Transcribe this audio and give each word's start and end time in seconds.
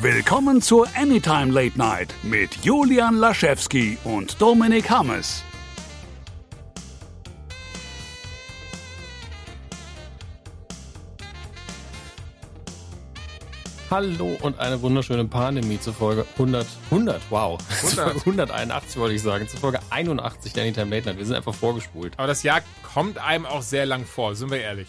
Willkommen 0.00 0.60
zur 0.60 0.88
Anytime 0.96 1.52
Late 1.52 1.78
Night 1.78 2.14
mit 2.22 2.64
Julian 2.64 3.16
Laschewski 3.16 3.98
und 4.02 4.40
Dominik 4.40 4.90
Hammes. 4.90 5.44
Hallo 13.90 14.36
und 14.40 14.58
eine 14.58 14.80
wunderschöne 14.80 15.26
Pandemie 15.26 15.78
zur 15.78 15.92
Folge 15.92 16.24
100, 16.32 16.66
100, 16.90 17.22
wow, 17.30 17.60
100. 17.82 17.90
Zur 17.90 18.04
Folge 18.04 18.20
181 18.20 18.96
wollte 18.96 19.14
ich 19.14 19.22
sagen, 19.22 19.46
zur 19.46 19.60
Folge 19.60 19.78
81 19.90 20.52
der 20.54 20.64
Anytime 20.64 20.90
Late 20.90 21.10
Night. 21.10 21.18
Wir 21.18 21.26
sind 21.26 21.36
einfach 21.36 21.54
vorgespult. 21.54 22.14
Aber 22.16 22.26
das 22.26 22.42
Jahr 22.42 22.62
kommt 22.94 23.18
einem 23.18 23.46
auch 23.46 23.62
sehr 23.62 23.86
lang 23.86 24.04
vor, 24.04 24.34
sind 24.34 24.50
wir 24.50 24.58
ehrlich. 24.58 24.88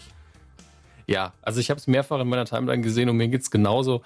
Ja, 1.06 1.34
also 1.42 1.60
ich 1.60 1.70
habe 1.70 1.78
es 1.78 1.86
mehrfach 1.86 2.18
in 2.20 2.28
meiner 2.28 2.46
Timeline 2.46 2.82
gesehen 2.82 3.10
und 3.10 3.18
mir 3.18 3.28
geht's 3.28 3.50
genauso, 3.50 4.02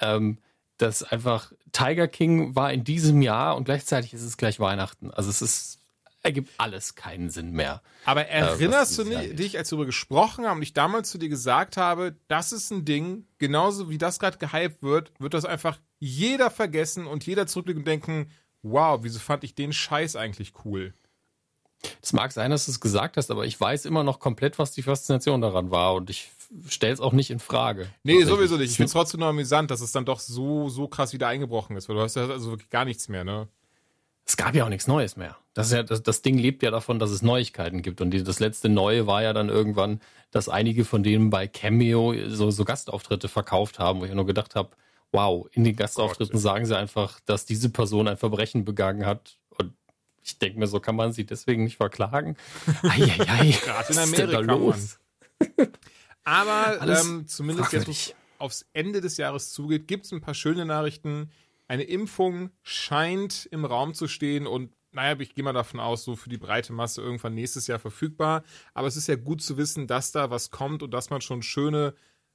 ähm, 0.00 0.38
dass 0.78 1.02
einfach 1.02 1.52
Tiger 1.72 2.08
King 2.08 2.54
war 2.54 2.72
in 2.72 2.84
diesem 2.84 3.20
Jahr 3.22 3.56
und 3.56 3.64
gleichzeitig 3.64 4.14
ist 4.14 4.22
es 4.22 4.36
gleich 4.36 4.60
Weihnachten. 4.60 5.10
Also 5.10 5.28
es 5.28 5.42
ist, 5.42 5.78
ergibt 6.22 6.50
alles 6.58 6.94
keinen 6.94 7.30
Sinn 7.30 7.52
mehr. 7.52 7.82
Aber 8.04 8.26
erinnerst 8.26 8.96
du 8.98 9.02
dieses 9.02 9.12
Jahr 9.14 9.22
ni- 9.22 9.28
nicht. 9.28 9.38
dich, 9.40 9.58
als 9.58 9.70
wir 9.70 9.76
darüber 9.76 9.86
gesprochen 9.86 10.46
haben 10.46 10.58
und 10.58 10.62
ich 10.62 10.72
damals 10.74 11.10
zu 11.10 11.18
dir 11.18 11.28
gesagt 11.28 11.76
habe, 11.76 12.16
das 12.28 12.52
ist 12.52 12.70
ein 12.70 12.84
Ding, 12.84 13.26
genauso 13.38 13.90
wie 13.90 13.98
das 13.98 14.18
gerade 14.18 14.38
gehypt 14.38 14.82
wird, 14.82 15.12
wird 15.18 15.34
das 15.34 15.44
einfach 15.44 15.78
jeder 15.98 16.50
vergessen 16.50 17.06
und 17.06 17.26
jeder 17.26 17.46
zurückblicken 17.46 17.80
und 17.82 17.88
denken, 17.88 18.30
wow, 18.62 19.00
wieso 19.02 19.18
fand 19.18 19.44
ich 19.44 19.54
den 19.54 19.72
Scheiß 19.72 20.16
eigentlich 20.16 20.52
cool? 20.64 20.94
Es 22.02 22.12
mag 22.12 22.32
sein, 22.32 22.50
dass 22.50 22.64
du 22.66 22.72
es 22.72 22.80
gesagt 22.80 23.16
hast, 23.16 23.30
aber 23.30 23.46
ich 23.46 23.60
weiß 23.60 23.84
immer 23.84 24.02
noch 24.02 24.18
komplett, 24.18 24.58
was 24.58 24.72
die 24.72 24.82
Faszination 24.82 25.40
daran 25.40 25.70
war 25.70 25.94
und 25.94 26.10
ich 26.10 26.30
stelle 26.68 26.92
es 26.92 27.00
auch 27.00 27.12
nicht 27.12 27.30
in 27.30 27.38
Frage. 27.38 27.88
Nee, 28.02 28.24
sowieso 28.24 28.56
nicht. 28.56 28.70
Ich 28.70 28.76
finde 28.76 28.86
es 28.86 28.92
trotzdem 28.92 29.20
noch 29.20 29.28
amüsant, 29.28 29.70
dass 29.70 29.80
es 29.80 29.92
dann 29.92 30.04
doch 30.04 30.20
so, 30.20 30.68
so 30.68 30.88
krass 30.88 31.12
wieder 31.12 31.28
eingebrochen 31.28 31.76
ist, 31.76 31.88
weil 31.88 31.96
du 31.96 32.02
hast 32.02 32.16
ja 32.16 32.26
also 32.26 32.50
wirklich 32.50 32.70
gar 32.70 32.84
nichts 32.84 33.08
mehr, 33.08 33.24
ne? 33.24 33.48
Es 34.24 34.36
gab 34.36 34.54
ja 34.54 34.64
auch 34.64 34.68
nichts 34.68 34.86
Neues 34.86 35.16
mehr. 35.16 35.36
Das, 35.54 35.68
ist 35.68 35.72
ja, 35.72 35.82
das, 35.82 36.02
das 36.02 36.20
Ding 36.20 36.36
lebt 36.36 36.62
ja 36.62 36.70
davon, 36.70 36.98
dass 36.98 37.10
es 37.10 37.22
Neuigkeiten 37.22 37.80
gibt. 37.80 38.02
Und 38.02 38.10
die, 38.10 38.22
das 38.22 38.40
letzte 38.40 38.68
Neue 38.68 39.06
war 39.06 39.22
ja 39.22 39.32
dann 39.32 39.48
irgendwann, 39.48 40.00
dass 40.30 40.50
einige 40.50 40.84
von 40.84 41.02
denen 41.02 41.30
bei 41.30 41.46
Cameo 41.46 42.14
so, 42.28 42.50
so 42.50 42.64
Gastauftritte 42.64 43.28
verkauft 43.28 43.78
haben, 43.78 44.00
wo 44.00 44.04
ich 44.04 44.12
nur 44.12 44.26
gedacht 44.26 44.54
habe, 44.54 44.70
wow, 45.12 45.46
in 45.52 45.64
den 45.64 45.76
Gastauftritten 45.76 46.34
Gott. 46.34 46.42
sagen 46.42 46.66
sie 46.66 46.76
einfach, 46.76 47.20
dass 47.20 47.46
diese 47.46 47.70
Person 47.70 48.06
ein 48.06 48.18
Verbrechen 48.18 48.66
begangen 48.66 49.06
hat. 49.06 49.38
Und 49.56 49.72
ich 50.22 50.38
denke 50.38 50.58
mir, 50.58 50.66
so 50.66 50.78
kann 50.78 50.96
man 50.96 51.12
sie 51.12 51.24
deswegen 51.24 51.64
nicht 51.64 51.78
verklagen. 51.78 52.36
Eieiei, 52.82 53.56
Gerade 53.64 53.92
in 53.92 53.96
was 53.96 54.10
ist 54.10 54.18
denn 54.18 54.30
da 54.30 54.38
Amerika, 54.40 54.52
los? 54.52 54.98
Aber 56.28 56.78
ähm, 56.82 57.26
zumindest 57.26 57.72
jetzt, 57.72 57.88
wo 57.88 57.92
fragwürdig. 57.92 58.14
aufs 58.36 58.66
Ende 58.74 59.00
des 59.00 59.16
Jahres 59.16 59.50
zugeht, 59.50 59.88
gibt 59.88 60.04
es 60.04 60.12
ein 60.12 60.20
paar 60.20 60.34
schöne 60.34 60.66
Nachrichten. 60.66 61.30
Eine 61.68 61.84
Impfung 61.84 62.50
scheint 62.62 63.46
im 63.50 63.64
Raum 63.64 63.94
zu 63.94 64.08
stehen 64.08 64.46
und 64.46 64.72
naja, 64.90 65.18
ich 65.20 65.34
gehe 65.34 65.44
mal 65.44 65.52
davon 65.52 65.80
aus, 65.80 66.04
so 66.04 66.16
für 66.16 66.28
die 66.28 66.36
breite 66.36 66.72
Masse 66.72 67.00
irgendwann 67.00 67.34
nächstes 67.34 67.66
Jahr 67.66 67.78
verfügbar. 67.78 68.42
Aber 68.74 68.88
es 68.88 68.96
ist 68.96 69.06
ja 69.06 69.16
gut 69.16 69.42
zu 69.42 69.56
wissen, 69.56 69.86
dass 69.86 70.12
da 70.12 70.30
was 70.30 70.50
kommt 70.50 70.82
und 70.82 70.92
dass 70.92 71.08
man 71.08 71.20
schon 71.20 71.42
schöne, 71.42 71.94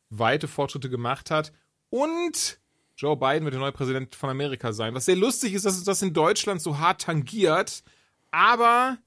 weite 0.09 0.47
Fortschritte 0.47 0.89
gemacht 0.89 1.30
hat. 1.30 1.52
Und 1.89 2.59
Joe 2.95 3.17
Biden 3.17 3.44
wird 3.44 3.53
der 3.53 3.61
neue 3.61 3.71
Präsident 3.71 4.16
von 4.16 4.30
Amerika 4.30 4.71
sein. 4.73 4.94
Was 4.95 5.05
sehr 5.05 5.16
lustig 5.16 5.53
ist, 5.53 5.66
dass 5.66 5.77
es 5.77 5.83
das 5.83 6.02
in 6.02 6.14
Deutschland 6.14 6.61
so 6.61 6.80
hart 6.80 7.02
tangiert. 7.02 7.83
Aber 8.31 8.97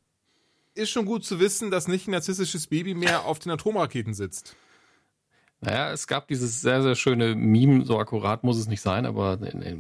ist 0.75 0.91
schon 0.91 1.07
gut 1.07 1.25
zu 1.25 1.41
wissen, 1.41 1.71
dass 1.71 1.89
nicht 1.89 2.07
ein 2.07 2.13
narzisstisches 2.13 2.67
Baby 2.67 2.95
mehr 2.95 3.25
auf 3.25 3.39
den 3.39 3.51
Atomraketen 3.51 4.15
sitzt. 4.15 4.57
Naja, 5.61 5.91
es 5.91 6.07
gab 6.07 6.29
dieses 6.29 6.61
sehr, 6.61 6.83
sehr 6.83 6.95
schöne 6.95 7.35
Meme, 7.35 7.85
so 7.85 7.99
akkurat 7.99 8.45
muss 8.45 8.59
es 8.59 8.69
nicht 8.69 8.81
sein, 8.83 9.07
aber 9.07 9.39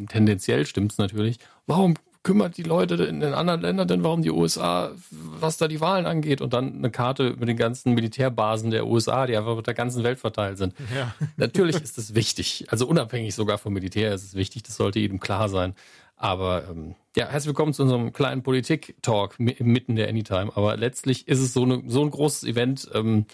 tendenziell 0.09 0.67
stimmt 0.67 0.93
es 0.93 0.99
natürlich. 0.99 1.39
Warum 1.67 1.95
kümmert 2.23 2.57
die 2.57 2.65
Leute 2.65 2.95
in 3.05 3.21
den 3.21 3.35
anderen 3.35 3.61
Ländern 3.61 3.87
denn, 3.87 4.03
warum 4.03 4.21
die 4.23 4.33
USA, 4.33 4.91
was 5.11 5.59
da 5.59 5.69
die 5.69 5.81
Wahlen 5.81 6.07
angeht? 6.07 6.41
Und 6.41 6.55
dann 6.55 6.75
eine 6.79 6.91
Karte 6.91 7.37
mit 7.39 7.49
den 7.49 7.57
ganzen 7.57 7.93
Militärbasen 7.95 8.71
der 8.73 8.87
USA, 8.87 9.27
die 9.27 9.37
einfach 9.37 9.55
mit 9.55 9.69
der 9.69 9.75
ganzen 9.75 10.03
Welt 10.03 10.19
verteilt 10.19 10.59
sind. 10.59 10.75
Ja. 10.93 11.15
Natürlich 11.37 11.77
ist 11.77 11.99
es 11.99 12.17
wichtig, 12.17 12.67
also 12.69 12.87
unabhängig 12.89 13.35
sogar 13.37 13.59
vom 13.59 13.75
Militär 13.75 14.13
ist 14.13 14.25
es 14.25 14.35
wichtig, 14.35 14.65
das 14.65 14.77
sollte 14.77 14.99
jedem 14.99 15.21
klar 15.21 15.49
sein. 15.49 15.75
Aber 16.17 16.65
ähm, 16.69 16.95
ja, 17.17 17.29
herzlich 17.29 17.49
willkommen 17.49 17.75
zu 17.75 17.83
unserem 17.83 18.13
kleinen 18.13 18.43
Politik-Talk 18.43 19.39
mi- 19.39 19.57
mitten 19.61 19.95
der 19.95 20.09
Anytime. 20.09 20.51
Aber 20.57 20.77
letztlich 20.77 21.29
ist 21.29 21.41
es 21.41 21.53
so, 21.53 21.63
eine, 21.63 21.83
so 21.87 22.03
ein 22.03 22.11
großes 22.11 22.43
Event, 22.45 22.91
ähm, 22.95 23.27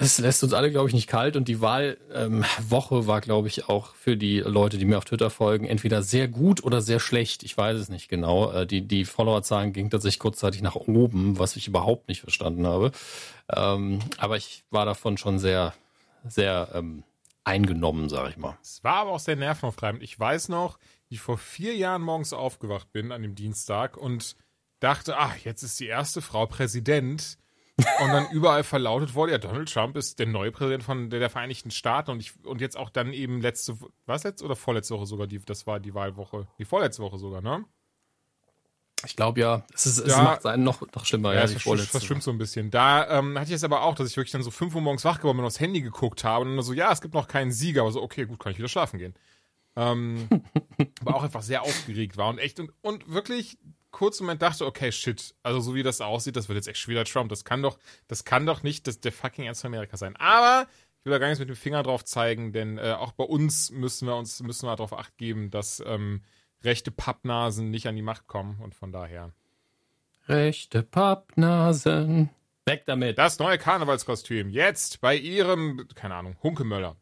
es 0.00 0.18
lässt 0.18 0.44
uns 0.44 0.52
alle, 0.52 0.70
glaube 0.70 0.88
ich, 0.88 0.94
nicht 0.94 1.08
kalt 1.08 1.34
und 1.34 1.48
die 1.48 1.60
Wahlwoche 1.60 2.94
ähm, 2.94 3.06
war, 3.08 3.20
glaube 3.20 3.48
ich, 3.48 3.68
auch 3.68 3.96
für 3.96 4.16
die 4.16 4.38
Leute, 4.38 4.78
die 4.78 4.84
mir 4.84 4.96
auf 4.96 5.04
Twitter 5.04 5.28
folgen, 5.28 5.66
entweder 5.66 6.04
sehr 6.04 6.28
gut 6.28 6.62
oder 6.62 6.80
sehr 6.80 7.00
schlecht. 7.00 7.42
Ich 7.42 7.58
weiß 7.58 7.76
es 7.76 7.88
nicht 7.88 8.08
genau. 8.08 8.52
Äh, 8.52 8.64
die 8.64 8.82
die 8.82 9.04
Followerzahlen 9.04 9.72
gingen 9.72 9.90
tatsächlich 9.90 10.20
kurzzeitig 10.20 10.62
nach 10.62 10.76
oben, 10.76 11.40
was 11.40 11.56
ich 11.56 11.66
überhaupt 11.66 12.06
nicht 12.06 12.20
verstanden 12.20 12.64
habe. 12.64 12.92
Ähm, 13.52 13.98
aber 14.18 14.36
ich 14.36 14.62
war 14.70 14.86
davon 14.86 15.18
schon 15.18 15.40
sehr, 15.40 15.74
sehr 16.28 16.68
ähm, 16.74 17.02
eingenommen, 17.42 18.08
sage 18.08 18.30
ich 18.30 18.36
mal. 18.36 18.56
Es 18.62 18.84
war 18.84 18.98
aber 18.98 19.10
auch 19.10 19.20
sehr 19.20 19.36
nervenaufreibend. 19.36 20.04
Ich 20.04 20.18
weiß 20.18 20.48
noch, 20.48 20.78
wie 21.08 21.16
ich 21.16 21.20
vor 21.20 21.38
vier 21.38 21.74
Jahren 21.74 22.02
morgens 22.02 22.32
aufgewacht 22.32 22.92
bin 22.92 23.10
an 23.10 23.22
dem 23.22 23.34
Dienstag 23.34 23.96
und 23.96 24.36
dachte, 24.78 25.16
ach, 25.16 25.36
jetzt 25.38 25.64
ist 25.64 25.80
die 25.80 25.86
erste 25.86 26.22
Frau 26.22 26.46
Präsident. 26.46 27.36
Und 27.78 28.08
dann 28.12 28.28
überall 28.30 28.64
verlautet 28.64 29.14
wurde, 29.14 29.32
ja, 29.32 29.38
Donald 29.38 29.72
Trump 29.72 29.96
ist 29.96 30.18
der 30.18 30.26
neue 30.26 30.50
Präsident 30.50 30.82
von 30.82 31.10
der, 31.10 31.20
der 31.20 31.30
Vereinigten 31.30 31.70
Staaten 31.70 32.10
und 32.10 32.20
ich 32.20 32.32
und 32.44 32.60
jetzt 32.60 32.76
auch 32.76 32.90
dann 32.90 33.12
eben 33.12 33.40
letzte, 33.40 33.76
was 34.06 34.24
jetzt 34.24 34.42
oder 34.42 34.56
vorletzte 34.56 34.94
Woche 34.94 35.06
sogar, 35.06 35.26
die, 35.28 35.38
das 35.38 35.66
war 35.66 35.78
die 35.78 35.94
Wahlwoche, 35.94 36.48
die 36.58 36.64
vorletzte 36.64 37.02
Woche 37.02 37.18
sogar, 37.18 37.40
ne? 37.40 37.64
Ich 39.06 39.14
glaube 39.14 39.40
ja, 39.40 39.64
es, 39.72 39.86
ist, 39.86 39.98
es 39.98 40.08
Ja. 40.08 40.22
macht 40.22 40.40
es 40.40 40.46
einen 40.46 40.64
noch, 40.64 40.80
noch 40.92 41.04
schlimmer. 41.04 41.32
Ja, 41.32 41.40
Ja, 41.40 41.44
es 41.44 41.52
verschwimmt, 41.52 41.82
verschwimmt 41.82 42.22
so 42.24 42.32
ein 42.32 42.38
bisschen. 42.38 42.72
Da 42.72 43.18
ähm, 43.18 43.38
hatte 43.38 43.50
ich 43.50 43.54
es 43.54 43.62
aber 43.62 43.82
auch, 43.82 43.94
dass 43.94 44.08
ich 44.10 44.16
wirklich 44.16 44.32
dann 44.32 44.42
so 44.42 44.50
5 44.50 44.74
Uhr 44.74 44.80
morgens 44.80 45.04
wach 45.04 45.18
geworden 45.18 45.36
bin 45.36 45.44
und 45.44 45.46
aufs 45.46 45.60
Handy 45.60 45.80
geguckt 45.82 46.24
habe 46.24 46.44
und 46.44 46.56
dann 46.56 46.64
so, 46.64 46.72
ja, 46.72 46.90
es 46.90 47.00
gibt 47.00 47.14
noch 47.14 47.28
keinen 47.28 47.52
Sieger. 47.52 47.82
Aber 47.82 47.92
so, 47.92 48.02
okay, 48.02 48.26
gut, 48.26 48.40
kann 48.40 48.50
ich 48.50 48.58
wieder 48.58 48.68
schlafen 48.68 48.98
gehen. 48.98 49.14
Ähm, 49.76 50.28
aber 51.00 51.14
auch 51.14 51.22
einfach 51.22 51.42
sehr 51.42 51.62
aufgeregt 51.62 52.16
war 52.16 52.28
und 52.28 52.38
echt 52.38 52.58
und, 52.58 52.72
und 52.80 53.08
wirklich 53.08 53.56
kurz 53.90 54.20
im 54.20 54.26
Moment 54.26 54.42
dachte, 54.42 54.66
okay, 54.66 54.92
shit, 54.92 55.34
also 55.42 55.60
so 55.60 55.74
wie 55.74 55.82
das 55.82 56.00
aussieht, 56.00 56.36
das 56.36 56.48
wird 56.48 56.56
jetzt 56.56 56.68
echt 56.68 56.78
schon 56.78 56.92
wieder 56.92 57.04
Trump. 57.04 57.28
Das 57.30 57.44
kann 57.44 57.62
doch, 57.62 57.78
das 58.06 58.24
kann 58.24 58.46
doch 58.46 58.62
nicht 58.62 58.86
das, 58.86 59.00
der 59.00 59.12
fucking 59.12 59.44
Ernst 59.44 59.62
von 59.62 59.68
Amerika 59.68 59.96
sein. 59.96 60.16
Aber 60.16 60.66
ich 60.98 61.04
will 61.04 61.12
da 61.12 61.18
gar 61.18 61.28
nichts 61.28 61.40
mit 61.40 61.48
dem 61.48 61.56
Finger 61.56 61.82
drauf 61.82 62.04
zeigen, 62.04 62.52
denn 62.52 62.78
äh, 62.78 62.94
auch 62.98 63.12
bei 63.12 63.24
uns 63.24 63.70
müssen 63.70 64.06
wir 64.06 64.16
uns 64.16 64.40
müssen 64.42 64.66
wir 64.66 64.76
darauf 64.76 64.92
acht 64.92 65.16
geben, 65.16 65.50
dass 65.50 65.82
ähm, 65.86 66.22
rechte 66.62 66.90
Pappnasen 66.90 67.70
nicht 67.70 67.86
an 67.86 67.96
die 67.96 68.02
Macht 68.02 68.26
kommen 68.26 68.58
und 68.60 68.74
von 68.74 68.92
daher. 68.92 69.32
Rechte 70.26 70.82
Pappnasen. 70.82 72.30
Weg 72.66 72.84
damit. 72.84 73.16
Das 73.16 73.38
neue 73.38 73.56
Karnevalskostüm. 73.56 74.50
Jetzt 74.50 75.00
bei 75.00 75.16
ihrem, 75.16 75.88
keine 75.94 76.16
Ahnung, 76.16 76.36
Hunkemöller. 76.42 76.96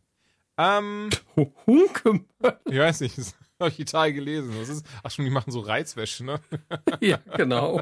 Ähm, 0.58 1.10
Hunke. 1.66 2.24
ich 2.66 2.78
weiß 2.78 3.00
nicht, 3.00 3.18
habe 3.60 3.70
ich 3.70 3.76
total 3.76 4.12
gelesen. 4.12 4.54
Das 4.58 4.68
ist, 4.68 4.86
ach 5.02 5.10
schon, 5.10 5.24
die 5.24 5.30
machen 5.30 5.50
so 5.50 5.60
Reizwäsche, 5.60 6.24
ne? 6.24 6.40
ja, 7.00 7.18
genau. 7.36 7.80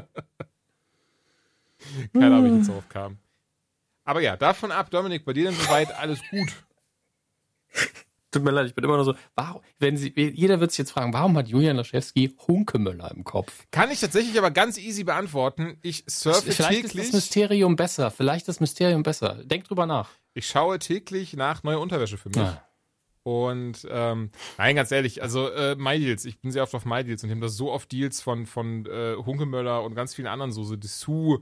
Keine 2.13 2.27
Ahnung, 2.27 2.45
wie 2.45 2.49
ich 2.49 2.55
jetzt 2.59 2.69
drauf 2.69 2.89
kam. 2.89 3.17
Aber 4.05 4.21
ja, 4.21 4.37
davon 4.37 4.71
ab, 4.71 4.89
Dominik, 4.91 5.25
bei 5.25 5.33
dir 5.33 5.45
denn 5.45 5.55
soweit 5.55 5.93
alles 5.97 6.21
gut. 6.29 6.49
Tut 8.31 8.43
mir 8.43 8.51
leid, 8.51 8.67
ich 8.67 8.75
bin 8.75 8.83
immer 8.83 8.97
nur 8.97 9.05
so, 9.05 9.15
warum, 9.35 9.61
wenn 9.79 9.97
Sie, 9.97 10.13
jeder 10.15 10.59
wird 10.59 10.71
sich 10.71 10.79
jetzt 10.79 10.91
fragen, 10.91 11.13
warum 11.13 11.37
hat 11.37 11.47
Julian 11.47 11.77
Laschewski 11.77 12.35
Hunkemöller 12.47 13.11
im 13.11 13.23
Kopf? 13.23 13.65
Kann 13.71 13.91
ich 13.91 14.01
tatsächlich 14.01 14.37
aber 14.37 14.51
ganz 14.51 14.77
easy 14.77 15.03
beantworten. 15.05 15.77
Ich 15.81 16.03
surfe 16.07 16.51
Vielleicht 16.51 16.83
ist 16.83 16.85
das 16.85 16.91
täglich. 16.91 17.13
Mysterium 17.13 17.75
besser, 17.75 18.11
vielleicht 18.11 18.47
das 18.47 18.59
Mysterium 18.59 19.03
besser. 19.03 19.41
Denk 19.43 19.63
drüber 19.65 19.85
nach. 19.85 20.09
Ich 20.33 20.47
schaue 20.47 20.79
täglich 20.79 21.33
nach 21.33 21.63
neue 21.63 21.79
Unterwäsche 21.79 22.17
für 22.17 22.29
mich. 22.29 22.37
Ja. 22.37 22.64
Und 23.25 23.87
ähm, 23.89 24.29
nein, 24.59 24.75
ganz 24.75 24.91
ehrlich, 24.91 25.23
also 25.23 25.49
äh, 25.51 25.73
MyDeals, 25.75 26.25
ich 26.25 26.37
bin 26.37 26.51
sehr 26.51 26.61
oft 26.61 26.75
auf 26.75 26.85
MyDeals 26.85 27.23
und 27.23 27.29
die 27.29 27.33
haben 27.33 27.41
da 27.41 27.47
so 27.49 27.71
oft 27.71 27.91
Deals 27.91 28.21
von, 28.21 28.45
von 28.45 28.85
äh, 28.85 29.15
Hunkemöller 29.15 29.81
und 29.83 29.95
ganz 29.95 30.13
vielen 30.13 30.27
anderen 30.27 30.51
so, 30.51 30.63
so 30.63 30.75
Dessous 30.75 31.39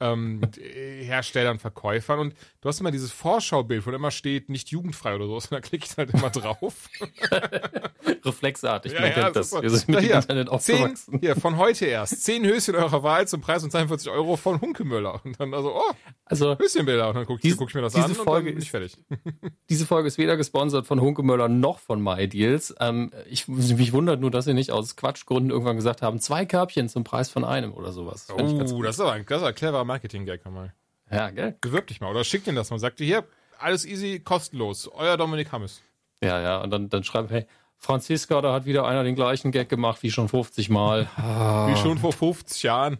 ähm, 0.00 0.40
d- 0.56 1.04
Herstellern, 1.04 1.60
Verkäufern 1.60 2.18
und 2.18 2.34
du 2.60 2.68
hast 2.68 2.80
immer 2.80 2.90
dieses 2.90 3.12
Vorschaubild, 3.12 3.86
wo 3.86 3.92
immer 3.92 4.10
steht, 4.10 4.48
nicht 4.48 4.70
jugendfrei 4.70 5.14
oder 5.14 5.26
so, 5.28 5.34
und 5.34 5.52
da 5.52 5.60
klicke 5.60 5.86
ich 5.88 5.96
halt 5.96 6.10
immer 6.12 6.30
drauf. 6.30 6.88
Reflexartig, 8.24 8.98
man 8.98 9.12
kennt 9.12 9.36
das. 9.36 9.50
super. 9.50 9.62
Wir 9.62 9.70
sind 9.70 9.88
mit 9.88 10.02
Ja, 10.02 10.16
Internet 10.18 10.48
zehn, 10.60 10.74
aufgewachsen. 10.78 11.18
hier, 11.20 11.36
von 11.36 11.56
heute 11.58 11.86
erst. 11.86 12.24
Zehn 12.24 12.44
Höschen 12.44 12.74
eurer 12.74 13.02
Wahl 13.04 13.28
zum 13.28 13.40
Preis 13.40 13.62
von 13.62 13.70
42 13.70 14.10
Euro 14.10 14.36
von 14.36 14.60
Hunkemöller. 14.60 15.20
Und 15.24 15.38
dann 15.38 15.54
also, 15.54 15.76
oh, 15.76 15.92
Also, 16.30 16.56
Höschenbilder. 16.56 17.08
Und 17.08 17.16
dann 17.16 17.26
gucke 17.26 17.40
guck 17.56 17.68
ich 17.68 17.74
mir 17.74 17.82
das 17.82 17.92
diese 17.92 18.06
an 18.06 18.14
Folge 18.14 18.28
und 18.30 18.34
dann 18.36 18.44
bin 18.44 18.56
ist- 18.58 18.62
ich 18.64 18.70
fertig. 18.70 18.96
diese 19.68 19.84
Folge 19.84 20.06
ist 20.08 20.16
weder 20.16 20.36
gesponsert 20.36 20.86
von 20.86 21.00
Hunkemöller 21.00 21.48
noch 21.48 21.80
von 21.80 22.00
MyDeals. 22.02 22.74
Ähm, 22.78 23.10
ich, 23.28 23.48
mich 23.48 23.92
wundert 23.92 24.20
nur, 24.20 24.30
dass 24.30 24.44
sie 24.44 24.54
nicht 24.54 24.70
aus 24.70 24.94
Quatschgründen 24.94 25.50
irgendwann 25.50 25.74
gesagt 25.76 26.02
haben, 26.02 26.20
zwei 26.20 26.46
Körbchen 26.46 26.88
zum 26.88 27.02
Preis 27.04 27.30
von 27.30 27.44
einem 27.44 27.72
oder 27.74 27.90
sowas. 27.92 28.28
Oh, 28.32 28.36
das 28.38 28.94
ist 28.94 29.00
aber 29.00 29.12
ein, 29.12 29.26
das 29.26 29.40
ist 29.42 29.46
ein 29.46 29.54
cleverer 29.54 29.84
Marketing-Gag 29.84 30.48
mal. 30.50 30.72
Ja, 31.10 31.30
gell? 31.30 31.56
Bewirb 31.60 31.88
dich 31.88 32.00
mal 32.00 32.10
oder 32.10 32.22
schick 32.22 32.44
den 32.44 32.54
das 32.54 32.70
mal. 32.70 32.78
Sagt 32.78 33.00
dir 33.00 33.04
hier, 33.06 33.24
alles 33.58 33.84
easy, 33.84 34.20
kostenlos. 34.20 34.88
Euer 34.94 35.16
Dominik 35.16 35.50
Hammes. 35.50 35.82
Ja, 36.22 36.40
ja, 36.40 36.58
und 36.62 36.70
dann, 36.70 36.88
dann 36.88 37.02
schreiben, 37.02 37.28
hey, 37.28 37.46
Franziska, 37.76 38.40
da 38.40 38.52
hat 38.52 38.66
wieder 38.66 38.86
einer 38.86 39.02
den 39.02 39.16
gleichen 39.16 39.50
Gag 39.50 39.68
gemacht 39.68 40.02
wie 40.04 40.10
schon 40.12 40.28
50 40.28 40.68
Mal. 40.70 41.08
Ah. 41.16 41.66
Wie 41.68 41.76
schon 41.76 41.98
vor 41.98 42.12
50 42.12 42.62
Jahren. 42.62 42.98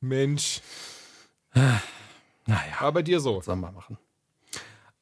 Mensch. 0.00 0.60
Naja. 1.56 2.72
Aber 2.80 2.92
bei 2.92 3.02
dir 3.02 3.20
so. 3.20 3.38
Was 3.38 3.46
soll 3.46 3.56
man 3.56 3.74
machen? 3.74 3.98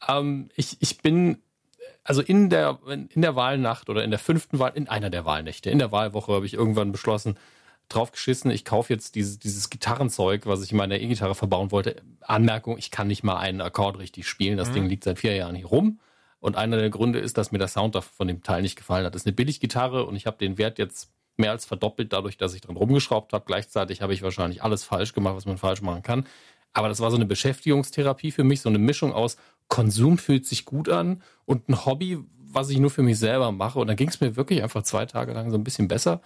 Ähm, 0.08 0.48
ich, 0.54 0.76
ich 0.80 0.98
bin, 0.98 1.38
also 2.02 2.22
in 2.22 2.50
der, 2.50 2.78
in 2.86 3.22
der 3.22 3.36
Wahlnacht 3.36 3.90
oder 3.90 4.04
in 4.04 4.10
der 4.10 4.18
fünften 4.18 4.58
Wahl, 4.58 4.72
in 4.74 4.88
einer 4.88 5.10
der 5.10 5.24
Wahlnächte, 5.24 5.70
in 5.70 5.78
der 5.78 5.92
Wahlwoche 5.92 6.32
habe 6.32 6.46
ich 6.46 6.54
irgendwann 6.54 6.92
beschlossen, 6.92 7.38
drauf 7.88 8.12
geschissen, 8.12 8.50
ich 8.50 8.64
kaufe 8.64 8.92
jetzt 8.92 9.14
dieses, 9.14 9.38
dieses 9.38 9.68
Gitarrenzeug, 9.68 10.46
was 10.46 10.62
ich 10.62 10.72
in 10.72 10.78
meiner 10.78 10.98
E-Gitarre 10.98 11.34
verbauen 11.34 11.70
wollte. 11.70 12.02
Anmerkung, 12.22 12.78
ich 12.78 12.90
kann 12.90 13.08
nicht 13.08 13.24
mal 13.24 13.36
einen 13.36 13.60
Akkord 13.60 13.98
richtig 13.98 14.26
spielen. 14.26 14.56
Das 14.56 14.70
mhm. 14.70 14.74
Ding 14.74 14.86
liegt 14.86 15.04
seit 15.04 15.18
vier 15.18 15.34
Jahren 15.34 15.54
hier 15.54 15.66
rum. 15.66 16.00
Und 16.40 16.56
einer 16.56 16.76
der 16.76 16.90
Gründe 16.90 17.20
ist, 17.20 17.38
dass 17.38 17.52
mir 17.52 17.58
der 17.58 17.68
Sound 17.68 17.96
von 17.96 18.28
dem 18.28 18.42
Teil 18.42 18.62
nicht 18.62 18.76
gefallen 18.76 19.06
hat. 19.06 19.14
Das 19.14 19.22
ist 19.22 19.26
eine 19.26 19.34
Billiggitarre 19.34 20.04
und 20.04 20.16
ich 20.16 20.26
habe 20.26 20.36
den 20.36 20.58
Wert 20.58 20.78
jetzt 20.78 21.10
mehr 21.36 21.50
als 21.50 21.64
verdoppelt, 21.64 22.12
dadurch, 22.12 22.36
dass 22.36 22.54
ich 22.54 22.60
dran 22.60 22.76
rumgeschraubt 22.76 23.32
habe. 23.32 23.44
Gleichzeitig 23.46 24.02
habe 24.02 24.14
ich 24.14 24.22
wahrscheinlich 24.22 24.62
alles 24.62 24.84
falsch 24.84 25.12
gemacht, 25.12 25.36
was 25.36 25.46
man 25.46 25.58
falsch 25.58 25.82
machen 25.82 26.02
kann. 26.02 26.26
Aber 26.72 26.88
das 26.88 27.00
war 27.00 27.10
so 27.10 27.16
eine 27.16 27.26
Beschäftigungstherapie 27.26 28.32
für 28.32 28.44
mich, 28.44 28.60
so 28.60 28.68
eine 28.68 28.78
Mischung 28.78 29.12
aus 29.12 29.36
Konsum 29.68 30.18
fühlt 30.18 30.46
sich 30.46 30.64
gut 30.64 30.88
an 30.88 31.22
und 31.46 31.68
ein 31.68 31.86
Hobby, 31.86 32.18
was 32.36 32.70
ich 32.70 32.78
nur 32.78 32.90
für 32.90 33.02
mich 33.02 33.18
selber 33.18 33.50
mache. 33.52 33.78
Und 33.78 33.86
dann 33.86 33.96
ging 33.96 34.08
es 34.08 34.20
mir 34.20 34.36
wirklich 34.36 34.62
einfach 34.62 34.82
zwei 34.82 35.06
Tage 35.06 35.32
lang 35.32 35.50
so 35.50 35.56
ein 35.56 35.64
bisschen 35.64 35.88
besser. 35.88 36.20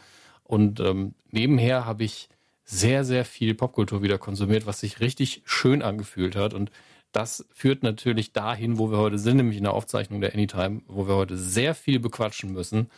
Und 0.44 0.80
ähm, 0.80 1.14
nebenher 1.30 1.86
habe 1.86 2.04
ich 2.04 2.28
sehr, 2.64 3.04
sehr 3.04 3.24
viel 3.24 3.54
Popkultur 3.54 4.02
wieder 4.02 4.18
konsumiert, 4.18 4.66
was 4.66 4.80
sich 4.80 5.00
richtig 5.00 5.42
schön 5.44 5.82
angefühlt 5.82 6.36
hat. 6.36 6.52
Und 6.52 6.70
das 7.12 7.46
führt 7.54 7.82
natürlich 7.82 8.32
dahin, 8.32 8.78
wo 8.78 8.90
wir 8.90 8.98
heute 8.98 9.18
sind, 9.18 9.38
nämlich 9.38 9.56
in 9.56 9.64
der 9.64 9.72
Aufzeichnung 9.72 10.20
der 10.20 10.34
Anytime, 10.34 10.82
wo 10.86 11.08
wir 11.08 11.14
heute 11.14 11.36
sehr 11.36 11.74
viel 11.74 12.00
bequatschen 12.00 12.52
müssen. 12.52 12.90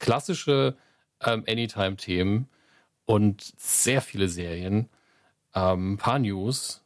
Klassische 0.00 0.76
ähm, 1.24 1.44
Anytime-Themen 1.46 2.48
und 3.04 3.52
sehr 3.56 4.00
viele 4.00 4.28
Serien. 4.28 4.88
Ähm, 5.54 5.94
ein 5.94 5.98
paar 5.98 6.18
News. 6.18 6.84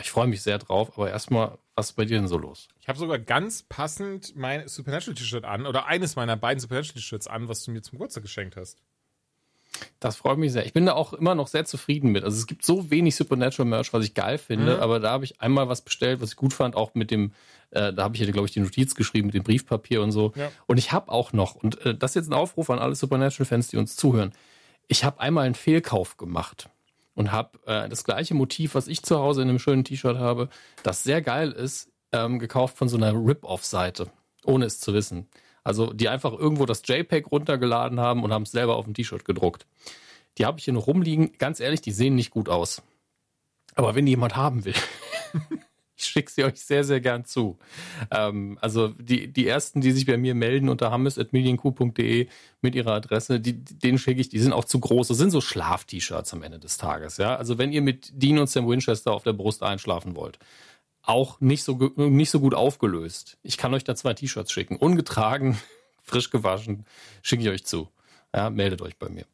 Ich 0.00 0.10
freue 0.10 0.26
mich 0.26 0.42
sehr 0.42 0.58
drauf, 0.58 0.92
aber 0.96 1.10
erstmal, 1.10 1.58
was 1.74 1.90
ist 1.90 1.96
bei 1.96 2.04
dir 2.04 2.18
denn 2.18 2.28
so 2.28 2.38
los? 2.38 2.68
Ich 2.80 2.88
habe 2.88 2.98
sogar 2.98 3.18
ganz 3.18 3.62
passend 3.62 4.36
mein 4.36 4.68
Supernatural-T-Shirt 4.68 5.44
an 5.44 5.66
oder 5.66 5.86
eines 5.86 6.16
meiner 6.16 6.36
beiden 6.36 6.60
Supernatural-T-Shirts 6.60 7.26
an, 7.26 7.48
was 7.48 7.64
du 7.64 7.70
mir 7.70 7.82
zum 7.82 7.92
Geburtstag 7.92 8.22
geschenkt 8.22 8.56
hast. 8.56 8.82
Das 10.00 10.16
freut 10.16 10.38
mich 10.38 10.52
sehr. 10.52 10.66
Ich 10.66 10.72
bin 10.72 10.86
da 10.86 10.92
auch 10.92 11.12
immer 11.12 11.34
noch 11.34 11.48
sehr 11.48 11.64
zufrieden 11.64 12.10
mit. 12.10 12.24
Also 12.24 12.36
es 12.36 12.46
gibt 12.46 12.64
so 12.64 12.90
wenig 12.90 13.16
Supernatural 13.16 13.68
Merch, 13.68 13.92
was 13.92 14.04
ich 14.04 14.14
geil 14.14 14.38
finde, 14.38 14.76
mhm. 14.76 14.82
aber 14.82 15.00
da 15.00 15.10
habe 15.10 15.24
ich 15.24 15.40
einmal 15.40 15.68
was 15.68 15.82
bestellt, 15.82 16.20
was 16.20 16.30
ich 16.30 16.36
gut 16.36 16.52
fand, 16.52 16.76
auch 16.76 16.94
mit 16.94 17.10
dem, 17.10 17.32
äh, 17.70 17.92
da 17.92 18.04
habe 18.04 18.14
ich 18.14 18.20
ja, 18.20 18.30
glaube 18.30 18.46
ich, 18.46 18.52
die 18.52 18.60
Notiz 18.60 18.94
geschrieben 18.94 19.26
mit 19.26 19.34
dem 19.34 19.42
Briefpapier 19.42 20.02
und 20.02 20.12
so. 20.12 20.32
Ja. 20.36 20.50
Und 20.66 20.78
ich 20.78 20.92
habe 20.92 21.10
auch 21.10 21.32
noch, 21.32 21.54
und 21.54 21.84
äh, 21.84 21.94
das 21.94 22.12
ist 22.12 22.14
jetzt 22.16 22.30
ein 22.30 22.34
Aufruf 22.34 22.70
an 22.70 22.78
alle 22.78 22.94
Supernatural-Fans, 22.94 23.68
die 23.68 23.76
uns 23.76 23.96
zuhören. 23.96 24.32
Ich 24.88 25.04
habe 25.04 25.20
einmal 25.20 25.46
einen 25.46 25.54
Fehlkauf 25.54 26.16
gemacht 26.16 26.68
und 27.14 27.32
habe 27.32 27.58
äh, 27.66 27.88
das 27.88 28.04
gleiche 28.04 28.34
Motiv, 28.34 28.74
was 28.74 28.88
ich 28.88 29.02
zu 29.02 29.18
Hause 29.18 29.42
in 29.42 29.48
einem 29.48 29.58
schönen 29.58 29.84
T-Shirt 29.84 30.18
habe, 30.18 30.48
das 30.82 31.02
sehr 31.02 31.22
geil 31.22 31.50
ist, 31.50 31.90
ähm, 32.12 32.38
gekauft 32.38 32.76
von 32.76 32.88
so 32.88 32.96
einer 32.96 33.12
Rip-Off-Seite, 33.12 34.10
ohne 34.44 34.66
es 34.66 34.78
zu 34.78 34.94
wissen. 34.94 35.26
Also 35.66 35.92
die 35.92 36.08
einfach 36.08 36.32
irgendwo 36.32 36.64
das 36.64 36.82
JPEG 36.84 37.32
runtergeladen 37.32 37.98
haben 37.98 38.22
und 38.22 38.32
haben 38.32 38.44
es 38.44 38.52
selber 38.52 38.76
auf 38.76 38.86
ein 38.86 38.94
T-Shirt 38.94 39.24
gedruckt. 39.24 39.66
Die 40.38 40.46
habe 40.46 40.60
ich 40.60 40.64
hier 40.64 40.74
noch 40.74 40.86
rumliegen. 40.86 41.32
Ganz 41.38 41.58
ehrlich, 41.58 41.80
die 41.80 41.90
sehen 41.90 42.14
nicht 42.14 42.30
gut 42.30 42.48
aus. 42.48 42.82
Aber 43.74 43.96
wenn 43.96 44.06
die 44.06 44.12
jemand 44.12 44.36
haben 44.36 44.64
will, 44.64 44.74
ich 45.96 46.04
schicke 46.04 46.30
sie 46.30 46.44
euch 46.44 46.60
sehr, 46.60 46.84
sehr 46.84 47.00
gern 47.00 47.24
zu. 47.24 47.58
Ähm, 48.12 48.58
also 48.60 48.88
die, 48.88 49.26
die 49.26 49.48
ersten, 49.48 49.80
die 49.80 49.90
sich 49.90 50.06
bei 50.06 50.16
mir 50.16 50.36
melden 50.36 50.68
unter 50.68 50.92
hammes.medienq.de 50.92 52.28
mit 52.60 52.74
ihrer 52.76 52.92
Adresse, 52.92 53.40
die, 53.40 53.64
denen 53.64 53.98
schicke 53.98 54.20
ich, 54.20 54.28
die 54.28 54.38
sind 54.38 54.52
auch 54.52 54.66
zu 54.66 54.78
groß. 54.78 55.08
Das 55.08 55.18
sind 55.18 55.32
so 55.32 55.40
Schlaf-T-Shirts 55.40 56.32
am 56.32 56.44
Ende 56.44 56.60
des 56.60 56.78
Tages. 56.78 57.16
Ja? 57.16 57.34
Also 57.34 57.58
wenn 57.58 57.72
ihr 57.72 57.82
mit 57.82 58.12
Dean 58.14 58.38
und 58.38 58.48
Sam 58.48 58.68
Winchester 58.68 59.12
auf 59.12 59.24
der 59.24 59.32
Brust 59.32 59.64
einschlafen 59.64 60.14
wollt, 60.14 60.38
auch 61.06 61.40
nicht 61.40 61.62
so, 61.62 61.76
nicht 61.96 62.30
so 62.30 62.40
gut 62.40 62.54
aufgelöst. 62.54 63.38
Ich 63.42 63.56
kann 63.56 63.72
euch 63.74 63.84
da 63.84 63.94
zwei 63.94 64.14
T-Shirts 64.14 64.52
schicken. 64.52 64.76
Ungetragen, 64.76 65.58
frisch 66.02 66.30
gewaschen, 66.30 66.84
schicke 67.22 67.42
ich 67.42 67.48
euch 67.48 67.64
zu. 67.64 67.88
Ja, 68.34 68.50
meldet 68.50 68.82
euch 68.82 68.98
bei 68.98 69.08
mir. 69.08 69.24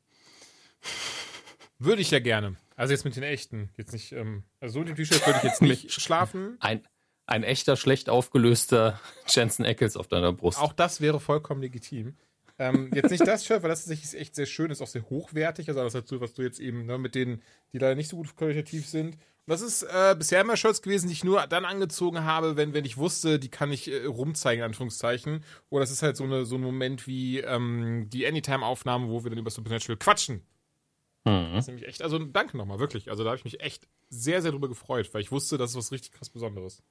Würde 1.79 2.03
ich 2.03 2.11
ja 2.11 2.21
gerne. 2.21 2.57
Also 2.77 2.93
jetzt 2.93 3.05
mit 3.05 3.17
den 3.17 3.23
echten. 3.23 3.71
Jetzt 3.77 3.93
nicht, 3.93 4.13
ähm, 4.13 4.45
also 4.61 4.81
so 4.81 4.85
den 4.85 4.97
T-Shirt 4.97 5.27
würde 5.27 5.39
ich 5.39 5.45
jetzt 5.45 5.63
nicht 5.63 5.93
schlafen. 6.01 6.57
Ein, 6.61 6.87
ein 7.27 7.43
echter, 7.43 7.77
schlecht 7.77 8.09
aufgelöster 8.09 9.01
Jensen 9.29 9.65
Eccles 9.65 9.97
auf 9.97 10.09
deiner 10.09 10.33
Brust. 10.33 10.59
Auch 10.59 10.73
das 10.73 11.01
wäre 11.01 11.21
vollkommen 11.21 11.63
legitim. 11.63 12.17
Ähm, 12.59 12.91
jetzt 12.95 13.11
nicht 13.11 13.27
das 13.27 13.45
Shirt, 13.45 13.63
weil 13.63 13.71
das 13.71 13.87
ist 13.87 14.15
echt 14.15 14.35
sehr 14.35 14.47
schön, 14.47 14.71
ist 14.71 14.83
auch 14.83 14.87
sehr 14.87 15.09
hochwertig. 15.09 15.69
Also 15.69 15.83
das 15.83 15.95
dazu, 15.95 16.21
was 16.21 16.35
du 16.35 16.43
jetzt 16.43 16.61
eben 16.61 16.87
ne, 16.87 16.99
mit 16.99 17.15
denen, 17.15 17.43
die 17.73 17.79
leider 17.79 17.95
nicht 17.95 18.09
so 18.09 18.17
gut 18.17 18.37
qualitativ 18.37 18.87
sind. 18.87 19.17
Das 19.47 19.61
ist 19.61 19.83
äh, 19.83 20.15
bisher 20.17 20.41
immer 20.41 20.57
Shirts 20.57 20.83
gewesen, 20.83 21.09
die 21.09 21.15
ich 21.15 21.25
nur 21.25 21.47
dann 21.49 21.65
angezogen 21.65 22.23
habe, 22.23 22.57
wenn, 22.57 22.75
wenn 22.75 22.85
ich 22.85 22.97
wusste, 22.97 23.41
die 23.41 23.49
kann 23.49 23.73
ich 23.73 23.91
äh, 23.91 24.05
rumzeigen, 24.05 24.61
in 24.61 24.67
Anführungszeichen. 24.67 25.45
Oder 25.69 25.81
das 25.81 25.91
ist 25.91 26.03
halt 26.03 26.17
so, 26.17 26.25
eine, 26.25 26.45
so 26.45 26.55
ein 26.55 26.61
Moment 26.61 27.09
wie 27.09 27.41
ähm, 27.41 28.07
die 28.09 28.27
Anytime-Aufnahme, 28.27 29.09
wo 29.09 29.25
wir 29.25 29.31
dann 29.31 29.41
über 29.41 29.51
Supernatural 29.51 29.97
quatschen. 29.97 30.47
Mhm. 31.25 31.51
Das 31.55 31.65
ist 31.65 31.67
nämlich 31.69 31.89
echt, 31.89 32.03
also 32.03 32.19
danke 32.19 32.57
nochmal, 32.57 32.79
wirklich. 32.79 33.11
Also 33.11 33.25
da 33.25 33.31
habe 33.31 33.39
ich 33.39 33.45
mich 33.45 33.61
echt 33.61 33.89
sehr, 34.09 34.43
sehr 34.43 34.53
drüber 34.53 34.69
gefreut, 34.69 35.13
weil 35.13 35.23
ich 35.23 35.33
wusste, 35.33 35.59
das 35.59 35.71
ist 35.71 35.77
was 35.77 35.93
richtig 35.93 36.13
krass 36.13 36.31
Besonderes. 36.31 36.83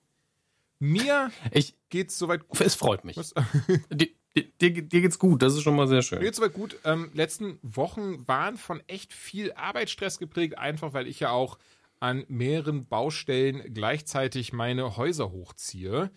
Mir 0.80 1.32
ich, 1.52 1.76
geht's 1.90 2.18
soweit. 2.18 2.42
Es 2.60 2.76
freut 2.76 3.06
mich. 3.06 3.16
dir, 3.90 4.10
dir, 4.36 4.72
dir, 4.82 5.02
geht's 5.02 5.20
gut, 5.20 5.42
das 5.42 5.54
ist 5.54 5.62
schon 5.62 5.76
mal 5.76 5.88
sehr 5.88 6.02
schön. 6.02 6.20
Mir 6.20 6.26
geht's 6.26 6.38
soweit 6.38 6.54
gut. 6.54 6.78
Ähm, 6.84 7.12
letzten 7.14 7.60
Wochen 7.62 8.28
waren 8.28 8.58
von 8.58 8.82
echt 8.88 9.14
viel 9.14 9.54
Arbeitsstress 9.54 10.20
geprägt, 10.20 10.58
einfach 10.58 10.94
weil 10.94 11.08
ich 11.08 11.22
ja 11.22 11.30
auch 11.30 11.58
an 12.02 12.26
mehreren 12.28 12.88
Baustellen 12.88 13.74
gleichzeitig 13.74 14.52
meine 14.52 14.98
Häuser 14.98 15.32
hochziehe. 15.32 16.12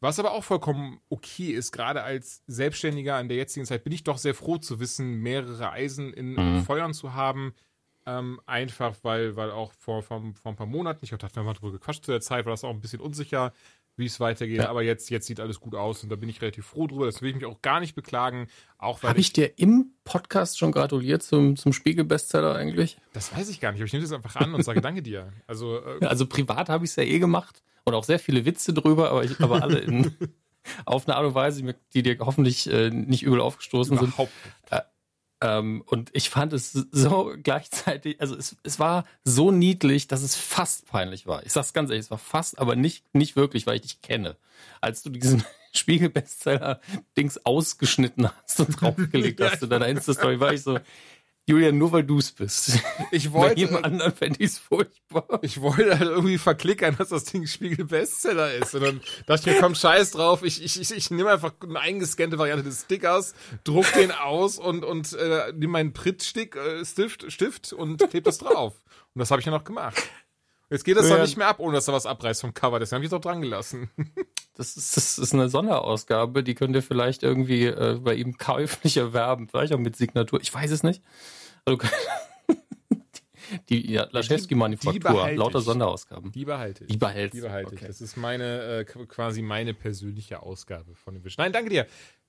Was 0.00 0.18
aber 0.18 0.32
auch 0.32 0.44
vollkommen 0.44 1.00
okay 1.10 1.50
ist, 1.50 1.72
gerade 1.72 2.02
als 2.02 2.42
Selbstständiger 2.46 3.20
in 3.20 3.28
der 3.28 3.36
jetzigen 3.36 3.66
Zeit 3.66 3.84
bin 3.84 3.92
ich 3.92 4.02
doch 4.02 4.16
sehr 4.16 4.34
froh 4.34 4.56
zu 4.56 4.80
wissen, 4.80 5.20
mehrere 5.20 5.70
Eisen 5.70 6.14
in 6.14 6.34
mhm. 6.34 6.62
Feuern 6.62 6.94
zu 6.94 7.12
haben. 7.12 7.54
Ähm, 8.06 8.40
einfach, 8.46 8.96
weil, 9.02 9.36
weil 9.36 9.50
auch 9.50 9.72
vor, 9.74 10.02
vor, 10.02 10.22
vor 10.42 10.52
ein 10.52 10.56
paar 10.56 10.66
Monaten, 10.66 11.04
ich 11.04 11.12
wir 11.12 11.18
haben 11.18 11.44
mal 11.44 11.52
drüber 11.52 11.72
gequatscht 11.72 12.06
zu 12.06 12.12
der 12.12 12.22
Zeit, 12.22 12.46
war 12.46 12.54
das 12.54 12.64
auch 12.64 12.70
ein 12.70 12.80
bisschen 12.80 13.00
unsicher, 13.00 13.52
wie 13.96 14.06
es 14.06 14.20
weitergeht. 14.20 14.58
Ja. 14.58 14.68
Aber 14.68 14.82
jetzt, 14.82 15.10
jetzt 15.10 15.26
sieht 15.26 15.40
alles 15.40 15.60
gut 15.60 15.74
aus 15.74 16.02
und 16.02 16.08
da 16.08 16.16
bin 16.16 16.28
ich 16.28 16.40
relativ 16.40 16.66
froh 16.66 16.86
drüber. 16.86 17.06
Das 17.06 17.22
will 17.22 17.30
ich 17.30 17.36
mich 17.36 17.44
auch 17.44 17.62
gar 17.62 17.80
nicht 17.80 17.94
beklagen. 17.94 18.48
Auch 18.78 19.02
Habe 19.02 19.20
ich, 19.20 19.28
ich, 19.28 19.32
dir 19.32 19.58
im 19.58 19.92
Podcast 20.04 20.58
schon 20.58 20.72
gratuliert 20.72 21.22
zum, 21.22 21.56
zum 21.56 21.72
Spiegel-Bestseller 21.72 22.54
eigentlich? 22.54 22.98
Das 23.12 23.34
weiß 23.34 23.48
ich 23.48 23.60
gar 23.60 23.72
nicht, 23.72 23.80
aber 23.80 23.86
ich 23.86 23.92
nehme 23.92 24.04
das 24.04 24.12
einfach 24.12 24.36
an 24.36 24.54
und 24.54 24.64
sage 24.64 24.80
Danke 24.80 25.02
dir. 25.02 25.32
Also, 25.46 25.78
äh, 25.78 26.06
also 26.06 26.26
privat 26.26 26.68
habe 26.68 26.84
ich 26.84 26.90
es 26.90 26.96
ja 26.96 27.02
eh 27.02 27.18
gemacht 27.18 27.62
und 27.84 27.94
auch 27.94 28.04
sehr 28.04 28.18
viele 28.18 28.44
Witze 28.44 28.72
drüber, 28.72 29.10
aber, 29.10 29.24
ich, 29.24 29.40
aber 29.40 29.62
alle 29.62 29.78
in, 29.78 30.14
auf 30.86 31.06
eine 31.06 31.16
Art 31.16 31.26
und 31.26 31.34
Weise, 31.34 31.74
die 31.94 32.02
dir 32.02 32.18
hoffentlich 32.20 32.70
äh, 32.70 32.90
nicht 32.90 33.22
übel 33.22 33.40
aufgestoßen 33.40 33.98
Überhaupt 33.98 34.32
sind. 34.68 34.78
Äh, 34.78 34.82
ähm, 35.40 35.82
und 35.86 36.10
ich 36.12 36.28
fand 36.28 36.52
es 36.52 36.72
so 36.72 37.34
gleichzeitig, 37.42 38.20
also 38.20 38.36
es, 38.36 38.56
es 38.62 38.78
war 38.78 39.04
so 39.24 39.50
niedlich, 39.50 40.06
dass 40.06 40.22
es 40.22 40.36
fast 40.36 40.86
peinlich 40.86 41.26
war. 41.26 41.44
Ich 41.46 41.52
sag's 41.52 41.72
ganz 41.72 41.90
ehrlich, 41.90 42.06
es 42.06 42.10
war 42.10 42.18
fast, 42.18 42.58
aber 42.58 42.76
nicht, 42.76 43.04
nicht 43.14 43.36
wirklich, 43.36 43.66
weil 43.66 43.76
ich 43.76 43.82
dich 43.82 44.02
kenne. 44.02 44.36
Als 44.80 45.02
du 45.02 45.08
diesen 45.08 45.42
Spiegel-Bestseller-Dings 45.72 47.44
ausgeschnitten 47.46 48.28
hast 48.28 48.60
und 48.60 48.80
draufgelegt 48.80 49.40
hast 49.42 49.62
in 49.62 49.70
deiner 49.70 49.88
Insta-Story, 49.88 50.40
war 50.40 50.52
ich 50.52 50.62
so, 50.62 50.78
Julian, 51.50 51.78
nur 51.78 51.92
weil 51.92 52.04
du 52.04 52.18
es 52.18 52.32
bist. 52.32 52.78
Ich 53.12 53.32
wollte. 53.32 53.54
Bei 53.54 53.60
jedem 53.60 53.84
anderen 53.84 54.14
fände 54.14 54.38
ich 54.38 54.50
es 54.52 54.58
furchtbar. 54.58 55.40
Ich 55.42 55.60
wollte 55.60 55.98
halt 55.98 56.08
irgendwie 56.08 56.38
verklickern, 56.38 56.94
dass 56.96 57.08
das 57.08 57.24
Ding 57.24 57.46
Spiegel 57.46 57.84
Bestseller 57.86 58.54
ist. 58.54 58.74
Und 58.74 58.82
dann 58.82 59.00
dachte 59.26 59.50
ich 59.50 59.56
mir, 59.56 59.60
komm, 59.60 59.74
scheiß 59.74 60.12
drauf. 60.12 60.42
Ich, 60.42 60.62
ich, 60.62 60.80
ich, 60.80 60.90
ich 60.90 61.10
nehme 61.10 61.30
einfach 61.30 61.54
eine 61.62 61.80
eingescannte 61.80 62.38
Variante 62.38 62.64
des 62.64 62.82
Stickers, 62.82 63.34
druck 63.64 63.92
den 63.94 64.12
aus 64.12 64.58
und, 64.58 64.84
und 64.84 65.12
äh, 65.14 65.52
nehme 65.52 65.72
meinen 65.72 65.92
Prittstick, 65.92 66.56
äh, 66.56 66.84
Stift, 66.84 67.30
Stift 67.32 67.72
und 67.72 67.98
klebe 68.10 68.22
das 68.22 68.38
drauf. 68.38 68.74
Und 69.14 69.18
das 69.18 69.30
habe 69.30 69.40
ich 69.40 69.46
ja 69.46 69.52
noch 69.52 69.64
gemacht. 69.64 70.00
Jetzt 70.70 70.84
geht 70.84 70.96
das 70.96 71.08
ja. 71.08 71.16
doch 71.16 71.22
nicht 71.22 71.36
mehr 71.36 71.48
ab, 71.48 71.58
ohne 71.58 71.74
dass 71.74 71.86
da 71.86 71.92
was 71.92 72.06
abreißt 72.06 72.40
vom 72.42 72.54
Cover. 72.54 72.78
Deswegen 72.78 72.96
habe 72.96 73.04
ich 73.04 73.10
es 73.10 73.14
auch 73.14 73.20
dran 73.20 73.42
gelassen. 73.42 73.90
Das 74.54 74.76
ist, 74.76 74.94
das 74.94 75.18
ist 75.18 75.32
eine 75.32 75.48
Sonderausgabe, 75.48 76.42
die 76.42 76.54
könnt 76.54 76.76
ihr 76.76 76.82
vielleicht 76.82 77.22
irgendwie 77.22 77.64
äh, 77.64 77.98
bei 77.98 78.14
ihm 78.14 78.36
käuflich 78.36 78.98
erwerben. 78.98 79.48
Vielleicht 79.48 79.72
auch 79.72 79.78
mit 79.78 79.96
Signatur. 79.96 80.38
Ich 80.42 80.52
weiß 80.52 80.70
es 80.70 80.82
nicht. 80.82 81.02
Also, 81.64 81.78
die 83.70 83.90
ja, 83.90 84.06
Laschewski-Manufaktur, 84.10 85.30
lauter 85.30 85.62
Sonderausgaben. 85.62 86.32
Die 86.32 86.44
behalte 86.44 86.84
ich. 86.84 86.90
Die 86.90 86.98
behalte 86.98 87.36
Die 87.36 87.40
behalte 87.40 87.68
okay. 87.68 87.78
ich. 87.80 87.86
Das 87.86 88.02
ist 88.02 88.18
meine, 88.18 88.80
äh, 88.80 88.84
quasi 88.84 89.40
meine 89.40 89.72
persönliche 89.72 90.42
Ausgabe 90.42 90.94
von 90.94 91.14
dem 91.14 91.24
Wisch. 91.24 91.38
Nein, 91.38 91.54
danke 91.54 91.70
dir. 91.70 91.86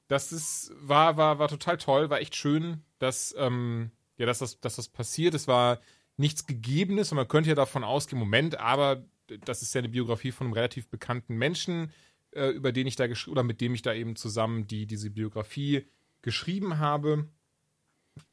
Das 0.08 0.32
ist, 0.32 0.72
war, 0.80 1.18
war, 1.18 1.38
war 1.38 1.50
total 1.50 1.78
toll, 1.78 2.10
war 2.10 2.22
echt 2.22 2.38
schön, 2.38 2.82
dass, 3.00 3.36
ähm, 3.38 3.92
ja, 4.16 4.26
dass 4.26 4.40
das, 4.40 4.62
dass 4.62 4.78
das 4.78 4.88
passiert. 4.88 5.34
Es 5.34 5.50
war 5.50 5.80
nichts 6.22 6.46
Gegebenes 6.46 7.12
und 7.12 7.18
man 7.18 7.28
könnte 7.28 7.50
ja 7.50 7.56
davon 7.56 7.84
ausgehen, 7.84 8.20
Moment, 8.20 8.58
aber 8.58 9.04
das 9.46 9.62
ist 9.62 9.76
ja 9.76 9.80
eine 9.80 9.90
Biografie 9.90 10.32
von 10.32 10.48
einem 10.48 10.54
relativ 10.54 10.88
bekannten 10.88 11.36
Menschen. 11.36 11.92
äh, 12.32 12.50
über 12.50 12.72
den 12.72 12.88
ich 12.88 12.96
da 12.96 13.08
geschrieben 13.08 13.34
oder 13.34 13.44
mit 13.44 13.62
dem 13.62 13.74
ich 13.74 13.82
da 13.82 13.94
eben 13.94 14.16
zusammen 14.16 14.68
die, 14.68 14.86
diese 14.86 15.10
Biografie 15.10 15.88
geschrieben 16.22 16.80
habe. 16.80 17.30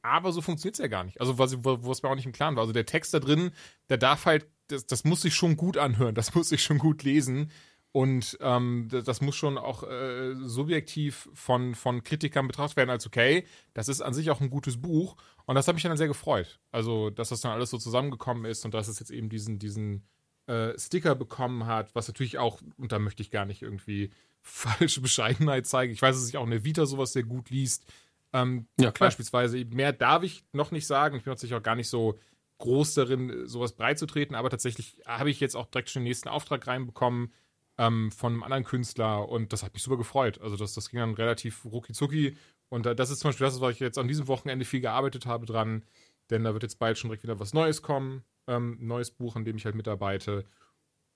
Aber 0.03 0.33
so 0.33 0.41
funktioniert 0.41 0.75
es 0.75 0.81
ja 0.81 0.89
gar 0.89 1.05
nicht. 1.05 1.21
Also, 1.21 1.39
wo, 1.39 1.83
wo 1.83 1.93
es 1.93 2.03
mir 2.03 2.09
auch 2.09 2.15
nicht 2.15 2.27
im 2.27 2.33
Klaren 2.33 2.57
war. 2.57 2.63
Also, 2.63 2.73
der 2.73 2.87
Text 2.87 3.15
da 3.15 3.21
drin, 3.21 3.51
der 3.89 3.99
darf 3.99 4.27
halt, 4.27 4.47
das, 4.69 4.87
das 4.87 5.05
muss 5.05 5.23
sich 5.23 5.35
schon 5.35 5.57
gut 5.57 5.77
anhören, 5.77 6.15
das 6.15 6.35
muss 6.35 6.49
sich 6.49 6.63
schon 6.63 6.79
gut 6.79 7.03
lesen. 7.03 7.51
Und 7.99 8.39
ähm, 8.41 8.87
das 8.91 9.21
muss 9.21 9.35
schon 9.35 9.59
auch 9.59 9.83
äh, 9.83 10.37
subjektiv 10.37 11.29
von, 11.35 11.75
von 11.75 12.05
Kritikern 12.05 12.47
betrachtet 12.47 12.77
werden 12.77 12.91
als 12.91 13.05
okay. 13.09 13.45
Das 13.75 13.89
ist 13.89 14.03
an 14.03 14.15
sich 14.15 14.31
auch 14.31 14.41
ein 14.41 14.51
gutes 14.51 14.81
Buch. 14.81 15.17
Und 15.47 15.57
das 15.57 15.67
hat 15.67 15.75
mich 15.75 15.83
dann 15.83 15.97
sehr 15.97 16.07
gefreut. 16.07 16.61
Also, 16.71 17.11
dass 17.11 17.31
das 17.31 17.41
dann 17.41 17.51
alles 17.51 17.71
so 17.71 17.79
zusammengekommen 17.79 18.45
ist 18.45 18.65
und 18.65 18.73
dass 18.73 18.87
es 18.87 19.01
jetzt 19.01 19.11
eben 19.11 19.29
diesen, 19.29 19.59
diesen 19.59 20.07
äh, 20.47 20.79
Sticker 20.79 21.17
bekommen 21.17 21.67
hat, 21.67 21.93
was 21.97 22.07
natürlich 22.07 22.39
auch, 22.39 22.61
und 22.77 22.93
da 22.93 23.01
möchte 23.01 23.21
ich 23.21 23.33
gar 23.33 23.47
nicht 23.47 23.63
irgendwie 23.63 24.13
falsche 24.43 25.01
Bescheidenheit 25.01 25.67
zeigen. 25.67 25.93
Ich 25.93 26.01
weiß, 26.01 26.15
dass 26.15 26.25
sich 26.25 26.37
auch 26.37 26.45
in 26.45 26.53
der 26.53 26.63
Vita 26.63 26.87
sowas 26.87 27.13
sehr 27.13 27.25
gut 27.25 27.51
liest. 27.51 27.85
Ähm, 28.33 28.69
ja, 28.79 28.93
klar. 28.93 29.09
Beispielsweise, 29.09 29.65
mehr 29.65 29.93
darf 29.93 30.23
ich 30.23 30.45
noch 30.53 30.71
nicht 30.71 30.87
sagen. 30.87 31.17
Ich 31.17 31.25
bin 31.25 31.33
natürlich 31.33 31.57
auch 31.57 31.65
gar 31.65 31.75
nicht 31.75 31.89
so 31.89 32.17
groß 32.59 32.95
darin, 32.95 33.49
sowas 33.49 33.73
breit 33.73 33.99
zu 33.99 34.07
treten, 34.07 34.37
aber 34.37 34.51
tatsächlich 34.51 35.01
habe 35.05 35.31
ich 35.31 35.41
jetzt 35.41 35.57
auch 35.57 35.67
direkt 35.67 35.91
schon 35.91 36.03
den 36.03 36.09
nächsten 36.11 36.29
Auftrag 36.29 36.65
reinbekommen 36.65 37.33
ähm, 37.79 38.11
von 38.11 38.33
einem 38.33 38.43
anderen 38.43 38.65
Künstler 38.65 39.29
und 39.29 39.53
das 39.53 39.63
hat 39.63 39.73
mich 39.75 39.83
super 39.83 39.97
gefreut. 39.97 40.41
Also 40.41 40.57
das, 40.57 40.75
das 40.75 40.91
ging 40.91 41.01
dann 41.01 41.15
relativ 41.15 41.65
rucki 41.65 41.93
zucki 41.93 42.37
und 42.69 42.87
das 42.87 43.11
ist 43.11 43.21
zum 43.21 43.31
Beispiel 43.31 43.47
das, 43.47 43.61
was 43.61 43.75
ich 43.75 43.81
jetzt 43.81 43.99
an 43.99 44.09
diesem 44.09 44.29
Wochenende 44.29 44.65
viel 44.65 44.81
gearbeitet 44.81 45.27
habe 45.27 45.47
dran, 45.47 45.85
denn 46.31 46.45
da 46.45 46.53
wird 46.53 46.63
jetzt 46.65 46.79
bald 46.79 46.99
schon 46.99 47.09
direkt 47.09 47.23
wieder 47.23 47.41
was 47.41 47.55
Neues 47.55 47.83
kommen, 47.83 48.25
ähm, 48.47 48.77
neues 48.81 49.11
Buch, 49.11 49.37
an 49.37 49.45
dem 49.45 49.57
ich 49.57 49.65
halt 49.65 49.75
mitarbeite 49.75 50.45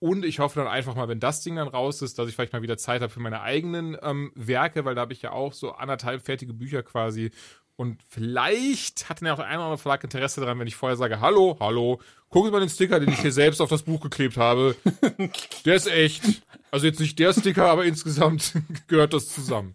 und 0.02 0.24
ich 0.24 0.40
hoffe 0.40 0.58
dann 0.58 0.66
einfach 0.66 0.96
mal, 0.96 1.06
wenn 1.06 1.20
das 1.20 1.42
Ding 1.42 1.54
dann 1.54 1.68
raus 1.68 2.02
ist, 2.02 2.18
dass 2.18 2.28
ich 2.28 2.34
vielleicht 2.34 2.52
mal 2.52 2.60
wieder 2.60 2.76
Zeit 2.76 3.02
habe 3.02 3.12
für 3.12 3.20
meine 3.20 3.40
eigenen 3.40 3.96
ähm, 4.02 4.32
Werke, 4.34 4.84
weil 4.84 4.96
da 4.96 5.02
habe 5.02 5.12
ich 5.12 5.22
ja 5.22 5.30
auch 5.30 5.52
so 5.52 5.74
anderthalb 5.74 6.22
fertige 6.22 6.52
Bücher 6.52 6.82
quasi. 6.82 7.30
Und 7.76 8.00
vielleicht 8.06 9.08
hat 9.08 9.22
ja 9.22 9.34
auch 9.34 9.38
eine 9.38 9.56
oder 9.56 9.64
andere 9.64 9.78
Verlag 9.78 10.04
Interesse 10.04 10.40
daran, 10.40 10.58
wenn 10.58 10.66
ich 10.66 10.76
vorher 10.76 10.96
sage, 10.96 11.20
hallo, 11.20 11.56
hallo, 11.58 12.00
gucken 12.28 12.48
Sie 12.48 12.52
mal 12.52 12.60
den 12.60 12.68
Sticker, 12.68 13.00
den 13.00 13.10
ich 13.10 13.20
hier 13.20 13.32
selbst 13.32 13.60
auf 13.60 13.70
das 13.70 13.82
Buch 13.82 14.00
geklebt 14.00 14.36
habe. 14.36 14.76
Der 15.64 15.74
ist 15.74 15.86
echt. 15.86 16.42
Also 16.70 16.86
jetzt 16.86 17.00
nicht 17.00 17.18
der 17.18 17.34
Sticker, 17.34 17.68
aber 17.68 17.84
insgesamt 17.84 18.54
gehört 18.88 19.12
das 19.12 19.28
zusammen. 19.28 19.74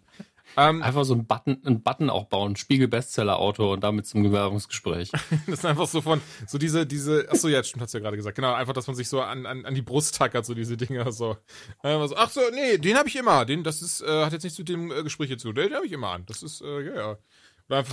Ähm, 0.56 0.82
einfach 0.82 1.04
so 1.04 1.14
einen 1.14 1.26
Button, 1.26 1.62
einen 1.64 1.82
Button 1.84 2.10
auch 2.10 2.24
bauen, 2.24 2.56
Spiegel-Bestseller-Autor 2.56 3.74
und 3.74 3.84
damit 3.84 4.06
zum 4.06 4.24
Bewerbungsgespräch. 4.24 5.12
das 5.46 5.60
ist 5.60 5.64
einfach 5.64 5.86
so 5.86 6.00
von, 6.00 6.20
so 6.48 6.58
diese, 6.58 6.84
diese, 6.84 7.30
achso, 7.30 7.46
ja, 7.46 7.62
stimmt, 7.62 7.82
hast 7.82 7.94
du 7.94 7.98
ja 7.98 8.02
gerade 8.02 8.16
gesagt. 8.16 8.34
Genau, 8.34 8.52
einfach, 8.54 8.72
dass 8.72 8.88
man 8.88 8.96
sich 8.96 9.08
so 9.08 9.20
an, 9.20 9.46
an, 9.46 9.64
an 9.64 9.74
die 9.76 9.82
Brust 9.82 10.16
tackert, 10.16 10.44
so 10.44 10.54
diese 10.54 10.76
Dinger, 10.76 11.12
so. 11.12 11.36
so 11.84 12.16
ach 12.16 12.30
so, 12.30 12.40
nee, 12.52 12.78
den 12.78 12.96
habe 12.96 13.08
ich 13.08 13.14
immer. 13.14 13.44
Den, 13.44 13.62
das 13.62 13.82
ist, 13.82 14.00
äh, 14.00 14.24
hat 14.24 14.32
jetzt 14.32 14.42
nichts 14.42 14.58
mit 14.58 14.68
dem 14.68 14.90
äh, 14.90 15.04
Gespräch 15.04 15.38
zu. 15.38 15.52
Den 15.52 15.74
habe 15.74 15.86
ich 15.86 15.92
immer 15.92 16.08
an. 16.08 16.24
Das 16.26 16.42
ist, 16.42 16.60
äh, 16.60 16.80
ja, 16.80 16.94
ja. 16.94 17.18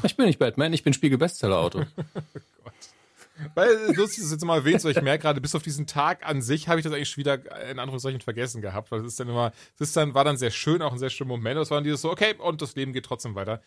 Ich 0.04 0.16
bin 0.16 0.26
nicht 0.26 0.40
Batman, 0.40 0.74
ich 0.74 0.84
bin 0.84 0.94
Spiegel-Bestseller-Autor. 0.94 1.88
oh 1.98 2.12
Gott. 2.64 2.74
Weil 3.54 3.94
lustig 3.96 4.24
ist 4.24 4.32
jetzt 4.32 4.46
mal 4.46 4.60
erwähnt, 4.60 4.80
so 4.80 4.90
ich 4.90 5.02
merke 5.02 5.24
gerade, 5.24 5.42
bis 5.42 5.56
auf 5.56 5.64
diesen 5.64 5.88
Tag 5.88 6.26
an 6.26 6.42
sich 6.42 6.70
habe 6.70 6.80
ich 6.80 6.86
das 6.86 6.94
eigentlich 6.94 7.10
schon 7.10 7.22
wieder 7.22 7.70
in 7.70 7.80
Anführungszeichen 7.80 8.22
vergessen 8.22 8.62
gehabt, 8.62 8.92
weil 8.92 9.02
es 9.02 9.08
ist 9.08 9.20
dann 9.20 9.28
immer, 9.28 9.52
es 9.76 9.82
ist 9.82 9.98
dann, 9.98 10.14
war 10.14 10.24
dann 10.24 10.38
sehr 10.38 10.52
schön, 10.52 10.82
auch 10.82 10.94
ein 10.94 11.00
sehr 11.00 11.10
schöner 11.10 11.30
Moment. 11.30 11.58
Das 11.58 11.70
war 11.70 11.78
dann 11.78 11.84
dieses 11.84 12.02
so, 12.02 12.12
okay, 12.12 12.36
und 12.38 12.62
das 12.62 12.76
Leben 12.76 12.94
geht 12.94 13.06
trotzdem 13.06 13.36
weiter. 13.36 13.62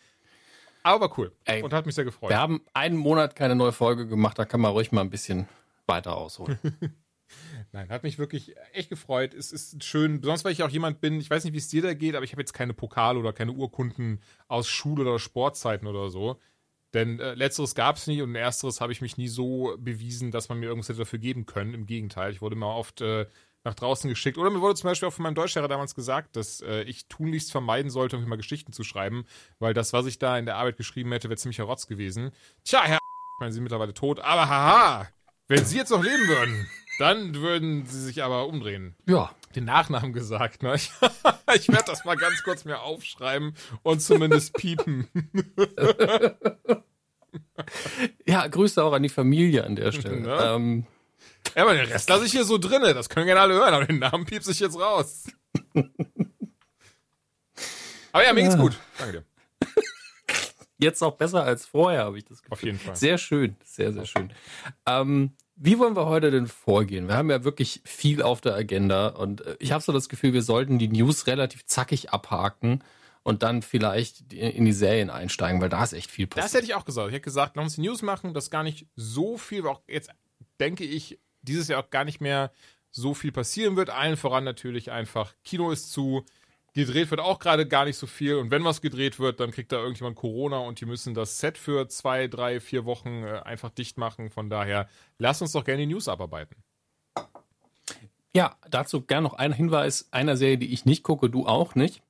Aber 0.83 1.19
cool. 1.19 1.33
Ey, 1.45 1.63
und 1.63 1.75
hat 1.75 1.85
mich 1.85 1.95
sehr 1.95 2.05
gefreut. 2.05 2.31
Wir 2.31 2.39
haben 2.39 2.63
einen 2.73 2.97
Monat 2.97 3.37
keine 3.37 3.55
neue 3.55 3.73
Folge 3.73 4.07
gemacht, 4.07 4.39
da 4.39 4.47
kann 4.47 4.61
man 4.61 4.73
ruhig 4.73 4.91
mal 4.91 5.03
ein 5.03 5.11
bisschen 5.11 5.49
weiter 5.87 6.17
ausholen. 6.17 6.59
Nein, 7.73 7.91
hat 7.91 8.03
mich 8.03 8.19
wirklich 8.19 8.55
echt 8.73 8.89
gefreut. 8.89 9.35
Es 9.35 9.53
ist 9.53 9.85
schön, 9.85 10.21
besonders 10.21 10.45
weil 10.45 10.53
ich 10.53 10.63
auch 10.63 10.71
jemand 10.71 11.01
bin, 11.01 11.21
ich 11.21 11.29
weiß 11.29 11.45
nicht, 11.45 11.53
wie 11.53 11.59
es 11.59 11.69
dir 11.69 11.83
da 11.83 11.93
geht, 11.93 12.15
aber 12.15 12.25
ich 12.25 12.33
habe 12.33 12.41
jetzt 12.41 12.55
keine 12.55 12.73
Pokale 12.73 13.19
oder 13.19 13.33
keine 13.33 13.53
Urkunden 13.53 14.21
aus 14.47 14.69
Schule 14.69 15.03
oder 15.03 15.19
Sportzeiten 15.19 15.87
oder 15.87 16.09
so. 16.09 16.39
Denn 16.95 17.21
äh, 17.21 17.35
letzteres 17.35 17.75
gab 17.75 17.97
es 17.97 18.07
nie 18.07 18.23
und 18.23 18.35
ersteres 18.35 18.81
habe 18.81 18.93
ich 18.93 19.03
mich 19.03 19.19
nie 19.19 19.29
so 19.29 19.77
bewiesen, 19.79 20.31
dass 20.31 20.49
man 20.49 20.59
mir 20.59 20.67
irgendwas 20.67 20.89
hätte 20.89 21.01
dafür 21.01 21.19
geben 21.19 21.45
können. 21.45 21.75
Im 21.75 21.85
Gegenteil, 21.85 22.33
ich 22.33 22.41
wurde 22.41 22.57
immer 22.57 22.75
oft 22.75 23.03
äh, 23.03 23.27
nach 23.65 23.75
draußen 23.75 24.09
geschickt. 24.09 24.39
Oder 24.39 24.49
mir 24.51 24.63
wurde 24.63 24.75
zum 24.75 24.89
Beispiel 24.89 25.09
auch 25.09 25.13
von 25.13 25.25
meinem 25.25 25.35
Deutschlehrer 25.35 25.69
damals 25.69 25.95
gesagt, 25.95 26.37
dass 26.37 26.63
äh, 26.63 26.83
ich 26.83 27.07
tunlichst 27.09 27.53
vermeiden 27.53 27.91
sollte, 27.91 28.17
irgendwie 28.17 28.31
mal 28.31 28.37
Geschichten 28.37 28.73
zu 28.73 28.85
schreiben, 28.85 29.27
weil 29.59 29.75
das, 29.75 29.93
was 29.93 30.07
ich 30.07 30.19
da 30.19 30.39
in 30.39 30.47
der 30.47 30.57
Arbeit 30.57 30.79
geschrieben 30.79 31.13
hätte, 31.13 31.29
wäre 31.29 31.37
ziemlicher 31.37 31.65
Rotz 31.65 31.87
gewesen. 31.87 32.31
Tja, 32.65 32.83
Herr, 32.85 32.97
ich 32.97 33.41
meine, 33.41 33.53
Sie 33.53 33.57
sind 33.57 33.65
mittlerweile 33.65 33.93
tot, 33.93 34.21
aber 34.21 34.49
haha, 34.49 35.09
wenn 35.49 35.65
Sie 35.65 35.77
jetzt 35.77 35.91
noch 35.91 36.03
leben 36.03 36.27
würden, 36.27 36.67
dann 36.99 37.35
würden 37.35 37.87
Sie 37.87 38.01
sich 38.01 38.23
aber 38.23 38.47
umdrehen. 38.47 38.95
Ja. 39.07 39.31
Den 39.55 39.65
Nachnamen 39.65 40.13
gesagt, 40.13 40.63
ne? 40.63 40.75
Ich, 40.75 40.91
ich 41.55 41.69
werde 41.69 41.85
das 41.87 42.05
mal 42.05 42.17
ganz 42.17 42.43
kurz 42.43 42.65
mir 42.65 42.81
aufschreiben 42.81 43.55
und 43.83 44.01
zumindest 44.01 44.55
piepen. 44.55 45.09
ja, 48.27 48.47
Grüße 48.47 48.83
auch 48.83 48.93
an 48.93 49.03
die 49.03 49.09
Familie 49.09 49.65
an 49.65 49.77
der 49.77 49.93
Stelle. 49.93 50.21
Ne? 50.21 50.39
Ähm, 50.41 50.87
ja, 51.55 51.63
aber 51.63 51.75
den 51.75 51.87
Rest 51.87 52.09
lasse 52.11 52.27
ich 52.27 52.33
hier 52.33 52.45
so 52.45 52.59
drinne. 52.59 52.95
Das 52.95 53.09
können 53.09 53.27
gerne 53.27 53.41
alle 53.41 53.55
hören, 53.55 53.75
aber 53.75 53.87
den 53.87 54.01
Namen 54.01 54.27
piepse 54.27 54.51
ich 54.51 54.61
jetzt 54.61 54.79
raus. 54.79 55.25
aber 58.13 58.25
ja, 58.25 58.33
mir 58.33 58.43
geht's 58.43 58.59
gut. 58.59 58.79
Danke 58.99 59.13
dir. 59.19 59.25
Jetzt 60.81 61.03
auch 61.03 61.17
besser 61.17 61.43
als 61.43 61.67
vorher, 61.67 62.05
habe 62.05 62.19
ich 62.19 62.25
das 62.25 62.41
Gefühl. 62.41 62.53
Auf 62.53 62.63
jeden 62.63 62.79
Fall. 62.79 62.95
Sehr 62.95 63.19
schön, 63.19 63.57
sehr, 63.65 63.93
sehr 63.93 64.07
schön. 64.07 64.33
Ähm, 64.87 65.33
wie 65.61 65.79
wollen 65.79 65.97
wir 65.97 66.07
heute 66.07 66.31
denn 66.31 66.47
vorgehen? 66.47 67.09
Wir 67.09 67.17
haben 67.17 67.31
ja 67.31 67.45
wirklich 67.45 67.81
viel 67.85 68.23
auf 68.23 68.41
der 68.41 68.55
Agenda 68.55 69.09
und 69.09 69.45
äh, 69.45 69.57
ich 69.59 69.73
habe 69.73 69.83
so 69.83 69.93
das 69.93 70.09
Gefühl, 70.09 70.33
wir 70.33 70.43
sollten 70.43 70.79
die 70.79 70.89
News 70.89 71.27
relativ 71.27 71.67
zackig 71.67 72.11
abhaken 72.11 72.83
und 73.25 73.43
dann 73.43 73.63
vielleicht 73.63 74.33
in 74.33 74.65
die 74.65 74.73
Serien 74.73 75.11
einsteigen, 75.11 75.61
weil 75.61 75.69
da 75.69 75.83
ist 75.83 75.93
echt 75.93 76.11
viel 76.11 76.27
passiert. 76.27 76.45
Das 76.45 76.55
hätte 76.55 76.65
ich 76.65 76.75
auch 76.75 76.85
gesagt. 76.85 77.09
Ich 77.09 77.15
hätte 77.15 77.25
gesagt, 77.25 77.57
lass 77.57 77.65
uns 77.65 77.75
die 77.75 77.83
News 77.83 78.03
machen, 78.03 78.35
das 78.35 78.45
ist 78.45 78.51
gar 78.51 78.63
nicht 78.63 78.87
so 78.97 79.37
viel, 79.37 79.65
weil 79.65 79.73
auch 79.73 79.83
jetzt 79.89 80.11
denke 80.61 80.85
ich, 80.85 81.19
dieses 81.43 81.69
Jahr 81.69 81.83
auch 81.83 81.91
gar 81.91 82.05
nicht 82.05 82.21
mehr 82.21 82.53
so 82.91 83.15
viel 83.15 83.33
passieren 83.33 83.77
wird. 83.77 83.91
Allen 83.91 84.17
voran 84.17 84.45
natürlich 84.45 84.91
einfach, 84.91 85.35
Kino 85.45 85.71
ist 85.71 85.91
zu, 85.91 86.25
Gedreht 86.79 87.11
wird 87.11 87.21
auch 87.21 87.41
gerade 87.41 87.67
gar 87.67 87.85
nicht 87.85 87.97
so 87.97 88.07
viel. 88.07 88.37
Und 88.37 88.53
wenn 88.53 88.63
was 88.63 88.81
gedreht 88.81 89.19
wird, 89.19 89.41
dann 89.41 89.51
kriegt 89.51 89.73
da 89.73 89.79
irgendjemand 89.79 90.15
Corona 90.15 90.59
und 90.59 90.81
die 90.81 90.87
müssen 90.87 91.13
das 91.13 91.41
Set 91.41 91.59
für 91.59 91.89
zwei, 91.89 92.29
drei, 92.29 92.61
vier 92.61 92.85
Wochen 92.85 93.25
äh, 93.25 93.41
einfach 93.45 93.71
dicht 93.71 93.99
machen. 93.99 94.31
Von 94.31 94.49
daher, 94.49 94.89
lass 95.19 95.43
uns 95.43 95.53
doch 95.53 95.65
gerne 95.65 95.81
die 95.81 95.93
News 95.93 96.07
abarbeiten. 96.07 96.57
Ja, 98.33 98.57
dazu 98.71 99.01
gern 99.01 99.25
noch 99.25 99.35
ein 99.35 99.53
Hinweis 99.53 100.07
einer 100.13 100.37
Serie, 100.37 100.57
die 100.57 100.73
ich 100.73 100.85
nicht 100.85 101.03
gucke, 101.03 101.29
du 101.29 101.47
auch 101.47 101.75
nicht. 101.75 102.01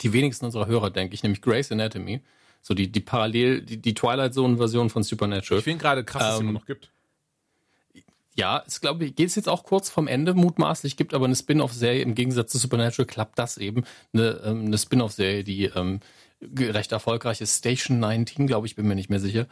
Die 0.00 0.14
wenigsten 0.14 0.46
unserer 0.46 0.66
Hörer, 0.66 0.90
denke 0.90 1.14
ich, 1.14 1.22
nämlich 1.22 1.42
Grey's 1.42 1.70
Anatomy. 1.70 2.22
So 2.62 2.72
die, 2.72 2.90
die 2.90 3.00
Parallel, 3.00 3.60
die, 3.60 3.76
die 3.76 3.92
Twilight 3.92 4.32
Zone-Version 4.32 4.88
von 4.88 5.02
Supernatural. 5.02 5.58
Ich 5.58 5.64
finde 5.64 5.82
gerade 5.82 6.04
krass, 6.04 6.22
dass 6.22 6.34
es 6.34 6.40
immer 6.40 6.48
ähm, 6.48 6.54
noch 6.54 6.66
gibt. 6.66 6.90
Ja, 8.36 8.62
es 8.66 8.80
glaube 8.80 9.04
ich, 9.04 9.16
geht 9.16 9.28
es 9.28 9.34
jetzt 9.34 9.48
auch 9.48 9.64
kurz 9.64 9.90
vom 9.90 10.06
Ende 10.06 10.34
mutmaßlich, 10.34 10.96
gibt 10.96 11.14
aber 11.14 11.24
eine 11.24 11.34
Spin-off-Serie, 11.34 12.02
im 12.02 12.14
Gegensatz 12.14 12.52
zu 12.52 12.58
Supernatural 12.58 13.06
klappt 13.06 13.38
das 13.38 13.58
eben, 13.58 13.84
eine, 14.12 14.40
ähm, 14.44 14.66
eine 14.66 14.78
Spin-off-Serie, 14.78 15.44
die 15.44 15.64
ähm, 15.64 16.00
recht 16.40 16.92
erfolgreich 16.92 17.40
ist, 17.40 17.58
Station 17.58 17.98
19, 17.98 18.46
glaube 18.46 18.66
ich, 18.66 18.76
bin 18.76 18.86
mir 18.86 18.94
nicht 18.94 19.10
mehr 19.10 19.20
sicher, 19.20 19.46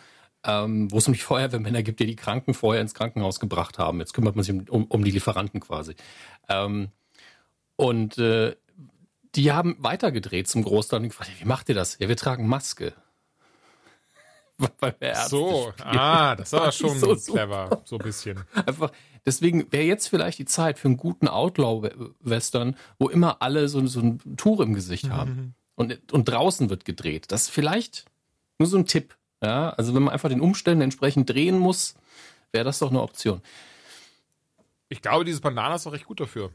ähm, 0.44 0.90
wo 0.92 0.98
es 0.98 1.06
nämlich 1.06 1.24
Feuerwehrmänner 1.24 1.82
gibt, 1.82 2.00
die 2.00 2.06
die 2.06 2.16
Kranken 2.16 2.54
vorher 2.54 2.80
ins 2.80 2.94
Krankenhaus 2.94 3.40
gebracht 3.40 3.78
haben. 3.78 3.98
Jetzt 3.98 4.14
kümmert 4.14 4.36
man 4.36 4.44
sich 4.44 4.54
um, 4.70 4.84
um 4.84 5.04
die 5.04 5.10
Lieferanten 5.10 5.60
quasi. 5.60 5.94
Ähm, 6.48 6.88
und 7.76 8.18
äh, 8.18 8.54
die 9.34 9.52
haben 9.52 9.76
weitergedreht 9.78 10.48
zum 10.48 10.62
Großteil 10.62 11.00
und 11.00 11.08
gefragt, 11.08 11.30
wie 11.38 11.44
macht 11.44 11.68
ihr 11.68 11.74
das? 11.74 11.98
Ja, 11.98 12.08
wir 12.08 12.16
tragen 12.16 12.46
Maske. 12.46 12.94
Weil 14.58 14.94
wir 14.98 15.08
Ärzte 15.08 15.30
So, 15.30 15.72
spielen. 15.76 15.98
ah, 15.98 16.36
das 16.36 16.52
war 16.52 16.72
schon 16.72 16.98
so 16.98 17.14
clever, 17.14 17.82
so 17.84 17.96
ein 17.96 18.02
bisschen. 18.02 18.42
Einfach, 18.66 18.92
deswegen 19.24 19.70
wäre 19.72 19.84
jetzt 19.84 20.08
vielleicht 20.08 20.38
die 20.38 20.44
Zeit 20.44 20.78
für 20.78 20.88
einen 20.88 20.96
guten 20.96 21.28
Outlaw-Western, 21.28 22.76
wo 22.98 23.08
immer 23.08 23.40
alle 23.42 23.68
so, 23.68 23.84
so 23.86 24.00
ein 24.00 24.36
Tuch 24.36 24.60
im 24.60 24.74
Gesicht 24.74 25.06
mhm. 25.06 25.12
haben. 25.12 25.54
Und, 25.76 26.12
und 26.12 26.28
draußen 26.28 26.70
wird 26.70 26.84
gedreht. 26.84 27.26
Das 27.28 27.42
ist 27.42 27.50
vielleicht 27.50 28.04
nur 28.58 28.68
so 28.68 28.76
ein 28.76 28.86
Tipp. 28.86 29.16
Ja, 29.40 29.70
also 29.70 29.94
wenn 29.94 30.02
man 30.02 30.12
einfach 30.12 30.28
den 30.28 30.40
Umständen 30.40 30.82
entsprechend 30.82 31.30
drehen 31.30 31.58
muss, 31.58 31.94
wäre 32.50 32.64
das 32.64 32.80
doch 32.80 32.90
eine 32.90 33.00
Option. 33.00 33.40
Ich 34.88 35.02
glaube, 35.02 35.24
dieses 35.24 35.40
Bandana 35.40 35.76
ist 35.76 35.86
auch 35.86 35.92
recht 35.92 36.06
gut 36.06 36.18
dafür. 36.18 36.50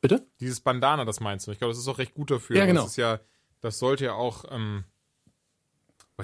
Bitte? 0.00 0.24
Dieses 0.38 0.60
Bandana, 0.60 1.04
das 1.04 1.18
meinst 1.18 1.46
du? 1.46 1.50
Ich 1.50 1.58
glaube, 1.58 1.72
das 1.72 1.80
ist 1.80 1.88
auch 1.88 1.98
recht 1.98 2.14
gut 2.14 2.30
dafür. 2.30 2.56
Ja, 2.56 2.66
genau. 2.66 2.82
Das 2.82 2.92
ist 2.92 2.96
ja, 2.96 3.18
das 3.60 3.78
sollte 3.80 4.04
ja 4.04 4.12
auch, 4.12 4.44
ähm, 4.50 4.84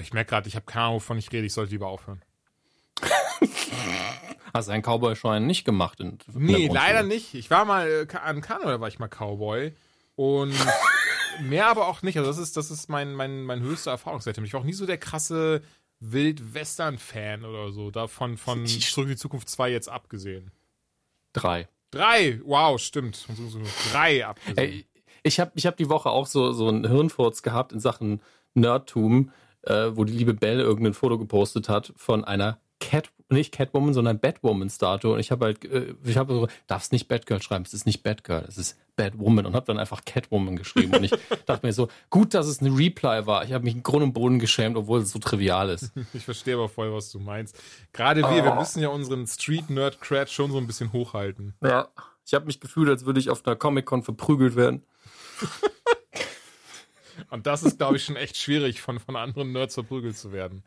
ich 0.01 0.13
merke 0.13 0.29
gerade, 0.29 0.47
ich 0.47 0.55
habe 0.55 0.65
keine 0.65 0.85
Ahnung, 0.85 0.95
wovon 0.95 1.17
ich 1.17 1.31
rede. 1.31 1.45
Ich 1.45 1.53
sollte 1.53 1.71
lieber 1.71 1.87
aufhören. 1.87 2.21
Hast 4.53 4.69
du 4.69 4.71
einen 4.71 4.83
Cowboy-Schein 4.83 5.45
nicht 5.45 5.65
gemacht? 5.65 5.99
In, 5.99 6.17
nee, 6.33 6.67
leider 6.67 7.03
nicht. 7.03 7.33
Ich 7.33 7.49
war 7.49 7.65
mal 7.65 8.07
äh, 8.09 8.17
an 8.17 8.41
Karneval, 8.41 8.79
war 8.79 8.87
ich 8.87 8.99
mal 8.99 9.09
Cowboy. 9.09 9.73
Und 10.15 10.53
mehr 11.41 11.67
aber 11.67 11.87
auch 11.87 12.01
nicht. 12.01 12.17
Also 12.17 12.29
das 12.29 12.37
ist, 12.37 12.55
das 12.55 12.71
ist 12.71 12.89
mein, 12.89 13.13
mein, 13.13 13.43
mein 13.43 13.61
höchster 13.61 13.91
Erfahrungswert. 13.91 14.37
Ich 14.37 14.53
war 14.53 14.61
auch 14.61 14.65
nie 14.65 14.73
so 14.73 14.85
der 14.85 14.97
krasse 14.97 15.61
Wild-Western-Fan 15.99 17.43
oder 17.43 17.71
so. 17.71 17.91
Davon 17.91 18.37
von 18.37 18.65
Zurück 18.65 19.05
in 19.07 19.11
die 19.11 19.17
Zukunft 19.17 19.49
2 19.49 19.71
jetzt 19.71 19.89
abgesehen. 19.89 20.51
Drei. 21.33 21.67
Drei, 21.91 22.39
wow, 22.43 22.79
stimmt. 22.79 23.27
Drei 23.91 24.25
abgesehen. 24.25 24.57
Ey, 24.57 24.85
ich 25.23 25.39
habe 25.39 25.51
ich 25.55 25.65
hab 25.65 25.77
die 25.77 25.89
Woche 25.89 26.09
auch 26.09 26.27
so, 26.27 26.51
so 26.51 26.67
einen 26.67 26.87
Hirnfurz 26.87 27.41
gehabt 27.41 27.71
in 27.73 27.79
Sachen 27.79 28.21
Nerdtum, 28.53 29.31
äh, 29.65 29.95
wo 29.95 30.03
die 30.03 30.13
liebe 30.13 30.33
Belle 30.33 30.63
irgendein 30.63 30.93
Foto 30.93 31.17
gepostet 31.17 31.69
hat 31.69 31.93
von 31.95 32.23
einer 32.23 32.59
Cat, 32.79 33.09
nicht 33.29 33.53
Catwoman, 33.53 33.93
sondern 33.93 34.19
Batwoman-Statue. 34.19 35.13
Und 35.13 35.19
ich 35.19 35.31
habe 35.31 35.45
halt, 35.45 35.65
äh, 35.65 35.95
ich 36.03 36.17
habe 36.17 36.33
so, 36.33 36.47
darfst 36.67 36.91
nicht 36.91 37.07
Batgirl 37.07 37.41
schreiben, 37.41 37.63
es 37.65 37.73
ist 37.73 37.85
nicht 37.85 38.03
Batgirl, 38.03 38.45
es 38.47 38.57
ist 38.57 38.77
Batwoman 38.95 39.45
und 39.45 39.55
habe 39.55 39.65
dann 39.65 39.79
einfach 39.79 40.03
Catwoman 40.05 40.55
geschrieben. 40.55 40.95
Und 40.95 41.03
ich 41.03 41.11
dachte 41.45 41.65
mir 41.65 41.73
so, 41.73 41.87
gut, 42.09 42.33
dass 42.33 42.47
es 42.47 42.61
ein 42.61 42.73
Reply 42.75 43.25
war. 43.25 43.43
Ich 43.43 43.53
habe 43.53 43.63
mich 43.63 43.75
in 43.75 43.83
Grund 43.83 44.03
und 44.03 44.13
Boden 44.13 44.39
geschämt, 44.39 44.77
obwohl 44.77 45.01
es 45.01 45.11
so 45.11 45.19
trivial 45.19 45.69
ist. 45.69 45.91
Ich 46.13 46.23
verstehe 46.23 46.55
aber 46.55 46.69
voll, 46.69 46.93
was 46.93 47.11
du 47.11 47.19
meinst. 47.19 47.59
Gerade 47.91 48.21
wir, 48.21 48.29
oh. 48.29 48.43
wir 48.43 48.55
müssen 48.55 48.81
ja 48.81 48.89
unseren 48.89 49.27
Street-Nerd-Cred 49.27 50.29
schon 50.29 50.51
so 50.51 50.57
ein 50.57 50.67
bisschen 50.67 50.93
hochhalten. 50.93 51.53
Ja, 51.63 51.89
ich 52.25 52.33
habe 52.33 52.45
mich 52.45 52.59
gefühlt, 52.59 52.89
als 52.89 53.05
würde 53.05 53.19
ich 53.19 53.29
auf 53.29 53.45
einer 53.45 53.55
Comic-Con 53.55 54.03
verprügelt 54.03 54.55
werden. 54.55 54.83
und 57.29 57.47
das 57.47 57.63
ist, 57.63 57.77
glaube 57.77 57.97
ich, 57.97 58.05
schon 58.05 58.15
echt 58.15 58.37
schwierig, 58.37 58.81
von, 58.81 58.99
von 58.99 59.15
anderen 59.15 59.51
Nerds 59.51 59.73
verprügelt 59.73 60.17
zu 60.17 60.31
werden. 60.31 60.63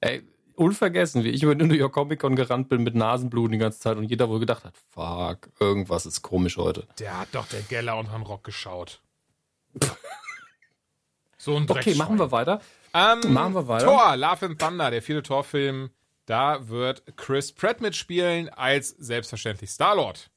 Ey, 0.00 0.22
unvergessen, 0.54 1.24
wie 1.24 1.30
ich 1.30 1.42
über 1.42 1.54
den 1.54 1.68
New 1.68 1.74
York 1.74 1.92
Comic 1.92 2.20
Con 2.20 2.36
gerannt 2.36 2.68
bin 2.68 2.82
mit 2.82 2.94
Nasenbluten 2.94 3.52
die 3.52 3.58
ganze 3.58 3.80
Zeit 3.80 3.96
und 3.96 4.04
jeder 4.04 4.28
wohl 4.28 4.40
gedacht 4.40 4.64
hat, 4.64 4.74
fuck, 4.90 5.50
irgendwas 5.60 6.06
ist 6.06 6.22
komisch 6.22 6.56
heute. 6.56 6.86
Der 6.98 7.18
hat 7.18 7.28
doch 7.32 7.46
der 7.46 7.62
Geller 7.62 7.96
unterm 7.96 8.22
Rock 8.22 8.44
geschaut. 8.44 9.00
so 11.38 11.56
ein 11.56 11.68
Okay, 11.68 11.94
machen 11.94 12.18
wir 12.18 12.32
weiter. 12.32 12.60
Ähm, 12.94 13.32
machen 13.32 13.54
wir 13.54 13.68
weiter. 13.68 13.86
Thor, 13.86 14.16
Love 14.16 14.46
and 14.46 14.60
Thunder, 14.60 14.90
der 14.90 15.02
vierte 15.02 15.22
Torfilm. 15.22 15.90
Da 16.26 16.68
wird 16.68 17.16
Chris 17.16 17.52
Pratt 17.52 17.80
mitspielen 17.80 18.48
als 18.50 18.90
selbstverständlich 18.90 19.70
Star-Lord. 19.70 20.30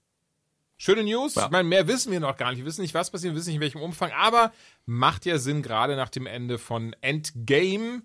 Schöne 0.81 1.03
News. 1.03 1.35
Ja. 1.35 1.45
Ich 1.45 1.51
meine, 1.51 1.67
mehr 1.67 1.87
wissen 1.87 2.11
wir 2.11 2.19
noch 2.19 2.37
gar 2.37 2.49
nicht. 2.49 2.59
Wir 2.59 2.65
wissen 2.65 2.81
nicht, 2.81 2.93
was 2.93 3.11
passiert, 3.11 3.33
wir 3.33 3.37
wissen 3.37 3.49
nicht, 3.49 3.57
in 3.57 3.61
welchem 3.61 3.81
Umfang, 3.81 4.11
aber 4.11 4.51
macht 4.85 5.25
ja 5.25 5.37
Sinn, 5.37 5.61
gerade 5.61 5.95
nach 5.95 6.09
dem 6.09 6.25
Ende 6.25 6.57
von 6.57 6.95
Endgame 7.01 8.03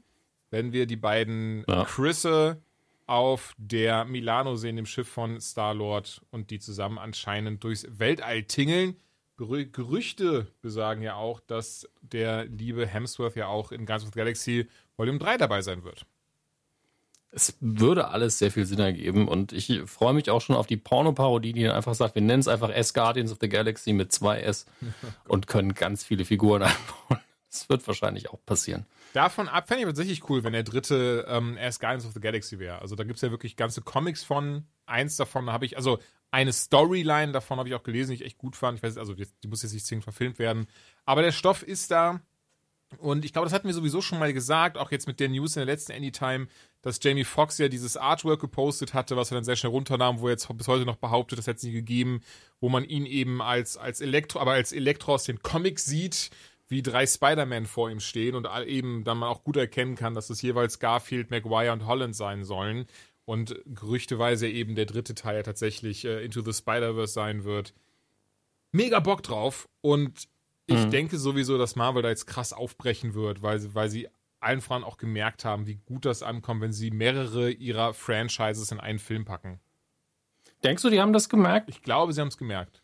wenn 0.50 0.72
wir 0.72 0.86
die 0.86 0.96
beiden 0.96 1.64
ja. 1.68 1.84
Chrisse 1.84 2.62
auf 3.06 3.54
der 3.56 4.04
Milano 4.04 4.56
sehen, 4.56 4.76
dem 4.76 4.86
Schiff 4.86 5.08
von 5.08 5.40
Star-Lord 5.40 6.22
und 6.30 6.50
die 6.50 6.58
zusammen 6.58 6.98
anscheinend 6.98 7.62
durchs 7.62 7.86
Weltall 7.88 8.44
tingeln. 8.44 8.96
Gerüchte 9.36 10.46
besagen 10.62 11.02
ja 11.02 11.14
auch, 11.14 11.40
dass 11.40 11.88
der 12.00 12.46
liebe 12.46 12.86
Hemsworth 12.86 13.36
ja 13.36 13.48
auch 13.48 13.70
in 13.70 13.84
Guardians 13.84 14.04
of 14.04 14.14
the 14.14 14.18
Galaxy 14.18 14.68
Volume 14.96 15.18
3 15.18 15.36
dabei 15.36 15.60
sein 15.60 15.84
wird. 15.84 16.06
Es 17.36 17.54
würde 17.60 18.08
alles 18.08 18.38
sehr 18.38 18.50
viel 18.50 18.64
Sinn 18.64 18.78
ergeben 18.78 19.28
und 19.28 19.52
ich 19.52 19.82
freue 19.84 20.14
mich 20.14 20.30
auch 20.30 20.40
schon 20.40 20.56
auf 20.56 20.66
die 20.66 20.78
Porno-Parodie, 20.78 21.52
die 21.52 21.64
dann 21.64 21.76
einfach 21.76 21.94
sagt, 21.94 22.14
wir 22.14 22.22
nennen 22.22 22.40
es 22.40 22.48
einfach 22.48 22.70
S 22.70 22.94
Guardians 22.94 23.30
of 23.30 23.36
the 23.42 23.48
Galaxy 23.50 23.92
mit 23.92 24.10
zwei 24.10 24.40
S 24.40 24.64
und 25.28 25.46
können 25.46 25.74
ganz 25.74 26.02
viele 26.02 26.24
Figuren 26.24 26.62
einbauen. 26.62 27.20
Das 27.50 27.68
wird 27.68 27.86
wahrscheinlich 27.86 28.30
auch 28.30 28.38
passieren. 28.46 28.86
Davon 29.12 29.48
ab 29.48 29.68
fände 29.68 29.82
ich 29.82 29.86
tatsächlich 29.86 30.30
cool, 30.30 30.44
wenn 30.44 30.54
der 30.54 30.62
dritte 30.62 31.26
ähm, 31.28 31.58
erst 31.58 31.80
Guardians 31.80 32.06
of 32.06 32.14
the 32.14 32.20
Galaxy 32.20 32.58
wäre. 32.58 32.80
Also 32.80 32.96
da 32.96 33.04
gibt 33.04 33.16
es 33.16 33.22
ja 33.22 33.30
wirklich 33.30 33.56
ganze 33.56 33.82
Comics 33.82 34.24
von. 34.24 34.64
Eins 34.86 35.16
davon 35.16 35.50
habe 35.50 35.66
ich, 35.66 35.76
also 35.76 35.98
eine 36.30 36.54
Storyline 36.54 37.32
davon 37.32 37.58
habe 37.58 37.68
ich 37.68 37.74
auch 37.74 37.82
gelesen, 37.82 38.12
die 38.12 38.16
ich 38.16 38.24
echt 38.24 38.38
gut 38.38 38.56
fand. 38.56 38.78
Ich 38.78 38.82
weiß, 38.82 38.98
also 38.98 39.14
die, 39.14 39.26
die 39.42 39.48
muss 39.48 39.62
jetzt 39.62 39.72
nicht 39.72 39.86
zwingend 39.86 40.04
verfilmt 40.04 40.38
werden. 40.38 40.66
Aber 41.04 41.22
der 41.22 41.32
Stoff 41.32 41.62
ist 41.62 41.90
da. 41.90 42.20
Und 42.98 43.24
ich 43.24 43.32
glaube, 43.32 43.46
das 43.46 43.52
hatten 43.52 43.66
wir 43.66 43.74
sowieso 43.74 44.00
schon 44.00 44.18
mal 44.18 44.32
gesagt, 44.32 44.78
auch 44.78 44.90
jetzt 44.90 45.06
mit 45.06 45.18
der 45.18 45.28
News 45.28 45.56
in 45.56 45.60
der 45.60 45.66
letzten 45.66 45.92
Anytime, 45.92 46.46
dass 46.86 47.00
Jamie 47.02 47.24
Foxx 47.24 47.58
ja 47.58 47.66
dieses 47.66 47.96
Artwork 47.96 48.40
gepostet 48.40 48.94
hatte, 48.94 49.16
was 49.16 49.32
er 49.32 49.34
dann 49.34 49.44
sehr 49.44 49.56
schnell 49.56 49.72
runternahm, 49.72 50.20
wo 50.20 50.28
er 50.28 50.34
jetzt 50.34 50.46
bis 50.56 50.68
heute 50.68 50.86
noch 50.86 50.94
behauptet, 50.94 51.36
das 51.36 51.48
hätte 51.48 51.56
es 51.56 51.62
nie 51.64 51.72
gegeben, 51.72 52.20
wo 52.60 52.68
man 52.68 52.84
ihn 52.84 53.06
eben 53.06 53.42
als, 53.42 53.76
als 53.76 54.00
Elektro, 54.00 54.38
aber 54.38 54.52
als 54.52 54.70
Elektro 54.70 55.14
aus 55.14 55.24
den 55.24 55.42
Comics 55.42 55.84
sieht, 55.84 56.30
wie 56.68 56.82
drei 56.82 57.04
Spider-Man 57.04 57.66
vor 57.66 57.90
ihm 57.90 57.98
stehen 57.98 58.36
und 58.36 58.46
eben 58.68 59.02
dann 59.02 59.18
man 59.18 59.30
auch 59.30 59.42
gut 59.42 59.56
erkennen 59.56 59.96
kann, 59.96 60.14
dass 60.14 60.30
es 60.30 60.40
jeweils 60.42 60.78
Garfield, 60.78 61.32
Maguire 61.32 61.72
und 61.72 61.86
Holland 61.86 62.14
sein 62.14 62.44
sollen. 62.44 62.86
Und 63.24 63.60
gerüchteweise 63.66 64.46
eben 64.48 64.76
der 64.76 64.86
dritte 64.86 65.16
Teil 65.16 65.38
ja 65.38 65.42
tatsächlich 65.42 66.04
äh, 66.04 66.24
Into 66.24 66.40
the 66.42 66.52
Spider-Verse 66.52 67.12
sein 67.12 67.42
wird. 67.42 67.74
Mega 68.70 69.00
Bock 69.00 69.24
drauf. 69.24 69.68
Und 69.80 70.28
ich 70.66 70.86
mhm. 70.86 70.90
denke 70.92 71.18
sowieso, 71.18 71.58
dass 71.58 71.74
Marvel 71.74 72.02
da 72.02 72.10
jetzt 72.10 72.26
krass 72.26 72.52
aufbrechen 72.52 73.14
wird, 73.14 73.42
weil, 73.42 73.74
weil 73.74 73.90
sie 73.90 74.08
allen 74.40 74.60
Frauen 74.60 74.84
auch 74.84 74.96
gemerkt 74.96 75.44
haben, 75.44 75.66
wie 75.66 75.76
gut 75.76 76.04
das 76.04 76.22
ankommt, 76.22 76.60
wenn 76.60 76.72
sie 76.72 76.90
mehrere 76.90 77.50
ihrer 77.50 77.94
Franchises 77.94 78.70
in 78.70 78.80
einen 78.80 78.98
Film 78.98 79.24
packen. 79.24 79.60
Denkst 80.64 80.82
du, 80.82 80.90
die 80.90 81.00
haben 81.00 81.12
das 81.12 81.28
gemerkt? 81.28 81.68
Ich 81.68 81.82
glaube, 81.82 82.12
sie 82.12 82.20
haben 82.20 82.28
es 82.28 82.38
gemerkt. 82.38 82.82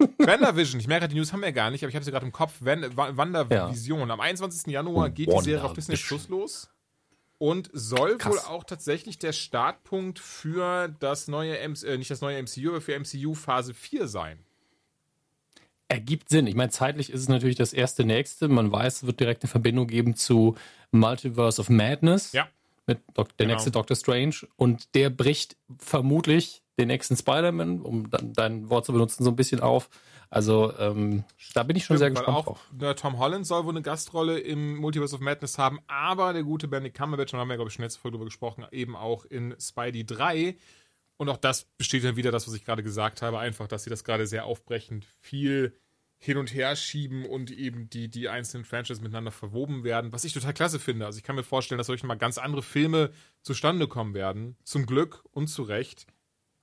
WandaVision, 0.18 0.80
ich 0.80 0.88
merke, 0.88 1.08
die 1.08 1.16
News 1.16 1.32
haben 1.32 1.42
wir 1.42 1.52
gar 1.52 1.70
nicht, 1.70 1.82
aber 1.84 1.90
ich 1.90 1.94
habe 1.94 2.04
sie 2.04 2.10
gerade 2.10 2.26
im 2.26 2.32
Kopf. 2.32 2.54
WandaVision. 2.60 4.08
Ja. 4.08 4.14
Am 4.14 4.20
21. 4.20 4.72
Januar 4.72 5.10
geht 5.10 5.30
die 5.30 5.38
Serie 5.40 5.64
auf 5.64 5.74
Disney 5.74 5.96
Plus 5.96 6.28
los. 6.28 6.70
Und 7.38 7.70
soll 7.72 8.18
Krass. 8.18 8.32
wohl 8.32 8.38
auch 8.40 8.64
tatsächlich 8.64 9.18
der 9.18 9.32
Startpunkt 9.32 10.18
für 10.18 10.88
das 11.00 11.26
neue, 11.26 11.56
MC, 11.66 11.84
äh, 11.84 11.96
nicht 11.96 12.10
das 12.10 12.20
neue 12.20 12.42
MCU, 12.42 12.68
aber 12.68 12.80
für 12.82 12.98
MCU 12.98 13.34
Phase 13.34 13.72
4 13.72 14.08
sein. 14.08 14.44
Ergibt 15.90 16.28
Sinn. 16.28 16.46
Ich 16.46 16.54
meine, 16.54 16.70
zeitlich 16.70 17.10
ist 17.10 17.20
es 17.20 17.28
natürlich 17.28 17.56
das 17.56 17.72
erste 17.72 18.04
nächste. 18.04 18.46
Man 18.46 18.70
weiß, 18.70 18.98
es 18.98 19.06
wird 19.06 19.18
direkt 19.18 19.42
eine 19.42 19.50
Verbindung 19.50 19.88
geben 19.88 20.14
zu 20.14 20.54
Multiverse 20.92 21.60
of 21.60 21.68
Madness. 21.68 22.30
Ja. 22.30 22.46
Mit 22.86 23.00
Dok 23.14 23.36
der 23.36 23.46
genau. 23.46 23.56
nächste 23.56 23.72
Doctor 23.72 23.96
Strange. 23.96 24.36
Und 24.54 24.94
der 24.94 25.10
bricht 25.10 25.56
vermutlich 25.78 26.62
den 26.78 26.86
nächsten 26.86 27.16
Spider-Man, 27.16 27.80
um 27.80 28.08
dann 28.08 28.32
dein 28.32 28.70
Wort 28.70 28.86
zu 28.86 28.92
benutzen, 28.92 29.24
so 29.24 29.30
ein 29.30 29.36
bisschen 29.36 29.58
auf. 29.58 29.90
Also 30.30 30.72
ähm, 30.78 31.24
da 31.54 31.64
bin 31.64 31.74
ich 31.74 31.84
schon 31.84 31.96
Stimmt, 31.96 31.98
sehr 31.98 32.10
gespannt 32.10 32.38
auch, 32.38 32.44
drauf. 32.44 32.68
Der 32.70 32.94
Tom 32.94 33.18
Holland 33.18 33.44
soll 33.44 33.64
wohl 33.64 33.72
eine 33.72 33.82
Gastrolle 33.82 34.38
im 34.38 34.76
Multiverse 34.76 35.16
of 35.16 35.20
Madness 35.20 35.58
haben, 35.58 35.80
aber 35.88 36.32
der 36.32 36.44
gute 36.44 36.68
Benedict 36.68 36.96
Cumberbatch, 36.96 37.34
und 37.34 37.40
haben 37.40 37.48
wir, 37.48 37.56
glaube 37.56 37.68
ich, 37.68 37.74
schon 37.74 37.82
letzte 37.82 38.00
Folge 38.00 38.16
drüber 38.16 38.26
gesprochen, 38.26 38.64
eben 38.70 38.94
auch 38.94 39.24
in 39.24 39.56
Spidey 39.60 40.06
3. 40.06 40.56
Und 41.20 41.28
auch 41.28 41.36
das 41.36 41.64
besteht 41.76 42.02
dann 42.02 42.16
wieder 42.16 42.32
das, 42.32 42.46
was 42.46 42.54
ich 42.54 42.64
gerade 42.64 42.82
gesagt 42.82 43.20
habe, 43.20 43.38
einfach, 43.38 43.68
dass 43.68 43.84
sie 43.84 43.90
das 43.90 44.04
gerade 44.04 44.26
sehr 44.26 44.46
aufbrechend 44.46 45.06
viel 45.20 45.76
hin 46.16 46.38
und 46.38 46.54
her 46.54 46.74
schieben 46.76 47.26
und 47.26 47.50
eben 47.50 47.90
die, 47.90 48.08
die 48.08 48.30
einzelnen 48.30 48.64
Franchises 48.64 49.02
miteinander 49.02 49.30
verwoben 49.30 49.84
werden, 49.84 50.14
was 50.14 50.24
ich 50.24 50.32
total 50.32 50.54
klasse 50.54 50.78
finde. 50.78 51.04
Also 51.04 51.18
ich 51.18 51.22
kann 51.22 51.36
mir 51.36 51.42
vorstellen, 51.42 51.76
dass 51.76 51.88
solche 51.88 52.06
mal 52.06 52.14
ganz 52.14 52.38
andere 52.38 52.62
Filme 52.62 53.10
zustande 53.42 53.86
kommen 53.86 54.14
werden. 54.14 54.56
Zum 54.64 54.86
Glück 54.86 55.22
und 55.32 55.48
zu 55.48 55.62
Recht 55.62 56.06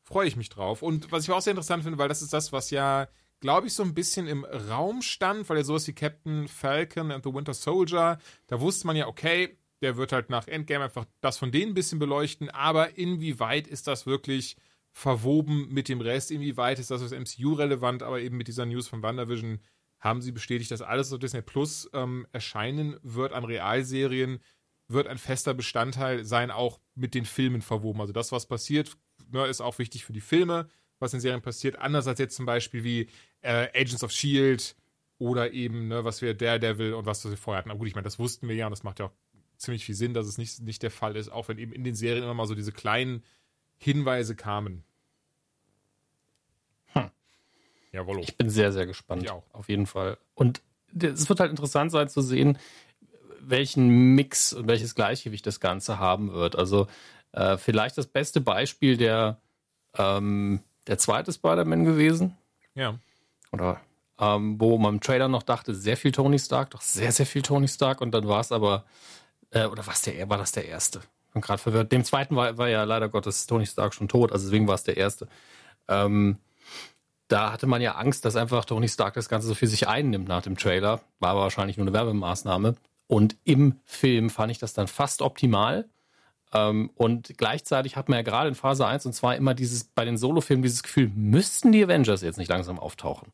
freue 0.01 0.27
ich 0.27 0.35
mich 0.35 0.49
drauf. 0.49 0.81
Und 0.81 1.11
was 1.11 1.25
ich 1.25 1.29
auch 1.29 1.41
sehr 1.41 1.51
interessant 1.51 1.83
finde, 1.83 1.99
weil 1.99 2.09
das 2.09 2.23
ist 2.23 2.33
das, 2.33 2.51
was 2.51 2.71
ja, 2.71 3.09
glaube 3.41 3.67
ich, 3.67 3.75
so 3.75 3.83
ein 3.83 3.93
bisschen 3.93 4.25
im 4.25 4.43
Raum 4.43 5.03
stand, 5.03 5.47
weil 5.49 5.57
ja 5.57 5.65
sowas 5.65 5.85
wie 5.85 5.93
Captain 5.93 6.47
Falcon 6.47 7.11
and 7.11 7.23
the 7.23 7.31
Winter 7.31 7.53
Soldier, 7.53 8.17
da 8.47 8.59
wusste 8.59 8.87
man 8.87 8.95
ja, 8.95 9.05
okay, 9.05 9.55
der 9.81 9.97
wird 9.97 10.11
halt 10.11 10.29
nach 10.29 10.47
Endgame 10.47 10.85
einfach 10.85 11.05
das 11.21 11.37
von 11.37 11.51
denen 11.51 11.71
ein 11.71 11.75
bisschen 11.75 11.99
beleuchten, 11.99 12.49
aber 12.49 12.97
inwieweit 12.97 13.67
ist 13.67 13.87
das 13.87 14.05
wirklich 14.05 14.57
verwoben 14.91 15.67
mit 15.69 15.89
dem 15.89 16.01
Rest? 16.01 16.31
Inwieweit 16.31 16.79
ist 16.79 16.89
das 16.89 17.03
aus 17.03 17.11
MCU 17.11 17.53
relevant? 17.53 18.01
Aber 18.01 18.19
eben 18.19 18.35
mit 18.35 18.47
dieser 18.47 18.65
News 18.65 18.87
von 18.87 19.03
WandaVision 19.03 19.59
haben 19.99 20.21
sie 20.21 20.31
bestätigt, 20.31 20.71
dass 20.71 20.81
alles 20.81 21.13
auf 21.13 21.19
Disney 21.19 21.41
Plus 21.41 21.89
ähm, 21.93 22.25
erscheinen 22.31 22.97
wird 23.03 23.31
an 23.33 23.45
Realserien, 23.45 24.39
wird 24.87 25.07
ein 25.07 25.17
fester 25.17 25.53
Bestandteil 25.53 26.25
sein, 26.25 26.49
auch 26.49 26.79
mit 26.95 27.13
den 27.13 27.25
Filmen 27.25 27.61
verwoben. 27.61 28.01
Also 28.01 28.13
das, 28.13 28.31
was 28.31 28.47
passiert, 28.47 28.97
ne, 29.31 29.45
ist 29.45 29.61
auch 29.61 29.77
wichtig 29.79 30.03
für 30.03 30.13
die 30.13 30.21
Filme, 30.21 30.67
was 30.99 31.13
in 31.13 31.19
Serien 31.19 31.41
passiert. 31.41 31.77
Anders 31.77 32.07
als 32.07 32.19
jetzt 32.19 32.35
zum 32.35 32.45
Beispiel 32.45 32.83
wie 32.83 33.07
äh, 33.41 33.67
Agents 33.79 34.03
of 34.03 34.11
Shield 34.11 34.75
oder 35.19 35.51
eben, 35.51 35.87
ne, 35.87 36.03
was 36.03 36.21
wir 36.21 36.33
Daredevil 36.33 36.93
und 36.93 37.05
was 37.05 37.27
wir 37.27 37.37
vorher 37.37 37.59
hatten. 37.59 37.69
Aber 37.69 37.79
gut, 37.79 37.87
ich 37.87 37.95
meine, 37.95 38.05
das 38.05 38.19
wussten 38.19 38.47
wir 38.47 38.55
ja 38.55 38.67
und 38.67 38.71
das 38.71 38.83
macht 38.83 38.99
ja 38.99 39.07
auch 39.07 39.13
ziemlich 39.57 39.85
viel 39.85 39.95
Sinn, 39.95 40.13
dass 40.13 40.27
es 40.27 40.37
nicht, 40.37 40.61
nicht 40.61 40.83
der 40.83 40.91
Fall 40.91 41.15
ist, 41.15 41.29
auch 41.29 41.47
wenn 41.47 41.57
eben 41.57 41.73
in 41.73 41.83
den 41.83 41.95
Serien 41.95 42.23
immer 42.23 42.33
mal 42.33 42.47
so 42.47 42.55
diese 42.55 42.71
kleinen 42.71 43.23
Hinweise 43.77 44.35
kamen. 44.35 44.83
Hm. 46.93 47.09
Jawohl. 47.91 48.19
Ich 48.19 48.37
bin 48.37 48.49
sehr, 48.49 48.71
sehr 48.71 48.85
gespannt. 48.85 49.23
Ich 49.23 49.31
auch. 49.31 49.43
Auf 49.53 49.69
jeden 49.69 49.85
Fall. 49.85 50.17
Und 50.35 50.61
es 50.99 51.29
wird 51.29 51.39
halt 51.39 51.51
interessant 51.51 51.91
sein 51.91 52.09
zu 52.09 52.21
sehen, 52.21 52.57
welchen 53.41 54.15
Mix 54.15 54.53
und 54.53 54.67
welches 54.67 54.95
Gleichgewicht 54.95 55.45
das 55.45 55.59
Ganze 55.59 55.99
haben 55.99 56.33
wird. 56.33 56.55
Also 56.55 56.87
äh, 57.31 57.57
vielleicht 57.57 57.97
das 57.97 58.07
beste 58.07 58.41
Beispiel 58.41 58.97
der, 58.97 59.39
ähm, 59.95 60.61
der 60.87 60.97
zweite 60.97 61.31
Spider-Man 61.31 61.85
gewesen. 61.85 62.35
Ja. 62.75 62.99
Oder 63.51 63.79
ähm, 64.19 64.59
wo 64.59 64.77
man 64.77 64.95
im 64.95 65.01
Trailer 65.01 65.27
noch 65.27 65.43
dachte, 65.43 65.75
sehr 65.75 65.97
viel 65.97 66.11
Tony 66.11 66.39
Stark, 66.39 66.71
doch 66.71 66.81
sehr, 66.81 67.11
sehr 67.11 67.25
viel 67.25 67.41
Tony 67.41 67.67
Stark 67.67 68.01
und 68.01 68.11
dann 68.11 68.27
war 68.27 68.39
es 68.39 68.51
aber, 68.51 68.85
äh, 69.51 69.65
oder 69.65 69.85
was 69.87 70.01
der, 70.01 70.29
war 70.29 70.37
das 70.37 70.51
der 70.51 70.67
erste? 70.67 71.01
Und 71.33 71.41
gerade 71.41 71.61
verwirrt. 71.61 71.91
Dem 71.91 72.03
zweiten 72.03 72.35
war, 72.35 72.57
war 72.57 72.69
ja 72.69 72.83
leider 72.83 73.09
Gottes 73.09 73.47
Tony 73.47 73.65
Stark 73.65 73.93
schon 73.93 74.07
tot, 74.07 74.31
also 74.31 74.45
deswegen 74.45 74.67
war 74.67 74.75
es 74.75 74.83
der 74.83 74.97
erste. 74.97 75.27
Ähm, 75.87 76.37
da 77.27 77.51
hatte 77.51 77.67
man 77.67 77.81
ja 77.81 77.95
Angst, 77.95 78.25
dass 78.25 78.35
einfach 78.35 78.65
Tony 78.65 78.87
Stark 78.87 79.13
das 79.15 79.29
Ganze 79.29 79.47
so 79.47 79.53
für 79.55 79.67
sich 79.67 79.87
einnimmt 79.87 80.27
nach 80.27 80.41
dem 80.41 80.57
Trailer. 80.57 81.01
War 81.19 81.31
aber 81.31 81.41
wahrscheinlich 81.41 81.77
nur 81.77 81.85
eine 81.85 81.93
Werbemaßnahme. 81.93 82.75
Und 83.07 83.37
im 83.43 83.79
Film 83.85 84.29
fand 84.29 84.51
ich 84.51 84.59
das 84.59 84.73
dann 84.73 84.87
fast 84.87 85.21
optimal, 85.21 85.85
Ähm, 86.53 86.91
und 86.95 87.37
gleichzeitig 87.37 87.97
hat 87.97 88.07
man 88.09 88.17
ja 88.19 88.23
gerade 88.23 88.47
in 88.49 88.55
Phase 88.55 88.87
1 88.87 89.05
und 89.05 89.13
2 89.13 89.35
immer 89.35 89.53
dieses, 89.53 89.83
bei 89.83 90.05
den 90.05 90.17
Solo-Filmen 90.17 90.63
dieses 90.63 90.83
Gefühl, 90.83 91.11
müssten 91.13 91.71
die 91.73 91.83
Avengers 91.83 92.21
jetzt 92.21 92.37
nicht 92.37 92.49
langsam 92.49 92.79
auftauchen? 92.79 93.33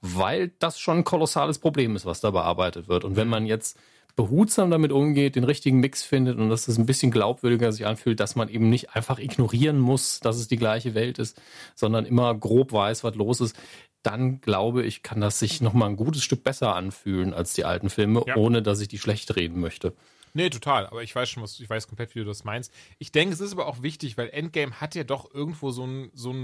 Weil 0.00 0.48
das 0.58 0.80
schon 0.80 0.98
ein 0.98 1.04
kolossales 1.04 1.60
Problem 1.60 1.94
ist, 1.94 2.04
was 2.06 2.20
da 2.20 2.30
bearbeitet 2.32 2.88
wird. 2.88 3.04
Und 3.04 3.14
wenn 3.16 3.28
man 3.28 3.46
jetzt 3.46 3.78
behutsam 4.16 4.70
damit 4.70 4.92
umgeht, 4.92 5.36
den 5.36 5.44
richtigen 5.44 5.80
Mix 5.80 6.02
findet 6.02 6.38
und 6.38 6.50
dass 6.50 6.66
das 6.66 6.78
ein 6.78 6.86
bisschen 6.86 7.10
glaubwürdiger 7.10 7.72
sich 7.72 7.86
anfühlt, 7.86 8.20
dass 8.20 8.36
man 8.36 8.48
eben 8.48 8.68
nicht 8.68 8.94
einfach 8.94 9.18
ignorieren 9.18 9.78
muss, 9.78 10.20
dass 10.20 10.36
es 10.36 10.48
die 10.48 10.56
gleiche 10.56 10.94
Welt 10.94 11.18
ist, 11.18 11.40
sondern 11.74 12.04
immer 12.04 12.34
grob 12.34 12.72
weiß, 12.72 13.04
was 13.04 13.14
los 13.14 13.40
ist, 13.40 13.56
dann 14.02 14.40
glaube 14.40 14.84
ich, 14.84 15.02
kann 15.02 15.20
das 15.20 15.38
sich 15.38 15.60
nochmal 15.60 15.90
ein 15.90 15.96
gutes 15.96 16.24
Stück 16.24 16.42
besser 16.42 16.74
anfühlen 16.74 17.32
als 17.34 17.54
die 17.54 17.64
alten 17.64 17.88
Filme, 17.88 18.24
ja. 18.26 18.36
ohne 18.36 18.62
dass 18.62 18.80
ich 18.80 18.88
die 18.88 18.98
schlecht 18.98 19.36
reden 19.36 19.60
möchte. 19.60 19.94
Nee, 20.34 20.50
total. 20.50 20.86
Aber 20.86 21.02
ich 21.02 21.14
weiß 21.14 21.28
schon, 21.28 21.42
was 21.42 21.60
ich 21.60 21.68
weiß 21.68 21.88
komplett, 21.88 22.14
wie 22.14 22.20
du 22.20 22.24
das 22.24 22.44
meinst. 22.44 22.72
Ich 22.98 23.12
denke, 23.12 23.34
es 23.34 23.40
ist 23.40 23.52
aber 23.52 23.66
auch 23.66 23.82
wichtig, 23.82 24.16
weil 24.16 24.30
Endgame 24.30 24.80
hat 24.80 24.94
ja 24.94 25.04
doch 25.04 25.32
irgendwo 25.32 25.70
so 25.70 25.82
einen 25.82 26.10
so 26.14 26.34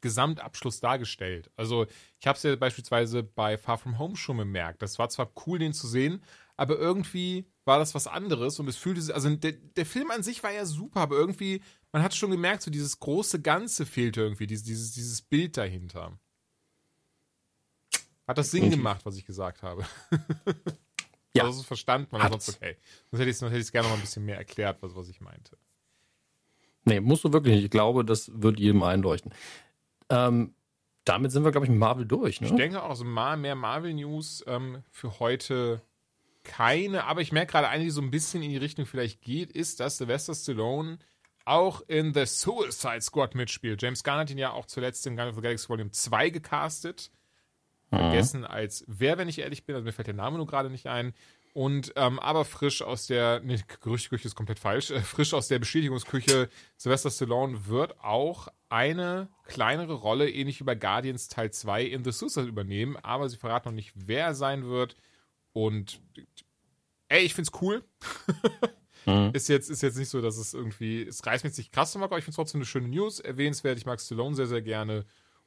Gesamtabschluss 0.00 0.80
dargestellt. 0.80 1.50
Also 1.56 1.86
ich 2.20 2.26
habe 2.26 2.36
es 2.36 2.42
ja 2.42 2.54
beispielsweise 2.56 3.22
bei 3.22 3.56
Far 3.56 3.78
From 3.78 3.98
Home 3.98 4.16
schon 4.16 4.36
bemerkt. 4.36 4.82
Das 4.82 4.98
war 4.98 5.08
zwar 5.08 5.30
cool, 5.46 5.58
den 5.58 5.72
zu 5.72 5.86
sehen, 5.86 6.22
aber 6.56 6.78
irgendwie 6.78 7.46
war 7.64 7.78
das 7.78 7.94
was 7.94 8.06
anderes 8.06 8.58
und 8.58 8.68
es 8.68 8.76
fühlte 8.76 9.00
sich, 9.00 9.14
also 9.14 9.34
der, 9.34 9.52
der 9.52 9.86
Film 9.86 10.10
an 10.10 10.22
sich 10.22 10.42
war 10.42 10.52
ja 10.52 10.64
super, 10.64 11.00
aber 11.00 11.16
irgendwie, 11.16 11.62
man 11.92 12.02
hat 12.02 12.14
schon 12.14 12.30
gemerkt, 12.30 12.62
so 12.62 12.70
dieses 12.70 12.98
große 13.00 13.42
Ganze 13.42 13.84
fehlte 13.84 14.20
irgendwie, 14.20 14.46
dieses, 14.46 14.64
dieses, 14.64 14.92
dieses 14.92 15.22
Bild 15.22 15.56
dahinter. 15.56 16.18
Hat 18.26 18.38
das 18.38 18.50
Sinn 18.50 18.70
gemacht, 18.70 19.04
was 19.04 19.16
ich 19.16 19.24
gesagt 19.24 19.62
habe? 19.62 19.84
ja. 21.34 21.44
Also, 21.44 21.60
es 21.60 21.66
verstanden, 21.66 22.08
man 22.10 22.28
sonst 22.30 22.48
okay. 22.56 22.76
Sonst 23.10 23.20
hätte 23.20 23.30
ich 23.30 23.66
es 23.66 23.72
gerne 23.72 23.88
noch 23.88 23.94
ein 23.94 24.00
bisschen 24.00 24.24
mehr 24.24 24.38
erklärt, 24.38 24.78
was, 24.82 24.96
was 24.96 25.08
ich 25.08 25.20
meinte. 25.20 25.56
Nee, 26.84 27.00
musst 27.00 27.24
du 27.24 27.32
wirklich 27.32 27.54
nicht. 27.54 27.64
Ich 27.64 27.70
glaube, 27.70 28.04
das 28.04 28.30
wird 28.34 28.58
jedem 28.58 28.82
einleuchten. 28.82 29.32
Ähm, 30.08 30.54
damit 31.04 31.30
sind 31.32 31.44
wir, 31.44 31.52
glaube 31.52 31.66
ich, 31.66 31.70
mit 31.70 31.78
Marvel 31.78 32.04
durch. 32.04 32.40
Ne? 32.40 32.48
Ich 32.48 32.54
denke 32.54 32.82
auch, 32.82 32.94
so 32.94 33.04
mal 33.04 33.36
mehr 33.36 33.54
Marvel-News 33.54 34.44
ähm, 34.46 34.82
für 34.90 35.18
heute 35.20 35.82
keine, 36.46 37.04
aber 37.04 37.20
ich 37.20 37.32
merke 37.32 37.52
gerade 37.52 37.68
eine, 37.68 37.84
die 37.84 37.90
so 37.90 38.00
ein 38.00 38.10
bisschen 38.10 38.42
in 38.42 38.50
die 38.50 38.56
Richtung 38.56 38.86
vielleicht 38.86 39.20
geht, 39.20 39.52
ist, 39.52 39.80
dass 39.80 39.98
Sylvester 39.98 40.34
Stallone 40.34 40.98
auch 41.44 41.82
in 41.86 42.12
The 42.14 42.26
Suicide 42.26 43.00
Squad 43.00 43.34
mitspielt. 43.34 43.80
James 43.82 44.02
Gunn 44.02 44.16
hat 44.16 44.30
ihn 44.30 44.38
ja 44.38 44.52
auch 44.52 44.66
zuletzt 44.66 45.06
in 45.06 45.14
Guardians 45.14 45.36
of 45.36 45.42
the 45.42 45.46
Galaxy 45.46 45.68
Volume 45.68 45.90
2 45.90 46.30
gecastet. 46.30 47.10
Mhm. 47.90 47.98
Vergessen 47.98 48.44
als 48.44 48.84
wer, 48.88 49.16
wenn 49.18 49.28
ich 49.28 49.38
ehrlich 49.38 49.64
bin, 49.64 49.76
also 49.76 49.84
mir 49.84 49.92
fällt 49.92 50.08
der 50.08 50.14
Name 50.14 50.38
nur 50.38 50.46
gerade 50.46 50.70
nicht 50.70 50.86
ein. 50.86 51.14
Und 51.54 51.94
ähm, 51.96 52.18
aber 52.18 52.44
frisch 52.44 52.82
aus 52.82 53.06
der, 53.06 53.40
nee, 53.40 53.58
Gerüchteküche 53.82 54.28
ist 54.28 54.34
komplett 54.34 54.58
falsch, 54.58 54.90
äh, 54.90 55.00
frisch 55.00 55.32
aus 55.32 55.48
der 55.48 55.58
Bestätigungsküche, 55.58 56.50
Sylvester 56.76 57.10
Stallone 57.10 57.66
wird 57.66 57.98
auch 58.00 58.48
eine 58.68 59.28
kleinere 59.44 59.94
Rolle, 59.94 60.28
ähnlich 60.28 60.60
wie 60.60 60.64
bei 60.64 60.74
Guardians 60.74 61.28
Teil 61.28 61.52
2 61.52 61.84
in 61.84 62.04
The 62.04 62.12
Suicide 62.12 62.46
übernehmen, 62.46 62.96
aber 62.96 63.28
sie 63.30 63.38
verraten 63.38 63.70
noch 63.70 63.74
nicht, 63.74 63.92
wer 63.94 64.26
er 64.26 64.34
sein 64.34 64.66
wird. 64.66 64.96
Und 65.56 66.02
ey, 67.08 67.24
ich 67.24 67.32
find's 67.32 67.50
cool. 67.62 67.82
mhm. 69.06 69.30
Ist 69.32 69.48
jetzt, 69.48 69.70
ist 69.70 69.82
jetzt 69.82 69.96
nicht 69.96 70.10
so, 70.10 70.20
dass 70.20 70.36
es 70.36 70.52
irgendwie, 70.52 71.02
es 71.02 71.24
reißt 71.24 71.44
mich 71.44 71.56
nicht 71.56 71.72
krass 71.72 71.92
zum 71.92 72.02
aber 72.02 72.18
ich 72.18 72.24
find's 72.24 72.36
trotzdem 72.36 72.58
eine 72.58 72.66
schöne 72.66 72.88
News, 72.88 73.20
erwähnenswert. 73.20 73.78
Ich 73.78 73.86
mag 73.86 73.98
Stallone 73.98 74.36
sehr, 74.36 74.48
sehr 74.48 74.60
gerne 74.60 75.06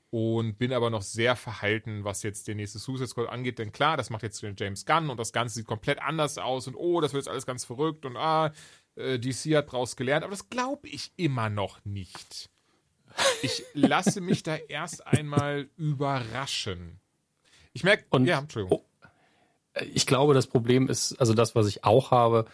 und 0.10 0.58
bin 0.58 0.74
aber 0.74 0.90
noch 0.90 1.04
sehr 1.04 1.36
verhalten, 1.36 2.06
was 2.06 2.24
jetzt 2.24 2.48
der 2.48 2.56
nächste 2.56 2.80
Suicide 2.80 3.08
Squad 3.08 3.30
angeht. 3.30 3.60
Denn 3.60 3.72
klar, 3.72 3.98
das 3.98 4.10
macht 4.10 4.24
jetzt 4.24 4.42
James 4.42 4.84
Gunn 4.84 5.12
und 5.12 5.20
das 5.20 5.32
Ganze 5.32 5.54
sieht 5.54 5.68
komplett 5.68 6.02
anders 6.02 6.40
aus 6.40 6.66
und 6.68 6.74
oh, 6.74 7.02
das 7.02 7.14
wird 7.14 7.26
jetzt 7.26 7.32
alles 7.32 7.46
ganz 7.46 7.64
verrückt 7.64 8.04
und 8.04 8.18
ah, 8.18 8.52
äh, 8.96 9.20
DC 9.20 9.56
hat 9.58 9.72
draus 9.72 9.96
gelernt. 9.96 10.24
Aber 10.24 10.32
das 10.32 10.50
glaube 10.50 10.88
ich 10.88 11.12
immer 11.18 11.52
noch 11.52 11.86
nicht. 11.86 12.50
Ich 13.44 13.64
lasse 13.76 14.22
mich 14.22 14.42
da 14.42 14.56
erst 14.70 15.06
einmal 15.06 15.70
überraschen. 15.78 17.00
Ich 17.74 17.84
merke, 17.84 18.06
ja, 18.26 18.40
Entschuldigung. 18.40 18.89
Ich 19.94 20.06
glaube, 20.06 20.34
das 20.34 20.48
Problem 20.48 20.88
ist, 20.88 21.14
also 21.20 21.34
das, 21.34 21.56
was 21.56 21.68
ich 21.68 21.84
auch 21.84 22.12
habe, 22.12 22.46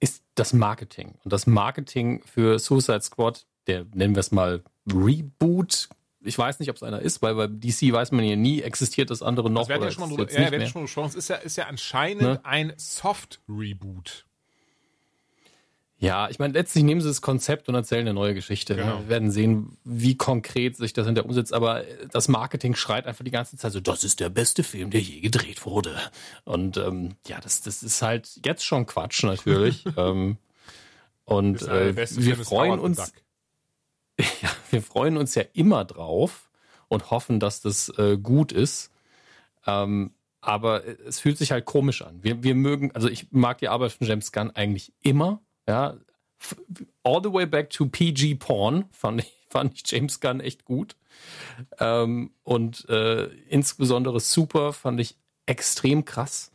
ist 0.00 0.22
das 0.34 0.52
Marketing. 0.52 1.14
Und 1.24 1.32
das 1.32 1.46
Marketing 1.46 2.22
für 2.24 2.58
Suicide 2.58 3.02
Squad, 3.02 3.46
der 3.66 3.84
nennen 3.94 4.14
wir 4.14 4.20
es 4.20 4.32
mal 4.32 4.62
Reboot, 4.86 5.88
ich 6.24 6.38
weiß 6.38 6.60
nicht, 6.60 6.70
ob 6.70 6.76
es 6.76 6.82
einer 6.82 7.00
ist, 7.00 7.22
weil 7.22 7.34
bei 7.34 7.46
DC 7.46 7.92
weiß 7.92 8.12
man 8.12 8.24
ja 8.24 8.36
nie, 8.36 8.62
existiert 8.62 9.10
das 9.10 9.22
andere 9.22 9.50
noch. 9.50 9.62
Das 9.62 9.68
werden 9.68 9.82
ja 9.84 9.90
schon 9.90 10.08
mal 10.08 10.16
drüber, 10.16 10.32
ja, 10.32 10.50
werden 10.50 10.68
schon 10.68 10.84
mal 10.84 11.06
Es 11.06 11.14
ist 11.14 11.28
ja, 11.28 11.36
ist 11.36 11.56
ja 11.56 11.66
anscheinend 11.66 12.22
ne? 12.22 12.40
ein 12.44 12.72
Soft-Reboot. 12.76 14.26
Ja, 16.02 16.28
ich 16.28 16.40
meine, 16.40 16.52
letztlich 16.52 16.82
nehmen 16.82 17.00
sie 17.00 17.06
das 17.06 17.22
Konzept 17.22 17.68
und 17.68 17.76
erzählen 17.76 18.00
eine 18.00 18.12
neue 18.12 18.34
Geschichte. 18.34 18.74
Genau. 18.74 18.98
Wir 19.02 19.08
werden 19.08 19.30
sehen, 19.30 19.76
wie 19.84 20.16
konkret 20.16 20.76
sich 20.76 20.92
das 20.92 21.06
hinter 21.06 21.24
umsetzt, 21.24 21.52
aber 21.52 21.84
das 22.10 22.26
Marketing 22.26 22.74
schreit 22.74 23.06
einfach 23.06 23.24
die 23.24 23.30
ganze 23.30 23.56
Zeit 23.56 23.70
so, 23.70 23.78
das 23.78 24.02
ist 24.02 24.18
der 24.18 24.28
beste 24.28 24.64
Film, 24.64 24.90
der 24.90 25.00
je 25.00 25.20
gedreht 25.20 25.64
wurde. 25.64 25.96
Und 26.42 26.76
ähm, 26.76 27.14
ja, 27.28 27.38
das, 27.40 27.60
das 27.62 27.84
ist 27.84 28.02
halt 28.02 28.40
jetzt 28.44 28.64
schon 28.64 28.86
Quatsch 28.86 29.22
natürlich. 29.22 29.84
ähm, 29.96 30.38
und 31.24 31.62
äh, 31.62 31.94
wir 31.94 32.36
freuen 32.36 32.80
uns. 32.80 33.12
Ja, 34.42 34.50
wir 34.70 34.82
freuen 34.82 35.16
uns 35.16 35.34
ja 35.34 35.42
immer 35.54 35.84
drauf 35.84 36.50
und 36.88 37.10
hoffen, 37.10 37.40
dass 37.40 37.60
das 37.60 37.88
äh, 37.96 38.18
gut 38.18 38.52
ist. 38.52 38.90
Ähm, 39.66 40.12
aber 40.40 40.84
es 41.06 41.18
fühlt 41.18 41.38
sich 41.38 41.50
halt 41.50 41.64
komisch 41.64 42.02
an. 42.02 42.22
Wir, 42.22 42.42
wir 42.42 42.54
mögen, 42.54 42.92
also 42.92 43.08
ich 43.08 43.32
mag 43.32 43.58
die 43.58 43.68
Arbeit 43.68 43.92
von 43.92 44.06
James 44.06 44.30
Gunn 44.30 44.50
eigentlich 44.50 44.92
immer. 45.00 45.40
Ja, 45.68 45.96
all 47.02 47.22
the 47.22 47.32
way 47.32 47.46
back 47.46 47.70
to 47.70 47.86
PG 47.86 48.36
Porn 48.36 48.84
fand 48.90 49.20
ich, 49.20 49.32
fand 49.48 49.74
ich 49.74 49.82
James 49.86 50.20
Gunn 50.20 50.40
echt 50.40 50.64
gut. 50.64 50.96
Ähm, 51.78 52.32
und 52.42 52.88
äh, 52.88 53.24
insbesondere 53.48 54.20
Super 54.20 54.72
fand 54.72 55.00
ich 55.00 55.16
extrem 55.46 56.04
krass. 56.04 56.50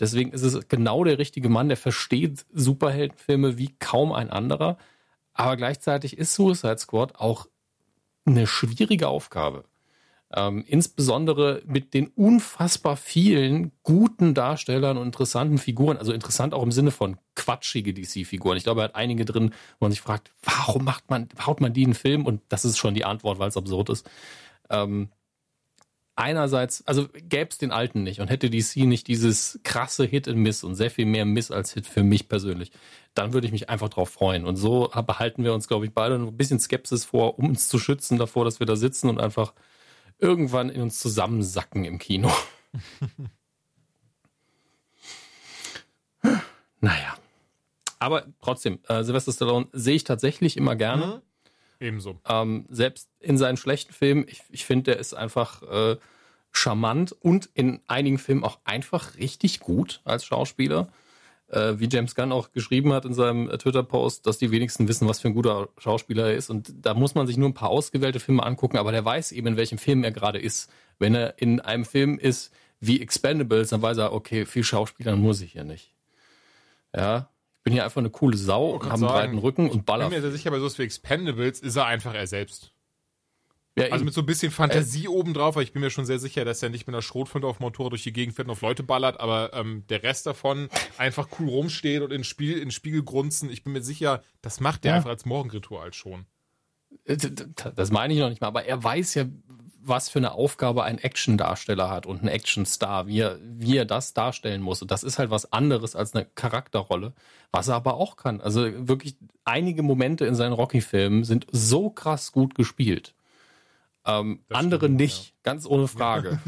Deswegen 0.00 0.32
ist 0.32 0.42
es 0.42 0.68
genau 0.68 1.04
der 1.04 1.18
richtige 1.18 1.48
Mann, 1.48 1.68
der 1.68 1.76
versteht 1.76 2.44
Superheldenfilme 2.52 3.58
wie 3.58 3.74
kaum 3.78 4.12
ein 4.12 4.30
anderer. 4.30 4.76
Aber 5.32 5.56
gleichzeitig 5.56 6.18
ist 6.18 6.34
Suicide 6.34 6.78
Squad 6.78 7.16
auch 7.16 7.46
eine 8.24 8.46
schwierige 8.46 9.08
Aufgabe. 9.08 9.64
Ähm, 10.36 10.64
insbesondere 10.66 11.62
mit 11.64 11.94
den 11.94 12.08
unfassbar 12.08 12.96
vielen 12.96 13.70
guten 13.84 14.34
Darstellern 14.34 14.96
und 14.96 15.06
interessanten 15.06 15.58
Figuren. 15.58 15.96
Also 15.96 16.12
interessant 16.12 16.54
auch 16.54 16.62
im 16.62 16.72
Sinne 16.72 16.90
von 16.90 17.18
quatschige 17.36 17.94
DC-Figuren. 17.94 18.56
Ich 18.56 18.64
glaube, 18.64 18.80
er 18.80 18.84
hat 18.84 18.96
einige 18.96 19.24
drin, 19.24 19.50
wo 19.78 19.84
man 19.84 19.92
sich 19.92 20.00
fragt, 20.00 20.32
warum 20.42 20.84
macht 20.84 21.08
man, 21.08 21.28
haut 21.46 21.60
man 21.60 21.72
die 21.72 21.82
in 21.82 21.88
einen 21.88 21.94
Film? 21.94 22.26
Und 22.26 22.40
das 22.48 22.64
ist 22.64 22.78
schon 22.78 22.94
die 22.94 23.04
Antwort, 23.04 23.38
weil 23.38 23.48
es 23.48 23.56
absurd 23.56 23.90
ist. 23.90 24.10
Ähm, 24.70 25.10
einerseits, 26.16 26.84
also 26.86 27.08
gäbe 27.12 27.50
es 27.50 27.58
den 27.58 27.70
alten 27.70 28.02
nicht 28.02 28.20
und 28.20 28.28
hätte 28.28 28.50
DC 28.50 28.76
nicht 28.78 29.06
dieses 29.06 29.60
krasse 29.62 30.04
Hit 30.04 30.26
and 30.26 30.38
Miss 30.38 30.64
und 30.64 30.74
sehr 30.74 30.90
viel 30.90 31.06
mehr 31.06 31.24
Miss 31.24 31.50
als 31.50 31.74
Hit 31.74 31.86
für 31.86 32.02
mich 32.02 32.28
persönlich, 32.28 32.72
dann 33.14 33.32
würde 33.32 33.46
ich 33.46 33.52
mich 33.52 33.68
einfach 33.68 33.88
drauf 33.88 34.10
freuen. 34.10 34.44
Und 34.44 34.56
so 34.56 34.90
behalten 35.06 35.44
wir 35.44 35.54
uns, 35.54 35.68
glaube 35.68 35.86
ich, 35.86 35.92
beide 35.92 36.16
ein 36.16 36.36
bisschen 36.36 36.58
Skepsis 36.58 37.04
vor, 37.04 37.38
um 37.38 37.50
uns 37.50 37.68
zu 37.68 37.78
schützen 37.78 38.18
davor, 38.18 38.44
dass 38.44 38.58
wir 38.58 38.66
da 38.66 38.74
sitzen 38.74 39.08
und 39.08 39.20
einfach 39.20 39.52
irgendwann 40.18 40.70
in 40.70 40.80
uns 40.80 40.98
zusammensacken 40.98 41.84
im 41.84 41.98
Kino. 41.98 42.32
naja. 46.80 47.16
Aber 47.98 48.26
trotzdem, 48.42 48.80
äh, 48.88 49.02
Sylvester 49.02 49.32
Stallone 49.32 49.68
sehe 49.72 49.96
ich 49.96 50.04
tatsächlich 50.04 50.56
immer 50.56 50.76
gerne. 50.76 51.06
Mhm. 51.06 51.20
Ebenso. 51.80 52.20
Ähm, 52.26 52.66
selbst 52.68 53.08
in 53.20 53.38
seinen 53.38 53.56
schlechten 53.56 53.92
Filmen, 53.92 54.26
ich, 54.28 54.42
ich 54.50 54.64
finde, 54.64 54.92
der 54.92 54.98
ist 54.98 55.14
einfach 55.14 55.62
äh, 55.62 55.96
charmant 56.52 57.12
und 57.12 57.48
in 57.54 57.80
einigen 57.88 58.18
Filmen 58.18 58.44
auch 58.44 58.58
einfach 58.64 59.16
richtig 59.16 59.60
gut 59.60 60.00
als 60.04 60.24
Schauspieler. 60.24 60.88
Äh, 61.54 61.78
wie 61.78 61.88
James 61.88 62.16
Gunn 62.16 62.32
auch 62.32 62.50
geschrieben 62.50 62.92
hat 62.92 63.04
in 63.04 63.14
seinem 63.14 63.48
äh, 63.48 63.56
Twitter-Post, 63.56 64.26
dass 64.26 64.38
die 64.38 64.50
wenigsten 64.50 64.88
wissen, 64.88 65.06
was 65.06 65.20
für 65.20 65.28
ein 65.28 65.34
guter 65.34 65.68
Schauspieler 65.78 66.26
er 66.26 66.34
ist. 66.34 66.50
Und 66.50 66.74
da 66.84 66.94
muss 66.94 67.14
man 67.14 67.28
sich 67.28 67.36
nur 67.36 67.48
ein 67.48 67.54
paar 67.54 67.68
ausgewählte 67.68 68.18
Filme 68.18 68.42
angucken, 68.42 68.76
aber 68.76 68.90
der 68.90 69.04
weiß 69.04 69.30
eben, 69.30 69.46
in 69.46 69.56
welchem 69.56 69.78
Film 69.78 70.02
er 70.02 70.10
gerade 70.10 70.40
ist. 70.40 70.68
Wenn 70.98 71.14
er 71.14 71.40
in 71.40 71.60
einem 71.60 71.84
Film 71.84 72.18
ist 72.18 72.52
wie 72.80 73.00
Expendables, 73.00 73.68
dann 73.68 73.82
weiß 73.82 73.98
er, 73.98 74.12
okay, 74.12 74.46
viel 74.46 74.64
Schauspieler 74.64 75.14
muss 75.14 75.40
ich 75.42 75.52
hier 75.52 75.62
nicht. 75.62 75.94
Ja, 76.92 77.28
bin 77.62 77.72
hier 77.72 77.84
einfach 77.84 78.00
eine 78.00 78.10
coole 78.10 78.36
Sau 78.36 78.70
und 78.70 78.82
habe 78.84 78.94
einen 78.94 79.06
breiten 79.06 79.38
Rücken 79.38 79.70
und 79.70 79.86
baller. 79.86 80.06
Ich 80.06 80.10
bin 80.10 80.18
mir 80.18 80.22
sehr 80.22 80.36
sicher, 80.36 80.50
bei 80.50 80.58
sowas 80.58 80.76
wie 80.78 80.82
Expendables 80.82 81.60
ist 81.60 81.76
er 81.76 81.86
einfach 81.86 82.14
er 82.14 82.26
selbst. 82.26 82.73
Ja, 83.76 83.86
also 83.86 84.04
mit 84.04 84.14
so 84.14 84.20
ein 84.20 84.26
bisschen 84.26 84.52
Fantasie 84.52 85.06
äh, 85.06 85.08
obendrauf, 85.08 85.56
weil 85.56 85.64
ich 85.64 85.72
bin 85.72 85.82
mir 85.82 85.90
schon 85.90 86.06
sehr 86.06 86.20
sicher, 86.20 86.44
dass 86.44 86.62
er 86.62 86.68
nicht 86.68 86.86
mit 86.86 86.94
einer 86.94 87.02
Schrotflinte 87.02 87.48
auf 87.48 87.58
Motor 87.58 87.90
durch 87.90 88.04
die 88.04 88.12
Gegend 88.12 88.36
fährt 88.36 88.46
und 88.46 88.52
auf 88.52 88.62
Leute 88.62 88.84
ballert, 88.84 89.18
aber 89.18 89.52
ähm, 89.52 89.84
der 89.88 90.04
Rest 90.04 90.26
davon 90.26 90.68
einfach 90.96 91.28
cool 91.38 91.48
rumsteht 91.48 92.00
und 92.02 92.12
in, 92.12 92.22
Spiel, 92.22 92.58
in 92.58 92.70
Spiegel 92.70 93.02
grunzen. 93.02 93.50
Ich 93.50 93.64
bin 93.64 93.72
mir 93.72 93.82
sicher, 93.82 94.22
das 94.42 94.60
macht 94.60 94.84
er 94.84 94.90
ja. 94.90 94.96
einfach 94.96 95.10
als 95.10 95.24
Morgenritual 95.24 95.92
schon. 95.92 96.26
Äh, 97.04 97.16
das 97.74 97.90
meine 97.90 98.14
ich 98.14 98.20
noch 98.20 98.28
nicht 98.28 98.40
mal, 98.40 98.46
aber 98.46 98.64
er 98.64 98.82
weiß 98.82 99.14
ja, 99.14 99.24
was 99.86 100.08
für 100.08 100.18
eine 100.18 100.32
Aufgabe 100.32 100.84
ein 100.84 100.98
Actiondarsteller 100.98 101.90
hat 101.90 102.06
und 102.06 102.22
ein 102.22 102.28
Actionstar, 102.28 103.06
wie 103.08 103.20
er, 103.20 103.38
wie 103.42 103.76
er 103.76 103.84
das 103.84 104.14
darstellen 104.14 104.62
muss. 104.62 104.82
Und 104.82 104.90
das 104.90 105.02
ist 105.02 105.18
halt 105.18 105.30
was 105.30 105.52
anderes 105.52 105.94
als 105.96 106.14
eine 106.14 106.24
Charakterrolle, 106.24 107.12
was 107.50 107.68
er 107.68 107.74
aber 107.74 107.94
auch 107.94 108.16
kann. 108.16 108.40
Also 108.40 108.62
wirklich 108.88 109.16
einige 109.44 109.82
Momente 109.82 110.26
in 110.26 110.36
seinen 110.36 110.52
Rocky-Filmen 110.52 111.24
sind 111.24 111.46
so 111.50 111.90
krass 111.90 112.32
gut 112.32 112.54
gespielt. 112.54 113.14
Ähm, 114.06 114.40
andere 114.50 114.86
stimmt, 114.86 115.00
nicht, 115.00 115.26
ja. 115.26 115.32
ganz 115.42 115.66
ohne 115.66 115.88
Frage. 115.88 116.38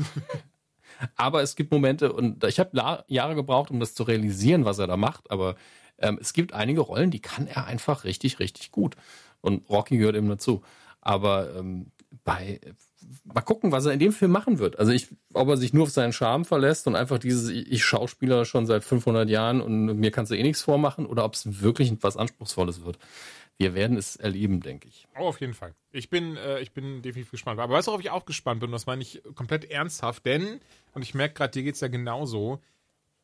aber 1.16 1.42
es 1.42 1.56
gibt 1.56 1.70
Momente, 1.72 2.12
und 2.12 2.44
ich 2.44 2.58
habe 2.58 3.04
Jahre 3.08 3.34
gebraucht, 3.34 3.70
um 3.70 3.80
das 3.80 3.94
zu 3.94 4.02
realisieren, 4.02 4.64
was 4.64 4.78
er 4.78 4.86
da 4.86 4.96
macht, 4.96 5.30
aber 5.30 5.56
ähm, 5.98 6.18
es 6.20 6.32
gibt 6.32 6.52
einige 6.52 6.80
Rollen, 6.80 7.10
die 7.10 7.20
kann 7.20 7.46
er 7.46 7.66
einfach 7.66 8.04
richtig, 8.04 8.38
richtig 8.38 8.70
gut. 8.70 8.96
Und 9.40 9.68
Rocky 9.70 9.96
gehört 9.96 10.16
eben 10.16 10.28
dazu. 10.28 10.62
Aber 11.00 11.54
ähm, 11.56 11.92
bei 12.24 12.60
mal 13.24 13.42
gucken, 13.42 13.72
was 13.72 13.86
er 13.86 13.92
in 13.92 13.98
dem 13.98 14.12
Film 14.12 14.32
machen 14.32 14.58
wird. 14.58 14.78
Also 14.78 14.92
ich, 14.92 15.08
ob 15.32 15.48
er 15.48 15.56
sich 15.56 15.72
nur 15.72 15.84
auf 15.84 15.90
seinen 15.90 16.12
Charme 16.12 16.44
verlässt 16.44 16.86
und 16.86 16.96
einfach 16.96 17.18
dieses, 17.18 17.48
ich 17.48 17.84
Schauspieler 17.84 18.44
schon 18.44 18.66
seit 18.66 18.84
500 18.84 19.28
Jahren 19.28 19.60
und 19.60 19.98
mir 19.98 20.10
kannst 20.10 20.32
du 20.32 20.36
eh 20.36 20.42
nichts 20.42 20.62
vormachen 20.62 21.06
oder 21.06 21.24
ob 21.24 21.34
es 21.34 21.62
wirklich 21.62 21.92
was 22.00 22.16
Anspruchsvolles 22.16 22.84
wird. 22.84 22.98
Wir 23.58 23.74
werden 23.74 23.96
es 23.96 24.16
erleben, 24.16 24.60
denke 24.60 24.88
ich. 24.88 25.06
Oh, 25.18 25.28
auf 25.28 25.40
jeden 25.40 25.54
Fall. 25.54 25.74
Ich 25.90 26.10
bin, 26.10 26.36
äh, 26.36 26.60
ich 26.60 26.72
bin 26.72 27.00
definitiv 27.00 27.30
gespannt. 27.30 27.58
Aber 27.58 27.72
weißt 27.74 27.86
du, 27.86 27.92
worauf 27.92 28.02
ich 28.02 28.10
auch 28.10 28.26
gespannt 28.26 28.60
bin? 28.60 28.68
Und 28.68 28.72
das 28.72 28.84
meine 28.86 29.00
ich 29.00 29.22
komplett 29.34 29.70
ernsthaft, 29.70 30.26
denn, 30.26 30.60
und 30.92 31.02
ich 31.02 31.14
merke 31.14 31.34
gerade, 31.34 31.52
dir 31.52 31.62
geht 31.62 31.76
es 31.76 31.80
ja 31.80 31.88
genauso, 31.88 32.60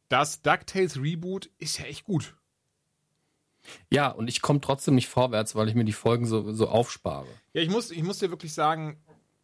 das 0.09 0.41
DuckTales 0.43 1.01
Reboot 1.01 1.51
ist 1.59 1.79
ja 1.79 1.85
echt 1.85 2.05
gut. 2.05 2.35
Ja, 3.91 4.09
und 4.09 4.29
ich 4.29 4.43
komme 4.43 4.61
trotzdem 4.61 4.95
nicht 4.95 5.09
vorwärts, 5.09 5.55
weil 5.55 5.69
ich 5.69 5.75
mir 5.75 5.85
die 5.85 5.93
Folgen 5.93 6.27
so, 6.27 6.53
so 6.53 6.69
aufspare. 6.69 7.29
Ja, 7.53 7.63
ich 7.63 7.71
muss, 7.71 7.91
ich 7.91 8.03
muss 8.03 8.19
dir 8.19 8.31
wirklich 8.31 8.53
sagen, 8.55 8.97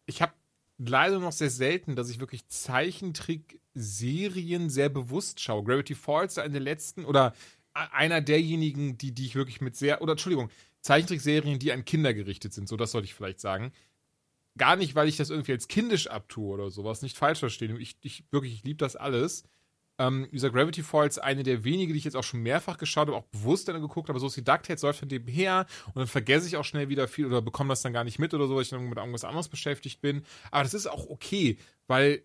ich 0.05 0.21
habe 0.21 0.33
leider 0.77 1.19
noch 1.19 1.31
sehr 1.31 1.49
selten, 1.49 1.95
dass 1.95 2.09
ich 2.09 2.19
wirklich 2.19 2.47
Zeichentrick-Serien 2.47 4.69
sehr 4.69 4.89
bewusst 4.89 5.39
schaue. 5.39 5.63
Gravity 5.63 5.95
Falls 5.95 6.33
ist 6.33 6.39
einer 6.39 6.51
der 6.53 6.61
letzten 6.61 7.05
oder 7.05 7.33
einer 7.73 8.21
derjenigen, 8.21 8.97
die, 8.97 9.13
die 9.13 9.25
ich 9.25 9.35
wirklich 9.35 9.61
mit 9.61 9.75
sehr, 9.75 10.01
oder 10.01 10.13
Entschuldigung, 10.13 10.49
Zeichentrickserien, 10.81 11.59
die 11.59 11.71
an 11.71 11.85
Kinder 11.85 12.13
gerichtet 12.13 12.53
sind, 12.53 12.67
so 12.67 12.77
das 12.77 12.91
sollte 12.91 13.05
ich 13.05 13.13
vielleicht 13.13 13.39
sagen. 13.39 13.71
Gar 14.57 14.75
nicht, 14.75 14.95
weil 14.95 15.07
ich 15.07 15.17
das 15.17 15.29
irgendwie 15.29 15.53
als 15.53 15.67
kindisch 15.67 16.07
abtue 16.07 16.53
oder 16.53 16.69
sowas, 16.69 17.01
nicht 17.01 17.17
falsch 17.17 17.39
verstehen. 17.39 17.79
Ich, 17.79 17.97
ich 18.01 18.23
wirklich, 18.31 18.53
ich 18.53 18.63
liebe 18.63 18.77
das 18.77 18.95
alles. 18.95 19.43
Ähm, 19.99 20.29
dieser 20.31 20.49
Gravity 20.49 20.81
Falls, 20.81 21.19
eine 21.19 21.43
der 21.43 21.65
wenigen, 21.65 21.91
die 21.91 21.99
ich 21.99 22.05
jetzt 22.05 22.15
auch 22.15 22.23
schon 22.23 22.41
mehrfach 22.41 22.77
geschaut 22.77 23.09
habe, 23.09 23.17
auch 23.17 23.25
bewusst 23.25 23.67
dann 23.67 23.81
geguckt 23.81 24.07
habe, 24.07 24.19
so 24.19 24.27
ist 24.27 24.37
die 24.37 24.43
DuckTales 24.43 24.81
läuft 24.81 24.99
von 24.99 25.09
dem 25.09 25.27
her 25.27 25.65
und 25.87 25.97
dann 25.97 26.07
vergesse 26.07 26.47
ich 26.47 26.55
auch 26.55 26.63
schnell 26.63 26.87
wieder 26.87 27.09
viel 27.09 27.25
oder 27.25 27.41
bekomme 27.41 27.69
das 27.69 27.81
dann 27.81 27.91
gar 27.91 28.05
nicht 28.05 28.17
mit 28.17 28.33
oder 28.33 28.47
so, 28.47 28.55
weil 28.55 28.61
ich 28.61 28.69
dann 28.69 28.87
mit 28.87 28.97
irgendwas 28.97 29.25
anderes 29.25 29.49
beschäftigt 29.49 29.99
bin. 29.99 30.23
Aber 30.51 30.63
das 30.63 30.73
ist 30.73 30.87
auch 30.87 31.09
okay, 31.09 31.57
weil 31.87 32.23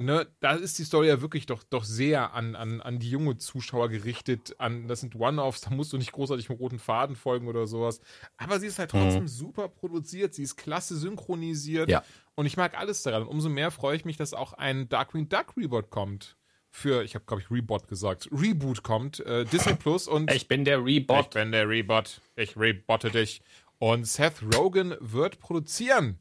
ne, 0.00 0.26
da 0.40 0.52
ist 0.52 0.78
die 0.78 0.84
Story 0.84 1.08
ja 1.08 1.20
wirklich 1.20 1.46
doch, 1.46 1.62
doch 1.62 1.84
sehr 1.84 2.34
an, 2.34 2.56
an, 2.56 2.80
an 2.80 2.98
die 2.98 3.10
junge 3.10 3.38
Zuschauer 3.38 3.88
gerichtet. 3.88 4.54
An, 4.58 4.88
das 4.88 5.00
sind 5.00 5.16
One-Offs, 5.16 5.62
da 5.62 5.70
musst 5.70 5.92
du 5.92 5.98
nicht 5.98 6.12
großartig 6.12 6.48
mit 6.48 6.58
roten 6.58 6.78
Faden 6.78 7.16
folgen 7.16 7.48
oder 7.48 7.66
sowas. 7.66 8.00
Aber 8.36 8.58
sie 8.60 8.66
ist 8.66 8.78
halt 8.78 8.90
trotzdem 8.90 9.22
mhm. 9.22 9.28
super 9.28 9.68
produziert, 9.68 10.34
sie 10.34 10.42
ist 10.42 10.56
klasse 10.56 10.96
synchronisiert. 10.96 11.90
Ja. 11.90 12.02
Und 12.34 12.46
ich 12.46 12.56
mag 12.56 12.78
alles 12.78 13.02
daran. 13.02 13.22
Und 13.22 13.28
umso 13.28 13.48
mehr 13.48 13.70
freue 13.70 13.96
ich 13.96 14.04
mich, 14.04 14.16
dass 14.16 14.34
auch 14.34 14.54
ein 14.54 14.88
Darkwing 14.88 15.28
Duck 15.28 15.56
Reboot 15.56 15.90
kommt 15.90 16.36
für, 16.70 17.02
ich 17.02 17.14
habe 17.14 17.24
glaube 17.26 17.42
ich 17.42 17.50
Rebot 17.50 17.88
gesagt, 17.88 18.28
Reboot 18.30 18.82
kommt, 18.82 19.20
äh, 19.20 19.44
Disney 19.44 19.74
Plus 19.74 20.08
und 20.08 20.32
ich 20.32 20.48
bin 20.48 20.64
der 20.64 20.84
Rebot. 20.84 21.26
Ich 21.26 21.30
bin 21.30 21.52
der 21.52 21.68
Rebot. 21.68 22.20
Ich 22.36 22.56
rebotte 22.56 23.10
dich. 23.10 23.42
Und 23.78 24.06
Seth 24.06 24.42
Rogen 24.54 24.94
wird 25.00 25.40
produzieren. 25.40 26.18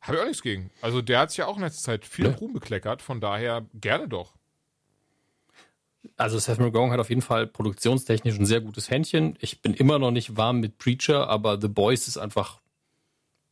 Habe 0.00 0.16
ich 0.16 0.22
auch 0.22 0.26
nichts 0.26 0.42
gegen. 0.42 0.70
Also 0.80 1.02
der 1.02 1.20
hat 1.20 1.30
sich 1.30 1.38
ja 1.38 1.46
auch 1.46 1.56
in 1.56 1.62
letzter 1.62 1.82
Zeit 1.82 2.04
viel 2.04 2.26
ja. 2.26 2.32
Ruhm 2.32 2.52
bekleckert, 2.52 3.02
von 3.02 3.20
daher 3.20 3.66
gerne 3.74 4.08
doch. 4.08 4.34
Also 6.16 6.38
Seth 6.38 6.60
Rogen 6.60 6.90
hat 6.92 7.00
auf 7.00 7.10
jeden 7.10 7.22
Fall 7.22 7.46
produktionstechnisch 7.46 8.38
ein 8.38 8.46
sehr 8.46 8.60
gutes 8.60 8.90
Händchen. 8.90 9.36
Ich 9.40 9.60
bin 9.60 9.74
immer 9.74 9.98
noch 9.98 10.10
nicht 10.10 10.36
warm 10.36 10.60
mit 10.60 10.78
Preacher, 10.78 11.28
aber 11.28 11.60
The 11.60 11.68
Boys 11.68 12.08
ist 12.08 12.16
einfach 12.16 12.60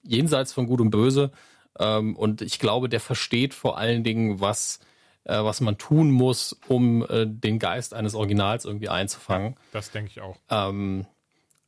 jenseits 0.02 0.52
von 0.52 0.66
Gut 0.66 0.80
und 0.80 0.90
Böse. 0.90 1.32
Ähm, 1.78 2.16
und 2.16 2.42
ich 2.42 2.58
glaube, 2.58 2.88
der 2.88 3.00
versteht 3.00 3.52
vor 3.52 3.76
allen 3.76 4.04
Dingen, 4.04 4.40
was 4.40 4.80
äh, 5.26 5.42
was 5.42 5.60
man 5.60 5.76
tun 5.76 6.10
muss, 6.10 6.56
um 6.68 7.04
äh, 7.08 7.26
den 7.26 7.58
Geist 7.58 7.94
eines 7.94 8.14
Originals 8.14 8.64
irgendwie 8.64 8.88
einzufangen. 8.88 9.56
Das 9.72 9.90
denke 9.90 10.10
ich 10.10 10.20
auch. 10.20 10.36
Ähm, 10.50 11.06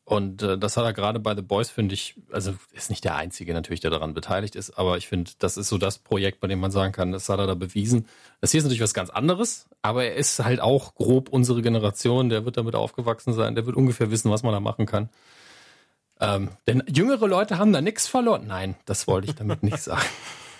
und 0.08 0.42
äh, 0.42 0.56
das 0.56 0.78
hat 0.78 0.84
er 0.84 0.94
gerade 0.94 1.20
bei 1.20 1.34
The 1.34 1.42
Boys, 1.42 1.68
finde 1.68 1.92
ich, 1.92 2.14
also 2.32 2.54
ist 2.72 2.88
nicht 2.88 3.04
der 3.04 3.16
Einzige 3.16 3.52
natürlich, 3.52 3.80
der 3.80 3.90
daran 3.90 4.14
beteiligt 4.14 4.56
ist, 4.56 4.70
aber 4.78 4.96
ich 4.96 5.06
finde, 5.06 5.32
das 5.38 5.58
ist 5.58 5.68
so 5.68 5.76
das 5.76 5.98
Projekt, 5.98 6.40
bei 6.40 6.48
dem 6.48 6.60
man 6.60 6.70
sagen 6.70 6.94
kann, 6.94 7.12
das 7.12 7.28
hat 7.28 7.38
er 7.38 7.46
da 7.46 7.54
bewiesen. 7.54 8.08
Das 8.40 8.50
hier 8.50 8.58
ist 8.58 8.64
natürlich 8.64 8.80
was 8.80 8.94
ganz 8.94 9.10
anderes, 9.10 9.68
aber 9.82 10.04
er 10.04 10.14
ist 10.14 10.42
halt 10.42 10.60
auch 10.60 10.94
grob 10.94 11.28
unsere 11.28 11.60
Generation, 11.60 12.30
der 12.30 12.46
wird 12.46 12.56
damit 12.56 12.74
aufgewachsen 12.74 13.34
sein, 13.34 13.54
der 13.54 13.66
wird 13.66 13.76
ungefähr 13.76 14.10
wissen, 14.10 14.30
was 14.30 14.42
man 14.42 14.54
da 14.54 14.60
machen 14.60 14.86
kann. 14.86 15.10
Ähm, 16.20 16.48
denn 16.66 16.82
jüngere 16.88 17.28
Leute 17.28 17.58
haben 17.58 17.74
da 17.74 17.82
nichts 17.82 18.08
verloren. 18.08 18.46
Nein, 18.46 18.76
das 18.86 19.08
wollte 19.08 19.28
ich 19.28 19.34
damit 19.34 19.62
nicht 19.62 19.76
sagen. 19.78 20.08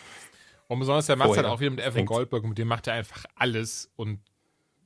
Und 0.67 0.79
besonders 0.79 1.07
der 1.07 1.17
macht 1.17 1.35
halt 1.35 1.47
auch 1.47 1.61
wieder 1.61 1.71
mit 1.71 1.81
Evan 1.81 2.05
Goldberg 2.05 2.43
und 2.43 2.51
mit 2.51 2.59
dem 2.59 2.69
macht 2.69 2.87
er 2.87 2.93
einfach 2.93 3.25
alles. 3.35 3.91
Und 3.97 4.21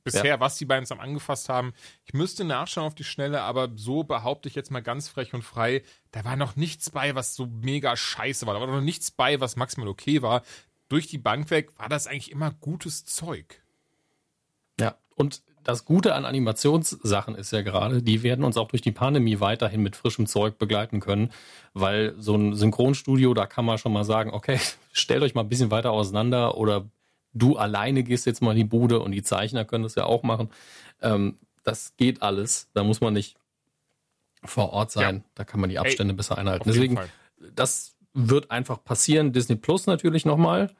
bisher, 0.03 0.25
ja. 0.25 0.39
was 0.39 0.57
die 0.57 0.65
beiden 0.65 0.85
zusammen 0.85 1.01
angefasst 1.01 1.49
haben, 1.49 1.73
ich 2.05 2.13
müsste 2.13 2.43
nachschauen 2.43 2.87
auf 2.87 2.95
die 2.95 3.03
Schnelle, 3.03 3.41
aber 3.41 3.69
so 3.75 4.03
behaupte 4.03 4.49
ich 4.49 4.55
jetzt 4.55 4.71
mal 4.71 4.81
ganz 4.81 5.07
frech 5.07 5.33
und 5.33 5.43
frei, 5.43 5.83
da 6.11 6.23
war 6.23 6.35
noch 6.35 6.55
nichts 6.55 6.89
bei, 6.89 7.15
was 7.15 7.35
so 7.35 7.47
mega 7.47 7.95
scheiße 7.95 8.45
war. 8.45 8.53
Da 8.53 8.59
war 8.59 8.67
noch 8.67 8.81
nichts 8.81 9.11
bei, 9.11 9.39
was 9.39 9.55
maximal 9.55 9.87
okay 9.87 10.21
war. 10.21 10.43
Durch 10.89 11.07
die 11.07 11.17
Bank 11.17 11.49
weg 11.49 11.77
war 11.79 11.89
das 11.89 12.07
eigentlich 12.07 12.31
immer 12.31 12.51
gutes 12.51 13.05
Zeug. 13.05 13.61
Ja, 14.79 14.95
und 15.15 15.41
das 15.63 15.85
Gute 15.85 16.13
an 16.13 16.25
Animationssachen 16.25 17.35
ist 17.35 17.51
ja 17.51 17.61
gerade, 17.61 18.03
die 18.03 18.23
werden 18.23 18.43
uns 18.43 18.57
auch 18.57 18.67
durch 18.67 18.81
die 18.81 18.91
Pandemie 18.91 19.39
weiterhin 19.39 19.81
mit 19.81 19.95
frischem 19.95 20.27
Zeug 20.27 20.57
begleiten 20.57 20.99
können, 20.99 21.31
weil 21.73 22.15
so 22.17 22.35
ein 22.35 22.53
Synchronstudio, 22.53 23.33
da 23.33 23.45
kann 23.45 23.65
man 23.65 23.77
schon 23.77 23.93
mal 23.93 24.03
sagen, 24.03 24.31
okay, 24.31 24.59
stellt 24.91 25.23
euch 25.23 25.35
mal 25.35 25.41
ein 25.41 25.49
bisschen 25.49 25.71
weiter 25.71 25.91
auseinander 25.91 26.57
oder 26.57 26.85
du 27.33 27.57
alleine 27.57 28.03
gehst 28.03 28.25
jetzt 28.25 28.41
mal 28.41 28.51
in 28.51 28.57
die 28.57 28.63
Bude 28.63 28.99
und 28.99 29.11
die 29.11 29.23
Zeichner 29.23 29.65
können 29.65 29.83
das 29.83 29.95
ja 29.95 30.05
auch 30.05 30.23
machen. 30.23 30.49
Ähm, 31.01 31.37
das 31.63 31.95
geht 31.97 32.21
alles. 32.21 32.69
Da 32.73 32.83
muss 32.83 33.01
man 33.01 33.13
nicht 33.13 33.37
vor 34.43 34.71
Ort 34.71 34.91
sein. 34.91 35.17
Ja. 35.17 35.23
Da 35.35 35.43
kann 35.43 35.59
man 35.59 35.69
die 35.69 35.79
Abstände 35.79 36.13
Ey, 36.13 36.17
besser 36.17 36.37
einhalten. 36.37 36.63
Deswegen, 36.67 36.99
das 37.55 37.95
wird 38.13 38.51
einfach 38.51 38.83
passieren. 38.83 39.33
Disney 39.33 39.55
Plus 39.55 39.87
natürlich 39.87 40.25
nochmal. 40.25 40.73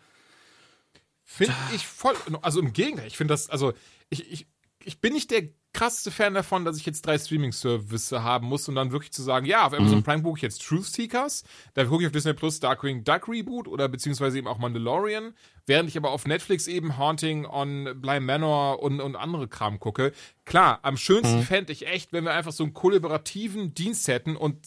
Finde 1.23 1.53
ich 1.73 1.87
voll, 1.87 2.15
also 2.41 2.59
im 2.59 2.73
Gegenteil, 2.73 3.07
ich 3.07 3.17
finde 3.17 3.33
das, 3.33 3.49
also 3.49 3.73
ich, 4.09 4.31
ich, 4.31 4.47
ich 4.85 5.01
bin 5.01 5.13
nicht 5.13 5.31
der 5.31 5.49
krasseste 5.73 6.11
Fan 6.11 6.35
davon, 6.35 6.65
dass 6.65 6.77
ich 6.77 6.85
jetzt 6.85 7.05
drei 7.05 7.17
Streaming-Services 7.17 8.11
haben 8.11 8.47
muss 8.47 8.69
und 8.69 8.75
dann 8.75 8.91
wirklich 8.91 9.11
zu 9.11 9.23
sagen, 9.23 9.47
ja, 9.47 9.65
auf 9.65 9.73
Amazon 9.73 9.97
mhm. 9.97 10.03
Prime 10.03 10.21
buche 10.21 10.37
ich 10.37 10.41
jetzt 10.43 10.63
Truth 10.63 10.85
Seekers, 10.85 11.43
da 11.73 11.85
gucke 11.85 12.03
ich 12.03 12.07
auf 12.07 12.13
Disney 12.13 12.33
Plus 12.33 12.59
Darkwing 12.59 13.03
Duck 13.03 13.27
Reboot 13.27 13.67
oder 13.67 13.89
beziehungsweise 13.89 14.37
eben 14.37 14.47
auch 14.47 14.59
Mandalorian, 14.59 15.33
während 15.65 15.89
ich 15.89 15.97
aber 15.97 16.11
auf 16.11 16.27
Netflix 16.27 16.67
eben 16.67 16.97
Haunting 16.97 17.45
on 17.45 17.99
Bly 17.99 18.19
Manor 18.19 18.83
und, 18.83 19.01
und 19.01 19.15
andere 19.15 19.47
Kram 19.47 19.79
gucke. 19.79 20.13
Klar, 20.45 20.79
am 20.83 20.95
schönsten 20.95 21.37
mhm. 21.39 21.43
fände 21.43 21.73
ich 21.73 21.87
echt, 21.87 22.13
wenn 22.13 22.23
wir 22.23 22.33
einfach 22.33 22.51
so 22.51 22.63
einen 22.63 22.73
kollaborativen 22.73 23.73
Dienst 23.73 24.07
hätten 24.07 24.35
und 24.35 24.59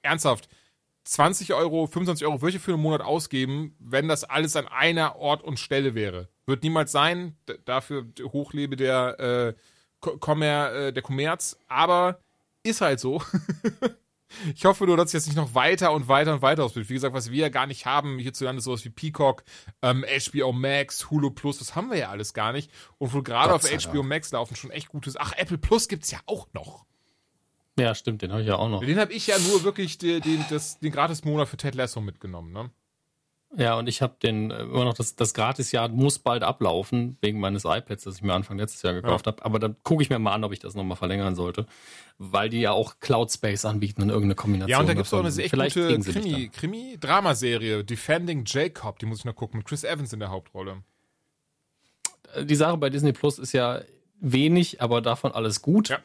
ernsthaft, 0.00 0.48
20 1.04 1.52
Euro, 1.52 1.86
25 1.86 2.26
Euro, 2.26 2.40
welche 2.42 2.58
für 2.58 2.72
einen 2.72 2.82
Monat 2.82 3.02
ausgeben, 3.02 3.76
wenn 3.78 4.08
das 4.08 4.24
alles 4.24 4.56
an 4.56 4.66
einer 4.66 5.16
Ort 5.16 5.42
und 5.42 5.58
Stelle 5.58 5.94
wäre. 5.94 6.28
Wird 6.46 6.62
niemals 6.62 6.92
sein. 6.92 7.36
D 7.48 7.58
dafür 7.64 8.06
hochlebe 8.22 8.76
der, 8.76 9.20
äh, 9.20 9.54
Kommer, 10.00 10.72
äh, 10.72 10.92
der 10.92 11.02
Kommerz. 11.02 11.58
Aber 11.68 12.20
ist 12.62 12.80
halt 12.80 13.00
so. 13.00 13.22
ich 14.54 14.64
hoffe 14.64 14.86
nur, 14.86 14.96
dass 14.96 15.10
sich 15.10 15.18
das 15.18 15.26
nicht 15.26 15.36
noch 15.36 15.54
weiter 15.54 15.92
und 15.92 16.08
weiter 16.08 16.34
und 16.34 16.42
weiter 16.42 16.64
ausbildet. 16.64 16.90
Wie 16.90 16.94
gesagt, 16.94 17.14
was 17.14 17.30
wir 17.30 17.42
ja 17.42 17.48
gar 17.48 17.66
nicht 17.66 17.86
haben, 17.86 18.18
hierzulande 18.18 18.62
sowas 18.62 18.84
wie 18.84 18.90
Peacock, 18.90 19.44
ähm, 19.82 20.04
HBO 20.04 20.52
Max, 20.52 21.10
Hulu 21.10 21.30
Plus, 21.30 21.58
das 21.58 21.74
haben 21.74 21.90
wir 21.90 21.98
ja 21.98 22.08
alles 22.10 22.34
gar 22.34 22.52
nicht. 22.52 22.70
Und 22.98 23.12
wohl 23.12 23.22
gerade 23.22 23.54
auf 23.54 23.62
HBO 23.64 24.02
Max 24.02 24.32
laufen 24.32 24.56
schon 24.56 24.70
echt 24.70 24.88
gutes. 24.88 25.16
Ach, 25.16 25.32
Apple 25.36 25.58
Plus 25.58 25.88
gibt's 25.88 26.10
ja 26.10 26.18
auch 26.26 26.48
noch. 26.52 26.86
Ja, 27.78 27.94
stimmt, 27.94 28.22
den 28.22 28.30
habe 28.30 28.42
ich 28.42 28.48
ja 28.48 28.56
auch 28.56 28.68
noch. 28.68 28.80
Den 28.80 28.98
habe 28.98 29.12
ich 29.12 29.26
ja 29.26 29.38
nur 29.38 29.64
wirklich 29.64 29.98
den, 29.98 30.20
den, 30.20 30.44
das, 30.48 30.78
den 30.78 30.92
Gratis-Monat 30.92 31.48
für 31.48 31.56
Ted 31.56 31.74
Lasso 31.74 32.00
mitgenommen, 32.00 32.52
ne? 32.52 32.70
Ja, 33.56 33.74
und 33.78 33.88
ich 33.88 34.02
habe 34.02 34.16
den 34.22 34.50
äh, 34.50 34.62
immer 34.62 34.84
noch, 34.84 34.94
das, 34.94 35.14
das 35.14 35.32
Gratisjahr 35.32 35.88
muss 35.88 36.18
bald 36.18 36.42
ablaufen, 36.42 37.16
wegen 37.20 37.38
meines 37.38 37.64
iPads, 37.64 38.04
das 38.04 38.16
ich 38.16 38.22
mir 38.22 38.32
Anfang 38.32 38.58
letztes 38.58 38.82
Jahr 38.82 38.94
gekauft 38.94 39.26
ja. 39.26 39.32
habe. 39.32 39.44
Aber 39.44 39.58
dann 39.58 39.76
gucke 39.82 40.02
ich 40.02 40.10
mir 40.10 40.18
mal 40.18 40.32
an, 40.32 40.44
ob 40.44 40.52
ich 40.52 40.58
das 40.58 40.74
nochmal 40.74 40.96
verlängern 40.96 41.36
sollte. 41.36 41.66
Weil 42.18 42.48
die 42.48 42.60
ja 42.60 42.72
auch 42.72 42.98
Cloud 43.00 43.30
Space 43.30 43.64
anbieten 43.64 44.02
in 44.02 44.08
irgendeine 44.08 44.34
Kombination. 44.34 44.70
Ja, 44.70 44.80
und 44.80 44.88
da 44.88 44.94
gibt 44.94 45.06
es 45.06 45.14
auch 45.14 45.20
eine 45.20 45.30
sehr 45.30 45.48
gute 45.48 45.98
Krimi, 46.00 46.48
Krimi-Dramaserie, 46.52 47.84
Defending 47.84 48.44
Jacob, 48.46 48.98
die 48.98 49.06
muss 49.06 49.20
ich 49.20 49.24
noch 49.24 49.36
gucken, 49.36 49.58
mit 49.58 49.66
Chris 49.66 49.84
Evans 49.84 50.12
in 50.12 50.20
der 50.20 50.30
Hauptrolle. 50.30 50.82
Die 52.42 52.56
Sache 52.56 52.76
bei 52.76 52.90
Disney 52.90 53.12
Plus 53.12 53.38
ist 53.38 53.52
ja 53.52 53.82
wenig, 54.20 54.82
aber 54.82 55.00
davon 55.00 55.32
alles 55.32 55.62
gut. 55.62 55.90
Ja. 55.90 55.98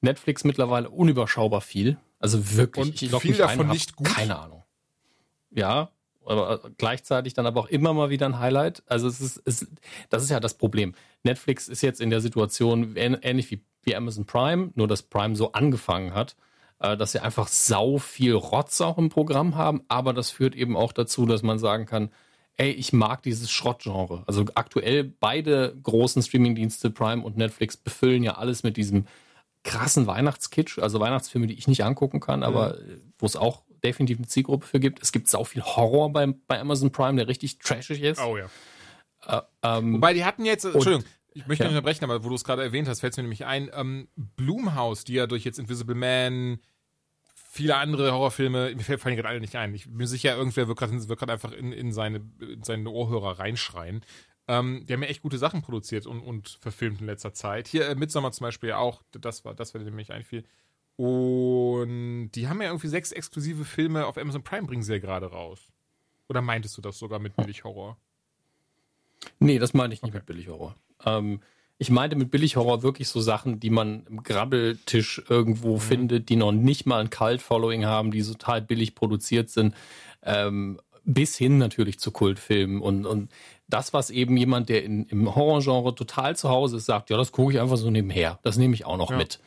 Netflix 0.00 0.44
mittlerweile 0.44 0.90
unüberschaubar 0.90 1.60
viel. 1.60 1.98
Also 2.18 2.56
wirklich. 2.56 2.86
Und 2.86 3.02
ich 3.02 3.14
viel 3.16 3.36
davon 3.36 3.66
ein, 3.66 3.72
nicht 3.72 3.96
gut. 3.96 4.08
Keine 4.08 4.38
Ahnung. 4.38 4.64
Ja, 5.50 5.90
aber 6.28 6.60
gleichzeitig 6.76 7.34
dann 7.34 7.46
aber 7.46 7.60
auch 7.60 7.68
immer 7.68 7.94
mal 7.94 8.10
wieder 8.10 8.26
ein 8.26 8.38
Highlight. 8.38 8.82
Also 8.86 9.08
es 9.08 9.20
ist, 9.20 9.42
es, 9.44 9.66
das 10.10 10.22
ist 10.22 10.30
ja 10.30 10.40
das 10.40 10.54
Problem. 10.54 10.94
Netflix 11.22 11.68
ist 11.68 11.82
jetzt 11.82 12.00
in 12.00 12.10
der 12.10 12.20
Situation 12.20 12.96
ähnlich 12.96 13.50
wie, 13.50 13.62
wie 13.82 13.96
Amazon 13.96 14.26
Prime, 14.26 14.70
nur 14.74 14.88
dass 14.88 15.02
Prime 15.02 15.36
so 15.36 15.52
angefangen 15.52 16.12
hat, 16.12 16.36
äh, 16.80 16.96
dass 16.96 17.12
sie 17.12 17.20
einfach 17.20 17.48
sau 17.48 17.98
viel 17.98 18.34
Rotz 18.34 18.80
auch 18.80 18.98
im 18.98 19.08
Programm 19.08 19.56
haben, 19.56 19.82
aber 19.88 20.12
das 20.12 20.30
führt 20.30 20.54
eben 20.54 20.76
auch 20.76 20.92
dazu, 20.92 21.24
dass 21.24 21.42
man 21.42 21.58
sagen 21.58 21.86
kann, 21.86 22.10
ey, 22.56 22.72
ich 22.72 22.92
mag 22.92 23.22
dieses 23.22 23.50
Schrottgenre. 23.50 24.24
Also 24.26 24.44
aktuell 24.54 25.04
beide 25.04 25.76
großen 25.82 26.22
Streamingdienste, 26.22 26.90
Prime 26.90 27.22
und 27.22 27.36
Netflix, 27.36 27.76
befüllen 27.76 28.22
ja 28.22 28.36
alles 28.36 28.64
mit 28.64 28.76
diesem 28.76 29.06
krassen 29.68 30.06
Weihnachtskitsch, 30.06 30.78
also 30.78 30.98
Weihnachtsfilme, 30.98 31.46
die 31.46 31.54
ich 31.54 31.68
nicht 31.68 31.84
angucken 31.84 32.20
kann, 32.20 32.42
aber 32.42 32.78
mhm. 32.78 33.12
wo 33.18 33.26
es 33.26 33.36
auch 33.36 33.62
definitiv 33.84 34.16
eine 34.16 34.26
Zielgruppe 34.26 34.66
für 34.66 34.80
gibt. 34.80 35.02
Es 35.02 35.12
gibt 35.12 35.28
sau 35.28 35.44
viel 35.44 35.62
Horror 35.62 36.10
bei, 36.10 36.26
bei 36.26 36.58
Amazon 36.58 36.90
Prime, 36.90 37.16
der 37.16 37.28
richtig 37.28 37.58
trashig 37.58 38.02
ist. 38.02 38.20
Oh 38.20 38.36
ja. 38.38 38.46
Äh, 39.26 39.42
ähm, 39.62 39.94
Wobei 39.94 40.14
die 40.14 40.24
hatten 40.24 40.44
jetzt, 40.46 40.64
Entschuldigung, 40.64 41.04
ich 41.34 41.46
möchte 41.46 41.64
ja. 41.64 41.68
nicht 41.68 41.76
unterbrechen, 41.76 42.04
aber 42.04 42.24
wo 42.24 42.30
du 42.30 42.34
es 42.34 42.44
gerade 42.44 42.62
erwähnt 42.62 42.88
hast, 42.88 43.00
fällt 43.00 43.12
es 43.12 43.16
mir 43.18 43.24
nämlich 43.24 43.44
ein, 43.44 43.70
ähm, 43.74 44.08
Blumhouse, 44.16 45.04
die 45.04 45.14
ja 45.14 45.26
durch 45.26 45.44
jetzt 45.44 45.58
Invisible 45.58 45.94
Man, 45.94 46.60
viele 47.34 47.76
andere 47.76 48.12
Horrorfilme, 48.12 48.74
mir 48.74 48.98
fallen 48.98 49.16
gerade 49.16 49.28
alle 49.28 49.40
nicht 49.40 49.54
ein. 49.56 49.74
Ich 49.74 49.84
bin 49.84 49.96
mir 49.96 50.06
sicher, 50.06 50.34
irgendwer 50.34 50.66
wird 50.66 50.78
gerade 50.78 51.32
einfach 51.32 51.52
in, 51.52 51.72
in, 51.72 51.92
seine, 51.92 52.22
in 52.40 52.62
seine 52.62 52.88
Ohrhörer 52.88 53.38
reinschreien. 53.38 54.02
Ähm, 54.48 54.84
die 54.86 54.92
haben 54.92 55.02
ja 55.02 55.08
echt 55.08 55.22
gute 55.22 55.38
Sachen 55.38 55.62
produziert 55.62 56.06
und, 56.06 56.20
und 56.20 56.58
verfilmt 56.60 57.00
in 57.00 57.06
letzter 57.06 57.32
Zeit. 57.32 57.68
Hier 57.68 57.88
äh, 57.88 57.94
Midsommar 57.94 58.32
zum 58.32 58.44
Beispiel 58.44 58.72
auch, 58.72 59.02
das 59.12 59.44
war, 59.44 59.54
das 59.54 59.74
war 59.74 59.82
nämlich 59.82 60.10
einfiel. 60.10 60.44
Und 60.96 62.30
die 62.32 62.48
haben 62.48 62.60
ja 62.60 62.68
irgendwie 62.68 62.88
sechs 62.88 63.12
exklusive 63.12 63.64
Filme 63.64 64.06
auf 64.06 64.18
Amazon 64.18 64.42
Prime, 64.42 64.66
bringen 64.66 64.82
sie 64.82 64.94
ja 64.94 64.98
gerade 64.98 65.26
raus. 65.26 65.60
Oder 66.28 66.42
meintest 66.42 66.76
du 66.76 66.82
das 66.82 66.98
sogar 66.98 67.18
mit 67.18 67.36
Billig 67.36 67.62
Horror? 67.62 67.96
Nee, 69.38 69.58
das 69.58 69.74
meine 69.74 69.94
ich 69.94 70.02
nicht 70.02 70.10
okay. 70.10 70.18
mit 70.18 70.26
Billig 70.26 70.48
Horror. 70.48 70.74
Ähm, 71.04 71.40
ich 71.78 71.90
meinte 71.90 72.16
mit 72.16 72.32
Billighorror 72.32 72.82
wirklich 72.82 73.08
so 73.08 73.20
Sachen, 73.20 73.60
die 73.60 73.70
man 73.70 74.04
im 74.06 74.24
Grabbeltisch 74.24 75.22
irgendwo 75.28 75.76
mhm. 75.76 75.80
findet, 75.80 76.28
die 76.28 76.36
noch 76.36 76.50
nicht 76.50 76.86
mal 76.86 77.00
ein 77.00 77.10
Cult-Following 77.10 77.84
haben, 77.84 78.10
die 78.10 78.22
total 78.22 78.62
billig 78.62 78.96
produziert 78.96 79.48
sind. 79.48 79.74
Ähm, 80.22 80.80
bis 81.04 81.36
hin 81.36 81.56
natürlich 81.56 82.00
zu 82.00 82.10
Kultfilmen 82.10 82.82
und, 82.82 83.06
und 83.06 83.30
das, 83.68 83.92
was 83.92 84.10
eben 84.10 84.36
jemand, 84.36 84.68
der 84.68 84.82
in, 84.82 85.04
im 85.06 85.34
Horrorgenre 85.34 85.94
total 85.94 86.36
zu 86.36 86.48
Hause 86.48 86.78
ist, 86.78 86.86
sagt, 86.86 87.10
ja, 87.10 87.16
das 87.16 87.32
gucke 87.32 87.52
ich 87.52 87.60
einfach 87.60 87.76
so 87.76 87.90
nebenher. 87.90 88.38
Das 88.42 88.56
nehme 88.56 88.74
ich 88.74 88.84
auch 88.84 88.96
noch 88.96 89.10
ja. 89.10 89.16
mit. 89.16 89.40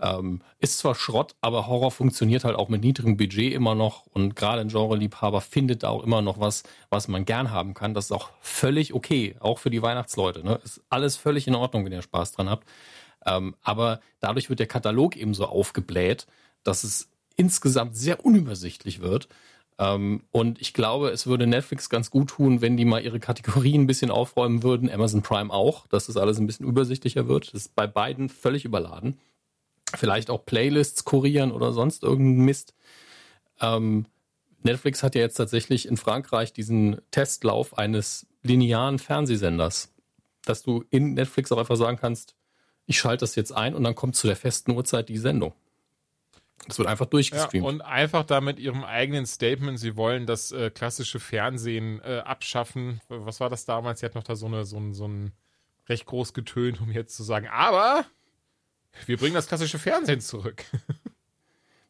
Ähm, 0.00 0.40
ist 0.58 0.78
zwar 0.78 0.94
Schrott, 0.94 1.36
aber 1.40 1.66
Horror 1.66 1.90
funktioniert 1.90 2.44
halt 2.44 2.56
auch 2.56 2.68
mit 2.68 2.82
niedrigem 2.82 3.16
Budget 3.16 3.52
immer 3.52 3.74
noch 3.74 4.06
und 4.06 4.34
gerade 4.34 4.60
ein 4.60 4.68
Genreliebhaber 4.68 5.40
findet 5.40 5.84
da 5.84 5.88
auch 5.88 6.02
immer 6.02 6.20
noch 6.20 6.40
was, 6.40 6.64
was 6.90 7.06
man 7.06 7.24
gern 7.24 7.50
haben 7.52 7.74
kann. 7.74 7.94
Das 7.94 8.06
ist 8.06 8.12
auch 8.12 8.30
völlig 8.40 8.92
okay, 8.92 9.36
auch 9.38 9.58
für 9.58 9.70
die 9.70 9.82
Weihnachtsleute. 9.82 10.44
Ne? 10.44 10.60
Ist 10.64 10.82
alles 10.88 11.16
völlig 11.16 11.46
in 11.46 11.54
Ordnung, 11.54 11.84
wenn 11.84 11.92
ihr 11.92 12.02
Spaß 12.02 12.32
dran 12.32 12.50
habt. 12.50 12.68
Ähm, 13.24 13.54
aber 13.62 14.00
dadurch 14.20 14.50
wird 14.50 14.58
der 14.58 14.66
Katalog 14.66 15.16
eben 15.16 15.32
so 15.32 15.46
aufgebläht, 15.46 16.26
dass 16.64 16.84
es 16.84 17.08
insgesamt 17.36 17.96
sehr 17.96 18.24
unübersichtlich 18.24 19.00
wird. 19.00 19.28
Ähm, 19.78 20.22
und 20.30 20.60
ich 20.60 20.72
glaube, 20.72 21.10
es 21.10 21.26
würde 21.26 21.46
Netflix 21.46 21.88
ganz 21.88 22.10
gut 22.10 22.30
tun, 22.30 22.60
wenn 22.60 22.76
die 22.76 22.84
mal 22.84 23.02
ihre 23.02 23.20
Kategorien 23.20 23.82
ein 23.82 23.86
bisschen 23.86 24.10
aufräumen 24.10 24.62
würden. 24.62 24.90
Amazon 24.90 25.22
Prime 25.22 25.52
auch, 25.52 25.86
dass 25.88 26.06
das 26.06 26.16
alles 26.16 26.38
ein 26.38 26.46
bisschen 26.46 26.66
übersichtlicher 26.66 27.28
wird. 27.28 27.48
Das 27.48 27.62
ist 27.62 27.74
bei 27.74 27.86
beiden 27.86 28.28
völlig 28.28 28.64
überladen 28.64 29.18
vielleicht 29.96 30.30
auch 30.30 30.44
Playlists 30.44 31.04
kurieren 31.04 31.52
oder 31.52 31.72
sonst 31.72 32.02
irgendeinen 32.02 32.44
Mist. 32.44 32.74
Ähm, 33.60 34.06
Netflix 34.62 35.02
hat 35.02 35.14
ja 35.14 35.20
jetzt 35.20 35.34
tatsächlich 35.34 35.86
in 35.86 35.96
Frankreich 35.96 36.52
diesen 36.52 37.00
Testlauf 37.10 37.76
eines 37.76 38.26
linearen 38.42 38.98
Fernsehsenders, 38.98 39.92
dass 40.44 40.62
du 40.62 40.84
in 40.90 41.14
Netflix 41.14 41.52
auch 41.52 41.58
einfach 41.58 41.76
sagen 41.76 41.98
kannst, 41.98 42.34
ich 42.86 42.98
schalte 42.98 43.20
das 43.20 43.34
jetzt 43.34 43.52
ein 43.52 43.74
und 43.74 43.84
dann 43.84 43.94
kommt 43.94 44.16
zu 44.16 44.26
der 44.26 44.36
festen 44.36 44.72
Uhrzeit 44.72 45.08
die 45.08 45.18
Sendung. 45.18 45.54
Das 46.66 46.78
wird 46.78 46.88
einfach 46.88 47.06
durchgestreamt. 47.06 47.64
Ja, 47.64 47.68
und 47.68 47.80
einfach 47.82 48.24
da 48.24 48.40
mit 48.40 48.58
ihrem 48.58 48.84
eigenen 48.84 49.26
Statement, 49.26 49.78
sie 49.78 49.96
wollen 49.96 50.26
das 50.26 50.52
äh, 50.52 50.70
klassische 50.70 51.20
Fernsehen 51.20 52.00
äh, 52.02 52.22
abschaffen. 52.24 53.00
Was 53.08 53.40
war 53.40 53.50
das 53.50 53.64
damals? 53.64 54.00
Sie 54.00 54.06
hat 54.06 54.14
noch 54.14 54.22
da 54.22 54.34
so, 54.36 54.46
eine, 54.46 54.64
so, 54.64 54.78
ein, 54.78 54.94
so 54.94 55.06
ein 55.06 55.32
recht 55.88 56.06
groß 56.06 56.32
getönt, 56.32 56.80
um 56.80 56.90
jetzt 56.90 57.16
zu 57.16 57.22
sagen, 57.22 57.48
aber 57.48 58.06
wir 59.06 59.16
bringen 59.18 59.34
das 59.34 59.48
klassische 59.48 59.78
Fernsehen 59.78 60.20
zurück. 60.20 60.64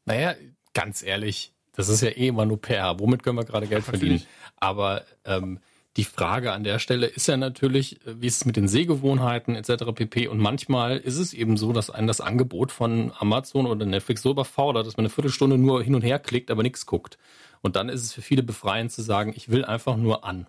Naja, 0.07 0.35
ganz 0.75 1.03
ehrlich, 1.03 1.55
das 1.73 1.89
ist 1.89 2.03
ja 2.03 2.11
eh 2.11 2.29
immer 2.29 2.45
nur 2.45 2.61
PR. 2.61 3.01
Womit 3.01 3.23
können 3.23 3.39
wir 3.39 3.45
gerade 3.45 3.67
Geld 3.67 3.85
verdienen? 3.85 4.23
Aber 4.57 5.05
ähm, 5.25 5.61
die 5.97 6.05
Frage 6.05 6.53
an 6.53 6.65
der 6.65 6.79
Stelle 6.81 7.07
ist 7.07 7.29
ja 7.29 7.37
natürlich, 7.37 8.01
wie 8.05 8.27
ist 8.27 8.39
es 8.39 8.45
mit 8.45 8.57
den 8.57 8.67
Sehgewohnheiten 8.67 9.55
etc. 9.55 9.85
pp. 9.95 10.27
Und 10.27 10.39
manchmal 10.39 10.99
ist 10.99 11.19
es 11.19 11.33
eben 11.33 11.57
so, 11.57 11.73
dass 11.73 11.91
einen 11.91 12.09
das 12.09 12.21
Angebot 12.21 12.73
von 12.73 13.13
Amazon 13.19 13.67
oder 13.67 13.87
Netflix 13.87 14.23
so 14.23 14.33
überfordert, 14.33 14.87
dass 14.87 14.97
man 14.97 15.05
eine 15.05 15.11
Viertelstunde 15.11 15.57
nur 15.57 15.83
hin 15.83 15.95
und 15.95 16.03
her 16.03 16.19
klickt, 16.19 16.51
aber 16.51 16.63
nichts 16.63 16.87
guckt. 16.87 17.17
Und 17.63 17.77
dann 17.77 17.89
ist 17.89 18.03
es 18.03 18.13
für 18.13 18.23
viele 18.23 18.43
befreiend 18.43 18.91
zu 18.91 19.03
sagen, 19.03 19.33
ich 19.37 19.49
will 19.49 19.65
einfach 19.65 19.97
nur 19.97 20.25
an. 20.25 20.49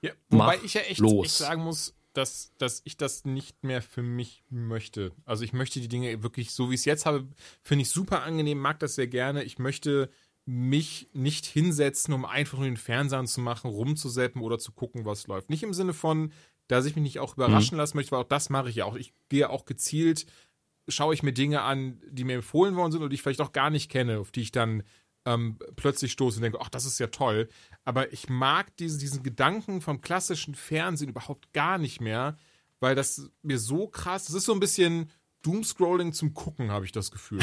Ja, 0.00 0.12
wobei 0.28 0.56
Mach 0.56 0.64
ich 0.64 0.74
ja 0.74 0.82
echt, 0.82 1.02
echt 1.02 1.30
sagen 1.30 1.64
muss, 1.64 1.94
dass, 2.12 2.52
dass 2.58 2.80
ich 2.84 2.96
das 2.96 3.24
nicht 3.24 3.64
mehr 3.64 3.82
für 3.82 4.02
mich 4.02 4.44
möchte. 4.48 5.12
Also 5.24 5.44
ich 5.44 5.52
möchte 5.52 5.80
die 5.80 5.88
Dinge 5.88 6.22
wirklich 6.22 6.52
so, 6.52 6.70
wie 6.70 6.74
ich 6.74 6.80
es 6.80 6.84
jetzt 6.84 7.04
habe, 7.04 7.26
finde 7.62 7.82
ich 7.82 7.90
super 7.90 8.22
angenehm, 8.22 8.58
mag 8.58 8.78
das 8.78 8.94
sehr 8.94 9.08
gerne. 9.08 9.42
Ich 9.42 9.58
möchte 9.58 10.08
mich 10.48 11.10
nicht 11.12 11.44
hinsetzen, 11.44 12.14
um 12.14 12.24
einfach 12.24 12.56
nur 12.56 12.66
den 12.66 12.78
Fernseher 12.78 13.22
zu 13.26 13.42
machen, 13.42 13.68
rumzuseppen 13.68 14.40
oder 14.40 14.58
zu 14.58 14.72
gucken, 14.72 15.04
was 15.04 15.26
läuft. 15.26 15.50
Nicht 15.50 15.62
im 15.62 15.74
Sinne 15.74 15.92
von, 15.92 16.32
dass 16.68 16.86
ich 16.86 16.96
mich 16.96 17.02
nicht 17.02 17.18
auch 17.18 17.34
überraschen 17.34 17.74
mhm. 17.74 17.80
lassen 17.80 17.98
möchte, 17.98 18.12
weil 18.12 18.22
auch 18.22 18.28
das 18.28 18.48
mache 18.48 18.70
ich 18.70 18.76
ja 18.76 18.86
auch. 18.86 18.96
Ich 18.96 19.12
gehe 19.28 19.50
auch 19.50 19.66
gezielt, 19.66 20.24
schaue 20.88 21.12
ich 21.12 21.22
mir 21.22 21.34
Dinge 21.34 21.60
an, 21.60 22.00
die 22.08 22.24
mir 22.24 22.36
empfohlen 22.36 22.76
worden 22.76 22.92
sind 22.92 23.02
oder 23.02 23.10
die 23.10 23.16
ich 23.16 23.22
vielleicht 23.22 23.42
auch 23.42 23.52
gar 23.52 23.68
nicht 23.68 23.90
kenne, 23.90 24.20
auf 24.20 24.30
die 24.30 24.40
ich 24.40 24.50
dann 24.50 24.84
ähm, 25.26 25.58
plötzlich 25.76 26.12
stoße 26.12 26.38
und 26.38 26.42
denke, 26.42 26.62
ach, 26.62 26.70
das 26.70 26.86
ist 26.86 26.98
ja 26.98 27.08
toll. 27.08 27.50
Aber 27.84 28.10
ich 28.14 28.30
mag 28.30 28.74
diese, 28.78 28.96
diesen 28.96 29.22
Gedanken 29.22 29.82
vom 29.82 30.00
klassischen 30.00 30.54
Fernsehen 30.54 31.10
überhaupt 31.10 31.52
gar 31.52 31.76
nicht 31.76 32.00
mehr, 32.00 32.38
weil 32.80 32.94
das 32.94 33.30
mir 33.42 33.58
so 33.58 33.86
krass, 33.86 34.24
das 34.24 34.34
ist 34.34 34.46
so 34.46 34.54
ein 34.54 34.60
bisschen 34.60 35.10
Doomscrolling 35.42 36.14
zum 36.14 36.32
Gucken, 36.32 36.70
habe 36.70 36.86
ich 36.86 36.92
das 36.92 37.10
Gefühl. 37.10 37.40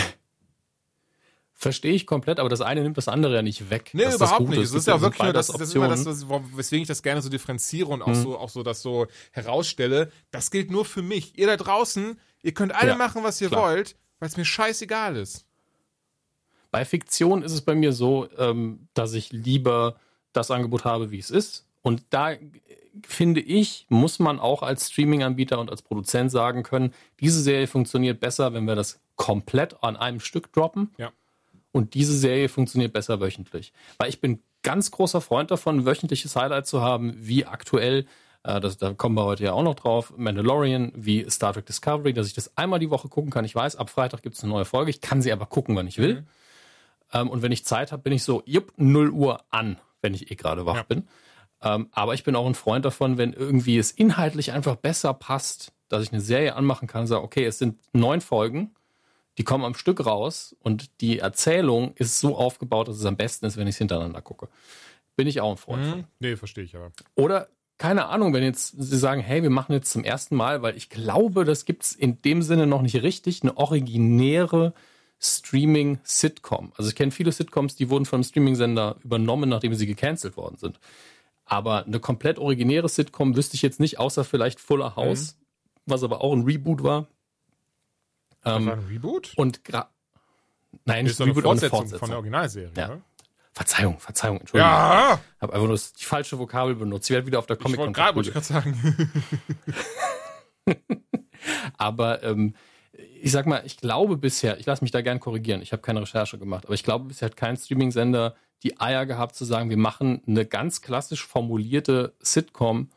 Verstehe 1.57 1.93
ich 1.93 2.05
komplett, 2.05 2.39
aber 2.39 2.49
das 2.49 2.59
eine 2.59 2.83
nimmt 2.83 2.97
das 2.97 3.07
andere 3.07 3.35
ja 3.35 3.41
nicht 3.41 3.69
weg. 3.69 3.91
Nee, 3.93 4.13
überhaupt 4.13 4.49
nicht. 4.49 4.59
Es 4.59 4.73
ist 4.73 4.87
ja 4.87 4.99
wirklich 4.99 5.23
nur 5.23 5.31
das, 5.31 5.47
das 5.47 5.61
ist 5.61 5.75
immer 5.75 5.87
das, 5.87 6.05
weswegen 6.05 6.81
ich 6.81 6.87
das 6.87 7.01
gerne 7.01 7.21
so 7.21 7.29
differenziere 7.29 7.87
und 7.87 8.01
auch 8.01 8.07
mhm. 8.07 8.15
so, 8.15 8.37
auch 8.37 8.49
so 8.49 8.61
das 8.61 8.81
so 8.81 9.07
herausstelle. 9.31 10.11
Das 10.31 10.51
gilt 10.51 10.69
nur 10.69 10.83
für 10.83 11.01
mich. 11.01 11.37
Ihr 11.37 11.47
da 11.47 11.55
draußen, 11.55 12.19
ihr 12.43 12.53
könnt 12.53 12.75
alle 12.75 12.89
ja, 12.91 12.95
machen, 12.97 13.23
was 13.23 13.39
ihr 13.39 13.47
klar. 13.47 13.69
wollt, 13.69 13.95
weil 14.19 14.27
es 14.27 14.35
mir 14.35 14.43
scheißegal 14.43 15.15
ist. 15.15 15.45
Bei 16.71 16.83
Fiktion 16.83 17.41
ist 17.41 17.53
es 17.53 17.61
bei 17.61 17.73
mir 17.73 17.93
so, 17.93 18.27
ähm, 18.37 18.89
dass 18.93 19.13
ich 19.13 19.31
lieber 19.31 19.95
das 20.33 20.51
Angebot 20.51 20.83
habe, 20.83 21.09
wie 21.09 21.19
es 21.19 21.29
ist. 21.29 21.65
Und 21.81 22.03
da 22.09 22.33
finde 23.07 23.39
ich, 23.39 23.85
muss 23.87 24.19
man 24.19 24.39
auch 24.39 24.61
als 24.61 24.89
Streaming-Anbieter 24.91 25.59
und 25.59 25.69
als 25.69 25.81
Produzent 25.81 26.31
sagen 26.31 26.63
können, 26.63 26.93
diese 27.21 27.41
Serie 27.41 27.67
funktioniert 27.67 28.19
besser, 28.19 28.53
wenn 28.53 28.65
wir 28.65 28.75
das 28.75 28.99
komplett 29.15 29.81
an 29.83 29.95
einem 29.95 30.19
Stück 30.19 30.51
droppen. 30.51 30.91
Ja. 30.97 31.13
Und 31.75 31.93
diese 31.93 32.17
Serie 32.17 32.47
funktioniert 32.47 32.93
besser 32.93 33.19
wöchentlich. 33.19 33.73
Weil 33.97 34.07
ich 34.07 34.21
bin 34.21 34.41
ganz 34.63 34.91
großer 34.91 35.19
Freund 35.19 35.51
davon, 35.51 35.85
wöchentliches 35.85 36.33
Highlight 36.37 36.67
zu 36.67 36.81
haben, 36.81 37.17
wie 37.17 37.45
aktuell, 37.45 38.05
äh, 38.43 38.61
das, 38.61 38.77
da 38.77 38.93
kommen 38.93 39.15
wir 39.15 39.25
heute 39.25 39.43
ja 39.43 39.51
auch 39.51 39.61
noch 39.61 39.75
drauf, 39.75 40.13
Mandalorian, 40.15 40.93
wie 40.95 41.29
Star 41.29 41.51
Trek 41.51 41.65
Discovery, 41.65 42.13
dass 42.13 42.27
ich 42.27 42.33
das 42.33 42.55
einmal 42.55 42.79
die 42.79 42.91
Woche 42.91 43.09
gucken 43.09 43.29
kann. 43.29 43.43
Ich 43.43 43.53
weiß, 43.53 43.75
ab 43.75 43.89
Freitag 43.89 44.23
gibt 44.23 44.37
es 44.37 44.43
eine 44.43 44.53
neue 44.53 44.63
Folge. 44.63 44.89
Ich 44.89 45.01
kann 45.01 45.21
sie 45.21 45.33
aber 45.33 45.47
gucken, 45.47 45.75
wann 45.75 45.85
ich 45.85 45.97
will. 45.97 46.21
Mhm. 46.21 46.27
Ähm, 47.11 47.29
und 47.29 47.41
wenn 47.41 47.51
ich 47.51 47.65
Zeit 47.65 47.91
habe, 47.91 48.03
bin 48.03 48.13
ich 48.13 48.23
so, 48.23 48.41
jupp, 48.45 48.71
0 48.77 49.09
Uhr 49.09 49.43
an, 49.49 49.77
wenn 50.01 50.13
ich 50.13 50.31
eh 50.31 50.35
gerade 50.35 50.65
wach 50.65 50.77
ja. 50.77 50.83
bin. 50.83 51.09
Ähm, 51.61 51.89
aber 51.91 52.13
ich 52.13 52.23
bin 52.23 52.37
auch 52.37 52.47
ein 52.47 52.55
Freund 52.55 52.85
davon, 52.85 53.17
wenn 53.17 53.33
irgendwie 53.33 53.77
es 53.77 53.91
inhaltlich 53.91 54.53
einfach 54.53 54.77
besser 54.77 55.13
passt, 55.13 55.73
dass 55.89 56.03
ich 56.03 56.13
eine 56.13 56.21
Serie 56.21 56.55
anmachen 56.55 56.87
kann 56.87 57.01
und 57.01 57.07
sage, 57.07 57.21
okay, 57.21 57.43
es 57.43 57.57
sind 57.57 57.79
neun 57.91 58.21
Folgen, 58.21 58.73
die 59.37 59.43
kommen 59.43 59.65
am 59.65 59.75
Stück 59.75 60.05
raus 60.05 60.55
und 60.59 61.01
die 61.01 61.19
Erzählung 61.19 61.93
ist 61.95 62.19
so 62.19 62.37
aufgebaut, 62.37 62.87
dass 62.87 62.97
es 62.97 63.05
am 63.05 63.17
besten 63.17 63.45
ist, 63.45 63.57
wenn 63.57 63.67
ich 63.67 63.75
es 63.75 63.79
hintereinander 63.79 64.21
gucke. 64.21 64.49
Bin 65.15 65.27
ich 65.27 65.41
auch 65.41 65.51
ein 65.51 65.57
Freund 65.57 65.85
mhm. 65.85 65.89
von. 65.89 66.03
Nee, 66.19 66.35
verstehe 66.35 66.63
ich 66.63 66.75
aber. 66.75 66.91
Oder 67.15 67.49
keine 67.77 68.07
Ahnung, 68.07 68.33
wenn 68.33 68.43
jetzt 68.43 68.75
Sie 68.77 68.97
sagen, 68.97 69.21
hey, 69.21 69.43
wir 69.43 69.49
machen 69.49 69.73
jetzt 69.73 69.91
zum 69.91 70.03
ersten 70.03 70.35
Mal, 70.35 70.61
weil 70.61 70.77
ich 70.77 70.89
glaube, 70.89 71.43
das 71.43 71.65
gibt 71.65 71.83
es 71.83 71.91
in 71.93 72.21
dem 72.21 72.41
Sinne 72.41 72.67
noch 72.67 72.81
nicht 72.81 73.01
richtig, 73.01 73.43
eine 73.43 73.57
originäre 73.57 74.73
Streaming-Sitcom. 75.19 76.71
Also 76.77 76.89
ich 76.89 76.95
kenne 76.95 77.11
viele 77.11 77.31
Sitcoms, 77.31 77.75
die 77.75 77.89
wurden 77.89 78.05
vom 78.05 78.23
Streaming-Sender 78.23 78.97
übernommen, 79.03 79.49
nachdem 79.49 79.73
sie 79.73 79.87
gecancelt 79.87 80.37
worden 80.37 80.57
sind. 80.57 80.79
Aber 81.45 81.85
eine 81.85 81.99
komplett 81.99 82.39
originäre 82.39 82.89
Sitcom 82.89 83.35
wüsste 83.35 83.55
ich 83.55 83.61
jetzt 83.61 83.79
nicht, 83.79 83.99
außer 83.99 84.23
vielleicht 84.23 84.59
Fuller 84.59 84.95
House, 84.95 85.35
mhm. 85.35 85.91
was 85.91 86.03
aber 86.03 86.21
auch 86.21 86.33
ein 86.33 86.43
Reboot 86.43 86.83
war. 86.83 87.07
Ähm, 88.45 88.65
war 88.67 88.73
ein 88.73 88.85
Reboot? 88.87 89.33
Und 89.35 89.61
nein, 90.85 91.05
nicht 91.05 91.19
Reboot, 91.19 91.37
eine 91.37 91.43
Fortsetzung, 91.43 91.69
Fortsetzung 91.69 91.99
von 91.99 92.09
der 92.09 92.17
Originalserie. 92.17 92.71
Ja. 92.77 93.01
Verzeihung, 93.53 93.99
Verzeihung, 93.99 94.39
Entschuldigung. 94.39 94.69
Ja! 94.69 95.19
Ich 95.37 95.41
habe 95.41 95.53
einfach 95.53 95.65
nur 95.65 95.75
das, 95.75 95.93
die 95.93 96.03
falsche 96.03 96.37
Vokabel 96.37 96.75
benutzt. 96.75 97.09
Ich 97.09 97.13
werde 97.13 97.25
wieder 97.25 97.39
auf 97.39 97.45
der 97.45 97.55
Ich 97.55 97.63
comic 97.63 97.79
wollte 97.79 97.93
gerade, 97.93 98.15
wollte 98.15 98.29
ich 98.29 98.33
gerade 98.33 98.45
sagen. 98.45 99.23
Aber 101.77 102.21
ähm, 102.23 102.53
ich 103.21 103.31
sag 103.31 103.45
mal, 103.45 103.63
ich 103.65 103.77
glaube 103.77 104.17
bisher, 104.17 104.59
ich 104.59 104.65
lasse 104.65 104.83
mich 104.83 104.91
da 104.91 105.01
gern 105.01 105.19
korrigieren, 105.19 105.61
ich 105.61 105.71
habe 105.71 105.81
keine 105.81 106.01
Recherche 106.01 106.37
gemacht, 106.37 106.65
aber 106.65 106.75
ich 106.75 106.83
glaube, 106.83 107.05
bisher 107.05 107.27
hat 107.27 107.37
kein 107.37 107.57
Streaming-Sender 107.57 108.35
die 108.63 108.79
Eier 108.79 109.05
gehabt 109.05 109.35
zu 109.35 109.45
sagen, 109.45 109.69
wir 109.69 109.77
machen 109.77 110.21
eine 110.27 110.45
ganz 110.45 110.81
klassisch 110.81 111.25
formulierte 111.25 112.13
Sitcom 112.19 112.89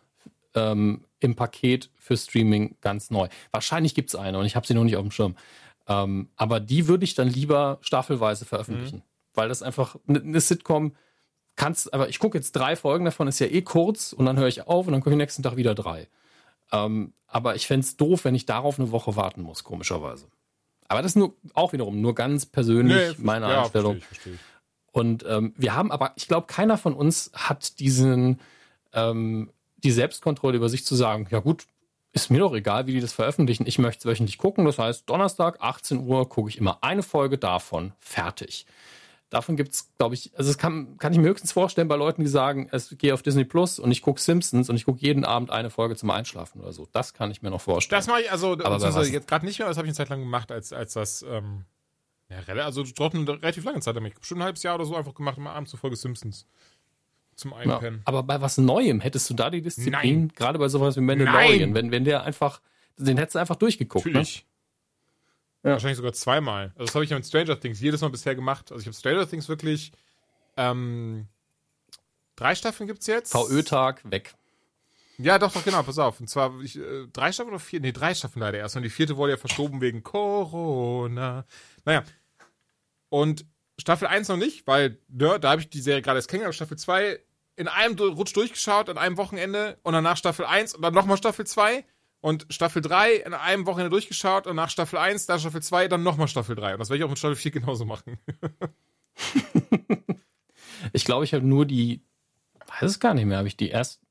ähm, 0.54 1.04
im 1.20 1.34
Paket 1.36 1.90
für 1.98 2.16
Streaming 2.16 2.76
ganz 2.80 3.10
neu. 3.10 3.28
Wahrscheinlich 3.50 3.94
gibt 3.94 4.10
es 4.10 4.14
eine 4.14 4.38
und 4.38 4.46
ich 4.46 4.56
habe 4.56 4.66
sie 4.66 4.74
noch 4.74 4.84
nicht 4.84 4.96
auf 4.96 5.02
dem 5.02 5.10
Schirm. 5.10 5.36
Ähm, 5.86 6.28
aber 6.36 6.60
die 6.60 6.86
würde 6.86 7.04
ich 7.04 7.14
dann 7.14 7.28
lieber 7.28 7.78
staffelweise 7.80 8.44
veröffentlichen, 8.44 9.02
weil 9.34 9.48
das 9.48 9.62
einfach 9.62 9.96
eine 10.06 10.20
ne 10.20 10.40
Sitcom 10.40 10.94
kannst, 11.56 11.92
aber 11.92 12.08
ich 12.08 12.18
gucke 12.18 12.38
jetzt 12.38 12.52
drei 12.52 12.76
Folgen 12.76 13.04
davon, 13.04 13.26
ist 13.26 13.40
ja 13.40 13.46
eh 13.46 13.62
kurz 13.62 14.12
und 14.12 14.26
dann 14.26 14.38
höre 14.38 14.48
ich 14.48 14.66
auf 14.66 14.86
und 14.86 14.92
dann 14.92 15.00
gucke 15.00 15.14
ich 15.14 15.18
nächsten 15.18 15.42
Tag 15.42 15.56
wieder 15.56 15.74
drei. 15.74 16.08
Ähm, 16.72 17.12
aber 17.26 17.56
ich 17.56 17.66
fände 17.66 17.84
es 17.84 17.96
doof, 17.96 18.24
wenn 18.24 18.34
ich 18.34 18.46
darauf 18.46 18.78
eine 18.78 18.90
Woche 18.90 19.16
warten 19.16 19.42
muss, 19.42 19.64
komischerweise. 19.64 20.28
Aber 20.86 21.02
das 21.02 21.12
ist 21.12 21.16
nur 21.16 21.34
auch 21.54 21.72
wiederum 21.72 22.00
nur 22.00 22.14
ganz 22.14 22.46
persönlich 22.46 23.18
meine 23.18 23.48
ja, 23.48 23.62
Einstellung. 23.62 24.00
Verstehe 24.00 24.00
ich, 24.00 24.06
verstehe 24.06 24.34
ich. 24.34 24.40
Und 24.92 25.24
ähm, 25.28 25.52
wir 25.56 25.74
haben 25.74 25.92
aber, 25.92 26.12
ich 26.16 26.28
glaube, 26.28 26.46
keiner 26.46 26.78
von 26.78 26.94
uns 26.94 27.30
hat 27.34 27.78
diesen 27.78 28.40
ähm, 28.92 29.50
die 29.78 29.90
Selbstkontrolle 29.90 30.56
über 30.56 30.68
sich 30.68 30.84
zu 30.84 30.94
sagen, 30.94 31.26
ja 31.30 31.40
gut, 31.40 31.66
ist 32.12 32.30
mir 32.30 32.38
doch 32.38 32.54
egal, 32.54 32.86
wie 32.86 32.92
die 32.92 33.00
das 33.00 33.12
veröffentlichen. 33.12 33.66
Ich 33.66 33.78
möchte 33.78 34.00
es 34.00 34.12
wöchentlich 34.12 34.38
gucken. 34.38 34.64
Das 34.64 34.78
heißt, 34.78 35.08
Donnerstag, 35.08 35.58
18 35.60 35.98
Uhr, 36.06 36.28
gucke 36.28 36.48
ich 36.48 36.58
immer 36.58 36.82
eine 36.82 37.02
Folge 37.02 37.38
davon. 37.38 37.92
Fertig. 38.00 38.66
Davon 39.30 39.56
gibt 39.56 39.74
es, 39.74 39.90
glaube 39.98 40.14
ich, 40.14 40.30
also 40.38 40.48
das 40.48 40.56
kann, 40.56 40.96
kann 40.96 41.12
ich 41.12 41.18
mir 41.18 41.28
höchstens 41.28 41.52
vorstellen 41.52 41.86
bei 41.86 41.96
Leuten, 41.96 42.22
die 42.22 42.30
sagen, 42.30 42.68
es 42.72 42.96
gehe 42.96 43.12
auf 43.12 43.22
Disney 43.22 43.44
Plus 43.44 43.78
und 43.78 43.90
ich 43.90 44.00
gucke 44.00 44.20
Simpsons 44.20 44.70
und 44.70 44.76
ich 44.76 44.86
gucke 44.86 45.00
jeden 45.00 45.26
Abend 45.26 45.50
eine 45.50 45.68
Folge 45.68 45.96
zum 45.96 46.10
Einschlafen 46.10 46.62
oder 46.62 46.72
so. 46.72 46.88
Das 46.92 47.12
kann 47.12 47.30
ich 47.30 47.42
mir 47.42 47.50
noch 47.50 47.60
vorstellen. 47.60 47.98
Das 47.98 48.06
mache 48.06 48.22
ich 48.22 48.32
also 48.32 48.56
beziehungsweise 48.56 49.00
was? 49.00 49.10
jetzt 49.10 49.28
gerade 49.28 49.44
nicht 49.44 49.58
mehr, 49.58 49.66
aber 49.66 49.72
das 49.72 49.76
habe 49.76 49.86
ich 49.86 49.90
eine 49.90 49.96
Zeit 49.96 50.08
lang 50.08 50.20
gemacht, 50.20 50.50
als, 50.50 50.72
als 50.72 50.94
das, 50.94 51.22
ähm, 51.28 51.66
ja, 52.30 52.38
also 52.64 52.82
doch 52.84 53.12
eine 53.12 53.28
relativ 53.28 53.64
lange 53.64 53.80
Zeit 53.80 53.96
damit. 53.96 54.18
Bestimmt 54.18 54.40
ein 54.40 54.44
halbes 54.44 54.62
Jahr 54.62 54.76
oder 54.76 54.86
so 54.86 54.96
einfach 54.96 55.14
gemacht, 55.14 55.36
immer 55.36 55.52
abends 55.52 55.72
zur 55.72 55.78
Folge 55.78 55.96
Simpsons. 55.96 56.46
Zum 57.38 57.52
Ja, 57.52 57.58
Einpennen. 57.58 58.02
aber 58.04 58.24
bei 58.24 58.40
was 58.40 58.58
Neuem 58.58 59.00
hättest 59.00 59.30
du 59.30 59.34
da 59.34 59.48
die 59.48 59.62
Disziplin? 59.62 59.92
Nein. 59.92 60.32
Gerade 60.34 60.58
bei 60.58 60.68
sowas 60.68 60.96
wie 60.96 61.00
Mandalorian, 61.00 61.60
Nein. 61.70 61.74
wenn, 61.74 61.90
wenn 61.92 62.04
der 62.04 62.24
einfach, 62.24 62.60
den 62.96 63.16
hättest 63.16 63.36
du 63.36 63.38
einfach 63.38 63.54
durchgeguckt. 63.54 64.06
Ne? 64.06 64.12
Natürlich. 64.14 64.44
Ja. 65.62 65.70
Wahrscheinlich 65.72 65.98
sogar 65.98 66.12
zweimal. 66.14 66.72
Also 66.74 66.86
das 66.86 66.94
habe 66.96 67.04
ich 67.04 67.10
ja 67.10 67.16
mit 67.16 67.26
Stranger 67.26 67.58
Things 67.58 67.80
jedes 67.80 68.00
Mal 68.00 68.10
bisher 68.10 68.34
gemacht. 68.34 68.72
Also 68.72 68.80
ich 68.80 68.86
habe 68.86 68.96
Stranger 68.96 69.28
Things 69.28 69.48
wirklich 69.48 69.92
ähm, 70.56 71.28
drei 72.34 72.56
Staffeln 72.56 72.88
gibt's 72.88 73.06
jetzt. 73.06 73.30
VÖ-Tag 73.32 74.10
weg. 74.10 74.34
Ja, 75.18 75.38
doch, 75.38 75.52
doch, 75.52 75.64
genau, 75.64 75.84
pass 75.84 75.98
auf. 75.98 76.18
Und 76.18 76.28
zwar 76.28 76.60
ich, 76.60 76.76
äh, 76.76 77.06
drei 77.12 77.30
Staffeln 77.30 77.54
oder 77.54 77.60
vier? 77.60 77.78
Nee, 77.80 77.92
drei 77.92 78.14
Staffeln 78.14 78.40
leider 78.40 78.58
erst. 78.58 78.76
Und 78.76 78.82
die 78.82 78.90
vierte 78.90 79.16
wurde 79.16 79.32
ja 79.32 79.36
verschoben 79.36 79.80
wegen 79.80 80.02
Corona. 80.02 81.44
Naja. 81.84 82.02
Und 83.10 83.44
Staffel 83.78 84.08
1 84.08 84.26
noch 84.28 84.36
nicht, 84.36 84.66
weil 84.66 84.98
ne, 85.08 85.38
da 85.38 85.50
habe 85.50 85.60
ich 85.60 85.70
die 85.70 85.80
Serie 85.80 86.02
gerade 86.02 86.18
erst 86.18 86.28
kennengelernt. 86.28 86.56
Staffel 86.56 86.76
2 86.76 87.20
in 87.58 87.68
einem 87.68 87.98
Rutsch 87.98 88.34
durchgeschaut, 88.34 88.88
an 88.88 88.98
einem 88.98 89.16
Wochenende. 89.16 89.78
Und 89.82 89.92
danach 89.92 90.16
Staffel 90.16 90.46
1 90.46 90.74
und 90.74 90.82
dann 90.82 90.94
nochmal 90.94 91.16
Staffel 91.16 91.46
2. 91.46 91.84
Und 92.20 92.46
Staffel 92.50 92.82
3 92.82 93.14
in 93.14 93.34
einem 93.34 93.66
Wochenende 93.66 93.90
durchgeschaut. 93.90 94.46
Und 94.46 94.56
nach 94.56 94.70
Staffel 94.70 94.98
1, 94.98 95.26
dann 95.26 95.40
Staffel 95.40 95.62
2, 95.62 95.88
dann 95.88 96.02
nochmal 96.02 96.28
Staffel 96.28 96.56
3. 96.56 96.74
Und 96.74 96.78
das 96.80 96.88
werde 96.88 96.98
ich 96.98 97.04
auch 97.04 97.10
mit 97.10 97.18
Staffel 97.18 97.36
4 97.36 97.50
genauso 97.50 97.84
machen. 97.84 98.18
Ich 100.92 101.04
glaube, 101.04 101.24
ich 101.24 101.34
habe 101.34 101.46
nur 101.46 101.66
die, 101.66 102.02
weiß 102.66 102.90
es 102.90 103.00
gar 103.00 103.14
nicht 103.14 103.26
mehr, 103.26 103.38
habe 103.38 103.48
ich 103.48 103.56
die 103.56 103.68
erste, 103.68 104.04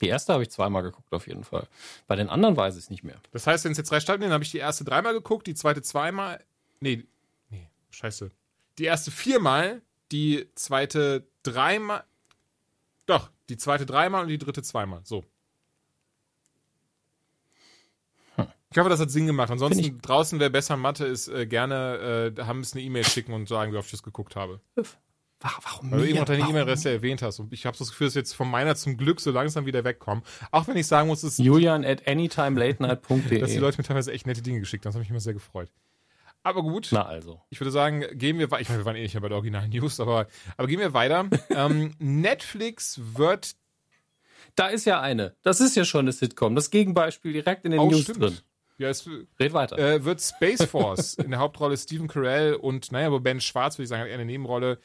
die 0.00 0.08
erste 0.08 0.32
habe 0.32 0.42
ich 0.42 0.50
zweimal 0.50 0.82
geguckt 0.82 1.12
auf 1.12 1.26
jeden 1.26 1.44
Fall. 1.44 1.66
Bei 2.06 2.16
den 2.16 2.28
anderen 2.28 2.56
weiß 2.56 2.76
ich 2.76 2.84
es 2.84 2.90
nicht 2.90 3.04
mehr. 3.04 3.20
Das 3.32 3.46
heißt, 3.46 3.64
wenn 3.64 3.72
es 3.72 3.78
jetzt 3.78 3.90
drei 3.90 4.00
Staffeln 4.00 4.22
sind, 4.22 4.32
habe 4.32 4.44
ich 4.44 4.50
die 4.50 4.58
erste 4.58 4.84
dreimal 4.84 5.12
geguckt, 5.12 5.46
die 5.46 5.54
zweite 5.54 5.82
zweimal. 5.82 6.42
Nee, 6.80 7.04
nee, 7.50 7.68
scheiße. 7.90 8.30
Die 8.78 8.84
erste 8.84 9.10
viermal, 9.10 9.82
die 10.10 10.48
zweite 10.54 11.26
dreimal. 11.42 12.04
Doch, 13.10 13.28
die 13.48 13.56
zweite 13.56 13.86
dreimal 13.86 14.22
und 14.22 14.28
die 14.28 14.38
dritte 14.38 14.62
zweimal. 14.62 15.00
So. 15.04 15.24
Ich 18.72 18.78
hoffe, 18.78 18.88
das 18.88 19.00
hat 19.00 19.10
Sinn 19.10 19.26
gemacht. 19.26 19.50
Ansonsten 19.50 19.98
draußen, 20.00 20.38
wer 20.38 20.48
besser 20.48 20.76
Mathe 20.76 21.04
ist, 21.04 21.26
äh, 21.26 21.44
gerne 21.46 22.32
äh, 22.38 22.42
haben 22.42 22.60
es 22.60 22.72
eine 22.72 22.82
E-Mail 22.82 23.04
schicken 23.04 23.32
und 23.32 23.48
sagen, 23.48 23.72
wie 23.72 23.76
oft 23.76 23.86
ich 23.86 23.90
das 23.90 24.04
geguckt 24.04 24.36
habe. 24.36 24.60
Wa- 24.76 24.84
Warum 25.64 25.90
Weil 25.90 25.98
du 26.02 26.08
eben 26.08 26.18
auch 26.20 26.24
deine 26.24 26.42
Warum? 26.42 26.52
E-Mail-Adresse 26.54 26.90
erwähnt 26.90 27.20
hast. 27.22 27.40
Und 27.40 27.52
ich 27.52 27.66
habe 27.66 27.76
das 27.76 27.88
Gefühl, 27.88 28.06
dass 28.06 28.14
jetzt 28.14 28.32
von 28.34 28.48
meiner 28.48 28.76
zum 28.76 28.96
Glück 28.96 29.20
so 29.20 29.32
langsam 29.32 29.66
wieder 29.66 29.82
wegkommen. 29.82 30.22
Auch 30.52 30.68
wenn 30.68 30.76
ich 30.76 30.86
sagen 30.86 31.08
muss, 31.08 31.22
dass, 31.22 31.38
Julian 31.38 31.84
at 31.84 32.06
anytimelatenight.de. 32.06 33.40
dass 33.40 33.50
die 33.50 33.58
Leute 33.58 33.78
mir 33.78 33.84
teilweise 33.84 34.12
echt 34.12 34.28
nette 34.28 34.42
Dinge 34.42 34.60
geschickt 34.60 34.84
haben. 34.84 34.90
Das 34.90 34.94
hat 34.94 35.00
mich 35.00 35.10
immer 35.10 35.18
sehr 35.20 35.34
gefreut. 35.34 35.72
Aber 36.42 36.62
gut. 36.62 36.88
Na 36.92 37.04
also. 37.04 37.40
Ich 37.50 37.60
würde 37.60 37.70
sagen, 37.70 38.04
gehen 38.12 38.38
wir 38.38 38.50
weiter. 38.50 38.62
Ich 38.62 38.68
meine, 38.68 38.80
wir 38.80 38.84
waren 38.86 38.96
eh 38.96 39.02
nicht 39.02 39.14
mehr 39.14 39.20
bei 39.20 39.28
der 39.28 39.36
originalen 39.36 39.70
News, 39.70 40.00
aber, 40.00 40.26
aber 40.56 40.68
gehen 40.68 40.80
wir 40.80 40.94
weiter. 40.94 41.28
ähm, 41.50 41.94
Netflix 41.98 43.00
wird. 43.14 43.56
Da 44.56 44.68
ist 44.68 44.84
ja 44.86 45.00
eine. 45.00 45.36
Das 45.42 45.60
ist 45.60 45.76
ja 45.76 45.84
schon 45.84 46.00
eine 46.00 46.12
Sitcom. 46.12 46.54
Das 46.54 46.70
Gegenbeispiel 46.70 47.32
direkt 47.32 47.64
in 47.64 47.72
den 47.72 47.80
Oh, 47.80 47.90
News 47.90 48.02
stimmt. 48.02 48.20
drin. 48.22 48.38
Ja, 48.78 48.88
es 48.88 49.06
Red 49.38 49.52
weiter. 49.52 49.78
äh, 49.78 50.04
wird 50.04 50.22
Space 50.22 50.64
Force 50.64 51.14
in 51.18 51.30
der 51.30 51.40
Hauptrolle 51.40 51.76
Stephen 51.76 52.08
Carell 52.08 52.54
und, 52.54 52.90
naja, 52.92 53.08
aber 53.08 53.20
Ben 53.20 53.40
Schwarz, 53.42 53.76
würde 53.76 53.82
ich 53.84 53.88
sagen, 53.90 54.00
hat 54.02 54.08
eher 54.08 54.14
eine 54.14 54.24
Nebenrolle. 54.24 54.78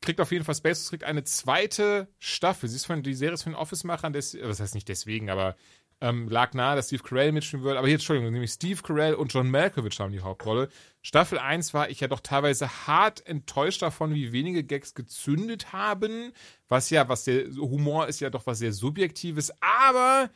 Kriegt 0.00 0.20
auf 0.20 0.32
jeden 0.32 0.44
Fall 0.46 0.54
Space 0.54 0.78
Force, 0.78 0.90
kriegt 0.90 1.04
eine 1.04 1.24
zweite 1.24 2.08
Staffel. 2.18 2.68
Sie 2.70 2.76
ist 2.76 2.86
von, 2.86 3.02
die 3.02 3.12
Serie 3.14 3.34
ist 3.34 3.42
von 3.42 3.52
den 3.52 3.58
Office-Machern, 3.60 4.14
des, 4.14 4.36
was 4.40 4.60
heißt 4.60 4.74
nicht 4.74 4.88
deswegen, 4.88 5.28
aber 5.28 5.56
ähm, 6.00 6.28
lag 6.28 6.54
nahe, 6.54 6.76
dass 6.76 6.86
Steve 6.86 7.02
Carell 7.02 7.32
mitspielen 7.32 7.64
wird. 7.64 7.76
Aber 7.76 7.86
hier, 7.86 7.96
Entschuldigung, 7.96 8.32
nämlich 8.32 8.52
Steve 8.52 8.82
Carell 8.82 9.14
und 9.14 9.32
John 9.32 9.50
Malkovich 9.50 9.98
haben 9.98 10.12
die 10.12 10.20
Hauptrolle. 10.20 10.68
Staffel 11.02 11.38
1 11.38 11.74
war 11.74 11.90
ich 11.90 12.00
ja 12.00 12.08
doch 12.08 12.20
teilweise 12.20 12.86
hart 12.86 13.26
enttäuscht 13.26 13.82
davon, 13.82 14.14
wie 14.14 14.32
wenige 14.32 14.62
Gags 14.62 14.94
gezündet 14.94 15.72
haben. 15.72 16.32
Was 16.68 16.90
ja, 16.90 17.08
was 17.08 17.24
der 17.24 17.46
Humor 17.56 18.06
ist 18.06 18.20
ja 18.20 18.30
doch 18.30 18.46
was 18.46 18.58
sehr 18.58 18.72
Subjektives, 18.72 19.52
aber 19.60 20.30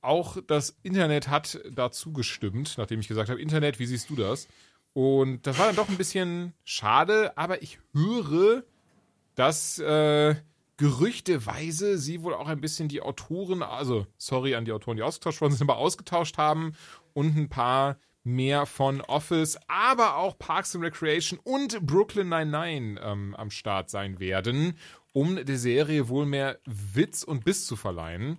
auch 0.00 0.36
das 0.46 0.76
Internet 0.82 1.28
hat 1.28 1.60
dazu 1.72 2.12
gestimmt, 2.12 2.74
nachdem 2.78 3.00
ich 3.00 3.08
gesagt 3.08 3.30
habe, 3.30 3.40
Internet, 3.40 3.78
wie 3.78 3.86
siehst 3.86 4.10
du 4.10 4.16
das? 4.16 4.46
Und 4.92 5.46
das 5.46 5.58
war 5.58 5.66
dann 5.66 5.76
doch 5.76 5.88
ein 5.88 5.96
bisschen 5.96 6.54
schade, 6.64 7.36
aber 7.36 7.62
ich 7.62 7.78
höre, 7.92 8.62
dass 9.34 9.78
äh, 9.78 10.36
gerüchteweise 10.78 11.98
sie 11.98 12.22
wohl 12.22 12.34
auch 12.34 12.48
ein 12.48 12.60
bisschen 12.60 12.88
die 12.88 13.02
Autoren, 13.02 13.62
also 13.62 14.06
sorry 14.16 14.54
an 14.54 14.64
die 14.64 14.72
Autoren, 14.72 14.96
die 14.96 15.02
ausgetauscht 15.02 15.40
worden 15.40 15.52
sind, 15.52 15.68
aber 15.68 15.78
ausgetauscht 15.78 16.38
haben 16.38 16.74
und 17.12 17.36
ein 17.36 17.48
paar 17.48 17.98
mehr 18.24 18.64
von 18.64 19.00
Office, 19.00 19.58
aber 19.66 20.16
auch 20.16 20.38
Parks 20.38 20.74
and 20.74 20.84
Recreation 20.84 21.40
und 21.42 21.84
Brooklyn 21.84 22.28
Nine-Nine 22.28 23.00
ähm, 23.02 23.34
am 23.36 23.50
Start 23.50 23.90
sein 23.90 24.20
werden, 24.20 24.78
um 25.12 25.44
der 25.44 25.58
Serie 25.58 26.08
wohl 26.08 26.26
mehr 26.26 26.58
Witz 26.64 27.24
und 27.24 27.44
Biss 27.44 27.66
zu 27.66 27.74
verleihen. 27.74 28.38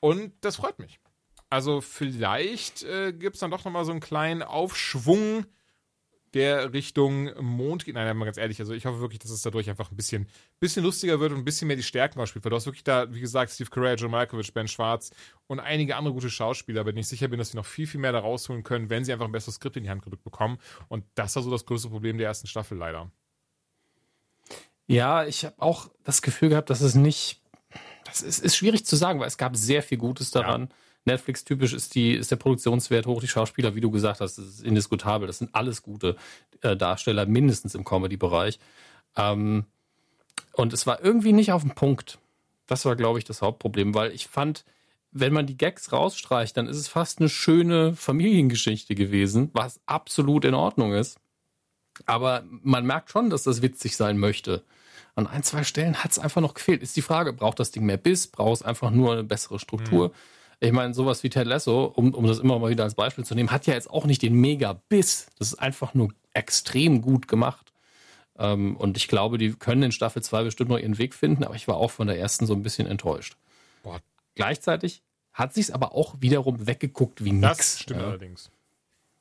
Und 0.00 0.32
das 0.42 0.56
freut 0.56 0.78
mich. 0.78 1.00
Also 1.48 1.80
vielleicht 1.80 2.82
äh, 2.82 3.12
gibt 3.12 3.36
es 3.36 3.40
dann 3.40 3.50
doch 3.50 3.64
nochmal 3.64 3.84
so 3.84 3.90
einen 3.92 4.00
kleinen 4.00 4.42
Aufschwung, 4.42 5.46
der 6.34 6.72
Richtung 6.72 7.30
Mond 7.40 7.84
geht. 7.84 7.94
Nein, 7.94 8.16
mal 8.16 8.24
ganz 8.24 8.36
ehrlich, 8.36 8.60
also 8.60 8.72
ich 8.72 8.86
hoffe 8.86 9.00
wirklich, 9.00 9.18
dass 9.18 9.30
es 9.30 9.42
dadurch 9.42 9.68
einfach 9.68 9.90
ein 9.90 9.96
bisschen, 9.96 10.28
bisschen 10.60 10.84
lustiger 10.84 11.18
wird 11.20 11.32
und 11.32 11.38
ein 11.38 11.44
bisschen 11.44 11.68
mehr 11.68 11.76
die 11.76 11.82
Stärken 11.82 12.20
ausspielt. 12.20 12.44
Weil 12.44 12.50
du 12.50 12.56
hast 12.56 12.66
wirklich 12.66 12.84
da, 12.84 13.12
wie 13.12 13.20
gesagt, 13.20 13.52
Steve 13.52 13.70
Carell, 13.70 13.96
John 13.98 14.10
Malkovich, 14.10 14.54
Ben 14.54 14.68
Schwarz 14.68 15.10
und 15.46 15.60
einige 15.60 15.96
andere 15.96 16.14
gute 16.14 16.30
Schauspieler, 16.30 16.84
bei 16.84 16.92
denen 16.92 17.00
ich 17.00 17.08
sicher 17.08 17.28
bin, 17.28 17.38
dass 17.38 17.50
sie 17.50 17.56
noch 17.56 17.66
viel, 17.66 17.86
viel 17.86 18.00
mehr 18.00 18.12
da 18.12 18.20
rausholen 18.20 18.62
können, 18.62 18.90
wenn 18.90 19.04
sie 19.04 19.12
einfach 19.12 19.26
ein 19.26 19.32
besseres 19.32 19.56
Skript 19.56 19.76
in 19.76 19.84
die 19.84 19.90
Hand 19.90 20.02
gedrückt 20.02 20.24
bekommen. 20.24 20.58
Und 20.88 21.04
das 21.14 21.34
war 21.36 21.42
so 21.42 21.50
das 21.50 21.66
größte 21.66 21.88
Problem 21.88 22.18
der 22.18 22.28
ersten 22.28 22.46
Staffel 22.46 22.78
leider. 22.78 23.10
Ja, 24.86 25.24
ich 25.24 25.44
habe 25.44 25.54
auch 25.58 25.90
das 26.04 26.22
Gefühl 26.22 26.48
gehabt, 26.48 26.70
dass 26.70 26.80
es 26.80 26.94
nicht. 26.94 27.40
Das 28.04 28.22
ist, 28.22 28.40
ist 28.40 28.56
schwierig 28.56 28.84
zu 28.84 28.96
sagen, 28.96 29.20
weil 29.20 29.28
es 29.28 29.38
gab 29.38 29.56
sehr 29.56 29.84
viel 29.84 29.98
Gutes 29.98 30.32
daran. 30.32 30.68
Netflix-typisch 31.04 31.72
ist, 31.72 31.96
ist 31.96 32.30
der 32.30 32.36
Produktionswert 32.36 33.06
hoch, 33.06 33.20
die 33.20 33.28
Schauspieler, 33.28 33.74
wie 33.74 33.80
du 33.80 33.90
gesagt 33.90 34.20
hast, 34.20 34.38
das 34.38 34.46
ist 34.46 34.62
indiskutabel. 34.62 35.26
Das 35.26 35.38
sind 35.38 35.54
alles 35.54 35.82
gute 35.82 36.16
äh, 36.60 36.76
Darsteller, 36.76 37.26
mindestens 37.26 37.74
im 37.74 37.84
Comedy-Bereich. 37.84 38.58
Ähm, 39.16 39.64
und 40.52 40.72
es 40.72 40.86
war 40.86 41.02
irgendwie 41.02 41.32
nicht 41.32 41.52
auf 41.52 41.62
den 41.62 41.74
Punkt. 41.74 42.18
Das 42.66 42.84
war, 42.84 42.96
glaube 42.96 43.18
ich, 43.18 43.24
das 43.24 43.42
Hauptproblem, 43.42 43.94
weil 43.94 44.12
ich 44.12 44.28
fand, 44.28 44.64
wenn 45.10 45.32
man 45.32 45.46
die 45.46 45.56
Gags 45.56 45.92
rausstreicht, 45.92 46.56
dann 46.56 46.66
ist 46.66 46.76
es 46.76 46.88
fast 46.88 47.18
eine 47.18 47.28
schöne 47.28 47.94
Familiengeschichte 47.94 48.94
gewesen, 48.94 49.50
was 49.52 49.80
absolut 49.86 50.44
in 50.44 50.54
Ordnung 50.54 50.92
ist. 50.92 51.18
Aber 52.06 52.44
man 52.46 52.86
merkt 52.86 53.10
schon, 53.10 53.30
dass 53.30 53.42
das 53.42 53.62
witzig 53.62 53.96
sein 53.96 54.18
möchte. 54.18 54.62
An 55.16 55.26
ein, 55.26 55.42
zwei 55.42 55.64
Stellen 55.64 55.96
hat 56.02 56.12
es 56.12 56.18
einfach 56.18 56.40
noch 56.40 56.54
gefehlt. 56.54 56.82
Ist 56.82 56.96
die 56.96 57.02
Frage, 57.02 57.32
braucht 57.32 57.58
das 57.58 57.72
Ding 57.72 57.84
mehr 57.84 57.96
Biss? 57.96 58.28
Braucht 58.28 58.60
es 58.60 58.62
einfach 58.62 58.90
nur 58.90 59.12
eine 59.12 59.24
bessere 59.24 59.58
Struktur? 59.58 60.12
Ich 60.62 60.72
meine, 60.72 60.92
sowas 60.92 61.22
wie 61.22 61.30
Ted 61.30 61.46
Lasso, 61.46 61.84
um, 61.84 62.12
um 62.14 62.26
das 62.26 62.38
immer 62.38 62.58
mal 62.58 62.70
wieder 62.70 62.84
als 62.84 62.94
Beispiel 62.94 63.24
zu 63.24 63.34
nehmen, 63.34 63.50
hat 63.50 63.66
ja 63.66 63.72
jetzt 63.72 63.90
auch 63.90 64.04
nicht 64.04 64.20
den 64.20 64.34
Mega-Biss. 64.34 65.28
Das 65.38 65.48
ist 65.48 65.58
einfach 65.58 65.94
nur 65.94 66.10
extrem 66.34 67.00
gut 67.00 67.28
gemacht. 67.28 67.72
Ähm, 68.38 68.76
und 68.76 68.98
ich 68.98 69.08
glaube, 69.08 69.38
die 69.38 69.52
können 69.54 69.84
in 69.84 69.92
Staffel 69.92 70.22
2 70.22 70.44
bestimmt 70.44 70.70
noch 70.70 70.78
ihren 70.78 70.98
Weg 70.98 71.14
finden, 71.14 71.44
aber 71.44 71.54
ich 71.54 71.66
war 71.66 71.76
auch 71.76 71.90
von 71.90 72.06
der 72.06 72.18
ersten 72.18 72.46
so 72.46 72.54
ein 72.54 72.62
bisschen 72.62 72.86
enttäuscht. 72.86 73.36
Boah. 73.82 74.00
Gleichzeitig 74.34 75.02
hat 75.32 75.54
sich's 75.54 75.70
aber 75.70 75.94
auch 75.94 76.16
wiederum 76.20 76.66
weggeguckt 76.66 77.24
wie 77.24 77.32
nix. 77.32 77.56
Das 77.56 77.80
stimmt 77.80 78.00
ja. 78.00 78.06
allerdings. 78.08 78.50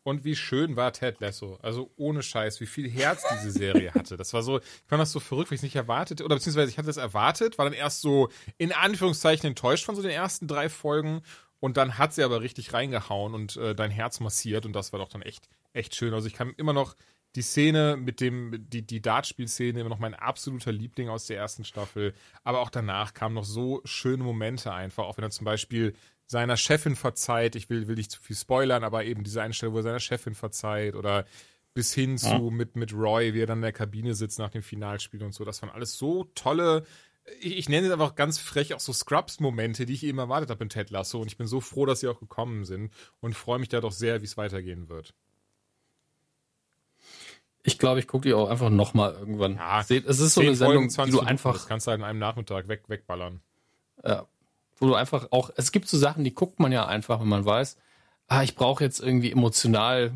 Und 0.09 0.25
wie 0.25 0.35
schön 0.35 0.75
war 0.75 0.91
Ted 0.91 1.19
Lasso. 1.19 1.59
Also 1.61 1.91
ohne 1.95 2.23
Scheiß, 2.23 2.59
wie 2.61 2.65
viel 2.65 2.89
Herz 2.89 3.23
diese 3.31 3.51
Serie 3.51 3.93
hatte. 3.93 4.17
Das 4.17 4.33
war 4.33 4.41
so, 4.41 4.57
ich 4.57 4.65
fand 4.87 4.99
das 4.99 5.11
so 5.11 5.19
verrückt, 5.19 5.51
weil 5.51 5.55
ich 5.55 5.59
es 5.59 5.63
nicht 5.63 5.75
erwartet, 5.75 6.21
oder 6.21 6.35
beziehungsweise 6.35 6.71
ich 6.71 6.77
hatte 6.77 6.87
das 6.87 6.97
erwartet, 6.97 7.57
war 7.57 7.65
dann 7.65 7.73
erst 7.73 8.01
so 8.01 8.29
in 8.57 8.71
Anführungszeichen 8.71 9.47
enttäuscht 9.47 9.85
von 9.85 9.95
so 9.95 10.01
den 10.01 10.11
ersten 10.11 10.47
drei 10.47 10.67
Folgen 10.67 11.21
und 11.59 11.77
dann 11.77 11.97
hat 11.97 12.13
sie 12.13 12.23
aber 12.23 12.41
richtig 12.41 12.73
reingehauen 12.73 13.33
und 13.33 13.57
äh, 13.57 13.75
dein 13.75 13.91
Herz 13.91 14.19
massiert 14.19 14.65
und 14.65 14.73
das 14.73 14.93
war 14.93 14.99
doch 14.99 15.09
dann 15.09 15.21
echt, 15.21 15.47
echt 15.73 15.95
schön. 15.95 16.13
Also 16.13 16.27
ich 16.27 16.33
kann 16.33 16.53
immer 16.57 16.73
noch 16.73 16.95
die 17.35 17.41
Szene 17.43 17.95
mit 17.95 18.21
dem, 18.21 18.65
die, 18.69 18.81
die 18.81 19.01
Dartspielszene 19.01 19.79
immer 19.79 19.89
noch 19.89 19.99
mein 19.99 20.15
absoluter 20.15 20.71
Liebling 20.71 21.09
aus 21.09 21.27
der 21.27 21.37
ersten 21.37 21.63
Staffel. 21.63 22.13
Aber 22.43 22.61
auch 22.61 22.71
danach 22.71 23.13
kamen 23.13 23.35
noch 23.35 23.43
so 23.43 23.81
schöne 23.85 24.23
Momente 24.23 24.73
einfach, 24.73 25.05
auch 25.05 25.17
wenn 25.17 25.25
er 25.25 25.29
zum 25.29 25.45
Beispiel 25.45 25.93
seiner 26.29 26.57
Chefin 26.57 26.95
verzeiht. 26.95 27.55
Ich 27.55 27.69
will, 27.69 27.87
will 27.87 27.95
nicht 27.95 28.11
zu 28.11 28.21
viel 28.21 28.35
spoilern, 28.35 28.83
aber 28.83 29.03
eben 29.03 29.23
diese 29.23 29.41
Einstellung, 29.41 29.73
wo 29.73 29.79
er 29.79 29.83
seiner 29.83 29.99
Chefin 29.99 30.35
verzeiht 30.35 30.95
oder 30.95 31.25
bis 31.73 31.93
hin 31.93 32.17
zu 32.17 32.27
ja. 32.27 32.39
mit, 32.39 32.75
mit 32.75 32.93
Roy, 32.93 33.33
wie 33.33 33.41
er 33.41 33.47
dann 33.47 33.59
in 33.59 33.63
der 33.63 33.73
Kabine 33.73 34.13
sitzt 34.13 34.37
nach 34.37 34.51
dem 34.51 34.61
Finalspiel 34.61 35.23
und 35.23 35.33
so. 35.33 35.43
Das 35.43 35.61
waren 35.61 35.71
alles 35.71 35.97
so 35.97 36.25
tolle, 36.35 36.85
ich, 37.39 37.57
ich 37.57 37.69
nenne 37.69 37.87
es 37.87 37.93
einfach 37.93 38.13
ganz 38.15 38.37
frech 38.37 38.75
auch 38.75 38.79
so 38.79 38.93
Scrubs-Momente, 38.93 39.87
die 39.87 39.93
ich 39.93 40.03
eben 40.03 40.19
erwartet 40.19 40.51
habe 40.51 40.63
in 40.63 40.69
Ted 40.69 40.91
Lasso. 40.91 41.19
Und 41.19 41.27
ich 41.27 41.37
bin 41.37 41.47
so 41.47 41.61
froh, 41.61 41.87
dass 41.87 42.01
sie 42.01 42.07
auch 42.07 42.19
gekommen 42.19 42.63
sind 42.63 42.93
und 43.21 43.35
freue 43.35 43.57
mich 43.57 43.69
da 43.69 43.81
doch 43.81 43.91
sehr, 43.91 44.21
wie 44.21 44.25
es 44.25 44.37
weitergehen 44.37 44.87
wird. 44.87 45.15
Ich 47.63 47.79
glaube, 47.79 47.99
ich 47.99 48.07
gucke 48.07 48.27
die 48.27 48.33
auch 48.35 48.49
einfach 48.49 48.69
nochmal 48.69 49.13
irgendwann. 49.13 49.55
Ja, 49.55 49.81
es 49.81 49.89
ist 49.89 50.33
so 50.33 50.41
eine 50.41 50.55
Sendung, 50.55 50.89
die 50.89 51.11
du 51.11 51.19
einfach. 51.21 51.53
Das 51.53 51.67
kannst 51.67 51.87
du 51.87 51.91
halt 51.91 51.99
in 51.99 52.05
einem 52.05 52.19
Nachmittag 52.19 52.67
weg, 52.67 52.83
wegballern. 52.87 53.41
Ja. 54.03 54.27
Wo 54.79 54.87
du 54.87 54.95
einfach 54.95 55.27
auch. 55.31 55.49
Es 55.55 55.71
gibt 55.71 55.87
so 55.87 55.97
Sachen, 55.97 56.23
die 56.23 56.33
guckt 56.33 56.59
man 56.59 56.71
ja 56.71 56.87
einfach, 56.87 57.19
wenn 57.19 57.27
man 57.27 57.45
weiß, 57.45 57.77
ah, 58.27 58.43
ich 58.43 58.55
brauche 58.55 58.83
jetzt 58.83 58.99
irgendwie 58.99 59.31
emotional 59.31 60.13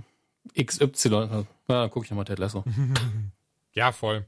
XY. 0.57 1.09
Ja, 1.09 1.45
dann 1.67 1.89
gucke 1.89 2.05
ich 2.05 2.11
nochmal 2.11 2.25
Ted 2.25 2.39
Lasso. 2.39 2.63
ja, 3.73 3.91
voll. 3.91 4.25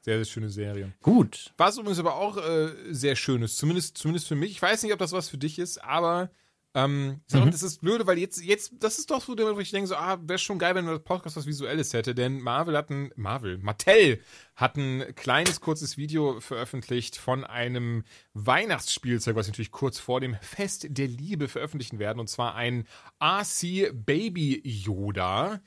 Sehr, 0.00 0.16
sehr 0.16 0.24
schöne 0.24 0.48
Serie. 0.48 0.92
Gut. 1.02 1.52
Was 1.56 1.78
übrigens 1.78 1.98
aber 1.98 2.16
auch 2.16 2.36
äh, 2.36 2.70
sehr 2.90 3.14
schön 3.14 3.42
ist, 3.42 3.58
zumindest, 3.58 3.96
zumindest 3.96 4.26
für 4.26 4.34
mich. 4.34 4.50
Ich 4.50 4.62
weiß 4.62 4.82
nicht, 4.82 4.92
ob 4.92 4.98
das 4.98 5.12
was 5.12 5.28
für 5.28 5.38
dich 5.38 5.58
ist, 5.58 5.82
aber 5.82 6.30
ähm, 6.74 7.20
mhm. 7.30 7.50
das 7.50 7.62
ist 7.62 7.82
blöde, 7.82 8.06
weil 8.06 8.18
jetzt, 8.18 8.42
jetzt, 8.42 8.72
das 8.80 8.98
ist 8.98 9.10
doch 9.10 9.22
so, 9.22 9.36
wo 9.36 9.58
ich 9.58 9.70
denke, 9.70 9.88
so, 9.88 9.96
ah, 9.96 10.18
wäre 10.22 10.38
schon 10.38 10.58
geil, 10.58 10.74
wenn 10.74 10.86
das 10.86 11.02
Podcast 11.02 11.36
was 11.36 11.46
Visuelles 11.46 11.92
hätte, 11.92 12.14
denn 12.14 12.40
Marvel 12.40 12.76
hat 12.76 12.88
ein, 12.88 13.12
Marvel, 13.14 13.58
Mattel 13.58 14.22
hat 14.56 14.76
ein 14.76 15.14
kleines, 15.14 15.60
kurzes 15.60 15.98
Video 15.98 16.40
veröffentlicht 16.40 17.16
von 17.16 17.44
einem 17.44 18.04
Weihnachtsspielzeug, 18.32 19.36
was 19.36 19.48
natürlich 19.48 19.70
kurz 19.70 19.98
vor 19.98 20.20
dem 20.20 20.34
Fest 20.40 20.86
der 20.88 21.08
Liebe 21.08 21.48
veröffentlichen 21.48 21.98
werden, 21.98 22.20
und 22.20 22.28
zwar 22.28 22.54
ein 22.54 22.86
RC 23.22 23.92
Baby 23.92 24.62
Yoda, 24.64 25.60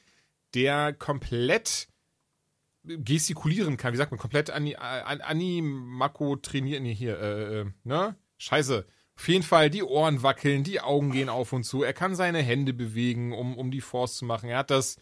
der 0.56 0.94
komplett 0.94 1.88
gestikulieren 2.84 3.78
kann, 3.78 3.94
wie 3.94 3.98
sagt 3.98 4.12
man, 4.12 4.20
komplett 4.20 4.50
ani, 4.50 4.76
an, 4.76 5.22
animako 5.22 6.36
trainieren, 6.38 6.84
nee, 6.84 6.96
hier, 6.96 7.20
äh, 7.20 7.60
äh, 7.62 7.66
ne? 7.84 8.16
Scheiße. 8.38 8.86
Auf 9.18 9.28
jeden 9.28 9.44
Fall, 9.44 9.70
die 9.70 9.84
Ohren 9.84 10.24
wackeln, 10.24 10.64
die 10.64 10.82
Augen 10.82 11.12
gehen 11.12 11.30
auf 11.30 11.54
und 11.54 11.64
zu. 11.64 11.84
Er 11.84 11.94
kann 11.94 12.16
seine 12.16 12.42
Hände 12.42 12.74
bewegen, 12.74 13.34
um, 13.34 13.58
um 13.58 13.72
die 13.72 13.82
Force 13.82 14.18
zu 14.18 14.26
machen. 14.26 14.50
Er 14.50 14.58
hat 14.60 14.72
das 14.72 14.98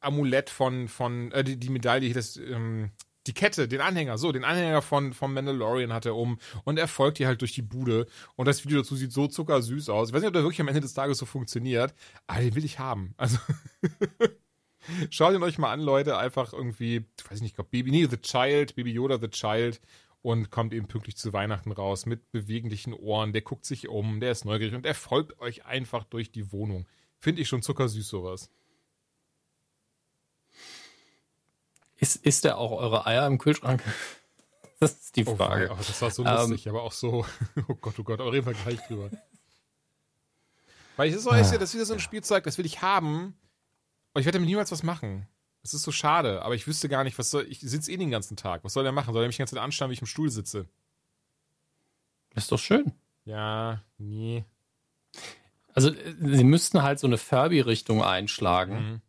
Amulett 0.00 0.50
von, 0.50 0.88
von 0.88 1.32
äh, 1.32 1.42
die, 1.42 1.56
die 1.56 1.70
Medaille, 1.70 2.12
das, 2.12 2.36
ähm, 2.36 2.90
die 3.26 3.34
Kette, 3.34 3.68
den 3.68 3.80
Anhänger, 3.80 4.18
so, 4.18 4.32
den 4.32 4.44
Anhänger 4.44 4.82
von, 4.82 5.12
von 5.12 5.32
Mandalorian 5.32 5.92
hat 5.92 6.06
er 6.06 6.16
um 6.16 6.38
und 6.64 6.78
er 6.78 6.88
folgt 6.88 7.20
ihr 7.20 7.26
halt 7.26 7.40
durch 7.40 7.52
die 7.52 7.62
Bude. 7.62 8.06
Und 8.36 8.46
das 8.46 8.64
Video 8.64 8.78
dazu 8.78 8.96
sieht 8.96 9.12
so 9.12 9.26
zuckersüß 9.26 9.88
aus. 9.88 10.08
Ich 10.08 10.14
weiß 10.14 10.22
nicht, 10.22 10.28
ob 10.28 10.34
der 10.34 10.42
wirklich 10.42 10.60
am 10.60 10.68
Ende 10.68 10.80
des 10.80 10.94
Tages 10.94 11.18
so 11.18 11.26
funktioniert, 11.26 11.94
aber 12.26 12.40
den 12.40 12.54
will 12.54 12.64
ich 12.64 12.78
haben. 12.78 13.14
Also. 13.18 13.38
Schaut 15.10 15.34
ihn 15.34 15.42
euch 15.42 15.58
mal 15.58 15.72
an, 15.72 15.80
Leute. 15.80 16.16
Einfach 16.16 16.54
irgendwie, 16.54 17.04
ich 17.18 17.30
weiß 17.30 17.42
nicht, 17.42 17.50
ich 17.50 17.54
glaube, 17.54 17.68
Baby, 17.70 17.90
nee, 17.90 18.06
The 18.10 18.16
Child, 18.16 18.74
Baby 18.76 18.92
Yoda, 18.92 19.18
The 19.20 19.28
Child. 19.28 19.78
Und 20.22 20.50
kommt 20.50 20.74
eben 20.74 20.86
pünktlich 20.86 21.16
zu 21.16 21.32
Weihnachten 21.32 21.72
raus 21.72 22.04
mit 22.04 22.30
beweglichen 22.30 22.92
Ohren. 22.92 23.32
Der 23.32 23.40
guckt 23.40 23.64
sich 23.64 23.88
um, 23.88 24.20
der 24.20 24.32
ist 24.32 24.44
neugierig 24.44 24.74
und 24.74 24.84
er 24.84 24.94
folgt 24.94 25.38
euch 25.40 25.64
einfach 25.64 26.04
durch 26.04 26.30
die 26.30 26.52
Wohnung. 26.52 26.86
Finde 27.18 27.40
ich 27.40 27.48
schon 27.48 27.62
zuckersüß, 27.62 28.06
sowas. 28.06 28.50
Ist, 31.96 32.16
ist 32.16 32.44
der 32.44 32.58
auch 32.58 32.72
eure 32.72 33.06
Eier 33.06 33.26
im 33.26 33.38
Kühlschrank? 33.38 33.82
Das 34.82 34.92
ist 34.92 35.16
die 35.16 35.26
oh, 35.26 35.36
Frage. 35.36 35.68
Oh, 35.70 35.76
das 35.76 36.00
war 36.00 36.10
so 36.10 36.24
lustig, 36.24 36.64
ähm, 36.64 36.74
aber 36.74 36.84
auch 36.84 36.92
so, 36.92 37.26
oh 37.68 37.74
Gott, 37.74 37.98
oh 37.98 38.02
Gott, 38.02 38.18
aber 38.18 38.32
reden 38.32 38.46
wir 38.46 38.54
gleich 38.54 38.80
drüber. 38.86 39.10
Weil 40.96 41.10
es 41.10 41.16
ist, 41.16 41.24
so, 41.24 41.34
ja, 41.34 41.42
das 41.42 41.52
ist 41.52 41.74
wieder 41.74 41.84
so 41.84 41.92
ein 41.92 42.00
Spielzeug, 42.00 42.44
das 42.44 42.56
will 42.56 42.64
ich 42.64 42.80
haben, 42.80 43.36
aber 44.12 44.20
ich 44.20 44.24
werde 44.26 44.38
damit 44.38 44.48
niemals 44.48 44.72
was 44.72 44.82
machen. 44.82 45.28
Das 45.62 45.74
ist 45.74 45.82
so 45.82 45.92
schade, 45.92 46.42
aber 46.42 46.54
ich 46.54 46.66
wüsste 46.66 46.88
gar 46.88 47.04
nicht, 47.04 47.18
was 47.18 47.30
soll. 47.30 47.46
Ich 47.48 47.60
sitze 47.60 47.92
eh 47.92 47.96
den 47.96 48.10
ganzen 48.10 48.36
Tag. 48.36 48.64
Was 48.64 48.72
soll 48.72 48.82
der 48.82 48.92
machen? 48.92 49.12
Soll 49.12 49.22
er 49.22 49.26
mich 49.26 49.36
die 49.36 49.40
ganze 49.40 49.56
Zeit 49.56 49.62
anstarren, 49.62 49.90
wie 49.90 49.94
ich 49.94 50.00
im 50.00 50.06
Stuhl 50.06 50.30
sitze? 50.30 50.66
ist 52.34 52.50
doch 52.50 52.58
schön. 52.58 52.92
Ja, 53.24 53.82
nee. 53.98 54.44
Also, 55.74 55.90
äh, 55.90 56.14
sie 56.18 56.44
müssten 56.44 56.82
halt 56.82 56.98
so 56.98 57.06
eine 57.06 57.18
Furby-Richtung 57.18 58.02
einschlagen, 58.02 58.74
mhm. 58.74 59.00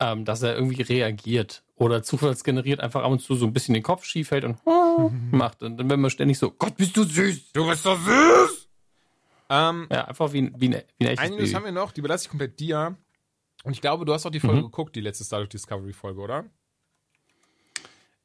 ähm, 0.00 0.24
dass 0.24 0.42
er 0.42 0.54
irgendwie 0.54 0.82
reagiert. 0.82 1.62
Oder 1.76 2.02
zufallsgeneriert 2.02 2.80
einfach 2.80 3.04
ab 3.04 3.12
und 3.12 3.20
zu 3.20 3.34
so 3.34 3.46
ein 3.46 3.52
bisschen 3.52 3.74
den 3.74 3.82
Kopf 3.82 4.04
schief 4.04 4.30
hält 4.30 4.44
und 4.44 4.58
mhm. 4.66 5.28
macht. 5.30 5.62
Und 5.62 5.76
dann 5.76 5.88
werden 5.88 6.00
wir 6.00 6.10
ständig 6.10 6.38
so: 6.38 6.50
Gott, 6.50 6.76
bist 6.76 6.96
du 6.96 7.04
süß! 7.04 7.52
Du 7.52 7.68
bist 7.68 7.82
so 7.82 7.94
süß! 7.94 8.68
Ähm, 9.48 9.86
ja, 9.92 10.06
einfach 10.06 10.32
wie, 10.32 10.50
wie, 10.56 10.68
ein, 10.68 10.82
wie 10.98 11.06
ein 11.06 11.12
echtes 11.12 11.18
Einiges 11.18 11.54
haben 11.54 11.64
wir 11.64 11.72
noch, 11.72 11.92
die 11.92 12.00
belasse 12.00 12.24
ich 12.24 12.30
komplett 12.30 12.58
dir. 12.58 12.96
Und 13.66 13.72
ich 13.72 13.80
glaube, 13.80 14.04
du 14.04 14.12
hast 14.12 14.24
auch 14.24 14.30
die 14.30 14.38
Folge 14.38 14.58
mhm. 14.58 14.66
geguckt, 14.66 14.94
die 14.94 15.00
letzte 15.00 15.24
Star 15.24 15.40
Trek 15.40 15.50
Discovery 15.50 15.92
Folge, 15.92 16.20
oder? 16.20 16.44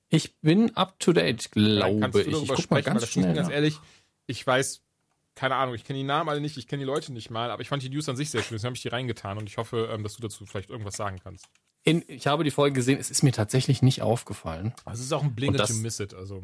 Ich 0.10 0.40
bin 0.42 0.76
up 0.76 1.00
to 1.00 1.14
date, 1.14 1.52
glaube 1.52 2.00
Kannst 2.00 2.16
du 2.16 2.22
ich. 2.22 2.44
Ich 2.44 2.48
guck 2.48 2.70
mal 2.70 2.84
ganz 2.84 3.08
schnell. 3.08 3.34
Ganz 3.34 3.50
ehrlich, 3.50 3.80
ich 4.28 4.46
weiß, 4.46 4.84
keine 5.34 5.56
Ahnung, 5.56 5.74
ich 5.74 5.84
kenne 5.84 5.98
die 5.98 6.06
Namen 6.06 6.30
alle 6.30 6.42
nicht, 6.42 6.58
ich 6.58 6.68
kenne 6.68 6.82
die 6.82 6.86
Leute 6.86 7.12
nicht 7.12 7.32
mal, 7.32 7.50
aber 7.50 7.64
ich 7.64 7.70
fand 7.70 7.82
die 7.82 7.90
News 7.90 8.08
an 8.08 8.16
sich 8.16 8.30
sehr 8.30 8.44
schön, 8.44 8.56
deswegen 8.56 8.68
habe 8.68 8.76
ich 8.76 8.84
die 8.84 8.90
reingetan 8.90 9.40
und 9.40 9.50
ich 9.50 9.58
hoffe, 9.58 9.90
ähm, 9.92 10.04
dass 10.04 10.16
du 10.16 10.22
dazu 10.22 10.46
vielleicht 10.46 10.70
irgendwas 10.70 10.96
sagen 10.96 11.18
kannst. 11.24 11.48
In, 11.84 12.04
ich 12.08 12.28
habe 12.28 12.44
die 12.44 12.52
Folge 12.52 12.76
gesehen, 12.76 13.00
es 13.00 13.10
ist 13.10 13.24
mir 13.24 13.32
tatsächlich 13.32 13.82
nicht 13.82 14.04
aufgefallen. 14.04 14.76
es 14.92 15.00
ist 15.00 15.12
auch 15.12 15.24
ein 15.24 15.34
Blink 15.34 15.58
to 15.58 15.74
miss 15.74 16.00
it, 16.00 16.14
also. 16.14 16.44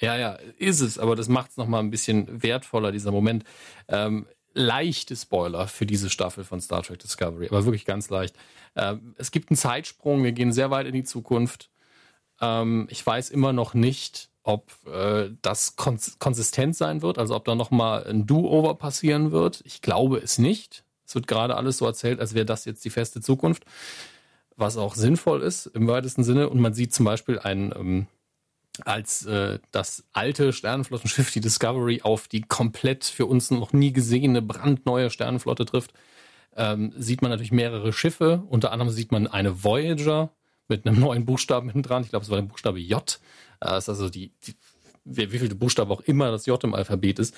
Ja, 0.00 0.16
ja, 0.16 0.32
ist 0.58 0.80
es, 0.80 0.98
aber 0.98 1.14
das 1.14 1.28
macht 1.28 1.52
es 1.52 1.56
nochmal 1.58 1.80
ein 1.80 1.92
bisschen 1.92 2.42
wertvoller, 2.42 2.90
dieser 2.90 3.12
Moment. 3.12 3.44
Ähm, 3.86 4.26
leichte 4.52 5.16
Spoiler 5.16 5.68
für 5.68 5.86
diese 5.86 6.10
Staffel 6.10 6.44
von 6.44 6.60
Star 6.60 6.82
Trek 6.82 6.98
Discovery, 6.98 7.48
aber 7.48 7.64
wirklich 7.64 7.84
ganz 7.84 8.10
leicht. 8.10 8.34
Ähm, 8.76 9.14
es 9.16 9.30
gibt 9.30 9.50
einen 9.50 9.56
Zeitsprung, 9.56 10.22
wir 10.22 10.32
gehen 10.32 10.52
sehr 10.52 10.70
weit 10.70 10.86
in 10.86 10.92
die 10.92 11.04
Zukunft. 11.04 11.70
Ähm, 12.40 12.86
ich 12.90 13.04
weiß 13.04 13.30
immer 13.30 13.52
noch 13.52 13.74
nicht, 13.74 14.30
ob 14.42 14.72
äh, 14.86 15.30
das 15.42 15.76
kons 15.76 16.18
konsistent 16.18 16.76
sein 16.76 17.02
wird, 17.02 17.18
also 17.18 17.36
ob 17.36 17.44
da 17.44 17.54
nochmal 17.54 18.04
ein 18.04 18.26
Do-Over 18.26 18.74
passieren 18.74 19.32
wird. 19.32 19.62
Ich 19.64 19.82
glaube 19.82 20.18
es 20.18 20.38
nicht. 20.38 20.84
Es 21.06 21.14
wird 21.14 21.26
gerade 21.26 21.56
alles 21.56 21.78
so 21.78 21.86
erzählt, 21.86 22.20
als 22.20 22.34
wäre 22.34 22.46
das 22.46 22.64
jetzt 22.64 22.84
die 22.84 22.90
feste 22.90 23.20
Zukunft, 23.20 23.64
was 24.56 24.76
auch 24.76 24.94
sinnvoll 24.94 25.42
ist 25.42 25.66
im 25.66 25.88
weitesten 25.88 26.24
Sinne. 26.24 26.48
Und 26.48 26.60
man 26.60 26.74
sieht 26.74 26.94
zum 26.94 27.04
Beispiel 27.04 27.38
einen 27.38 27.72
ähm, 27.76 28.06
als 28.82 29.26
äh, 29.26 29.58
das 29.70 30.04
alte 30.12 30.52
Sternenflottenschiff, 30.52 31.30
die 31.30 31.40
Discovery, 31.40 32.02
auf 32.02 32.28
die 32.28 32.42
komplett 32.42 33.04
für 33.04 33.26
uns 33.26 33.50
noch 33.50 33.72
nie 33.72 33.92
gesehene 33.92 34.42
brandneue 34.42 35.10
Sternenflotte 35.10 35.64
trifft, 35.66 35.92
ähm, 36.56 36.92
sieht 36.96 37.22
man 37.22 37.30
natürlich 37.30 37.52
mehrere 37.52 37.92
Schiffe. 37.92 38.42
Unter 38.48 38.72
anderem 38.72 38.90
sieht 38.90 39.12
man 39.12 39.26
eine 39.26 39.62
Voyager 39.62 40.30
mit 40.68 40.86
einem 40.86 41.00
neuen 41.00 41.24
Buchstaben 41.24 41.68
hinten 41.68 41.82
dran. 41.82 42.02
Ich 42.02 42.10
glaube, 42.10 42.24
es 42.24 42.30
war 42.30 42.40
der 42.40 42.48
Buchstabe 42.48 42.80
J. 42.80 43.20
Äh, 43.60 43.66
das 43.66 43.84
ist 43.84 43.88
also 43.88 44.08
die, 44.08 44.32
die 44.46 44.54
wie, 45.04 45.32
wie 45.32 45.38
viele 45.38 45.54
Buchstaben 45.54 45.90
auch 45.90 46.00
immer 46.02 46.30
das 46.30 46.46
J 46.46 46.62
im 46.64 46.74
Alphabet 46.74 47.18
ist. 47.18 47.34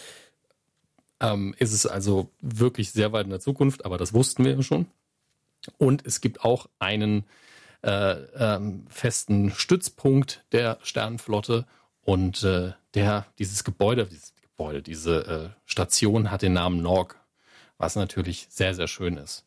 Ähm, 1.20 1.54
ist 1.58 1.72
es 1.72 1.86
also 1.86 2.30
wirklich 2.40 2.90
sehr 2.90 3.12
weit 3.12 3.24
in 3.24 3.30
der 3.30 3.40
Zukunft, 3.40 3.84
aber 3.84 3.98
das 3.98 4.12
wussten 4.12 4.44
wir 4.44 4.52
ja 4.52 4.62
schon. 4.62 4.86
Und 5.78 6.04
es 6.04 6.20
gibt 6.20 6.44
auch 6.44 6.68
einen 6.78 7.24
äh, 7.82 8.12
ähm, 8.36 8.86
festen 8.88 9.50
Stützpunkt 9.50 10.44
der 10.52 10.78
Sternenflotte 10.82 11.66
und 12.02 12.42
äh, 12.44 12.72
der 12.94 13.26
dieses 13.38 13.64
Gebäude, 13.64 14.06
dieses 14.06 14.34
Gebäude, 14.40 14.82
diese 14.82 15.26
äh, 15.26 15.48
Station 15.66 16.30
hat 16.30 16.42
den 16.42 16.52
Namen 16.52 16.82
Norg, 16.82 17.18
was 17.78 17.96
natürlich 17.96 18.46
sehr 18.50 18.74
sehr 18.74 18.88
schön 18.88 19.16
ist. 19.16 19.44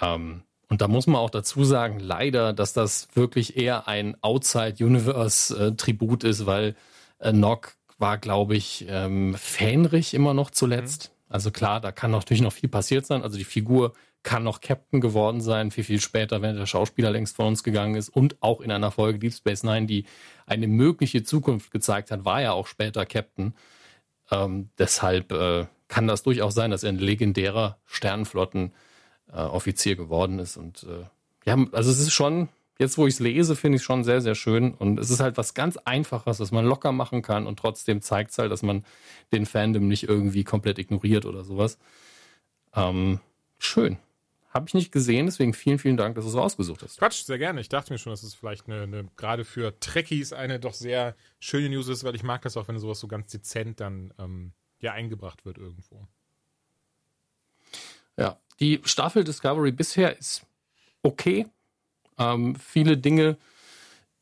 Ähm, 0.00 0.42
und 0.68 0.80
da 0.80 0.88
muss 0.88 1.08
man 1.08 1.16
auch 1.16 1.30
dazu 1.30 1.64
sagen, 1.64 1.98
leider, 1.98 2.52
dass 2.52 2.72
das 2.72 3.08
wirklich 3.14 3.56
eher 3.56 3.88
ein 3.88 4.16
Outside-Universe-Tribut 4.22 6.22
ist, 6.22 6.46
weil 6.46 6.76
äh, 7.18 7.32
Nog 7.32 7.72
war, 7.98 8.18
glaube 8.18 8.56
ich, 8.56 8.86
ähm, 8.88 9.34
Fähnrich 9.34 10.14
immer 10.14 10.32
noch 10.32 10.50
zuletzt. 10.50 11.10
Mhm. 11.10 11.34
Also 11.34 11.50
klar, 11.50 11.80
da 11.80 11.90
kann 11.90 12.12
natürlich 12.12 12.42
noch 12.42 12.52
viel 12.52 12.68
passiert 12.68 13.04
sein. 13.04 13.22
Also 13.22 13.36
die 13.36 13.44
Figur 13.44 13.94
kann 14.22 14.44
noch 14.44 14.60
Captain 14.60 15.00
geworden 15.00 15.40
sein, 15.40 15.70
viel, 15.70 15.84
viel 15.84 16.00
später, 16.00 16.42
wenn 16.42 16.56
der 16.56 16.66
Schauspieler 16.66 17.10
längst 17.10 17.36
von 17.36 17.46
uns 17.46 17.62
gegangen 17.62 17.94
ist 17.94 18.10
und 18.10 18.36
auch 18.42 18.60
in 18.60 18.70
einer 18.70 18.90
Folge 18.90 19.18
Deep 19.18 19.32
Space 19.32 19.62
Nine, 19.62 19.86
die 19.86 20.04
eine 20.46 20.66
mögliche 20.66 21.22
Zukunft 21.22 21.70
gezeigt 21.70 22.10
hat, 22.10 22.24
war 22.24 22.42
er 22.42 22.54
auch 22.54 22.66
später 22.66 23.06
Captain. 23.06 23.54
Ähm, 24.30 24.70
deshalb 24.78 25.32
äh, 25.32 25.66
kann 25.88 26.06
das 26.06 26.22
durchaus 26.22 26.54
sein, 26.54 26.70
dass 26.70 26.82
er 26.82 26.90
ein 26.90 26.98
legendärer 26.98 27.78
Sternenflotten-Offizier 27.86 29.92
äh, 29.92 29.96
geworden 29.96 30.38
ist. 30.38 30.56
Und 30.56 30.84
äh, 30.84 31.04
ja, 31.46 31.56
also 31.72 31.90
es 31.90 31.98
ist 31.98 32.12
schon, 32.12 32.48
jetzt 32.78 32.98
wo 32.98 33.06
ich 33.06 33.14
es 33.14 33.20
lese, 33.20 33.56
finde 33.56 33.76
ich 33.76 33.82
es 33.82 33.86
schon 33.86 34.04
sehr, 34.04 34.20
sehr 34.20 34.34
schön. 34.34 34.74
Und 34.74 35.00
es 35.00 35.10
ist 35.10 35.20
halt 35.20 35.38
was 35.38 35.54
ganz 35.54 35.78
Einfaches, 35.78 36.40
was 36.40 36.52
man 36.52 36.66
locker 36.66 36.92
machen 36.92 37.22
kann 37.22 37.46
und 37.46 37.58
trotzdem 37.58 38.02
zeigt 38.02 38.32
es 38.32 38.38
halt, 38.38 38.52
dass 38.52 38.62
man 38.62 38.84
den 39.32 39.46
Fandom 39.46 39.88
nicht 39.88 40.08
irgendwie 40.08 40.44
komplett 40.44 40.78
ignoriert 40.78 41.24
oder 41.24 41.42
sowas. 41.42 41.78
Ähm, 42.74 43.20
schön. 43.58 43.96
Habe 44.50 44.66
ich 44.66 44.74
nicht 44.74 44.90
gesehen, 44.90 45.26
deswegen 45.26 45.54
vielen, 45.54 45.78
vielen 45.78 45.96
Dank, 45.96 46.16
dass 46.16 46.24
du 46.24 46.30
es 46.30 46.36
rausgesucht 46.36 46.82
hast. 46.82 46.98
Quatsch, 46.98 47.22
sehr 47.22 47.38
gerne. 47.38 47.60
Ich 47.60 47.68
dachte 47.68 47.92
mir 47.92 47.98
schon, 47.98 48.10
dass 48.10 48.24
es 48.24 48.34
vielleicht 48.34 48.66
eine, 48.66 48.82
eine 48.82 49.08
gerade 49.16 49.44
für 49.44 49.78
Trekkies 49.78 50.32
eine 50.32 50.58
doch 50.58 50.74
sehr 50.74 51.14
schöne 51.38 51.68
News 51.68 51.86
ist, 51.86 52.02
weil 52.02 52.16
ich 52.16 52.24
mag 52.24 52.42
das 52.42 52.56
auch, 52.56 52.66
wenn 52.66 52.78
sowas 52.78 52.98
so 52.98 53.06
ganz 53.06 53.28
dezent 53.28 53.78
dann 53.78 54.12
ähm, 54.18 54.52
ja 54.80 54.92
eingebracht 54.92 55.44
wird 55.44 55.58
irgendwo. 55.58 56.08
Ja, 58.16 58.38
die 58.58 58.80
Staffel 58.84 59.22
Discovery 59.22 59.70
bisher 59.70 60.18
ist 60.18 60.44
okay. 61.02 61.46
Ähm, 62.18 62.56
viele 62.56 62.98
Dinge, 62.98 63.38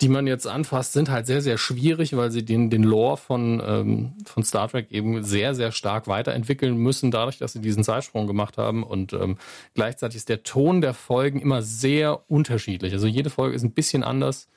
die 0.01 0.09
man 0.09 0.29
jetzt 0.29 0.47
anfasst, 0.47 0.93
sind 0.93 1.11
halt 1.11 1.27
sehr, 1.27 1.43
sehr 1.43 1.59
schwierig, 1.59 2.17
weil 2.17 2.31
sie 2.31 2.45
den, 2.45 2.71
den 2.71 2.85
Lore 2.85 3.17
von, 3.17 3.61
ähm, 3.65 4.13
von 4.25 4.45
Star 4.45 4.69
Trek 4.69 4.93
eben 4.93 5.25
sehr, 5.25 5.57
sehr 5.57 5.73
stark 5.73 6.07
weiterentwickeln 6.07 6.77
müssen, 6.77 7.11
dadurch, 7.11 7.39
dass 7.39 7.53
sie 7.53 7.61
diesen 7.61 7.83
Zeitsprung 7.83 8.29
gemacht 8.29 8.59
haben. 8.59 8.85
Und 8.85 9.13
ähm, 9.13 9.39
gleichzeitig 9.75 10.17
ist 10.17 10.29
der 10.29 10.45
Ton 10.45 10.81
der 10.81 10.95
Folgen 10.95 11.41
immer 11.41 11.63
sehr 11.63 12.31
unterschiedlich. 12.31 12.93
Also 12.93 13.09
jede 13.09 13.31
Folge 13.31 13.57
ist 13.57 13.65
ein 13.65 13.73
bisschen 13.73 14.05
anders. 14.05 14.49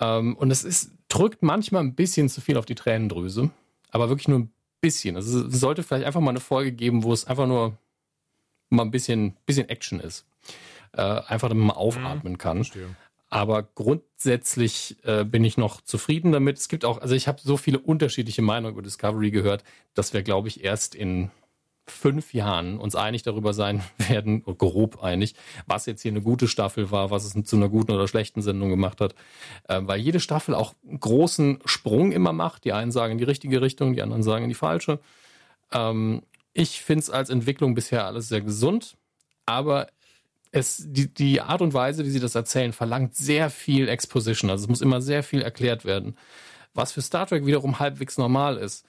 Ähm, 0.00 0.36
und 0.36 0.50
es 0.50 0.64
ist, 0.64 0.92
drückt 1.08 1.42
manchmal 1.42 1.82
ein 1.82 1.94
bisschen 1.94 2.28
zu 2.28 2.42
viel 2.42 2.58
auf 2.58 2.66
die 2.66 2.74
Tränendrüse, 2.74 3.50
aber 3.90 4.10
wirklich 4.10 4.28
nur 4.28 4.40
ein 4.40 4.52
bisschen. 4.82 5.16
Also 5.16 5.46
es 5.46 5.60
sollte 5.60 5.82
vielleicht 5.82 6.04
einfach 6.04 6.20
mal 6.20 6.30
eine 6.30 6.40
Folge 6.40 6.72
geben, 6.72 7.04
wo 7.04 7.14
es 7.14 7.26
einfach 7.26 7.46
nur 7.46 7.78
mal 8.68 8.82
ein 8.82 8.90
bisschen, 8.90 9.34
bisschen 9.46 9.68
Action 9.70 9.98
ist. 9.98 10.26
Äh, 10.92 11.02
einfach 11.02 11.48
damit 11.48 11.64
man 11.64 11.76
aufatmen 11.76 12.34
mhm, 12.34 12.38
kann. 12.38 12.56
Verstehe. 12.58 12.94
Aber 13.30 13.62
grundsätzlich 13.62 14.96
äh, 15.04 15.24
bin 15.24 15.44
ich 15.44 15.58
noch 15.58 15.82
zufrieden 15.82 16.32
damit. 16.32 16.58
Es 16.58 16.68
gibt 16.68 16.84
auch, 16.84 17.00
also 17.00 17.14
ich 17.14 17.28
habe 17.28 17.40
so 17.42 17.56
viele 17.56 17.78
unterschiedliche 17.78 18.40
Meinungen 18.40 18.72
über 18.72 18.82
Discovery 18.82 19.30
gehört, 19.30 19.64
dass 19.94 20.14
wir, 20.14 20.22
glaube 20.22 20.48
ich, 20.48 20.64
erst 20.64 20.94
in 20.94 21.30
fünf 21.90 22.34
Jahren 22.34 22.78
uns 22.78 22.94
einig 22.94 23.22
darüber 23.22 23.52
sein 23.52 23.82
werden, 24.08 24.42
grob 24.44 25.02
einig, 25.02 25.34
was 25.66 25.86
jetzt 25.86 26.02
hier 26.02 26.12
eine 26.12 26.22
gute 26.22 26.48
Staffel 26.48 26.90
war, 26.90 27.10
was 27.10 27.24
es 27.24 27.44
zu 27.44 27.56
einer 27.56 27.68
guten 27.68 27.92
oder 27.92 28.08
schlechten 28.08 28.42
Sendung 28.42 28.70
gemacht 28.70 29.00
hat. 29.00 29.14
Äh, 29.68 29.80
weil 29.82 30.00
jede 30.00 30.20
Staffel 30.20 30.54
auch 30.54 30.74
einen 30.86 31.00
großen 31.00 31.58
Sprung 31.64 32.12
immer 32.12 32.32
macht. 32.32 32.64
Die 32.64 32.72
einen 32.72 32.92
sagen 32.92 33.12
in 33.12 33.18
die 33.18 33.24
richtige 33.24 33.60
Richtung, 33.60 33.94
die 33.94 34.02
anderen 34.02 34.22
sagen 34.22 34.44
in 34.44 34.50
die 34.50 34.54
falsche. 34.54 35.00
Ähm, 35.72 36.22
ich 36.54 36.80
finde 36.80 37.00
es 37.00 37.10
als 37.10 37.30
Entwicklung 37.30 37.74
bisher 37.74 38.06
alles 38.06 38.28
sehr 38.28 38.40
gesund, 38.40 38.96
aber 39.46 39.88
es, 40.52 40.84
die, 40.86 41.12
die 41.12 41.40
Art 41.40 41.62
und 41.62 41.74
Weise, 41.74 42.04
wie 42.04 42.10
sie 42.10 42.20
das 42.20 42.34
erzählen, 42.34 42.72
verlangt 42.72 43.14
sehr 43.14 43.50
viel 43.50 43.88
Exposition. 43.88 44.50
Also 44.50 44.64
es 44.64 44.68
muss 44.68 44.80
immer 44.80 45.00
sehr 45.00 45.22
viel 45.22 45.42
erklärt 45.42 45.84
werden. 45.84 46.16
Was 46.74 46.92
für 46.92 47.02
Star 47.02 47.26
Trek 47.26 47.46
wiederum 47.46 47.78
halbwegs 47.78 48.18
normal 48.18 48.56
ist. 48.56 48.86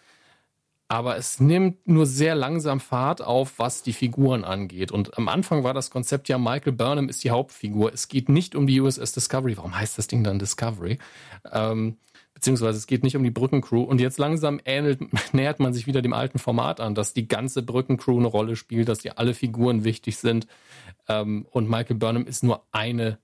Aber 0.91 1.17
es 1.17 1.39
nimmt 1.39 1.87
nur 1.87 2.07
sehr 2.07 2.33
langsam 2.33 2.79
Fahrt 2.79 3.21
auf, 3.21 3.59
was 3.59 3.83
die 3.83 3.93
Figuren 3.93 4.43
angeht. 4.43 4.91
Und 4.91 5.19
am 5.19 5.27
Anfang 5.27 5.63
war 5.63 5.75
das 5.75 5.91
Konzept 5.91 6.29
ja, 6.29 6.39
Michael 6.39 6.73
Burnham 6.73 7.09
ist 7.09 7.23
die 7.23 7.29
Hauptfigur. 7.29 7.93
Es 7.93 8.07
geht 8.07 8.27
nicht 8.27 8.55
um 8.55 8.65
die 8.65 8.81
USS 8.81 9.11
Discovery. 9.11 9.55
Warum 9.57 9.77
heißt 9.77 9.99
das 9.99 10.07
Ding 10.07 10.23
dann 10.23 10.39
Discovery? 10.39 10.97
Ähm, 11.51 11.97
beziehungsweise 12.33 12.79
es 12.79 12.87
geht 12.87 13.03
nicht 13.03 13.15
um 13.15 13.23
die 13.23 13.29
Brückencrew. 13.29 13.83
Und 13.83 14.01
jetzt 14.01 14.17
langsam 14.17 14.59
ähnelt, 14.65 15.01
nähert 15.33 15.59
man 15.59 15.73
sich 15.73 15.85
wieder 15.85 16.01
dem 16.01 16.13
alten 16.13 16.39
Format 16.39 16.79
an, 16.79 16.95
dass 16.95 17.13
die 17.13 17.27
ganze 17.27 17.61
Brückencrew 17.61 18.17
eine 18.17 18.27
Rolle 18.27 18.55
spielt, 18.55 18.89
dass 18.89 18.97
die 18.97 19.11
alle 19.11 19.35
Figuren 19.35 19.83
wichtig 19.83 20.17
sind. 20.17 20.47
Ähm, 21.09 21.45
und 21.51 21.69
Michael 21.69 21.97
Burnham 21.97 22.25
ist 22.25 22.43
nur 22.43 22.63
eine 22.71 23.17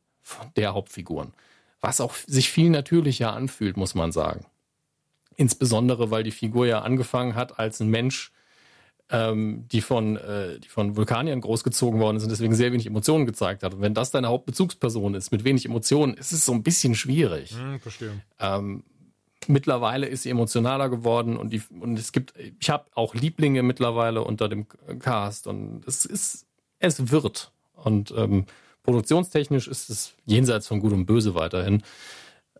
der 0.58 0.74
Hauptfiguren. 0.74 1.34
Was 1.80 2.02
auch 2.02 2.16
sich 2.16 2.50
viel 2.50 2.70
natürlicher 2.70 3.34
anfühlt, 3.34 3.78
muss 3.78 3.96
man 3.96 4.12
sagen. 4.12 4.46
Insbesondere, 5.38 6.12
weil 6.12 6.24
die 6.24 6.32
Figur 6.32 6.66
ja 6.66 6.82
angefangen 6.82 7.36
hat 7.36 7.60
als 7.60 7.80
ein 7.80 7.90
Mensch, 7.90 8.32
ähm, 9.12 9.68
die, 9.72 9.82
von, 9.82 10.18
äh, 10.18 10.60
die 10.60 10.68
von 10.68 10.96
Vulkaniern 10.96 11.42
großgezogen 11.42 12.00
worden 12.00 12.18
ist 12.18 12.24
und 12.24 12.30
deswegen 12.30 12.56
sehr 12.56 12.72
wenig 12.72 12.88
Emotionen 12.88 13.28
gezeigt 13.28 13.62
hat. 13.62 13.76
Und 13.76 13.82
wenn 13.82 13.94
das 13.94 14.10
deine 14.10 14.30
Hauptbezugsperson 14.30 15.14
ist 15.14 15.32
mit 15.32 15.44
wenig 15.44 15.66
Emotionen, 15.66 16.16
ist 16.16 16.32
es 16.32 16.44
so 16.44 16.54
ein 16.54 16.64
bisschen 16.64 16.96
schwierig. 16.96 17.52
Hm, 17.52 17.80
verstehe. 17.80 18.14
Ähm, 18.40 18.84
mittlerweile 19.48 20.08
ist 20.08 20.24
sie 20.24 20.32
emotionaler 20.32 20.90
geworden 20.90 21.38
und, 21.38 21.54
die, 21.54 21.62
und 21.80 22.00
es 22.00 22.14
gibt, 22.14 22.34
ich 22.60 22.70
habe 22.72 22.86
auch 22.96 23.14
Lieblinge 23.14 23.62
mittlerweile 23.62 24.24
unter 24.24 24.50
dem 24.50 24.66
Cast 25.00 25.46
und 25.46 25.88
es 25.88 26.06
ist, 26.06 26.48
es 26.80 27.12
wird. 27.12 27.52
Und 27.86 28.14
ähm, 28.18 28.46
produktionstechnisch 28.84 29.68
ist 29.68 29.90
es 29.90 30.16
jenseits 30.26 30.68
von 30.68 30.80
Gut 30.80 30.92
und 30.92 31.06
Böse 31.06 31.36
weiterhin. 31.36 31.84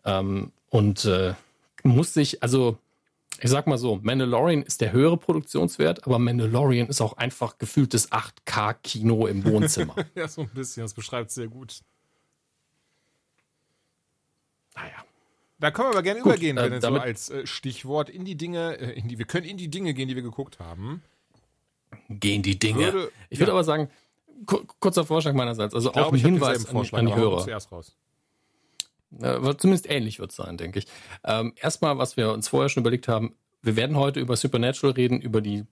Ähm, 0.04 0.52
und 0.70 1.04
äh, 1.04 1.34
muss 1.82 2.14
sich, 2.14 2.42
also 2.42 2.78
ich 3.40 3.50
sag 3.50 3.66
mal 3.66 3.76
so, 3.76 3.98
Mandalorian 4.02 4.62
ist 4.62 4.80
der 4.80 4.92
höhere 4.92 5.16
Produktionswert, 5.16 6.06
aber 6.06 6.18
Mandalorian 6.18 6.88
ist 6.88 7.00
auch 7.00 7.14
einfach 7.14 7.58
gefühltes 7.58 8.10
8K-Kino 8.12 9.26
im 9.26 9.44
Wohnzimmer. 9.44 9.94
ja, 10.14 10.28
so 10.28 10.42
ein 10.42 10.50
bisschen, 10.54 10.84
das 10.84 10.94
beschreibt 10.94 11.30
sehr 11.30 11.48
gut. 11.48 11.80
Naja. 14.74 15.04
Da 15.58 15.70
können 15.70 15.88
wir 15.88 15.92
aber 15.92 16.02
gerne 16.02 16.20
Gut, 16.20 16.32
übergehen, 16.32 16.58
äh, 16.58 16.70
wenn 16.70 16.80
so 16.80 16.88
als 16.88 17.30
äh, 17.30 17.46
Stichwort 17.46 18.10
in 18.10 18.24
die 18.24 18.36
Dinge, 18.36 18.78
äh, 18.78 18.98
in 18.98 19.08
die, 19.08 19.18
wir 19.18 19.24
können 19.24 19.46
in 19.46 19.56
die 19.56 19.68
Dinge 19.68 19.94
gehen, 19.94 20.06
die 20.08 20.14
wir 20.14 20.22
geguckt 20.22 20.58
haben. 20.60 21.02
Gehen 22.08 22.42
die 22.42 22.58
Dinge. 22.58 22.92
Würde, 22.92 23.12
ich 23.30 23.38
würde 23.38 23.50
ja. 23.50 23.54
aber 23.54 23.64
sagen, 23.64 23.88
kurzer 24.80 25.04
Vorschlag 25.04 25.34
meinerseits, 25.34 25.74
also 25.74 25.92
auch 25.92 26.12
ein 26.12 26.18
Hinweis 26.18 26.66
an, 26.66 26.76
an 26.76 27.06
die 27.06 27.14
Hörer. 27.14 27.44
Zuerst 27.44 27.72
raus. 27.72 27.96
Äh, 29.20 29.54
zumindest 29.56 29.88
ähnlich 29.88 30.18
wird 30.18 30.30
es 30.30 30.36
sein, 30.36 30.56
denke 30.56 30.80
ich. 30.80 30.86
Ähm, 31.24 31.52
erstmal, 31.56 31.98
was 31.98 32.16
wir 32.16 32.32
uns 32.32 32.48
vorher 32.48 32.68
schon 32.68 32.82
überlegt 32.82 33.08
haben, 33.08 33.34
wir 33.62 33.76
werden 33.76 33.96
heute 33.96 34.20
über 34.20 34.36
Supernatural 34.36 34.94
reden, 34.94 35.20
über 35.20 35.40
die 35.40 35.64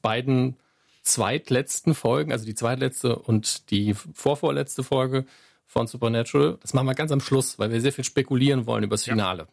beiden 0.00 0.56
zweitletzten 1.02 1.94
Folgen, 1.94 2.32
also 2.32 2.46
die 2.46 2.54
zweitletzte 2.54 3.16
und 3.16 3.70
die 3.70 3.94
vorvorletzte 3.94 4.82
Folge 4.82 5.26
von 5.66 5.86
Supernatural. 5.86 6.58
Das 6.62 6.72
machen 6.72 6.86
wir 6.86 6.94
ganz 6.94 7.12
am 7.12 7.20
Schluss, 7.20 7.58
weil 7.58 7.70
wir 7.70 7.80
sehr 7.80 7.92
viel 7.92 8.04
spekulieren 8.04 8.66
wollen 8.66 8.84
über 8.84 8.94
das 8.94 9.04
Finale. 9.04 9.42
Ja. 9.42 9.48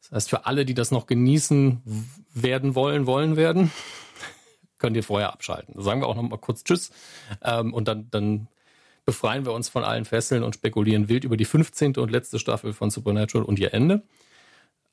Das 0.00 0.12
heißt, 0.12 0.30
für 0.30 0.46
alle, 0.46 0.64
die 0.64 0.74
das 0.74 0.90
noch 0.90 1.06
genießen 1.06 1.80
werden 2.34 2.74
wollen, 2.74 3.06
wollen 3.06 3.36
werden, 3.36 3.70
könnt 4.78 4.96
ihr 4.96 5.02
vorher 5.02 5.32
abschalten. 5.32 5.74
Da 5.76 5.82
sagen 5.82 6.00
wir 6.00 6.08
auch 6.08 6.16
noch 6.16 6.22
mal 6.22 6.38
kurz 6.38 6.64
Tschüss 6.64 6.90
ähm, 7.42 7.72
und 7.72 7.88
dann, 7.88 8.10
dann 8.10 8.48
befreien 9.04 9.44
wir 9.44 9.52
uns 9.52 9.68
von 9.68 9.84
allen 9.84 10.04
Fesseln 10.04 10.42
und 10.42 10.54
spekulieren 10.54 11.08
wild 11.08 11.24
über 11.24 11.36
die 11.36 11.44
15. 11.44 11.96
und 11.96 12.10
letzte 12.10 12.38
Staffel 12.38 12.72
von 12.72 12.90
Supernatural 12.90 13.46
und 13.46 13.58
ihr 13.58 13.74
Ende. 13.74 14.02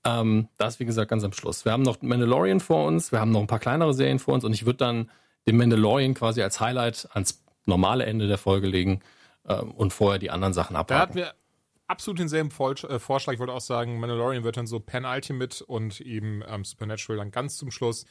Ähm, 0.04 0.48
das, 0.58 0.80
wie 0.80 0.86
gesagt, 0.86 1.10
ganz 1.10 1.24
am 1.24 1.34
Schluss. 1.34 1.66
Wir 1.66 1.72
haben 1.72 1.84
noch 1.84 2.02
Mandalorian 2.02 2.60
vor 2.60 2.86
uns, 2.86 3.12
wir 3.12 3.20
haben 3.20 3.32
noch 3.32 3.42
ein 3.42 3.48
paar 3.48 3.60
kleinere 3.60 3.94
Serien 3.94 4.20
vor 4.20 4.34
uns 4.34 4.44
und 4.44 4.54
ich 4.54 4.66
würde 4.66 4.78
dann 4.78 5.12
den 5.48 5.58
Mandalorian 5.58 6.14
quasi 6.14 6.42
als 6.42 6.60
Highlight 6.60 7.08
ans 7.14 7.44
normale 7.66 8.06
Ende 8.06 8.28
der 8.28 8.38
Folge 8.38 8.68
legen 8.68 9.02
ähm, 9.48 9.72
und 9.72 9.94
vorher 9.94 10.20
die 10.20 10.32
anderen 10.32 10.54
Sachen 10.54 10.76
abhaken. 10.76 10.98
Da 10.98 11.02
hatten 11.02 11.16
wir 11.16 11.34
absolut 11.88 12.20
denselben 12.20 12.50
äh, 12.50 13.00
Vorschlag. 13.00 13.34
Ich 13.34 13.40
wollte 13.40 13.54
auch 13.54 13.62
sagen, 13.62 14.00
Mandalorian 14.00 14.44
wird 14.44 14.58
dann 14.58 14.68
so 14.68 14.80
Penultimate 14.80 15.64
und 15.66 16.02
eben 16.02 16.44
ähm, 16.48 16.64
Supernatural 16.64 17.18
dann 17.18 17.32
ganz 17.32 17.58
zum 17.58 17.70
Schluss. 17.70 18.06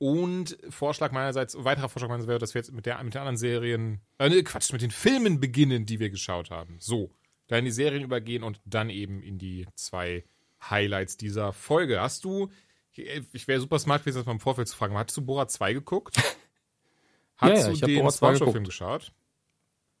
Und 0.00 0.56
Vorschlag 0.70 1.12
meinerseits, 1.12 1.62
weiterer 1.62 1.90
Vorschlag 1.90 2.08
meinerseits 2.08 2.28
wäre, 2.28 2.38
dass 2.38 2.54
wir 2.54 2.60
jetzt 2.60 2.72
mit, 2.72 2.86
der, 2.86 3.04
mit 3.04 3.12
den 3.12 3.20
anderen 3.20 3.36
Serien, 3.36 4.00
äh, 4.16 4.30
ne, 4.30 4.42
Quatsch, 4.42 4.72
mit 4.72 4.80
den 4.80 4.90
Filmen 4.90 5.40
beginnen, 5.40 5.84
die 5.84 6.00
wir 6.00 6.08
geschaut 6.08 6.50
haben. 6.50 6.76
So, 6.80 7.10
dann 7.48 7.58
in 7.58 7.64
die 7.66 7.70
Serien 7.70 8.02
übergehen 8.02 8.42
und 8.42 8.62
dann 8.64 8.88
eben 8.88 9.22
in 9.22 9.36
die 9.38 9.66
zwei 9.74 10.24
Highlights 10.62 11.18
dieser 11.18 11.52
Folge. 11.52 12.00
Hast 12.00 12.24
du, 12.24 12.48
ich 12.94 13.46
wäre 13.46 13.60
super 13.60 13.78
smart 13.78 14.00
gewesen, 14.00 14.16
das 14.16 14.24
mal 14.24 14.32
im 14.32 14.40
Vorfeld 14.40 14.68
zu 14.68 14.76
fragen, 14.76 14.96
hast 14.96 15.14
du 15.18 15.20
Bora 15.20 15.46
2 15.46 15.74
geguckt? 15.74 16.16
Hast 17.36 17.66
ja, 17.66 17.72
ja, 17.72 17.86
du 17.86 17.86
den 17.86 18.10
Spongebob-Film 18.10 18.64
geschaut? 18.64 19.12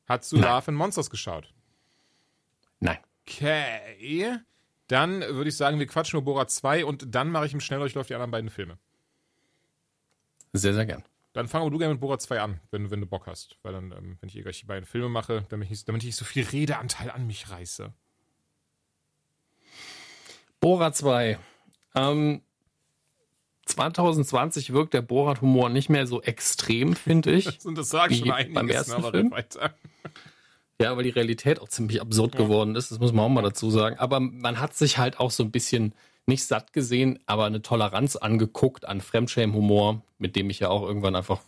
Hast 0.06 0.30
du 0.30 0.36
Nein. 0.36 0.50
Love 0.50 0.68
and 0.68 0.76
Monsters 0.76 1.08
geschaut? 1.08 1.54
Nein. 2.80 2.98
Okay. 3.26 4.38
Dann 4.88 5.20
würde 5.20 5.48
ich 5.48 5.56
sagen, 5.56 5.78
wir 5.78 5.86
quatschen 5.86 6.18
über 6.18 6.32
Bora 6.32 6.48
2 6.48 6.84
und 6.84 7.14
dann 7.14 7.30
mache 7.30 7.46
ich 7.46 7.54
im 7.54 7.60
Schnelldurchlauf 7.60 8.06
die 8.06 8.14
anderen 8.14 8.30
beiden 8.30 8.50
Filme. 8.50 8.78
Sehr, 10.52 10.74
sehr 10.74 10.86
gern. 10.86 11.04
Dann 11.32 11.46
fang 11.46 11.70
du 11.70 11.78
gerne 11.78 11.94
mit 11.94 12.00
Bora 12.00 12.18
2 12.18 12.40
an, 12.40 12.60
wenn, 12.72 12.90
wenn 12.90 13.00
du 13.00 13.06
Bock 13.06 13.26
hast. 13.26 13.56
Weil 13.62 13.72
dann, 13.72 13.92
ähm, 13.92 14.18
wenn 14.20 14.26
ich 14.28 14.32
hier 14.32 14.42
gleich 14.42 14.58
die 14.60 14.66
beiden 14.66 14.84
Filme 14.84 15.08
mache, 15.08 15.44
damit 15.48 15.70
ich, 15.70 15.84
damit 15.84 16.02
ich 16.02 16.16
so 16.16 16.24
viel 16.24 16.44
Redeanteil 16.44 17.10
an 17.10 17.26
mich 17.26 17.50
reiße. 17.50 17.92
Bora 20.60 20.92
2. 20.92 21.38
Ähm, 21.94 22.42
2020 23.66 24.72
wirkt 24.72 24.94
der 24.94 25.02
Borat-Humor 25.02 25.68
nicht 25.68 25.88
mehr 25.88 26.06
so 26.06 26.20
extrem, 26.22 26.96
finde 26.96 27.32
ich. 27.32 27.58
Und 27.64 27.78
das 27.78 27.88
sage 27.90 28.14
ich 28.14 28.20
schon 28.20 28.30
einiges, 28.32 28.54
beim 28.54 28.68
ersten 28.68 28.92
aber 28.92 29.10
Film. 29.12 29.30
weiter. 29.30 29.74
Ja, 30.80 30.96
weil 30.96 31.04
die 31.04 31.10
Realität 31.10 31.60
auch 31.60 31.68
ziemlich 31.68 32.00
absurd 32.00 32.34
Ja. 32.34 32.40
geworden 32.42 32.74
ist, 32.74 32.90
das 32.90 32.98
muss 32.98 33.12
man 33.12 33.26
auch 33.26 33.28
mal 33.28 33.42
dazu 33.42 33.70
sagen. 33.70 33.98
Aber 33.98 34.18
man 34.18 34.58
hat 34.60 34.74
sich 34.74 34.98
halt 34.98 35.20
auch 35.20 35.30
so 35.30 35.44
ein 35.44 35.50
bisschen 35.50 35.92
nicht 36.26 36.44
satt 36.44 36.72
gesehen, 36.72 37.18
aber 37.26 37.44
eine 37.46 37.62
Toleranz 37.62 38.16
angeguckt 38.16 38.86
an 38.86 39.00
Fremdschämen-Humor, 39.00 40.02
mit 40.18 40.36
dem 40.36 40.50
ich 40.50 40.60
ja 40.60 40.68
auch 40.68 40.82
irgendwann 40.82 41.16
einfach 41.16 41.40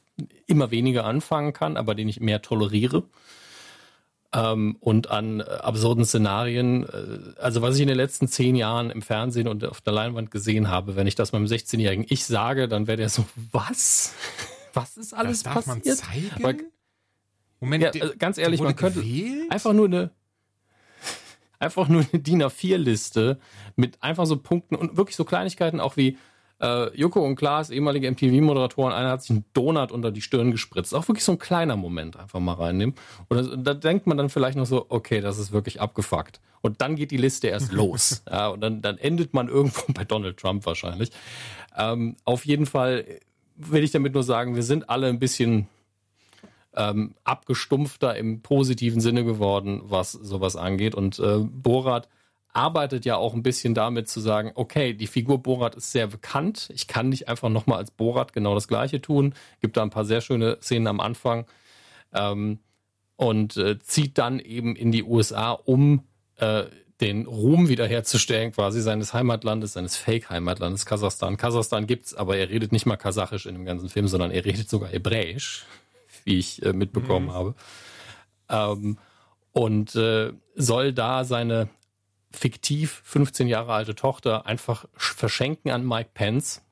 immer 0.46 0.70
weniger 0.70 1.04
anfangen 1.04 1.52
kann, 1.52 1.76
aber 1.76 1.94
den 1.94 2.08
ich 2.08 2.20
mehr 2.20 2.42
toleriere. 2.42 3.04
Ähm, 4.34 4.76
und 4.80 5.10
an 5.10 5.40
äh, 5.40 5.42
absurden 5.42 6.06
Szenarien, 6.06 6.84
äh, 6.84 7.38
also 7.40 7.60
was 7.60 7.76
ich 7.76 7.82
in 7.82 7.88
den 7.88 7.98
letzten 7.98 8.28
zehn 8.28 8.56
Jahren 8.56 8.88
im 8.90 9.02
Fernsehen 9.02 9.46
und 9.46 9.62
auf 9.64 9.82
der 9.82 9.92
Leinwand 9.92 10.30
gesehen 10.30 10.68
habe, 10.68 10.96
wenn 10.96 11.06
ich 11.06 11.14
das 11.14 11.32
meinem 11.32 11.44
16-jährigen 11.44 12.06
Ich 12.08 12.24
sage, 12.24 12.66
dann 12.66 12.86
wäre 12.86 12.96
der 12.96 13.08
so, 13.10 13.24
was? 13.52 14.14
Was 14.74 14.96
ist 14.96 15.12
alles 15.12 15.42
das 15.42 15.52
darf 15.52 15.66
man 15.66 15.78
passiert? 15.80 15.98
zeigen? 15.98 16.30
Aber- 16.42 16.54
Moment, 17.60 17.94
Ja, 17.94 18.02
also 18.02 18.14
ganz 18.18 18.38
ehrlich, 18.38 18.58
man 18.62 18.74
könnte 18.74 19.00
gewählt? 19.02 19.52
einfach 19.52 19.74
nur 19.74 19.84
eine 19.84 20.10
einfach 21.62 21.88
nur 21.88 22.04
eine 22.12 22.20
DIN 22.20 22.42
A4-Liste 22.42 23.38
mit 23.76 24.02
einfach 24.02 24.26
so 24.26 24.36
Punkten 24.36 24.74
und 24.74 24.96
wirklich 24.96 25.16
so 25.16 25.24
Kleinigkeiten 25.24 25.80
auch 25.80 25.96
wie 25.96 26.18
äh, 26.60 26.96
Joko 26.96 27.24
und 27.24 27.36
Klaas, 27.36 27.70
ehemalige 27.70 28.10
MTV-Moderatoren, 28.10 28.92
einer 28.92 29.10
hat 29.10 29.22
sich 29.22 29.30
einen 29.30 29.44
Donut 29.52 29.90
unter 29.90 30.10
die 30.10 30.22
Stirn 30.22 30.50
gespritzt. 30.50 30.94
Auch 30.94 31.08
wirklich 31.08 31.24
so 31.24 31.32
ein 31.32 31.38
kleiner 31.38 31.76
Moment 31.76 32.16
einfach 32.16 32.40
mal 32.40 32.54
reinnehmen. 32.54 32.94
Und 33.28 33.66
da 33.66 33.74
denkt 33.74 34.06
man 34.06 34.16
dann 34.16 34.28
vielleicht 34.28 34.56
noch 34.56 34.66
so, 34.66 34.86
okay, 34.88 35.20
das 35.20 35.38
ist 35.38 35.52
wirklich 35.52 35.80
abgefuckt. 35.80 36.40
Und 36.60 36.80
dann 36.80 36.94
geht 36.94 37.10
die 37.10 37.16
Liste 37.16 37.48
erst 37.48 37.72
los. 37.72 38.22
Ja, 38.30 38.48
und 38.48 38.60
dann, 38.60 38.80
dann 38.80 38.98
endet 38.98 39.34
man 39.34 39.48
irgendwo 39.48 39.82
bei 39.92 40.04
Donald 40.04 40.36
Trump 40.36 40.64
wahrscheinlich. 40.64 41.10
Ähm, 41.76 42.16
auf 42.24 42.46
jeden 42.46 42.66
Fall 42.66 43.04
will 43.56 43.82
ich 43.82 43.90
damit 43.90 44.14
nur 44.14 44.22
sagen, 44.22 44.54
wir 44.54 44.62
sind 44.62 44.88
alle 44.88 45.08
ein 45.08 45.18
bisschen 45.18 45.68
ähm, 46.74 47.14
abgestumpfter 47.24 48.16
im 48.16 48.42
positiven 48.42 49.00
Sinne 49.00 49.24
geworden, 49.24 49.82
was 49.84 50.12
sowas 50.12 50.56
angeht. 50.56 50.94
Und 50.94 51.18
äh, 51.18 51.38
Borat 51.38 52.08
arbeitet 52.52 53.04
ja 53.04 53.16
auch 53.16 53.34
ein 53.34 53.42
bisschen 53.42 53.74
damit 53.74 54.08
zu 54.08 54.20
sagen, 54.20 54.52
okay, 54.54 54.92
die 54.92 55.06
Figur 55.06 55.42
Borat 55.42 55.74
ist 55.74 55.92
sehr 55.92 56.06
bekannt. 56.06 56.70
Ich 56.74 56.86
kann 56.86 57.08
nicht 57.08 57.28
einfach 57.28 57.48
nochmal 57.48 57.78
als 57.78 57.90
Borat 57.90 58.32
genau 58.32 58.54
das 58.54 58.68
Gleiche 58.68 59.00
tun. 59.00 59.34
Gibt 59.60 59.76
da 59.76 59.82
ein 59.82 59.90
paar 59.90 60.04
sehr 60.04 60.20
schöne 60.20 60.58
Szenen 60.60 60.86
am 60.86 61.00
Anfang. 61.00 61.46
Ähm, 62.12 62.58
und 63.16 63.56
äh, 63.56 63.78
zieht 63.78 64.18
dann 64.18 64.38
eben 64.40 64.74
in 64.74 64.92
die 64.92 65.04
USA, 65.04 65.52
um 65.52 66.02
äh, 66.36 66.64
den 67.00 67.26
Ruhm 67.26 67.68
wiederherzustellen, 67.68 68.52
quasi 68.52 68.80
seines 68.80 69.12
Heimatlandes, 69.12 69.72
seines 69.72 69.96
Fake-Heimatlandes, 69.96 70.86
Kasachstan. 70.86 71.36
Kasachstan 71.36 71.86
gibt's, 71.86 72.14
aber 72.14 72.36
er 72.36 72.48
redet 72.48 72.70
nicht 72.70 72.86
mal 72.86 72.96
Kasachisch 72.96 73.46
in 73.46 73.54
dem 73.54 73.64
ganzen 73.64 73.88
Film, 73.88 74.08
sondern 74.08 74.30
er 74.30 74.44
redet 74.44 74.68
sogar 74.70 74.88
Hebräisch, 74.88 75.64
wie 76.24 76.38
ich 76.38 76.62
äh, 76.64 76.72
mitbekommen 76.72 77.32
habe. 77.32 77.54
Ähm, 78.48 78.98
und 79.52 79.94
äh, 79.96 80.32
soll 80.54 80.92
da 80.92 81.24
seine 81.24 81.68
fiktiv 82.30 83.02
15 83.04 83.46
Jahre 83.48 83.72
alte 83.74 83.94
Tochter 83.94 84.46
einfach 84.46 84.86
sch- 84.96 85.14
verschenken 85.14 85.70
an 85.70 85.86
Mike 85.86 86.10
Pence, 86.14 86.62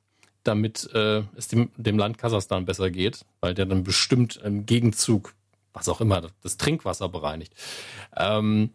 damit 0.42 0.88
äh, 0.94 1.22
es 1.36 1.48
dem, 1.48 1.70
dem 1.76 1.98
Land 1.98 2.16
Kasachstan 2.16 2.64
besser 2.64 2.90
geht, 2.90 3.24
weil 3.40 3.53
der 3.55 3.66
dann 3.66 3.84
bestimmt 3.84 4.36
im 4.36 4.64
Gegenzug, 4.64 5.34
was 5.74 5.88
auch 5.88 6.01
immer, 6.01 6.22
das 6.42 6.57
Trinkwasser 6.57 7.09
bereinigt. 7.11 7.53
Ähm, 8.16 8.70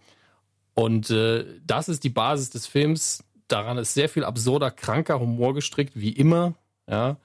und 0.75 1.09
äh, 1.09 1.45
das 1.65 1.89
ist 1.89 2.03
die 2.03 2.09
Basis 2.09 2.51
des 2.51 2.67
Films. 2.67 3.23
Daran 3.47 3.77
ist 3.77 3.93
sehr 3.93 4.09
viel 4.09 4.23
absurder, 4.23 4.69
kranker 4.71 5.19
Humor 5.19 5.53
gestrickt, 5.55 5.93
wie 5.95 6.11
immer. 6.11 6.53
Ja. 6.87 7.17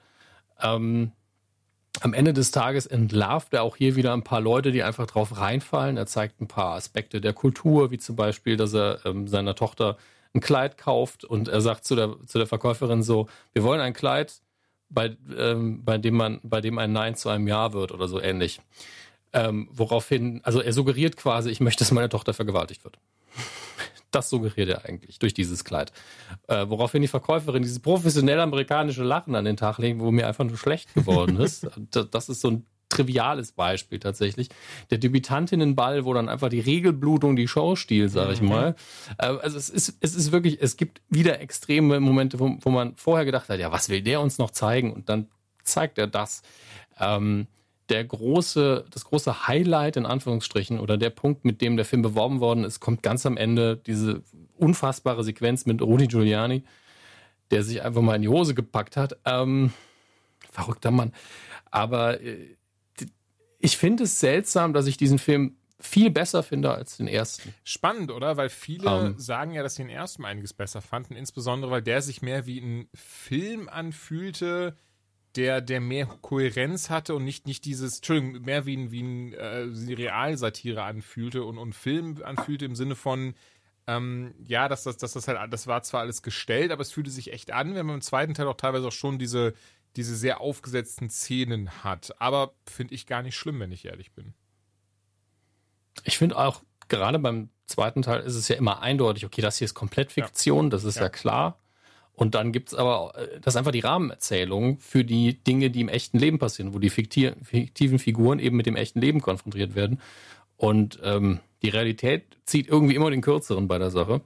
Ähm, 0.59 1.11
am 1.99 2.13
Ende 2.13 2.33
des 2.33 2.51
Tages 2.51 2.85
entlarvt 2.85 3.53
er 3.53 3.63
auch 3.63 3.75
hier 3.75 3.95
wieder 3.95 4.13
ein 4.13 4.23
paar 4.23 4.41
Leute, 4.41 4.71
die 4.71 4.81
einfach 4.81 5.07
drauf 5.07 5.37
reinfallen. 5.37 5.97
Er 5.97 6.07
zeigt 6.07 6.41
ein 6.41 6.47
paar 6.47 6.75
Aspekte 6.75 7.19
der 7.19 7.33
Kultur, 7.33 7.91
wie 7.91 7.97
zum 7.97 8.15
Beispiel, 8.15 8.55
dass 8.55 8.73
er 8.73 9.05
ähm, 9.05 9.27
seiner 9.27 9.55
Tochter 9.55 9.97
ein 10.33 10.39
Kleid 10.39 10.77
kauft 10.77 11.25
und 11.25 11.49
er 11.49 11.59
sagt 11.59 11.83
zu 11.83 11.95
der, 11.95 12.15
zu 12.25 12.37
der 12.37 12.47
Verkäuferin 12.47 13.03
so, 13.03 13.27
wir 13.53 13.63
wollen 13.63 13.81
ein 13.81 13.93
Kleid, 13.93 14.41
bei, 14.89 15.15
ähm, 15.37 15.83
bei 15.83 15.97
dem 15.97 16.15
man, 16.15 16.39
bei 16.43 16.61
dem 16.61 16.77
ein 16.77 16.91
Nein 16.91 17.15
zu 17.15 17.29
einem 17.29 17.47
Ja 17.47 17.73
wird 17.73 17.91
oder 17.91 18.07
so 18.07 18.21
ähnlich. 18.21 18.61
Ähm, 19.33 19.69
woraufhin, 19.71 20.41
also 20.43 20.61
er 20.61 20.73
suggeriert 20.73 21.17
quasi, 21.17 21.49
ich 21.49 21.59
möchte, 21.59 21.83
dass 21.83 21.91
meine 21.91 22.09
Tochter 22.09 22.33
vergewaltigt 22.33 22.83
wird. 22.83 22.97
Das 24.11 24.29
suggeriert 24.29 24.69
er 24.69 24.85
eigentlich 24.85 25.19
durch 25.19 25.33
dieses 25.33 25.63
Kleid. 25.63 25.91
Äh, 26.47 26.65
woraufhin 26.67 27.01
die 27.01 27.07
Verkäuferin 27.07 27.63
dieses 27.63 27.79
professionell 27.79 28.39
amerikanische 28.39 29.03
Lachen 29.03 29.35
an 29.35 29.45
den 29.45 29.57
Tag 29.57 29.77
legen, 29.77 29.99
wo 30.01 30.11
mir 30.11 30.27
einfach 30.27 30.43
nur 30.43 30.57
schlecht 30.57 30.93
geworden 30.93 31.37
ist. 31.37 31.65
Da- 31.91 32.03
das 32.03 32.27
ist 32.29 32.41
so 32.41 32.49
ein 32.51 32.65
triviales 32.89 33.53
Beispiel 33.53 33.99
tatsächlich. 33.99 34.49
Der 34.89 34.97
Debütantinnenball, 34.97 36.03
wo 36.03 36.13
dann 36.13 36.27
einfach 36.27 36.49
die 36.49 36.59
Regelblutung 36.59 37.37
die 37.37 37.47
Show 37.47 37.77
stiehlt, 37.77 38.11
sage 38.11 38.33
ich 38.33 38.41
mal. 38.41 38.75
Äh, 39.17 39.27
also 39.27 39.57
es 39.57 39.69
ist, 39.69 39.95
es 40.01 40.13
ist 40.13 40.33
wirklich, 40.33 40.61
es 40.61 40.75
gibt 40.75 41.01
wieder 41.09 41.39
extreme 41.39 42.01
Momente, 42.01 42.37
wo, 42.41 42.57
wo 42.59 42.69
man 42.69 42.97
vorher 42.97 43.23
gedacht 43.25 43.47
hat, 43.47 43.59
ja, 43.61 43.71
was 43.71 43.87
will 43.87 44.01
der 44.01 44.19
uns 44.19 44.37
noch 44.39 44.51
zeigen? 44.51 44.91
Und 44.91 45.07
dann 45.07 45.27
zeigt 45.63 45.97
er 45.99 46.07
das. 46.07 46.41
Ähm, 46.99 47.47
der 47.91 48.03
große, 48.03 48.85
das 48.89 49.05
große 49.05 49.47
Highlight 49.47 49.97
in 49.97 50.05
Anführungsstrichen 50.05 50.79
oder 50.79 50.97
der 50.97 51.09
Punkt, 51.09 51.45
mit 51.45 51.61
dem 51.61 51.75
der 51.75 51.85
Film 51.85 52.01
beworben 52.01 52.39
worden 52.39 52.63
ist, 52.63 52.79
kommt 52.79 53.03
ganz 53.03 53.25
am 53.25 53.37
Ende 53.37 53.77
diese 53.77 54.23
unfassbare 54.57 55.23
Sequenz 55.23 55.65
mit 55.65 55.81
Rudy 55.81 56.07
Giuliani, 56.07 56.63
der 57.51 57.63
sich 57.63 57.83
einfach 57.83 58.01
mal 58.01 58.15
in 58.15 58.21
die 58.21 58.29
Hose 58.29 58.55
gepackt 58.55 58.95
hat. 58.95 59.17
Ähm, 59.25 59.73
verrückter 60.51 60.91
Mann. 60.91 61.11
Aber 61.69 62.21
äh, 62.21 62.55
ich 63.59 63.77
finde 63.77 64.03
es 64.03 64.19
seltsam, 64.19 64.73
dass 64.73 64.87
ich 64.87 64.97
diesen 64.97 65.19
Film 65.19 65.57
viel 65.79 66.11
besser 66.11 66.43
finde 66.43 66.71
als 66.71 66.97
den 66.97 67.07
ersten. 67.07 67.53
Spannend, 67.63 68.11
oder? 68.11 68.37
Weil 68.37 68.49
viele 68.49 68.89
Ähm. 68.89 69.15
sagen 69.19 69.53
ja, 69.53 69.63
dass 69.63 69.75
sie 69.75 69.83
den 69.83 69.89
ersten 69.89 70.25
einiges 70.25 70.53
besser 70.53 70.81
fanden, 70.81 71.15
insbesondere 71.15 71.71
weil 71.71 71.81
der 71.81 72.01
sich 72.01 72.21
mehr 72.21 72.45
wie 72.45 72.59
ein 72.59 72.87
Film 72.93 73.67
anfühlte, 73.67 74.77
der, 75.35 75.61
der 75.61 75.79
mehr 75.81 76.05
Kohärenz 76.05 76.89
hatte 76.89 77.15
und 77.15 77.23
nicht, 77.23 77.47
nicht 77.47 77.65
dieses, 77.65 77.97
Entschuldigung, 77.97 78.41
mehr 78.41 78.65
wie 78.65 78.77
ein, 78.77 78.91
wie 78.91 79.01
ein 79.01 79.33
äh, 79.33 79.93
Realsatire 79.93 80.83
anfühlte 80.83 81.43
und, 81.43 81.57
und 81.57 81.73
Film 81.73 82.21
anfühlte 82.23 82.65
im 82.65 82.75
Sinne 82.75 82.95
von, 82.95 83.33
ähm, 83.87 84.33
ja, 84.45 84.67
dass 84.67 84.83
das, 84.83 84.97
dass 84.97 85.13
das 85.13 85.27
halt, 85.27 85.51
das 85.53 85.67
war 85.67 85.81
zwar 85.83 86.01
alles 86.01 86.21
gestellt, 86.21 86.71
aber 86.71 86.81
es 86.81 86.91
fühlte 86.91 87.09
sich 87.09 87.33
echt 87.33 87.51
an, 87.51 87.75
wenn 87.75 87.85
man 87.85 87.95
im 87.95 88.01
zweiten 88.01 88.33
Teil 88.33 88.47
auch 88.47 88.57
teilweise 88.57 88.87
auch 88.87 88.91
schon 88.91 89.19
diese, 89.19 89.53
diese 89.95 90.15
sehr 90.15 90.41
aufgesetzten 90.41 91.09
Szenen 91.09 91.83
hat. 91.83 92.13
Aber 92.19 92.53
finde 92.65 92.93
ich 92.93 93.07
gar 93.07 93.23
nicht 93.23 93.35
schlimm, 93.35 93.59
wenn 93.59 93.71
ich 93.71 93.85
ehrlich 93.85 94.11
bin. 94.11 94.33
Ich 96.03 96.17
finde 96.17 96.37
auch, 96.37 96.61
gerade 96.87 97.19
beim 97.19 97.49
zweiten 97.65 98.01
Teil 98.01 98.21
ist 98.21 98.35
es 98.35 98.47
ja 98.47 98.55
immer 98.55 98.81
eindeutig, 98.81 99.25
okay, 99.25 99.41
das 99.41 99.57
hier 99.57 99.65
ist 99.65 99.73
komplett 99.73 100.11
Fiktion, 100.11 100.69
das 100.69 100.83
ist 100.83 100.95
ja, 100.95 101.03
Ja. 101.03 101.09
klar. 101.09 101.57
Und 102.21 102.35
dann 102.35 102.51
gibt's 102.51 102.75
aber, 102.75 103.15
äh, 103.15 103.39
das 103.39 103.55
ist 103.55 103.57
einfach 103.57 103.71
die 103.71 103.79
Rahmenerzählung 103.79 104.77
für 104.77 105.03
die 105.03 105.43
Dinge, 105.43 105.71
die 105.71 105.81
im 105.81 105.89
echten 105.89 106.19
Leben 106.19 106.37
passieren, 106.37 106.71
wo 106.71 106.77
die 106.77 106.91
fikti- 106.91 107.33
fiktiven 107.43 107.97
Figuren 107.97 108.37
eben 108.37 108.57
mit 108.57 108.67
dem 108.67 108.75
echten 108.75 109.01
Leben 109.01 109.21
konfrontiert 109.21 109.73
werden. 109.73 109.99
Und 110.55 110.99
ähm, 111.01 111.39
die 111.63 111.69
Realität 111.69 112.37
zieht 112.45 112.67
irgendwie 112.67 112.93
immer 112.93 113.09
den 113.09 113.21
Kürzeren 113.21 113.67
bei 113.67 113.79
der 113.79 113.89
Sache. 113.89 114.21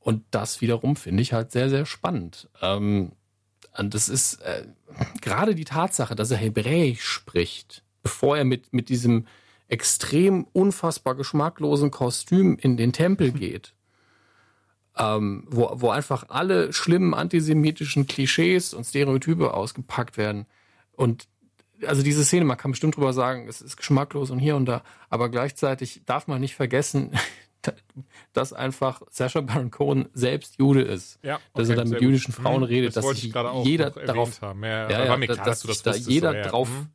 Und 0.00 0.24
das 0.32 0.60
wiederum 0.60 0.96
finde 0.96 1.22
ich 1.22 1.32
halt 1.32 1.52
sehr, 1.52 1.70
sehr 1.70 1.86
spannend. 1.86 2.48
Ähm, 2.60 3.12
und 3.78 3.94
das 3.94 4.08
ist 4.08 4.42
äh, 4.42 4.66
gerade 5.20 5.54
die 5.54 5.64
Tatsache, 5.64 6.16
dass 6.16 6.32
er 6.32 6.38
Hebräisch 6.38 7.04
spricht, 7.04 7.84
bevor 8.02 8.36
er 8.36 8.44
mit, 8.44 8.72
mit 8.72 8.88
diesem 8.88 9.28
extrem 9.68 10.48
unfassbar 10.52 11.14
geschmacklosen 11.14 11.92
Kostüm 11.92 12.58
in 12.60 12.76
den 12.76 12.92
Tempel 12.92 13.30
geht, 13.44 13.72
ähm, 14.98 15.44
wo, 15.48 15.70
wo 15.74 15.90
einfach 15.90 16.26
alle 16.28 16.72
schlimmen 16.72 17.14
antisemitischen 17.14 18.06
Klischees 18.06 18.74
und 18.74 18.84
Stereotype 18.84 19.54
ausgepackt 19.54 20.16
werden. 20.16 20.46
Und 20.92 21.28
also 21.86 22.02
diese 22.02 22.24
Szene, 22.24 22.44
man 22.44 22.56
kann 22.58 22.70
bestimmt 22.72 22.96
drüber 22.96 23.12
sagen, 23.12 23.48
es 23.48 23.60
ist 23.60 23.76
geschmacklos 23.76 24.30
und 24.30 24.38
hier 24.38 24.56
und 24.56 24.66
da, 24.66 24.82
aber 25.08 25.28
gleichzeitig 25.30 26.02
darf 26.06 26.26
man 26.28 26.40
nicht 26.40 26.54
vergessen, 26.54 27.12
dass 28.32 28.52
einfach 28.52 29.02
Sasha 29.10 29.40
Baron 29.40 29.70
Cohen 29.70 30.08
selbst 30.12 30.58
Jude 30.58 30.82
ist. 30.82 31.18
Ja, 31.22 31.40
dass 31.54 31.68
okay, 31.68 31.72
er 31.72 31.76
dann 31.76 31.88
mit 31.88 31.98
gut. 31.98 32.08
jüdischen 32.08 32.32
Frauen 32.32 32.58
Mhm, 32.62 32.68
redet, 32.68 32.96
das 32.96 33.04
dass 33.04 33.14
sich 33.14 33.26
ich 33.26 33.32
gerade 33.32 33.50
auch 33.50 33.64
jeder 33.64 33.90
darauf 33.90 34.40
haben. 34.42 34.62
Ja, 34.64 34.90
ja, 34.90 35.08
war 35.08 35.16
mir 35.16 35.26
ja, 35.26 35.34
klar, 35.34 35.46
dass 35.46 35.60
dass 35.62 35.82
du 35.82 35.90
das 35.90 36.02
da 36.04 36.10
jeder 36.10 36.30
so, 36.30 36.36
ja. 36.36 36.48
drauf, 36.48 36.68
Mhm. 36.68 36.88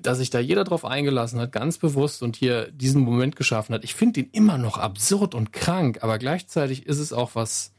Dass 0.00 0.18
sich 0.18 0.30
da 0.30 0.38
jeder 0.38 0.64
drauf 0.64 0.84
eingelassen 0.84 1.40
hat, 1.40 1.52
ganz 1.52 1.78
bewusst 1.78 2.22
und 2.22 2.36
hier 2.36 2.70
diesen 2.70 3.02
Moment 3.02 3.36
geschaffen 3.36 3.74
hat. 3.74 3.84
Ich 3.84 3.94
finde 3.94 4.20
ihn 4.20 4.28
immer 4.32 4.58
noch 4.58 4.78
absurd 4.78 5.34
und 5.34 5.52
krank, 5.52 5.98
aber 6.02 6.18
gleichzeitig 6.18 6.86
ist 6.86 6.98
es 6.98 7.12
auch 7.12 7.34
was, 7.34 7.72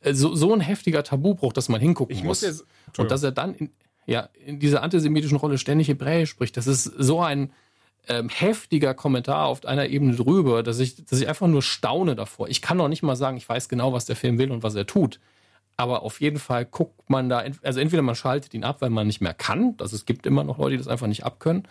äh, 0.00 0.14
so, 0.14 0.34
so 0.34 0.52
ein 0.54 0.60
heftiger 0.60 1.02
Tabubruch, 1.02 1.52
dass 1.52 1.68
man 1.68 1.80
hingucken 1.80 2.14
Ich 2.14 2.24
muss. 2.24 2.42
muss 2.42 2.48
jetzt. 2.48 2.64
und 2.98 3.10
dass 3.10 3.22
er 3.22 3.32
dann 3.32 3.54
in, 3.54 3.70
ja, 4.06 4.28
in 4.44 4.58
dieser 4.58 4.82
antisemitischen 4.82 5.36
Rolle 5.36 5.58
ständig 5.58 5.88
Hebräisch 5.88 6.30
spricht, 6.30 6.56
das 6.56 6.66
ist 6.66 6.84
so 6.84 7.20
ein 7.20 7.52
ähm, 8.08 8.28
heftiger 8.28 8.94
Kommentar 8.94 9.46
auf 9.46 9.64
einer 9.64 9.86
Ebene 9.88 10.16
drüber, 10.16 10.62
dass 10.62 10.78
ich, 10.78 11.04
dass 11.04 11.20
ich 11.20 11.28
einfach 11.28 11.46
nur 11.46 11.62
staune 11.62 12.16
davor. 12.16 12.48
Ich 12.48 12.62
kann 12.62 12.76
noch 12.78 12.88
nicht 12.88 13.02
mal 13.02 13.16
sagen, 13.16 13.36
ich 13.36 13.48
weiß 13.48 13.68
genau, 13.68 13.92
was 13.92 14.06
der 14.06 14.16
Film 14.16 14.38
will 14.38 14.50
und 14.50 14.62
was 14.62 14.74
er 14.74 14.86
tut. 14.86 15.20
Aber 15.80 16.02
auf 16.02 16.20
jeden 16.20 16.38
Fall 16.38 16.66
guckt 16.66 17.08
man 17.08 17.28
da, 17.28 17.44
also 17.62 17.80
entweder 17.80 18.02
man 18.02 18.14
schaltet 18.14 18.52
ihn 18.54 18.64
ab, 18.64 18.82
weil 18.82 18.90
man 18.90 19.06
nicht 19.06 19.20
mehr 19.20 19.34
kann, 19.34 19.76
also 19.80 19.96
es 19.96 20.04
gibt 20.04 20.26
immer 20.26 20.44
noch 20.44 20.58
Leute, 20.58 20.72
die 20.72 20.78
das 20.78 20.88
einfach 20.88 21.06
nicht 21.06 21.24
abkönnen, 21.24 21.66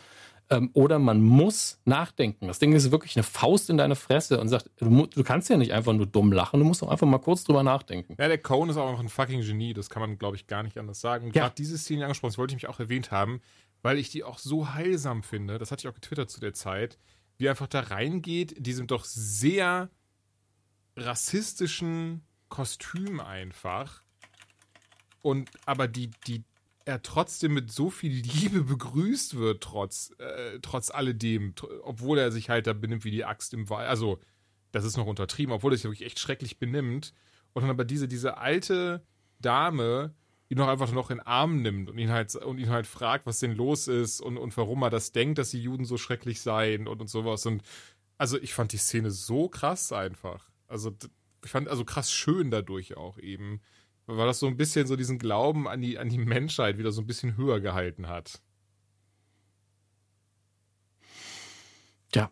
ähm, 0.49 0.72
oder 0.74 0.97
man 0.97 1.22
muss 1.22 1.80
nachdenken. 1.86 2.47
Das 2.47 2.57
Ding 2.57 2.74
ist 2.74 2.91
wirklich 2.91 3.16
eine 3.16 3.24
Faust 3.24 3.70
in 3.70 3.78
deine 3.78 3.95
Fresse 3.95 4.39
und 4.39 4.47
sagt, 4.47 4.72
du, 4.78 5.05
du, 5.05 5.24
kannst 5.24 5.49
ja 5.49 5.57
nicht 5.57 5.74
einfach 5.74 5.93
nur 5.93 6.07
dumm 6.07 6.32
lachen, 6.32 6.60
du 6.60 6.66
musst 6.66 6.82
auch 6.82 6.89
einfach 6.89 7.05
mal 7.05 7.20
kurz 7.20 7.43
drüber 7.43 7.62
nachdenken. 7.62 8.16
Ja, 8.18 8.28
der 8.28 8.39
Cohen 8.39 8.70
ist 8.70 8.78
auch 8.78 8.91
noch 8.91 8.99
ein 8.99 9.10
fucking 9.10 9.41
Genie, 9.41 9.74
das 9.74 9.89
kann 9.89 10.01
man, 10.01 10.18
glaube 10.18 10.36
ich, 10.36 10.47
gar 10.47 10.64
nicht 10.64 10.78
anders 10.80 10.99
sagen. 10.99 11.28
Ja. 11.28 11.43
Gerade 11.43 11.55
diese 11.55 11.78
Szene 11.78 12.05
angesprochen, 12.05 12.32
das 12.32 12.38
wollte 12.39 12.53
ich 12.53 12.64
mich 12.64 12.70
auch 12.70 12.80
erwähnt 12.80 13.12
haben, 13.12 13.41
weil 13.84 13.99
ich 13.99 14.10
die 14.10 14.24
auch 14.24 14.39
so 14.39 14.74
heilsam 14.74 15.22
finde, 15.22 15.60
das 15.60 15.72
hatte 15.72 15.82
ich 15.82 15.88
auch 15.88 15.95
getwittert 15.95 16.32
zu 16.32 16.39
der 16.39 16.53
Zeit, 16.53 16.97
wie 17.38 17.47
einfach 17.47 17.68
da 17.68 17.82
reingeht, 17.82 18.55
diesem 18.57 18.88
doch 18.88 19.05
sehr 19.05 19.89
rassistischen 20.97 22.24
Kostüm 22.50 23.20
einfach. 23.20 24.04
Und 25.22 25.50
aber 25.66 25.88
die, 25.88 26.12
die, 26.28 26.43
er 26.86 27.02
trotzdem 27.02 27.54
mit 27.54 27.72
so 27.72 27.89
viel 27.89 28.12
Liebe 28.12 28.64
begrüßt 28.64 29.38
wird, 29.38 29.62
trotz, 29.62 30.12
äh, 30.18 30.60
trotz 30.62 30.89
alledem, 30.89 31.54
obwohl 31.84 32.18
er 32.18 32.32
sich 32.32 32.50
halt 32.50 32.68
da 32.68 32.74
benimmt 32.74 33.04
wie 33.06 33.12
die 33.12 33.26
Axt 33.26 33.54
im 33.54 33.70
Wald. 33.70 33.88
Also, 33.88 34.20
das 34.72 34.86
ist 34.86 34.97
noch 34.97 35.06
untertrieben, 35.06 35.54
obwohl 35.54 35.74
er 35.74 35.78
sich 35.78 35.86
wirklich 35.86 36.06
echt 36.06 36.20
schrecklich 36.20 36.58
benimmt. 36.58 37.14
Und 37.54 37.64
dann 37.64 37.72
aber 37.72 37.86
diese, 37.86 38.08
diese 38.08 38.38
alte 38.38 39.04
Dame 39.39 40.14
ihn 40.50 40.58
noch 40.58 40.68
einfach 40.68 40.91
noch 40.91 41.12
in 41.12 41.18
den 41.18 41.28
Arm 41.28 41.62
nimmt 41.62 41.89
und 41.89 41.97
ihn 42.00 42.10
halt, 42.10 42.36
und 42.36 42.58
ihn 42.58 42.70
halt 42.70 42.88
fragt, 42.88 43.28
was 43.28 43.39
denn 43.39 43.56
los 43.56 43.88
ist 43.88 44.20
und, 44.20 44.38
und 44.38 44.58
warum 44.58 44.82
er 44.82 44.89
das 44.89 45.12
denkt, 45.12 45.38
dass 45.38 45.52
die 45.52 45.62
Juden 45.62 45.86
so 45.86 45.97
schrecklich 45.97 46.41
seien 46.41 46.88
und, 46.88 47.02
und 47.02 47.08
sowas. 47.08 47.45
Und 47.45 47.62
also 48.18 48.39
ich 48.39 48.54
fand 48.54 48.72
die 48.72 48.78
Szene 48.78 49.12
so 49.12 49.47
krass 49.47 49.91
einfach. 49.91 50.50
Also 50.68 50.91
ich 51.44 51.52
fand 51.52 51.68
also 51.68 51.86
krass 51.86 52.12
schön 52.12 52.52
dadurch 52.52 52.98
auch 52.98 53.18
eben 53.18 53.62
weil 54.18 54.26
das 54.26 54.40
so 54.40 54.48
ein 54.48 54.58
bisschen 54.58 54.88
so 54.88 54.96
diesen 54.96 55.20
Glauben 55.20 55.68
an 55.68 55.82
die, 55.82 55.98
an 55.98 56.10
die 56.10 56.18
Menschheit 56.18 56.78
wieder 56.78 56.92
so 56.92 57.02
ein 57.02 57.08
bisschen 57.08 57.38
höher 57.38 57.60
gehalten 57.60 58.08
hat. 58.08 58.42
Ja. 62.16 62.32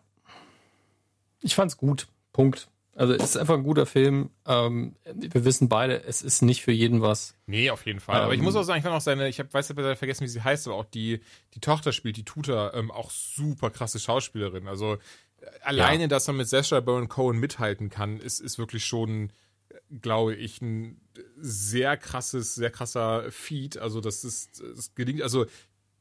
Ich 1.40 1.54
fand's 1.54 1.76
gut. 1.76 2.08
Punkt. 2.32 2.68
Also 2.96 3.14
es 3.14 3.22
ist 3.22 3.36
einfach 3.36 3.54
ein 3.54 3.62
guter 3.62 3.86
Film. 3.86 4.30
Ähm, 4.44 4.96
wir 5.04 5.44
wissen 5.44 5.68
beide, 5.68 6.02
es 6.02 6.20
ist 6.20 6.42
nicht 6.42 6.62
für 6.62 6.72
jeden 6.72 7.00
was. 7.00 7.36
Nee, 7.46 7.70
auf 7.70 7.86
jeden 7.86 8.00
Fall. 8.00 8.16
Ähm, 8.16 8.24
aber 8.24 8.34
ich 8.34 8.42
muss 8.42 8.54
ähm, 8.54 8.60
auch 8.60 8.64
sagen, 8.64 8.78
ich 8.78 8.82
fand 8.82 8.96
auch 8.96 9.00
seine, 9.00 9.28
ich 9.28 9.38
hab, 9.38 9.54
weiß 9.54 9.68
nicht, 9.68 9.98
vergessen, 9.98 10.24
wie 10.24 10.28
sie 10.28 10.42
heißt, 10.42 10.66
aber 10.66 10.76
auch 10.76 10.84
die, 10.84 11.20
die 11.54 11.60
Tochter 11.60 11.92
spielt, 11.92 12.16
die 12.16 12.24
Tutor, 12.24 12.74
ähm, 12.74 12.90
auch 12.90 13.12
super 13.12 13.70
krasse 13.70 14.00
Schauspielerin. 14.00 14.66
Also 14.66 14.98
alleine, 15.62 16.02
ja. 16.02 16.08
dass 16.08 16.26
man 16.26 16.38
mit 16.38 16.48
Sasha 16.48 16.80
Baron 16.80 17.08
Cohen 17.08 17.38
mithalten 17.38 17.90
kann, 17.90 18.18
ist, 18.20 18.40
ist 18.40 18.58
wirklich 18.58 18.84
schon 18.84 19.32
glaube 20.02 20.34
ich, 20.34 20.60
ein 20.60 21.00
sehr 21.36 21.96
krasses, 21.96 22.54
sehr 22.54 22.70
krasser 22.70 23.30
Feed. 23.30 23.78
Also 23.78 24.00
das 24.00 24.24
ist, 24.24 24.60
es 24.60 24.94
gelingt, 24.94 25.22
also 25.22 25.46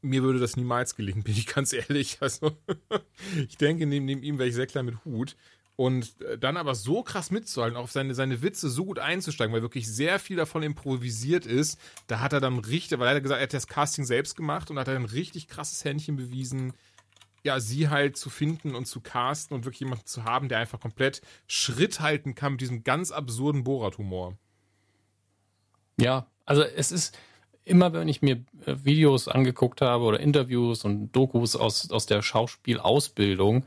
mir 0.01 0.23
würde 0.23 0.39
das 0.39 0.57
niemals 0.57 0.95
gelingen, 0.95 1.23
bin 1.23 1.33
ich 1.33 1.47
ganz 1.47 1.73
ehrlich. 1.73 2.17
Also 2.21 2.57
ich 3.47 3.57
denke, 3.57 3.85
neben, 3.85 4.05
neben 4.05 4.23
ihm 4.23 4.38
wäre 4.38 4.49
ich 4.49 4.55
sehr 4.55 4.67
klein 4.67 4.85
mit 4.85 5.05
Hut. 5.05 5.35
Und 5.75 6.19
äh, 6.21 6.39
dann 6.39 6.57
aber 6.57 6.73
so 6.73 7.03
krass 7.03 7.29
mitzuhalten, 7.29 7.77
auf 7.77 7.91
seine, 7.91 8.15
seine 8.15 8.41
Witze 8.41 8.67
so 8.67 8.85
gut 8.85 8.97
einzusteigen, 8.97 9.53
weil 9.53 9.61
wirklich 9.61 9.88
sehr 9.88 10.17
viel 10.17 10.35
davon 10.35 10.63
improvisiert 10.63 11.45
ist, 11.45 11.79
da 12.07 12.19
hat 12.19 12.33
er 12.33 12.41
dann 12.41 12.57
richtig, 12.57 12.97
weil 12.97 13.07
er 13.07 13.15
hat 13.15 13.21
gesagt, 13.21 13.39
er 13.39 13.43
hat 13.43 13.53
das 13.53 13.67
Casting 13.67 14.03
selbst 14.03 14.35
gemacht 14.35 14.71
und 14.71 14.79
hat 14.79 14.89
ein 14.89 15.05
richtig 15.05 15.47
krasses 15.47 15.85
Händchen 15.85 16.15
bewiesen, 16.15 16.73
ja, 17.47 17.61
sie 17.61 17.87
halt 17.87 18.17
zu 18.17 18.29
finden 18.29 18.75
und 18.75 18.85
zu 18.87 18.99
casten 18.99 19.55
und 19.55 19.63
wirklich 19.63 19.79
jemanden 19.79 20.05
zu 20.05 20.25
haben, 20.25 20.49
der 20.49 20.59
einfach 20.59 20.81
komplett 20.81 21.21
Schritt 21.47 22.01
halten 22.01 22.35
kann 22.35 22.53
mit 22.53 22.61
diesem 22.61 22.83
ganz 22.83 23.11
absurden 23.11 23.63
Borat-Humor. 23.63 24.37
Ja, 25.97 26.27
also 26.45 26.61
es 26.61 26.91
ist 26.91 27.17
immer, 27.63 27.93
wenn 27.93 28.09
ich 28.09 28.21
mir 28.21 28.43
äh, 28.65 28.75
Videos 28.83 29.29
angeguckt 29.29 29.81
habe 29.81 30.03
oder 30.03 30.19
Interviews 30.19 30.83
und 30.83 31.13
Dokus 31.13 31.55
aus, 31.55 31.89
aus 31.89 32.05
der 32.05 32.21
Schauspielausbildung, 32.21 33.65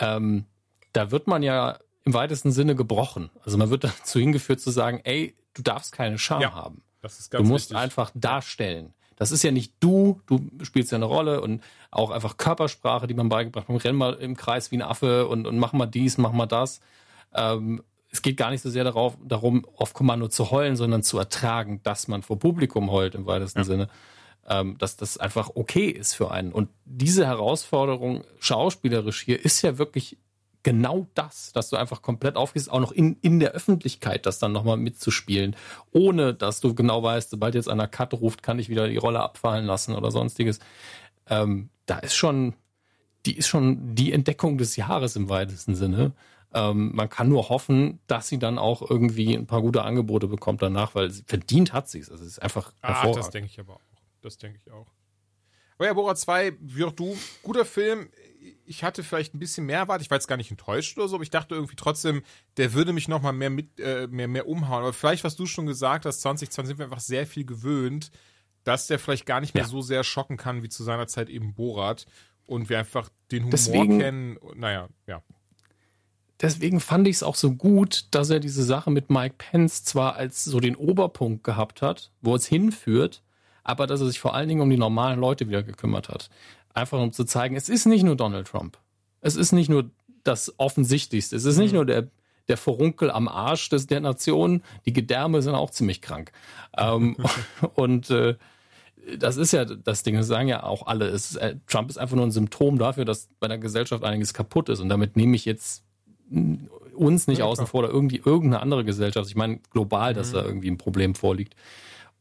ähm, 0.00 0.44
da 0.92 1.12
wird 1.12 1.28
man 1.28 1.44
ja 1.44 1.78
im 2.04 2.14
weitesten 2.14 2.50
Sinne 2.50 2.74
gebrochen. 2.74 3.30
Also 3.44 3.56
man 3.56 3.70
wird 3.70 3.84
dazu 3.84 4.18
hingeführt 4.18 4.60
zu 4.60 4.72
sagen, 4.72 5.00
ey, 5.04 5.36
du 5.54 5.62
darfst 5.62 5.92
keine 5.92 6.18
Scham 6.18 6.40
ja, 6.40 6.54
haben. 6.54 6.82
du 7.02 7.44
musst 7.44 7.70
wichtig. 7.70 7.76
einfach 7.76 8.10
darstellen. 8.16 8.92
Das 9.22 9.30
ist 9.30 9.44
ja 9.44 9.52
nicht 9.52 9.74
du, 9.78 10.20
du 10.26 10.40
spielst 10.62 10.90
ja 10.90 10.96
eine 10.96 11.04
Rolle 11.04 11.40
und 11.40 11.62
auch 11.92 12.10
einfach 12.10 12.36
Körpersprache, 12.36 13.06
die 13.06 13.14
man 13.14 13.28
beigebracht 13.28 13.68
hat. 13.68 13.84
Renn 13.84 13.94
mal 13.94 14.14
im 14.14 14.36
Kreis 14.36 14.72
wie 14.72 14.76
ein 14.76 14.82
Affe 14.82 15.28
und, 15.28 15.46
und 15.46 15.58
mach 15.58 15.72
mal 15.72 15.86
dies, 15.86 16.18
mach 16.18 16.32
mal 16.32 16.46
das. 16.46 16.80
Ähm, 17.32 17.82
es 18.10 18.20
geht 18.20 18.36
gar 18.36 18.50
nicht 18.50 18.62
so 18.62 18.68
sehr 18.68 18.82
darauf, 18.82 19.16
darum, 19.24 19.64
auf 19.76 19.94
Kommando 19.94 20.26
zu 20.26 20.50
heulen, 20.50 20.74
sondern 20.74 21.04
zu 21.04 21.18
ertragen, 21.18 21.80
dass 21.84 22.08
man 22.08 22.22
vor 22.22 22.36
Publikum 22.36 22.90
heult 22.90 23.14
im 23.14 23.24
weitesten 23.26 23.60
ja. 23.60 23.64
Sinne. 23.64 23.88
Ähm, 24.48 24.76
dass 24.78 24.96
das 24.96 25.18
einfach 25.18 25.50
okay 25.54 25.86
ist 25.86 26.14
für 26.14 26.32
einen. 26.32 26.50
Und 26.50 26.68
diese 26.84 27.24
Herausforderung 27.24 28.24
schauspielerisch 28.40 29.22
hier 29.22 29.44
ist 29.44 29.62
ja 29.62 29.78
wirklich 29.78 30.18
genau 30.62 31.06
das, 31.14 31.52
dass 31.52 31.70
du 31.70 31.76
einfach 31.76 32.02
komplett 32.02 32.36
aufgehst, 32.36 32.70
auch 32.70 32.80
noch 32.80 32.92
in, 32.92 33.16
in 33.20 33.40
der 33.40 33.52
Öffentlichkeit 33.52 34.26
das 34.26 34.38
dann 34.38 34.52
nochmal 34.52 34.76
mitzuspielen, 34.76 35.56
ohne 35.90 36.34
dass 36.34 36.60
du 36.60 36.74
genau 36.74 37.02
weißt, 37.02 37.30
sobald 37.30 37.54
jetzt 37.54 37.68
einer 37.68 37.88
Cut 37.88 38.14
ruft, 38.14 38.42
kann 38.42 38.58
ich 38.58 38.68
wieder 38.68 38.88
die 38.88 38.96
Rolle 38.96 39.20
abfallen 39.20 39.66
lassen 39.66 39.94
oder 39.94 40.10
sonstiges. 40.10 40.60
Ähm, 41.26 41.70
da 41.86 41.98
ist 41.98 42.14
schon, 42.14 42.54
die 43.26 43.36
ist 43.36 43.48
schon 43.48 43.94
die 43.94 44.12
Entdeckung 44.12 44.58
des 44.58 44.76
Jahres 44.76 45.16
im 45.16 45.28
weitesten 45.28 45.74
Sinne. 45.74 46.12
Ähm, 46.54 46.94
man 46.94 47.08
kann 47.08 47.28
nur 47.28 47.48
hoffen, 47.48 48.00
dass 48.06 48.28
sie 48.28 48.38
dann 48.38 48.58
auch 48.58 48.88
irgendwie 48.88 49.34
ein 49.34 49.46
paar 49.46 49.62
gute 49.62 49.82
Angebote 49.82 50.28
bekommt 50.28 50.62
danach, 50.62 50.94
weil 50.94 51.10
sie 51.10 51.24
verdient 51.26 51.72
hat 51.72 51.88
sie 51.88 52.00
es. 52.00 52.10
Also 52.10 52.22
es 52.24 52.32
ist 52.32 52.42
einfach 52.42 52.72
Ach, 52.82 53.10
das 53.12 53.30
denke 53.30 53.48
ich 53.50 53.58
aber 53.58 53.76
auch. 53.76 53.80
Das 54.20 54.38
denke 54.38 54.58
ich 54.58 54.70
auch. 54.70 54.86
Aber 55.76 55.86
ja, 55.86 55.94
Bora 55.94 56.14
2, 56.14 56.52
wie 56.60 56.84
auch 56.84 56.92
du, 56.92 57.16
guter 57.42 57.64
Film 57.64 58.08
ich 58.64 58.84
hatte 58.84 59.02
vielleicht 59.02 59.34
ein 59.34 59.38
bisschen 59.38 59.66
mehr 59.66 59.78
erwartet. 59.78 60.06
Ich 60.06 60.10
war 60.10 60.16
jetzt 60.16 60.28
gar 60.28 60.36
nicht 60.36 60.50
enttäuscht 60.50 60.96
oder 60.98 61.08
so, 61.08 61.16
aber 61.16 61.22
ich 61.22 61.30
dachte 61.30 61.54
irgendwie 61.54 61.76
trotzdem, 61.76 62.22
der 62.56 62.72
würde 62.72 62.92
mich 62.92 63.08
noch 63.08 63.22
mal 63.22 63.32
mehr 63.32 63.50
mit 63.50 63.78
äh, 63.80 64.06
mehr 64.08 64.28
mehr 64.28 64.48
umhauen. 64.48 64.82
Aber 64.82 64.92
vielleicht, 64.92 65.24
was 65.24 65.36
du 65.36 65.46
schon 65.46 65.66
gesagt 65.66 66.06
hast, 66.06 66.20
2020 66.22 66.68
sind 66.68 66.78
wir 66.78 66.86
einfach 66.86 67.00
sehr 67.00 67.26
viel 67.26 67.44
gewöhnt, 67.44 68.10
dass 68.64 68.86
der 68.86 68.98
vielleicht 68.98 69.26
gar 69.26 69.40
nicht 69.40 69.54
mehr 69.54 69.64
ja. 69.64 69.68
so 69.68 69.80
sehr 69.80 70.04
schocken 70.04 70.36
kann 70.36 70.62
wie 70.62 70.68
zu 70.68 70.84
seiner 70.84 71.06
Zeit 71.06 71.28
eben 71.28 71.54
Borat 71.54 72.06
und 72.46 72.68
wir 72.68 72.78
einfach 72.78 73.08
den 73.30 73.44
Humor 73.44 73.50
Deswegen, 73.50 73.98
kennen. 73.98 74.38
Naja, 74.54 74.88
ja. 75.06 75.22
Deswegen 76.40 76.80
fand 76.80 77.06
ich 77.06 77.16
es 77.16 77.22
auch 77.22 77.36
so 77.36 77.52
gut, 77.52 78.06
dass 78.10 78.30
er 78.30 78.40
diese 78.40 78.64
Sache 78.64 78.90
mit 78.90 79.10
Mike 79.10 79.36
Pence 79.38 79.84
zwar 79.84 80.16
als 80.16 80.44
so 80.44 80.58
den 80.58 80.74
Oberpunkt 80.74 81.44
gehabt 81.44 81.82
hat, 81.82 82.10
wo 82.20 82.34
es 82.34 82.46
hinführt, 82.46 83.22
aber 83.62 83.86
dass 83.86 84.00
er 84.00 84.08
sich 84.08 84.18
vor 84.18 84.34
allen 84.34 84.48
Dingen 84.48 84.60
um 84.60 84.68
die 84.68 84.76
normalen 84.76 85.20
Leute 85.20 85.48
wieder 85.48 85.62
gekümmert 85.62 86.08
hat. 86.08 86.30
Einfach 86.74 87.00
um 87.00 87.12
zu 87.12 87.24
zeigen, 87.24 87.56
es 87.56 87.68
ist 87.68 87.86
nicht 87.86 88.02
nur 88.02 88.16
Donald 88.16 88.46
Trump. 88.48 88.78
Es 89.20 89.36
ist 89.36 89.52
nicht 89.52 89.68
nur 89.68 89.90
das 90.24 90.54
Offensichtlichste. 90.58 91.36
Es 91.36 91.44
ist 91.44 91.58
nicht 91.58 91.72
mhm. 91.72 91.76
nur 91.76 91.86
der, 91.86 92.08
der 92.48 92.56
Vorunkel 92.56 93.10
am 93.10 93.28
Arsch 93.28 93.68
des, 93.68 93.86
der 93.86 94.00
Nation. 94.00 94.62
Die 94.86 94.92
Gedärme 94.92 95.42
sind 95.42 95.54
auch 95.54 95.70
ziemlich 95.70 96.00
krank. 96.00 96.32
Ähm, 96.76 97.16
und 97.74 98.10
äh, 98.10 98.36
das 99.18 99.36
ist 99.36 99.52
ja 99.52 99.64
das 99.64 100.02
Ding, 100.02 100.16
das 100.16 100.26
sagen 100.26 100.48
ja 100.48 100.62
auch 100.62 100.86
alle. 100.86 101.08
Ist, 101.08 101.36
äh, 101.36 101.56
Trump 101.66 101.90
ist 101.90 101.98
einfach 101.98 102.16
nur 102.16 102.26
ein 102.26 102.30
Symptom 102.30 102.78
dafür, 102.78 103.04
dass 103.04 103.28
bei 103.40 103.48
der 103.48 103.58
Gesellschaft 103.58 104.04
einiges 104.04 104.32
kaputt 104.34 104.68
ist. 104.68 104.80
Und 104.80 104.88
damit 104.88 105.16
nehme 105.16 105.36
ich 105.36 105.44
jetzt 105.44 105.84
uns 106.94 107.26
nicht 107.26 107.38
ja, 107.38 107.44
außen 107.44 107.66
vor 107.66 107.80
oder 107.80 107.90
irgendwie 107.90 108.22
irgendeine 108.24 108.62
andere 108.62 108.84
Gesellschaft. 108.84 109.28
Ich 109.28 109.36
meine 109.36 109.60
global, 109.70 110.14
dass 110.14 110.30
mhm. 110.30 110.36
da 110.36 110.44
irgendwie 110.44 110.70
ein 110.70 110.78
Problem 110.78 111.14
vorliegt. 111.14 111.54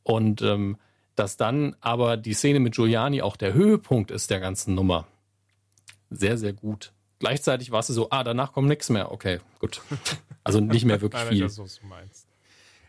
Und 0.04 0.42
ähm, 0.42 0.78
dass 1.22 1.38
dann 1.38 1.76
aber 1.82 2.18
die 2.18 2.34
Szene 2.34 2.60
mit 2.60 2.74
Giuliani 2.74 3.22
auch 3.22 3.38
der 3.38 3.54
Höhepunkt 3.54 4.10
ist 4.10 4.32
der 4.32 4.40
ganzen 4.40 4.74
Nummer. 4.74 5.08
Sehr, 6.10 6.36
sehr 6.36 6.52
gut. 6.52 6.94
Gleichzeitig 7.20 7.70
war 7.70 7.82
es 7.82 7.88
so, 7.88 8.10
ah, 8.10 8.24
danach 8.24 8.54
kommt 8.54 8.68
nichts 8.68 8.90
mehr. 8.90 9.12
Okay, 9.12 9.40
gut. 9.60 9.82
Also 10.44 10.60
nicht 10.60 10.86
mehr 10.86 11.00
wirklich 11.02 11.22
viel. 11.22 11.42
Das, 11.42 11.60
was 11.60 11.80
du 11.80 11.86
meinst. 11.86 12.28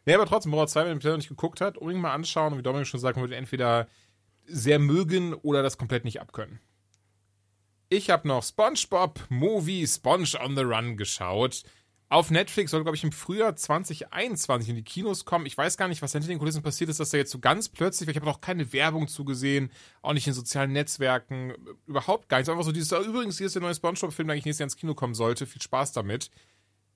Nee, 0.06 0.14
aber 0.14 0.24
trotzdem, 0.24 0.52
Borat 0.52 0.70
2, 0.70 0.86
wenn 0.86 0.98
man 1.02 1.16
nicht 1.18 1.28
geguckt 1.28 1.60
hat, 1.60 1.76
unbedingt 1.76 2.00
mal 2.00 2.14
anschauen. 2.14 2.54
Und 2.54 2.58
wie 2.58 2.62
Dominik 2.62 2.86
schon 2.86 2.98
sagt, 2.98 3.18
man 3.18 3.24
würde 3.24 3.36
entweder 3.36 3.88
sehr 4.46 4.78
mögen 4.78 5.34
oder 5.34 5.62
das 5.62 5.76
komplett 5.76 6.06
nicht 6.06 6.18
abkönnen. 6.18 6.60
Ich 7.90 8.08
habe 8.08 8.26
noch 8.26 8.42
SpongeBob 8.42 9.26
Movie 9.28 9.86
Sponge 9.86 10.40
on 10.42 10.56
the 10.56 10.62
Run 10.62 10.96
geschaut 10.96 11.64
auf 12.12 12.30
Netflix 12.30 12.70
soll, 12.70 12.82
glaube 12.82 12.96
ich, 12.96 13.04
im 13.04 13.10
Frühjahr 13.10 13.56
2021 13.56 14.68
in 14.68 14.76
die 14.76 14.82
Kinos 14.82 15.24
kommen. 15.24 15.46
Ich 15.46 15.56
weiß 15.56 15.78
gar 15.78 15.88
nicht, 15.88 16.02
was 16.02 16.12
hinter 16.12 16.28
den 16.28 16.38
Kulissen 16.38 16.62
passiert 16.62 16.90
ist, 16.90 17.00
dass 17.00 17.08
da 17.08 17.16
jetzt 17.16 17.30
so 17.30 17.38
ganz 17.38 17.70
plötzlich, 17.70 18.06
ich 18.06 18.16
habe 18.16 18.26
noch 18.26 18.42
keine 18.42 18.70
Werbung 18.74 19.08
zugesehen, 19.08 19.72
auch 20.02 20.12
nicht 20.12 20.26
in 20.26 20.34
sozialen 20.34 20.72
Netzwerken, 20.72 21.54
überhaupt 21.86 22.28
gar 22.28 22.36
nichts. 22.36 22.50
Einfach 22.50 22.64
so 22.64 22.72
dieses, 22.72 22.92
übrigens, 22.92 23.38
hier 23.38 23.46
ist 23.46 23.54
der 23.54 23.62
neue 23.62 23.74
Spongebob-Film, 23.74 24.28
der 24.28 24.34
eigentlich 24.34 24.44
nächstes 24.44 24.58
Jahr 24.58 24.66
ins 24.66 24.76
Kino 24.76 24.94
kommen 24.94 25.14
sollte. 25.14 25.46
Viel 25.46 25.62
Spaß 25.62 25.92
damit. 25.92 26.30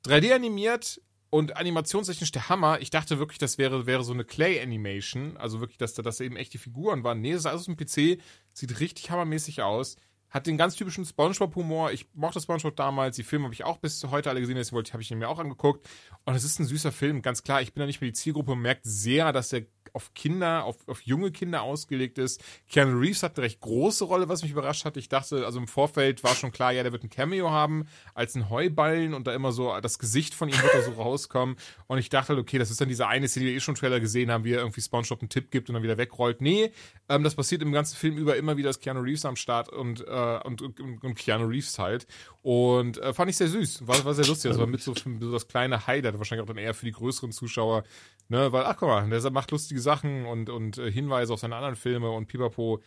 3D 0.06 0.34
animiert 0.34 1.00
und 1.30 1.56
animationstechnisch 1.56 2.32
der 2.32 2.50
Hammer. 2.50 2.82
Ich 2.82 2.90
dachte 2.90 3.18
wirklich, 3.18 3.38
das 3.38 3.56
wäre, 3.56 3.86
wäre 3.86 4.04
so 4.04 4.12
eine 4.12 4.26
Clay-Animation. 4.26 5.38
Also 5.38 5.60
wirklich, 5.60 5.78
dass 5.78 5.94
da 5.94 6.02
dass 6.02 6.20
eben 6.20 6.36
echt 6.36 6.52
die 6.52 6.58
Figuren 6.58 7.04
waren. 7.04 7.22
Nee, 7.22 7.32
das 7.32 7.40
ist 7.40 7.46
alles 7.46 7.64
dem 7.64 7.76
PC. 7.76 8.20
Sieht 8.52 8.80
richtig 8.80 9.10
hammermäßig 9.10 9.62
aus 9.62 9.96
hat 10.30 10.46
den 10.46 10.56
ganz 10.56 10.76
typischen 10.76 11.04
Spongebob-Humor. 11.04 11.92
Ich 11.92 12.06
mochte 12.14 12.40
Spongebob 12.40 12.76
damals. 12.76 13.16
Die 13.16 13.22
Filme 13.22 13.44
habe 13.44 13.54
ich 13.54 13.64
auch 13.64 13.78
bis 13.78 14.04
heute 14.04 14.30
alle 14.30 14.40
gesehen, 14.40 14.56
deswegen 14.56 14.84
habe 14.92 15.02
ich 15.02 15.10
ihn 15.10 15.18
mir 15.18 15.28
auch 15.28 15.38
angeguckt. 15.38 15.88
Und 16.24 16.34
es 16.34 16.44
ist 16.44 16.58
ein 16.58 16.66
süßer 16.66 16.92
Film, 16.92 17.22
ganz 17.22 17.42
klar. 17.42 17.62
Ich 17.62 17.72
bin 17.72 17.80
da 17.80 17.86
nicht 17.86 18.00
mehr 18.00 18.10
die 18.10 18.14
Zielgruppe. 18.14 18.50
Man 18.50 18.62
merkt 18.62 18.84
sehr, 18.84 19.32
dass 19.32 19.50
der 19.50 19.66
auf 19.96 20.12
Kinder, 20.12 20.64
auf, 20.64 20.76
auf 20.88 21.00
junge 21.00 21.32
Kinder 21.32 21.62
ausgelegt 21.62 22.18
ist. 22.18 22.44
Keanu 22.68 22.98
Reeves 22.98 23.22
hat 23.22 23.36
eine 23.36 23.46
recht 23.46 23.60
große 23.60 24.04
Rolle, 24.04 24.28
was 24.28 24.42
mich 24.42 24.52
überrascht 24.52 24.84
hat. 24.84 24.98
Ich 24.98 25.08
dachte, 25.08 25.46
also 25.46 25.58
im 25.58 25.66
Vorfeld 25.66 26.22
war 26.22 26.34
schon 26.34 26.52
klar, 26.52 26.70
ja, 26.70 26.82
der 26.82 26.92
wird 26.92 27.02
ein 27.02 27.08
Cameo 27.08 27.50
haben 27.50 27.88
als 28.12 28.34
ein 28.34 28.50
Heuballen 28.50 29.14
und 29.14 29.26
da 29.26 29.32
immer 29.32 29.52
so 29.52 29.74
das 29.80 29.98
Gesicht 29.98 30.34
von 30.34 30.50
ihm 30.50 30.62
wird 30.62 30.74
da 30.74 30.82
so 30.82 30.92
rauskommen. 30.92 31.56
Und 31.86 31.96
ich 31.96 32.10
dachte, 32.10 32.36
okay, 32.36 32.58
das 32.58 32.70
ist 32.70 32.78
dann 32.78 32.90
diese 32.90 33.06
eine 33.06 33.26
Szene, 33.26 33.46
die 33.46 33.52
wir 33.52 33.56
eh 33.56 33.60
schon 33.60 33.74
Trailer 33.74 33.98
gesehen 33.98 34.30
haben, 34.30 34.44
wie 34.44 34.52
er 34.52 34.58
irgendwie 34.58 34.82
SpongeBob 34.82 35.22
einen 35.22 35.30
Tipp 35.30 35.50
gibt 35.50 35.70
und 35.70 35.74
dann 35.74 35.82
wieder 35.82 35.96
wegrollt. 35.96 36.42
Nee, 36.42 36.72
ähm, 37.08 37.24
das 37.24 37.34
passiert 37.34 37.62
im 37.62 37.72
ganzen 37.72 37.96
Film 37.96 38.18
über 38.18 38.36
immer 38.36 38.58
wieder, 38.58 38.68
dass 38.68 38.80
Keanu 38.80 39.00
Reeves 39.00 39.24
am 39.24 39.36
Start 39.36 39.70
und, 39.70 40.06
äh, 40.06 40.40
und, 40.44 40.60
und, 40.60 40.78
und 40.78 41.14
Keanu 41.14 41.46
Reeves 41.46 41.78
halt. 41.78 42.06
Und 42.42 42.98
äh, 42.98 43.14
fand 43.14 43.30
ich 43.30 43.38
sehr 43.38 43.48
süß. 43.48 43.86
War, 43.86 44.04
war 44.04 44.12
sehr 44.12 44.26
lustig. 44.26 44.50
Das 44.50 44.60
war 44.60 44.66
mit 44.66 44.82
so, 44.82 44.92
so 44.94 45.32
das 45.32 45.48
kleine 45.48 45.86
Highlight, 45.86 46.18
wahrscheinlich 46.18 46.42
auch 46.42 46.48
dann 46.48 46.58
eher 46.58 46.74
für 46.74 46.84
die 46.84 46.92
größeren 46.92 47.32
Zuschauer 47.32 47.84
Ne, 48.28 48.50
weil, 48.50 48.64
ach 48.64 48.76
guck 48.76 48.88
mal, 48.88 49.08
der 49.08 49.30
macht 49.30 49.52
lustige 49.52 49.80
Sachen 49.86 50.26
und, 50.26 50.50
und 50.50 50.78
äh, 50.78 50.90
Hinweise 50.90 51.32
auf 51.32 51.40
seine 51.40 51.56
anderen 51.56 51.76
Filme 51.76 52.10
und 52.10 52.26
pipapo. 52.26 52.82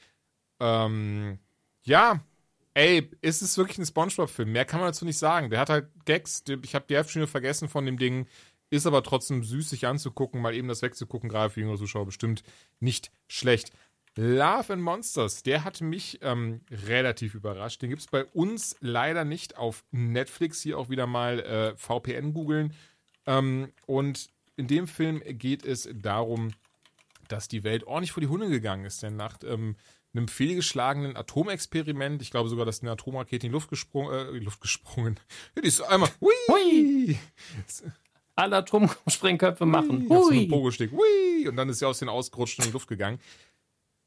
Ähm, 0.59 1.39
ja, 1.83 2.19
ey, 2.73 3.09
ist 3.21 3.41
es 3.41 3.57
wirklich 3.57 3.77
ein 3.77 3.85
Spongebob-Film? 3.85 4.51
Mehr 4.51 4.65
kann 4.65 4.81
man 4.81 4.89
dazu 4.89 5.05
nicht 5.05 5.17
sagen. 5.17 5.49
Der 5.49 5.59
hat 5.59 5.69
halt 5.69 5.87
Gags, 6.05 6.43
ich 6.63 6.75
habe 6.75 6.85
die 6.89 6.95
Hälfte 6.95 7.25
vergessen 7.27 7.69
von 7.69 7.85
dem 7.85 7.97
Ding, 7.97 8.27
ist 8.69 8.85
aber 8.85 9.01
trotzdem 9.01 9.43
süß, 9.43 9.69
sich 9.69 9.87
anzugucken, 9.87 10.41
mal 10.41 10.53
eben 10.53 10.67
das 10.67 10.81
wegzugucken, 10.81 11.29
gerade 11.29 11.49
für 11.49 11.61
jüngere 11.61 11.77
Zuschauer 11.77 12.05
bestimmt 12.05 12.43
nicht 12.79 13.11
schlecht. 13.27 13.71
Love 14.15 14.73
and 14.73 14.81
Monsters, 14.81 15.43
der 15.43 15.63
hat 15.63 15.81
mich 15.81 16.19
ähm, 16.21 16.61
relativ 16.69 17.35
überrascht. 17.35 17.81
Den 17.81 17.89
gibt 17.89 18.01
es 18.01 18.07
bei 18.07 18.25
uns 18.25 18.75
leider 18.81 19.23
nicht 19.23 19.57
auf 19.57 19.85
Netflix. 19.91 20.61
Hier 20.61 20.77
auch 20.77 20.89
wieder 20.89 21.07
mal 21.07 21.39
äh, 21.39 21.77
VPN 21.77 22.33
googeln. 22.33 22.73
Ähm, 23.25 23.71
und 23.85 24.29
in 24.57 24.67
dem 24.67 24.87
Film 24.87 25.21
geht 25.25 25.63
es 25.63 25.87
darum, 25.93 26.51
dass 27.31 27.47
die 27.47 27.63
Welt 27.63 27.85
ordentlich 27.85 28.11
vor 28.11 28.21
die 28.21 28.27
Hunde 28.27 28.49
gegangen 28.49 28.85
ist. 28.85 29.01
Denn 29.03 29.15
nach 29.15 29.37
ähm, 29.43 29.75
einem 30.13 30.27
fehlgeschlagenen 30.27 31.15
Atomexperiment, 31.15 32.21
ich 32.21 32.31
glaube 32.31 32.49
sogar, 32.49 32.65
dass 32.65 32.81
eine 32.81 32.91
Atomrakete 32.91 33.47
in 33.47 33.51
die 33.51 33.55
Luft 33.55 33.69
gesprungen, 33.69 34.13
äh, 34.13 34.27
in 34.29 34.39
die 34.39 34.45
Luft 34.45 34.61
gesprungen, 34.61 35.19
die 35.57 35.67
ist 35.67 35.81
einmal, 35.81 36.09
hui, 36.21 36.33
hui. 36.49 37.19
Alle 38.35 38.57
Atomsprengköpfe 38.57 39.65
machen, 39.65 40.07
hui, 40.09 40.47
hui. 40.49 41.47
und 41.47 41.55
dann 41.57 41.69
ist 41.69 41.79
sie 41.79 41.87
aus 41.87 41.99
den 41.99 42.09
ausgerutscht 42.09 42.59
und 42.59 42.65
in 42.65 42.71
die 42.71 42.73
Luft 42.73 42.87
gegangen. 42.87 43.19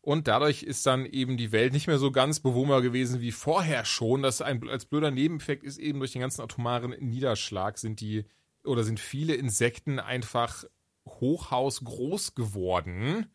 Und 0.01 0.27
dadurch 0.27 0.65
ist 0.65 0.85
dann 0.85 1.07
eben 1.07 1.37
die 1.37 1.53
Welt 1.53 1.73
nicht 1.73 1.87
mehr 1.87 1.99
so 1.99 2.11
ganz 2.11 2.41
bewohnbar 2.41 2.83
gewesen 2.83 3.21
wie 3.21 3.31
vorher 3.31 3.85
schon. 3.85 4.23
Das 4.23 4.43
ein, 4.43 4.69
als 4.69 4.85
blöder 4.85 5.13
Nebeneffekt 5.13 5.63
ist 5.63 5.79
eben 5.79 6.01
durch 6.01 6.11
den 6.11 6.23
ganzen 6.23 6.41
atomaren 6.41 6.91
Niederschlag 6.99 7.79
sind 7.79 8.01
die 8.01 8.25
oder 8.65 8.83
sind 8.83 8.99
viele 8.99 9.35
Insekten 9.35 10.01
einfach 10.01 10.65
hochhausgroß 11.07 12.35
geworden 12.35 13.27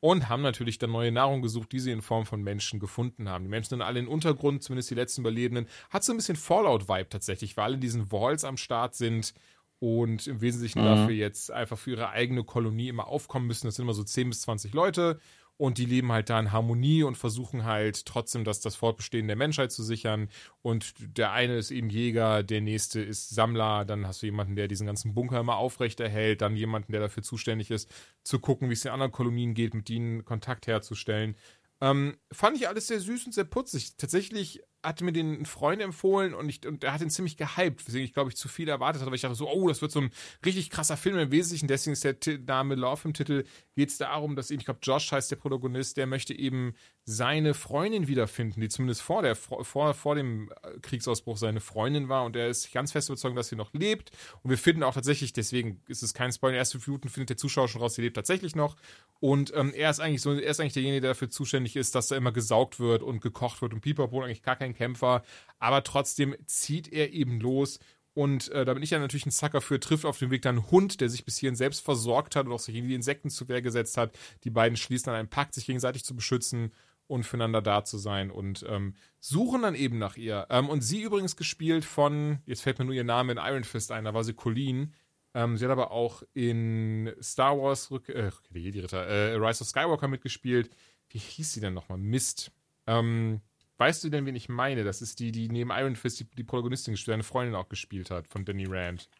und 0.00 0.28
haben 0.28 0.42
natürlich 0.42 0.78
dann 0.78 0.90
neue 0.90 1.12
Nahrung 1.12 1.42
gesucht, 1.42 1.70
die 1.70 1.78
sie 1.78 1.92
in 1.92 2.02
Form 2.02 2.26
von 2.26 2.42
Menschen 2.42 2.80
gefunden 2.80 3.28
haben. 3.28 3.44
Die 3.44 3.50
Menschen 3.50 3.70
sind 3.70 3.82
alle 3.82 4.00
in 4.00 4.08
Untergrund, 4.08 4.62
zumindest 4.62 4.90
die 4.90 4.96
letzten 4.96 5.20
Überlebenden. 5.20 5.68
Hat 5.90 6.02
so 6.02 6.12
ein 6.12 6.16
bisschen 6.16 6.36
Fallout-Vibe 6.36 7.08
tatsächlich, 7.08 7.56
weil 7.56 7.64
alle 7.66 7.74
in 7.74 7.80
diesen 7.80 8.10
Walls 8.10 8.44
am 8.44 8.56
Start 8.56 8.96
sind 8.96 9.32
und 9.78 10.26
im 10.26 10.40
Wesentlichen 10.40 10.80
mhm. 10.80 10.86
dafür 10.86 11.14
jetzt 11.14 11.52
einfach 11.52 11.78
für 11.78 11.92
ihre 11.92 12.10
eigene 12.10 12.42
Kolonie 12.42 12.88
immer 12.88 13.06
aufkommen 13.06 13.46
müssen. 13.46 13.66
Das 13.66 13.76
sind 13.76 13.84
immer 13.84 13.94
so 13.94 14.02
10 14.02 14.28
bis 14.28 14.42
20 14.42 14.74
Leute 14.74 15.20
und 15.56 15.78
die 15.78 15.86
leben 15.86 16.10
halt 16.10 16.30
da 16.30 16.40
in 16.40 16.50
Harmonie 16.50 17.02
und 17.02 17.16
versuchen 17.16 17.64
halt 17.64 18.04
trotzdem 18.06 18.44
das, 18.44 18.60
das 18.60 18.74
Fortbestehen 18.74 19.26
der 19.26 19.36
Menschheit 19.36 19.70
zu 19.70 19.82
sichern. 19.82 20.28
Und 20.60 20.94
der 20.98 21.32
eine 21.32 21.56
ist 21.56 21.70
eben 21.70 21.88
Jäger, 21.88 22.42
der 22.42 22.60
nächste 22.60 23.00
ist 23.00 23.30
Sammler, 23.30 23.84
dann 23.84 24.06
hast 24.06 24.22
du 24.22 24.26
jemanden, 24.26 24.56
der 24.56 24.68
diesen 24.68 24.86
ganzen 24.86 25.14
Bunker 25.14 25.40
immer 25.40 25.56
aufrechterhält, 25.56 26.40
dann 26.40 26.56
jemanden, 26.56 26.92
der 26.92 27.00
dafür 27.00 27.22
zuständig 27.22 27.70
ist, 27.70 27.88
zu 28.24 28.40
gucken, 28.40 28.68
wie 28.70 28.74
es 28.74 28.82
den 28.82 28.92
anderen 28.92 29.12
Kolonien 29.12 29.54
geht, 29.54 29.74
mit 29.74 29.88
ihnen 29.90 30.24
Kontakt 30.24 30.66
herzustellen. 30.66 31.36
Ähm, 31.80 32.16
fand 32.30 32.56
ich 32.56 32.68
alles 32.68 32.86
sehr 32.86 33.00
süß 33.00 33.26
und 33.26 33.32
sehr 33.32 33.44
putzig. 33.44 33.96
Tatsächlich 33.96 34.62
hatte 34.82 35.04
mir 35.04 35.12
den 35.12 35.46
Freund 35.46 35.80
empfohlen 35.80 36.34
und, 36.34 36.48
ich, 36.48 36.66
und 36.66 36.84
er 36.84 36.92
hat 36.92 37.00
ihn 37.00 37.10
ziemlich 37.10 37.36
gehypt, 37.36 37.86
weswegen 37.86 38.04
ich 38.04 38.12
glaube 38.12 38.30
ich 38.30 38.36
zu 38.36 38.48
viel 38.48 38.68
erwartet 38.68 39.00
hatte, 39.00 39.10
weil 39.10 39.16
ich 39.16 39.22
dachte 39.22 39.34
so, 39.34 39.48
oh, 39.48 39.68
das 39.68 39.82
wird 39.82 39.92
so 39.92 40.00
ein 40.00 40.10
richtig 40.44 40.70
krasser 40.70 40.96
Film 40.96 41.18
im 41.18 41.30
Wesentlichen. 41.30 41.68
Deswegen 41.68 41.92
ist 41.92 42.04
der 42.04 42.18
T 42.18 42.38
Name 42.38 42.74
Love 42.74 43.02
im 43.04 43.14
Titel. 43.14 43.44
Geht 43.76 43.90
es 43.90 43.98
darum, 43.98 44.36
dass 44.36 44.50
eben, 44.50 44.60
ich 44.60 44.66
glaube, 44.66 44.80
Josh 44.82 45.12
heißt 45.12 45.30
der 45.30 45.36
Protagonist, 45.36 45.96
der 45.96 46.06
möchte 46.06 46.34
eben 46.34 46.74
seine 47.04 47.54
Freundin 47.54 48.06
wiederfinden, 48.06 48.60
die 48.60 48.68
zumindest 48.68 49.02
vor, 49.02 49.22
der, 49.22 49.34
vor, 49.34 49.94
vor 49.94 50.14
dem 50.14 50.50
äh, 50.62 50.78
Kriegsausbruch 50.80 51.36
seine 51.36 51.60
Freundin 51.60 52.08
war 52.08 52.24
und 52.24 52.36
er 52.36 52.48
ist 52.48 52.72
ganz 52.72 52.92
fest 52.92 53.08
überzeugt, 53.08 53.36
dass 53.36 53.48
sie 53.48 53.56
noch 53.56 53.72
lebt. 53.74 54.12
Und 54.42 54.50
wir 54.50 54.58
finden 54.58 54.84
auch 54.84 54.94
tatsächlich, 54.94 55.32
deswegen 55.32 55.80
ist 55.88 56.02
es 56.02 56.14
kein 56.14 56.30
Spoiler, 56.32 56.56
ersten 56.56 56.78
fünf 56.78 56.86
Minuten 56.88 57.08
findet 57.08 57.30
der 57.30 57.36
Zuschauer 57.36 57.68
schon 57.68 57.80
raus, 57.80 57.94
sie 57.94 58.02
lebt 58.02 58.16
tatsächlich 58.16 58.54
noch. 58.54 58.76
Und 59.18 59.52
ähm, 59.54 59.72
er 59.74 59.90
ist 59.90 59.98
eigentlich 59.98 60.22
so, 60.22 60.32
er 60.32 60.50
ist 60.50 60.60
eigentlich 60.60 60.74
derjenige, 60.74 61.00
der 61.00 61.10
dafür 61.10 61.30
zuständig 61.30 61.74
ist, 61.74 61.94
dass 61.94 62.08
da 62.08 62.16
immer 62.16 62.32
gesaugt 62.32 62.78
wird 62.78 63.02
und 63.02 63.20
gekocht 63.20 63.62
wird 63.62 63.74
und 63.74 63.80
Pipapo 63.80 64.22
eigentlich 64.22 64.42
gar 64.42 64.56
kein 64.56 64.71
Kämpfer 64.74 65.22
aber 65.62 65.84
trotzdem 65.84 66.34
zieht 66.46 66.92
er 66.92 67.12
eben 67.12 67.40
los. 67.40 67.78
Und 68.14 68.50
äh, 68.50 68.64
da 68.64 68.74
bin 68.74 68.82
ich 68.82 68.90
ja 68.90 68.98
natürlich 68.98 69.26
ein 69.26 69.30
Sucker 69.30 69.60
für, 69.60 69.78
trifft 69.78 70.04
auf 70.04 70.18
dem 70.18 70.32
Weg 70.32 70.42
dann 70.42 70.56
einen 70.58 70.70
Hund, 70.72 71.00
der 71.00 71.08
sich 71.08 71.24
bis 71.24 71.38
hierhin 71.38 71.54
selbst 71.54 71.84
versorgt 71.84 72.34
hat 72.34 72.46
und 72.46 72.52
auch 72.52 72.58
sich 72.58 72.74
in 72.74 72.88
die 72.88 72.96
Insekten 72.96 73.30
zu 73.30 73.48
Wehr 73.48 73.62
gesetzt 73.62 73.96
hat. 73.96 74.18
Die 74.42 74.50
beiden 74.50 74.76
schließen 74.76 75.06
dann 75.06 75.14
einen 75.14 75.30
Pakt, 75.30 75.54
sich 75.54 75.66
gegenseitig 75.66 76.04
zu 76.04 76.16
beschützen 76.16 76.72
und 77.06 77.22
füreinander 77.22 77.62
da 77.62 77.84
zu 77.84 77.96
sein 77.96 78.32
und 78.32 78.66
ähm, 78.68 78.96
suchen 79.20 79.62
dann 79.62 79.76
eben 79.76 79.98
nach 79.98 80.16
ihr. 80.16 80.48
Ähm, 80.50 80.68
und 80.68 80.80
sie 80.80 81.00
übrigens 81.00 81.36
gespielt 81.36 81.84
von, 81.84 82.40
jetzt 82.44 82.62
fällt 82.62 82.80
mir 82.80 82.84
nur 82.84 82.94
ihr 82.94 83.04
Name 83.04 83.30
in 83.30 83.38
Iron 83.38 83.64
Fist 83.64 83.92
ein, 83.92 84.04
da 84.04 84.14
war 84.14 84.24
sie 84.24 84.34
Colleen. 84.34 84.94
Ähm, 85.32 85.56
sie 85.56 85.64
hat 85.64 85.70
aber 85.70 85.92
auch 85.92 86.24
in 86.34 87.14
Star 87.22 87.56
Wars 87.56 87.92
Rück 87.92 88.08
äh, 88.08 88.32
die 88.50 88.80
Ritter, 88.80 89.06
äh, 89.06 89.34
Rise 89.36 89.62
of 89.62 89.68
Skywalker 89.68 90.08
mitgespielt. 90.08 90.70
Wie 91.08 91.18
hieß 91.18 91.52
sie 91.52 91.60
denn 91.60 91.74
nochmal? 91.74 91.98
Mist. 91.98 92.50
Ähm, 92.88 93.42
Weißt 93.82 94.04
du 94.04 94.10
denn, 94.10 94.26
wen 94.26 94.36
ich 94.36 94.48
meine? 94.48 94.84
Das 94.84 95.02
ist 95.02 95.18
die, 95.18 95.32
die 95.32 95.48
neben 95.48 95.70
Iron 95.70 95.96
Fist 95.96 96.20
die, 96.20 96.24
die 96.24 96.44
Protagonistin 96.44 96.92
gespielt, 96.92 97.14
seine 97.14 97.24
Freundin 97.24 97.56
auch 97.56 97.68
gespielt 97.68 98.12
hat, 98.12 98.28
von 98.28 98.44
Danny 98.44 98.64
Rand. 98.68 99.10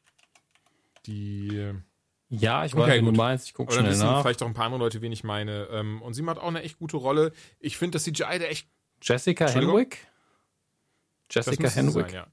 Die. 1.05 1.73
Ja, 2.29 2.65
ich 2.65 2.73
weiß, 2.73 2.83
okay, 2.85 3.01
du 3.01 3.11
meinst. 3.11 3.49
Ich 3.49 3.55
gucke 3.55 3.73
schnell 3.73 3.97
nach. 3.97 4.23
Vielleicht 4.23 4.41
auch 4.41 4.47
ein 4.47 4.55
paar 4.55 4.67
andere 4.67 4.79
Leute, 4.79 5.03
wen 5.03 5.11
ich 5.11 5.25
meine. 5.25 5.67
Ähm, 5.73 6.01
und 6.01 6.15
sie 6.15 6.23
macht 6.23 6.39
auch 6.39 6.47
eine 6.47 6.63
echt 6.63 6.79
gute 6.79 6.97
Rolle. 6.97 7.33
Ich 7.59 7.77
finde, 7.77 7.97
dass 7.97 8.05
CGI 8.05 8.39
da 8.39 8.45
echt. 8.45 8.69
Jessica 9.03 9.49
Henwick? 9.49 10.07
Jessica 11.29 11.69
Henwick. 11.69 12.11
Sein, 12.11 12.15
ja. 12.15 12.33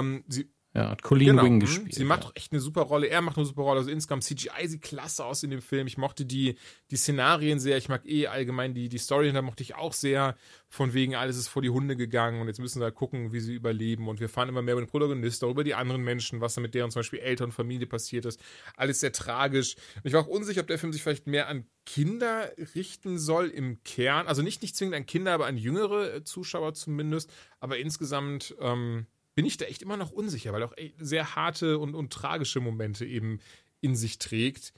ähm, 0.00 0.24
sie, 0.26 0.50
ja, 0.72 0.88
hat 0.88 1.02
Colleen 1.02 1.30
genau. 1.30 1.42
Wing 1.42 1.54
mhm. 1.54 1.60
gespielt. 1.60 1.94
Sie 1.94 2.04
macht 2.04 2.24
ja. 2.24 2.30
echt 2.34 2.52
eine 2.52 2.60
super 2.60 2.82
Rolle. 2.82 3.08
Er 3.08 3.22
macht 3.22 3.36
eine 3.36 3.44
super 3.44 3.62
Rolle. 3.62 3.80
Also 3.80 3.90
insgesamt 3.90 4.22
CGI 4.22 4.68
sieht 4.68 4.82
klasse 4.82 5.24
aus 5.24 5.42
in 5.42 5.50
dem 5.50 5.62
Film. 5.62 5.88
Ich 5.88 5.98
mochte 5.98 6.24
die, 6.24 6.54
die 6.92 6.96
Szenarien 6.96 7.58
sehr. 7.58 7.76
Ich 7.76 7.88
mag 7.88 8.06
eh 8.06 8.28
allgemein 8.28 8.72
die, 8.72 8.88
die 8.88 8.98
Story 8.98 9.26
hinter 9.26 9.42
mochte 9.42 9.64
ich 9.64 9.74
auch 9.74 9.92
sehr. 9.92 10.36
Von 10.68 10.94
wegen, 10.94 11.16
alles 11.16 11.36
ist 11.36 11.48
vor 11.48 11.62
die 11.62 11.70
Hunde 11.70 11.96
gegangen 11.96 12.40
und 12.40 12.46
jetzt 12.46 12.60
müssen 12.60 12.80
wir 12.80 12.84
halt 12.84 12.94
gucken, 12.94 13.32
wie 13.32 13.40
sie 13.40 13.54
überleben. 13.54 14.06
Und 14.06 14.20
wir 14.20 14.28
fahren 14.28 14.48
immer 14.48 14.62
mehr 14.62 14.74
über 14.74 14.82
den 14.82 14.88
Protagonisten, 14.88 15.46
auch 15.46 15.50
über 15.50 15.64
die 15.64 15.74
anderen 15.74 16.02
Menschen, 16.02 16.40
was 16.40 16.54
da 16.54 16.60
mit 16.60 16.72
deren 16.74 16.92
zum 16.92 17.00
Beispiel 17.00 17.18
Eltern 17.18 17.46
und 17.46 17.52
Familie 17.52 17.88
passiert 17.88 18.24
ist. 18.24 18.40
Alles 18.76 19.00
sehr 19.00 19.10
tragisch. 19.10 19.74
Und 19.96 20.06
ich 20.06 20.12
war 20.12 20.20
auch 20.20 20.28
unsicher, 20.28 20.60
ob 20.60 20.68
der 20.68 20.78
Film 20.78 20.92
sich 20.92 21.02
vielleicht 21.02 21.26
mehr 21.26 21.48
an 21.48 21.66
Kinder 21.84 22.52
richten 22.76 23.18
soll 23.18 23.48
im 23.48 23.82
Kern. 23.82 24.28
Also 24.28 24.42
nicht, 24.42 24.62
nicht 24.62 24.76
zwingend 24.76 24.94
an 24.94 25.06
Kinder, 25.06 25.32
aber 25.32 25.46
an 25.46 25.56
jüngere 25.56 26.22
Zuschauer 26.24 26.74
zumindest. 26.74 27.32
Aber 27.58 27.78
insgesamt, 27.78 28.54
ähm, 28.60 29.06
bin 29.34 29.46
ich 29.46 29.56
da 29.56 29.64
echt 29.66 29.82
immer 29.82 29.96
noch 29.96 30.10
unsicher, 30.10 30.52
weil 30.52 30.62
auch 30.62 30.74
sehr 30.98 31.34
harte 31.34 31.78
und, 31.78 31.94
und 31.94 32.12
tragische 32.12 32.60
Momente 32.60 33.06
eben 33.06 33.40
in 33.80 33.94
sich 33.94 34.18
trägt. 34.18 34.72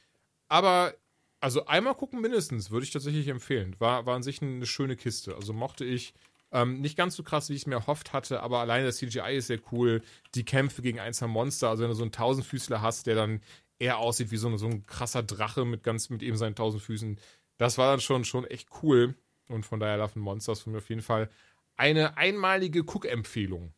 Aber 0.49 0.95
also 1.41 1.67
einmal 1.67 1.95
gucken 1.95 2.21
mindestens, 2.21 2.71
würde 2.71 2.85
ich 2.85 2.93
tatsächlich 2.93 3.27
empfehlen. 3.29 3.75
War, 3.79 4.07
war 4.07 4.15
an 4.15 4.23
sich 4.23 4.43
eine 4.43 4.65
schöne 4.67 4.97
Kiste. 4.97 5.35
Also 5.35 5.53
mochte 5.53 5.85
ich. 5.85 6.15
Ähm, 6.53 6.81
nicht 6.81 6.97
ganz 6.97 7.17
so 7.17 7.23
krass, 7.23 7.49
wie 7.49 7.55
ich 7.55 7.63
es 7.63 7.67
mir 7.67 7.77
erhofft 7.77 8.13
hatte, 8.13 8.43
aber 8.43 8.59
alleine 8.59 8.85
das 8.85 8.99
CGI 8.99 9.37
ist 9.37 9.47
sehr 9.47 9.59
cool. 9.73 10.03
Die 10.35 10.45
Kämpfe 10.45 10.83
gegen 10.83 11.01
einzelne 11.01 11.33
Monster, 11.33 11.71
also 11.71 11.83
wenn 11.83 11.89
du 11.89 11.97
so 11.97 12.03
einen 12.03 12.13
Tausendfüßler 12.13 12.83
hast, 12.83 13.07
der 13.07 13.15
dann 13.15 13.41
eher 13.79 13.99
aussieht 13.99 14.31
wie 14.31 14.37
so, 14.37 14.49
eine, 14.49 14.59
so 14.59 14.67
ein 14.67 14.87
krasser 14.87 15.23
Drache 15.23 15.65
mit 15.65 15.83
ganz 15.83 16.11
mit 16.11 16.23
eben 16.23 16.37
seinen 16.37 16.55
tausend 16.55 16.83
Füßen, 16.83 17.19
das 17.57 17.79
war 17.79 17.91
dann 17.91 18.01
schon, 18.01 18.25
schon 18.25 18.45
echt 18.45 18.69
cool. 18.83 19.15
Und 19.49 19.65
von 19.65 19.81
daher 19.81 19.97
Love 19.97 20.19
Monsters 20.19 20.61
von 20.61 20.73
mir 20.73 20.79
auf 20.79 20.91
jeden 20.91 21.03
Fall 21.03 21.31
eine 21.75 22.19
einmalige 22.19 22.81
Cook-Empfehlung. 22.81 23.73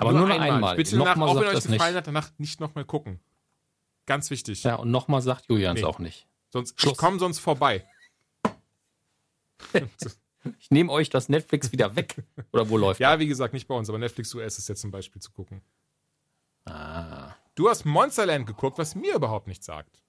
Aber 0.00 0.12
nur, 0.12 0.20
nur 0.26 0.30
einmal. 0.30 0.50
einmal. 0.52 0.76
Bitte 0.76 0.96
noch 0.96 1.04
nach, 1.04 1.18
auch 1.18 1.34
wenn 1.36 1.44
euch 1.48 1.52
das 1.52 1.66
gefallen 1.66 1.92
nicht. 1.92 1.98
hat, 1.98 2.06
danach 2.06 2.30
nicht 2.38 2.58
nochmal 2.58 2.84
gucken. 2.84 3.20
Ganz 4.06 4.30
wichtig. 4.30 4.62
Ja, 4.64 4.76
und 4.76 4.90
nochmal 4.90 5.20
sagt 5.22 5.46
Julian 5.48 5.76
es 5.76 5.82
nee. 5.82 5.88
auch 5.88 5.98
nicht. 5.98 6.26
Sonst, 6.48 6.80
Schluss. 6.80 6.92
ich 6.92 6.98
komme 6.98 7.18
sonst 7.18 7.38
vorbei. 7.38 7.86
ich 10.58 10.70
nehme 10.70 10.90
euch 10.90 11.10
das 11.10 11.28
Netflix 11.28 11.70
wieder 11.70 11.94
weg. 11.96 12.16
Oder 12.52 12.68
wo 12.70 12.78
läuft 12.78 13.00
Ja, 13.00 13.12
das? 13.12 13.20
wie 13.20 13.26
gesagt, 13.26 13.52
nicht 13.52 13.68
bei 13.68 13.74
uns, 13.74 13.88
aber 13.88 13.98
Netflix 13.98 14.34
US 14.34 14.58
ist 14.58 14.68
jetzt 14.68 14.80
zum 14.80 14.90
Beispiel 14.90 15.20
zu 15.20 15.30
gucken. 15.32 15.60
Ah. 16.64 17.34
Du 17.54 17.68
hast 17.68 17.84
Monsterland 17.84 18.46
geguckt, 18.46 18.78
was 18.78 18.94
mir 18.94 19.14
überhaupt 19.14 19.46
nichts 19.46 19.66
sagt. 19.66 20.00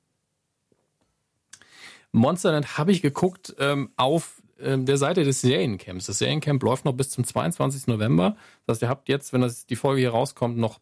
Monsterland 2.14 2.78
habe 2.78 2.92
ich 2.92 3.02
geguckt 3.02 3.56
ähm, 3.60 3.92
auf 3.98 4.41
äh, 4.62 4.78
der 4.78 4.98
Seite 4.98 5.24
des 5.24 5.42
Seriencamps. 5.42 6.06
Das 6.06 6.20
Seriencamp 6.20 6.62
läuft 6.64 6.86
noch 6.86 6.94
bis 6.94 7.10
zum 7.10 7.24
22. 7.24 7.88
November. 7.88 8.36
Das 8.66 8.76
heißt, 8.76 8.82
ihr 8.84 8.90
habt 8.90 9.10
jetzt, 9.10 9.34
wenn 9.34 9.42
das, 9.42 9.66
die 9.66 9.76
Folge 9.76 10.02
hier 10.02 10.12
rauskommt, 10.12 10.58
noch 10.58 10.80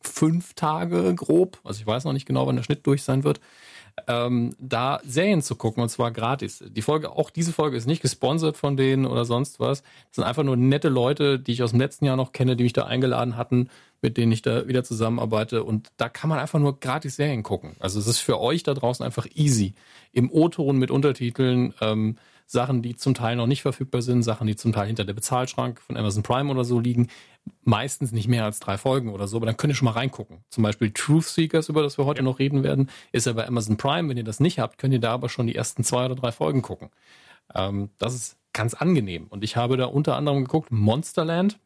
fünf 0.00 0.54
Tage 0.54 1.14
grob. 1.14 1.58
Also 1.64 1.80
ich 1.80 1.86
weiß 1.86 2.04
noch 2.04 2.12
nicht 2.12 2.26
genau, 2.26 2.46
wann 2.46 2.56
der 2.56 2.64
Schnitt 2.64 2.86
durch 2.86 3.02
sein 3.02 3.24
wird 3.24 3.40
ähm, 4.08 4.54
da 4.58 5.00
Serien 5.04 5.42
zu 5.42 5.54
gucken 5.54 5.82
und 5.82 5.88
zwar 5.88 6.10
gratis. 6.10 6.64
Die 6.66 6.82
Folge, 6.82 7.10
auch 7.12 7.30
diese 7.30 7.52
Folge 7.52 7.76
ist 7.76 7.86
nicht 7.86 8.02
gesponsert 8.02 8.56
von 8.56 8.76
denen 8.76 9.06
oder 9.06 9.24
sonst 9.24 9.60
was. 9.60 9.82
Das 9.82 10.16
sind 10.16 10.24
einfach 10.24 10.42
nur 10.42 10.56
nette 10.56 10.88
Leute, 10.88 11.38
die 11.38 11.52
ich 11.52 11.62
aus 11.62 11.70
dem 11.70 11.80
letzten 11.80 12.04
Jahr 12.04 12.16
noch 12.16 12.32
kenne, 12.32 12.56
die 12.56 12.64
mich 12.64 12.72
da 12.72 12.84
eingeladen 12.84 13.36
hatten, 13.36 13.68
mit 14.00 14.16
denen 14.16 14.32
ich 14.32 14.42
da 14.42 14.66
wieder 14.66 14.82
zusammenarbeite. 14.82 15.62
Und 15.62 15.92
da 15.96 16.08
kann 16.08 16.30
man 16.30 16.38
einfach 16.38 16.58
nur 16.58 16.80
gratis 16.80 17.16
Serien 17.16 17.42
gucken. 17.42 17.76
Also 17.78 17.98
es 17.98 18.06
ist 18.06 18.18
für 18.18 18.40
euch 18.40 18.62
da 18.62 18.74
draußen 18.74 19.04
einfach 19.04 19.26
easy. 19.34 19.74
Im 20.12 20.30
O-Ton 20.30 20.78
mit 20.78 20.90
Untertiteln, 20.90 21.74
ähm, 21.80 22.16
Sachen, 22.52 22.82
die 22.82 22.96
zum 22.96 23.14
Teil 23.14 23.36
noch 23.36 23.46
nicht 23.46 23.62
verfügbar 23.62 24.02
sind, 24.02 24.22
Sachen, 24.22 24.46
die 24.46 24.56
zum 24.56 24.72
Teil 24.72 24.86
hinter 24.86 25.04
der 25.04 25.14
Bezahlschrank 25.14 25.80
von 25.80 25.96
Amazon 25.96 26.22
Prime 26.22 26.50
oder 26.50 26.64
so 26.64 26.78
liegen. 26.78 27.08
Meistens 27.64 28.12
nicht 28.12 28.28
mehr 28.28 28.44
als 28.44 28.60
drei 28.60 28.78
Folgen 28.78 29.08
oder 29.08 29.26
so, 29.26 29.38
aber 29.38 29.46
dann 29.46 29.56
könnt 29.56 29.72
ihr 29.72 29.74
schon 29.74 29.86
mal 29.86 29.92
reingucken. 29.92 30.44
Zum 30.50 30.62
Beispiel 30.62 30.90
Truth 30.92 31.24
Seekers, 31.24 31.68
über 31.68 31.82
das 31.82 31.98
wir 31.98 32.04
heute 32.04 32.18
ja. 32.18 32.24
noch 32.24 32.38
reden 32.38 32.62
werden, 32.62 32.90
ist 33.10 33.26
ja 33.26 33.32
bei 33.32 33.48
Amazon 33.48 33.78
Prime. 33.78 34.08
Wenn 34.08 34.18
ihr 34.18 34.24
das 34.24 34.38
nicht 34.38 34.58
habt, 34.58 34.78
könnt 34.78 34.92
ihr 34.92 35.00
da 35.00 35.12
aber 35.14 35.28
schon 35.28 35.46
die 35.46 35.56
ersten 35.56 35.82
zwei 35.82 36.04
oder 36.04 36.14
drei 36.14 36.30
Folgen 36.30 36.62
gucken. 36.62 36.90
Ähm, 37.54 37.88
das 37.98 38.14
ist 38.14 38.36
ganz 38.52 38.74
angenehm. 38.74 39.26
Und 39.28 39.42
ich 39.42 39.56
habe 39.56 39.76
da 39.78 39.86
unter 39.86 40.16
anderem 40.16 40.44
geguckt 40.44 40.70
Monsterland. 40.70 41.58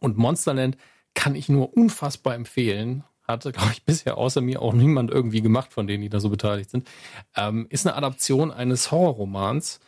Und 0.00 0.16
Monsterland 0.16 0.78
kann 1.14 1.34
ich 1.34 1.48
nur 1.50 1.76
unfassbar 1.76 2.34
empfehlen 2.34 3.04
hatte, 3.28 3.52
glaube 3.52 3.70
ich, 3.72 3.84
bisher 3.84 4.18
außer 4.18 4.40
mir 4.40 4.60
auch 4.60 4.72
niemand 4.72 5.10
irgendwie 5.10 5.40
gemacht, 5.40 5.72
von 5.72 5.86
denen, 5.86 6.02
die 6.02 6.08
da 6.08 6.20
so 6.20 6.30
beteiligt 6.30 6.70
sind, 6.70 6.88
ähm, 7.36 7.66
ist 7.70 7.86
eine 7.86 7.96
Adaption 7.96 8.50
eines 8.50 8.90
Horrorromans 8.90 9.78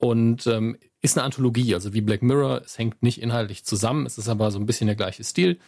und 0.00 0.46
ähm, 0.46 0.76
ist 1.02 1.16
eine 1.16 1.24
Anthologie, 1.24 1.74
also 1.74 1.92
wie 1.92 2.00
Black 2.00 2.22
Mirror. 2.22 2.62
Es 2.64 2.78
hängt 2.78 3.02
nicht 3.02 3.20
inhaltlich 3.20 3.64
zusammen, 3.64 4.06
es 4.06 4.18
ist 4.18 4.28
aber 4.28 4.50
so 4.50 4.58
ein 4.58 4.66
bisschen 4.66 4.86
der 4.86 4.96
gleiche 4.96 5.22
Stil. 5.22 5.58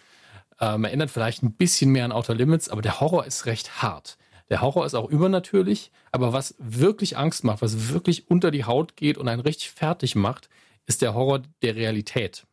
Ähm, 0.58 0.84
erinnert 0.84 1.10
vielleicht 1.10 1.42
ein 1.42 1.52
bisschen 1.52 1.90
mehr 1.90 2.04
an 2.04 2.12
Outer 2.12 2.34
Limits, 2.34 2.68
aber 2.68 2.82
der 2.82 3.00
Horror 3.00 3.26
ist 3.26 3.46
recht 3.46 3.82
hart. 3.82 4.16
Der 4.48 4.62
Horror 4.62 4.86
ist 4.86 4.94
auch 4.94 5.08
übernatürlich, 5.08 5.92
aber 6.12 6.32
was 6.32 6.54
wirklich 6.58 7.16
Angst 7.16 7.44
macht, 7.44 7.62
was 7.62 7.90
wirklich 7.90 8.30
unter 8.30 8.50
die 8.50 8.64
Haut 8.64 8.96
geht 8.96 9.18
und 9.18 9.28
einen 9.28 9.42
richtig 9.42 9.70
fertig 9.70 10.14
macht, 10.14 10.48
ist 10.86 11.02
der 11.02 11.14
Horror 11.14 11.42
der 11.62 11.76
Realität. 11.76 12.46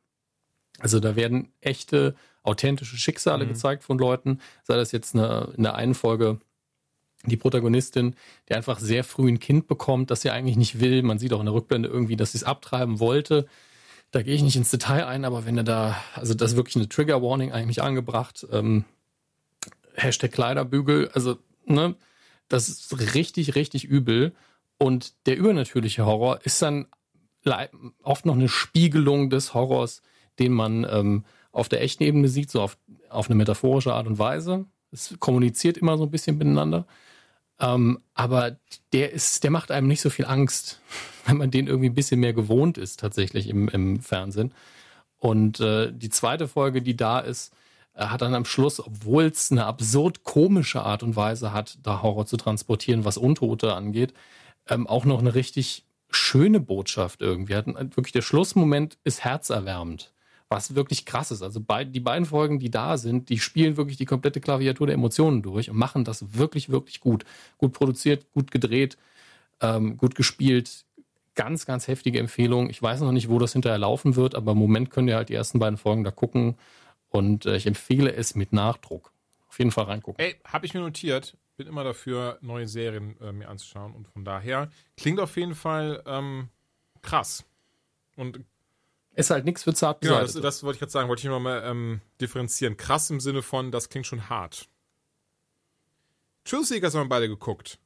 Also 0.79 0.99
da 0.99 1.15
werden 1.15 1.51
echte 1.61 2.15
authentische 2.43 2.97
Schicksale 2.97 3.45
mhm. 3.45 3.49
gezeigt 3.49 3.83
von 3.83 3.97
Leuten, 3.97 4.39
sei 4.63 4.75
das 4.75 4.91
jetzt 4.91 5.15
eine, 5.15 5.53
in 5.55 5.63
der 5.63 5.75
einen 5.75 5.93
Folge 5.93 6.39
die 7.25 7.37
Protagonistin, 7.37 8.15
die 8.47 8.55
einfach 8.55 8.79
sehr 8.79 9.03
früh 9.03 9.29
ein 9.29 9.39
Kind 9.39 9.67
bekommt, 9.67 10.11
das 10.11 10.21
sie 10.21 10.29
eigentlich 10.29 10.57
nicht 10.57 10.79
will. 10.79 11.03
Man 11.03 11.19
sieht 11.19 11.33
auch 11.33 11.39
in 11.39 11.45
der 11.45 11.53
Rückblende 11.53 11.89
irgendwie, 11.89 12.15
dass 12.15 12.31
sie 12.31 12.37
es 12.37 12.43
abtreiben 12.43 12.99
wollte. 12.99 13.47
Da 14.11 14.21
gehe 14.21 14.35
ich 14.35 14.41
nicht 14.41 14.55
ins 14.55 14.71
Detail 14.71 15.05
ein, 15.05 15.25
aber 15.25 15.45
wenn 15.45 15.57
er 15.57 15.63
da, 15.63 15.97
also 16.15 16.33
das 16.33 16.51
ist 16.51 16.57
wirklich 16.57 16.77
eine 16.77 16.89
Trigger 16.89 17.21
Warning 17.21 17.51
eigentlich 17.51 17.81
angebracht. 17.81 18.47
Ähm, 18.51 18.85
Hashtag 19.93 20.31
Kleiderbügel, 20.31 21.09
also, 21.13 21.37
ne, 21.65 21.95
das 22.47 22.69
ist 22.69 23.13
richtig, 23.13 23.55
richtig 23.55 23.85
übel. 23.85 24.33
Und 24.77 25.13
der 25.27 25.37
übernatürliche 25.37 26.05
Horror 26.05 26.39
ist 26.43 26.61
dann 26.61 26.87
oft 28.01 28.25
noch 28.25 28.35
eine 28.35 28.49
Spiegelung 28.49 29.29
des 29.29 29.53
Horrors, 29.53 30.01
den 30.39 30.53
man 30.53 30.87
ähm, 30.89 31.25
auf 31.51 31.69
der 31.69 31.81
echten 31.81 32.03
Ebene 32.03 32.27
sieht, 32.27 32.49
so 32.49 32.61
auf, 32.61 32.77
auf 33.09 33.27
eine 33.27 33.35
metaphorische 33.35 33.93
Art 33.93 34.07
und 34.07 34.19
Weise. 34.19 34.65
Es 34.91 35.15
kommuniziert 35.19 35.77
immer 35.77 35.97
so 35.97 36.03
ein 36.03 36.11
bisschen 36.11 36.37
miteinander. 36.37 36.87
Ähm, 37.59 37.99
aber 38.13 38.57
der 38.93 39.11
ist, 39.11 39.43
der 39.43 39.51
macht 39.51 39.71
einem 39.71 39.87
nicht 39.87 40.01
so 40.01 40.09
viel 40.09 40.25
Angst, 40.25 40.81
wenn 41.25 41.37
man 41.37 41.51
den 41.51 41.67
irgendwie 41.67 41.89
ein 41.89 41.95
bisschen 41.95 42.19
mehr 42.19 42.33
gewohnt 42.33 42.77
ist, 42.77 42.99
tatsächlich 42.99 43.47
im, 43.49 43.67
im 43.69 44.01
Fernsehen. 44.01 44.53
Und 45.17 45.59
äh, 45.59 45.91
die 45.91 46.09
zweite 46.09 46.47
Folge, 46.47 46.81
die 46.81 46.95
da 46.95 47.19
ist, 47.19 47.53
äh, 47.93 48.05
hat 48.05 48.21
dann 48.21 48.33
am 48.33 48.45
Schluss, 48.45 48.79
obwohl 48.79 49.25
es 49.25 49.51
eine 49.51 49.65
absurd 49.65 50.23
komische 50.23 50.81
Art 50.81 51.03
und 51.03 51.15
Weise 51.15 51.51
hat, 51.53 51.77
da 51.83 52.01
Horror 52.01 52.25
zu 52.25 52.37
transportieren, 52.37 53.05
was 53.05 53.17
Untote 53.17 53.73
angeht, 53.73 54.13
ähm, 54.67 54.87
auch 54.87 55.05
noch 55.05 55.19
eine 55.19 55.35
richtig 55.35 55.85
schöne 56.09 56.59
Botschaft 56.59 57.21
irgendwie. 57.21 57.55
Hat, 57.55 57.67
wirklich 57.67 58.13
der 58.13 58.21
Schlussmoment 58.21 58.97
ist 59.03 59.23
herzerwärmend 59.23 60.13
was 60.49 60.73
wirklich 60.75 61.05
krass 61.05 61.31
ist. 61.31 61.43
Also 61.43 61.61
bei, 61.61 61.85
die 61.85 61.99
beiden 61.99 62.25
Folgen, 62.25 62.59
die 62.59 62.71
da 62.71 62.97
sind, 62.97 63.29
die 63.29 63.39
spielen 63.39 63.77
wirklich 63.77 63.97
die 63.97 64.05
komplette 64.05 64.41
Klaviatur 64.41 64.87
der 64.87 64.95
Emotionen 64.95 65.43
durch 65.43 65.69
und 65.69 65.77
machen 65.77 66.03
das 66.03 66.33
wirklich, 66.33 66.69
wirklich 66.69 66.99
gut. 66.99 67.23
Gut 67.59 67.71
produziert, 67.73 68.25
gut 68.33 68.51
gedreht, 68.51 68.97
ähm, 69.61 69.95
gut 69.97 70.15
gespielt. 70.15 70.85
Ganz, 71.35 71.65
ganz 71.65 71.87
heftige 71.87 72.19
Empfehlung. 72.19 72.69
Ich 72.69 72.81
weiß 72.81 72.99
noch 73.01 73.11
nicht, 73.11 73.29
wo 73.29 73.37
das 73.39 73.53
hinterher 73.53 73.77
laufen 73.77 74.15
wird, 74.15 74.35
aber 74.35 74.53
im 74.53 74.57
Moment 74.57 74.89
könnt 74.89 75.07
ihr 75.07 75.15
halt 75.15 75.29
die 75.29 75.35
ersten 75.35 75.59
beiden 75.59 75.77
Folgen 75.77 76.03
da 76.03 76.11
gucken. 76.11 76.57
Und 77.09 77.45
äh, 77.45 77.55
ich 77.55 77.67
empfehle 77.67 78.11
es 78.11 78.35
mit 78.35 78.51
Nachdruck. 78.51 79.11
Auf 79.47 79.57
jeden 79.59 79.71
Fall 79.71 79.85
reingucken. 79.85 80.23
Ey, 80.23 80.35
habe 80.43 80.65
ich 80.65 80.73
mir 80.73 80.81
notiert. 80.81 81.37
Bin 81.57 81.67
immer 81.67 81.83
dafür, 81.83 82.39
neue 82.41 82.67
Serien 82.67 83.15
äh, 83.21 83.31
mir 83.31 83.49
anzuschauen. 83.49 83.93
Und 83.93 84.07
von 84.07 84.25
daher 84.25 84.69
klingt 84.97 85.19
auf 85.19 85.37
jeden 85.37 85.55
Fall 85.55 86.03
ähm, 86.05 86.49
krass. 87.01 87.45
Und 88.15 88.43
ist 89.15 89.29
halt 89.29 89.45
nichts 89.45 89.63
für 89.63 89.73
zart 89.73 90.01
Genau, 90.01 90.19
das, 90.19 90.33
das, 90.33 90.63
wollte 90.63 90.75
ich 90.75 90.79
gerade 90.79 90.91
sagen, 90.91 91.09
wollte 91.09 91.21
ich 91.21 91.29
nochmal 91.29 91.63
ähm, 91.65 92.01
differenzieren. 92.21 92.77
Krass 92.77 93.09
im 93.09 93.19
Sinne 93.19 93.41
von, 93.41 93.71
das 93.71 93.89
klingt 93.89 94.07
schon 94.07 94.29
hart. 94.29 94.69
True 96.45 96.63
Seekers 96.63 96.95
haben 96.95 97.05
wir 97.05 97.09
beide 97.09 97.27
geguckt. 97.27 97.79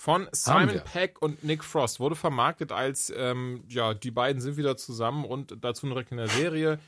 Von 0.00 0.28
Simon 0.32 0.80
Peck 0.84 1.20
und 1.20 1.44
Nick 1.44 1.64
Frost. 1.64 2.00
Wurde 2.00 2.16
vermarktet 2.16 2.72
als, 2.72 3.12
ähm, 3.14 3.64
ja, 3.68 3.94
die 3.94 4.10
beiden 4.10 4.40
sind 4.40 4.56
wieder 4.56 4.76
zusammen 4.76 5.24
und 5.24 5.56
dazu 5.60 5.86
direkt 5.86 6.12
in 6.12 6.16
der 6.16 6.28
Serie. 6.28 6.78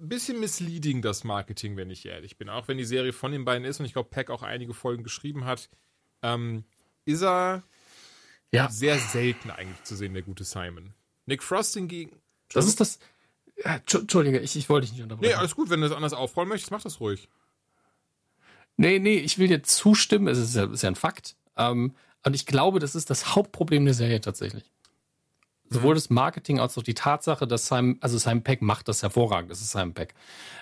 Ein 0.00 0.08
bisschen 0.08 0.40
misleading, 0.40 1.02
das 1.02 1.24
Marketing, 1.24 1.76
wenn 1.76 1.88
ich 1.88 2.04
ehrlich 2.04 2.36
bin. 2.36 2.50
Auch 2.50 2.68
wenn 2.68 2.78
die 2.78 2.84
Serie 2.84 3.12
von 3.12 3.32
den 3.32 3.44
beiden 3.44 3.64
ist 3.64 3.80
und 3.80 3.86
ich 3.86 3.92
glaube, 3.92 4.10
Peck 4.10 4.28
auch 4.28 4.42
einige 4.42 4.74
Folgen 4.74 5.02
geschrieben 5.02 5.44
hat, 5.44 5.70
ähm, 6.22 6.64
ist 7.04 7.22
er 7.22 7.62
ja. 8.52 8.68
sehr 8.70 8.98
selten 8.98 9.50
eigentlich 9.50 9.82
zu 9.84 9.96
sehen, 9.96 10.14
der 10.14 10.22
gute 10.22 10.44
Simon. 10.44 10.94
Nick 11.26 11.42
Frost 11.42 11.74
hingegen. 11.74 12.16
Das 12.52 12.66
ist 12.66 12.80
das. 12.80 12.98
Ja, 13.64 13.76
Entschuldige, 13.76 14.38
ich, 14.38 14.56
ich 14.56 14.68
wollte 14.68 14.86
dich 14.86 14.92
nicht 14.92 15.02
unterbrechen. 15.02 15.32
Nee, 15.32 15.38
alles 15.38 15.54
gut, 15.56 15.70
wenn 15.70 15.80
du 15.80 15.88
das 15.88 15.96
anders 15.96 16.12
aufrollen 16.12 16.48
möchtest, 16.48 16.70
mach 16.70 16.82
das 16.82 17.00
ruhig. 17.00 17.28
Nee, 18.76 18.98
nee, 18.98 19.16
ich 19.16 19.38
will 19.38 19.48
dir 19.48 19.62
zustimmen, 19.62 20.28
es 20.28 20.38
ist 20.38 20.54
ja, 20.54 20.70
ist 20.70 20.82
ja 20.82 20.90
ein 20.90 20.96
Fakt. 20.96 21.36
Ähm, 21.56 21.94
und 22.24 22.34
ich 22.34 22.44
glaube, 22.44 22.78
das 22.78 22.94
ist 22.94 23.08
das 23.08 23.34
Hauptproblem 23.34 23.84
der 23.84 23.94
Serie 23.94 24.20
tatsächlich. 24.20 24.70
Sowohl 25.68 25.94
das 25.94 26.10
Marketing 26.10 26.60
als 26.60 26.78
auch 26.78 26.82
die 26.82 26.94
Tatsache, 26.94 27.46
dass 27.46 27.66
Simon, 27.66 27.98
also 28.00 28.18
Simon 28.18 28.42
Peck 28.42 28.62
macht 28.62 28.88
das 28.88 29.02
hervorragend, 29.02 29.50
das 29.50 29.60
ist 29.60 29.72
Simon 29.72 29.94
Peck. 29.94 30.14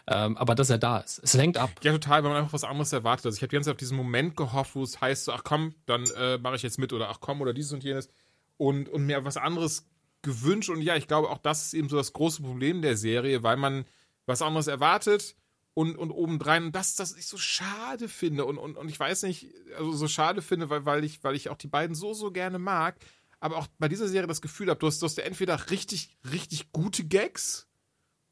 Ähm, 0.06 0.36
aber 0.36 0.54
dass 0.54 0.70
er 0.70 0.78
da 0.78 0.98
ist. 0.98 1.20
Es 1.22 1.34
lenkt 1.34 1.58
ab. 1.58 1.70
Ja, 1.82 1.92
total, 1.92 2.22
weil 2.22 2.30
man 2.30 2.38
einfach 2.40 2.52
was 2.52 2.64
anderes 2.64 2.92
erwartet. 2.92 3.26
Also 3.26 3.36
ich 3.36 3.42
habe 3.42 3.50
die 3.50 3.56
ganze 3.56 3.68
Zeit 3.68 3.74
auf 3.74 3.78
diesen 3.78 3.96
Moment 3.96 4.36
gehofft, 4.36 4.74
wo 4.74 4.82
es 4.82 5.00
heißt, 5.00 5.24
so, 5.24 5.32
ach 5.32 5.44
komm, 5.44 5.74
dann 5.86 6.04
äh, 6.18 6.38
mache 6.38 6.56
ich 6.56 6.62
jetzt 6.62 6.78
mit 6.78 6.92
oder 6.92 7.10
ach 7.10 7.20
komm 7.20 7.40
oder 7.40 7.52
dieses 7.52 7.72
und 7.72 7.84
jenes. 7.84 8.08
Und, 8.56 8.88
und 8.88 9.06
mir 9.06 9.24
was 9.24 9.36
anderes 9.36 9.86
gewünscht. 10.22 10.70
Und 10.70 10.82
ja, 10.82 10.96
ich 10.96 11.08
glaube, 11.08 11.30
auch 11.30 11.38
das 11.38 11.64
ist 11.66 11.74
eben 11.74 11.88
so 11.88 11.96
das 11.96 12.12
große 12.12 12.42
Problem 12.42 12.82
der 12.82 12.96
Serie, 12.96 13.42
weil 13.42 13.56
man 13.56 13.84
was 14.26 14.42
anderes 14.42 14.66
erwartet 14.66 15.36
und, 15.74 15.96
und 15.96 16.10
obendrein, 16.10 16.72
das, 16.72 16.94
das 16.94 17.16
ich 17.16 17.26
so 17.26 17.36
schade 17.36 18.08
finde. 18.08 18.44
Und, 18.44 18.58
und, 18.58 18.76
und 18.76 18.88
ich 18.88 18.98
weiß 18.98 19.24
nicht, 19.24 19.48
also 19.76 19.92
so 19.92 20.08
schade 20.08 20.40
finde, 20.40 20.70
weil, 20.70 20.86
weil, 20.86 21.04
ich, 21.04 21.22
weil 21.24 21.34
ich 21.34 21.50
auch 21.50 21.56
die 21.56 21.66
beiden 21.66 21.94
so, 21.94 22.14
so 22.14 22.30
gerne 22.30 22.58
mag. 22.58 22.96
Aber 23.44 23.58
auch 23.58 23.66
bei 23.78 23.88
dieser 23.88 24.08
Serie 24.08 24.26
das 24.26 24.40
Gefühl 24.40 24.70
habe, 24.70 24.80
du 24.80 24.86
hast, 24.86 25.02
du 25.02 25.04
hast 25.04 25.18
entweder 25.18 25.68
richtig, 25.68 26.16
richtig 26.32 26.72
gute 26.72 27.04
Gags 27.04 27.68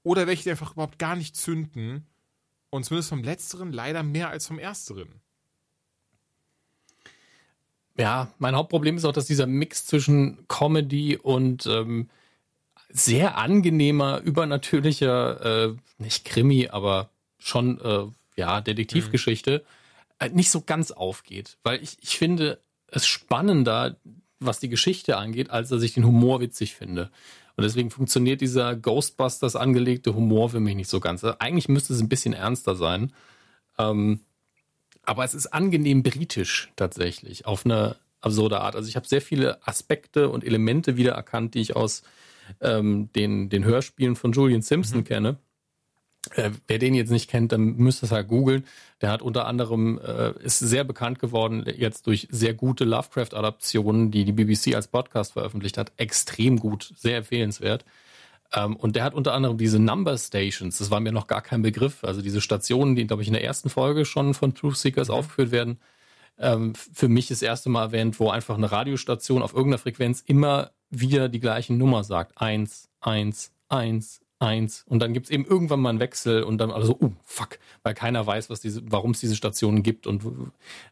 oder 0.05 0.27
welche, 0.27 0.45
die 0.45 0.51
einfach 0.53 0.73
überhaupt 0.73 0.99
gar 0.99 1.17
nicht 1.17 1.37
zünden. 1.37 2.07
Und 2.71 2.85
zumindest 2.85 3.11
vom 3.11 3.23
Letzteren 3.23 3.75
leider 3.75 4.03
mehr 4.03 4.31
als 4.31 4.47
vom 4.47 4.59
Ersteren. 4.59 5.21
Ja, 7.99 8.33
mein 8.39 8.57
Hauptproblem 8.57 8.97
ist 8.97 9.05
auch, 9.05 9.13
dass 9.13 9.27
dieser 9.27 9.47
Mix 9.47 9.85
zwischen 9.85 10.49
Comedy 10.49 11.19
und 11.19 11.67
ähm, 11.67 12.09
sehr 12.89 13.37
angenehmer, 13.37 14.21
übernatürlicher, 14.21 15.67
äh, 15.67 15.77
nicht 15.99 16.25
Krimi, 16.25 16.69
aber 16.69 17.11
schon, 17.37 17.79
äh, 17.83 18.07
ja, 18.37 18.63
Detektivgeschichte, 18.63 19.59
mhm. 19.59 20.27
äh, 20.27 20.31
nicht 20.31 20.51
so 20.51 20.63
ganz 20.63 20.91
aufgeht. 20.91 21.59
Weil 21.65 21.83
ich, 21.83 21.99
ich 22.01 22.17
finde 22.17 22.63
es 22.87 23.07
spannender, 23.07 23.99
was 24.45 24.61
die 24.61 24.69
Geschichte 24.69 25.17
angeht, 25.17 25.51
als 25.51 25.69
dass 25.69 25.83
ich 25.83 25.95
den 25.95 26.07
Humor 26.07 26.41
witzig 26.41 26.75
finde. 26.75 27.11
Und 27.57 27.65
deswegen 27.65 27.91
funktioniert 27.91 28.41
dieser 28.41 28.77
Ghostbusters 28.77 29.57
angelegte 29.57 30.15
Humor 30.15 30.51
für 30.51 30.61
mich 30.61 30.75
nicht 30.75 30.89
so 30.89 31.01
ganz. 31.01 31.23
Also 31.23 31.37
eigentlich 31.39 31.69
müsste 31.69 31.93
es 31.93 32.01
ein 32.01 32.09
bisschen 32.09 32.33
ernster 32.33 32.75
sein. 32.75 33.13
Ähm, 33.79 34.21
aber 35.05 35.25
es 35.25 35.35
ist 35.35 35.49
angenehm 35.49 36.03
britisch 36.03 36.71
tatsächlich, 36.77 37.47
auf 37.47 37.67
eine 37.67 37.97
absurde 38.21 38.61
Art. 38.61 38.77
Also 38.77 38.89
ich 38.89 38.97
habe 38.97 39.07
sehr 39.07 39.21
viele 39.21 39.67
Aspekte 39.67 40.29
und 40.29 40.45
Elemente 40.45 40.97
wiedererkannt, 40.97 41.55
die 41.55 41.61
ich 41.61 41.77
aus 41.77 42.03
ähm, 42.61 43.11
den, 43.15 43.49
den 43.49 43.65
Hörspielen 43.65 44.17
von 44.17 44.33
Julian 44.33 44.63
Simpson 44.63 45.01
mhm. 45.01 45.05
kenne. 45.05 45.37
Äh, 46.31 46.51
wer 46.69 46.79
den 46.79 46.95
jetzt 46.95 47.11
nicht 47.11 47.29
kennt, 47.29 47.53
dann 47.53 47.77
müsste 47.77 48.07
es 48.07 48.13
halt 48.13 48.29
googeln. 48.29 48.65
Der 49.01 49.11
hat 49.11 49.23
unter 49.23 49.47
anderem, 49.47 49.99
äh, 49.99 50.33
ist 50.43 50.61
sehr 50.61 50.85
bekannt 50.85 51.19
geworden, 51.19 51.65
jetzt 51.77 52.07
durch 52.07 52.29
sehr 52.31 52.55
gute 52.55 52.85
Lovecraft-Adaptionen, 52.85 54.11
die 54.11 54.25
die 54.25 54.33
BBC 54.33 54.75
als 54.75 54.87
Podcast 54.87 55.33
veröffentlicht 55.33 55.79
hat. 55.79 55.93
Extrem 55.97 56.59
gut, 56.59 56.93
sehr 56.97 57.19
empfehlenswert. 57.19 57.85
Ähm, 58.55 58.77
und 58.77 58.97
der 58.97 59.05
hat 59.05 59.15
unter 59.15 59.35
anderem 59.35 59.59
diese 59.59 59.79
Number 59.79 60.17
Stations, 60.17 60.79
das 60.79 60.91
war 60.91 61.01
mir 61.01 61.13
noch 61.13 61.27
gar 61.27 61.43
kein 61.43 61.63
Begriff, 61.63 62.05
also 62.05 62.23
diese 62.23 62.41
Stationen, 62.41 62.95
die, 62.95 63.07
glaube 63.07 63.23
ich, 63.23 63.29
in 63.29 63.35
der 63.35 63.45
ersten 63.45 63.71
Folge 63.71 64.05
schon 64.05 64.35
von 64.35 64.55
Truth 64.55 64.77
Seekers 64.77 65.09
mhm. 65.09 65.15
aufgeführt 65.15 65.51
werden, 65.51 65.81
ähm, 66.39 66.75
für 66.75 67.09
mich 67.09 67.29
das 67.29 67.43
erste 67.43 67.69
Mal 67.69 67.87
erwähnt, 67.87 68.21
wo 68.21 68.31
einfach 68.31 68.57
eine 68.57 68.71
Radiostation 68.71 69.43
auf 69.43 69.55
irgendeiner 69.55 69.79
Frequenz 69.79 70.23
immer 70.25 70.71
wieder 70.91 71.29
die 71.29 71.41
gleiche 71.41 71.73
Nummer 71.73 72.05
sagt. 72.05 72.41
Eins, 72.41 72.89
eins, 73.01 73.53
eins, 73.69 74.22
eins. 74.43 74.85
Und 74.89 75.01
dann 75.01 75.13
gibt 75.13 75.27
es 75.27 75.31
eben 75.31 75.47
irgendwann 75.47 75.81
mal 75.81 75.91
einen 75.91 76.01
Wechsel 76.01 76.43
und 76.43 76.59
dann 76.59 76.71
alle 76.71 76.85
so, 76.85 76.99
oh, 77.01 77.13
fuck, 77.25 77.59
weil 77.83 77.95
keiner 77.95 78.27
weiß, 78.27 78.51
was 78.51 78.61
diese, 78.61 78.83
warum 78.91 79.13
es 79.13 79.21
diese 79.21 79.37
Stationen 79.37 79.83
gibt 79.83 80.07
und 80.07 80.23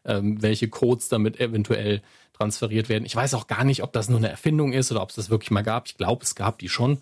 ähm, 0.05 0.41
welche 0.41 0.69
Codes 0.69 1.09
damit 1.09 1.39
eventuell 1.39 2.01
transferiert 2.33 2.89
werden. 2.89 3.05
Ich 3.05 3.15
weiß 3.15 3.33
auch 3.33 3.47
gar 3.47 3.63
nicht, 3.63 3.83
ob 3.83 3.93
das 3.93 4.09
nur 4.09 4.17
eine 4.17 4.29
Erfindung 4.29 4.73
ist 4.73 4.91
oder 4.91 5.01
ob 5.01 5.09
es 5.09 5.15
das 5.15 5.29
wirklich 5.29 5.51
mal 5.51 5.61
gab. 5.61 5.87
Ich 5.87 5.97
glaube, 5.97 6.23
es 6.23 6.35
gab 6.35 6.59
die 6.59 6.69
schon. 6.69 6.99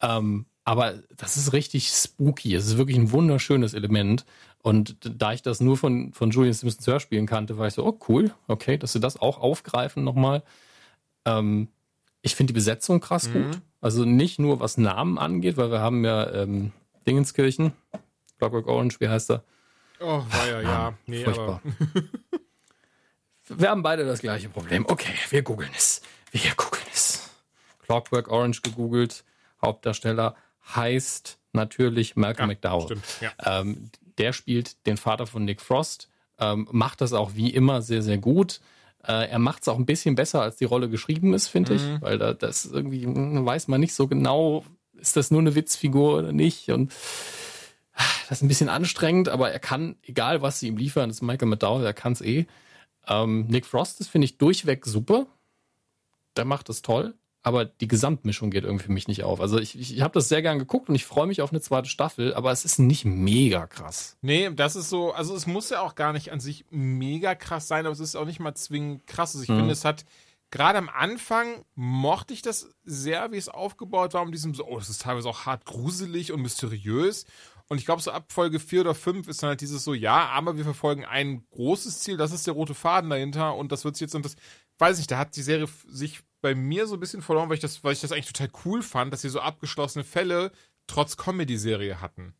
Ähm, 0.00 0.46
aber 0.64 0.94
das 1.16 1.38
ist 1.38 1.54
richtig 1.54 1.88
spooky. 1.88 2.54
Es 2.54 2.66
ist 2.66 2.76
wirklich 2.76 2.98
ein 2.98 3.10
wunderschönes 3.10 3.72
Element. 3.72 4.26
Und 4.62 4.96
da 5.00 5.32
ich 5.32 5.40
das 5.40 5.60
nur 5.60 5.78
von, 5.78 6.12
von 6.12 6.30
Julian 6.30 6.52
Simpsons 6.52 6.86
Hörspielen 6.86 7.26
kannte, 7.26 7.56
war 7.56 7.66
ich 7.66 7.74
so, 7.74 7.86
oh 7.86 7.98
cool, 8.08 8.32
okay, 8.48 8.76
dass 8.76 8.92
sie 8.92 9.00
das 9.00 9.18
auch 9.18 9.38
aufgreifen 9.38 10.04
nochmal. 10.04 10.42
Ähm, 11.24 11.68
ich 12.20 12.34
finde 12.34 12.52
die 12.52 12.58
Besetzung 12.58 13.00
krass 13.00 13.28
mhm. 13.28 13.32
gut. 13.32 13.60
Also 13.80 14.04
nicht 14.04 14.38
nur 14.38 14.60
was 14.60 14.76
Namen 14.76 15.18
angeht, 15.18 15.56
weil 15.56 15.70
wir 15.70 15.80
haben 15.80 16.04
ja 16.04 16.32
ähm, 16.32 16.72
Dingenskirchen, 17.06 17.72
Clockwork 18.38 18.66
Orange, 18.66 19.00
wie 19.00 19.08
heißt 19.08 19.30
er? 19.30 19.44
Oh, 20.00 20.22
war 20.28 20.48
ja, 20.48 20.60
ja. 20.60 20.94
Nee, 21.06 21.24
Furchtbar. 21.24 21.60
wir 23.48 23.70
haben 23.70 23.82
beide 23.82 24.04
das 24.04 24.20
gleiche 24.20 24.48
Problem. 24.48 24.84
Okay, 24.88 25.14
wir 25.30 25.42
googeln 25.42 25.70
es. 25.76 26.02
Wir 26.30 26.52
googeln 26.56 26.86
es. 26.92 27.30
Clockwork 27.84 28.28
Orange 28.28 28.62
gegoogelt. 28.62 29.24
Hauptdarsteller 29.62 30.36
heißt 30.74 31.38
natürlich 31.52 32.16
Malcolm 32.16 32.50
ja, 32.50 32.54
McDowell. 32.54 32.86
Stimmt, 32.86 33.04
ja. 33.20 33.60
ähm, 33.60 33.90
der 34.18 34.32
spielt 34.32 34.86
den 34.86 34.96
Vater 34.96 35.26
von 35.26 35.44
Nick 35.44 35.60
Frost, 35.60 36.08
ähm, 36.38 36.68
macht 36.70 37.00
das 37.00 37.12
auch 37.12 37.34
wie 37.34 37.50
immer 37.50 37.82
sehr, 37.82 38.02
sehr 38.02 38.18
gut. 38.18 38.60
Äh, 39.08 39.30
er 39.30 39.38
macht 39.38 39.62
es 39.62 39.68
auch 39.68 39.78
ein 39.78 39.86
bisschen 39.86 40.14
besser, 40.14 40.42
als 40.42 40.56
die 40.56 40.66
Rolle 40.66 40.88
geschrieben 40.88 41.32
ist, 41.34 41.48
finde 41.48 41.72
mhm. 41.72 41.78
ich, 41.78 42.02
weil 42.02 42.18
da 42.18 42.34
das 42.34 42.66
irgendwie 42.66 43.04
hm, 43.04 43.44
weiß 43.44 43.68
man 43.68 43.80
nicht 43.80 43.94
so 43.94 44.06
genau, 44.06 44.64
ist 44.94 45.16
das 45.16 45.30
nur 45.30 45.40
eine 45.40 45.54
Witzfigur 45.54 46.18
oder 46.18 46.32
nicht 46.32 46.70
und 46.70 46.92
das 48.28 48.38
ist 48.38 48.42
ein 48.42 48.48
bisschen 48.48 48.68
anstrengend, 48.68 49.28
aber 49.28 49.50
er 49.50 49.58
kann, 49.58 49.96
egal 50.02 50.42
was 50.42 50.60
sie 50.60 50.68
ihm 50.68 50.76
liefern, 50.76 51.08
das 51.08 51.18
ist 51.18 51.22
Michael 51.22 51.48
McDowell, 51.48 51.84
er 51.84 51.94
kann 51.94 52.12
es 52.12 52.20
eh. 52.20 52.46
Ähm, 53.08 53.46
Nick 53.48 53.64
Frost 53.66 54.00
ist, 54.00 54.08
finde 54.08 54.26
ich, 54.26 54.38
durchweg 54.38 54.84
super. 54.84 55.26
Der 56.36 56.44
macht 56.44 56.68
das 56.68 56.82
toll 56.82 57.14
aber 57.48 57.64
die 57.64 57.88
Gesamtmischung 57.88 58.50
geht 58.50 58.64
irgendwie 58.64 58.84
für 58.84 58.92
mich 58.92 59.08
nicht 59.08 59.24
auf. 59.24 59.40
Also 59.40 59.58
ich, 59.58 59.78
ich 59.78 60.00
habe 60.02 60.14
das 60.14 60.28
sehr 60.28 60.42
gern 60.42 60.58
geguckt 60.58 60.88
und 60.88 60.94
ich 60.94 61.04
freue 61.04 61.26
mich 61.26 61.42
auf 61.42 61.50
eine 61.50 61.60
zweite 61.60 61.88
Staffel, 61.88 62.34
aber 62.34 62.52
es 62.52 62.64
ist 62.64 62.78
nicht 62.78 63.04
mega 63.04 63.66
krass. 63.66 64.16
Nee, 64.20 64.50
das 64.54 64.76
ist 64.76 64.90
so, 64.90 65.12
also 65.12 65.34
es 65.34 65.46
muss 65.46 65.70
ja 65.70 65.80
auch 65.80 65.94
gar 65.94 66.12
nicht 66.12 66.30
an 66.30 66.40
sich 66.40 66.66
mega 66.70 67.34
krass 67.34 67.66
sein, 67.66 67.86
aber 67.86 67.92
es 67.92 68.00
ist 68.00 68.16
auch 68.16 68.26
nicht 68.26 68.40
mal 68.40 68.54
zwingend 68.54 69.06
krass. 69.06 69.34
Also 69.34 69.42
ich 69.42 69.48
mhm. 69.48 69.58
finde, 69.58 69.72
es 69.72 69.84
hat 69.84 70.04
gerade 70.50 70.78
am 70.78 70.88
Anfang 70.88 71.64
mochte 71.74 72.34
ich 72.34 72.42
das 72.42 72.70
sehr, 72.84 73.32
wie 73.32 73.36
es 73.36 73.48
aufgebaut 73.48 74.14
war, 74.14 74.22
um 74.22 74.32
diesem 74.32 74.54
so, 74.54 74.66
oh, 74.66 74.78
das 74.78 74.88
ist 74.88 75.02
teilweise 75.02 75.28
auch 75.28 75.46
hart 75.46 75.64
gruselig 75.64 76.32
und 76.32 76.42
mysteriös. 76.42 77.24
Und 77.68 77.78
ich 77.78 77.84
glaube, 77.84 78.00
so 78.00 78.10
ab 78.10 78.32
Folge 78.32 78.60
4 78.60 78.80
oder 78.80 78.94
5 78.94 79.28
ist 79.28 79.42
dann 79.42 79.48
halt 79.48 79.60
dieses 79.60 79.84
so, 79.84 79.92
ja, 79.92 80.26
aber 80.28 80.56
wir 80.56 80.64
verfolgen 80.64 81.04
ein 81.04 81.44
großes 81.50 82.00
Ziel, 82.00 82.16
das 82.16 82.32
ist 82.32 82.46
der 82.46 82.54
rote 82.54 82.74
Faden 82.74 83.10
dahinter 83.10 83.56
und 83.56 83.72
das 83.72 83.84
wird 83.84 83.96
sich 83.96 84.02
jetzt 84.02 84.14
und 84.14 84.24
das, 84.24 84.36
weiß 84.78 84.96
nicht, 84.96 85.10
da 85.10 85.18
hat 85.18 85.36
die 85.36 85.42
Serie 85.42 85.68
sich 85.86 86.20
bei 86.40 86.54
mir 86.54 86.86
so 86.86 86.94
ein 86.94 87.00
bisschen 87.00 87.22
verloren, 87.22 87.48
weil 87.48 87.56
ich 87.56 87.60
das, 87.60 87.82
weil 87.84 87.92
ich 87.92 88.00
das 88.00 88.12
eigentlich 88.12 88.32
total 88.32 88.50
cool 88.64 88.82
fand, 88.82 89.12
dass 89.12 89.22
sie 89.22 89.28
so 89.28 89.40
abgeschlossene 89.40 90.04
Fälle 90.04 90.52
trotz 90.86 91.16
Comedy-Serie 91.16 92.00
hatten. 92.00 92.34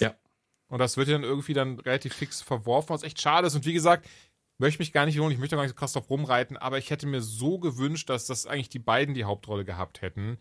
Ja. 0.00 0.14
Und 0.68 0.78
das 0.78 0.96
wird 0.96 1.08
ja 1.08 1.14
dann 1.14 1.24
irgendwie 1.24 1.54
dann 1.54 1.78
relativ 1.78 2.14
fix 2.14 2.42
verworfen, 2.42 2.90
was 2.90 3.02
echt 3.02 3.20
schade 3.20 3.46
ist. 3.46 3.54
Und 3.54 3.66
wie 3.66 3.72
gesagt, 3.72 4.08
möchte 4.58 4.80
mich 4.80 4.92
gar 4.92 5.06
nicht 5.06 5.16
lohnen, 5.16 5.32
ich 5.32 5.38
möchte 5.38 5.56
gar 5.56 5.62
nicht 5.62 5.72
so 5.72 5.76
krass 5.76 5.92
drauf 5.92 6.10
rumreiten, 6.10 6.56
aber 6.56 6.78
ich 6.78 6.90
hätte 6.90 7.06
mir 7.06 7.20
so 7.20 7.58
gewünscht, 7.58 8.08
dass 8.10 8.26
das 8.26 8.46
eigentlich 8.46 8.68
die 8.68 8.78
beiden 8.78 9.14
die 9.14 9.24
Hauptrolle 9.24 9.64
gehabt 9.64 10.02
hätten. 10.02 10.38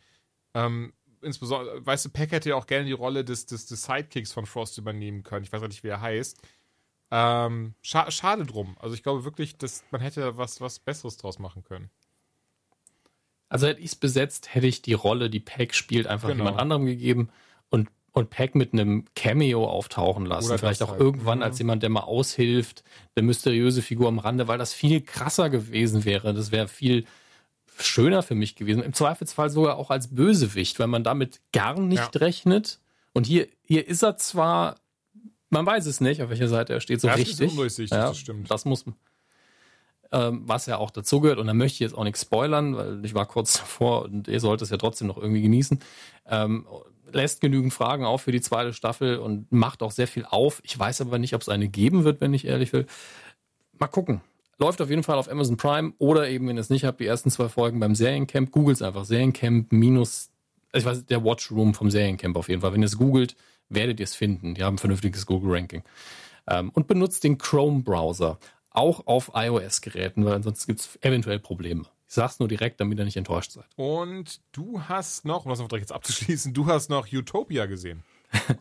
Ähm, 0.54 0.94
insbesondere, 1.22 1.86
weißt 1.86 2.06
du, 2.06 2.10
Peck 2.10 2.32
hätte 2.32 2.50
ja 2.50 2.56
auch 2.56 2.68
gerne 2.68 2.86
die 2.86 2.92
Rolle 2.92 3.24
des, 3.24 3.46
des, 3.46 3.66
des 3.66 3.84
Sidekicks 3.84 4.32
von 4.32 4.46
Frost 4.46 4.78
übernehmen 4.78 5.24
können. 5.24 5.44
Ich 5.44 5.52
weiß 5.52 5.62
auch 5.62 5.68
nicht, 5.68 5.84
wie 5.84 5.90
er 5.90 6.02
heißt. 6.02 6.42
Ähm, 7.16 7.76
scha 7.84 8.10
schade 8.10 8.44
drum. 8.44 8.76
Also 8.80 8.96
ich 8.96 9.04
glaube 9.04 9.24
wirklich, 9.24 9.56
dass 9.56 9.84
man 9.92 10.02
hätte 10.02 10.36
was, 10.36 10.62
was 10.62 10.80
Besseres 10.80 11.16
draus 11.18 11.38
machen 11.38 11.64
können. 11.64 11.92
Also 13.50 13.68
hätte 13.68 13.82
ich 13.82 13.92
es 13.92 13.96
besetzt, 13.96 14.56
hätte 14.56 14.66
ich 14.66 14.82
die 14.82 14.94
Rolle, 14.94 15.30
die 15.30 15.40
Peck 15.40 15.76
spielt, 15.76 16.08
einfach 16.08 16.30
genau. 16.30 16.46
jemand 16.46 16.60
anderem 16.60 16.88
gegeben 16.88 17.30
und, 17.70 17.90
und 18.14 18.32
Peck 18.32 18.56
mit 18.56 18.74
einem 18.74 19.06
Cameo 19.14 19.68
auftauchen 19.68 20.26
lassen. 20.26 20.48
Oder 20.48 20.58
Vielleicht 20.58 20.82
auch 20.82 20.90
halt. 20.90 21.02
irgendwann 21.02 21.42
ja. 21.42 21.46
als 21.46 21.60
jemand, 21.60 21.84
der 21.84 21.92
mal 21.92 22.00
aushilft, 22.00 22.84
eine 23.16 23.28
mysteriöse 23.28 23.84
Figur 23.84 24.08
am 24.08 24.18
Rande, 24.18 24.48
weil 24.48 24.58
das 24.58 24.74
viel 24.74 25.02
krasser 25.02 25.52
gewesen 25.52 26.06
wäre. 26.06 26.34
Das 26.34 26.52
wäre 26.52 26.68
viel 26.68 27.06
schöner 27.78 28.24
für 28.24 28.34
mich 28.34 28.56
gewesen. 28.56 28.82
Im 28.82 28.94
Zweifelsfall 28.94 29.52
sogar 29.52 29.78
auch 29.78 29.92
als 29.92 30.16
Bösewicht, 30.16 30.80
weil 30.80 30.88
man 30.88 31.04
damit 31.04 31.42
gar 31.52 31.80
nicht 31.80 32.16
ja. 32.16 32.22
rechnet. 32.22 32.80
Und 33.14 33.28
hier, 33.28 33.48
hier 33.62 33.88
ist 33.88 34.02
er 34.02 34.18
zwar 34.18 34.78
man 35.54 35.66
weiß 35.66 35.86
es 35.86 36.02
nicht, 36.02 36.22
auf 36.22 36.30
welcher 36.30 36.48
Seite 36.48 36.74
er 36.74 36.82
steht 36.82 37.00
so 37.00 37.08
ja, 37.08 37.14
richtig. 37.14 37.38
Das 37.38 37.46
ist 37.46 37.52
undurchsichtig, 37.52 37.98
ja, 37.98 38.08
das 38.08 38.18
stimmt. 38.18 38.52
Das 38.52 38.66
muss 38.66 38.86
ähm, 40.14 40.44
was 40.46 40.68
ja 40.68 40.78
auch 40.78 40.92
dazugehört. 40.92 41.40
Und 41.40 41.48
da 41.48 41.54
möchte 41.54 41.76
ich 41.76 41.80
jetzt 41.80 41.98
auch 41.98 42.04
nichts 42.04 42.22
spoilern, 42.22 42.78
weil 42.78 43.04
ich 43.04 43.16
war 43.16 43.26
kurz 43.26 43.54
davor 43.60 44.04
und 44.04 44.28
ihr 44.28 44.40
sollt 44.40 44.62
es 44.62 44.70
ja 44.70 44.78
trotzdem 44.78 45.08
noch 45.08 45.18
irgendwie 45.18 45.42
genießen. 45.42 45.80
Ähm, 46.28 46.66
lässt 47.12 47.42
genügend 47.42 47.74
Fragen 47.74 48.06
auf 48.06 48.22
für 48.22 48.32
die 48.32 48.42
zweite 48.42 48.74
Staffel 48.74 49.18
und 49.18 49.52
macht 49.52 49.84
auch 49.84 49.92
sehr 49.92 50.08
viel 50.08 50.26
auf. 50.26 50.62
Ich 50.64 50.78
weiß 50.78 51.02
aber 51.02 51.20
nicht, 51.20 51.34
ob 51.36 51.42
es 51.42 51.50
eine 51.50 51.68
geben 51.68 52.06
wird, 52.06 52.22
wenn 52.22 52.34
ich 52.34 52.46
ehrlich 52.46 52.74
will. 52.74 52.86
Mal 53.78 53.88
gucken. 53.88 54.22
Läuft 54.60 54.82
auf 54.82 54.90
jeden 54.90 55.04
Fall 55.04 55.18
auf 55.18 55.30
Amazon 55.30 55.58
Prime 55.58 55.94
oder 55.98 56.30
eben, 56.30 56.48
wenn 56.48 56.58
ihr 56.58 56.62
es 56.62 56.70
nicht 56.70 56.86
habt, 56.86 57.00
die 57.00 57.08
ersten 57.08 57.32
zwei 57.32 57.50
Folgen 57.50 57.80
beim 57.80 57.96
Seriencamp. 57.96 58.52
Googelt 58.52 58.78
es 58.78 58.82
einfach. 58.82 59.04
Seriencamp 59.04 59.72
minus, 59.72 60.30
ich 60.74 60.86
weiß, 60.86 61.06
der 61.06 61.24
Watchroom 61.24 61.74
vom 61.74 61.90
Seriencamp 61.90 62.38
auf 62.38 62.50
jeden 62.50 62.62
Fall. 62.62 62.74
Wenn 62.74 62.82
ihr 62.82 62.88
es 62.88 62.98
googelt, 62.98 63.36
werdet 63.76 64.00
ihr 64.00 64.06
es 64.06 64.16
finden. 64.16 64.56
Die 64.56 64.64
haben 64.64 64.76
ein 64.76 64.80
vernünftiges 64.80 65.26
Google-Ranking. 65.26 65.84
Ähm, 66.48 66.70
und 66.74 66.88
benutzt 66.88 67.24
den 67.24 67.38
Chrome-Browser. 67.38 68.40
Auch 68.70 69.06
auf 69.06 69.32
iOS-Geräten, 69.36 70.26
weil 70.26 70.34
ansonsten 70.34 70.68
gibt 70.68 70.80
es 70.80 71.00
eventuell 71.02 71.40
Probleme. 71.40 71.84
Ich 72.08 72.16
sag's 72.16 72.40
nur 72.40 72.48
direkt, 72.48 72.80
damit 72.80 72.98
ihr 72.98 73.06
nicht 73.06 73.18
enttäuscht 73.18 73.52
seid. 73.52 73.66
Und 73.76 74.42
du 74.52 74.82
hast 74.82 75.26
noch, 75.26 75.46
um 75.46 75.50
das 75.50 75.60
direkt 75.60 75.82
jetzt 75.82 75.92
abzuschließen, 75.92 76.54
du 76.54 76.68
hast 76.68 76.90
noch 76.90 77.08
Utopia 77.12 77.66
gesehen. 77.66 78.04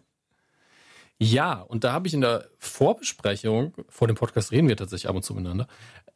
ja, 1.19 1.61
und 1.61 1.85
da 1.85 1.93
habe 1.93 2.09
ich 2.09 2.15
in 2.15 2.21
der 2.21 2.49
Vorbesprechung, 2.59 3.75
vor 3.89 4.07
dem 4.07 4.17
Podcast 4.17 4.53
reden 4.53 4.69
wir 4.69 4.77
tatsächlich 4.77 5.09
ab 5.09 5.17
und 5.17 5.23
zu 5.23 5.35
miteinander, 5.35 5.67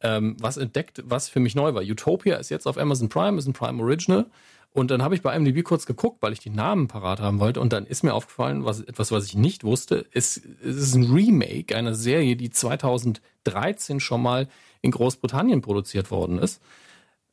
ähm, 0.01 0.35
was 0.39 0.57
entdeckt, 0.57 1.01
was 1.05 1.29
für 1.29 1.39
mich 1.39 1.55
neu 1.55 1.73
war. 1.73 1.81
Utopia 1.81 2.37
ist 2.37 2.49
jetzt 2.49 2.67
auf 2.67 2.77
Amazon 2.77 3.09
Prime, 3.09 3.37
ist 3.37 3.47
ein 3.47 3.53
Prime 3.53 3.81
Original 3.81 4.27
und 4.73 4.91
dann 4.91 5.01
habe 5.01 5.15
ich 5.15 5.23
bei 5.23 5.35
IMDb 5.35 5.63
kurz 5.63 5.85
geguckt, 5.85 6.21
weil 6.21 6.33
ich 6.33 6.39
die 6.39 6.51
Namen 6.51 6.87
parat 6.87 7.19
haben 7.19 7.39
wollte. 7.39 7.59
Und 7.59 7.73
dann 7.73 7.87
ist 7.87 8.03
mir 8.03 8.13
aufgefallen, 8.13 8.63
was, 8.63 8.81
etwas, 8.81 9.11
was 9.11 9.25
ich 9.25 9.35
nicht 9.35 9.63
wusste. 9.63 10.05
Es, 10.11 10.37
es 10.37 10.75
ist 10.75 10.93
ein 10.93 11.05
Remake 11.05 11.75
einer 11.75 11.95
Serie, 11.95 12.35
die 12.35 12.51
2013 12.51 13.99
schon 13.99 14.21
mal 14.21 14.47
in 14.81 14.91
Großbritannien 14.91 15.61
produziert 15.61 16.11
worden 16.11 16.37
ist. 16.37 16.61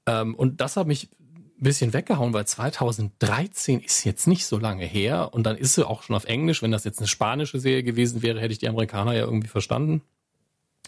Ähm, 0.06 0.34
und 0.34 0.62
das 0.62 0.78
hat 0.78 0.86
mich 0.86 1.10
ein 1.12 1.64
bisschen 1.64 1.92
weggehauen, 1.92 2.32
weil 2.32 2.46
2013 2.46 3.80
ist 3.80 4.04
jetzt 4.04 4.26
nicht 4.26 4.46
so 4.46 4.58
lange 4.58 4.86
her. 4.86 5.34
Und 5.34 5.44
dann 5.44 5.58
ist 5.58 5.74
sie 5.74 5.86
auch 5.86 6.02
schon 6.02 6.16
auf 6.16 6.24
Englisch. 6.24 6.62
Wenn 6.62 6.72
das 6.72 6.84
jetzt 6.84 7.00
eine 7.00 7.08
spanische 7.08 7.60
Serie 7.60 7.82
gewesen 7.82 8.22
wäre, 8.22 8.40
hätte 8.40 8.52
ich 8.52 8.58
die 8.58 8.68
Amerikaner 8.68 9.12
ja 9.12 9.24
irgendwie 9.24 9.48
verstanden. 9.48 10.00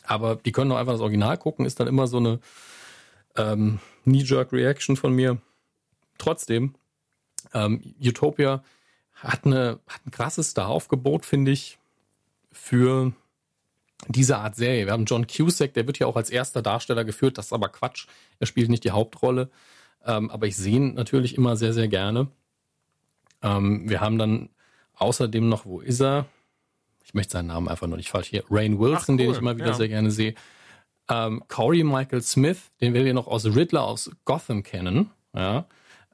Aber 0.04 0.36
die 0.36 0.52
können 0.52 0.70
doch 0.70 0.78
einfach 0.78 0.94
das 0.94 1.02
Original 1.02 1.36
gucken, 1.36 1.66
ist 1.66 1.80
dann 1.80 1.86
immer 1.86 2.06
so 2.06 2.16
eine 2.16 2.40
ähm, 3.36 3.80
Knee-Jerk-Reaction 4.04 4.96
von 4.96 5.12
mir 5.12 5.38
trotzdem, 6.18 6.74
ähm, 7.54 7.94
Utopia 8.00 8.62
hat, 9.14 9.46
eine, 9.46 9.80
hat 9.86 10.06
ein 10.06 10.10
krasses 10.10 10.50
Star-Aufgebot, 10.50 11.24
finde 11.24 11.50
ich, 11.50 11.78
für 12.52 13.12
diese 14.08 14.38
Art 14.38 14.56
Serie. 14.56 14.86
Wir 14.86 14.92
haben 14.92 15.06
John 15.06 15.26
Cusack, 15.26 15.74
der 15.74 15.86
wird 15.86 15.98
ja 15.98 16.06
auch 16.06 16.16
als 16.16 16.30
erster 16.30 16.62
Darsteller 16.62 17.04
geführt, 17.04 17.38
das 17.38 17.46
ist 17.46 17.52
aber 17.52 17.68
Quatsch. 17.68 18.06
Er 18.38 18.46
spielt 18.46 18.68
nicht 18.68 18.84
die 18.84 18.90
Hauptrolle, 18.90 19.50
ähm, 20.04 20.30
aber 20.30 20.46
ich 20.46 20.56
sehe 20.56 20.76
ihn 20.76 20.94
natürlich 20.94 21.36
immer 21.36 21.56
sehr, 21.56 21.72
sehr 21.72 21.88
gerne. 21.88 22.28
Ähm, 23.42 23.88
wir 23.88 24.00
haben 24.00 24.18
dann 24.18 24.50
außerdem 24.94 25.48
noch, 25.48 25.64
wo 25.64 25.80
ist 25.80 26.00
er? 26.00 26.26
Ich 27.04 27.14
möchte 27.14 27.32
seinen 27.32 27.46
Namen 27.46 27.68
einfach 27.68 27.86
noch 27.86 27.96
nicht 27.96 28.10
falsch 28.10 28.28
hier. 28.28 28.44
Rain 28.50 28.78
Wilson, 28.78 28.96
Ach, 28.96 29.08
cool. 29.08 29.16
den 29.16 29.30
ich 29.30 29.38
immer 29.38 29.56
wieder 29.56 29.68
ja. 29.68 29.74
sehr 29.74 29.88
gerne 29.88 30.10
sehe. 30.10 30.34
Ähm, 31.08 31.42
Corey 31.48 31.84
Michael 31.84 32.20
Smith, 32.22 32.58
den 32.80 32.92
wir 32.92 33.02
ja 33.02 33.12
noch 33.12 33.28
aus 33.28 33.46
Riddler 33.46 33.84
aus 33.84 34.10
Gotham 34.24 34.62
kennen. 34.62 35.10
Ja 35.32 35.66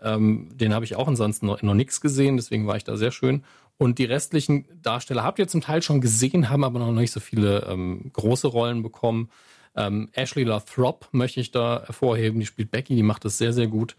Ähm, 0.03 0.49
den 0.53 0.75
habe 0.75 0.85
ich 0.85 0.97
auch 0.97 1.09
ansonsten 1.09 1.47
noch, 1.47 1.63
noch 1.63 1.75
nichts 1.75 2.01
gesehen, 2.01 2.37
deswegen 2.37 2.67
war 2.67 2.77
ich 2.77 2.85
da 2.85 2.97
sehr 2.97 3.13
schön. 3.13 3.45
Und 3.79 3.99
die 3.99 4.05
restlichen 4.05 4.67
Darsteller 4.83 5.25
habt 5.25 5.39
ihr 5.39 5.49
zum 5.49 5.61
Teil 5.61 5.83
schon 5.83 6.01
gesehen, 6.01 6.51
haben 6.51 6.65
aber 6.65 6.79
noch 6.79 6.93
nicht 6.93 7.13
so 7.13 7.21
viele 7.21 7.67
ähm, 7.69 8.11
große 8.13 8.47
Rollen 8.47 8.83
bekommen. 8.83 9.31
Ähm, 9.75 10.11
Ashley 10.13 10.45
Lathrop 10.45 11.09
möchte 11.13 11.41
ich 11.41 11.51
da 11.51 11.83
hervorheben, 11.85 12.41
die 12.41 12.47
spielt 12.47 12.71
Becky, 12.71 12.95
die 12.95 13.03
macht 13.03 13.25
das 13.25 13.39
sehr, 13.39 13.53
sehr 13.53 13.69
gut. 13.69 13.97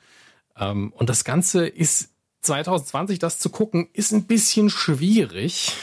Ähm, 0.57 0.93
und 0.95 1.09
das 1.09 1.23
Ganze 1.23 1.67
ist 1.67 2.13
2020, 2.41 3.19
das 3.19 3.39
zu 3.39 3.49
gucken, 3.49 3.89
ist 3.93 4.13
ein 4.13 4.25
bisschen 4.25 4.69
schwierig, 4.69 5.73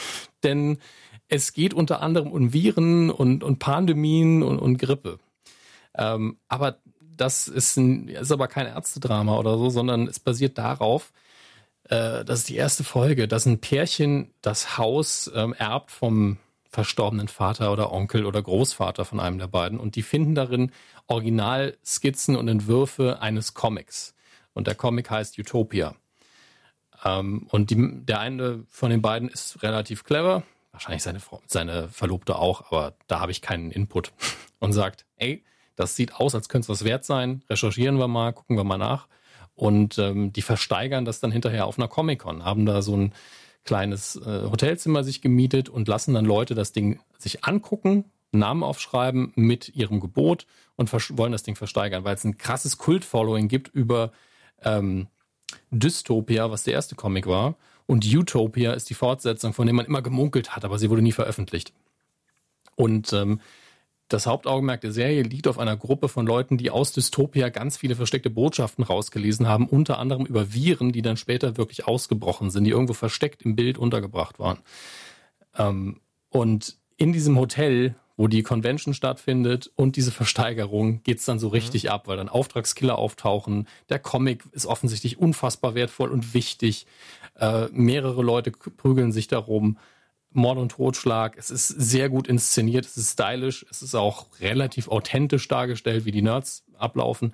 denn 0.43 0.77
es 1.27 1.53
geht 1.53 1.73
unter 1.73 2.01
anderem 2.01 2.31
um 2.31 2.53
Viren 2.53 3.09
und, 3.09 3.43
und 3.43 3.59
Pandemien 3.59 4.43
und, 4.43 4.59
und 4.59 4.77
Grippe. 4.77 5.19
Ähm, 5.95 6.37
aber 6.47 6.77
das 7.17 7.47
ist, 7.47 7.77
ein, 7.77 8.07
ist 8.07 8.31
aber 8.31 8.47
kein 8.47 8.67
Ärztedrama 8.67 9.37
oder 9.37 9.57
so, 9.57 9.69
sondern 9.69 10.07
es 10.07 10.19
basiert 10.19 10.57
darauf, 10.57 11.11
äh, 11.85 12.23
das 12.25 12.39
ist 12.39 12.49
die 12.49 12.55
erste 12.55 12.83
Folge, 12.83 13.27
dass 13.27 13.45
ein 13.45 13.59
Pärchen 13.59 14.33
das 14.41 14.77
Haus 14.77 15.31
ähm, 15.35 15.53
erbt 15.53 15.91
vom 15.91 16.37
verstorbenen 16.69 17.27
Vater 17.27 17.71
oder 17.71 17.91
Onkel 17.91 18.25
oder 18.25 18.41
Großvater 18.41 19.03
von 19.03 19.19
einem 19.19 19.37
der 19.37 19.47
beiden 19.47 19.79
und 19.79 19.95
die 19.95 20.03
finden 20.03 20.35
darin 20.35 20.71
Originalskizzen 21.07 22.37
und 22.37 22.47
Entwürfe 22.47 23.21
eines 23.21 23.53
Comics. 23.53 24.15
Und 24.53 24.67
der 24.67 24.75
Comic 24.75 25.09
heißt 25.09 25.37
Utopia. 25.37 25.95
Ähm, 27.03 27.47
und 27.51 27.69
die, 27.69 28.05
der 28.05 28.19
eine 28.19 28.63
von 28.69 28.89
den 28.89 29.01
beiden 29.01 29.27
ist 29.27 29.61
relativ 29.63 30.05
clever, 30.05 30.43
wahrscheinlich 30.71 31.03
seine, 31.03 31.19
seine 31.47 31.89
Verlobte 31.89 32.37
auch, 32.37 32.71
aber 32.71 32.95
da 33.07 33.19
habe 33.19 33.31
ich 33.31 33.41
keinen 33.41 33.71
Input 33.71 34.13
und 34.59 34.71
sagt, 34.71 35.05
ey, 35.17 35.43
das 35.75 35.95
sieht 35.95 36.15
aus, 36.15 36.35
als 36.35 36.49
könnte 36.49 36.65
es 36.65 36.69
was 36.69 36.83
wert 36.83 37.05
sein, 37.05 37.43
recherchieren 37.49 37.97
wir 37.97 38.07
mal, 38.07 38.33
gucken 38.33 38.57
wir 38.57 38.63
mal 38.63 38.77
nach. 38.77 39.07
Und 39.55 39.97
ähm, 39.97 40.33
die 40.33 40.41
versteigern 40.41 41.05
das 41.05 41.19
dann 41.19 41.31
hinterher 41.31 41.65
auf 41.65 41.77
einer 41.77 41.87
Comic-Con, 41.87 42.45
haben 42.45 42.65
da 42.65 42.81
so 42.81 42.95
ein 42.95 43.13
kleines 43.63 44.15
äh, 44.15 44.43
Hotelzimmer 44.49 45.03
sich 45.03 45.21
gemietet 45.21 45.69
und 45.69 45.87
lassen 45.87 46.13
dann 46.13 46.25
Leute 46.25 46.55
das 46.55 46.71
Ding 46.71 46.99
sich 47.17 47.43
angucken, 47.43 48.05
Namen 48.31 48.63
aufschreiben 48.63 49.33
mit 49.35 49.75
ihrem 49.75 49.99
Gebot 49.99 50.47
und 50.77 50.91
wollen 51.17 51.31
das 51.31 51.43
Ding 51.43 51.55
versteigern, 51.55 52.03
weil 52.03 52.15
es 52.15 52.23
ein 52.23 52.37
krasses 52.37 52.77
Kult-Following 52.77 53.49
gibt 53.49 53.67
über 53.67 54.11
ähm, 54.63 55.07
Dystopia, 55.69 56.49
was 56.49 56.63
der 56.63 56.73
erste 56.73 56.95
Comic 56.95 57.27
war. 57.27 57.55
Und 57.85 58.05
Utopia 58.05 58.73
ist 58.73 58.89
die 58.89 58.93
Fortsetzung, 58.93 59.53
von 59.53 59.67
dem 59.67 59.75
man 59.75 59.85
immer 59.85 60.01
gemunkelt 60.01 60.55
hat, 60.55 60.63
aber 60.63 60.79
sie 60.79 60.89
wurde 60.89 61.01
nie 61.01 61.11
veröffentlicht. 61.11 61.73
Und 62.75 63.11
ähm, 63.11 63.41
das 64.13 64.27
Hauptaugenmerk 64.27 64.81
der 64.81 64.91
Serie 64.91 65.23
liegt 65.23 65.47
auf 65.47 65.57
einer 65.57 65.77
Gruppe 65.77 66.09
von 66.09 66.25
Leuten, 66.25 66.57
die 66.57 66.69
aus 66.69 66.91
Dystopia 66.91 67.49
ganz 67.49 67.77
viele 67.77 67.95
versteckte 67.95 68.29
Botschaften 68.29 68.83
rausgelesen 68.83 69.47
haben, 69.47 69.67
unter 69.67 69.99
anderem 69.99 70.25
über 70.25 70.53
Viren, 70.53 70.91
die 70.91 71.01
dann 71.01 71.17
später 71.17 71.57
wirklich 71.57 71.87
ausgebrochen 71.87 72.49
sind, 72.49 72.65
die 72.65 72.71
irgendwo 72.71 72.93
versteckt 72.93 73.43
im 73.43 73.55
Bild 73.55 73.77
untergebracht 73.77 74.39
waren. 74.39 74.59
Ähm, 75.57 76.01
und 76.29 76.77
in 76.97 77.13
diesem 77.13 77.37
Hotel, 77.37 77.95
wo 78.17 78.27
die 78.27 78.43
Convention 78.43 78.93
stattfindet 78.93 79.71
und 79.75 79.95
diese 79.95 80.11
Versteigerung, 80.11 81.01
geht's 81.03 81.25
dann 81.25 81.39
so 81.39 81.47
mhm. 81.47 81.53
richtig 81.53 81.85
mhm. 81.85 81.89
ab, 81.89 82.07
weil 82.07 82.17
dann 82.17 82.29
Auftragskiller 82.29 82.97
auftauchen. 82.97 83.67
Der 83.89 83.99
Comic 83.99 84.43
ist 84.51 84.65
offensichtlich 84.65 85.17
unfassbar 85.19 85.73
wertvoll 85.73 86.11
und 86.11 86.33
wichtig. 86.33 86.85
Äh, 87.39 87.67
mehrere 87.71 88.21
Leute 88.21 88.51
prügeln 88.51 89.11
sich 89.11 89.27
darum. 89.27 89.77
Mord 90.33 90.57
und 90.57 90.69
Totschlag. 90.69 91.37
Es 91.37 91.49
ist 91.49 91.67
sehr 91.67 92.09
gut 92.09 92.27
inszeniert, 92.27 92.85
es 92.85 92.97
ist 92.97 93.13
stylisch, 93.13 93.65
es 93.69 93.81
ist 93.81 93.95
auch 93.95 94.27
relativ 94.39 94.87
authentisch 94.87 95.47
dargestellt, 95.47 96.05
wie 96.05 96.11
die 96.11 96.21
Nerds 96.21 96.63
ablaufen. 96.77 97.33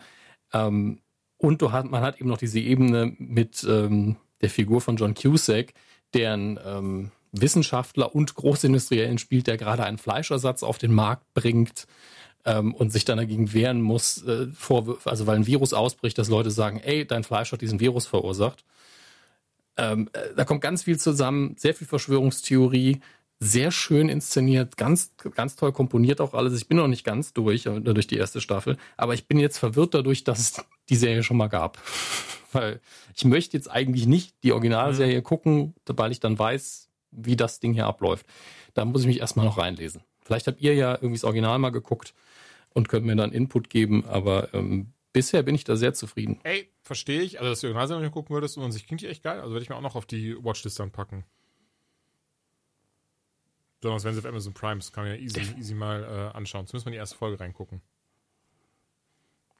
Ähm, 0.53 0.99
und 1.37 1.61
du 1.61 1.71
hat, 1.71 1.85
man 1.85 2.01
hat 2.01 2.19
eben 2.19 2.29
noch 2.29 2.37
diese 2.37 2.59
Ebene 2.59 3.13
mit 3.17 3.63
ähm, 3.69 4.17
der 4.41 4.49
Figur 4.49 4.81
von 4.81 4.97
John 4.97 5.13
Cusack, 5.13 5.73
deren 6.13 6.59
ähm, 6.65 7.11
Wissenschaftler 7.31 8.15
und 8.15 8.35
Großindustriellen 8.35 9.17
spielt, 9.17 9.47
der 9.47 9.57
gerade 9.57 9.83
einen 9.83 9.97
Fleischersatz 9.97 10.63
auf 10.63 10.77
den 10.77 10.93
Markt 10.93 11.33
bringt 11.33 11.85
ähm, 12.45 12.73
und 12.73 12.91
sich 12.91 13.05
dann 13.05 13.17
dagegen 13.17 13.53
wehren 13.53 13.81
muss, 13.81 14.23
äh, 14.25 14.47
Vorwürfe, 14.53 15.09
also 15.09 15.27
weil 15.27 15.35
ein 15.35 15.47
Virus 15.47 15.73
ausbricht, 15.73 16.17
dass 16.17 16.29
Leute 16.29 16.49
sagen, 16.49 16.79
ey, 16.79 17.05
dein 17.05 17.23
Fleisch 17.23 17.51
hat 17.51 17.61
diesen 17.61 17.79
Virus 17.79 18.07
verursacht. 18.07 18.63
Ähm, 19.77 20.09
äh, 20.13 20.33
da 20.35 20.45
kommt 20.45 20.61
ganz 20.61 20.83
viel 20.83 20.99
zusammen, 20.99 21.55
sehr 21.57 21.73
viel 21.73 21.87
Verschwörungstheorie, 21.87 23.01
sehr 23.39 23.71
schön 23.71 24.09
inszeniert, 24.09 24.77
ganz, 24.77 25.11
ganz 25.35 25.55
toll 25.55 25.71
komponiert 25.71 26.21
auch 26.21 26.33
alles. 26.33 26.59
Ich 26.59 26.67
bin 26.67 26.77
noch 26.77 26.87
nicht 26.87 27.03
ganz 27.03 27.33
durch, 27.33 27.65
äh, 27.67 27.79
durch 27.79 28.07
die 28.07 28.17
erste 28.17 28.41
Staffel, 28.41 28.77
aber 28.97 29.13
ich 29.13 29.27
bin 29.27 29.39
jetzt 29.39 29.57
verwirrt 29.57 29.93
dadurch, 29.93 30.23
dass 30.23 30.39
es 30.39 30.65
die 30.89 30.95
Serie 30.95 31.23
schon 31.23 31.37
mal 31.37 31.47
gab. 31.47 31.77
weil 32.51 32.79
ich 33.15 33.25
möchte 33.25 33.57
jetzt 33.57 33.69
eigentlich 33.69 34.07
nicht 34.07 34.35
die 34.43 34.53
Originalserie 34.53 35.19
mhm. 35.19 35.23
gucken, 35.23 35.73
weil 35.85 36.11
ich 36.11 36.19
dann 36.19 36.37
weiß, 36.37 36.89
wie 37.11 37.35
das 37.35 37.59
Ding 37.59 37.73
hier 37.73 37.85
abläuft. 37.85 38.25
Da 38.73 38.85
muss 38.85 39.01
ich 39.01 39.07
mich 39.07 39.19
erstmal 39.19 39.45
noch 39.45 39.57
reinlesen. 39.57 40.01
Vielleicht 40.21 40.47
habt 40.47 40.61
ihr 40.61 40.75
ja 40.75 40.93
irgendwie 40.93 41.15
das 41.15 41.23
Original 41.23 41.57
mal 41.59 41.69
geguckt 41.69 42.13
und 42.73 42.89
könnt 42.89 43.05
mir 43.05 43.15
dann 43.15 43.31
Input 43.31 43.69
geben, 43.69 44.05
aber 44.07 44.53
ähm, 44.53 44.93
bisher 45.17 45.43
bin 45.43 45.55
ich 45.55 45.63
da 45.63 45.75
sehr 45.75 45.93
zufrieden. 45.93 46.39
Ey, 46.43 46.69
verstehe 46.83 47.21
ich. 47.21 47.39
Also, 47.39 47.49
dass 47.49 47.61
du 47.61 47.67
Originalsendung 47.67 48.11
gucken 48.11 48.35
würdest 48.35 48.57
und 48.57 48.71
sich 48.71 48.85
klingt 48.85 49.01
die 49.01 49.07
echt 49.07 49.23
geil. 49.23 49.39
Also, 49.39 49.53
werde 49.53 49.63
ich 49.63 49.69
mir 49.69 49.75
auch 49.75 49.81
noch 49.81 49.95
auf 49.95 50.05
die 50.05 50.35
Watchlist 50.43 50.79
dann 50.79 50.91
packen. 50.91 51.25
Besonders 53.79 54.03
wenn 54.03 54.13
sie 54.13 54.19
auf 54.19 54.25
Amazon 54.25 54.53
Prime 54.53 54.79
ist, 54.79 54.93
kann 54.93 55.05
man 55.05 55.13
ja 55.13 55.19
easy, 55.19 55.41
easy 55.57 55.73
mal 55.73 56.03
äh, 56.03 56.37
anschauen. 56.37 56.67
Zumindest 56.67 56.85
mal 56.85 56.91
in 56.91 56.93
die 56.93 56.99
erste 56.99 57.17
Folge 57.17 57.39
reingucken. 57.39 57.81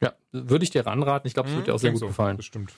Ja, 0.02 0.14
würde 0.32 0.64
ich 0.64 0.70
dir 0.70 0.86
ranraten. 0.86 1.28
Ich 1.28 1.34
glaube, 1.34 1.50
es 1.50 1.54
mhm, 1.54 1.58
wird 1.58 1.68
dir 1.68 1.76
auch 1.76 1.80
sehr 1.80 1.92
gut 1.92 2.02
so, 2.02 2.08
gefallen. 2.08 2.38
Bestimmt. 2.38 2.76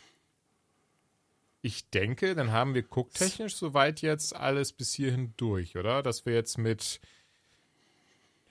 Ich 1.62 1.90
denke, 1.90 2.36
dann 2.36 2.54
haben 2.54 2.74
wir 2.74 2.84
gucktechnisch 2.84 3.56
soweit 3.58 4.02
jetzt 4.02 4.34
alles 4.34 4.72
bis 4.72 4.94
hierhin 4.94 5.34
durch, 5.36 5.76
oder? 5.76 6.02
Dass 6.02 6.26
wir 6.26 6.34
jetzt 6.34 6.58
mit 6.58 7.02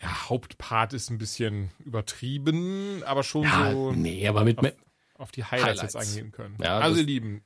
ja, 0.01 0.29
Hauptpart 0.29 0.93
ist 0.93 1.11
ein 1.11 1.19
bisschen 1.19 1.71
übertrieben, 1.81 3.03
aber 3.05 3.23
schon 3.23 3.43
ja, 3.43 3.73
so. 3.73 3.93
Nee, 3.93 4.29
aber 4.29 4.45
mit, 4.45 4.59
auf, 4.59 4.73
auf 5.17 5.31
die 5.33 5.45
Highlights, 5.45 5.81
Highlights, 5.83 5.95
jetzt 5.95 5.97
eingehen 5.97 6.33
können. 6.33 6.57
Ja, 6.63 6.79
also, 6.79 6.97
das, 6.97 7.07
lieben. 7.07 7.45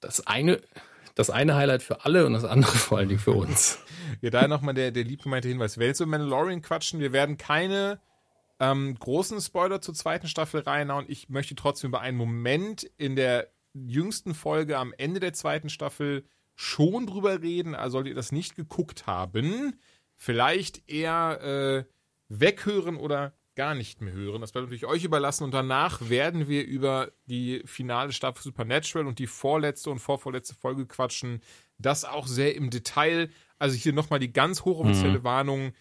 Das 0.00 0.26
eine, 0.26 0.60
das 1.14 1.30
eine 1.30 1.54
Highlight 1.54 1.82
für 1.82 2.04
alle 2.04 2.26
und 2.26 2.32
das 2.32 2.44
andere 2.44 2.72
vor 2.76 2.98
allen 2.98 3.08
Dingen 3.08 3.20
für 3.20 3.32
uns. 3.32 3.78
ja, 4.20 4.30
da 4.30 4.48
nochmal 4.48 4.74
der, 4.74 4.90
der 4.90 5.04
liebgemeinte 5.04 5.48
Hinweis. 5.48 5.78
Werden 5.78 5.90
jetzt 5.90 6.00
über 6.00 6.10
Mandalorian 6.10 6.62
quatschen. 6.62 6.98
Wir 6.98 7.12
werden 7.12 7.36
keine 7.36 8.00
ähm, 8.58 8.96
großen 8.98 9.40
Spoiler 9.40 9.80
zur 9.80 9.94
zweiten 9.94 10.26
Staffel 10.26 10.62
reinhauen. 10.62 11.06
Ich 11.08 11.28
möchte 11.28 11.54
trotzdem 11.54 11.88
über 11.90 12.00
einen 12.00 12.16
Moment 12.16 12.84
in 12.96 13.14
der 13.14 13.48
jüngsten 13.74 14.34
Folge 14.34 14.76
am 14.78 14.92
Ende 14.98 15.20
der 15.20 15.32
zweiten 15.32 15.68
Staffel 15.68 16.24
schon 16.54 17.06
drüber 17.06 17.42
reden. 17.42 17.74
Also 17.74 17.92
solltet 17.92 18.10
ihr 18.10 18.16
das 18.16 18.32
nicht 18.32 18.56
geguckt 18.56 19.06
haben, 19.06 19.78
vielleicht 20.14 20.88
eher 20.88 21.40
äh, 21.88 21.91
weghören 22.40 22.96
oder 22.96 23.32
gar 23.54 23.74
nicht 23.74 24.00
mehr 24.00 24.14
hören. 24.14 24.40
Das 24.40 24.52
bleibt 24.52 24.66
natürlich 24.66 24.86
euch 24.86 25.04
überlassen 25.04 25.44
und 25.44 25.52
danach 25.52 26.08
werden 26.08 26.48
wir 26.48 26.64
über 26.64 27.12
die 27.26 27.62
finale 27.66 28.12
Staffel 28.12 28.42
Supernatural 28.42 29.06
und 29.06 29.18
die 29.18 29.26
vorletzte 29.26 29.90
und 29.90 29.98
vorvorletzte 29.98 30.54
Folge 30.54 30.86
quatschen. 30.86 31.42
Das 31.78 32.04
auch 32.04 32.26
sehr 32.26 32.54
im 32.54 32.70
Detail. 32.70 33.28
Also 33.58 33.76
hier 33.76 33.92
nochmal 33.92 34.20
die 34.20 34.32
ganz 34.32 34.64
hochoffizielle 34.64 35.18
mhm. 35.18 35.24
Warnung, 35.24 35.72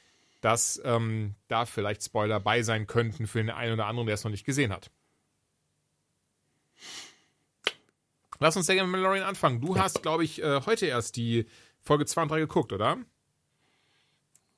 dass 0.41 0.81
ähm, 0.83 1.35
da 1.47 1.65
vielleicht 1.65 2.03
Spoiler 2.03 2.39
bei 2.39 2.63
sein 2.63 2.87
könnten 2.87 3.27
für 3.27 3.39
den 3.39 3.51
einen 3.51 3.73
oder 3.73 3.85
anderen, 3.85 4.07
der 4.07 4.15
es 4.15 4.23
noch 4.23 4.31
nicht 4.31 4.45
gesehen 4.45 4.73
hat. 4.73 4.91
Lass 8.39 8.57
uns 8.57 8.65
sehr 8.65 8.75
gerne 8.75 8.87
mit 8.87 8.93
Mandalorian 8.93 9.27
anfangen. 9.27 9.61
Du 9.61 9.77
hast, 9.77 10.01
glaube 10.01 10.23
ich, 10.23 10.41
äh, 10.41 10.61
heute 10.65 10.87
erst 10.87 11.15
die 11.15 11.45
Folge 11.79 12.05
2 12.05 12.23
und 12.23 12.31
3 12.31 12.39
geguckt, 12.39 12.73
oder? 12.73 12.97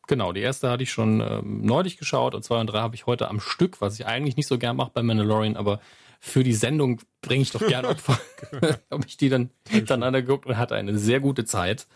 Genau, 0.08 0.34
die 0.34 0.42
erste 0.42 0.70
hatte 0.70 0.84
ich 0.84 0.92
schon 0.92 1.22
ähm, 1.22 1.62
neulich 1.62 1.98
geschaut 1.98 2.36
und 2.36 2.44
zwei 2.44 2.60
und 2.60 2.68
drei 2.68 2.80
habe 2.80 2.96
ich 2.96 3.06
heute 3.06 3.30
am 3.30 3.40
Stück, 3.40 3.80
was 3.80 4.00
ich 4.00 4.06
eigentlich 4.06 4.36
nicht 4.36 4.48
so 4.48 4.58
gern 4.58 4.76
mache 4.76 4.92
bei 4.94 5.02
Mandalorian, 5.02 5.56
aber 5.56 5.80
für 6.20 6.44
die 6.44 6.54
Sendung 6.54 7.02
bringe 7.22 7.44
ich 7.44 7.52
doch 7.52 7.66
gerne 7.66 7.88
Opfer. 7.90 8.20
habe 8.92 9.06
ich 9.08 9.18
die 9.18 9.30
dann 9.30 9.50
hintereinander 9.68 10.22
geguckt 10.22 10.46
und 10.46 10.58
hatte 10.58 10.76
eine 10.76 10.98
sehr 10.98 11.20
gute 11.20 11.46
Zeit. 11.46 11.88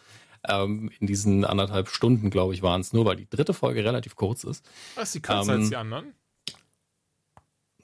Ähm, 0.48 0.92
in 1.00 1.08
diesen 1.08 1.44
anderthalb 1.44 1.90
Stunden, 1.90 2.30
glaube 2.30 2.54
ich, 2.54 2.62
waren 2.62 2.80
es 2.80 2.94
nur, 2.94 3.06
weil 3.06 3.16
die 3.16 3.30
dritte 3.30 3.54
Folge 3.54 3.84
relativ 3.84 4.16
kurz 4.16 4.44
ist. 4.44 4.66
Ach, 4.96 5.04
ist 5.04 5.16
die 5.16 5.22
kürzer 5.22 5.54
ähm, 5.54 5.62
als 5.62 5.70
die 5.70 5.76
anderen? 5.76 6.14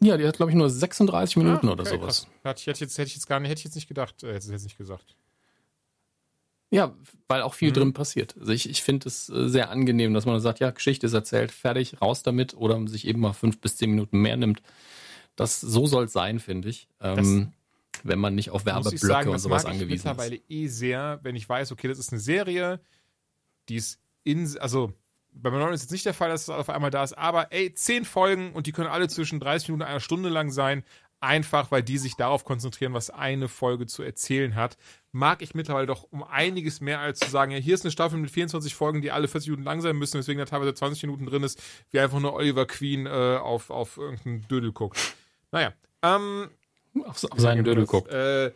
Ja, 0.02 0.18
die 0.18 0.28
hat, 0.28 0.36
glaube 0.38 0.52
ich, 0.52 0.58
nur 0.58 0.70
36 0.70 1.38
Minuten 1.38 1.68
ah, 1.68 1.72
okay, 1.72 1.82
oder 1.82 1.86
sowas. 1.86 2.28
Hätte 2.44 2.60
ich, 2.60 2.66
jetzt, 2.66 2.98
hätte 2.98 3.08
ich 3.08 3.16
jetzt 3.16 3.28
gar 3.28 3.40
nicht, 3.40 3.50
hätte 3.50 3.60
ich 3.60 3.66
jetzt 3.66 3.76
nicht 3.76 3.88
gedacht, 3.88 4.22
äh, 4.24 4.34
hätte 4.34 4.45
ich 4.45 4.52
jetzt 4.52 4.64
nicht 4.64 4.78
gesagt. 4.78 5.16
Ja, 6.74 6.91
weil 7.28 7.44
auch 7.44 7.54
viel 7.54 7.70
mhm. 7.70 7.74
drin 7.76 7.94
passiert. 7.94 8.36
Also 8.40 8.52
ich, 8.52 8.68
ich 8.68 8.82
finde 8.82 9.08
es 9.08 9.30
äh, 9.30 9.48
sehr 9.48 9.70
angenehm, 9.70 10.16
dass 10.16 10.26
man 10.26 10.40
sagt, 10.40 10.60
ja, 10.60 10.72
Geschichte 10.72 11.06
ist 11.06 11.14
erzählt, 11.14 11.52
fertig, 11.52 12.02
raus 12.02 12.24
damit 12.24 12.56
oder 12.56 12.88
sich 12.88 13.08
eben 13.08 13.22
mal 13.22 13.34
fünf 13.34 13.60
bis 13.60 13.78
zehn 13.78 13.91
Minuten 13.91 14.20
mehr 14.20 14.38
nimmt. 14.38 14.64
Das 15.36 15.62
so 15.62 15.86
soll 15.86 16.06
es 16.06 16.14
sein, 16.14 16.40
finde 16.40 16.70
ich. 16.70 16.88
Ähm, 17.00 17.54
wenn 18.04 18.18
man 18.18 18.34
nicht 18.34 18.50
auf 18.50 18.66
Werbeblöcke 18.66 18.98
sagen, 18.98 19.30
und 19.30 19.38
sowas 19.38 19.66
angewiesen 19.66 19.94
ist. 19.94 20.06
mittlerweile 20.06 20.41
eh 20.50 20.68
sehr, 20.68 21.20
wenn 21.22 21.36
ich 21.36 21.48
weiß, 21.48 21.72
okay, 21.72 21.88
das 21.88 22.00
ist 22.00 22.12
eine 22.12 22.20
Serie, 22.20 22.80
die 23.70 23.76
ist 23.76 24.00
in, 24.24 24.58
also 24.58 24.91
bei 25.32 25.50
Mandalorian 25.50 25.76
ist 25.76 25.84
jetzt 25.84 25.91
nicht 25.91 26.06
der 26.06 26.16
Fall, 26.16 26.30
dass 26.30 26.44
es 26.44 26.50
auf 26.50 26.70
einmal 26.70 26.90
da 26.90 27.04
ist, 27.04 27.14
aber 27.14 27.52
ey, 27.52 27.72
zehn 27.74 28.04
Folgen 28.04 28.52
und 28.54 28.66
die 28.66 28.72
können 28.72 28.90
alle 28.90 29.08
zwischen 29.08 29.40
30 29.40 29.70
Minuten 29.70 29.84
und 29.84 29.90
einer 29.90 30.00
Stunde 30.00 30.30
lang 30.30 30.52
sein. 30.52 30.84
Einfach 31.24 31.72
weil 31.72 31.82
die 31.82 31.98
sich 31.98 32.16
darauf 32.16 32.44
konzentrieren, 32.44 32.94
was 32.94 33.10
eine 33.10 33.48
Folge 33.48 33.88
zu 33.88 34.04
erzählen 34.04 34.56
hat, 34.56 34.78
mag 35.12 35.41
ich 35.41 35.56
mittlerweile 35.56 35.88
doch 35.88 36.04
um 36.12 36.24
einiges 36.24 36.82
mehr 36.82 37.00
als 37.00 37.20
zu 37.20 37.30
sagen, 37.30 37.52
ja, 37.52 37.58
hier 37.58 37.74
ist 37.74 37.86
eine 37.86 37.91
Staffel 37.91 38.20
mit 38.20 38.30
24 38.30 38.76
Folgen, 38.76 39.02
die 39.02 39.12
alle 39.12 39.28
40 39.28 39.50
Minuten 39.50 39.64
lang 39.64 39.82
sein 39.82 39.95
müssen, 39.95 40.20
weswegen 40.20 40.40
da 40.40 40.45
teilweise 40.45 40.74
20 40.74 41.04
Minuten 41.04 41.26
drin 41.26 41.44
ist, 41.44 41.62
wie 41.91 42.00
einfach 42.00 42.20
nur 42.20 42.34
Oliver 42.34 42.66
Queen 42.66 43.06
äh, 43.06 43.38
auf, 43.41 43.70
auf 43.70 43.98
irgendeinen 43.98 44.48
Dödel 44.48 44.74
guckt. 44.74 45.16
Naja, 45.52 45.74
ähm, 46.02 46.50
auf, 47.06 47.24
auf 47.24 47.40
seinen 47.40 47.64
Dödel 47.64 47.86
guckt. 47.86 48.12
Äh, 48.12 48.52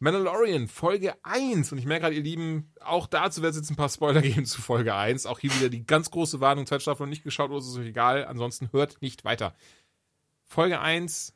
Mandalorian, 0.00 0.68
Folge 0.68 1.14
1. 1.24 1.72
Und 1.72 1.78
ich 1.78 1.86
merke 1.86 2.02
gerade, 2.02 2.16
ihr 2.16 2.22
Lieben, 2.22 2.72
auch 2.80 3.06
dazu 3.06 3.42
wird 3.42 3.52
es 3.52 3.58
jetzt 3.58 3.70
ein 3.70 3.76
paar 3.76 3.88
Spoiler 3.88 4.22
geben 4.22 4.44
zu 4.44 4.60
Folge 4.60 4.94
1. 4.94 5.26
Auch 5.26 5.38
hier 5.38 5.54
wieder 5.54 5.68
die 5.68 5.86
ganz 5.86 6.10
große 6.10 6.40
Warnung, 6.40 6.66
zweite 6.66 6.82
Staffel 6.82 7.04
noch 7.04 7.10
nicht 7.10 7.24
geschaut, 7.24 7.50
oder 7.50 7.58
ist 7.58 7.66
es 7.66 7.78
egal. 7.78 8.24
Ansonsten 8.26 8.72
hört 8.72 9.02
nicht 9.02 9.24
weiter. 9.24 9.54
Folge 10.44 10.80
1. 10.80 11.34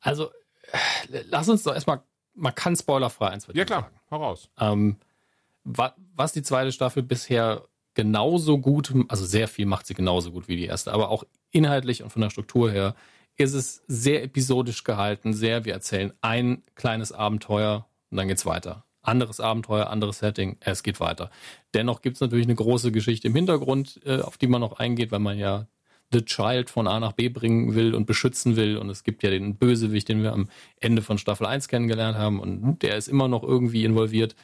Also, 0.00 0.30
äh, 0.72 1.22
lass 1.28 1.48
uns 1.48 1.62
doch 1.62 1.74
erstmal, 1.74 2.02
man 2.34 2.54
kann 2.54 2.76
spoilerfrei 2.76 3.28
eins 3.28 3.46
Ja 3.52 3.64
klar, 3.64 3.82
sagen. 3.82 4.00
hau 4.10 4.16
raus. 4.16 4.50
Ähm, 4.58 4.96
was 5.64 6.32
die 6.32 6.42
zweite 6.42 6.72
Staffel 6.72 7.02
bisher 7.02 7.64
genauso 7.94 8.58
gut, 8.58 8.94
also 9.08 9.24
sehr 9.26 9.48
viel 9.48 9.66
macht 9.66 9.86
sie 9.86 9.94
genauso 9.94 10.32
gut 10.32 10.48
wie 10.48 10.56
die 10.56 10.66
erste, 10.66 10.92
aber 10.92 11.10
auch 11.10 11.24
inhaltlich 11.50 12.02
und 12.02 12.10
von 12.10 12.22
der 12.22 12.30
Struktur 12.30 12.70
her 12.70 12.94
ist 13.36 13.54
es 13.54 13.82
sehr 13.88 14.22
episodisch 14.22 14.84
gehalten, 14.84 15.32
sehr, 15.34 15.64
wir 15.64 15.72
erzählen 15.72 16.12
ein 16.20 16.62
kleines 16.74 17.12
Abenteuer 17.12 17.86
und 18.10 18.16
dann 18.16 18.28
geht's 18.28 18.46
weiter. 18.46 18.84
Anderes 19.02 19.40
Abenteuer, 19.40 19.88
anderes 19.88 20.18
Setting, 20.18 20.58
es 20.60 20.82
geht 20.82 21.00
weiter. 21.00 21.30
Dennoch 21.72 22.02
gibt 22.02 22.16
es 22.16 22.20
natürlich 22.20 22.46
eine 22.46 22.54
große 22.54 22.92
Geschichte 22.92 23.28
im 23.28 23.34
Hintergrund, 23.34 24.00
äh, 24.04 24.20
auf 24.20 24.36
die 24.36 24.46
man 24.46 24.60
noch 24.60 24.78
eingeht, 24.78 25.10
weil 25.10 25.20
man 25.20 25.38
ja 25.38 25.66
The 26.12 26.24
Child 26.24 26.70
von 26.70 26.86
A 26.86 26.98
nach 27.00 27.12
B 27.12 27.28
bringen 27.28 27.74
will 27.74 27.94
und 27.94 28.06
beschützen 28.06 28.56
will. 28.56 28.76
Und 28.76 28.90
es 28.90 29.04
gibt 29.04 29.22
ja 29.22 29.30
den 29.30 29.56
Bösewicht, 29.56 30.08
den 30.08 30.22
wir 30.22 30.32
am 30.32 30.48
Ende 30.80 31.02
von 31.02 31.18
Staffel 31.18 31.46
1 31.46 31.68
kennengelernt 31.68 32.18
haben. 32.18 32.40
Und 32.40 32.82
der 32.82 32.96
ist 32.96 33.08
immer 33.08 33.28
noch 33.28 33.42
irgendwie 33.42 33.84
involviert. 33.84 34.34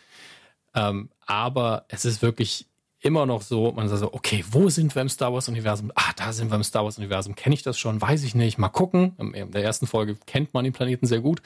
Ähm, 0.74 1.10
aber 1.26 1.86
es 1.88 2.04
ist 2.04 2.22
wirklich 2.22 2.66
immer 3.00 3.26
noch 3.26 3.42
so, 3.42 3.72
man 3.72 3.88
sagt 3.88 4.00
so, 4.00 4.12
okay, 4.12 4.44
wo 4.50 4.68
sind 4.68 4.94
wir 4.94 5.02
im 5.02 5.08
Star 5.08 5.32
Wars 5.32 5.48
Universum? 5.48 5.92
Ah, 5.94 6.12
da 6.16 6.32
sind 6.32 6.50
wir 6.50 6.56
im 6.56 6.62
Star 6.64 6.84
Wars 6.84 6.98
Universum. 6.98 7.34
Kenne 7.34 7.54
ich 7.54 7.62
das 7.62 7.78
schon? 7.78 8.00
Weiß 8.00 8.24
ich 8.24 8.34
nicht. 8.34 8.58
Mal 8.58 8.68
gucken. 8.68 9.16
In 9.18 9.50
der 9.50 9.62
ersten 9.62 9.86
Folge 9.86 10.16
kennt 10.26 10.54
man 10.54 10.64
den 10.64 10.72
Planeten 10.72 11.06
sehr 11.06 11.20
gut. 11.20 11.42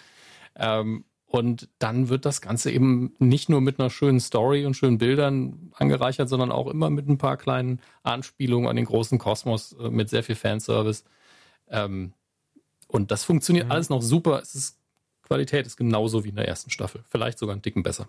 Ähm, 0.56 1.04
und 1.30 1.68
dann 1.78 2.08
wird 2.08 2.24
das 2.24 2.40
Ganze 2.40 2.72
eben 2.72 3.14
nicht 3.20 3.48
nur 3.48 3.60
mit 3.60 3.78
einer 3.78 3.88
schönen 3.88 4.18
Story 4.18 4.66
und 4.66 4.74
schönen 4.74 4.98
Bildern 4.98 5.70
angereichert, 5.76 6.28
sondern 6.28 6.50
auch 6.50 6.66
immer 6.66 6.90
mit 6.90 7.08
ein 7.08 7.18
paar 7.18 7.36
kleinen 7.36 7.80
Anspielungen 8.02 8.68
an 8.68 8.74
den 8.74 8.84
großen 8.84 9.16
Kosmos, 9.16 9.74
äh, 9.74 9.90
mit 9.90 10.10
sehr 10.10 10.24
viel 10.24 10.34
Fanservice. 10.34 11.04
Ähm, 11.68 12.14
und 12.88 13.12
das 13.12 13.22
funktioniert 13.22 13.66
mhm. 13.66 13.70
alles 13.70 13.90
noch 13.90 14.02
super. 14.02 14.40
Es 14.42 14.56
ist, 14.56 14.80
Qualität 15.22 15.66
ist 15.66 15.76
genauso 15.76 16.24
wie 16.24 16.30
in 16.30 16.34
der 16.34 16.48
ersten 16.48 16.70
Staffel. 16.70 17.04
Vielleicht 17.08 17.38
sogar 17.38 17.54
ein 17.54 17.62
Dicken 17.62 17.84
besser. 17.84 18.08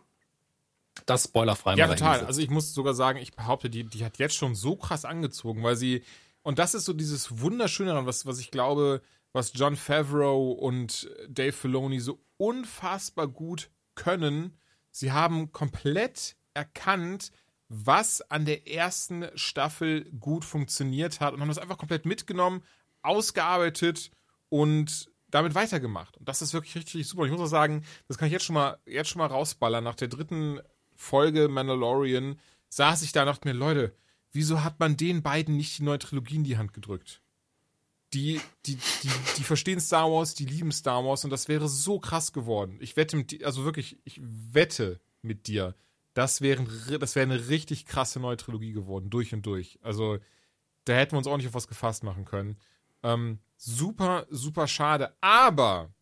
Das 1.06 1.26
spoilerfrei 1.26 1.76
Ja, 1.76 1.90
total. 1.90 2.26
Also 2.26 2.42
ich 2.42 2.50
muss 2.50 2.74
sogar 2.74 2.96
sagen, 2.96 3.20
ich 3.20 3.36
behaupte, 3.36 3.70
die, 3.70 3.84
die 3.84 4.04
hat 4.04 4.18
jetzt 4.18 4.36
schon 4.36 4.56
so 4.56 4.76
krass 4.76 5.06
angezogen, 5.06 5.62
weil 5.62 5.76
sie, 5.76 6.02
und 6.42 6.58
das 6.58 6.74
ist 6.74 6.86
so 6.86 6.94
dieses 6.94 7.40
Wunderschöne 7.40 8.04
was, 8.08 8.26
was 8.26 8.40
ich 8.40 8.50
glaube, 8.50 9.04
was 9.34 9.54
John 9.54 9.76
Favreau 9.76 10.52
und 10.52 11.10
Dave 11.28 11.54
Filoni 11.54 12.00
so 12.00 12.24
unfassbar 12.38 13.28
gut 13.28 13.70
können. 13.96 14.58
Sie 14.92 15.12
haben 15.12 15.52
komplett 15.52 16.36
erkannt, 16.54 17.32
was 17.70 18.22
an 18.30 18.46
der 18.46 18.68
ersten 18.68 19.26
Staffel 19.36 20.12
gut 20.20 20.44
funktioniert 20.44 21.22
hat 21.22 21.34
und 21.34 21.40
haben 21.40 21.48
das 21.48 21.58
einfach 21.58 21.78
komplett 21.78 22.06
mitgenommen, 22.06 22.64
ausgearbeitet 23.02 24.12
und 24.50 25.10
damit 25.30 25.56
weitergemacht. 25.56 26.18
Und 26.18 26.28
das 26.28 26.42
ist 26.42 26.54
wirklich 26.54 26.76
richtig, 26.76 27.08
super. 27.08 27.24
Ich 27.24 27.32
muss 27.32 27.40
auch 27.40 27.46
sagen, 27.46 27.86
das 28.10 28.18
kann 28.18 28.28
ich 28.28 28.34
jetzt 28.34 28.44
schon 28.44 28.56
mal, 28.56 28.78
jetzt 28.86 29.10
schon 29.10 29.20
mal 29.20 29.28
rausballern. 29.28 29.84
Nach 29.84 29.96
der 29.96 30.10
dritten 30.10 30.60
Folge 30.94 31.48
Mandalorian 31.48 32.38
saß 32.68 33.02
ich 33.04 33.14
da 33.14 33.22
und 33.22 33.28
dachte 33.28 33.48
mir, 33.48 33.54
Leute, 33.54 33.96
wieso 34.34 34.64
hat 34.64 34.80
man 34.80 34.98
den 34.98 35.24
beiden 35.24 35.56
nicht 35.56 35.80
die 35.80 35.84
neue 35.84 36.00
Trilogie 36.00 36.36
in 36.36 36.44
die 36.44 36.58
Hand 36.58 36.74
gedrückt? 36.74 37.21
Die, 38.14 38.42
die, 38.66 38.76
die, 38.76 39.10
die 39.38 39.44
verstehen 39.44 39.80
Star 39.80 40.12
Wars, 40.12 40.36
die 40.36 40.46
lieben 40.46 40.72
Star 40.72 41.04
Wars 41.06 41.24
und 41.24 41.30
das 41.30 41.48
wäre 41.48 41.70
so 41.70 42.00
krass 42.00 42.34
geworden. 42.34 42.78
Ich 42.82 42.98
wette 42.98 43.16
mit 43.16 43.32
dir, 43.32 43.46
also 43.46 43.64
wirklich, 43.64 43.98
ich 44.04 44.20
wette 44.22 45.00
mit 45.22 45.48
dir, 45.48 45.76
das 46.14 46.42
wäre, 46.42 46.66
das 47.00 47.16
wäre 47.16 47.24
eine 47.24 47.48
richtig 47.48 47.86
krasse 47.86 48.20
neue 48.20 48.38
Trilogie 48.38 48.74
geworden, 48.74 49.10
durch 49.10 49.34
und 49.34 49.46
durch. 49.46 49.80
Also, 49.82 50.20
da 50.84 50.94
hätten 50.94 51.14
wir 51.14 51.20
uns 51.20 51.28
auch 51.28 51.38
nicht 51.38 51.48
auf 51.48 51.54
was 51.54 51.70
gefasst 51.70 52.04
machen 52.04 52.26
können. 52.26 52.58
Ähm, 53.02 53.40
super, 53.56 54.28
super 54.30 54.68
schade. 54.68 55.16
Aber 55.22 55.94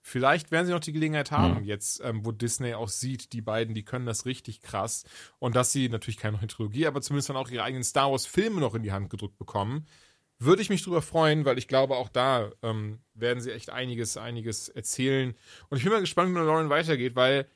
vielleicht 0.00 0.50
werden 0.50 0.66
sie 0.66 0.72
noch 0.72 0.80
die 0.80 0.92
Gelegenheit 0.92 1.30
haben, 1.32 1.60
mhm. 1.60 1.64
jetzt, 1.64 2.00
ähm, 2.02 2.24
wo 2.24 2.32
Disney 2.32 2.72
auch 2.72 2.88
sieht, 2.88 3.34
die 3.34 3.42
beiden, 3.42 3.74
die 3.74 3.84
können 3.84 4.06
das 4.06 4.24
richtig 4.24 4.62
krass. 4.62 5.04
Und 5.38 5.54
dass 5.54 5.72
sie 5.72 5.90
natürlich 5.90 6.16
keine 6.16 6.38
neue 6.38 6.46
Trilogie, 6.46 6.86
aber 6.86 7.02
zumindest 7.02 7.28
dann 7.28 7.36
auch 7.36 7.50
ihre 7.50 7.64
eigenen 7.64 7.84
Star 7.84 8.10
Wars-Filme 8.10 8.60
noch 8.60 8.74
in 8.74 8.82
die 8.82 8.92
Hand 8.92 9.10
gedrückt 9.10 9.36
bekommen 9.36 9.86
würde 10.38 10.62
ich 10.62 10.70
mich 10.70 10.82
drüber 10.82 11.02
freuen, 11.02 11.44
weil 11.44 11.58
ich 11.58 11.68
glaube, 11.68 11.96
auch 11.96 12.08
da 12.08 12.52
ähm, 12.62 13.00
werden 13.14 13.40
sie 13.40 13.52
echt 13.52 13.70
einiges, 13.70 14.16
einiges 14.16 14.68
erzählen. 14.68 15.34
Und 15.68 15.78
ich 15.78 15.84
bin 15.84 15.92
mal 15.92 16.00
gespannt, 16.00 16.34
wie 16.34 16.38
Lauren 16.38 16.70
weitergeht, 16.70 17.16
weil 17.16 17.46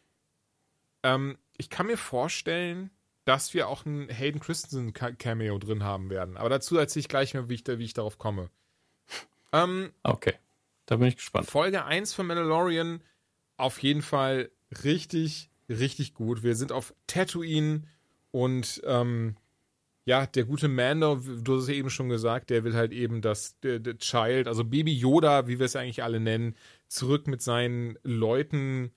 ähm, 1.02 1.38
ich 1.56 1.70
kann 1.70 1.86
mir 1.86 1.96
vorstellen, 1.96 2.90
dass 3.24 3.54
wir 3.54 3.68
auch 3.68 3.86
ein 3.86 4.09
Hayden 4.09 4.40
Christensen 4.40 4.92
Cameo 4.92 5.59
drin 5.59 5.84
haben 5.84 6.10
werden. 6.10 6.36
Aber 6.36 6.48
dazu 6.48 6.76
erzähle 6.76 7.00
ich 7.02 7.09
gleich 7.09 7.34
mal, 7.34 7.48
wie 7.48 7.54
ich, 7.54 7.66
wie 7.66 7.84
ich 7.84 7.94
darauf 7.94 8.18
komme. 8.18 8.50
Ähm, 9.52 9.92
okay, 10.02 10.34
da 10.86 10.96
bin 10.96 11.06
ich 11.06 11.16
gespannt. 11.16 11.48
Folge 11.48 11.84
1 11.84 12.14
von 12.14 12.26
Mandalorian 12.26 13.02
auf 13.56 13.80
jeden 13.80 14.02
Fall 14.02 14.50
richtig, 14.82 15.50
richtig 15.68 16.14
gut. 16.14 16.42
Wir 16.42 16.56
sind 16.56 16.72
auf 16.72 16.94
Tatooine 17.06 17.84
und 18.32 18.82
ähm, 18.84 19.36
ja, 20.05 20.27
der 20.27 20.45
gute 20.45 20.69
Mando, 20.69 21.16
du 21.16 21.57
hast 21.57 21.65
es 21.65 21.69
eben 21.69 21.91
schon 21.91 22.09
gesagt, 22.09 22.51
der 22.51 22.65
will 22.65 22.74
halt 22.74 22.93
eben 22.93 23.20
das 23.20 23.59
der, 23.61 23.79
der 23.79 23.99
Child, 23.99 24.49
also 24.49 24.65
Baby 24.65 24.93
Yoda, 24.93 25.47
wie 25.47 25.59
wir 25.59 25.66
es 25.66 25.77
eigentlich 25.77 26.03
alle 26.03 26.19
nennen, 26.19 26.57
zurück 26.89 27.29
mit 27.29 27.41
seinen 27.41 27.97
Leuten 28.03 28.91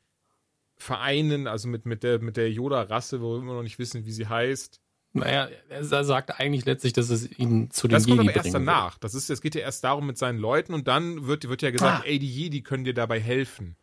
vereinen, 0.77 1.47
also 1.47 1.67
mit, 1.67 1.85
mit 1.85 2.03
der, 2.03 2.19
mit 2.19 2.37
der 2.37 2.51
Yoda-Rasse, 2.51 3.21
wo 3.21 3.33
wir 3.33 3.39
immer 3.39 3.53
noch 3.53 3.63
nicht 3.63 3.79
wissen, 3.79 4.05
wie 4.05 4.11
sie 4.11 4.27
heißt. 4.27 4.81
Naja, 5.13 5.47
er 5.69 6.03
sagt 6.03 6.41
eigentlich 6.41 6.65
letztlich, 6.65 6.91
dass 6.91 7.09
es 7.09 7.31
ihn 7.39 7.71
zu 7.71 7.87
den 7.87 7.93
das 7.93 8.05
Jedi 8.05 8.17
Das 8.17 8.25
kommt 8.25 8.29
aber 8.29 8.35
erst 8.35 8.53
danach. 8.53 8.97
Das 8.97 9.15
ist, 9.15 9.29
es 9.29 9.39
geht 9.41 9.55
ja 9.55 9.61
erst 9.61 9.83
darum 9.85 10.05
mit 10.05 10.17
seinen 10.17 10.39
Leuten 10.39 10.73
und 10.73 10.89
dann 10.89 11.25
wird, 11.25 11.47
wird 11.47 11.61
ja 11.61 11.71
gesagt, 11.71 12.01
ah. 12.01 12.05
ey, 12.05 12.19
die 12.19 12.29
Jedi 12.29 12.61
können 12.61 12.83
dir 12.83 12.93
dabei 12.93 13.21
helfen. 13.21 13.77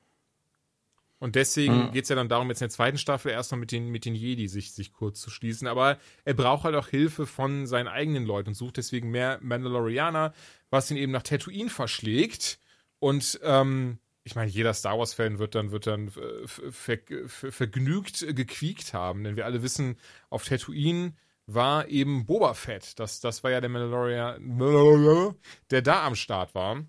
Und 1.22 1.36
deswegen 1.36 1.84
mhm. 1.84 1.92
geht 1.92 2.02
es 2.02 2.08
ja 2.08 2.16
dann 2.16 2.28
darum, 2.28 2.48
jetzt 2.48 2.62
in 2.62 2.64
der 2.64 2.74
zweiten 2.74 2.98
Staffel 2.98 3.30
erstmal 3.30 3.60
mit 3.60 3.70
den, 3.70 3.90
mit 3.90 4.06
den 4.06 4.16
Jedi 4.16 4.48
sich, 4.48 4.72
sich 4.72 4.92
kurz 4.92 5.20
zu 5.20 5.30
schließen. 5.30 5.68
Aber 5.68 5.96
er 6.24 6.34
braucht 6.34 6.64
halt 6.64 6.74
auch 6.74 6.88
Hilfe 6.88 7.28
von 7.28 7.68
seinen 7.68 7.86
eigenen 7.86 8.26
Leuten 8.26 8.48
und 8.48 8.54
sucht 8.54 8.76
deswegen 8.76 9.12
mehr 9.12 9.38
Mandalorianer, 9.40 10.34
was 10.70 10.90
ihn 10.90 10.96
eben 10.96 11.12
nach 11.12 11.22
Tatooine 11.22 11.70
verschlägt. 11.70 12.58
Und 12.98 13.38
ähm, 13.44 13.98
ich 14.24 14.34
meine, 14.34 14.50
jeder 14.50 14.74
Star 14.74 14.98
Wars-Fan 14.98 15.38
wird 15.38 15.54
dann, 15.54 15.70
wird 15.70 15.86
dann 15.86 16.08
äh, 16.08 16.48
ver, 16.48 16.98
ver, 17.28 17.52
vergnügt 17.52 18.26
gequiekt 18.34 18.92
haben, 18.92 19.22
denn 19.22 19.36
wir 19.36 19.46
alle 19.46 19.62
wissen, 19.62 19.98
auf 20.28 20.44
Tatooine 20.44 21.14
war 21.46 21.86
eben 21.86 22.26
Boba 22.26 22.54
Fett. 22.54 22.98
Das, 22.98 23.20
das 23.20 23.44
war 23.44 23.52
ja 23.52 23.60
der 23.60 23.70
Mandalorian, 23.70 25.38
der 25.70 25.82
da 25.82 26.04
am 26.04 26.16
Start 26.16 26.56
war. 26.56 26.84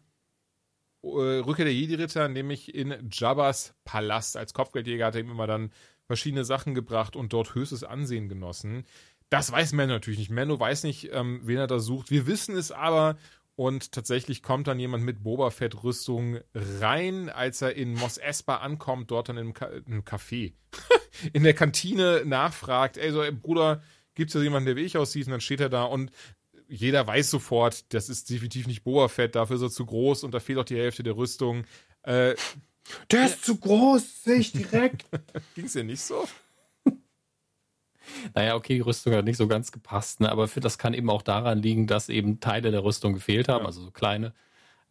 Äh, 1.03 1.39
Rückkehr 1.39 1.65
der 1.65 1.73
Jedi-Ritter, 1.73 2.29
nämlich 2.29 2.73
in 2.73 2.95
Jabbas 3.11 3.75
Palast. 3.83 4.37
Als 4.37 4.53
Kopfgeldjäger 4.53 5.07
hat 5.07 5.15
er 5.15 5.21
ihm 5.21 5.31
immer 5.31 5.47
dann 5.47 5.71
verschiedene 6.07 6.45
Sachen 6.45 6.75
gebracht 6.75 7.15
und 7.15 7.33
dort 7.33 7.55
höchstes 7.55 7.83
Ansehen 7.83 8.29
genossen. 8.29 8.85
Das 9.29 9.51
weiß 9.51 9.73
Mando 9.73 9.95
natürlich 9.95 10.19
nicht. 10.19 10.31
Mando 10.31 10.59
weiß 10.59 10.83
nicht, 10.83 11.09
ähm, 11.11 11.41
wen 11.43 11.57
er 11.57 11.67
da 11.67 11.79
sucht. 11.79 12.11
Wir 12.11 12.27
wissen 12.27 12.55
es 12.55 12.71
aber. 12.71 13.17
Und 13.55 13.91
tatsächlich 13.91 14.41
kommt 14.41 14.67
dann 14.67 14.79
jemand 14.79 15.03
mit 15.03 15.23
Boba 15.23 15.51
Fett-Rüstung 15.51 16.39
rein, 16.55 17.29
als 17.29 17.61
er 17.61 17.75
in 17.75 17.93
Mos 17.93 18.17
Espa 18.17 18.57
ankommt, 18.57 19.11
dort 19.11 19.29
dann 19.29 19.37
im, 19.37 19.53
Ka 19.53 19.67
im 19.67 20.03
Café. 20.03 20.53
in 21.33 21.43
der 21.43 21.53
Kantine 21.53 22.23
nachfragt, 22.25 22.97
ey, 22.97 23.11
so, 23.11 23.21
ey, 23.21 23.31
Bruder, 23.31 23.83
gibt's 24.15 24.33
da 24.33 24.39
jemanden, 24.39 24.65
der 24.65 24.75
wie 24.75 24.81
ich 24.81 24.97
aussieht? 24.97 25.27
Und 25.27 25.31
dann 25.31 25.41
steht 25.41 25.59
er 25.59 25.69
da 25.69 25.83
und 25.83 26.11
jeder 26.73 27.05
weiß 27.05 27.29
sofort, 27.29 27.93
das 27.93 28.09
ist 28.09 28.29
definitiv 28.29 28.65
nicht 28.65 28.83
Boa 28.83 29.07
Fett, 29.07 29.35
dafür 29.35 29.57
ist 29.57 29.61
er 29.61 29.69
zu 29.69 29.85
groß 29.85 30.23
und 30.23 30.33
da 30.33 30.39
fehlt 30.39 30.57
auch 30.57 30.65
die 30.65 30.77
Hälfte 30.77 31.03
der 31.03 31.15
Rüstung. 31.15 31.65
Äh, 32.01 32.35
der 33.11 33.25
ist 33.25 33.45
zu 33.45 33.57
groß, 33.57 34.23
sehe 34.23 34.37
ich 34.37 34.51
direkt. 34.51 35.05
Ging 35.55 35.65
es 35.65 35.75
ja 35.75 35.83
nicht 35.83 36.01
so? 36.01 36.27
Naja, 38.33 38.55
okay, 38.55 38.73
die 38.73 38.81
Rüstung 38.81 39.13
hat 39.13 39.25
nicht 39.25 39.37
so 39.37 39.47
ganz 39.47 39.71
gepasst, 39.71 40.19
ne? 40.19 40.31
aber 40.31 40.47
für 40.47 40.59
das 40.59 40.77
kann 40.77 40.93
eben 40.93 41.09
auch 41.09 41.21
daran 41.21 41.59
liegen, 41.59 41.87
dass 41.87 42.09
eben 42.09 42.39
Teile 42.39 42.71
der 42.71 42.83
Rüstung 42.83 43.13
gefehlt 43.13 43.47
haben, 43.47 43.61
ja. 43.61 43.67
also 43.67 43.81
so 43.81 43.91
kleine. 43.91 44.33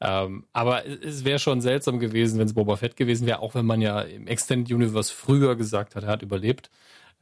Ähm, 0.01 0.47
aber 0.53 0.87
es 0.87 1.25
wäre 1.25 1.39
schon 1.39 1.61
seltsam 1.61 1.99
gewesen, 1.99 2.39
wenn 2.39 2.47
es 2.47 2.55
Boba 2.55 2.77
Fett 2.77 2.97
gewesen 2.97 3.27
wäre, 3.27 3.41
auch 3.41 3.55
wenn 3.55 3.67
man 3.67 3.81
ja 3.81 4.01
im 4.01 4.27
Extended 4.27 4.75
Universe 4.75 5.13
früher 5.13 5.57
gesagt 5.57 5.95
hat, 5.95 6.05
er 6.05 6.11
hat 6.11 6.23
überlebt. 6.23 6.71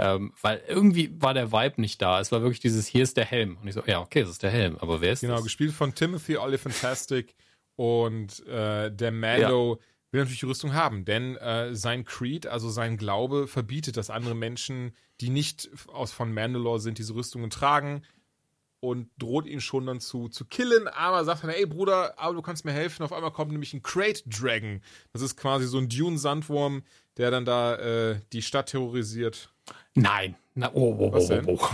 Ähm, 0.02 0.32
weil 0.40 0.62
irgendwie 0.66 1.10
war 1.20 1.35
der 1.35 1.52
Vibe 1.52 1.81
nicht 1.81 2.01
da. 2.01 2.20
Es 2.20 2.32
war 2.32 2.43
wirklich 2.43 2.60
dieses, 2.60 2.86
hier 2.86 3.02
ist 3.02 3.16
der 3.16 3.24
Helm. 3.24 3.59
Und 3.60 3.68
ich 3.68 3.74
so, 3.74 3.82
ja, 3.86 4.01
okay, 4.01 4.22
das 4.22 4.31
ist 4.31 4.43
der 4.43 4.51
Helm, 4.51 4.77
aber 4.78 5.01
wer 5.01 5.12
ist 5.12 5.20
genau, 5.20 5.32
das? 5.32 5.40
Genau, 5.40 5.44
gespielt 5.44 5.72
von 5.72 5.94
Timothy 5.94 6.36
Olifantastic 6.36 7.35
und 7.77 8.47
äh, 8.47 8.90
der 8.90 9.12
Mando, 9.12 9.74
ja. 9.74 9.85
will 10.12 10.20
natürlich 10.20 10.40
die 10.40 10.47
Rüstung 10.47 10.74
haben, 10.74 11.05
denn 11.05 11.36
äh, 11.36 11.74
sein 11.74 12.05
Creed, 12.05 12.47
also 12.47 12.70
sein 12.70 12.97
Glaube, 12.97 13.47
verbietet, 13.47 13.97
dass 13.97 14.10
andere 14.10 14.35
Menschen, 14.35 14.93
die 15.20 15.31
nicht 15.31 15.70
aus 15.89 16.12
von 16.12 16.32
Mandalore 16.32 16.81
sind, 16.81 16.98
diese 16.98 17.14
Rüstungen 17.14 17.51
tragen 17.51 18.02
und 18.81 19.10
droht 19.18 19.47
ihn 19.47 19.60
schon 19.60 19.86
dann 19.86 20.01
zu, 20.01 20.28
zu 20.28 20.47
killen, 20.47 20.89
aber 20.89 21.24
sagt 21.24 21.44
dann, 21.44 21.51
ey 21.51 21.66
Bruder, 21.66 22.18
aber 22.18 22.35
du 22.35 22.43
kannst 22.43 22.64
mir 22.64 22.72
helfen. 22.72 23.02
Auf 23.02 23.12
einmal 23.12 23.31
kommt 23.31 23.52
nämlich 23.52 23.74
ein 23.74 23.82
Crate 23.82 24.22
Dragon. 24.27 24.81
Das 25.12 25.22
ist 25.22 25.36
quasi 25.36 25.66
so 25.66 25.78
ein 25.78 25.89
Dune-Sandwurm, 25.89 26.82
der 27.18 27.31
dann 27.31 27.44
da 27.44 27.77
äh, 27.77 28.20
die 28.32 28.43
Stadt 28.43 28.70
terrorisiert. 28.70 29.52
Nein. 29.95 30.37
Na, 30.55 30.71
oh, 30.75 30.97
oh, 30.99 31.12
Was 31.12 31.31
oh, 31.31 31.41
oh, 31.47 31.59
oh. 31.61 31.69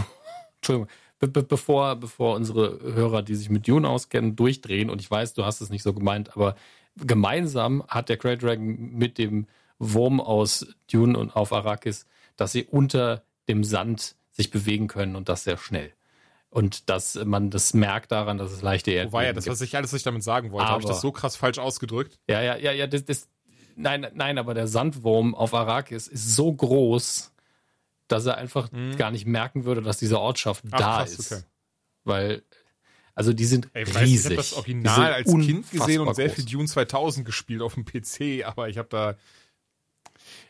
Entschuldigung. 0.56 0.88
Be 1.18 1.28
be 1.28 1.42
bevor, 1.42 1.96
bevor 1.96 2.36
unsere 2.36 2.78
Hörer, 2.82 3.22
die 3.22 3.34
sich 3.34 3.48
mit 3.48 3.66
Dune 3.66 3.88
auskennen, 3.88 4.36
durchdrehen, 4.36 4.90
und 4.90 5.00
ich 5.00 5.10
weiß, 5.10 5.32
du 5.32 5.46
hast 5.46 5.62
es 5.62 5.70
nicht 5.70 5.82
so 5.82 5.94
gemeint, 5.94 6.36
aber 6.36 6.56
gemeinsam 6.96 7.82
hat 7.88 8.10
der 8.10 8.18
Great 8.18 8.42
Dragon 8.42 8.92
mit 8.92 9.16
dem 9.16 9.46
Wurm 9.78 10.20
aus 10.20 10.66
Dune 10.90 11.18
und 11.18 11.34
auf 11.34 11.52
Arrakis, 11.52 12.06
dass 12.36 12.52
sie 12.52 12.64
unter 12.64 13.22
dem 13.48 13.64
Sand 13.64 14.16
sich 14.32 14.50
bewegen 14.50 14.88
können 14.88 15.16
und 15.16 15.28
das 15.28 15.44
sehr 15.44 15.56
schnell. 15.56 15.92
Und 16.50 16.88
dass 16.88 17.14
man 17.16 17.50
das 17.50 17.74
merkt 17.74 18.12
daran, 18.12 18.38
dass 18.38 18.52
es 18.52 18.62
leichte 18.62 18.90
Erdbeben 18.90 19.12
Wobei 19.12 19.26
ja, 19.26 19.32
das, 19.32 19.46
was 19.46 19.60
ich 19.60 19.76
alles, 19.76 19.92
was 19.92 19.98
ich 19.98 20.04
damit 20.04 20.22
sagen 20.22 20.52
wollte, 20.52 20.68
habe 20.68 20.80
ich 20.80 20.86
das 20.86 21.00
so 21.00 21.12
krass 21.12 21.36
falsch 21.36 21.58
ausgedrückt? 21.58 22.18
Ja, 22.28 22.40
ja, 22.40 22.56
ja, 22.56 22.72
ja, 22.72 22.86
das, 22.86 23.04
das, 23.04 23.28
nein, 23.74 24.06
nein, 24.14 24.38
aber 24.38 24.54
der 24.54 24.66
Sandwurm 24.66 25.34
auf 25.34 25.54
Arrakis 25.54 26.08
ist 26.08 26.34
so 26.34 26.52
groß, 26.52 27.32
dass 28.08 28.26
er 28.26 28.36
einfach 28.38 28.70
gar 28.96 29.10
nicht 29.10 29.26
merken 29.26 29.64
würde, 29.64 29.82
dass 29.82 29.98
diese 29.98 30.20
Ortschaft 30.20 30.64
Mhm. 30.64 30.70
Ach, 30.74 30.78
da 30.78 30.96
krass, 30.98 31.18
ist. 31.18 31.32
okay. 31.32 31.42
Weil, 32.04 32.42
also 33.14 33.32
die 33.32 33.44
sind 33.44 33.68
Ey, 33.72 33.82
ich 33.84 33.88
weiß, 33.94 34.02
ich 34.02 34.02
riesig. 34.10 34.24
habe 34.26 34.36
das 34.36 34.52
Original 34.52 35.12
als 35.12 35.30
Kind 35.30 35.70
gesehen 35.70 36.00
und 36.02 36.14
sehr 36.14 36.26
groß. 36.28 36.36
viel 36.36 36.44
Dune 36.44 36.66
2000 36.68 37.26
gespielt 37.26 37.62
auf 37.62 37.74
dem 37.74 37.84
PC, 37.84 38.44
aber 38.44 38.68
ich 38.68 38.78
habe 38.78 38.88
da 38.90 39.14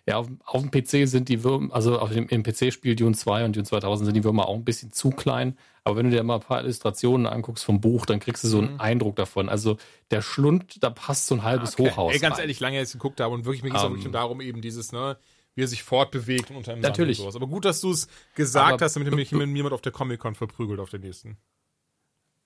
Ja, 0.06 0.16
auf, 0.18 0.28
auf 0.44 0.62
dem 0.62 0.70
PC 0.70 1.08
sind 1.08 1.28
die 1.28 1.42
Würmer, 1.42 1.74
also 1.74 1.98
auf 1.98 2.10
dem, 2.12 2.28
im 2.28 2.42
PC-Spiel 2.44 2.94
Dune 2.94 3.14
2 3.16 3.44
und 3.44 3.56
Dune 3.56 3.64
2000 3.66 4.06
sind 4.06 4.14
die 4.14 4.22
Würmer 4.24 4.46
auch 4.48 4.54
ein 4.54 4.64
bisschen 4.64 4.92
zu 4.92 5.10
klein. 5.10 5.56
Aber 5.82 5.96
wenn 5.96 6.06
du 6.06 6.12
dir 6.16 6.22
mal 6.22 6.36
ein 6.36 6.40
paar 6.40 6.60
Illustrationen 6.62 7.26
anguckst 7.26 7.64
vom 7.64 7.80
Buch, 7.80 8.06
dann 8.06 8.20
kriegst 8.20 8.44
du 8.44 8.48
so 8.48 8.58
einen 8.58 8.74
Mhm. 8.74 8.80
Eindruck 8.80 9.16
davon. 9.16 9.48
Also 9.48 9.76
der 10.10 10.22
Schlund, 10.22 10.82
da 10.82 10.90
passt 10.90 11.26
so 11.26 11.34
ein 11.36 11.42
halbes 11.42 11.78
Hochhaus. 11.78 12.12
Ey, 12.12 12.20
ganz 12.20 12.34
rein. 12.36 12.42
ehrlich, 12.42 12.60
lange 12.60 12.76
jetzt 12.78 12.92
geguckt 12.92 13.20
habe 13.20 13.34
und 13.34 13.44
wirklich, 13.44 13.62
mir 13.62 13.70
geht 13.70 13.78
es 13.78 13.82
auch 13.82 13.86
Ähm, 13.86 13.92
wirklich 13.92 14.04
nur 14.04 14.12
darum, 14.12 14.40
eben 14.40 14.60
dieses, 14.60 14.92
ne, 14.92 15.16
wie 15.56 15.62
er 15.64 15.68
sich 15.68 15.82
fortbewegt 15.82 16.50
und 16.50 16.56
unter 16.56 16.72
einem 16.72 16.82
Natürlich. 16.82 17.18
Und 17.18 17.24
sowas. 17.24 17.34
Aber 17.36 17.48
gut, 17.48 17.64
dass 17.64 17.80
du 17.80 17.90
es 17.90 18.06
gesagt 18.36 18.74
Aber- 18.74 18.84
hast, 18.84 18.94
damit 18.94 19.12
mich 19.12 19.32
mit 19.32 19.48
niemand 19.48 19.74
auf 19.74 19.80
der 19.82 19.90
Comic-Con 19.90 20.36
verprügelt 20.36 20.78
auf 20.78 20.90
der 20.90 21.00
nächsten. 21.00 21.36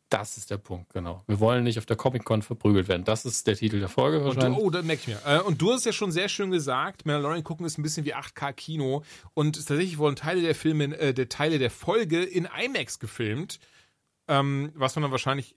Das 0.09 0.37
ist 0.37 0.51
der 0.51 0.57
Punkt, 0.59 0.93
genau. 0.93 1.23
Wir 1.29 1.39
wollen 1.39 1.63
nicht 1.63 1.79
auf 1.79 1.87
der 1.87 1.97
Comic-Con 1.97 2.43
verprügelt 2.43 2.89
werden. 2.89 3.05
Das 3.05 3.25
ist 3.25 3.47
der 3.47 3.55
Titel 3.55 3.79
der 3.79 3.89
Folge 3.89 4.19
Und 4.19 4.25
wahrscheinlich. 4.35 4.61
oh, 4.61 4.69
das 4.71 4.85
merke 4.85 5.03
ich 5.03 5.07
mir. 5.07 5.21
Äh, 5.25 5.41
und 5.43 5.63
du 5.63 5.73
hast 5.73 5.85
ja 5.87 5.93
schon 5.93 6.11
sehr 6.11 6.29
schön 6.29 6.51
gesagt, 6.51 7.07
Mandalorian 7.07 7.45
gucken 7.45 7.65
ist 7.65 7.79
ein 7.79 7.83
bisschen 7.85 8.05
wie 8.05 8.15
8K-Kino. 8.17 9.05
Und 9.35 9.55
tatsächlich 9.55 9.99
wurden 9.99 10.17
Teile 10.17 10.41
der 10.43 10.57
Filme, 10.57 10.99
äh, 10.99 11.15
der 11.15 11.29
Teile 11.29 11.61
der 11.61 11.71
Folge 11.71 12.25
in 12.25 12.47
IMAX 12.61 12.99
gefilmt. 12.99 13.61
Ähm, 14.27 14.73
was 14.75 14.97
man 14.97 15.03
dann 15.03 15.13
wahrscheinlich 15.13 15.55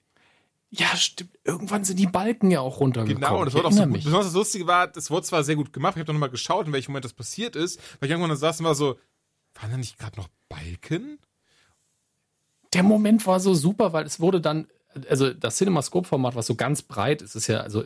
Ja, 0.76 0.96
stimmt. 0.96 1.38
Irgendwann 1.44 1.84
sind 1.84 2.00
die 2.00 2.08
Balken 2.08 2.50
ja 2.50 2.60
auch 2.60 2.80
runtergekommen. 2.80 3.22
Genau, 3.22 3.40
und 3.42 3.46
das 3.46 3.54
war 3.54 3.64
auch 3.64 3.72
so 3.72 3.86
gut. 3.86 3.94
Besonders 3.94 4.26
das 4.26 4.34
Lustige 4.34 4.66
war, 4.66 4.88
das 4.88 5.12
wurde 5.12 5.24
zwar 5.24 5.44
sehr 5.44 5.56
gut 5.56 5.72
gemacht, 5.72 5.94
ich 5.96 6.00
habe 6.00 6.06
dann 6.06 6.16
nochmal 6.16 6.32
geschaut, 6.32 6.66
in 6.66 6.74
welchem 6.74 6.92
Moment 6.92 7.06
das 7.06 7.14
passiert 7.14 7.56
ist, 7.56 7.80
weil 8.00 8.08
ich 8.08 8.12
irgendwann 8.12 8.32
da 8.32 8.36
saß 8.36 8.60
und 8.60 8.66
war 8.66 8.74
so, 8.74 8.98
waren 9.54 9.70
da 9.70 9.78
nicht 9.78 10.00
gerade 10.00 10.18
noch 10.18 10.30
Balken? 10.50 11.20
Der 12.74 12.82
Moment 12.82 13.28
war 13.28 13.40
so 13.40 13.54
super, 13.54 13.94
weil 13.94 14.06
es 14.06 14.20
wurde 14.20 14.42
dann, 14.42 14.68
also 15.08 15.32
das 15.32 15.58
CinemaScope-Format, 15.58 16.34
was 16.36 16.48
so 16.48 16.56
ganz 16.56 16.82
breit 16.82 17.22
ist, 17.22 17.36
ist 17.36 17.46
ja, 17.46 17.60
also 17.60 17.84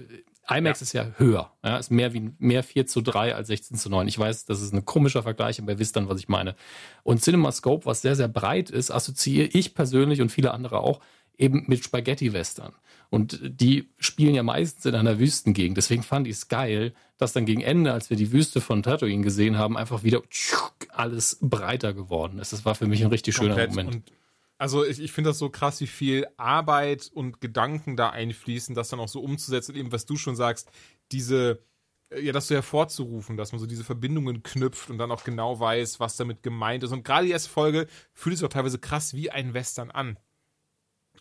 IMAX 0.49 0.81
ist 0.81 0.93
ja 0.93 1.11
höher. 1.18 1.51
Ja, 1.61 1.76
ist 1.76 1.91
mehr 1.91 2.14
wie 2.14 2.31
mehr 2.39 2.64
4 2.64 2.88
zu 2.88 3.01
3 3.01 3.35
als 3.35 3.47
16 3.47 3.76
zu 3.76 3.89
9. 3.89 4.07
Ich 4.07 4.18
weiß, 4.18 4.45
das 4.45 4.61
ist 4.61 4.73
ein 4.73 4.85
komischer 4.85 5.23
Vergleich, 5.23 5.59
aber 5.59 5.73
ihr 5.73 5.80
wisst 5.80 5.97
dann, 5.97 6.07
was 6.07 6.19
ich 6.19 6.30
meine. 6.30 6.55
Und 7.03 7.22
CinemaScope, 7.22 7.85
was 7.85 8.01
sehr, 8.01 8.15
sehr 8.15 8.30
breit 8.30 8.69
ist, 8.69 8.91
assoziiere 8.91 9.47
ich 9.47 9.76
persönlich 9.76 10.22
und 10.22 10.30
viele 10.30 10.51
andere 10.51 10.80
auch 10.80 11.01
eben 11.38 11.65
mit 11.68 11.84
Spaghetti-Western. 11.84 12.73
Und 13.09 13.39
die 13.43 13.89
spielen 13.97 14.35
ja 14.35 14.43
meistens 14.43 14.85
in 14.85 14.95
einer 14.95 15.19
Wüstengegend. 15.19 15.77
Deswegen 15.77 16.03
fand 16.03 16.27
ich 16.27 16.34
es 16.34 16.47
geil, 16.49 16.93
dass 17.18 17.34
dann 17.34 17.45
gegen 17.45 17.61
Ende, 17.61 17.93
als 17.93 18.09
wir 18.09 18.18
die 18.18 18.31
Wüste 18.31 18.59
von 18.59 18.84
Tatooine 18.84 19.23
gesehen 19.23 19.57
haben, 19.57 19.77
einfach 19.77 20.03
wieder 20.03 20.22
alles 20.89 21.38
breiter 21.41 21.93
geworden 21.93 22.39
ist. 22.39 22.51
Das 22.51 22.65
war 22.65 22.76
für 22.76 22.88
mich 22.88 23.03
ein 23.03 23.09
richtig 23.09 23.35
schöner 23.35 23.55
Komplett. 23.55 23.69
Moment. 23.69 23.95
Und 23.95 24.11
also 24.57 24.84
ich, 24.84 24.99
ich 24.99 25.11
finde 25.11 25.30
das 25.30 25.38
so 25.38 25.49
krass, 25.49 25.80
wie 25.81 25.88
viel 25.88 26.27
Arbeit 26.35 27.09
und 27.14 27.41
Gedanken 27.41 27.95
da 27.95 28.09
einfließen, 28.09 28.76
das 28.76 28.89
dann 28.89 28.99
auch 28.99 29.07
so 29.07 29.22
umzusetzen. 29.22 29.73
Und 29.73 29.77
eben, 29.77 29.91
was 29.91 30.05
du 30.05 30.18
schon 30.18 30.35
sagst, 30.35 30.69
diese, 31.11 31.59
ja, 32.19 32.34
das 32.34 32.47
so 32.47 32.55
hervorzurufen, 32.55 33.38
dass 33.38 33.51
man 33.51 33.59
so 33.59 33.68
diese 33.68 33.84
Verbindungen 33.84 34.43
knüpft 34.43 34.89
und 34.89 34.97
dann 34.97 35.11
auch 35.11 35.23
genau 35.23 35.59
weiß, 35.59 35.99
was 35.99 36.18
damit 36.18 36.41
gemeint 36.43 36.84
ist. 36.84 36.91
Und 36.91 37.03
gerade 37.03 37.26
die 37.26 37.31
erste 37.31 37.49
Folge 37.49 37.88
fühlt 38.14 38.38
sich 38.38 38.45
auch 38.45 38.51
teilweise 38.51 38.80
krass 38.80 39.14
wie 39.14 39.30
ein 39.30 39.53
Western 39.53 39.91
an. 39.91 40.18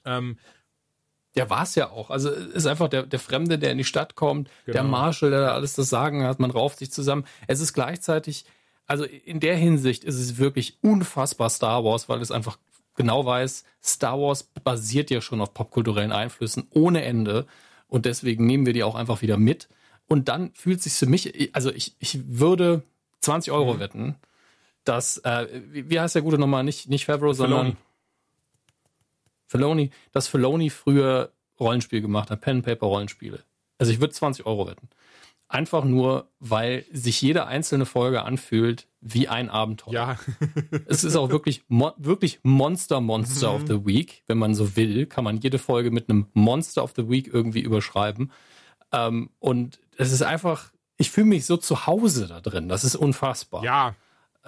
Ähm, 0.06 0.38
Der 1.34 1.50
war 1.50 1.64
es 1.64 1.74
ja 1.74 1.90
auch. 1.90 2.08
Also 2.10 2.30
ist 2.30 2.66
einfach 2.66 2.88
der, 2.88 3.02
der 3.02 3.18
Fremde, 3.18 3.58
der 3.58 3.70
in 3.72 3.76
die 3.78 3.84
Stadt 3.84 4.14
kommt, 4.14 4.48
der 4.66 4.74
Genau. 4.74 4.88
Marshall, 4.88 5.28
der 5.30 5.40
da 5.42 5.54
alles 5.54 5.74
das 5.74 5.90
Sagen 5.90 6.22
hat, 6.24 6.40
man 6.40 6.50
rauft 6.50 6.78
sich 6.78 6.90
zusammen. 6.90 7.26
Es 7.46 7.60
ist 7.60 7.74
gleichzeitig, 7.74 8.46
also 8.86 9.04
in 9.04 9.40
der 9.40 9.56
Hinsicht 9.56 10.02
ist 10.04 10.14
es 10.18 10.38
wirklich 10.38 10.78
unfassbar 10.82 11.50
Star 11.50 11.84
Wars, 11.84 12.08
weil 12.08 12.22
es 12.22 12.30
einfach 12.30 12.56
genau 12.94 13.26
weiß, 13.26 13.64
Star 13.84 14.18
Wars 14.18 14.44
basiert 14.64 15.10
ja 15.10 15.20
schon 15.20 15.42
auf 15.42 15.52
popkulturellen 15.52 16.12
Einflüssen 16.12 16.68
ohne 16.70 17.04
Ende 17.04 17.46
und 17.88 18.06
deswegen 18.06 18.46
nehmen 18.46 18.64
wir 18.64 18.72
die 18.72 18.82
auch 18.84 18.94
einfach 18.94 19.20
wieder 19.20 19.36
mit. 19.36 19.68
Und 20.08 20.28
dann 20.28 20.52
fühlt 20.54 20.80
sich 20.80 20.94
für 20.94 21.04
mich, 21.06 21.50
also 21.54 21.70
ich, 21.70 21.94
ich 21.98 22.18
würde 22.26 22.82
20 23.20 23.52
Euro 23.52 23.74
Mhm. 23.74 23.80
wetten, 23.80 24.14
dass, 24.84 25.18
äh, 25.18 25.48
wie, 25.72 25.90
wie 25.90 26.00
heißt 26.00 26.14
der 26.14 26.22
gute 26.22 26.38
nochmal, 26.38 26.64
nicht, 26.64 26.88
nicht 26.88 27.04
Favreau, 27.04 27.32
sondern 27.34 27.76
Filoni. 29.46 29.90
Dass 30.12 30.28
Filoni 30.28 30.70
früher 30.70 31.32
Rollenspiel 31.58 32.00
gemacht 32.00 32.30
hat, 32.30 32.40
Pen-Paper-Rollenspiele. 32.42 33.42
Also 33.78 33.92
ich 33.92 34.00
würde 34.00 34.12
20 34.12 34.46
Euro 34.46 34.66
wetten. 34.66 34.88
Einfach 35.48 35.84
nur, 35.84 36.28
weil 36.40 36.84
sich 36.92 37.22
jede 37.22 37.46
einzelne 37.46 37.86
Folge 37.86 38.24
anfühlt 38.24 38.88
wie 39.00 39.28
ein 39.28 39.48
Abenteuer. 39.48 39.92
ja, 39.92 40.18
Es 40.86 41.04
ist 41.04 41.14
auch 41.14 41.30
wirklich, 41.30 41.62
mo 41.68 41.92
wirklich 41.98 42.40
Monster 42.42 43.00
Monster 43.00 43.54
of 43.54 43.62
the 43.68 43.86
Week. 43.86 44.24
Wenn 44.26 44.38
man 44.38 44.54
so 44.56 44.74
will, 44.76 45.06
kann 45.06 45.22
man 45.22 45.38
jede 45.38 45.58
Folge 45.58 45.92
mit 45.92 46.10
einem 46.10 46.26
Monster 46.32 46.82
of 46.82 46.94
the 46.96 47.08
Week 47.08 47.30
irgendwie 47.32 47.60
überschreiben. 47.60 48.32
Ähm, 48.92 49.30
und 49.38 49.78
es 49.96 50.10
ist 50.10 50.22
einfach, 50.22 50.72
ich 50.96 51.12
fühle 51.12 51.26
mich 51.26 51.46
so 51.46 51.56
zu 51.56 51.86
Hause 51.86 52.26
da 52.26 52.40
drin. 52.40 52.68
Das 52.68 52.82
ist 52.82 52.96
unfassbar. 52.96 53.62
ja. 53.64 53.94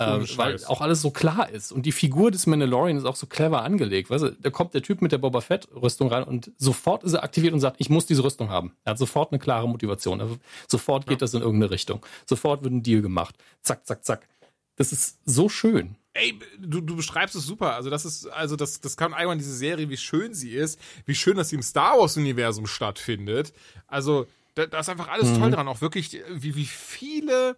Ähm, 0.00 0.26
weil 0.36 0.64
auch 0.66 0.80
alles 0.80 1.02
so 1.02 1.10
klar 1.10 1.50
ist. 1.50 1.72
Und 1.72 1.84
die 1.84 1.90
Figur 1.90 2.30
des 2.30 2.46
Mandalorian 2.46 2.96
ist 2.96 3.04
auch 3.04 3.16
so 3.16 3.26
clever 3.26 3.62
angelegt. 3.62 4.10
Weißt 4.10 4.22
du, 4.22 4.30
da 4.30 4.50
kommt 4.50 4.72
der 4.74 4.82
Typ 4.82 5.02
mit 5.02 5.10
der 5.10 5.18
Boba 5.18 5.40
Fett-Rüstung 5.40 6.08
rein 6.08 6.22
und 6.22 6.52
sofort 6.56 7.02
ist 7.02 7.14
er 7.14 7.24
aktiviert 7.24 7.52
und 7.52 7.58
sagt, 7.58 7.76
ich 7.80 7.90
muss 7.90 8.06
diese 8.06 8.22
Rüstung 8.22 8.48
haben. 8.48 8.72
Er 8.84 8.92
hat 8.92 8.98
sofort 8.98 9.32
eine 9.32 9.40
klare 9.40 9.68
Motivation. 9.68 10.20
Er, 10.20 10.28
sofort 10.68 11.06
geht 11.08 11.20
das 11.20 11.34
in 11.34 11.42
irgendeine 11.42 11.72
Richtung. 11.72 12.04
Sofort 12.26 12.62
wird 12.62 12.74
ein 12.74 12.82
Deal 12.84 13.02
gemacht. 13.02 13.34
Zack, 13.62 13.86
zack, 13.86 14.04
zack. 14.04 14.28
Das 14.76 14.92
ist 14.92 15.18
so 15.24 15.48
schön. 15.48 15.96
Ey, 16.14 16.38
du, 16.60 16.80
du 16.80 16.94
beschreibst 16.94 17.34
es 17.34 17.44
super. 17.44 17.74
Also 17.74 17.90
das 17.90 18.04
ist, 18.04 18.26
also 18.26 18.54
das, 18.54 18.80
das 18.80 18.96
kann 18.96 19.12
einmal 19.12 19.36
diese 19.36 19.54
Serie, 19.54 19.90
wie 19.90 19.96
schön 19.96 20.32
sie 20.32 20.50
ist, 20.50 20.80
wie 21.06 21.16
schön, 21.16 21.36
dass 21.36 21.48
sie 21.48 21.56
im 21.56 21.62
Star 21.62 21.98
Wars 21.98 22.16
Universum 22.16 22.68
stattfindet. 22.68 23.52
Also 23.88 24.26
da, 24.54 24.66
da 24.66 24.78
ist 24.78 24.88
einfach 24.88 25.08
alles 25.08 25.36
toll 25.36 25.50
dran. 25.50 25.66
Auch 25.66 25.80
wirklich, 25.80 26.20
wie, 26.30 26.54
wie 26.54 26.66
viele 26.66 27.56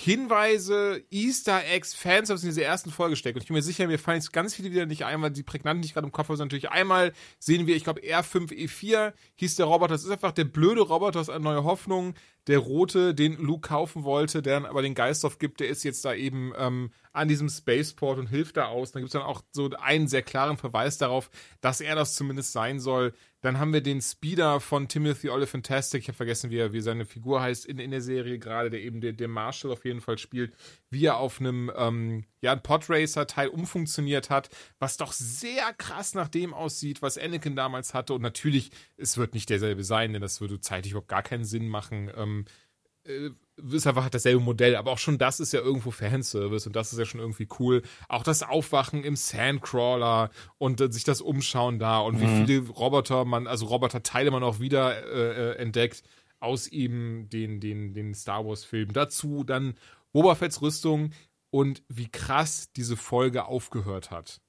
Hinweise, 0.00 1.04
Easter 1.10 1.64
Eggs, 1.66 1.94
Fans 1.94 2.30
in 2.30 2.36
diese 2.36 2.64
ersten 2.64 2.90
Folge 2.90 3.14
stecken. 3.14 3.36
Und 3.36 3.42
ich 3.42 3.48
bin 3.48 3.54
mir 3.54 3.62
sicher, 3.62 3.86
mir 3.86 3.98
fallen 3.98 4.18
jetzt 4.18 4.32
ganz 4.32 4.54
viele 4.54 4.72
wieder 4.72 4.86
nicht 4.86 5.04
ein, 5.04 5.22
weil 5.22 5.30
die 5.30 5.42
prägnanten, 5.42 5.84
ich 5.84 5.92
gerade 5.92 6.06
im 6.06 6.12
Kopf 6.12 6.28
habe, 6.28 6.36
sind 6.36 6.46
natürlich 6.46 6.70
einmal 6.70 7.12
sehen 7.38 7.66
wir, 7.66 7.76
ich 7.76 7.84
glaube, 7.84 8.00
R5E4 8.00 9.12
hieß 9.36 9.56
der 9.56 9.66
Roboter. 9.66 9.92
Das 9.92 10.04
ist 10.04 10.10
einfach 10.10 10.32
der 10.32 10.44
blöde 10.44 10.80
Roboter 10.80 11.20
aus 11.20 11.28
einer 11.28 11.38
neue 11.40 11.64
Hoffnung. 11.64 12.14
Der 12.48 12.58
rote, 12.58 13.14
den 13.14 13.36
Luke 13.36 13.68
kaufen 13.68 14.02
wollte, 14.02 14.42
der 14.42 14.54
dann 14.54 14.66
aber 14.66 14.82
den 14.82 14.94
Geist 14.94 15.24
aufgibt, 15.24 15.60
der 15.60 15.68
ist 15.68 15.84
jetzt 15.84 16.04
da 16.04 16.12
eben 16.12 16.52
ähm, 16.56 16.90
an 17.12 17.28
diesem 17.28 17.48
Spaceport 17.48 18.18
und 18.18 18.26
hilft 18.26 18.56
da 18.56 18.66
aus. 18.66 18.90
Dann 18.90 19.02
gibt 19.02 19.10
es 19.10 19.12
dann 19.12 19.22
auch 19.22 19.42
so 19.52 19.70
einen 19.78 20.08
sehr 20.08 20.22
klaren 20.22 20.56
Verweis 20.56 20.98
darauf, 20.98 21.30
dass 21.60 21.80
er 21.80 21.94
das 21.94 22.16
zumindest 22.16 22.52
sein 22.52 22.80
soll. 22.80 23.14
Dann 23.42 23.58
haben 23.58 23.72
wir 23.72 23.80
den 23.80 24.00
Speeder 24.00 24.60
von 24.60 24.86
Timothy 24.86 25.28
Olyphantastic. 25.28 26.02
Ich 26.02 26.08
habe 26.08 26.16
vergessen, 26.16 26.50
wie, 26.50 26.58
er, 26.58 26.72
wie 26.72 26.80
seine 26.80 27.04
Figur 27.04 27.42
heißt 27.42 27.66
in, 27.66 27.78
in 27.78 27.90
der 27.90 28.00
Serie 28.00 28.38
gerade, 28.38 28.70
der 28.70 28.80
eben 28.80 29.00
der, 29.00 29.12
der 29.12 29.26
Marshall 29.26 29.72
auf 29.72 29.84
jeden 29.84 30.00
Fall 30.00 30.16
spielt, 30.16 30.54
wie 30.90 31.06
er 31.06 31.16
auf 31.16 31.40
einem 31.40 31.70
ähm, 31.76 32.24
ja, 32.40 32.54
Podracer-Teil 32.54 33.48
umfunktioniert 33.48 34.30
hat, 34.30 34.48
was 34.78 34.96
doch 34.96 35.12
sehr 35.12 35.72
krass 35.74 36.14
nach 36.14 36.28
dem 36.28 36.54
aussieht, 36.54 37.02
was 37.02 37.18
Anakin 37.18 37.56
damals 37.56 37.94
hatte. 37.94 38.14
Und 38.14 38.22
natürlich, 38.22 38.70
es 38.96 39.18
wird 39.18 39.34
nicht 39.34 39.50
derselbe 39.50 39.82
sein, 39.82 40.12
denn 40.12 40.22
das 40.22 40.40
würde 40.40 40.60
zeitlich 40.60 40.92
überhaupt 40.92 41.08
gar 41.08 41.24
keinen 41.24 41.44
Sinn 41.44 41.66
machen. 41.66 42.12
Ähm, 42.16 42.44
äh, 42.44 42.61
ist 43.04 43.86
einfach 43.86 44.08
dasselbe 44.10 44.40
Modell, 44.40 44.76
aber 44.76 44.92
auch 44.92 44.98
schon 44.98 45.18
das 45.18 45.40
ist 45.40 45.52
ja 45.52 45.60
irgendwo 45.60 45.90
Fanservice 45.90 46.66
und 46.66 46.76
das 46.76 46.92
ist 46.92 46.98
ja 46.98 47.04
schon 47.04 47.20
irgendwie 47.20 47.48
cool. 47.58 47.82
Auch 48.08 48.22
das 48.22 48.42
Aufwachen 48.42 49.04
im 49.04 49.16
Sandcrawler 49.16 50.30
und 50.58 50.80
äh, 50.80 50.90
sich 50.90 51.04
das 51.04 51.20
Umschauen 51.20 51.78
da 51.78 52.00
und 52.00 52.20
wie 52.20 52.26
viele 52.26 52.68
Roboter 52.68 53.24
man, 53.24 53.46
also 53.46 53.66
Roboterteile 53.66 54.30
man 54.30 54.42
auch 54.42 54.60
wieder 54.60 55.04
äh, 55.06 55.52
äh, 55.52 55.56
entdeckt. 55.56 56.02
aus 56.40 56.66
eben 56.66 57.28
den, 57.30 57.60
den, 57.60 57.94
den 57.94 58.14
Star 58.14 58.44
Wars-Filmen. 58.44 58.92
Dazu 58.92 59.44
dann 59.44 59.74
Boba 60.12 60.34
Fetts 60.34 60.60
Rüstung 60.60 61.12
und 61.50 61.82
wie 61.88 62.08
krass 62.08 62.72
diese 62.72 62.96
Folge 62.96 63.44
aufgehört 63.44 64.10
hat. 64.10 64.40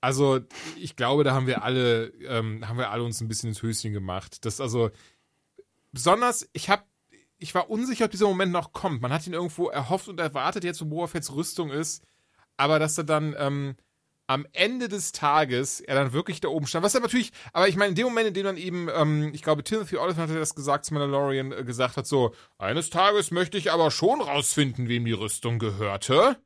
Also, 0.00 0.40
ich 0.76 0.96
glaube, 0.96 1.22
da 1.22 1.32
haben 1.32 1.46
wir 1.46 1.62
alle, 1.62 2.08
ähm, 2.26 2.68
haben 2.68 2.76
wir 2.76 2.90
alle 2.90 3.04
uns 3.04 3.20
ein 3.20 3.28
bisschen 3.28 3.50
ins 3.50 3.62
Höschen 3.62 3.92
gemacht. 3.92 4.44
Das 4.44 4.60
also 4.60 4.90
besonders, 5.92 6.48
ich 6.52 6.68
habe 6.68 6.82
ich 7.42 7.54
war 7.54 7.68
unsicher, 7.68 8.04
ob 8.04 8.10
dieser 8.10 8.28
Moment 8.28 8.52
noch 8.52 8.72
kommt. 8.72 9.02
Man 9.02 9.12
hat 9.12 9.26
ihn 9.26 9.32
irgendwo 9.32 9.68
erhofft 9.68 10.08
und 10.08 10.20
erwartet, 10.20 10.64
jetzt 10.64 10.80
wo 10.80 10.86
Boba 10.86 11.08
Fetts 11.08 11.34
Rüstung 11.34 11.70
ist, 11.70 12.04
aber 12.56 12.78
dass 12.78 12.96
er 12.96 13.04
dann 13.04 13.34
ähm, 13.36 13.76
am 14.28 14.46
Ende 14.52 14.88
des 14.88 15.12
Tages 15.12 15.80
er 15.80 15.96
dann 15.96 16.12
wirklich 16.12 16.40
da 16.40 16.48
oben 16.48 16.66
stand. 16.66 16.84
Was 16.84 16.94
er 16.94 17.00
natürlich, 17.00 17.32
aber 17.52 17.68
ich 17.68 17.76
meine, 17.76 17.90
in 17.90 17.94
dem 17.96 18.06
Moment, 18.06 18.28
in 18.28 18.34
dem 18.34 18.44
dann 18.44 18.56
eben, 18.56 18.88
ähm, 18.94 19.32
ich 19.34 19.42
glaube, 19.42 19.64
Timothy 19.64 19.96
Oliphant 19.96 20.30
hat 20.30 20.36
das 20.36 20.54
gesagt 20.54 20.84
zu 20.84 20.94
Mandalorian, 20.94 21.52
äh, 21.52 21.64
gesagt 21.64 21.96
hat, 21.96 22.06
so, 22.06 22.32
eines 22.58 22.90
Tages 22.90 23.32
möchte 23.32 23.58
ich 23.58 23.72
aber 23.72 23.90
schon 23.90 24.20
rausfinden, 24.20 24.88
wem 24.88 25.04
die 25.04 25.12
Rüstung 25.12 25.58
gehörte. 25.58 26.36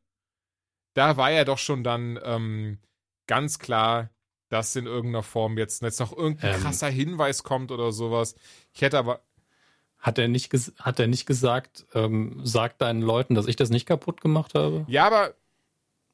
Da 0.95 1.19
war 1.19 1.31
er 1.31 1.45
doch 1.45 1.59
schon 1.59 1.85
dann 1.85 2.19
ähm, 2.25 2.79
ganz 3.27 3.59
klar, 3.59 4.11
dass 4.49 4.75
in 4.77 4.87
irgendeiner 4.87 5.23
Form 5.23 5.59
jetzt, 5.59 5.83
jetzt 5.83 6.01
noch 6.01 6.17
irgendein 6.17 6.55
ähm, 6.55 6.61
krasser 6.63 6.89
Hinweis 6.89 7.43
kommt 7.43 7.71
oder 7.71 7.93
sowas. 7.93 8.35
Ich 8.73 8.81
hätte 8.81 8.99
aber. 8.99 9.26
Hat 9.99 10.19
er 10.19 10.29
nicht, 10.29 10.53
hat 10.79 11.01
er 11.01 11.07
nicht 11.07 11.27
gesagt, 11.27 11.87
ähm, 11.95 12.41
sag 12.45 12.79
deinen 12.79 13.03
Leuten, 13.03 13.35
dass 13.35 13.47
ich 13.47 13.57
das 13.57 13.71
nicht 13.71 13.87
kaputt 13.87 14.21
gemacht 14.21 14.55
habe? 14.55 14.85
Ja, 14.89 15.07
aber 15.07 15.35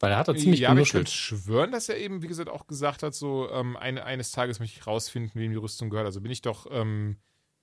weil 0.02 0.10
er 0.10 0.18
hat 0.18 0.26
da 0.26 0.34
ziemlich 0.34 0.58
ja, 0.58 0.74
genuschelt. 0.74 1.08
ich 1.08 1.14
kann 1.14 1.38
schwören, 1.38 1.70
dass 1.70 1.88
er 1.88 1.96
eben, 1.96 2.22
wie 2.22 2.26
gesagt, 2.26 2.50
auch 2.50 2.66
gesagt 2.66 3.04
hat, 3.04 3.14
so 3.14 3.48
ähm, 3.52 3.76
ein, 3.76 3.98
eines 3.98 4.32
Tages 4.32 4.58
möchte 4.58 4.80
ich 4.80 4.84
rausfinden, 4.84 5.40
wem 5.40 5.52
die 5.52 5.58
Rüstung 5.58 5.90
gehört. 5.90 6.06
Also 6.06 6.20
bin 6.20 6.32
ich 6.32 6.42
doch 6.42 6.66
ähm, 6.72 7.18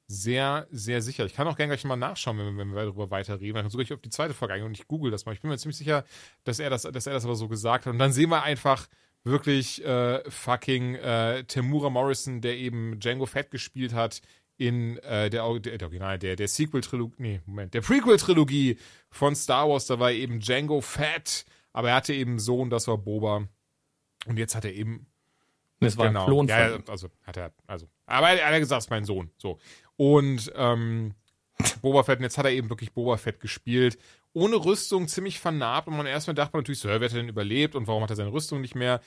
sehr, 0.07 0.65
sehr 0.71 1.01
sicher. 1.01 1.25
Ich 1.25 1.33
kann 1.33 1.49
auch 1.49 1.57
gerne 1.57 1.73
gleich 1.73 1.83
mal 1.83 1.97
nachschauen, 1.97 2.37
wenn, 2.37 2.57
wenn 2.57 2.73
wir 2.73 2.85
darüber 2.85 3.11
weiterreden. 3.11 3.55
Dann 3.55 3.69
sogar 3.69 3.83
ich 3.83 3.91
auf 3.91 3.99
die 3.99 4.09
zweite 4.09 4.33
Frage 4.33 4.53
eingehen 4.53 4.67
und 4.67 4.79
ich 4.79 4.87
google 4.87 5.11
das 5.11 5.25
mal. 5.25 5.33
Ich 5.33 5.41
bin 5.41 5.49
mir 5.49 5.57
ziemlich 5.57 5.77
sicher, 5.77 6.05
dass 6.45 6.59
er 6.59 6.69
das, 6.69 6.83
dass 6.83 7.07
er 7.07 7.13
das 7.13 7.25
aber 7.25 7.35
so 7.35 7.49
gesagt 7.49 7.85
hat. 7.85 7.91
Und 7.91 7.99
dann 7.99 8.13
sehen 8.13 8.29
wir 8.29 8.41
einfach 8.41 8.87
wirklich 9.25 9.83
äh, 9.83 10.23
fucking 10.31 10.95
äh, 10.95 11.43
Temura 11.43 11.89
Morrison, 11.89 12.39
der 12.39 12.55
eben 12.55 13.01
Django 13.01 13.25
Fett 13.25 13.51
gespielt 13.51 13.93
hat 13.93 14.21
in 14.59 14.97
äh, 14.99 15.31
der, 15.31 15.59
der, 15.59 15.77
der 15.77 15.87
Original, 15.87 16.19
der, 16.19 16.35
der 16.35 16.47
Sequel-Trilogie, 16.47 17.15
nee, 17.17 17.41
Moment, 17.47 17.73
der 17.73 17.81
Prequel-Trilogie 17.81 18.77
von 19.09 19.35
Star 19.35 19.67
Wars, 19.67 19.87
da 19.87 19.99
war 19.99 20.11
eben 20.11 20.39
Django 20.39 20.81
Fett 20.81 21.45
aber 21.73 21.89
er 21.89 21.95
hatte 21.95 22.13
eben 22.13 22.31
einen 22.31 22.39
Sohn, 22.39 22.69
das 22.69 22.87
war 22.87 22.97
Boba. 22.97 23.47
Und 24.25 24.37
jetzt 24.37 24.55
hat 24.55 24.65
er 24.65 24.73
eben. 24.73 25.07
Das 25.79 25.97
war 25.97 26.07
genau, 26.07 26.21
ein 26.21 26.25
Klon 26.25 26.47
ja, 26.47 26.77
also 26.87 27.09
hat 27.23 27.37
er, 27.37 27.53
also. 27.65 27.87
Aber 28.05 28.29
er, 28.29 28.51
hat 28.51 28.59
gesagt, 28.59 28.79
es 28.79 28.85
ist 28.87 28.89
mein 28.89 29.05
Sohn. 29.05 29.31
So. 29.37 29.59
Und 29.95 30.51
ähm, 30.55 31.13
Boba 31.81 32.03
Fett, 32.03 32.19
und 32.19 32.23
jetzt 32.23 32.37
hat 32.37 32.45
er 32.45 32.51
eben 32.51 32.69
wirklich 32.69 32.91
Boba 32.91 33.15
Fett 33.15 33.39
gespielt. 33.39 33.97
Ohne 34.33 34.57
Rüstung, 34.57 35.07
ziemlich 35.07 35.39
vernarbt. 35.39 35.87
Und 35.87 35.95
man 35.95 36.05
erstmal 36.05 36.35
dachte 36.35 36.51
man 36.53 36.61
natürlich 36.61 36.79
so, 36.79 36.89
wer 36.89 36.95
hat 36.95 37.03
er 37.03 37.09
denn 37.09 37.29
überlebt 37.29 37.75
und 37.75 37.87
warum 37.87 38.03
hat 38.03 38.09
er 38.09 38.17
seine 38.17 38.33
Rüstung 38.33 38.59
nicht 38.59 38.75
mehr? 38.75 38.99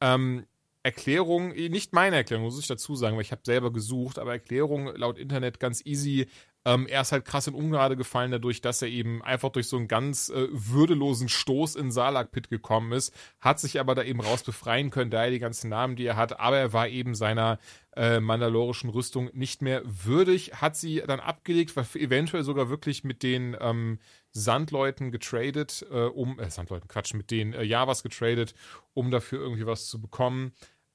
Ähm, 0.00 0.46
Erklärung, 0.84 1.48
nicht 1.48 1.94
meine 1.94 2.16
Erklärung, 2.16 2.44
muss 2.44 2.60
ich 2.60 2.66
dazu 2.66 2.94
sagen, 2.94 3.16
weil 3.16 3.22
ich 3.22 3.32
habe 3.32 3.40
selber 3.42 3.72
gesucht, 3.72 4.18
aber 4.18 4.32
Erklärung 4.32 4.94
laut 4.94 5.18
Internet 5.18 5.58
ganz 5.58 5.84
easy. 5.86 6.26
Ähm, 6.66 6.86
er 6.86 7.00
ist 7.00 7.12
halt 7.12 7.24
krass 7.24 7.46
in 7.46 7.54
Ungnade 7.54 7.96
gefallen 7.96 8.30
dadurch, 8.30 8.60
dass 8.60 8.82
er 8.82 8.88
eben 8.88 9.22
einfach 9.22 9.50
durch 9.50 9.66
so 9.66 9.78
einen 9.78 9.88
ganz 9.88 10.28
äh, 10.28 10.46
würdelosen 10.50 11.30
Stoß 11.30 11.76
in 11.76 11.90
Salak-Pit 11.90 12.50
gekommen 12.50 12.92
ist, 12.92 13.14
hat 13.40 13.60
sich 13.60 13.80
aber 13.80 13.94
da 13.94 14.02
eben 14.02 14.20
raus 14.20 14.42
befreien 14.42 14.90
können, 14.90 15.10
da 15.10 15.24
er 15.24 15.30
die 15.30 15.38
ganzen 15.38 15.70
Namen, 15.70 15.96
die 15.96 16.04
er 16.04 16.16
hat, 16.16 16.38
aber 16.38 16.58
er 16.58 16.72
war 16.74 16.88
eben 16.88 17.14
seiner 17.14 17.58
äh, 17.96 18.20
mandalorischen 18.20 18.90
Rüstung 18.90 19.30
nicht 19.32 19.62
mehr 19.62 19.82
würdig, 19.84 20.54
hat 20.54 20.76
sie 20.76 21.02
dann 21.06 21.20
abgelegt, 21.20 21.76
war 21.76 21.86
eventuell 21.94 22.44
sogar 22.44 22.68
wirklich 22.68 23.04
mit 23.04 23.22
den 23.22 23.56
ähm, 23.60 23.98
Sandleuten 24.32 25.12
getradet, 25.12 25.86
äh, 25.90 26.04
um, 26.04 26.38
äh, 26.38 26.50
Sandleuten, 26.50 26.88
Quatsch, 26.88 27.14
mit 27.14 27.30
den 27.30 27.52
äh, 27.52 27.62
Javas 27.62 28.02
getradet, 28.02 28.54
um 28.92 29.10
dafür 29.10 29.40
irgendwie 29.40 29.66
was 29.66 29.86
zu 29.86 30.00
bekommen. 30.00 30.52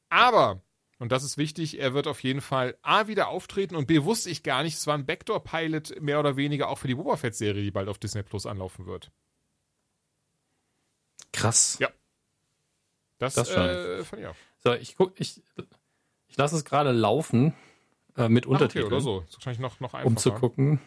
Aber 0.10 0.62
und 1.00 1.14
das 1.14 1.24
ist 1.24 1.38
wichtig, 1.38 1.80
er 1.80 1.94
wird 1.94 2.08
auf 2.08 2.22
jeden 2.24 2.42
Fall 2.42 2.78
A 2.82 3.08
wieder 3.08 3.30
auftreten 3.30 3.76
und 3.76 3.88
B 3.88 4.04
wusste 4.04 4.30
ich 4.30 4.44
gar 4.44 4.64
nicht, 4.64 4.76
es 4.76 4.86
war 4.86 4.96
ein 4.96 5.06
Backdoor-Pilot 5.06 6.02
mehr 6.02 6.20
oder 6.20 6.36
weniger 6.36 6.68
auch 6.68 6.78
für 6.78 6.90
die 6.90 6.96
Boba 6.96 7.16
Fett-Serie, 7.16 7.64
die 7.64 7.72
bald 7.72 7.88
auf 7.88 7.98
Disney 7.98 8.22
Plus 8.22 8.46
anlaufen 8.46 8.86
wird. 8.86 9.10
Krass. 11.32 11.78
Ja. 11.80 11.90
Das, 13.18 13.34
das 13.36 13.50
äh, 13.50 14.04
fand 14.04 14.22
ich 14.22 14.28
auch. 14.28 14.36
So, 14.58 14.74
ich 14.74 14.98
guck, 14.98 15.18
ich, 15.20 15.42
ich 16.28 16.38
lasse 16.38 16.58
es 16.58 16.66
gerade 16.66 16.92
laufen 16.92 17.54
äh, 18.18 18.28
mit 18.28 18.46
Ach, 18.46 18.52
Untertiteln. 18.52 18.86
Okay, 18.86 18.94
oder 18.94 19.02
so. 19.02 19.22
Das 19.22 19.30
ist 19.30 19.36
wahrscheinlich 19.38 19.60
noch, 19.60 19.80
noch 19.80 19.94
einfacher. 19.94 20.08
Um 20.08 20.18
zu 20.18 20.32
gucken. 20.34 20.82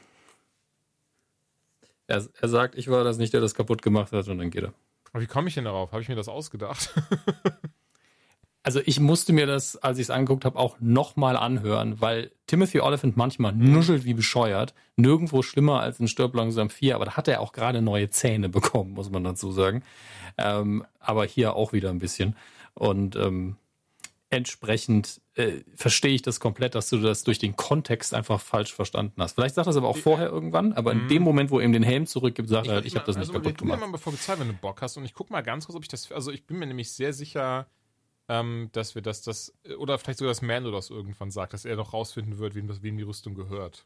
Er, 2.06 2.26
er 2.38 2.48
sagt, 2.48 2.74
ich 2.74 2.88
war 2.88 3.02
das 3.02 3.16
nicht, 3.16 3.32
der 3.32 3.40
das 3.40 3.54
kaputt 3.54 3.80
gemacht 3.80 4.12
hat 4.12 4.28
und 4.28 4.36
dann 4.36 4.50
geht 4.50 4.64
er. 4.64 4.74
Aber 5.12 5.22
wie 5.22 5.26
komme 5.26 5.48
ich 5.48 5.54
denn 5.54 5.64
darauf? 5.64 5.92
Habe 5.92 6.02
ich 6.02 6.08
mir 6.08 6.16
das 6.16 6.28
ausgedacht? 6.28 6.92
also 8.62 8.80
ich 8.84 9.00
musste 9.00 9.32
mir 9.32 9.46
das, 9.46 9.76
als 9.76 9.98
ich 9.98 10.04
es 10.04 10.10
angeguckt 10.10 10.44
habe, 10.44 10.58
auch 10.58 10.76
nochmal 10.80 11.36
anhören, 11.36 12.00
weil 12.00 12.30
Timothy 12.46 12.80
Oliphant 12.80 13.16
manchmal 13.16 13.52
mhm. 13.52 13.72
nuschelt 13.72 14.04
wie 14.04 14.14
bescheuert. 14.14 14.74
Nirgendwo 14.96 15.42
schlimmer 15.42 15.80
als 15.80 15.98
in 15.98 16.06
Stirb 16.06 16.34
langsam 16.34 16.70
4, 16.70 16.94
aber 16.94 17.06
da 17.06 17.16
hat 17.16 17.28
er 17.28 17.40
auch 17.40 17.52
gerade 17.52 17.82
neue 17.82 18.10
Zähne 18.10 18.48
bekommen, 18.48 18.92
muss 18.92 19.10
man 19.10 19.24
dazu 19.24 19.50
sagen. 19.50 19.82
Ähm, 20.38 20.84
aber 21.00 21.24
hier 21.24 21.54
auch 21.56 21.72
wieder 21.72 21.90
ein 21.90 21.98
bisschen. 21.98 22.36
Und 22.74 23.16
ähm, 23.16 23.56
entsprechend 24.30 25.20
äh, 25.34 25.60
verstehe 25.74 26.14
ich 26.14 26.22
das 26.22 26.40
komplett, 26.40 26.74
dass 26.74 26.88
du 26.88 26.98
das 26.98 27.24
durch 27.24 27.38
den 27.38 27.56
Kontext 27.56 28.14
einfach 28.14 28.40
falsch 28.40 28.72
verstanden 28.72 29.20
hast. 29.20 29.34
Vielleicht 29.34 29.56
sagt 29.56 29.66
er 29.66 29.70
es 29.70 29.76
aber 29.76 29.88
auch 29.88 29.96
vorher 29.96 30.28
irgendwann, 30.28 30.72
aber 30.72 30.92
in 30.92 31.04
mhm. 31.04 31.08
dem 31.08 31.22
Moment, 31.22 31.50
wo 31.50 31.58
er 31.58 31.66
ihm 31.66 31.72
den 31.72 31.82
Helm 31.82 32.06
zurückgibt, 32.06 32.48
sagt 32.48 32.68
er, 32.68 32.78
ich, 32.78 32.86
ich 32.86 32.96
habe 32.96 33.06
das 33.06 33.16
also 33.16 33.32
nicht 33.32 33.42
kaputt 33.42 33.58
gemacht. 33.58 33.78
Ich 33.78 33.86
mal 33.86 33.92
bevor 33.92 34.14
Zeit, 34.14 34.40
wenn 34.40 34.48
du 34.48 34.54
Bock 34.54 34.80
hast 34.80 34.96
und 34.96 35.04
ich 35.04 35.14
guck 35.14 35.30
mal 35.30 35.42
ganz 35.42 35.66
kurz, 35.66 35.76
ob 35.76 35.82
ich 35.82 35.88
das, 35.88 36.10
also 36.12 36.30
ich 36.30 36.46
bin 36.46 36.58
mir 36.58 36.66
nämlich 36.66 36.92
sehr 36.92 37.12
sicher, 37.12 37.66
ähm, 38.28 38.68
dass 38.72 38.94
wir 38.94 39.02
das, 39.02 39.22
das, 39.22 39.54
oder 39.78 39.98
vielleicht 39.98 40.18
sogar 40.18 40.30
das 40.30 40.42
Mando 40.42 40.70
das 40.70 40.90
irgendwann 40.90 41.30
sagt, 41.30 41.52
dass 41.52 41.64
er 41.64 41.76
noch 41.76 41.92
rausfinden 41.92 42.38
wird, 42.38 42.54
wem, 42.54 42.70
wem 42.82 42.96
die 42.96 43.02
Rüstung 43.02 43.34
gehört. 43.34 43.84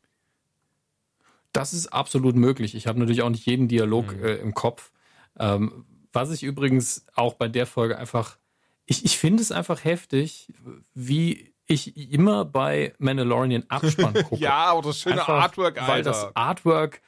Das 1.53 1.73
ist 1.73 1.89
absolut 1.89 2.37
möglich. 2.37 2.75
Ich 2.75 2.87
habe 2.87 2.99
natürlich 2.99 3.23
auch 3.23 3.31
nicht 3.31 3.47
jeden 3.47 3.69
Dialog 3.69 4.15
mhm. 4.15 4.25
äh, 4.25 4.35
im 4.37 4.55
Kopf. 4.55 4.93
Ähm, 5.39 5.87
was 6.13 6.31
ich 6.31 6.43
übrigens 6.43 7.07
auch 7.15 7.35
bei 7.35 7.49
der 7.49 7.67
Folge 7.67 7.99
einfach, 7.99 8.39
ich, 8.85 9.05
ich 9.05 9.19
finde 9.19 9.43
es 9.43 9.53
einfach 9.53 9.85
heftig, 9.85 10.53
wie 10.95 11.55
ich 11.67 11.97
immer 12.13 12.45
bei 12.45 12.95
Mandalorian 12.99 13.65
Abspann 13.69 14.15
gucke. 14.15 14.41
ja, 14.43 14.67
aber 14.67 14.83
das 14.83 15.01
schöne 15.01 15.21
einfach, 15.21 15.43
Artwork, 15.43 15.81
Alter. 15.81 15.93
Weil 15.93 16.03
das 16.03 16.37
Artwork 16.37 17.01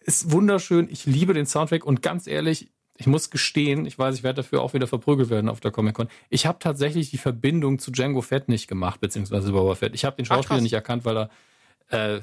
ist 0.00 0.30
wunderschön. 0.30 0.88
Ich 0.90 1.06
liebe 1.06 1.34
den 1.34 1.46
Soundtrack 1.46 1.84
und 1.84 2.02
ganz 2.02 2.26
ehrlich, 2.26 2.70
ich 2.98 3.06
muss 3.06 3.30
gestehen, 3.30 3.86
ich 3.86 3.96
weiß, 3.96 4.16
ich 4.16 4.22
werde 4.24 4.42
dafür 4.42 4.60
auch 4.60 4.74
wieder 4.74 4.88
verprügelt 4.88 5.30
werden 5.30 5.48
auf 5.48 5.60
der 5.60 5.70
Comic-Con. 5.70 6.08
Ich 6.30 6.46
habe 6.46 6.58
tatsächlich 6.58 7.10
die 7.10 7.18
Verbindung 7.18 7.78
zu 7.78 7.92
Django 7.92 8.22
Fett 8.22 8.48
nicht 8.48 8.66
gemacht, 8.66 9.00
beziehungsweise 9.00 9.52
Boba 9.52 9.76
Fett. 9.76 9.94
Ich 9.94 10.04
habe 10.04 10.16
den 10.16 10.24
Schauspieler 10.24 10.58
Ach, 10.58 10.62
nicht 10.62 10.72
erkannt, 10.72 11.04
weil 11.04 11.16
er, 11.16 11.30
äh, 11.90 12.20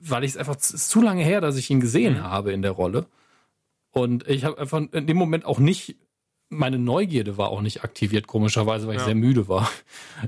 weil 0.00 0.22
ich 0.22 0.30
es 0.30 0.36
einfach 0.36 0.54
zu, 0.54 1.02
lange 1.02 1.24
her, 1.24 1.40
dass 1.40 1.56
ich 1.56 1.68
ihn 1.68 1.80
gesehen 1.80 2.14
mhm. 2.14 2.22
habe 2.22 2.52
in 2.52 2.62
der 2.62 2.70
Rolle. 2.70 3.06
Und 3.90 4.26
ich 4.28 4.44
habe 4.44 4.58
einfach 4.58 4.80
in 4.92 5.06
dem 5.08 5.16
Moment 5.16 5.44
auch 5.44 5.58
nicht, 5.58 5.96
meine 6.48 6.78
Neugierde 6.78 7.36
war 7.36 7.48
auch 7.48 7.60
nicht 7.60 7.82
aktiviert, 7.82 8.28
komischerweise, 8.28 8.86
weil 8.86 8.96
ich 8.96 9.02
sehr 9.02 9.16
müde 9.16 9.48
war. 9.48 9.68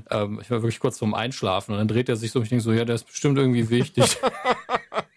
Ähm, 0.09 0.39
ich 0.41 0.49
war 0.49 0.61
wirklich 0.61 0.79
kurz 0.79 0.99
vorm 0.99 1.13
Einschlafen 1.13 1.73
und 1.73 1.77
dann 1.77 1.87
dreht 1.87 2.07
er 2.07 2.15
sich 2.15 2.31
so 2.31 2.39
und 2.39 2.43
ich 2.43 2.49
denke 2.49 2.63
so, 2.63 2.71
ja, 2.71 2.85
der 2.85 2.95
ist 2.95 3.07
bestimmt 3.07 3.37
irgendwie 3.37 3.69
wichtig. 3.69 4.17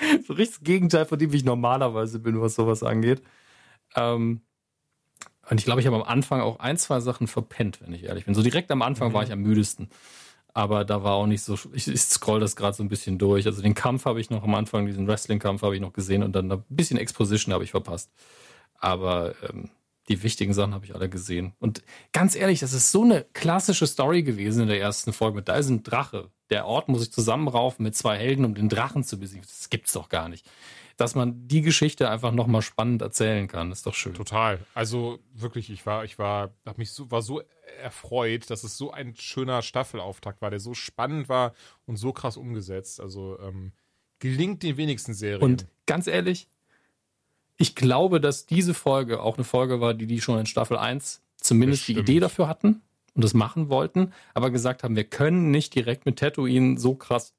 so 0.26 0.34
richtig 0.34 0.58
das 0.58 0.64
Gegenteil 0.64 1.06
von 1.06 1.18
dem, 1.18 1.32
wie 1.32 1.38
ich 1.38 1.44
normalerweise 1.44 2.18
bin, 2.18 2.40
was 2.40 2.54
sowas 2.54 2.82
angeht. 2.82 3.22
Ähm, 3.96 4.42
und 5.48 5.58
ich 5.58 5.64
glaube, 5.64 5.80
ich 5.80 5.86
habe 5.86 5.96
am 5.96 6.02
Anfang 6.02 6.40
auch 6.40 6.60
ein, 6.60 6.76
zwei 6.76 7.00
Sachen 7.00 7.26
verpennt, 7.26 7.80
wenn 7.82 7.92
ich 7.92 8.04
ehrlich 8.04 8.24
bin. 8.24 8.34
So 8.34 8.42
direkt 8.42 8.70
am 8.70 8.82
Anfang 8.82 9.08
mhm. 9.08 9.14
war 9.14 9.22
ich 9.22 9.32
am 9.32 9.40
müdesten. 9.40 9.88
Aber 10.52 10.84
da 10.84 11.02
war 11.02 11.14
auch 11.14 11.26
nicht 11.26 11.42
so, 11.42 11.56
ich, 11.72 11.88
ich 11.88 12.00
scroll 12.00 12.40
das 12.40 12.56
gerade 12.56 12.76
so 12.76 12.82
ein 12.82 12.88
bisschen 12.88 13.18
durch. 13.18 13.46
Also 13.46 13.62
den 13.62 13.74
Kampf 13.74 14.04
habe 14.04 14.20
ich 14.20 14.30
noch 14.30 14.42
am 14.42 14.54
Anfang, 14.54 14.86
diesen 14.86 15.06
Wrestling-Kampf 15.06 15.62
habe 15.62 15.74
ich 15.74 15.80
noch 15.80 15.92
gesehen 15.92 16.22
und 16.22 16.32
dann 16.32 16.50
ein 16.50 16.64
bisschen 16.68 16.98
Exposition 16.98 17.54
habe 17.54 17.64
ich 17.64 17.70
verpasst. 17.70 18.10
Aber 18.78 19.34
ähm, 19.48 19.70
die 20.10 20.22
wichtigen 20.24 20.52
Sachen 20.52 20.74
habe 20.74 20.84
ich 20.84 20.94
alle 20.94 21.08
gesehen. 21.08 21.54
Und 21.60 21.82
ganz 22.12 22.34
ehrlich, 22.34 22.58
das 22.60 22.72
ist 22.72 22.90
so 22.90 23.04
eine 23.04 23.24
klassische 23.32 23.86
Story 23.86 24.22
gewesen 24.22 24.62
in 24.62 24.68
der 24.68 24.80
ersten 24.80 25.12
Folge. 25.12 25.40
Da 25.42 25.54
ist 25.54 25.68
ein 25.68 25.84
Drache. 25.84 26.30
Der 26.50 26.66
Ort 26.66 26.88
muss 26.88 27.00
sich 27.00 27.12
zusammenraufen 27.12 27.84
mit 27.84 27.94
zwei 27.94 28.18
Helden, 28.18 28.44
um 28.44 28.54
den 28.54 28.68
Drachen 28.68 29.04
zu 29.04 29.20
besiegen. 29.20 29.46
Das 29.46 29.70
gibt's 29.70 29.92
doch 29.92 30.08
gar 30.08 30.28
nicht. 30.28 30.44
Dass 30.96 31.14
man 31.14 31.46
die 31.46 31.62
Geschichte 31.62 32.10
einfach 32.10 32.32
nochmal 32.32 32.60
spannend 32.60 33.02
erzählen 33.02 33.46
kann, 33.46 33.70
ist 33.70 33.86
doch 33.86 33.94
schön. 33.94 34.14
Total. 34.14 34.58
Also 34.74 35.20
wirklich, 35.32 35.70
ich 35.70 35.86
war, 35.86 36.04
ich 36.04 36.18
war, 36.18 36.52
hab 36.66 36.76
mich 36.76 36.90
so, 36.90 37.10
war 37.10 37.22
so 37.22 37.40
erfreut, 37.80 38.50
dass 38.50 38.64
es 38.64 38.76
so 38.76 38.90
ein 38.90 39.14
schöner 39.14 39.62
Staffelauftakt 39.62 40.42
war, 40.42 40.50
der 40.50 40.60
so 40.60 40.74
spannend 40.74 41.28
war 41.28 41.54
und 41.86 41.96
so 41.96 42.12
krass 42.12 42.36
umgesetzt. 42.36 43.00
Also 43.00 43.38
ähm, 43.38 43.72
gelingt 44.18 44.64
den 44.64 44.76
wenigsten 44.76 45.14
Serien. 45.14 45.42
Und 45.42 45.66
ganz 45.86 46.08
ehrlich, 46.08 46.48
ich 47.60 47.74
glaube, 47.74 48.20
dass 48.22 48.46
diese 48.46 48.72
Folge 48.72 49.20
auch 49.20 49.36
eine 49.36 49.44
Folge 49.44 49.82
war, 49.82 49.92
die 49.92 50.06
die 50.06 50.22
schon 50.22 50.38
in 50.38 50.46
Staffel 50.46 50.78
1 50.78 51.20
zumindest 51.36 51.88
die 51.88 51.98
Idee 51.98 52.18
dafür 52.18 52.48
hatten 52.48 52.80
und 53.14 53.22
das 53.22 53.34
machen 53.34 53.68
wollten, 53.68 54.14
aber 54.32 54.50
gesagt 54.50 54.82
haben, 54.82 54.96
wir 54.96 55.04
können 55.04 55.50
nicht 55.50 55.74
direkt 55.74 56.06
mit 56.06 56.18
Tatooine 56.18 56.78
so 56.78 56.94
krass 56.94 57.34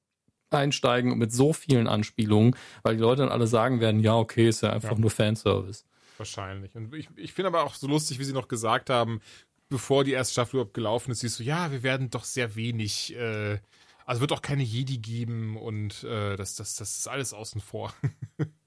einsteigen 0.52 1.18
mit 1.18 1.34
so 1.34 1.54
vielen 1.54 1.88
Anspielungen, 1.88 2.56
weil 2.84 2.98
die 2.98 3.02
Leute 3.02 3.24
dann 3.24 3.32
alle 3.32 3.48
sagen 3.48 3.80
werden, 3.80 4.00
ja, 4.02 4.16
okay, 4.16 4.48
ist 4.48 4.62
ja 4.62 4.72
einfach 4.72 4.92
ja. 4.92 5.00
nur 5.00 5.10
Fanservice. 5.10 5.86
Wahrscheinlich. 6.18 6.76
Und 6.76 6.94
ich, 6.94 7.10
ich 7.16 7.34
finde 7.34 7.48
aber 7.48 7.64
auch 7.64 7.74
so 7.74 7.88
lustig, 7.88 8.20
wie 8.20 8.24
sie 8.24 8.34
noch 8.34 8.48
gesagt 8.48 8.92
haben, 8.92 9.22
bevor 9.70 10.04
die 10.04 10.12
erste 10.12 10.34
Staffel 10.34 10.58
überhaupt 10.58 10.76
gelaufen 10.76 11.10
ist, 11.12 11.22
siehst 11.22 11.40
du, 11.40 11.44
ja, 11.44 11.72
wir 11.72 11.82
werden 11.82 12.12
doch 12.12 12.26
sehr 12.26 12.56
wenig, 12.56 13.16
äh, 13.16 13.58
also 14.06 14.22
wird 14.22 14.34
auch 14.34 14.44
keine 14.44 14.62
Jedi 14.62 15.00
geben 15.00 15.58
und 15.58 16.04
äh, 16.04 16.36
das, 16.36 16.56
das, 16.56 16.76
das 16.76 17.00
ist 17.00 17.08
alles 17.08 17.34
außen 17.34 17.60
vor. 17.60 17.92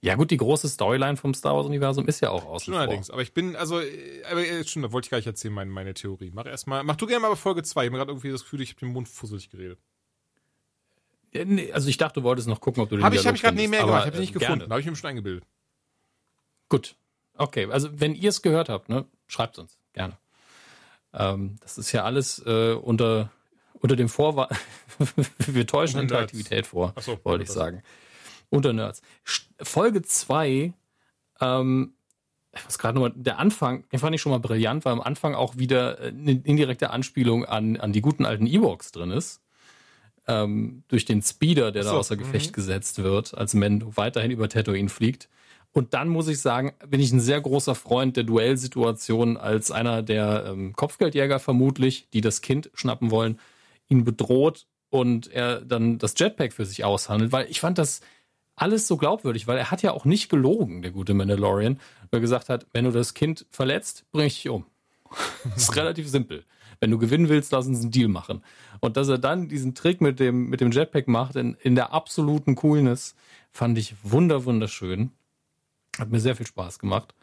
Ja, 0.00 0.14
gut, 0.14 0.30
die 0.30 0.36
große 0.36 0.68
Storyline 0.68 1.16
vom 1.16 1.34
Star 1.34 1.56
Wars-Universum 1.56 2.06
ist 2.06 2.20
ja 2.20 2.30
auch 2.30 2.44
außen 2.44 2.62
Stimmt 2.62 2.76
allerdings, 2.76 3.10
aber 3.10 3.22
ich 3.22 3.34
bin, 3.34 3.56
also, 3.56 3.80
äh, 3.80 4.22
aber 4.30 4.46
äh, 4.46 4.64
stimmt, 4.64 4.84
da 4.84 4.92
wollte 4.92 5.06
ich 5.06 5.10
gar 5.10 5.18
nicht 5.18 5.26
erzählen, 5.26 5.52
meine, 5.52 5.70
meine 5.72 5.92
Theorie. 5.92 6.30
Mach 6.32 6.46
erstmal, 6.46 6.84
mach 6.84 6.94
du 6.94 7.06
gerne 7.06 7.20
mal 7.20 7.34
Folge 7.34 7.64
2. 7.64 7.82
Ich 7.82 7.86
habe 7.88 7.98
gerade 7.98 8.12
irgendwie 8.12 8.30
das 8.30 8.44
Gefühl, 8.44 8.60
ich 8.60 8.70
habe 8.70 8.80
den 8.80 8.92
Mund 8.92 9.08
fusselig 9.08 9.50
geredet. 9.50 9.80
Ja, 11.32 11.44
nee, 11.44 11.72
also 11.72 11.88
ich 11.88 11.96
dachte, 11.96 12.20
du 12.20 12.24
wolltest 12.24 12.46
noch 12.46 12.60
gucken, 12.60 12.82
ob 12.82 12.88
du 12.88 12.96
den 12.96 13.04
Hab 13.04 13.12
ich, 13.12 13.26
hab 13.26 13.34
ich 13.34 13.42
gerade 13.42 13.56
nicht 13.56 13.70
mehr 13.70 13.84
gemacht, 13.84 14.06
ich 14.06 14.12
habe 14.12 14.20
nicht 14.20 14.36
äh, 14.36 14.38
gefunden, 14.38 14.68
da 14.68 14.70
habe 14.70 14.80
ich 14.80 14.86
mir 14.86 14.94
schon 14.94 15.10
eingebildet. 15.10 15.44
Gut, 16.68 16.96
okay, 17.34 17.66
also 17.70 17.88
wenn 17.92 18.14
ihr 18.14 18.28
es 18.28 18.40
gehört 18.40 18.68
habt, 18.68 18.88
ne, 18.88 19.04
schreibt 19.26 19.58
uns, 19.58 19.78
gerne. 19.92 20.16
Ähm, 21.12 21.56
das 21.60 21.76
ist 21.76 21.92
ja 21.92 22.04
alles 22.04 22.38
äh, 22.46 22.74
unter, 22.74 23.30
unter 23.74 23.96
dem 23.96 24.08
Vorwand, 24.08 24.52
wir 25.38 25.66
täuschen 25.66 26.00
Interaktivität 26.00 26.66
vor, 26.66 26.94
so, 27.00 27.18
wollte 27.24 27.44
ich 27.44 27.50
sagen. 27.50 27.82
Unter 28.50 28.72
Nerds. 28.72 29.02
Folge 29.60 30.02
2, 30.02 30.72
ähm, 31.40 31.92
was 32.64 32.78
gerade 32.78 32.94
nochmal, 32.94 33.12
der 33.14 33.38
Anfang, 33.38 33.88
den 33.90 33.98
fand 33.98 34.14
ich 34.14 34.22
schon 34.22 34.32
mal 34.32 34.40
brillant, 34.40 34.84
weil 34.84 34.92
am 34.92 35.00
Anfang 35.00 35.34
auch 35.34 35.56
wieder 35.56 35.98
eine 35.98 36.32
indirekte 36.32 36.90
Anspielung 36.90 37.44
an, 37.44 37.76
an 37.76 37.92
die 37.92 38.00
guten 38.00 38.24
alten 38.24 38.46
Ewoks 38.46 38.92
drin 38.92 39.10
ist. 39.10 39.42
Ähm, 40.26 40.82
durch 40.88 41.04
den 41.04 41.22
Speeder, 41.22 41.72
der 41.72 41.84
so, 41.84 41.92
da 41.92 41.96
außer 41.96 42.16
Gefecht 42.16 42.50
-hmm. 42.50 42.54
gesetzt 42.54 43.02
wird, 43.02 43.36
als 43.36 43.54
Mendo 43.54 43.96
weiterhin 43.96 44.30
über 44.30 44.48
Tatooine 44.48 44.88
fliegt. 44.88 45.28
Und 45.72 45.94
dann 45.94 46.08
muss 46.08 46.28
ich 46.28 46.40
sagen, 46.40 46.72
bin 46.86 47.00
ich 47.00 47.12
ein 47.12 47.20
sehr 47.20 47.40
großer 47.40 47.74
Freund 47.74 48.16
der 48.16 48.24
Duellsituation 48.24 49.36
als 49.36 49.70
einer 49.70 50.02
der 50.02 50.46
ähm, 50.48 50.72
Kopfgeldjäger 50.74 51.38
vermutlich, 51.38 52.08
die 52.12 52.20
das 52.20 52.40
Kind 52.40 52.70
schnappen 52.74 53.10
wollen, 53.10 53.38
ihn 53.88 54.04
bedroht 54.04 54.66
und 54.90 55.30
er 55.30 55.60
dann 55.60 55.98
das 55.98 56.14
Jetpack 56.16 56.52
für 56.52 56.64
sich 56.64 56.84
aushandelt, 56.84 57.32
weil 57.32 57.46
ich 57.50 57.60
fand 57.60 57.78
das 57.78 58.00
alles 58.60 58.86
so 58.86 58.96
glaubwürdig, 58.96 59.46
weil 59.46 59.58
er 59.58 59.70
hat 59.70 59.82
ja 59.82 59.92
auch 59.92 60.04
nicht 60.04 60.28
gelogen, 60.28 60.82
der 60.82 60.90
gute 60.90 61.14
Mandalorian, 61.14 61.80
weil 62.10 62.18
er 62.18 62.20
gesagt 62.20 62.48
hat, 62.48 62.66
wenn 62.72 62.84
du 62.84 62.90
das 62.90 63.14
Kind 63.14 63.46
verletzt, 63.50 64.04
bring 64.12 64.26
ich 64.26 64.42
dich 64.42 64.48
um. 64.48 64.66
das 65.44 65.64
ist 65.64 65.76
relativ 65.76 66.08
simpel. 66.08 66.44
Wenn 66.80 66.90
du 66.90 66.98
gewinnen 66.98 67.28
willst, 67.28 67.50
lass 67.52 67.66
uns 67.66 67.80
einen 67.80 67.90
Deal 67.90 68.08
machen. 68.08 68.42
Und 68.80 68.96
dass 68.96 69.08
er 69.08 69.18
dann 69.18 69.48
diesen 69.48 69.74
Trick 69.74 70.00
mit 70.00 70.20
dem, 70.20 70.48
mit 70.48 70.60
dem 70.60 70.70
Jetpack 70.70 71.08
macht, 71.08 71.36
in, 71.36 71.56
in 71.60 71.74
der 71.74 71.92
absoluten 71.92 72.54
Coolness, 72.54 73.14
fand 73.50 73.78
ich 73.78 73.94
wunder, 74.02 74.44
wunderschön. 74.44 75.10
Hat 75.98 76.10
mir 76.10 76.20
sehr 76.20 76.36
viel 76.36 76.46
Spaß 76.46 76.78
gemacht. 76.78 77.14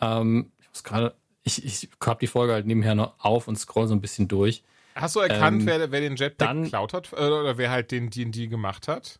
Ähm, 0.00 0.52
ich 0.60 0.68
muss 0.68 0.84
gerade, 0.84 1.14
ich, 1.44 1.64
ich 1.64 1.88
habe 2.04 2.20
die 2.20 2.26
Folge 2.26 2.52
halt 2.52 2.66
nebenher 2.66 2.94
noch 2.94 3.14
auf 3.18 3.48
und 3.48 3.56
scroll 3.56 3.88
so 3.88 3.94
ein 3.94 4.02
bisschen 4.02 4.28
durch. 4.28 4.62
Hast 4.94 5.16
du 5.16 5.20
erkannt, 5.20 5.62
ähm, 5.62 5.66
wer, 5.66 5.90
wer 5.90 6.00
den 6.00 6.16
Jetpack 6.16 6.64
geklaut 6.64 6.92
hat? 6.92 7.12
Äh, 7.12 7.16
oder 7.16 7.56
wer 7.56 7.70
halt 7.70 7.90
den 7.90 8.10
D&D 8.10 8.48
gemacht 8.48 8.86
hat? 8.86 9.18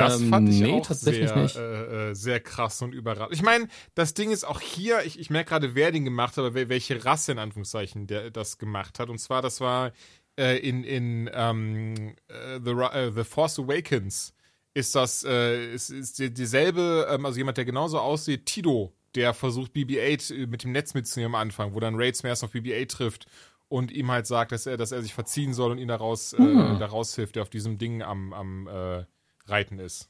Das 0.00 0.20
ähm, 0.20 0.28
fand 0.28 0.48
ich 0.48 0.60
nee, 0.60 0.72
auch 0.72 0.90
sehr, 0.90 1.36
äh, 1.56 2.10
äh, 2.10 2.14
sehr 2.14 2.40
krass 2.40 2.82
und 2.82 2.92
überraschend. 2.92 3.34
Ich 3.34 3.42
meine, 3.42 3.68
das 3.94 4.14
Ding 4.14 4.30
ist 4.30 4.44
auch 4.44 4.60
hier, 4.60 5.04
ich, 5.04 5.18
ich 5.18 5.30
merke 5.30 5.50
gerade, 5.50 5.74
wer 5.74 5.92
den 5.92 6.04
gemacht 6.04 6.36
hat, 6.36 6.44
aber 6.44 6.68
welche 6.68 7.04
Rasse 7.04 7.32
in 7.32 7.38
Anführungszeichen 7.38 8.06
der 8.06 8.30
das 8.30 8.58
gemacht 8.58 8.98
hat. 8.98 9.08
Und 9.08 9.18
zwar, 9.18 9.42
das 9.42 9.60
war 9.60 9.92
äh, 10.38 10.58
in, 10.58 10.84
in 10.84 11.30
ähm, 11.32 12.14
äh, 12.28 12.60
The, 12.64 12.70
uh, 12.70 13.12
The 13.14 13.24
Force 13.24 13.58
Awakens 13.58 14.32
ist 14.72 14.94
das, 14.94 15.24
äh, 15.24 15.74
ist, 15.74 15.90
ist 15.90 16.18
dieselbe, 16.18 17.08
ähm, 17.10 17.26
also 17.26 17.38
jemand, 17.38 17.58
der 17.58 17.64
genauso 17.64 17.98
aussieht, 17.98 18.46
Tido, 18.46 18.92
der 19.14 19.34
versucht 19.34 19.72
BB-8 19.74 20.46
mit 20.46 20.64
dem 20.64 20.72
Netz 20.72 20.94
mitzunehmen 20.94 21.34
am 21.34 21.40
Anfang, 21.40 21.74
wo 21.74 21.80
dann 21.80 21.96
Raids 21.96 22.20
Smash 22.20 22.42
auf 22.42 22.54
BB-8 22.54 22.88
trifft 22.88 23.26
und 23.68 23.90
ihm 23.90 24.10
halt 24.10 24.26
sagt, 24.26 24.52
dass 24.52 24.66
er, 24.66 24.76
dass 24.76 24.92
er 24.92 25.02
sich 25.02 25.14
verziehen 25.14 25.54
soll 25.54 25.72
und 25.72 25.78
ihn 25.78 25.88
daraus, 25.88 26.32
hm. 26.36 26.76
äh, 26.76 26.78
daraus 26.78 27.14
hilft, 27.14 27.36
der 27.36 27.42
auf 27.42 27.50
diesem 27.50 27.78
Ding 27.78 28.02
am, 28.02 28.32
am 28.32 28.66
äh, 28.68 29.04
Reiten 29.50 29.78
ist. 29.78 30.08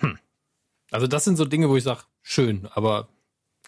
Hm. 0.00 0.18
Also 0.90 1.06
das 1.06 1.24
sind 1.24 1.36
so 1.36 1.44
Dinge, 1.44 1.68
wo 1.68 1.76
ich 1.76 1.84
sage, 1.84 2.02
schön, 2.22 2.68
aber 2.72 3.08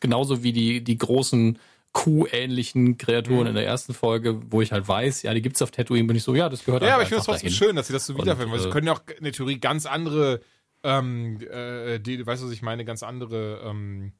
genauso 0.00 0.42
wie 0.42 0.52
die, 0.52 0.82
die 0.82 0.98
großen 0.98 1.58
Kuh-ähnlichen 1.92 2.98
Kreaturen 2.98 3.42
mhm. 3.42 3.46
in 3.48 3.54
der 3.54 3.66
ersten 3.66 3.94
Folge, 3.94 4.40
wo 4.50 4.60
ich 4.60 4.72
halt 4.72 4.86
weiß, 4.86 5.22
ja, 5.22 5.32
die 5.32 5.42
gibt 5.42 5.56
es 5.56 5.62
auf 5.62 5.70
Tatooine, 5.70 6.06
bin 6.08 6.16
ich 6.16 6.24
so, 6.24 6.34
ja, 6.34 6.48
das 6.48 6.64
gehört 6.64 6.82
Ja, 6.82 6.94
aber 6.94 7.04
ich 7.04 7.08
finde 7.08 7.20
es 7.20 7.26
trotzdem 7.26 7.48
dahin. 7.48 7.56
schön, 7.56 7.76
dass 7.76 7.86
sie 7.86 7.92
das 7.92 8.04
so 8.04 8.18
wiederfinden, 8.18 8.52
weil 8.52 8.58
sie 8.58 8.68
äh, 8.68 8.72
können 8.72 8.88
ja 8.88 8.94
auch 8.94 9.02
in 9.16 9.22
der 9.22 9.32
Theorie 9.32 9.60
ganz 9.60 9.86
andere, 9.86 10.40
ähm, 10.82 11.40
äh, 11.40 12.00
die, 12.00 12.26
weißt 12.26 12.42
du, 12.42 12.46
was 12.46 12.52
ich 12.52 12.62
meine, 12.62 12.84
ganz 12.84 13.04
andere 13.04 13.62
ähm, 13.64 14.12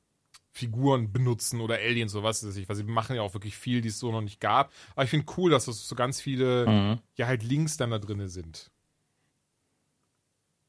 Figuren 0.55 1.13
benutzen 1.13 1.61
oder 1.61 1.75
Aliens 1.75 2.15
oder 2.15 2.23
was 2.23 2.47
weiß 2.47 2.57
ich, 2.57 2.69
weil 2.69 2.77
sie 2.77 2.85
machen 2.85 3.17
ja 3.17 3.23
auch 3.23 3.35
wirklich 3.35 3.57
viel, 3.57 3.81
die 3.81 3.89
es 3.89 3.99
so 3.99 4.13
noch 4.13 4.21
nicht 4.21 4.41
gab. 4.41 4.73
Aber 4.95 5.03
ich 5.03 5.11
finde 5.11 5.27
cool, 5.37 5.51
dass 5.51 5.65
das 5.65 5.87
so 5.87 5.97
ganz 5.97 6.21
viele, 6.21 6.67
mhm. 6.67 6.99
ja, 7.17 7.27
halt 7.27 7.43
Links 7.43 7.77
dann 7.77 7.91
da 7.91 7.99
drin 7.99 8.27
sind. 8.29 8.71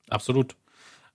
Absolut. 0.09 0.55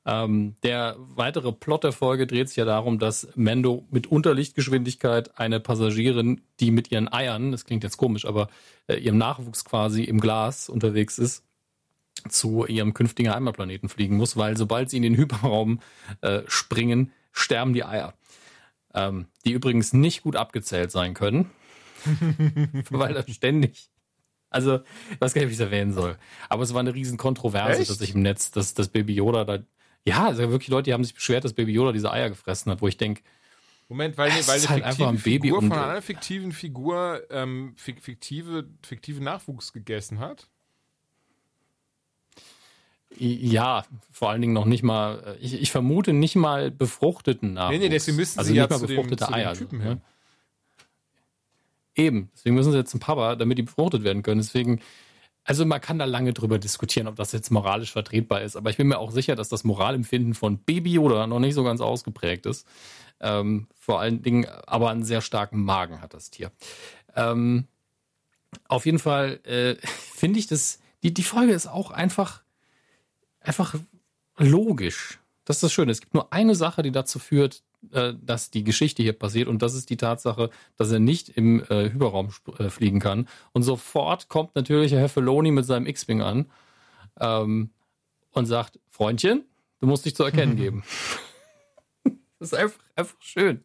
Ähm, 0.07 0.55
der 0.63 0.97
weitere 0.99 1.51
Plot 1.53 1.83
der 1.83 1.93
Folge 1.93 2.29
dreht 2.29 2.49
sich 2.49 2.57
ja 2.57 2.65
darum, 2.65 3.01
dass 3.01 3.29
Mando 3.35 3.87
mit 3.91 4.07
Unterlichtgeschwindigkeit 4.07 5.37
eine 5.37 5.59
Passagierin, 5.59 6.41
die 6.61 6.71
mit 6.71 6.93
ihren 6.93 7.13
Eiern, 7.13 7.51
das 7.51 7.65
klingt 7.65 7.83
jetzt 7.83 7.97
komisch, 7.97 8.25
aber 8.25 8.49
äh, 8.87 8.97
ihrem 8.97 9.19
Nachwuchs 9.19 9.65
quasi 9.65 10.05
im 10.05 10.21
Glas 10.21 10.69
unterwegs 10.69 11.19
ist, 11.19 11.45
zu 12.29 12.67
ihrem 12.67 12.95
künftigen 12.95 13.35
Heimatplaneten 13.35 13.89
fliegen 13.89 14.17
muss, 14.17 14.37
weil 14.37 14.57
sobald 14.57 14.91
sie 14.91 14.97
in 14.97 15.03
den 15.03 15.17
Hyperraum 15.17 15.81
äh, 16.21 16.43
springen, 16.47 17.13
sterben 17.33 17.75
die 17.75 17.85
Eier 17.85 18.15
ähm, 18.95 19.27
die 19.45 19.53
übrigens 19.53 19.93
nicht 19.93 20.23
gut 20.23 20.37
abgezählt 20.37 20.91
sein 20.91 21.15
können, 21.15 21.51
weil 22.91 23.15
das 23.15 23.31
ständig. 23.31 23.91
Also, 24.51 24.81
ich 25.13 25.21
weiß 25.21 25.33
gar 25.33 25.43
nicht, 25.43 25.51
wie 25.51 25.55
ich 25.55 25.61
es 25.61 25.65
erwähnen 25.65 25.93
soll. 25.93 26.17
Aber 26.49 26.65
es 26.65 26.75
war 26.75 26.81
eine 26.81 26.95
riesen 26.95 27.19
Kontroverse, 27.19 27.85
dass 27.85 28.01
ich 28.01 28.15
im 28.15 28.23
Netz, 28.23 28.51
dass 28.51 28.75
das 28.75 28.89
Baby 28.89 29.15
Yoda 29.15 29.45
da. 29.45 29.59
Ja, 30.05 30.27
also 30.27 30.51
wirklich 30.51 30.69
Leute, 30.69 30.85
die 30.85 30.95
haben 30.95 31.05
sich 31.05 31.15
beschwert, 31.15 31.45
dass 31.45 31.53
Baby 31.53 31.73
Yoda 31.73 31.93
diese 31.93 32.11
Eier 32.11 32.31
gefressen 32.31 32.73
hat, 32.73 32.81
wo 32.83 32.89
ich 32.89 32.97
denke, 32.97 33.23
Moment, 33.91 34.17
weil, 34.17 34.31
weil 34.47 34.61
eine 34.61 34.69
halt 34.69 34.85
fiktive 34.85 35.09
ein 35.09 35.19
Figur 35.19 35.61
von 35.63 35.73
einer 35.73 36.01
fiktiven 36.01 36.53
Figur 36.53 37.23
ähm, 37.29 37.75
fiktive, 37.77 38.69
fiktive 38.87 39.21
Nachwuchs 39.21 39.73
gegessen 39.73 40.21
hat? 40.21 40.49
Ja, 43.17 43.85
vor 44.13 44.31
allen 44.31 44.41
Dingen 44.41 44.53
noch 44.53 44.65
nicht 44.65 44.83
mal, 44.83 45.37
ich, 45.41 45.55
ich 45.55 45.71
vermute 45.71 46.13
nicht 46.13 46.37
mal 46.37 46.71
befruchteten 46.71 47.55
Nachwuchs. 47.55 47.79
Nee, 47.79 47.85
nee, 47.85 47.89
deswegen 47.89 48.17
müssen 48.17 48.39
also 48.39 48.51
sie 48.51 48.57
ja 48.57 48.69
zu 48.69 48.87
befruchtete 48.87 49.27
dem, 49.27 49.35
Eier. 49.35 49.55
Typen 49.55 49.85
ja. 49.85 49.97
Eben, 51.97 52.31
deswegen 52.35 52.55
müssen 52.55 52.73
sie 52.73 52.79
jetzt 52.79 52.91
zum 52.91 53.01
Papa, 53.01 53.37
damit 53.37 53.59
die 53.59 53.63
befruchtet 53.63 54.05
werden 54.05 54.23
können. 54.23 54.41
Deswegen, 54.41 54.81
also 55.45 55.67
man 55.67 55.81
kann 55.81 55.99
da 55.99 56.05
lange 56.05 56.33
drüber 56.33 56.59
diskutieren, 56.59 57.09
ob 57.09 57.17
das 57.17 57.33
jetzt 57.33 57.51
moralisch 57.51 57.93
vertretbar 57.93 58.43
ist, 58.43 58.57
aber 58.57 58.71
ich 58.71 58.77
bin 58.77 58.87
mir 58.87 58.99
auch 58.99 59.11
sicher, 59.11 59.35
dass 59.35 59.49
das 59.49 59.65
Moralempfinden 59.65 60.35
von 60.35 60.59
Baby 60.59 60.93
Yoda 60.93 61.27
noch 61.27 61.41
nicht 61.41 61.55
so 61.55 61.65
ganz 61.65 61.81
ausgeprägt 61.81 62.47
ist. 62.47 62.67
Ähm, 63.21 63.67
vor 63.79 64.01
allen 64.01 64.23
Dingen, 64.23 64.47
aber 64.67 64.91
einen 64.91 65.05
sehr 65.05 65.21
starken 65.21 65.63
Magen 65.63 66.01
hat 66.01 66.15
das 66.15 66.31
Tier. 66.31 66.53
Ähm, 67.17 67.67
auf 68.69 68.87
jeden 68.87 68.99
Fall 68.99 69.41
äh, 69.45 69.75
finde 70.15 70.39
ich 70.39 70.47
das, 70.47 70.79
die, 71.03 71.13
die 71.13 71.23
Folge 71.23 71.53
ist 71.53 71.67
auch 71.67 71.91
einfach 71.91 72.43
einfach 73.41 73.75
logisch. 74.39 75.19
Das 75.45 75.57
ist 75.57 75.63
das 75.65 75.73
Schöne. 75.73 75.93
Es 75.93 76.01
gibt 76.01 76.15
nur 76.15 76.33
eine 76.33 76.55
Sache, 76.55 76.83
die 76.83 76.93
dazu 76.93 77.19
führt, 77.19 77.63
äh, 77.93 78.13
dass 78.21 78.51
die 78.51 78.63
Geschichte 78.63 79.03
hier 79.03 79.15
passiert 79.15 79.49
und 79.49 79.63
das 79.63 79.75
ist 79.75 79.91
die 79.91 79.97
Tatsache, 79.97 80.51
dass 80.77 80.93
er 80.93 81.01
nicht 81.01 81.31
im 81.31 81.63
äh, 81.65 81.91
Hyperraum 81.91 82.29
äh, 82.59 82.69
fliegen 82.69 83.01
kann. 83.01 83.27
Und 83.53 83.63
sofort 83.63 84.29
kommt 84.29 84.55
natürlich 84.55 84.93
Herr 84.93 85.09
Feloni 85.09 85.51
mit 85.51 85.65
seinem 85.65 85.87
X-Wing 85.87 86.21
an 86.21 86.51
ähm, 87.19 87.71
und 88.33 88.47
sagt, 88.47 88.79
Freundchen, 88.91 89.45
du 89.81 89.87
musst 89.87 90.05
dich 90.05 90.15
zu 90.15 90.25
erkennen 90.25 90.57
geben. 90.57 90.85
das 92.39 92.53
ist 92.53 92.55
einfach, 92.55 92.81
einfach 92.95 93.17
schön. 93.21 93.65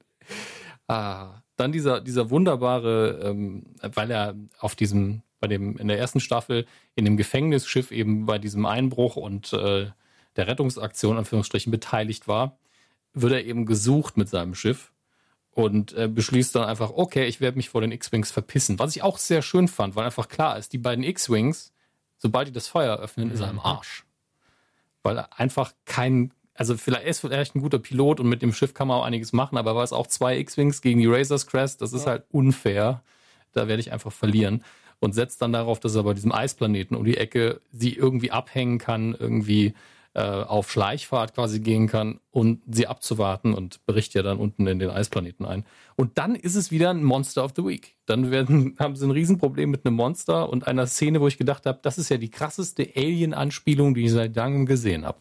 Ah, 0.88 1.42
dann 1.58 1.72
dieser, 1.72 2.02
dieser 2.02 2.30
wunderbare, 2.30 3.20
ähm, 3.24 3.64
weil 3.82 4.12
er 4.12 4.36
auf 4.60 4.76
diesem 4.76 5.24
bei 5.46 5.48
dem, 5.48 5.78
in 5.78 5.88
der 5.88 6.00
ersten 6.00 6.20
Staffel 6.20 6.66
in 6.96 7.06
dem 7.06 7.18
Gefängnisschiff 7.18 7.92
eben 7.92 8.26
bei 8.26 8.40
diesem 8.40 8.66
Einbruch 8.66 9.16
und 9.16 9.54
äh, 9.54 9.92
der 10.36 10.48
Rettungsaktion, 10.48 11.18
Anführungsstrichen, 11.18 11.70
beteiligt 11.72 12.28
war, 12.28 12.58
wird 13.14 13.34
er 13.34 13.46
eben 13.46 13.68
gesucht 13.68 14.18
mit 14.18 14.28
seinem 14.28 14.56
Schiff 14.56 14.92
und 15.52 15.94
äh, 15.94 16.08
beschließt 16.08 16.56
dann 16.56 16.64
einfach, 16.64 16.90
okay, 16.90 17.28
ich 17.28 17.42
werde 17.42 17.58
mich 17.58 17.70
vor 17.70 17.82
den 17.82 17.92
X-Wings 17.92 18.32
verpissen. 18.32 18.80
Was 18.80 18.96
ich 18.96 19.04
auch 19.04 19.20
sehr 19.20 19.44
schön 19.44 19.68
fand, 19.68 19.96
weil 19.96 20.06
einfach 20.06 20.30
klar 20.30 20.58
ist, 20.58 20.74
die 20.74 20.80
beiden 20.80 21.04
X-Wings, 21.04 21.72
sobald 22.18 22.48
die 22.48 22.52
das 22.52 22.68
Feuer 22.68 22.98
öffnen, 22.98 23.30
ist 23.30 23.42
er 23.42 23.50
im 23.52 23.58
mhm. 23.58 23.62
Arsch. 23.62 24.04
Weil 25.04 25.20
er 25.20 25.40
einfach 25.40 25.74
kein, 25.86 26.34
also 26.56 26.76
vielleicht 26.76 27.06
ist 27.06 27.20
vielleicht 27.20 27.56
ein 27.56 27.62
guter 27.62 27.78
Pilot 27.78 28.20
und 28.20 28.30
mit 28.30 28.42
dem 28.42 28.52
Schiff 28.52 28.74
kann 28.74 28.88
man 28.88 28.98
auch 28.98 29.06
einiges 29.06 29.32
machen, 29.32 29.60
aber 29.60 29.72
er 29.72 29.76
weiß 29.76 29.94
auch 29.94 30.08
zwei 30.08 30.40
X-Wings 30.40 30.82
gegen 30.82 31.02
die 31.02 31.08
Razor's 31.08 31.46
Crest, 31.46 31.82
das 31.82 31.94
ist 31.94 32.06
ja. 32.06 32.14
halt 32.14 32.26
unfair 32.32 33.04
da 33.56 33.68
werde 33.68 33.80
ich 33.80 33.92
einfach 33.92 34.12
verlieren. 34.12 34.64
Und 35.06 35.14
setzt 35.14 35.40
dann 35.44 35.54
darauf, 35.54 35.80
dass 35.80 35.94
er 35.94 36.02
bei 36.02 36.16
diesem 36.16 36.32
Eisplaneten 36.32 36.98
um 36.98 37.06
die 37.06 37.18
Ecke 37.18 37.62
sie 37.72 37.94
irgendwie 37.94 38.32
abhängen 38.32 38.80
kann, 38.80 39.14
irgendwie 39.14 39.76
äh, 40.16 40.20
auf 40.20 40.72
Schleichfahrt 40.72 41.36
quasi 41.36 41.60
gehen 41.60 41.88
kann 41.88 42.20
und 42.32 42.64
sie 42.68 42.88
abzuwarten 42.88 43.54
und 43.54 43.86
bricht 43.86 44.16
ja 44.16 44.24
dann 44.24 44.40
unten 44.40 44.66
in 44.66 44.80
den 44.80 44.90
Eisplaneten 44.90 45.46
ein. 45.46 45.64
Und 45.96 46.18
dann 46.18 46.34
ist 46.34 46.56
es 46.56 46.72
wieder 46.72 46.90
ein 46.90 47.04
Monster 47.04 47.46
of 47.46 47.54
the 47.56 47.64
Week. 47.64 47.94
Dann 48.08 48.32
werden, 48.32 48.76
haben 48.80 48.96
sie 48.96 49.06
ein 49.06 49.12
Riesenproblem 49.12 49.70
mit 49.70 49.86
einem 49.86 49.96
Monster 49.96 50.50
und 50.50 50.66
einer 50.66 50.88
Szene, 50.88 51.22
wo 51.22 51.28
ich 51.28 51.38
gedacht 51.38 51.68
habe, 51.68 51.78
das 51.84 52.00
ist 52.00 52.10
ja 52.10 52.18
die 52.18 52.32
krasseste 52.32 52.90
Alien-Anspielung, 52.96 53.94
die 53.94 54.06
ich 54.06 54.12
seit 54.12 54.36
langem 54.36 54.66
gesehen 54.66 55.06
habe. 55.06 55.20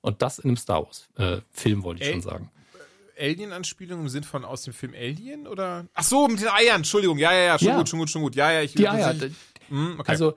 Und 0.00 0.20
das 0.20 0.40
in 0.40 0.50
einem 0.50 0.56
Star 0.56 0.84
Wars-Film, 0.84 1.80
äh, 1.80 1.84
wollte 1.84 2.02
ich 2.02 2.08
Al 2.08 2.14
schon 2.14 2.22
sagen. 2.22 2.50
Alien-Anspielung 3.22 4.00
im 4.00 4.08
Sinn 4.08 4.24
von 4.24 4.44
aus 4.44 4.62
dem 4.62 4.74
Film 4.74 4.94
Alien 4.94 5.46
oder? 5.46 5.86
Ach 5.94 6.04
so, 6.04 6.28
mit 6.28 6.40
den 6.40 6.48
Eiern, 6.48 6.76
Entschuldigung. 6.76 7.18
Ja, 7.18 7.32
ja, 7.32 7.44
ja, 7.44 7.58
schon 7.58 7.68
ja. 7.68 7.76
gut, 7.78 7.88
schon 7.88 7.98
gut, 7.98 8.10
schon 8.10 8.22
gut. 8.22 8.34
Ja, 8.34 8.50
ja, 8.50 8.62
ich 8.62 8.74
Die 8.74 8.88
Eier. 8.88 9.14
Ich, 9.14 9.32
hm, 9.68 9.98
okay. 9.98 10.10
Also 10.10 10.34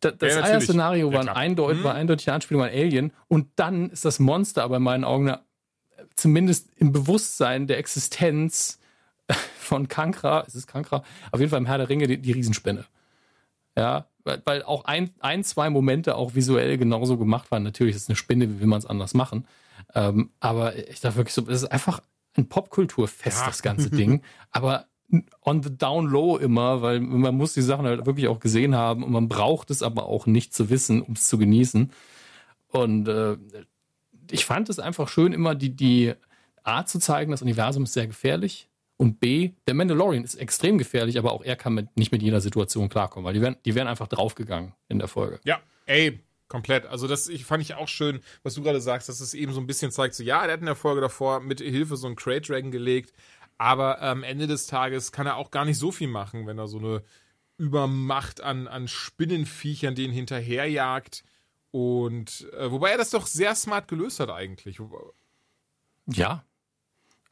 das, 0.00 0.14
ja, 0.20 0.42
Eier-Szenario 0.42 1.10
ja, 1.10 1.26
war, 1.26 1.36
eindeutig, 1.36 1.80
mhm. 1.80 1.84
war 1.84 1.94
eindeutig 1.94 2.30
Anspielung 2.30 2.62
an 2.62 2.70
Alien 2.70 3.12
und 3.28 3.48
dann 3.56 3.90
ist 3.90 4.04
das 4.04 4.18
Monster 4.18 4.62
aber 4.62 4.78
in 4.78 4.82
meinen 4.82 5.04
Augen 5.04 5.28
eine, 5.28 5.40
zumindest 6.16 6.70
im 6.76 6.92
Bewusstsein 6.92 7.66
der 7.66 7.78
Existenz 7.78 8.80
von 9.58 9.88
Kankra, 9.88 10.40
ist 10.40 10.54
es 10.54 10.66
Kankra? 10.66 11.04
Auf 11.30 11.40
jeden 11.40 11.50
Fall 11.50 11.60
im 11.60 11.66
Herr 11.66 11.78
der 11.78 11.88
Ringe 11.88 12.06
die, 12.06 12.18
die 12.18 12.32
Riesenspinne. 12.32 12.84
Ja, 13.76 14.06
weil, 14.24 14.42
weil 14.44 14.62
auch 14.62 14.84
ein, 14.84 15.10
ein, 15.20 15.44
zwei 15.44 15.70
Momente 15.70 16.16
auch 16.16 16.34
visuell 16.34 16.76
genauso 16.78 17.16
gemacht 17.16 17.50
waren. 17.50 17.62
Natürlich 17.62 17.96
ist 17.96 18.02
es 18.02 18.08
eine 18.08 18.16
Spinne, 18.16 18.48
wie 18.48 18.60
will 18.60 18.66
man 18.66 18.78
es 18.78 18.86
anders 18.86 19.14
machen? 19.14 19.46
Ähm, 19.94 20.30
aber 20.40 20.76
ich 20.76 21.00
dachte 21.00 21.16
wirklich 21.16 21.34
so, 21.34 21.42
es 21.48 21.62
ist 21.62 21.72
einfach 21.72 22.00
ein 22.36 22.48
Popkulturfest, 22.48 23.40
ja. 23.40 23.46
das 23.46 23.62
ganze 23.62 23.90
Ding. 23.90 24.22
Aber 24.50 24.86
on 25.42 25.62
the 25.62 25.76
down 25.76 26.06
low 26.06 26.38
immer, 26.38 26.80
weil 26.82 27.00
man 27.00 27.36
muss 27.36 27.52
die 27.54 27.62
Sachen 27.62 27.86
halt 27.86 28.06
wirklich 28.06 28.28
auch 28.28 28.40
gesehen 28.40 28.74
haben 28.74 29.02
und 29.02 29.12
man 29.12 29.28
braucht 29.28 29.70
es 29.70 29.82
aber 29.82 30.06
auch 30.06 30.26
nicht 30.26 30.54
zu 30.54 30.70
wissen, 30.70 31.02
um 31.02 31.14
es 31.14 31.28
zu 31.28 31.36
genießen. 31.36 31.92
Und 32.68 33.08
äh, 33.08 33.36
ich 34.30 34.46
fand 34.46 34.70
es 34.70 34.78
einfach 34.78 35.08
schön, 35.08 35.32
immer 35.32 35.54
die, 35.54 35.76
die 35.76 36.14
A 36.62 36.86
zu 36.86 36.98
zeigen, 36.98 37.30
das 37.30 37.42
Universum 37.42 37.84
ist 37.84 37.92
sehr 37.92 38.06
gefährlich. 38.06 38.68
Und 38.96 39.20
B, 39.20 39.50
der 39.66 39.74
Mandalorian 39.74 40.22
ist 40.22 40.36
extrem 40.36 40.78
gefährlich, 40.78 41.18
aber 41.18 41.32
auch 41.32 41.42
er 41.42 41.56
kann 41.56 41.74
mit, 41.74 41.96
nicht 41.96 42.12
mit 42.12 42.22
jeder 42.22 42.40
Situation 42.40 42.88
klarkommen, 42.88 43.26
weil 43.26 43.34
die 43.34 43.40
wären, 43.40 43.56
die 43.64 43.74
wären 43.74 43.88
einfach 43.88 44.06
draufgegangen 44.06 44.74
in 44.88 44.98
der 44.98 45.08
Folge. 45.08 45.40
Ja, 45.44 45.60
ey, 45.86 46.20
komplett. 46.52 46.84
Also 46.84 47.08
das 47.08 47.28
ich, 47.28 47.46
fand 47.46 47.62
ich 47.62 47.74
auch 47.74 47.88
schön, 47.88 48.20
was 48.42 48.52
du 48.52 48.62
gerade 48.62 48.82
sagst, 48.82 49.08
dass 49.08 49.20
es 49.20 49.32
eben 49.32 49.54
so 49.54 49.60
ein 49.60 49.66
bisschen 49.66 49.90
zeigt, 49.90 50.14
so 50.14 50.22
ja, 50.22 50.42
der 50.44 50.52
hat 50.52 50.60
in 50.60 50.66
der 50.66 50.76
Folge 50.76 51.00
davor 51.00 51.40
mit 51.40 51.60
Hilfe 51.60 51.96
so 51.96 52.06
einen 52.06 52.14
Crate 52.14 52.42
Dragon 52.42 52.70
gelegt, 52.70 53.14
aber 53.56 54.02
am 54.02 54.22
Ende 54.22 54.46
des 54.46 54.66
Tages 54.66 55.12
kann 55.12 55.26
er 55.26 55.36
auch 55.36 55.50
gar 55.50 55.64
nicht 55.64 55.78
so 55.78 55.90
viel 55.90 56.08
machen, 56.08 56.46
wenn 56.46 56.58
er 56.58 56.68
so 56.68 56.78
eine 56.78 57.02
Übermacht 57.56 58.42
an, 58.42 58.68
an 58.68 58.86
Spinnenviechern 58.86 59.94
den 59.94 60.12
hinterherjagt. 60.12 61.24
Und 61.70 62.46
äh, 62.52 62.70
wobei 62.70 62.90
er 62.90 62.98
das 62.98 63.10
doch 63.10 63.26
sehr 63.26 63.54
smart 63.54 63.88
gelöst 63.88 64.20
hat 64.20 64.28
eigentlich. 64.28 64.78
Ja. 66.06 66.44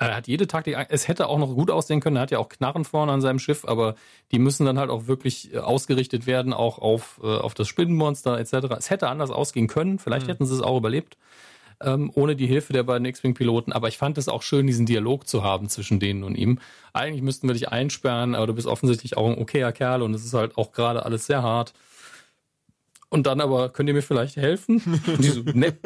Er 0.01 0.17
hat 0.17 0.29
jede 0.29 0.47
Taktik, 0.47 0.77
es 0.89 1.09
hätte 1.09 1.29
auch 1.29 1.39
noch 1.39 1.55
gut 1.55 1.71
aussehen 1.71 2.01
können, 2.01 2.17
er 2.17 2.23
hat 2.23 2.31
ja 2.31 2.39
auch 2.39 2.49
Knarren 2.49 2.85
vorne 2.85 3.13
an 3.13 3.21
seinem 3.21 3.39
Schiff, 3.39 3.65
aber 3.67 3.97
die 4.33 4.39
müssen 4.39 4.65
dann 4.65 4.79
halt 4.79 4.91
auch 4.91 5.07
wirklich 5.07 5.53
äh, 5.53 5.59
ausgerichtet 5.59 6.27
werden, 6.27 6.53
auch 6.53 6.79
auf, 6.79 7.21
äh, 7.23 7.27
auf 7.27 7.55
das 7.55 7.69
Spinnenmonster 7.69 8.39
etc. 8.39 8.75
Es 8.79 8.91
hätte 8.91 9.09
anders 9.09 9.31
ausgehen 9.31 9.69
können, 9.69 9.99
vielleicht 9.99 10.27
mhm. 10.27 10.31
hätten 10.31 10.47
sie 10.47 10.55
es 10.55 10.63
auch 10.63 10.79
überlebt 10.79 11.17
ähm, 11.83 12.11
ohne 12.15 12.37
die 12.37 12.47
Hilfe 12.47 12.73
der 12.73 12.83
beiden 12.83 13.07
X-Wing-Piloten. 13.07 13.73
Aber 13.73 13.89
ich 13.89 13.99
fand 13.99 14.19
es 14.19 14.29
auch 14.29 14.43
schön, 14.43 14.67
diesen 14.67 14.87
Dialog 14.87 15.27
zu 15.27 15.43
haben 15.43 15.69
zwischen 15.69 15.99
denen 15.99 16.25
und 16.25 16.35
ihm. 16.35 16.59
Eigentlich 16.93 17.23
müssten 17.23 17.49
wir 17.49 17.55
dich 17.55 17.69
einsperren, 17.69 18.35
aber 18.35 18.47
du 18.47 18.55
bist 18.55 18.67
offensichtlich 18.67 19.17
auch 19.17 19.27
ein 19.27 19.39
okayer 19.39 19.73
Kerl 19.73 20.03
und 20.03 20.15
es 20.15 20.25
ist 20.25 20.35
halt 20.35 20.59
auch 20.59 20.73
gerade 20.73 21.05
alles 21.05 21.27
sehr 21.27 21.43
hart. 21.43 21.73
Und 23.09 23.27
dann 23.27 23.41
aber, 23.41 23.71
könnt 23.71 23.89
ihr 23.89 23.95
mir 23.95 24.03
vielleicht 24.03 24.37
helfen? 24.37 25.03
Und 25.07 25.19
die 25.19 25.31
so, 25.31 25.43
ne. 25.43 25.77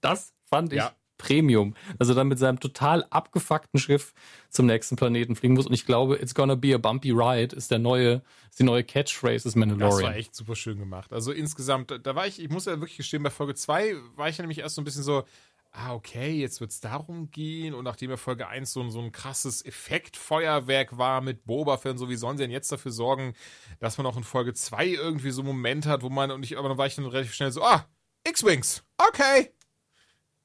das 0.00 0.32
fand 0.44 0.72
ich 0.72 0.78
ja. 0.78 0.92
Premium. 1.24 1.74
Also 1.98 2.14
dann 2.14 2.28
mit 2.28 2.38
seinem 2.38 2.60
total 2.60 3.04
abgefuckten 3.10 3.80
Schiff 3.80 4.12
zum 4.50 4.66
nächsten 4.66 4.96
Planeten 4.96 5.36
fliegen 5.36 5.54
muss. 5.54 5.66
Und 5.66 5.72
ich 5.72 5.86
glaube, 5.86 6.16
it's 6.16 6.34
gonna 6.34 6.54
be 6.54 6.74
a 6.74 6.78
bumpy 6.78 7.12
ride 7.12 7.56
ist 7.56 7.70
der 7.70 7.78
neue, 7.78 8.22
ist 8.50 8.58
die 8.58 8.64
neue 8.64 8.84
Catchphrase 8.84 9.44
des 9.44 9.56
Mandalorian. 9.56 10.02
Das 10.02 10.10
war 10.10 10.16
echt 10.16 10.34
super 10.34 10.54
schön 10.54 10.78
gemacht. 10.78 11.12
Also 11.12 11.32
insgesamt, 11.32 11.98
da 12.02 12.14
war 12.14 12.26
ich, 12.26 12.40
ich 12.40 12.50
muss 12.50 12.66
ja 12.66 12.72
wirklich 12.72 12.98
gestehen, 12.98 13.22
bei 13.22 13.30
Folge 13.30 13.54
2 13.54 13.96
war 14.16 14.28
ich 14.28 14.36
ja 14.36 14.42
nämlich 14.42 14.58
erst 14.58 14.74
so 14.74 14.82
ein 14.82 14.84
bisschen 14.84 15.02
so, 15.02 15.24
ah, 15.72 15.94
okay, 15.94 16.32
jetzt 16.32 16.60
wird 16.60 16.70
es 16.70 16.80
darum 16.80 17.30
gehen. 17.30 17.74
Und 17.74 17.84
nachdem 17.84 18.10
ja 18.10 18.16
Folge 18.16 18.46
1 18.46 18.72
so, 18.72 18.88
so 18.90 19.00
ein 19.00 19.12
krasses 19.12 19.64
Effektfeuerwerk 19.64 20.98
war 20.98 21.20
mit 21.20 21.44
Boba 21.46 21.78
Fett 21.78 21.98
so, 21.98 22.08
wie 22.08 22.16
sollen 22.16 22.36
sie 22.36 22.44
denn 22.44 22.50
jetzt 22.50 22.70
dafür 22.70 22.92
sorgen, 22.92 23.34
dass 23.80 23.98
man 23.98 24.06
auch 24.06 24.16
in 24.16 24.24
Folge 24.24 24.54
2 24.54 24.86
irgendwie 24.86 25.30
so 25.30 25.40
einen 25.40 25.48
Moment 25.48 25.86
hat, 25.86 26.02
wo 26.02 26.10
man, 26.10 26.30
und 26.30 26.44
ich, 26.44 26.58
aber 26.58 26.68
dann 26.68 26.78
war 26.78 26.86
ich 26.86 26.94
dann 26.94 27.06
relativ 27.06 27.34
schnell 27.34 27.50
so, 27.50 27.62
ah, 27.62 27.86
X-Wings, 28.26 28.84
okay, 28.98 29.52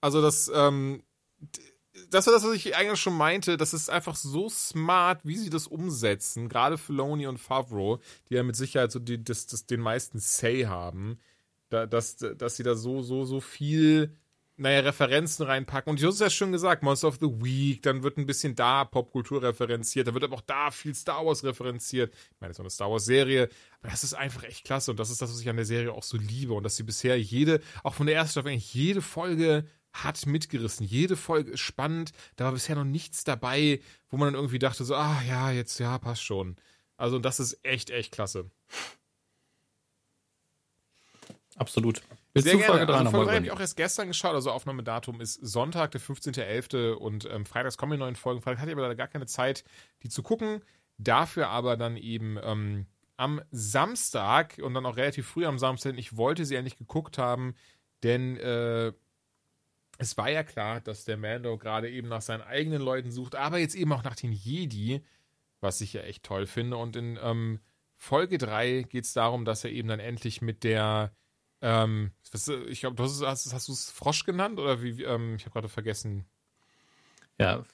also 0.02 0.22
das, 0.22 0.52
ähm, 0.54 1.04
das 2.10 2.28
war 2.28 2.34
das, 2.34 2.44
was 2.44 2.54
ich 2.54 2.76
eigentlich 2.76 3.00
schon 3.00 3.18
meinte. 3.18 3.58
Das 3.58 3.74
ist 3.74 3.90
einfach 3.90 4.16
so 4.16 4.50
smart, 4.50 5.22
wie 5.24 5.38
sie 5.38 5.50
das 5.50 5.68
umsetzen. 5.68 6.50
Gerade 6.50 6.78
Filoni 6.78 7.28
und 7.28 7.40
Favreau, 7.40 8.00
die 8.30 8.36
ja 8.36 8.44
mit 8.44 8.56
Sicherheit 8.56 8.92
so 8.92 9.00
die, 9.00 9.24
das, 9.24 9.48
das, 9.48 9.66
den 9.66 9.82
meisten 9.82 10.20
Say 10.20 10.64
haben, 10.64 11.20
da, 11.70 11.86
dass, 11.86 12.18
dass 12.18 12.56
sie 12.56 12.64
da 12.64 12.76
so, 12.76 13.02
so, 13.02 13.26
so 13.26 13.40
viel, 13.40 14.16
naja, 14.58 14.80
Referenzen 14.82 15.46
reinpacken. 15.46 15.92
Und 15.92 16.02
du 16.02 16.08
hast 16.08 16.20
ja 16.20 16.30
schon 16.30 16.52
gesagt, 16.52 16.84
Monster 16.84 17.08
of 17.08 17.18
the 17.22 17.28
Week, 17.28 17.82
dann 17.84 18.04
wird 18.04 18.18
ein 18.18 18.26
bisschen 18.26 18.56
da 18.56 18.86
Popkultur 18.86 19.44
referenziert, 19.44 20.08
da 20.08 20.14
wird 20.14 20.24
aber 20.24 20.36
auch 20.36 20.42
da 20.42 20.72
viel 20.72 20.96
Star 20.96 21.26
Wars 21.26 21.44
referenziert. 21.44 22.14
Ich 22.14 22.42
meine, 22.42 22.52
es 22.52 22.58
ist 22.58 22.62
eine 22.62 22.70
Star 22.70 22.92
Wars-Serie, 22.92 23.50
aber 23.80 23.92
das 23.92 24.04
ist 24.04 24.16
einfach 24.16 24.44
echt 24.44 24.66
klasse. 24.66 24.92
Und 24.92 25.00
das 25.00 25.10
ist 25.10 25.22
das, 25.22 25.32
was 25.32 25.40
ich 25.40 25.50
an 25.50 25.58
der 25.58 25.66
Serie 25.66 25.94
auch 25.94 26.04
so 26.04 26.18
liebe. 26.18 26.54
Und 26.54 26.64
dass 26.64 26.76
sie 26.76 26.84
bisher 26.84 27.20
jede, 27.20 27.62
auch 27.84 27.94
von 27.94 28.08
der 28.08 28.16
ersten 28.16 28.32
Staffel, 28.32 28.50
eigentlich 28.50 28.74
jede 28.74 29.02
Folge 29.02 29.66
hat 29.94 30.26
mitgerissen. 30.26 30.86
Jede 30.86 31.16
Folge 31.16 31.52
ist 31.52 31.62
spannend. 31.62 32.12
Da 32.36 32.46
war 32.46 32.52
bisher 32.54 32.76
noch 32.76 32.84
nichts 32.84 33.24
dabei, 33.24 33.82
wo 34.10 34.18
man 34.18 34.28
dann 34.28 34.36
irgendwie 34.36 34.60
dachte, 34.60 34.84
so, 34.84 34.96
ah 34.96 35.22
ja, 35.28 35.52
jetzt, 35.52 35.80
ja, 35.80 35.98
passt 35.98 36.24
schon. 36.24 36.56
Also, 36.98 37.20
das 37.20 37.40
ist 37.40 37.60
echt, 37.64 37.90
echt 37.90 38.12
klasse. 38.12 38.50
Absolut. 41.58 42.02
Bis 42.34 42.44
Sehr 42.46 42.54
zu 42.54 42.60
Folge 42.60 42.86
3 42.86 42.94
also 42.94 43.12
Folge 43.12 43.26
3 43.26 43.36
habe 43.36 43.46
ich 43.46 43.52
auch 43.52 43.60
erst 43.60 43.76
gestern 43.76 44.08
geschaut. 44.08 44.34
Also 44.34 44.52
Aufnahmedatum 44.52 45.20
ist 45.20 45.34
Sonntag, 45.36 45.92
der 45.92 46.00
15.11. 46.00 46.94
Und 46.94 47.26
ähm, 47.30 47.46
freitags 47.46 47.78
kommen 47.78 47.94
die 47.94 47.98
neuen 47.98 48.16
Folgen. 48.16 48.42
Freitag 48.42 48.60
hatte 48.60 48.72
ich 48.72 48.76
aber 48.76 48.84
leider 48.84 48.96
gar 48.96 49.08
keine 49.08 49.26
Zeit, 49.26 49.64
die 50.04 50.10
zu 50.10 50.24
gucken. 50.24 50.62
Dafür 50.98 51.50
aber 51.50 51.76
dann 51.76 51.98
eben 51.98 52.38
ähm, 52.42 52.86
am 53.18 53.42
Samstag 53.52 54.60
und 54.62 54.74
dann 54.74 54.86
auch 54.86 54.96
relativ 54.96 55.28
früh 55.28 55.46
am 55.46 55.58
Samstag. 55.58 55.98
Ich 55.98 56.16
wollte 56.16 56.46
sie 56.46 56.58
eigentlich 56.58 56.78
geguckt 56.78 57.18
haben, 57.18 57.56
denn 58.04 58.38
äh, 58.38 58.94
es 60.00 60.18
war 60.18 60.30
ja 60.30 60.44
klar, 60.44 60.80
dass 60.80 61.04
der 61.04 61.18
Mando 61.18 61.58
gerade 61.58 61.90
eben 61.90 62.08
nach 62.08 62.22
seinen 62.22 62.42
eigenen 62.42 62.82
Leuten 62.82 63.12
sucht, 63.12 63.36
aber 63.36 63.60
jetzt 63.60 63.76
eben 63.76 63.92
auch 63.92 64.04
nach 64.04 64.16
den 64.16 64.32
Jedi, 64.32 65.02
was 65.60 65.82
ich 65.82 65.94
ja 65.94 66.02
echt 66.02 66.24
toll 66.24 66.48
finde. 66.48 66.78
Und 66.78 66.96
in 66.96 67.20
ähm, 67.22 67.60
Folge 67.98 68.38
3 68.38 68.84
geht 68.84 69.04
es 69.04 69.14
darum, 69.14 69.44
dass 69.44 69.66
er 69.66 69.72
eben 69.72 69.90
dann 69.90 70.00
endlich 70.00 70.42
mit 70.42 70.64
der, 70.64 71.12
ähm, 71.62 72.12
ich 72.70 72.80
glaube, 72.80 73.04
hast, 73.04 73.22
hast, 73.22 73.54
hast 73.54 73.68
du 73.68 73.74
es 73.74 73.92
Frosch 73.92 74.24
genannt 74.24 74.58
oder 74.58 74.82
wie, 74.82 75.04
ähm, 75.04 75.36
ich 75.36 75.44
habe 75.44 75.54
gerade 75.54 75.70
vergessen. 75.70 76.26
Ja, 77.38 77.66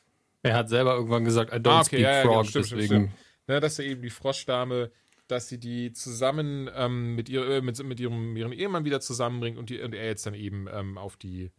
er 0.42 0.56
hat 0.56 0.70
selber 0.70 0.96
irgendwann 0.96 1.26
gesagt, 1.26 1.54
I 1.54 1.58
don't 1.58 1.70
ah, 1.70 1.80
okay, 1.82 1.86
speak 1.86 2.00
ja, 2.02 2.12
ja, 2.12 2.24
Frog, 2.24 2.48
stimmt, 2.48 2.66
deswegen. 2.66 2.86
Stimmt, 2.86 3.12
stimmt. 3.12 3.48
Ne, 3.48 3.60
dass 3.60 3.78
er 3.78 3.86
eben 3.86 4.02
die 4.02 4.10
Froschdame 4.10 4.92
dass 5.28 5.50
sie 5.50 5.60
die 5.60 5.92
zusammen 5.92 6.70
ähm, 6.76 7.16
mit, 7.16 7.30
ihr, 7.30 7.48
äh, 7.48 7.62
mit, 7.62 7.84
mit 7.84 8.00
ihrem, 8.00 8.36
ihrem 8.38 8.52
Ehemann 8.52 8.86
wieder 8.86 9.02
zusammenbringt 9.02 9.58
und, 9.58 9.70
die, 9.70 9.82
und 9.82 9.94
er 9.96 10.06
jetzt 10.06 10.26
dann 10.26 10.36
eben 10.36 10.68
ähm, 10.72 10.98
auf 10.98 11.18
die 11.18 11.52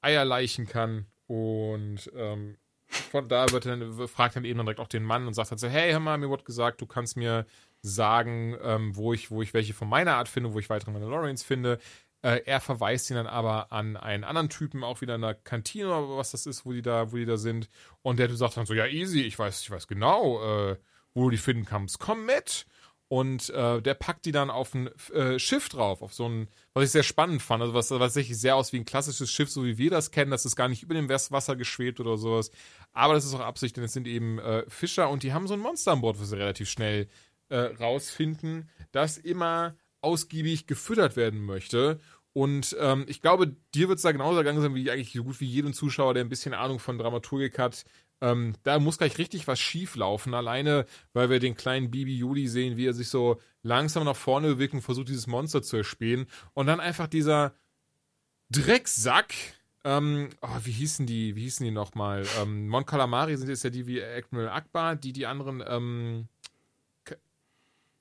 Eier 0.00 0.24
leichen 0.24 0.66
kann. 0.66 1.06
Und 1.26 2.10
ähm, 2.14 2.56
von 2.88 3.28
da 3.28 3.50
wird 3.50 3.66
dann, 3.66 4.08
fragt 4.08 4.36
dann 4.36 4.44
eben 4.44 4.58
dann 4.58 4.66
direkt 4.66 4.80
auch 4.80 4.88
den 4.88 5.04
Mann 5.04 5.26
und 5.26 5.34
sagt 5.34 5.50
halt 5.50 5.60
so, 5.60 5.68
hey, 5.68 5.92
hör 5.92 6.00
mal, 6.00 6.18
mir 6.18 6.30
wurde 6.30 6.44
gesagt, 6.44 6.80
du 6.80 6.86
kannst 6.86 7.16
mir 7.16 7.46
sagen, 7.82 8.56
ähm, 8.62 8.96
wo, 8.96 9.12
ich, 9.12 9.30
wo 9.30 9.42
ich 9.42 9.54
welche 9.54 9.74
von 9.74 9.88
meiner 9.88 10.16
Art 10.16 10.28
finde, 10.28 10.52
wo 10.54 10.58
ich 10.58 10.70
weitere 10.70 10.90
Mandalorians 10.90 11.42
finde. 11.42 11.78
Äh, 12.22 12.42
er 12.46 12.60
verweist 12.60 13.10
ihn 13.10 13.16
dann 13.16 13.26
aber 13.26 13.70
an 13.72 13.96
einen 13.96 14.24
anderen 14.24 14.48
Typen, 14.48 14.82
auch 14.82 15.00
wieder 15.00 15.14
in 15.14 15.20
der 15.20 15.34
Kantine 15.34 15.86
oder 15.86 16.16
was 16.16 16.32
das 16.32 16.46
ist, 16.46 16.64
wo 16.66 16.72
die 16.72 16.82
da, 16.82 17.12
wo 17.12 17.16
die 17.16 17.26
da 17.26 17.36
sind. 17.36 17.68
Und 18.02 18.18
der 18.18 18.34
sagt 18.34 18.56
dann 18.56 18.66
so, 18.66 18.74
ja, 18.74 18.86
easy, 18.86 19.20
ich 19.20 19.38
weiß, 19.38 19.60
ich 19.60 19.70
weiß 19.70 19.86
genau, 19.86 20.70
äh, 20.70 20.76
wo 21.14 21.24
du 21.24 21.30
die 21.30 21.36
finden 21.36 21.64
kannst. 21.64 21.98
Komm 22.00 22.26
mit. 22.26 22.66
Und 23.08 23.48
äh, 23.50 23.80
der 23.80 23.94
packt 23.94 24.26
die 24.26 24.32
dann 24.32 24.50
auf 24.50 24.74
ein 24.74 24.90
äh, 25.12 25.38
Schiff 25.38 25.70
drauf, 25.70 26.02
auf 26.02 26.12
so 26.12 26.28
ein, 26.28 26.48
was 26.74 26.84
ich 26.84 26.90
sehr 26.90 27.02
spannend 27.02 27.40
fand, 27.40 27.62
also 27.62 27.72
was, 27.72 27.88
tatsächlich 27.88 28.38
sehr 28.38 28.54
aus 28.54 28.74
wie 28.74 28.76
ein 28.76 28.84
klassisches 28.84 29.30
Schiff, 29.30 29.50
so 29.50 29.64
wie 29.64 29.78
wir 29.78 29.90
das 29.90 30.10
kennen, 30.10 30.30
das 30.30 30.44
ist 30.44 30.56
gar 30.56 30.68
nicht 30.68 30.82
über 30.82 30.94
dem 30.94 31.08
Wasser 31.08 31.56
geschwebt 31.56 32.00
oder 32.00 32.18
sowas. 32.18 32.50
Aber 32.92 33.14
das 33.14 33.24
ist 33.24 33.32
auch 33.34 33.40
Absicht, 33.40 33.78
denn 33.78 33.84
es 33.84 33.94
sind 33.94 34.06
eben 34.06 34.38
äh, 34.38 34.64
Fischer 34.68 35.08
und 35.08 35.22
die 35.22 35.32
haben 35.32 35.46
so 35.46 35.54
ein 35.54 35.60
Monster 35.60 35.92
an 35.92 36.02
Bord, 36.02 36.20
was 36.20 36.28
sie 36.28 36.36
relativ 36.36 36.68
schnell 36.68 37.08
äh, 37.48 37.56
rausfinden, 37.56 38.68
das 38.92 39.16
immer 39.16 39.74
ausgiebig 40.02 40.66
gefüttert 40.66 41.16
werden 41.16 41.44
möchte. 41.44 42.00
Und 42.34 42.76
ähm, 42.78 43.04
ich 43.08 43.22
glaube, 43.22 43.56
dir 43.74 43.88
wird 43.88 43.96
es 43.96 44.02
da 44.02 44.12
genauso 44.12 44.38
gegangen 44.38 44.60
sein, 44.60 44.74
wie 44.74 44.90
eigentlich 44.90 45.12
so 45.12 45.24
gut 45.24 45.40
wie 45.40 45.46
jedem 45.46 45.72
Zuschauer, 45.72 46.14
der 46.14 46.22
ein 46.22 46.28
bisschen 46.28 46.54
Ahnung 46.54 46.78
von 46.78 46.98
Dramaturgik 46.98 47.58
hat, 47.58 47.84
Ähm, 48.20 48.54
da 48.64 48.78
muss 48.78 48.98
gleich 48.98 49.18
richtig 49.18 49.46
was 49.46 49.60
schief 49.60 49.94
laufen, 49.96 50.34
alleine 50.34 50.86
weil 51.12 51.30
wir 51.30 51.38
den 51.38 51.54
kleinen 51.54 51.90
Bibi 51.90 52.16
Juli 52.16 52.48
sehen, 52.48 52.76
wie 52.76 52.86
er 52.86 52.94
sich 52.94 53.08
so 53.08 53.40
langsam 53.62 54.04
nach 54.04 54.16
vorne 54.16 54.48
bewegt 54.48 54.74
und 54.74 54.82
versucht, 54.82 55.08
dieses 55.08 55.26
Monster 55.26 55.62
zu 55.62 55.76
erspähen. 55.76 56.26
Und 56.54 56.66
dann 56.66 56.80
einfach 56.80 57.06
dieser 57.06 57.54
Drecksack, 58.50 59.34
ähm, 59.84 60.30
oh, 60.40 60.48
wie 60.64 60.72
hießen 60.72 61.06
die, 61.06 61.36
wie 61.36 61.42
hießen 61.42 61.64
die 61.64 61.70
nochmal? 61.70 62.26
Ähm, 62.40 62.68
Mon 62.68 62.86
Calamari 62.86 63.36
sind 63.36 63.48
jetzt 63.48 63.62
ja 63.62 63.70
die 63.70 63.86
wie 63.86 64.02
Admiral 64.02 64.48
Akbar, 64.48 64.96
die 64.96 65.12
die 65.12 65.26
anderen, 65.26 65.62
ähm, 65.66 66.28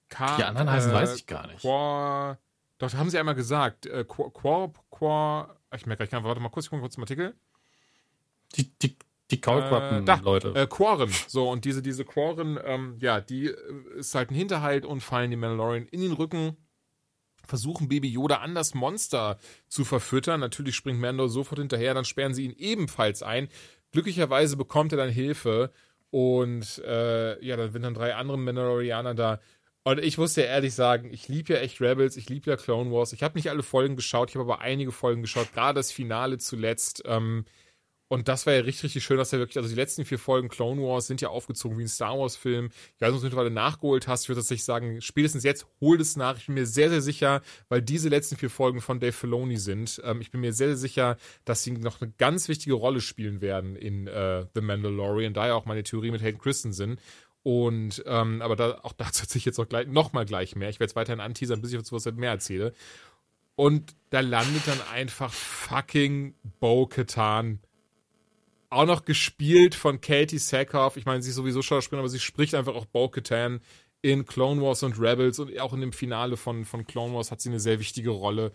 K 0.10 0.38
die 0.38 0.44
anderen 0.44 0.72
heißen, 0.72 0.92
äh, 0.92 0.94
weiß 0.94 1.16
ich 1.16 1.28
gar 1.28 1.48
nicht. 1.48 1.62
Quor, 1.62 2.38
doch, 2.80 2.94
haben 2.94 3.10
sie 3.10 3.20
einmal 3.20 3.36
gesagt. 3.36 3.86
Äh, 3.86 4.06
Quor, 4.08 4.34
Quor, 4.34 4.74
Quor 4.90 5.58
ich 5.76 5.86
merke, 5.86 6.04
ich 6.04 6.10
kann, 6.10 6.24
warte 6.24 6.40
mal 6.40 6.50
kurz, 6.50 6.66
ich 6.66 6.70
gucke 6.70 6.82
kurz 6.82 6.96
im 6.96 7.04
Artikel. 7.04 7.36
Die, 8.56 8.72
die, 8.80 8.98
die 9.32 9.42
Kaulquappen-Leute. 9.42 10.54
Äh, 10.56 10.64
äh, 10.64 10.68
Quarren. 10.68 11.12
So, 11.28 11.50
und 11.50 11.66
diese, 11.66 11.82
diese 11.82 12.06
Quarren, 12.06 12.60
ähm, 12.64 12.98
ja, 13.02 13.20
die 13.20 13.48
äh, 13.48 13.56
ist 13.98 14.16
halt 14.16 14.32
ein 14.32 14.36
Hinterhalt 14.36 14.86
und 14.86 15.02
fallen 15.02 15.32
die 15.32 15.38
Mandalorian 15.38 15.88
in 15.88 16.02
den 16.02 16.14
Rücken. 16.14 16.56
Versuchen 17.46 17.88
Baby 17.88 18.10
Yoda 18.10 18.38
an 18.38 18.56
das 18.56 18.74
Monster 18.74 19.38
zu 19.68 19.86
verfüttern. 19.86 20.40
Natürlich 20.40 20.76
springt 20.76 21.00
Mando 21.00 21.28
sofort 21.28 21.60
hinterher, 21.60 21.94
dann 21.94 22.06
sperren 22.06 22.34
sie 22.34 22.46
ihn 22.46 22.56
ebenfalls 22.58 23.24
ein. 23.24 23.48
Glücklicherweise 23.92 24.58
bekommt 24.58 24.92
er 24.92 24.98
dann 24.98 25.10
Hilfe 25.10 25.72
und 26.10 26.80
äh, 26.86 27.44
ja, 27.46 27.56
dann 27.56 27.72
sind 27.72 27.84
dann 27.84 27.94
drei 27.94 28.16
andere 28.16 28.38
Mandalorianer 28.38 29.14
da. 29.14 29.40
Und 29.84 30.00
ich 30.00 30.18
muss 30.18 30.34
dir 30.34 30.46
ehrlich 30.46 30.74
sagen, 30.74 31.14
ich 31.14 31.30
liebe 31.30 31.54
ja 31.54 31.60
echt 31.60 31.80
Rebels, 31.80 32.18
ich 32.18 32.28
liebe 32.28 32.50
ja 32.50 32.58
Clone 32.58 32.92
Wars. 32.92 33.14
Ich 33.14 33.24
habe 33.24 33.38
nicht 33.38 33.50
alle 33.50 33.64
Folgen 33.64 33.96
geschaut, 33.96 34.30
ich 34.30 34.36
habe 34.36 34.52
aber 34.52 34.62
einige 34.62 34.92
Folgen 34.92 35.22
geschaut, 35.22 35.54
gerade 35.54 35.80
das 35.80 35.94
Finale 35.94 36.38
zuletzt. 36.40 37.04
Ähm, 37.06 37.46
und 38.10 38.30
das 38.30 38.46
war 38.46 38.54
ja 38.54 38.62
richtig, 38.62 38.86
richtig 38.86 39.04
schön, 39.04 39.18
dass 39.18 39.34
er 39.34 39.40
wirklich, 39.40 39.58
also 39.58 39.68
die 39.68 39.76
letzten 39.76 40.06
vier 40.06 40.18
Folgen 40.18 40.48
Clone 40.48 40.82
Wars 40.82 41.08
sind 41.08 41.20
ja 41.20 41.28
aufgezogen 41.28 41.78
wie 41.78 41.84
ein 41.84 41.90
Star 41.90 42.18
Wars-Film. 42.18 42.70
Ich 42.96 43.02
weiß 43.02 43.10
nicht, 43.10 43.16
ob 43.16 43.20
du 43.20 43.26
mittlerweile 43.26 43.52
nachgeholt 43.52 44.08
hast. 44.08 44.24
Ich 44.24 44.30
würde 44.30 44.40
tatsächlich 44.40 44.64
sagen, 44.64 45.02
spätestens 45.02 45.44
jetzt 45.44 45.68
hol 45.82 46.00
es 46.00 46.16
nach. 46.16 46.38
Ich 46.38 46.46
bin 46.46 46.56
mir 46.56 46.66
sehr, 46.66 46.90
sehr 46.90 47.02
sicher, 47.02 47.42
weil 47.68 47.82
diese 47.82 48.08
letzten 48.08 48.38
vier 48.38 48.50
Folgen 48.50 48.80
von 48.80 49.02
Dave 49.02 49.12
Filoni 49.12 49.58
sind. 49.58 50.02
Ähm, 50.06 50.22
ich 50.22 50.32
bin 50.32 50.40
mir 50.40 50.54
sehr, 50.54 50.70
sehr 50.70 50.78
sicher, 50.78 51.18
dass 51.44 51.64
sie 51.64 51.72
noch 51.72 52.02
eine 52.02 52.14
ganz 52.18 52.48
wichtige 52.48 52.76
Rolle 52.76 53.02
spielen 53.02 53.42
werden 53.42 53.76
in 53.76 54.08
äh, 54.08 54.46
The 54.56 54.62
Mandalorian. 54.62 55.34
Da 55.34 55.48
ja 55.48 55.56
auch 55.56 55.66
meine 55.66 55.84
Theorie 55.84 56.12
mit 56.12 56.22
Hayden 56.22 56.40
Christensen. 56.40 57.02
Und, 57.44 58.04
ähm, 58.08 58.42
aber 58.42 58.56
da, 58.56 58.80
auch 58.84 58.94
dazu 58.98 59.24
erzähle 59.24 59.40
ich 59.40 59.46
jetzt 59.46 59.60
auch 59.60 59.68
gleich, 59.68 59.88
noch 59.88 60.14
mal 60.14 60.26
gleich 60.26 60.56
mehr. 60.56 60.70
Ich 60.70 60.80
werde 60.80 60.92
es 60.92 60.96
weiterhin 60.96 61.20
anteasern, 61.20 61.62
bis 61.62 61.74
ich 61.74 61.78
dazu 61.78 61.96
was 61.96 62.06
mehr 62.06 62.32
erzähle. 62.32 62.74
Und 63.56 63.96
da 64.12 64.22
landet 64.22 64.68
dann 64.68 64.80
einfach 64.94 65.34
fucking 65.34 66.36
Bo-Katan 66.60 67.60
auch 68.70 68.86
noch 68.86 69.06
gespielt 69.06 69.76
von 69.76 70.02
Katie 70.02 70.40
Sackhoff. 70.40 70.98
Ich 70.98 71.06
meine, 71.06 71.22
sie 71.22 71.30
ist 71.30 71.36
sowieso 71.36 71.62
Schauspielerin, 71.62 72.02
aber 72.04 72.10
sie 72.10 72.20
spricht 72.20 72.56
einfach 72.56 72.76
auch 72.76 72.86
Bo-Katan 72.86 73.62
in 74.02 74.26
Clone 74.26 74.62
Wars 74.62 74.84
und 74.84 75.00
Rebels 75.00 75.40
und 75.40 75.58
auch 75.60 75.74
in 75.74 75.82
dem 75.82 75.94
Finale 75.94 76.38
von, 76.38 76.66
von 76.66 76.86
Clone 76.86 77.14
Wars 77.14 77.32
hat 77.32 77.42
sie 77.42 77.50
eine 77.50 77.60
sehr 77.60 77.80
wichtige 77.80 78.12
Rolle. 78.12 78.52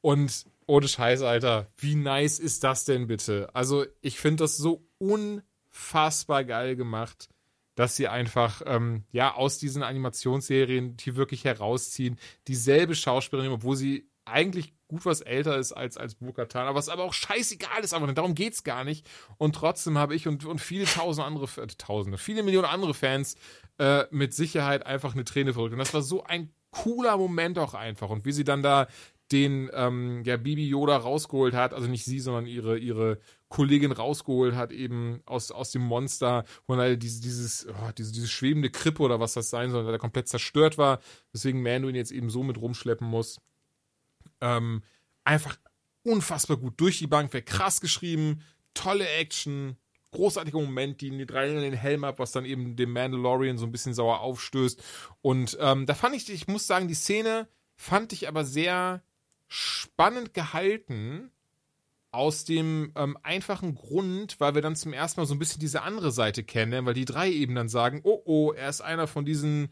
Und 0.00 0.44
ohne 0.66 0.88
Scheiß, 0.88 1.22
Alter, 1.22 1.70
wie 1.76 1.94
nice 1.94 2.38
ist 2.38 2.64
das 2.64 2.84
denn 2.84 3.06
bitte? 3.06 3.48
Also, 3.54 3.84
ich 4.00 4.18
finde 4.18 4.44
das 4.44 4.56
so 4.56 4.86
unfassbar 4.98 6.44
geil 6.44 6.76
gemacht, 6.76 7.28
dass 7.74 7.96
sie 7.96 8.08
einfach, 8.08 8.62
ähm, 8.66 9.04
ja, 9.12 9.34
aus 9.34 9.58
diesen 9.58 9.82
Animationsserien 9.82 10.96
die 10.96 11.16
wirklich 11.16 11.44
herausziehen. 11.44 12.18
Dieselbe 12.48 12.94
Schauspielerin, 12.94 13.52
obwohl 13.52 13.76
sie 13.76 14.08
eigentlich 14.26 14.74
gut 14.88 15.04
was 15.04 15.20
älter 15.20 15.56
ist 15.56 15.72
als, 15.72 15.96
als 15.96 16.14
Burkatan, 16.14 16.66
aber 16.66 16.76
was 16.76 16.88
aber 16.88 17.04
auch 17.04 17.12
scheißegal 17.12 17.82
ist, 17.82 17.94
aber 17.94 18.12
darum 18.12 18.34
geht's 18.34 18.62
gar 18.64 18.84
nicht. 18.84 19.08
Und 19.38 19.54
trotzdem 19.54 19.98
habe 19.98 20.14
ich 20.14 20.28
und, 20.28 20.44
und 20.44 20.60
viele 20.60 20.84
tausend 20.84 21.26
andere, 21.26 21.48
äh, 21.60 21.66
tausende, 21.66 22.18
viele 22.18 22.42
Millionen 22.42 22.66
andere 22.66 22.94
Fans 22.94 23.36
äh, 23.78 24.04
mit 24.10 24.34
Sicherheit 24.34 24.86
einfach 24.86 25.14
eine 25.14 25.24
Träne 25.24 25.54
verrückt. 25.54 25.72
Und 25.72 25.78
das 25.78 25.94
war 25.94 26.02
so 26.02 26.24
ein 26.24 26.52
cooler 26.70 27.16
Moment 27.16 27.58
auch 27.58 27.74
einfach. 27.74 28.10
Und 28.10 28.24
wie 28.24 28.32
sie 28.32 28.44
dann 28.44 28.62
da 28.62 28.86
den 29.32 29.70
ähm, 29.74 30.22
ja, 30.24 30.36
Bibi 30.36 30.68
Yoda 30.68 30.96
rausgeholt 30.96 31.54
hat, 31.54 31.74
also 31.74 31.88
nicht 31.88 32.04
sie, 32.04 32.20
sondern 32.20 32.46
ihre, 32.46 32.78
ihre 32.78 33.18
Kollegin 33.48 33.90
rausgeholt 33.90 34.54
hat, 34.54 34.70
eben 34.70 35.20
aus, 35.26 35.50
aus 35.50 35.72
dem 35.72 35.82
Monster, 35.82 36.44
wo 36.66 36.74
dann 36.74 36.82
halt 36.82 37.02
diese, 37.02 37.20
dieses, 37.22 37.66
oh, 37.68 37.90
diese, 37.96 38.12
diese 38.12 38.28
schwebende 38.28 38.70
Krippe 38.70 39.02
oder 39.02 39.18
was 39.18 39.34
das 39.34 39.50
sein 39.50 39.70
soll, 39.70 39.84
der 39.84 39.98
komplett 39.98 40.28
zerstört 40.28 40.78
war, 40.78 41.00
weswegen 41.32 41.60
Mando 41.62 41.88
ihn 41.88 41.96
jetzt 41.96 42.12
eben 42.12 42.30
so 42.30 42.44
mit 42.44 42.60
rumschleppen 42.60 43.06
muss. 43.06 43.40
Ähm, 44.46 44.82
einfach 45.24 45.58
unfassbar 46.02 46.56
gut 46.56 46.74
durch 46.80 46.98
die 46.98 47.06
Bank, 47.06 47.32
wäre 47.32 47.42
krass 47.42 47.80
geschrieben, 47.80 48.42
tolle 48.74 49.08
Action, 49.08 49.76
großartiger 50.12 50.60
Moment, 50.60 51.00
die 51.00 51.10
die 51.10 51.26
drei 51.26 51.48
in 51.48 51.60
den 51.60 51.74
Helm 51.74 52.04
ab, 52.04 52.18
was 52.18 52.32
dann 52.32 52.44
eben 52.44 52.76
dem 52.76 52.92
Mandalorian 52.92 53.58
so 53.58 53.66
ein 53.66 53.72
bisschen 53.72 53.94
sauer 53.94 54.20
aufstößt. 54.20 54.82
Und 55.20 55.58
ähm, 55.60 55.86
da 55.86 55.94
fand 55.94 56.14
ich, 56.14 56.30
ich 56.30 56.46
muss 56.46 56.66
sagen, 56.66 56.88
die 56.88 56.94
Szene 56.94 57.48
fand 57.74 58.12
ich 58.12 58.28
aber 58.28 58.44
sehr 58.44 59.02
spannend 59.48 60.32
gehalten. 60.34 61.30
Aus 62.12 62.44
dem 62.46 62.92
ähm, 62.96 63.18
einfachen 63.24 63.74
Grund, 63.74 64.40
weil 64.40 64.54
wir 64.54 64.62
dann 64.62 64.74
zum 64.74 64.94
ersten 64.94 65.20
Mal 65.20 65.26
so 65.26 65.34
ein 65.34 65.38
bisschen 65.38 65.60
diese 65.60 65.82
andere 65.82 66.10
Seite 66.12 66.44
kennen, 66.44 66.86
weil 66.86 66.94
die 66.94 67.04
drei 67.04 67.30
eben 67.30 67.54
dann 67.54 67.68
sagen, 67.68 68.00
oh 68.04 68.22
oh, 68.24 68.52
er 68.52 68.70
ist 68.70 68.80
einer 68.80 69.06
von 69.06 69.26
diesen 69.26 69.68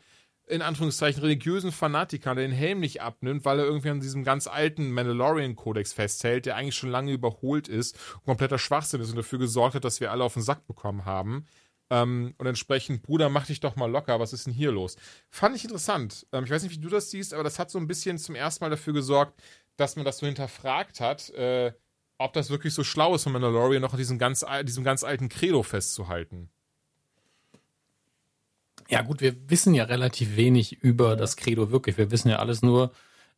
in 0.47 0.63
Anführungszeichen 0.63 1.23
religiösen 1.23 1.73
Fanatiker, 1.73 2.35
der 2.35 2.47
den 2.47 2.57
Helm 2.57 2.81
nicht 2.81 3.01
abnimmt, 3.01 3.45
weil 3.45 3.59
er 3.59 3.65
irgendwie 3.65 3.91
an 3.91 4.01
diesem 4.01 4.25
ganz 4.25 4.47
alten 4.47 4.91
Mandalorian-Kodex 4.93 5.93
festhält, 5.93 6.47
der 6.47 6.57
eigentlich 6.57 6.75
schon 6.75 6.91
lange 6.91 7.13
überholt 7.13 7.69
ist 7.69 7.99
und 8.17 8.25
kompletter 8.25 8.59
Schwachsinn 8.59 9.01
ist 9.01 9.11
und 9.11 9.17
dafür 9.17 9.39
gesorgt 9.39 9.75
hat, 9.75 9.85
dass 9.85 10.01
wir 10.01 10.11
alle 10.11 10.25
auf 10.25 10.35
den 10.35 10.43
Sack 10.43 10.67
bekommen 10.67 11.05
haben. 11.05 11.47
Ähm, 11.91 12.35
und 12.39 12.47
entsprechend, 12.47 13.03
Bruder, 13.03 13.29
mach 13.29 13.47
dich 13.47 13.61
doch 13.61 13.77
mal 13.77 13.91
locker, 13.91 14.21
was 14.21 14.33
ist 14.33 14.47
denn 14.47 14.53
hier 14.53 14.73
los? 14.73 14.97
Fand 15.31 15.57
ich 15.57 15.65
interessant. 15.65 16.27
Ähm, 16.33 16.45
ich 16.45 16.51
weiß 16.51 16.63
nicht, 16.63 16.77
wie 16.77 16.81
du 16.81 16.89
das 16.89 17.11
siehst, 17.11 17.35
aber 17.35 17.45
das 17.45 17.59
hat 17.59 17.71
so 17.71 17.79
ein 17.79 17.87
bisschen 17.87 18.19
zum 18.19 18.35
ersten 18.35 18.65
Mal 18.65 18.71
dafür 18.71 18.93
gesorgt, 18.93 19.41
dass 19.77 19.97
man 19.97 20.05
das 20.05 20.19
so 20.19 20.27
hinterfragt 20.27 21.01
hat, 21.01 21.31
äh, 21.31 21.73
ob 22.19 22.33
das 22.33 22.51
wirklich 22.51 22.73
so 22.75 22.85
schlau 22.85 23.15
ist 23.15 23.25
von 23.25 23.33
Mandalorian 23.33 23.83
noch 23.83 23.93
an 23.93 23.99
diesem 23.99 24.19
ganz, 24.19 24.45
diesem 24.65 24.85
ganz 24.85 25.05
alten 25.05 25.29
Credo 25.29 25.63
festzuhalten. 25.63 26.51
Ja, 28.89 29.03
gut, 29.03 29.21
wir 29.21 29.35
wissen 29.49 29.75
ja 29.75 29.85
relativ 29.85 30.37
wenig 30.37 30.83
über 30.83 31.17
das 31.17 31.37
Credo 31.37 31.71
wirklich. 31.71 31.99
Wir 31.99 32.11
wissen 32.11 32.29
ja 32.29 32.39
alles 32.39 32.63
nur 32.63 32.93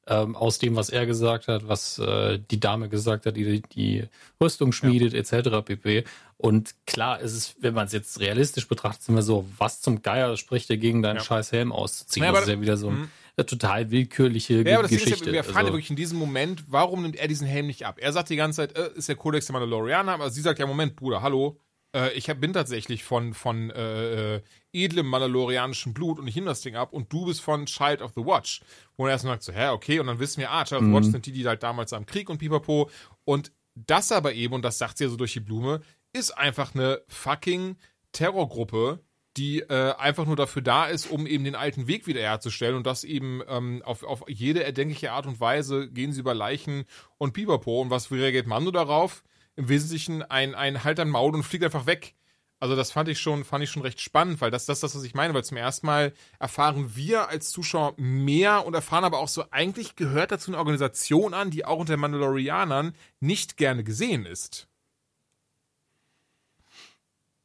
ähm, 0.06 0.36
aus 0.36 0.58
dem, 0.58 0.76
was 0.76 0.88
er 0.88 1.06
gesagt 1.06 1.48
hat, 1.48 1.68
was 1.68 1.98
äh, 1.98 2.38
die 2.50 2.60
Dame 2.60 2.88
gesagt 2.88 3.26
hat, 3.26 3.36
die 3.36 3.62
die 3.62 4.04
Rüstung 4.40 4.72
schmiedet, 4.72 5.12
ja. 5.12 5.18
etc. 5.18 5.64
pp. 5.64 6.04
Und 6.36 6.74
klar 6.86 7.20
ist 7.20 7.32
es, 7.32 7.56
wenn 7.60 7.74
man 7.74 7.86
es 7.86 7.92
jetzt 7.92 8.20
realistisch 8.20 8.68
betrachtet, 8.68 9.02
sind 9.02 9.14
wir 9.14 9.22
so, 9.22 9.46
was 9.58 9.80
zum 9.80 10.02
Geier 10.02 10.36
spricht 10.36 10.70
er 10.70 10.76
gegen 10.76 11.02
deinen 11.02 11.16
ja. 11.16 11.22
scheiß 11.22 11.52
Helm 11.52 11.72
auszuziehen? 11.72 12.24
Ja, 12.24 12.32
das 12.32 12.42
ist 12.42 12.48
ja 12.48 12.60
wieder 12.60 12.76
so 12.76 12.90
ein, 12.90 13.10
eine 13.36 13.46
total 13.46 13.90
willkürliche 13.90 14.62
ja, 14.62 14.74
aber 14.74 14.82
das 14.82 14.92
Geschichte. 14.92 15.14
Ist 15.14 15.26
ja, 15.26 15.32
wir 15.32 15.38
erfahren 15.38 15.56
also, 15.56 15.68
ja 15.68 15.72
wirklich 15.74 15.90
in 15.90 15.96
diesem 15.96 16.18
Moment, 16.18 16.64
warum 16.68 17.02
nimmt 17.02 17.16
er 17.16 17.26
diesen 17.26 17.46
Helm 17.46 17.66
nicht 17.66 17.84
ab? 17.84 17.98
Er 17.98 18.12
sagt 18.12 18.30
die 18.30 18.36
ganze 18.36 18.56
Zeit, 18.56 18.76
äh, 18.76 18.90
ist 18.94 19.08
der 19.08 19.16
Kodex 19.16 19.46
der 19.46 19.54
Mandalorianer, 19.54 20.12
aber 20.12 20.30
sie 20.30 20.40
sagt 20.40 20.58
ja, 20.58 20.66
Moment, 20.66 20.94
Bruder, 20.94 21.22
hallo, 21.22 21.58
äh, 21.96 22.12
ich 22.12 22.28
hab, 22.28 22.40
bin 22.40 22.52
tatsächlich 22.52 23.02
von, 23.02 23.32
von 23.32 23.70
äh, 23.70 24.36
äh, 24.36 24.42
edlem 24.72 25.06
mandalorianischen 25.06 25.94
Blut 25.94 26.18
und 26.18 26.28
ich 26.28 26.34
nehme 26.34 26.46
das 26.46 26.60
Ding 26.60 26.76
ab 26.76 26.92
und 26.92 27.12
du 27.12 27.24
bist 27.24 27.40
von 27.40 27.66
Child 27.66 28.02
of 28.02 28.12
the 28.14 28.24
Watch. 28.24 28.60
Wo 28.96 29.04
man 29.04 29.12
erstmal 29.12 29.34
sagt 29.34 29.44
so, 29.44 29.52
hä, 29.52 29.68
okay, 29.68 29.98
und 29.98 30.06
dann 30.06 30.18
wissen 30.18 30.40
wir, 30.40 30.50
ah, 30.50 30.64
Child 30.64 30.82
of 30.82 30.86
the 30.86 30.92
Watch 30.92 31.06
mhm. 31.06 31.12
sind 31.12 31.26
die, 31.26 31.32
die 31.32 31.46
halt 31.46 31.62
damals 31.62 31.92
am 31.92 32.06
Krieg 32.06 32.28
und 32.28 32.38
pipapo. 32.38 32.90
Und 33.24 33.52
das 33.74 34.12
aber 34.12 34.34
eben, 34.34 34.54
und 34.54 34.62
das 34.62 34.78
sagt 34.78 34.98
sie 34.98 35.04
ja 35.04 35.10
so 35.10 35.16
durch 35.16 35.32
die 35.32 35.40
Blume, 35.40 35.80
ist 36.12 36.36
einfach 36.36 36.74
eine 36.74 37.02
fucking 37.08 37.76
Terrorgruppe, 38.12 39.00
die 39.36 39.60
äh, 39.60 39.94
einfach 39.98 40.24
nur 40.24 40.36
dafür 40.36 40.62
da 40.62 40.86
ist, 40.86 41.10
um 41.10 41.26
eben 41.26 41.44
den 41.44 41.54
alten 41.54 41.86
Weg 41.86 42.06
wiederherzustellen 42.06 42.76
und 42.76 42.86
das 42.86 43.04
eben 43.04 43.42
ähm, 43.48 43.82
auf, 43.84 44.02
auf 44.02 44.24
jede 44.28 44.64
erdenkliche 44.64 45.12
Art 45.12 45.26
und 45.26 45.40
Weise 45.40 45.88
gehen 45.90 46.12
sie 46.12 46.20
über 46.20 46.32
Leichen 46.32 46.84
und 47.18 47.34
Pipapo. 47.34 47.82
Und 47.82 47.90
was 47.90 48.10
reagiert 48.10 48.46
Mando 48.46 48.70
darauf? 48.70 49.22
Im 49.56 49.68
Wesentlichen 49.68 50.22
ein, 50.22 50.54
ein 50.54 50.84
Halt 50.84 51.00
an 51.00 51.08
Maul 51.08 51.34
und 51.34 51.42
fliegt 51.42 51.64
einfach 51.64 51.86
weg. 51.86 52.14
Also 52.58 52.74
das 52.74 52.90
fand 52.90 53.08
ich 53.08 53.20
schon, 53.20 53.44
fand 53.44 53.64
ich 53.64 53.70
schon 53.70 53.82
recht 53.82 54.00
spannend, 54.00 54.40
weil 54.40 54.50
das, 54.50 54.64
das 54.64 54.78
ist 54.78 54.82
das, 54.82 54.96
was 54.96 55.02
ich 55.02 55.14
meine, 55.14 55.34
weil 55.34 55.44
zum 55.44 55.58
ersten 55.58 55.86
Mal 55.86 56.14
erfahren 56.38 56.96
wir 56.96 57.28
als 57.28 57.50
Zuschauer 57.50 57.94
mehr 57.98 58.64
und 58.64 58.72
erfahren 58.72 59.04
aber 59.04 59.18
auch 59.18 59.28
so, 59.28 59.44
eigentlich 59.50 59.94
gehört 59.94 60.32
dazu 60.32 60.50
eine 60.50 60.58
Organisation 60.58 61.34
an, 61.34 61.50
die 61.50 61.66
auch 61.66 61.78
unter 61.78 61.96
Mandalorianern 61.98 62.94
nicht 63.20 63.58
gerne 63.58 63.84
gesehen 63.84 64.24
ist. 64.24 64.68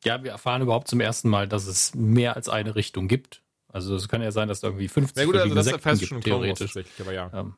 Ja, 0.06 0.24
wir 0.24 0.32
erfahren 0.32 0.62
überhaupt 0.62 0.88
zum 0.88 1.02
ersten 1.02 1.30
Mal, 1.30 1.48
dass 1.48 1.68
es 1.68 1.94
mehr 1.94 2.36
als 2.36 2.48
eine 2.48 2.76
Richtung 2.76 3.08
gibt. 3.08 3.42
Also 3.68 3.96
es 3.96 4.08
kann 4.08 4.22
ja 4.22 4.32
sein, 4.32 4.48
dass 4.48 4.62
da 4.62 4.68
irgendwie 4.68 4.88
50 4.88 5.18
ja, 5.18 5.26
gut, 5.26 5.36
also 5.36 5.56
das 5.56 5.66
Sekten 5.66 5.98
gibt, 5.98 6.10
schon 6.10 6.22
theoretisch. 6.22 6.76
Aber 7.00 7.14
ja. 7.14 7.30
Ähm, 7.34 7.56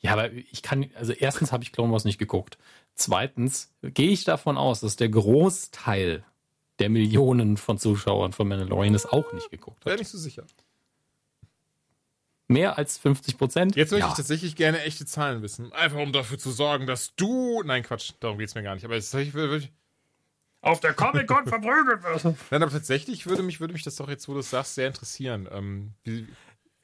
ja, 0.00 0.12
aber 0.12 0.32
ich 0.32 0.62
kann, 0.62 0.90
also 0.96 1.12
erstens 1.12 1.52
habe 1.52 1.62
ich 1.62 1.72
Clone 1.72 1.92
Wars 1.92 2.04
nicht 2.04 2.18
geguckt. 2.18 2.58
Zweitens 2.94 3.72
gehe 3.82 4.10
ich 4.10 4.24
davon 4.24 4.56
aus, 4.56 4.80
dass 4.80 4.96
der 4.96 5.08
Großteil 5.08 6.24
der 6.78 6.90
Millionen 6.90 7.56
von 7.56 7.78
Zuschauern 7.78 8.32
von 8.32 8.48
Mandalorian 8.48 8.94
es 8.94 9.06
auch 9.06 9.32
nicht 9.32 9.50
geguckt 9.50 9.80
hat. 9.80 9.86
Wäre 9.86 9.98
nicht 9.98 10.08
so 10.08 10.18
sicher. 10.18 10.44
Mehr 12.48 12.76
als 12.76 12.98
50 12.98 13.38
Prozent? 13.38 13.76
Jetzt 13.76 13.92
möchte 13.92 14.04
ja. 14.04 14.10
ich 14.10 14.16
tatsächlich 14.16 14.56
gerne 14.56 14.82
echte 14.82 15.06
Zahlen 15.06 15.42
wissen. 15.42 15.72
Einfach 15.72 15.98
um 15.98 16.12
dafür 16.12 16.38
zu 16.38 16.50
sorgen, 16.50 16.86
dass 16.86 17.14
du. 17.14 17.62
Nein, 17.64 17.82
Quatsch, 17.82 18.12
darum 18.20 18.38
geht 18.38 18.48
es 18.48 18.54
mir 18.54 18.62
gar 18.62 18.74
nicht. 18.74 18.84
Aber 18.84 18.94
jetzt 18.94 19.14
ich, 19.14 19.32
auf 20.60 20.80
der 20.80 20.92
Comic-Con 20.92 21.46
verprügelt 21.48 22.02
wird. 22.02 22.24
Nein, 22.50 22.62
aber 22.62 22.70
tatsächlich 22.70 23.26
würde 23.26 23.42
mich, 23.42 23.60
würde 23.60 23.72
mich 23.72 23.84
das 23.84 23.96
doch 23.96 24.08
jetzt, 24.08 24.28
wo 24.28 24.34
du 24.34 24.40
es 24.40 24.50
sagst, 24.50 24.74
sehr 24.74 24.86
interessieren. 24.86 25.48
Ähm, 25.50 25.92
wie, 26.04 26.26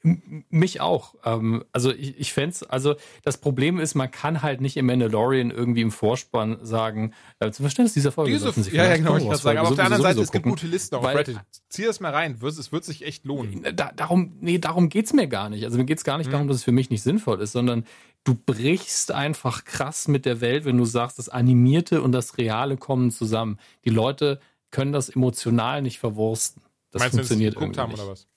mich 0.01 0.79
auch. 0.79 1.15
Ähm, 1.25 1.65
also 1.73 1.91
ich, 1.91 2.17
ich 2.17 2.33
fände 2.33 2.55
also 2.69 2.95
das 3.23 3.37
Problem 3.37 3.79
ist, 3.79 3.95
man 3.95 4.09
kann 4.09 4.41
halt 4.41 4.61
nicht 4.61 4.77
im 4.77 4.85
Mandalorian 4.85 5.51
irgendwie 5.51 5.81
im 5.81 5.91
Vorspann 5.91 6.57
sagen, 6.61 7.13
äh, 7.39 7.51
zum 7.51 7.63
Verständnis 7.63 7.93
dieser 7.93 8.11
Folge. 8.11 8.31
Diese, 8.31 8.51
Sie 8.51 8.75
ja, 8.75 8.85
ja, 8.85 8.95
genau, 8.95 9.17
ich 9.17 9.23
sagen. 9.37 9.59
Aber 9.59 9.69
auf 9.69 9.75
der 9.75 9.85
anderen 9.85 10.03
Seite, 10.03 10.21
es 10.21 10.31
gibt 10.31 10.45
gute 10.45 10.67
Listen 10.67 10.95
auf 10.95 11.03
weil, 11.03 11.17
Reddit. 11.17 11.39
Zieh 11.67 11.83
das 11.83 11.99
mal 11.99 12.13
rein, 12.13 12.37
es 12.41 12.71
wird 12.71 12.85
sich 12.85 13.05
echt 13.05 13.25
lohnen. 13.25 13.63
Da, 13.75 13.91
darum, 13.93 14.37
nee, 14.39 14.57
darum 14.57 14.87
geht's 14.87 15.11
mir 15.11 15.27
gar 15.27 15.49
nicht. 15.49 15.65
Also 15.65 15.77
mir 15.77 15.85
geht's 15.85 16.05
gar 16.05 16.17
nicht 16.17 16.27
hm. 16.27 16.31
darum, 16.31 16.47
dass 16.47 16.57
es 16.57 16.63
für 16.63 16.71
mich 16.71 16.89
nicht 16.89 17.03
sinnvoll 17.03 17.41
ist, 17.41 17.51
sondern 17.51 17.83
du 18.23 18.35
brichst 18.35 19.11
einfach 19.11 19.65
krass 19.65 20.07
mit 20.07 20.25
der 20.25 20.39
Welt, 20.39 20.63
wenn 20.63 20.77
du 20.77 20.85
sagst, 20.85 21.19
das 21.19 21.27
Animierte 21.27 22.01
und 22.01 22.13
das 22.13 22.37
Reale 22.37 22.77
kommen 22.77 23.11
zusammen. 23.11 23.59
Die 23.83 23.89
Leute 23.89 24.39
können 24.71 24.93
das 24.93 25.09
emotional 25.09 25.81
nicht 25.81 25.99
verwursten. 25.99 26.61
Das 26.91 27.01
Meinst 27.01 27.15
funktioniert 27.15 27.55
du, 27.55 27.61
irgendwie 27.61 27.79
haben 27.81 27.91
nicht. 27.91 28.01
oder 28.01 28.11
was? 28.11 28.28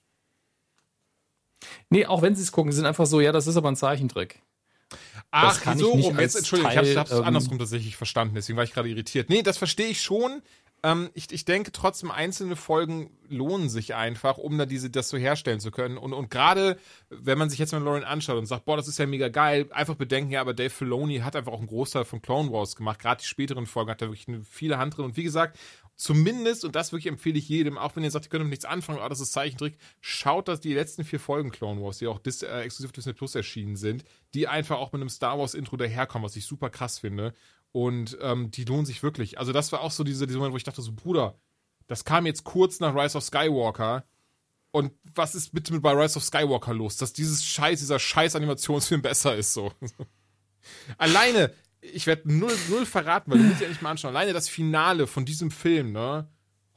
Nee, 1.93 2.07
auch 2.07 2.23
wenn 2.23 2.35
sie 2.35 2.41
es 2.41 2.51
gucken, 2.51 2.71
sie 2.71 2.77
sind 2.77 2.87
einfach 2.87 3.05
so, 3.05 3.21
ja, 3.21 3.31
das 3.31 3.45
ist 3.45 3.55
aber 3.55 3.69
ein 3.69 3.75
Zeichentrick. 3.75 4.41
Ach, 5.29 5.61
kann 5.61 5.77
so 5.77 5.91
ich 5.91 5.95
nicht 5.97 6.05
rum. 6.07 6.19
Jetzt, 6.19 6.35
als 6.35 6.35
Entschuldigung, 6.37 6.73
Teil, 6.73 6.87
ich 6.87 6.97
habe 6.97 7.07
es 7.07 7.15
ähm, 7.15 7.23
andersrum 7.23 7.59
tatsächlich 7.59 7.95
verstanden, 7.95 8.33
deswegen 8.33 8.57
war 8.57 8.63
ich 8.63 8.73
gerade 8.73 8.89
irritiert. 8.89 9.29
Nee, 9.29 9.43
das 9.43 9.59
verstehe 9.59 9.87
ich 9.87 10.01
schon. 10.01 10.41
Ähm, 10.81 11.11
ich, 11.13 11.31
ich 11.31 11.45
denke 11.45 11.71
trotzdem, 11.71 12.09
einzelne 12.09 12.55
Folgen 12.55 13.11
lohnen 13.29 13.69
sich 13.69 13.93
einfach, 13.93 14.39
um 14.39 14.57
da 14.57 14.65
diese, 14.65 14.89
das 14.89 15.09
so 15.09 15.17
herstellen 15.17 15.59
zu 15.59 15.69
können. 15.69 15.99
Und, 15.99 16.13
und 16.13 16.31
gerade, 16.31 16.79
wenn 17.09 17.37
man 17.37 17.51
sich 17.51 17.59
jetzt 17.59 17.73
mal 17.73 17.81
Lauren 17.81 18.03
anschaut 18.03 18.37
und 18.37 18.47
sagt, 18.47 18.65
boah, 18.65 18.75
das 18.75 18.87
ist 18.87 18.97
ja 18.97 19.05
mega 19.05 19.29
geil, 19.29 19.67
einfach 19.71 19.95
bedenken, 19.95 20.31
ja, 20.31 20.41
aber 20.41 20.55
Dave 20.55 20.71
Filoni 20.71 21.19
hat 21.19 21.35
einfach 21.35 21.51
auch 21.51 21.59
einen 21.59 21.67
Großteil 21.67 22.05
von 22.05 22.23
Clone 22.23 22.51
Wars 22.51 22.75
gemacht. 22.75 22.99
Gerade 22.99 23.21
die 23.21 23.27
späteren 23.27 23.67
Folgen 23.67 23.91
hat 23.91 24.01
er 24.01 24.09
wirklich 24.09 24.27
eine 24.27 24.43
viele 24.43 24.79
Hand 24.79 24.97
drin. 24.97 25.05
Und 25.05 25.15
wie 25.15 25.23
gesagt, 25.23 25.57
zumindest, 25.95 26.65
und 26.65 26.75
das 26.75 26.91
wirklich 26.91 27.07
empfehle 27.07 27.37
ich 27.37 27.49
jedem, 27.49 27.77
auch 27.77 27.95
wenn 27.95 28.03
ihr 28.03 28.11
sagt, 28.11 28.25
ihr 28.25 28.29
könnt 28.29 28.41
damit 28.41 28.51
nichts 28.51 28.65
anfangen, 28.65 28.99
oh, 29.03 29.09
das 29.09 29.19
ist 29.19 29.33
Zeichentrick, 29.33 29.77
schaut, 30.01 30.47
dass 30.47 30.59
die 30.59 30.73
letzten 30.73 31.03
vier 31.03 31.19
Folgen 31.19 31.51
Clone 31.51 31.81
Wars, 31.81 31.99
die 31.99 32.07
auch 32.07 32.19
dis, 32.19 32.41
äh, 32.41 32.61
exklusiv 32.61 32.91
Disney 32.91 33.13
Plus 33.13 33.35
erschienen 33.35 33.75
sind, 33.75 34.03
die 34.33 34.47
einfach 34.47 34.77
auch 34.77 34.91
mit 34.91 35.01
einem 35.01 35.09
Star 35.09 35.37
Wars 35.39 35.53
Intro 35.53 35.77
daherkommen, 35.77 36.25
was 36.25 36.35
ich 36.35 36.45
super 36.45 36.69
krass 36.69 36.99
finde. 36.99 37.33
Und 37.71 38.17
ähm, 38.21 38.51
die 38.51 38.65
lohnen 38.65 38.85
sich 38.85 39.01
wirklich. 39.01 39.39
Also, 39.39 39.51
das 39.51 39.71
war 39.71 39.81
auch 39.81 39.91
so 39.91 40.03
diese, 40.03 40.27
dieser 40.27 40.37
Moment, 40.37 40.53
wo 40.53 40.57
ich 40.57 40.63
dachte, 40.63 40.81
so, 40.83 40.93
Bruder, 40.93 41.39
das 41.87 42.05
kam 42.05 42.25
jetzt 42.25 42.43
kurz 42.43 42.79
nach 42.79 42.95
Rise 42.95 43.17
of 43.17 43.23
Skywalker. 43.23 44.05
Und 44.71 44.91
was 45.15 45.35
ist 45.35 45.53
bitte 45.53 45.73
mit 45.73 45.81
bei 45.81 45.91
Rise 45.91 46.17
of 46.17 46.23
Skywalker 46.23 46.73
los? 46.73 46.97
Dass 46.97 47.13
dieses 47.13 47.43
Scheiß, 47.43 47.79
dieser 47.79 47.99
scheiß 47.99 48.35
Animationsfilm 48.35 49.01
besser 49.01 49.35
ist 49.35 49.53
so. 49.53 49.71
Alleine, 50.97 51.53
ich 51.91 52.07
werde 52.07 52.31
null, 52.31 52.53
null 52.69 52.85
verraten, 52.85 53.31
weil 53.31 53.39
du 53.39 53.45
musst 53.45 53.61
ja 53.61 53.67
nicht 53.67 53.81
mal 53.81 53.91
anschauen. 53.91 54.15
Alleine 54.15 54.33
das 54.33 54.49
Finale 54.49 55.07
von 55.07 55.25
diesem 55.25 55.51
Film, 55.51 55.91
ne? 55.91 56.27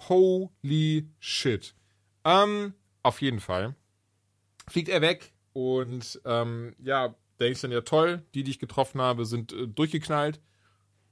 Holy 0.09 1.09
shit. 1.21 1.75
Ähm, 2.25 2.75
auf 3.03 3.23
jeden 3.23 3.41
Fall. 3.41 3.75
Fliegt 4.69 4.89
er 4.89 5.01
weg 5.01 5.33
und 5.53 6.21
ähm, 6.25 6.75
ja, 6.79 7.15
denkst 7.39 7.61
dann 7.63 7.73
ja 7.73 7.83
toll, 7.83 8.25
die, 8.35 8.43
die 8.43 8.51
ich 8.51 8.59
getroffen 8.59 9.01
habe, 9.01 9.25
sind 9.25 9.53
äh, 9.53 9.69
durchgeknallt 9.69 10.41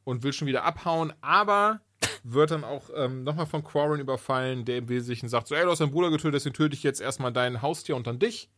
und 0.02 0.22
will 0.22 0.32
schon 0.32 0.48
wieder 0.48 0.64
abhauen, 0.64 1.12
aber 1.20 1.80
wird 2.24 2.50
dann 2.50 2.64
auch 2.64 2.90
ähm, 2.94 3.22
nochmal 3.22 3.46
von 3.46 3.62
Quarren 3.62 4.00
überfallen, 4.00 4.64
der 4.64 4.78
im 4.78 4.88
Wesentlichen 4.88 5.28
sagt 5.28 5.48
so, 5.48 5.54
ey, 5.54 5.64
du 5.64 5.70
hast 5.70 5.80
deinen 5.80 5.92
Bruder 5.92 6.10
getötet, 6.10 6.34
deswegen 6.34 6.54
töte 6.54 6.74
ich 6.74 6.82
jetzt 6.82 7.00
erstmal 7.00 7.32
dein 7.32 7.62
Haustier 7.62 7.96
und 7.96 8.06
dann 8.06 8.18
dich. 8.18 8.50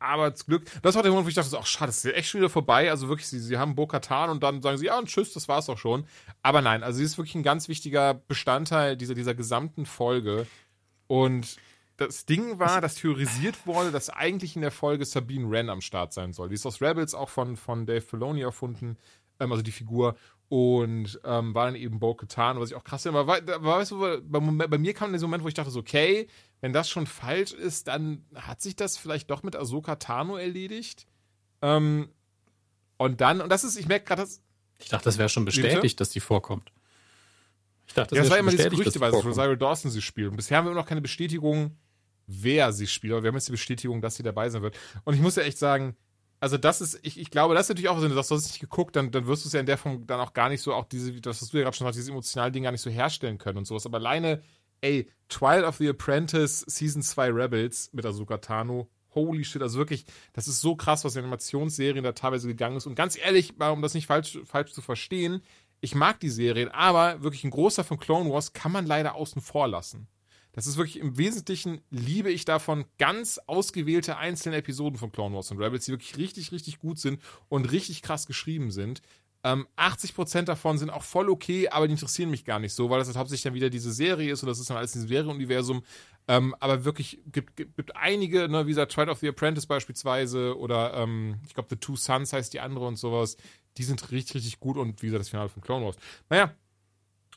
Aber 0.00 0.34
zum 0.34 0.46
Glück, 0.46 0.64
das 0.82 0.94
war 0.94 1.02
der 1.02 1.12
Moment, 1.12 1.26
wo 1.26 1.28
ich 1.28 1.34
dachte, 1.34 1.56
ach 1.60 1.66
schade, 1.66 1.88
das 1.88 1.98
ist 1.98 2.04
ja 2.04 2.10
echt 2.12 2.30
schon 2.30 2.40
wieder 2.40 2.48
vorbei. 2.48 2.90
Also 2.90 3.08
wirklich, 3.08 3.28
sie, 3.28 3.38
sie 3.38 3.58
haben 3.58 3.74
Bo-Katan 3.74 4.30
und 4.30 4.42
dann 4.42 4.62
sagen 4.62 4.78
sie, 4.78 4.86
ja, 4.86 4.98
und 4.98 5.08
tschüss, 5.08 5.34
das 5.34 5.46
war's 5.46 5.68
auch 5.68 5.76
schon. 5.76 6.06
Aber 6.42 6.62
nein, 6.62 6.82
also 6.82 6.98
sie 6.98 7.04
ist 7.04 7.18
wirklich 7.18 7.34
ein 7.34 7.42
ganz 7.42 7.68
wichtiger 7.68 8.14
Bestandteil 8.14 8.96
dieser, 8.96 9.14
dieser 9.14 9.34
gesamten 9.34 9.84
Folge. 9.84 10.46
Und 11.06 11.58
das 11.98 12.24
Ding 12.24 12.58
war, 12.58 12.80
dass 12.80 12.94
theorisiert 12.94 13.66
wurde, 13.66 13.92
dass 13.92 14.08
eigentlich 14.08 14.56
in 14.56 14.62
der 14.62 14.70
Folge 14.70 15.04
Sabine 15.04 15.50
Wren 15.50 15.68
am 15.68 15.82
Start 15.82 16.14
sein 16.14 16.32
soll. 16.32 16.48
Die 16.48 16.54
ist 16.54 16.64
aus 16.64 16.80
Rebels 16.80 17.14
auch 17.14 17.28
von, 17.28 17.58
von 17.58 17.84
Dave 17.84 18.00
Filoni 18.00 18.40
erfunden, 18.40 18.96
ähm, 19.38 19.52
also 19.52 19.62
die 19.62 19.70
Figur. 19.70 20.16
Und 20.48 21.20
ähm, 21.24 21.54
war 21.54 21.66
dann 21.66 21.76
eben 21.76 22.00
Bo 22.00 22.14
Katan, 22.14 22.58
was 22.58 22.70
ich 22.70 22.76
auch 22.76 22.84
krass 22.84 23.02
finde. 23.02 23.18
Aber 23.18 23.46
war, 23.46 23.78
weißt 23.78 23.90
du, 23.90 24.22
bei, 24.22 24.66
bei, 24.66 24.78
mir 24.78 24.94
kam 24.94 25.12
der 25.12 25.20
Moment, 25.20 25.44
wo 25.44 25.48
ich 25.48 25.54
dachte, 25.54 25.70
so, 25.70 25.80
okay, 25.80 26.26
wenn 26.60 26.72
das 26.72 26.88
schon 26.88 27.06
falsch 27.06 27.52
ist, 27.52 27.88
dann 27.88 28.24
hat 28.34 28.60
sich 28.60 28.76
das 28.76 28.96
vielleicht 28.96 29.30
doch 29.30 29.42
mit 29.42 29.56
Ahsoka 29.56 29.96
Tano 29.96 30.36
erledigt. 30.36 31.06
Ähm, 31.62 32.10
und 32.96 33.20
dann, 33.20 33.40
und 33.40 33.48
das 33.48 33.64
ist, 33.64 33.76
ich 33.76 33.88
merke 33.88 34.04
gerade, 34.06 34.22
dass. 34.22 34.42
Ich 34.78 34.88
dachte, 34.88 35.04
das 35.04 35.18
wäre 35.18 35.28
schon 35.28 35.44
bestätigt, 35.44 36.00
dass 36.00 36.10
die 36.10 36.20
vorkommt. 36.20 36.72
Ich 37.86 37.94
dachte, 37.94 38.14
das, 38.14 38.16
ja, 38.16 38.22
das 38.22 38.30
war 38.30 38.38
immer 38.38 38.50
diese 38.50 38.70
Gerüchteweise, 38.70 39.16
dass 39.16 39.24
Rosario 39.24 39.56
Dawson 39.56 39.90
sie 39.90 40.02
spielt. 40.02 40.30
Und 40.30 40.36
bisher 40.36 40.58
haben 40.58 40.66
wir 40.66 40.72
immer 40.72 40.80
noch 40.80 40.88
keine 40.88 41.00
Bestätigung, 41.00 41.76
wer 42.26 42.72
sie 42.72 42.86
spielt. 42.86 43.12
Aber 43.12 43.22
wir 43.22 43.28
haben 43.28 43.34
jetzt 43.34 43.48
die 43.48 43.52
Bestätigung, 43.52 44.00
dass 44.00 44.16
sie 44.16 44.22
dabei 44.22 44.48
sein 44.48 44.62
wird. 44.62 44.78
Und 45.04 45.14
ich 45.14 45.20
muss 45.20 45.36
ja 45.36 45.42
echt 45.42 45.58
sagen, 45.58 45.96
also 46.40 46.56
das 46.56 46.80
ist, 46.80 46.98
ich, 47.02 47.18
ich 47.18 47.30
glaube, 47.30 47.54
das 47.54 47.66
ist 47.66 47.70
natürlich 47.70 47.90
auch 47.90 47.98
so, 47.98 48.08
dass 48.08 48.28
du 48.28 48.34
es 48.34 48.46
nicht 48.46 48.60
geguckt, 48.60 48.96
dann, 48.96 49.10
dann 49.10 49.26
wirst 49.26 49.44
du 49.44 49.48
es 49.48 49.52
ja 49.52 49.60
in 49.60 49.66
der 49.66 49.76
Form 49.76 50.06
dann 50.06 50.20
auch 50.20 50.32
gar 50.32 50.48
nicht 50.48 50.62
so, 50.62 50.72
auch 50.72 50.86
diese, 50.86 51.20
das 51.20 51.42
hast 51.42 51.52
du 51.52 51.58
ja 51.58 51.64
gerade 51.64 51.76
schon 51.76 51.84
gesagt, 51.84 51.96
dieses 51.96 52.08
emotionale 52.08 52.50
Ding 52.50 52.62
gar 52.62 52.72
nicht 52.72 52.80
so 52.80 52.90
herstellen 52.90 53.36
können 53.36 53.58
und 53.58 53.66
sowas. 53.66 53.84
Aber 53.84 53.98
alleine, 53.98 54.42
ey, 54.80 55.06
Trial 55.28 55.64
of 55.64 55.76
the 55.76 55.88
Apprentice 55.88 56.64
Season 56.66 57.02
2 57.02 57.30
Rebels 57.30 57.90
mit 57.92 58.04
Ahsoka 58.04 58.38
Tano, 58.38 58.88
holy 59.14 59.44
shit, 59.44 59.62
also 59.62 59.78
wirklich, 59.78 60.04
das 60.32 60.48
ist 60.48 60.60
so 60.60 60.76
krass, 60.76 61.04
was 61.04 61.16
in 61.16 61.22
Animationsserien 61.22 62.04
da 62.04 62.12
teilweise 62.12 62.48
gegangen 62.48 62.76
ist. 62.76 62.86
Und 62.86 62.94
ganz 62.94 63.16
ehrlich, 63.16 63.54
um 63.60 63.82
das 63.82 63.94
nicht 63.94 64.06
falsch, 64.06 64.38
falsch 64.44 64.72
zu 64.72 64.82
verstehen, 64.82 65.42
ich 65.80 65.94
mag 65.94 66.20
die 66.20 66.28
Serien, 66.28 66.68
aber 66.68 67.22
wirklich 67.22 67.44
ein 67.44 67.50
großer 67.50 67.84
von 67.84 67.98
Clone 67.98 68.30
Wars 68.30 68.52
kann 68.52 68.72
man 68.72 68.86
leider 68.86 69.14
außen 69.14 69.40
vor 69.40 69.66
lassen. 69.68 70.08
Das 70.52 70.66
ist 70.66 70.76
wirklich 70.76 70.98
im 70.98 71.16
Wesentlichen 71.16 71.80
liebe 71.90 72.30
ich 72.30 72.44
davon 72.44 72.84
ganz 72.98 73.38
ausgewählte 73.46 74.16
einzelne 74.16 74.56
Episoden 74.56 74.98
von 74.98 75.12
Clone 75.12 75.34
Wars 75.34 75.50
und 75.52 75.58
Rebels, 75.58 75.84
die 75.84 75.92
wirklich 75.92 76.16
richtig, 76.16 76.50
richtig 76.50 76.80
gut 76.80 76.98
sind 76.98 77.22
und 77.48 77.70
richtig 77.70 78.02
krass 78.02 78.26
geschrieben 78.26 78.72
sind. 78.72 79.00
Ähm, 79.42 79.66
80% 79.76 80.42
davon 80.42 80.76
sind 80.76 80.90
auch 80.90 81.02
voll 81.02 81.30
okay, 81.30 81.68
aber 81.68 81.86
die 81.88 81.92
interessieren 81.92 82.30
mich 82.30 82.44
gar 82.44 82.58
nicht 82.58 82.74
so, 82.74 82.90
weil 82.90 82.98
das 82.98 83.08
halt 83.08 83.16
hauptsächlich 83.16 83.44
dann 83.44 83.54
wieder 83.54 83.70
diese 83.70 83.90
Serie 83.90 84.32
ist 84.32 84.42
und 84.42 84.48
das 84.48 84.58
ist 84.58 84.68
dann 84.68 84.76
alles 84.76 84.92
dieses 84.92 85.08
Serienuniversum. 85.08 85.82
Ähm, 86.28 86.54
aber 86.60 86.84
wirklich 86.84 87.20
gibt, 87.26 87.56
gibt, 87.56 87.76
gibt 87.76 87.96
einige, 87.96 88.48
ne, 88.48 88.66
wie 88.66 88.70
gesagt, 88.70 88.92
Trial 88.92 89.08
of 89.08 89.18
the 89.18 89.28
Apprentice 89.28 89.66
beispielsweise 89.66 90.58
oder 90.58 90.94
ähm, 90.94 91.40
ich 91.46 91.54
glaube 91.54 91.68
The 91.70 91.76
Two 91.76 91.96
Sons 91.96 92.32
heißt 92.32 92.52
die 92.52 92.60
andere 92.60 92.86
und 92.86 92.96
sowas, 92.96 93.38
die 93.78 93.84
sind 93.84 94.10
richtig, 94.10 94.36
richtig 94.36 94.60
gut 94.60 94.76
und 94.76 95.00
wie 95.02 95.06
gesagt, 95.06 95.20
das 95.20 95.30
Finale 95.30 95.48
von 95.48 95.62
Clone 95.62 95.86
Wars. 95.86 95.96
Naja, 96.28 96.54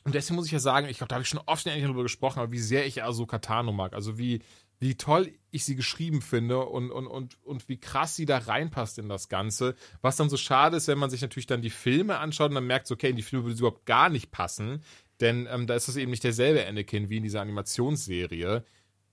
und 0.04 0.14
deswegen 0.14 0.36
muss 0.36 0.46
ich 0.46 0.52
ja 0.52 0.58
sagen, 0.58 0.86
ich 0.88 0.98
glaube, 0.98 1.08
da 1.08 1.14
habe 1.14 1.22
ich 1.22 1.28
schon 1.28 1.40
oft 1.46 1.66
eigentlich 1.66 1.82
darüber 1.82 2.02
gesprochen, 2.02 2.38
aber 2.38 2.52
wie 2.52 2.58
sehr 2.58 2.86
ich 2.86 3.02
Ahsoka 3.02 3.38
Tano 3.38 3.72
mag. 3.72 3.94
Also 3.94 4.18
wie, 4.18 4.42
wie 4.80 4.96
toll 4.96 5.32
ich 5.50 5.64
sie 5.64 5.76
geschrieben 5.76 6.20
finde 6.20 6.58
und, 6.66 6.90
und, 6.90 7.06
und, 7.06 7.42
und 7.44 7.68
wie 7.68 7.78
krass 7.78 8.16
sie 8.16 8.26
da 8.26 8.38
reinpasst 8.38 8.98
in 8.98 9.08
das 9.08 9.28
Ganze. 9.28 9.76
Was 10.02 10.16
dann 10.16 10.28
so 10.28 10.36
schade 10.36 10.76
ist, 10.76 10.88
wenn 10.88 10.98
man 10.98 11.10
sich 11.10 11.22
natürlich 11.22 11.46
dann 11.46 11.62
die 11.62 11.70
Filme 11.70 12.18
anschaut 12.18 12.50
und 12.50 12.56
dann 12.56 12.66
merkt, 12.66 12.90
okay, 12.90 13.10
in 13.10 13.16
die 13.16 13.22
Filme 13.22 13.44
würde 13.44 13.56
sie 13.56 13.62
überhaupt 13.62 13.86
gar 13.86 14.08
nicht 14.08 14.30
passen. 14.30 14.82
Denn 15.20 15.48
ähm, 15.50 15.66
da 15.66 15.74
ist 15.74 15.88
das 15.88 15.96
eben 15.96 16.10
nicht 16.10 16.24
derselbe 16.24 16.66
Anakin 16.66 17.08
wie 17.08 17.18
in 17.18 17.22
dieser 17.22 17.40
Animationsserie. 17.40 18.64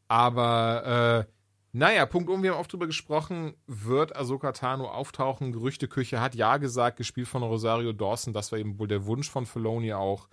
Aber 0.08 1.26
äh, 1.28 1.32
naja, 1.74 2.06
Punkt 2.06 2.30
um, 2.30 2.44
wir 2.44 2.52
haben 2.52 2.60
oft 2.60 2.74
drüber 2.74 2.88
gesprochen, 2.88 3.54
wird 3.66 4.16
Ahsoka 4.16 4.52
Tano 4.52 4.90
auftauchen? 4.90 5.54
Gerüchteküche 5.54 6.20
hat 6.20 6.36
ja 6.36 6.58
gesagt, 6.58 6.98
gespielt 6.98 7.30
von 7.30 7.44
Rosario 7.44 7.94
Dawson. 7.94 8.34
Das 8.34 8.52
war 8.52 8.60
eben 8.60 8.78
wohl 8.78 8.90
der 8.90 9.06
Wunsch 9.06 9.30
von 9.30 9.46
Filoni 9.46 9.94
auch. 9.94 10.28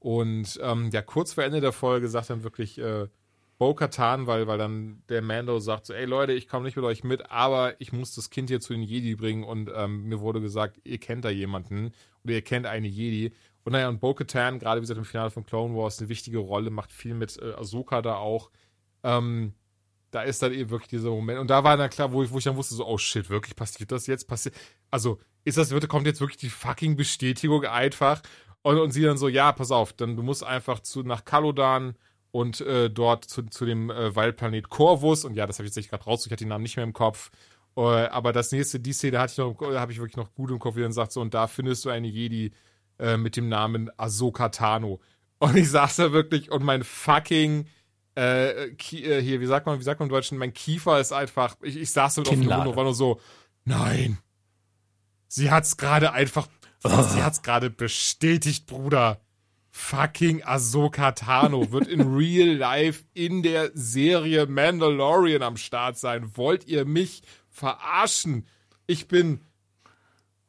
Und 0.00 0.58
ähm, 0.60 0.90
ja, 0.90 1.02
kurz 1.02 1.34
vor 1.34 1.44
Ende 1.44 1.60
der 1.60 1.72
Folge 1.72 2.08
sagt 2.08 2.30
dann 2.30 2.42
wirklich 2.42 2.78
äh, 2.78 3.06
Bo 3.58 3.74
Katan, 3.74 4.26
weil, 4.26 4.46
weil 4.46 4.58
dann 4.58 5.02
der 5.08 5.22
Mando 5.22 5.58
sagt 5.60 5.86
so, 5.86 5.94
ey 5.94 6.04
Leute, 6.04 6.32
ich 6.32 6.48
komme 6.48 6.64
nicht 6.64 6.76
mit 6.76 6.84
euch 6.84 7.04
mit, 7.04 7.30
aber 7.30 7.80
ich 7.80 7.92
muss 7.92 8.14
das 8.14 8.30
Kind 8.30 8.48
hier 8.48 8.60
zu 8.60 8.72
den 8.72 8.82
Jedi 8.82 9.14
bringen 9.14 9.44
und 9.44 9.70
ähm, 9.74 10.04
mir 10.04 10.20
wurde 10.20 10.40
gesagt, 10.40 10.80
ihr 10.84 10.98
kennt 10.98 11.24
da 11.24 11.30
jemanden 11.30 11.92
oder 12.24 12.34
ihr 12.34 12.42
kennt 12.42 12.66
eine 12.66 12.88
Jedi. 12.88 13.34
Und 13.64 13.72
naja, 13.72 13.88
und 13.88 14.00
Bo 14.00 14.14
Katan, 14.14 14.58
gerade 14.58 14.80
wie 14.80 14.82
gesagt 14.82 14.98
im 14.98 15.04
Finale 15.04 15.30
von 15.30 15.44
Clone 15.44 15.76
Wars, 15.76 16.00
eine 16.00 16.08
wichtige 16.08 16.38
Rolle, 16.38 16.70
macht 16.70 16.92
viel 16.92 17.14
mit 17.14 17.38
äh, 17.40 17.52
Ahsoka 17.52 18.02
da 18.02 18.16
auch. 18.16 18.50
Ähm, 19.04 19.54
da 20.10 20.22
ist 20.22 20.42
dann 20.42 20.52
eben 20.52 20.70
wirklich 20.70 20.90
dieser 20.90 21.10
Moment. 21.10 21.38
Und 21.40 21.48
da 21.48 21.64
war 21.64 21.76
dann 21.76 21.90
klar, 21.90 22.12
wo 22.12 22.22
ich, 22.22 22.30
wo 22.30 22.38
ich 22.38 22.44
dann 22.44 22.56
wusste, 22.56 22.74
so, 22.74 22.86
oh 22.86 22.98
shit, 22.98 23.30
wirklich 23.30 23.56
passiert 23.56 23.90
das 23.92 24.06
jetzt? 24.06 24.28
Passiert. 24.28 24.54
Also, 24.90 25.18
ist 25.44 25.56
das, 25.56 25.72
kommt 25.88 26.06
jetzt 26.06 26.20
wirklich 26.20 26.36
die 26.36 26.50
fucking 26.50 26.96
Bestätigung 26.96 27.64
einfach? 27.64 28.20
Und, 28.62 28.78
und 28.78 28.90
sie 28.90 29.02
dann 29.02 29.16
so, 29.16 29.28
ja, 29.28 29.52
pass 29.52 29.70
auf, 29.70 29.92
dann 29.92 30.16
du 30.16 30.22
musst 30.22 30.44
einfach 30.44 30.80
zu, 30.80 31.02
nach 31.02 31.24
Kalodan 31.24 31.96
und 32.32 32.60
äh, 32.62 32.90
dort 32.90 33.24
zu, 33.24 33.44
zu 33.44 33.64
dem 33.64 33.90
äh, 33.90 34.16
Waldplanet 34.16 34.68
Corvus. 34.68 35.24
Und 35.24 35.34
ja, 35.34 35.46
das 35.46 35.58
habe 35.58 35.68
ich 35.68 35.74
jetzt 35.74 35.88
gerade 35.88 36.04
raus, 36.04 36.26
ich 36.26 36.32
hatte 36.32 36.44
den 36.44 36.48
Namen 36.48 36.64
nicht 36.64 36.76
mehr 36.76 36.84
im 36.84 36.92
Kopf. 36.92 37.30
Uh, 37.74 38.06
aber 38.10 38.34
das 38.34 38.52
nächste, 38.52 38.80
die 38.80 38.92
Szene 38.92 39.18
hatte 39.18 39.32
ich 39.32 39.38
noch, 39.38 39.58
habe 39.78 39.92
ich 39.92 39.98
wirklich 39.98 40.18
noch 40.18 40.34
gut 40.34 40.50
im 40.50 40.58
Kopf, 40.58 40.76
wie 40.76 40.82
dann 40.82 40.92
sagt 40.92 41.12
so, 41.12 41.22
und 41.22 41.32
da 41.32 41.46
findest 41.46 41.86
du 41.86 41.88
eine 41.88 42.06
Jedi 42.06 42.52
äh, 42.98 43.16
mit 43.16 43.34
dem 43.36 43.48
Namen 43.48 43.90
Ahsoka 43.96 44.50
Tano. 44.50 45.00
Und 45.38 45.56
ich 45.56 45.70
saß 45.70 45.96
da 45.96 46.12
wirklich 46.12 46.50
und 46.50 46.62
mein 46.62 46.84
fucking 46.84 47.66
äh, 48.14 48.66
äh, 48.66 48.76
hier, 48.76 49.40
wie 49.40 49.46
sagt 49.46 49.64
man, 49.64 49.78
wie 49.78 49.84
sagt 49.84 50.00
man 50.00 50.10
im 50.10 50.12
Deutschen, 50.12 50.36
mein 50.36 50.52
Kiefer 50.52 51.00
ist 51.00 51.12
einfach, 51.12 51.56
ich, 51.62 51.78
ich 51.78 51.90
saß 51.92 52.16
da 52.16 52.22
auf 52.22 52.28
dem 52.28 52.40
Mund 52.40 52.66
und 52.66 52.76
war 52.76 52.84
nur 52.84 52.94
so, 52.94 53.18
nein. 53.64 54.18
Sie 55.28 55.50
hat's 55.50 55.78
gerade 55.78 56.12
einfach 56.12 56.48
Oh. 56.84 57.02
Sie 57.02 57.22
hat's 57.22 57.42
gerade 57.42 57.70
bestätigt, 57.70 58.66
Bruder. 58.66 59.20
Fucking 59.72 60.44
Ahsoka 60.44 61.12
Tano 61.12 61.72
wird 61.72 61.88
in 61.88 62.14
real 62.14 62.54
life 62.56 63.04
in 63.14 63.42
der 63.42 63.70
Serie 63.74 64.46
Mandalorian 64.46 65.42
am 65.42 65.56
Start 65.56 65.98
sein. 65.98 66.36
Wollt 66.36 66.66
ihr 66.68 66.84
mich 66.84 67.22
verarschen? 67.48 68.46
Ich 68.86 69.08
bin 69.08 69.40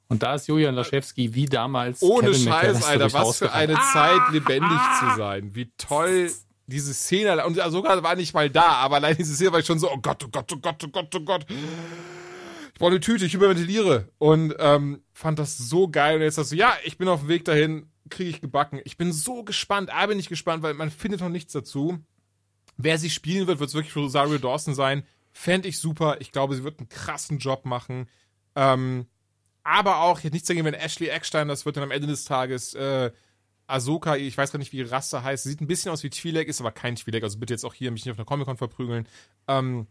und 0.10 0.22
da 0.22 0.36
ist 0.36 0.48
Julian 0.48 0.76
Laschewski 0.76 1.34
wie 1.34 1.46
damals. 1.46 2.04
Ohne 2.04 2.32
Kevin 2.32 2.44
Scheiß, 2.44 2.84
Alter, 2.84 3.14
was 3.14 3.40
für 3.40 3.52
eine 3.52 3.80
ah, 3.80 3.94
Zeit, 3.94 4.22
lebendig 4.32 4.70
ah, 4.72 5.00
zu 5.00 5.18
sein. 5.18 5.56
Wie 5.56 5.72
toll 5.78 6.30
diese 6.68 6.94
Szene. 6.94 7.44
Und 7.46 7.60
Ahsoka 7.60 8.04
war 8.04 8.16
nicht 8.16 8.34
mal 8.34 8.50
da, 8.50 8.74
aber 8.74 8.98
allein 8.98 9.18
diese 9.18 9.34
Szene 9.34 9.54
war 9.54 9.60
ich 9.60 9.66
schon 9.66 9.80
so, 9.80 9.92
oh 9.92 9.98
Gott, 10.00 10.24
oh 10.24 10.28
Gott, 10.32 10.52
oh 10.54 10.58
Gott, 10.58 10.84
oh 10.84 10.88
Gott, 10.90 11.16
oh 11.16 11.20
Gott. 11.22 11.46
Ich 11.50 12.80
brauche 12.80 12.92
eine 12.92 13.00
Tüte, 13.00 13.26
ich 13.26 13.34
überventiliere. 13.34 14.10
Und 14.20 14.54
ähm, 14.60 15.02
fand 15.14 15.40
das 15.40 15.58
so 15.58 15.88
geil. 15.88 16.18
Und 16.18 16.22
jetzt 16.22 16.36
sagst 16.36 16.52
du, 16.52 16.58
ja, 16.58 16.74
ich 16.84 16.98
bin 17.00 17.08
auf 17.08 17.22
dem 17.22 17.30
Weg 17.30 17.46
dahin 17.46 17.88
kriege 18.10 18.30
ich 18.30 18.42
gebacken. 18.42 18.82
Ich 18.84 18.98
bin 18.98 19.12
so 19.12 19.44
gespannt, 19.44 19.90
aber 19.90 20.08
bin 20.08 20.20
ich 20.20 20.30
gespannt, 20.30 20.64
weil 20.64 20.74
man 20.74 20.92
findet 20.92 21.22
noch 21.22 21.30
nichts 21.30 21.54
dazu. 21.54 22.00
Wer 22.78 22.98
sie 22.98 23.10
spielen 23.10 23.48
wird, 23.48 23.60
wird 23.60 23.70
es 23.70 23.76
wirklich 23.76 23.96
Rosario 23.96 24.38
Dawson 24.38 24.76
sein. 24.76 25.04
Fände 25.32 25.68
ich 25.68 25.80
super. 25.80 26.18
Ich 26.20 26.32
glaube, 26.32 26.56
sie 26.56 26.64
wird 26.64 26.80
einen 26.80 26.90
krassen 26.90 27.38
Job 27.38 27.66
machen. 27.66 28.08
Ähm, 28.56 29.08
aber 29.64 30.02
auch, 30.02 30.18
ich 30.18 30.26
hätte 30.26 30.36
nichts 30.36 30.48
dagegen, 30.48 30.66
wenn 30.66 30.74
Ashley 30.74 31.08
Eckstein, 31.08 31.48
das 31.48 31.66
wird 31.66 31.78
dann 31.78 31.84
am 31.84 31.92
Ende 31.92 32.08
des 32.08 32.26
Tages 32.26 32.74
äh, 32.74 33.12
Ahsoka, 33.68 34.18
ich 34.18 34.38
weiß 34.38 34.52
gar 34.52 34.60
nicht, 34.60 34.74
wie 34.74 34.78
ihre 34.78 34.92
Rasse 34.92 35.24
heißt. 35.24 35.46
Sieht 35.46 35.62
ein 35.62 35.68
bisschen 35.68 35.92
aus 35.92 36.04
wie 36.04 36.10
Twi'lek, 36.10 36.46
ist 36.46 36.60
aber 36.60 36.72
kein 36.72 36.96
Twi'lek. 36.96 37.24
Also 37.24 37.40
bitte 37.40 37.54
jetzt 37.54 37.64
auch 37.64 37.74
hier 37.74 37.92
mich 37.92 38.06
nicht 38.06 38.12
auf 38.12 38.18
einer 38.20 38.26
Comic-Con 38.26 38.58
verprügeln. 38.58 39.08
Ähm, 39.48 39.88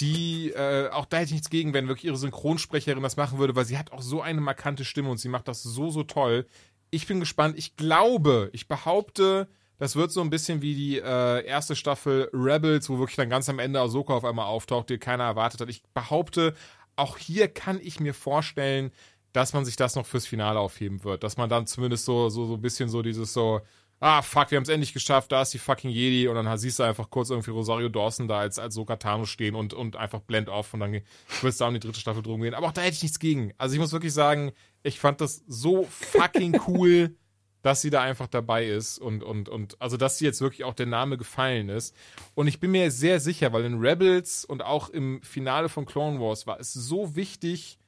die, 0.00 0.50
äh, 0.50 0.88
auch 0.90 1.04
da 1.04 1.18
hätte 1.18 1.26
ich 1.26 1.32
nichts 1.32 1.50
gegen, 1.50 1.74
wenn 1.74 1.88
wirklich 1.88 2.06
ihre 2.06 2.16
Synchronsprecherin 2.16 3.02
das 3.02 3.16
machen 3.16 3.38
würde, 3.38 3.54
weil 3.56 3.66
sie 3.66 3.76
hat 3.76 3.92
auch 3.92 4.00
so 4.00 4.22
eine 4.22 4.40
markante 4.40 4.84
Stimme 4.84 5.10
und 5.10 5.18
sie 5.18 5.28
macht 5.28 5.48
das 5.48 5.62
so, 5.62 5.90
so 5.90 6.04
toll 6.04 6.46
ich 6.94 7.06
bin 7.06 7.20
gespannt. 7.20 7.58
Ich 7.58 7.76
glaube, 7.76 8.50
ich 8.52 8.68
behaupte, 8.68 9.48
das 9.78 9.96
wird 9.96 10.12
so 10.12 10.20
ein 10.20 10.30
bisschen 10.30 10.62
wie 10.62 10.74
die 10.74 10.98
äh, 10.98 11.44
erste 11.44 11.74
Staffel 11.74 12.30
Rebels, 12.32 12.88
wo 12.88 12.98
wirklich 12.98 13.16
dann 13.16 13.30
ganz 13.30 13.48
am 13.48 13.58
Ende 13.58 13.80
Ahsoka 13.80 14.14
auf 14.14 14.24
einmal 14.24 14.46
auftaucht, 14.46 14.88
die 14.88 14.98
keiner 14.98 15.24
erwartet 15.24 15.60
hat. 15.60 15.68
Ich 15.68 15.82
behaupte, 15.94 16.54
auch 16.96 17.18
hier 17.18 17.48
kann 17.48 17.80
ich 17.82 18.00
mir 18.00 18.14
vorstellen, 18.14 18.92
dass 19.32 19.52
man 19.52 19.64
sich 19.64 19.74
das 19.74 19.96
noch 19.96 20.06
fürs 20.06 20.26
Finale 20.26 20.60
aufheben 20.60 21.02
wird. 21.02 21.24
Dass 21.24 21.36
man 21.36 21.50
dann 21.50 21.66
zumindest 21.66 22.04
so, 22.04 22.28
so, 22.28 22.46
so 22.46 22.54
ein 22.54 22.62
bisschen 22.62 22.88
so 22.88 23.02
dieses 23.02 23.32
so, 23.32 23.60
ah, 24.00 24.22
fuck, 24.22 24.50
wir 24.50 24.56
haben 24.56 24.64
es 24.64 24.68
endlich 24.68 24.92
geschafft, 24.92 25.32
da 25.32 25.42
ist 25.42 25.54
die 25.54 25.58
fucking 25.58 25.90
Jedi 25.90 26.28
und 26.28 26.34
dann 26.34 26.58
siehst 26.58 26.78
du 26.78 26.82
einfach 26.82 27.10
kurz 27.10 27.30
irgendwie 27.30 27.50
Rosario 27.50 27.88
Dawson 27.88 28.28
da 28.28 28.40
als, 28.40 28.58
als 28.58 28.74
Sokatano 28.74 29.24
stehen 29.24 29.54
und, 29.54 29.72
und 29.72 29.96
einfach 29.96 30.20
blend 30.20 30.48
off 30.48 30.74
und 30.74 30.80
dann 30.80 30.92
wird 30.92 31.04
es 31.42 31.56
da 31.56 31.68
um 31.68 31.74
die 31.74 31.80
dritte 31.80 32.00
Staffel 32.00 32.22
drum 32.22 32.42
gehen. 32.42 32.54
Aber 32.54 32.66
auch 32.66 32.72
da 32.72 32.82
hätte 32.82 32.96
ich 32.96 33.02
nichts 33.02 33.18
gegen. 33.18 33.52
Also 33.56 33.74
ich 33.74 33.80
muss 33.80 33.92
wirklich 33.92 34.12
sagen, 34.12 34.52
ich 34.82 35.00
fand 35.00 35.20
das 35.20 35.42
so 35.46 35.84
fucking 35.84 36.60
cool, 36.68 37.16
dass 37.62 37.80
sie 37.80 37.88
da 37.88 38.02
einfach 38.02 38.26
dabei 38.26 38.66
ist 38.66 38.98
und, 38.98 39.22
und, 39.22 39.48
und, 39.48 39.80
also 39.80 39.96
dass 39.96 40.18
sie 40.18 40.26
jetzt 40.26 40.42
wirklich 40.42 40.64
auch 40.64 40.74
der 40.74 40.84
Name 40.84 41.16
gefallen 41.16 41.70
ist. 41.70 41.96
Und 42.34 42.46
ich 42.46 42.60
bin 42.60 42.72
mir 42.72 42.90
sehr 42.90 43.20
sicher, 43.20 43.54
weil 43.54 43.64
in 43.64 43.80
Rebels 43.80 44.44
und 44.44 44.62
auch 44.62 44.90
im 44.90 45.22
Finale 45.22 45.70
von 45.70 45.86
Clone 45.86 46.20
Wars 46.20 46.46
war 46.46 46.60
es 46.60 46.74
so 46.74 47.16
wichtig, 47.16 47.78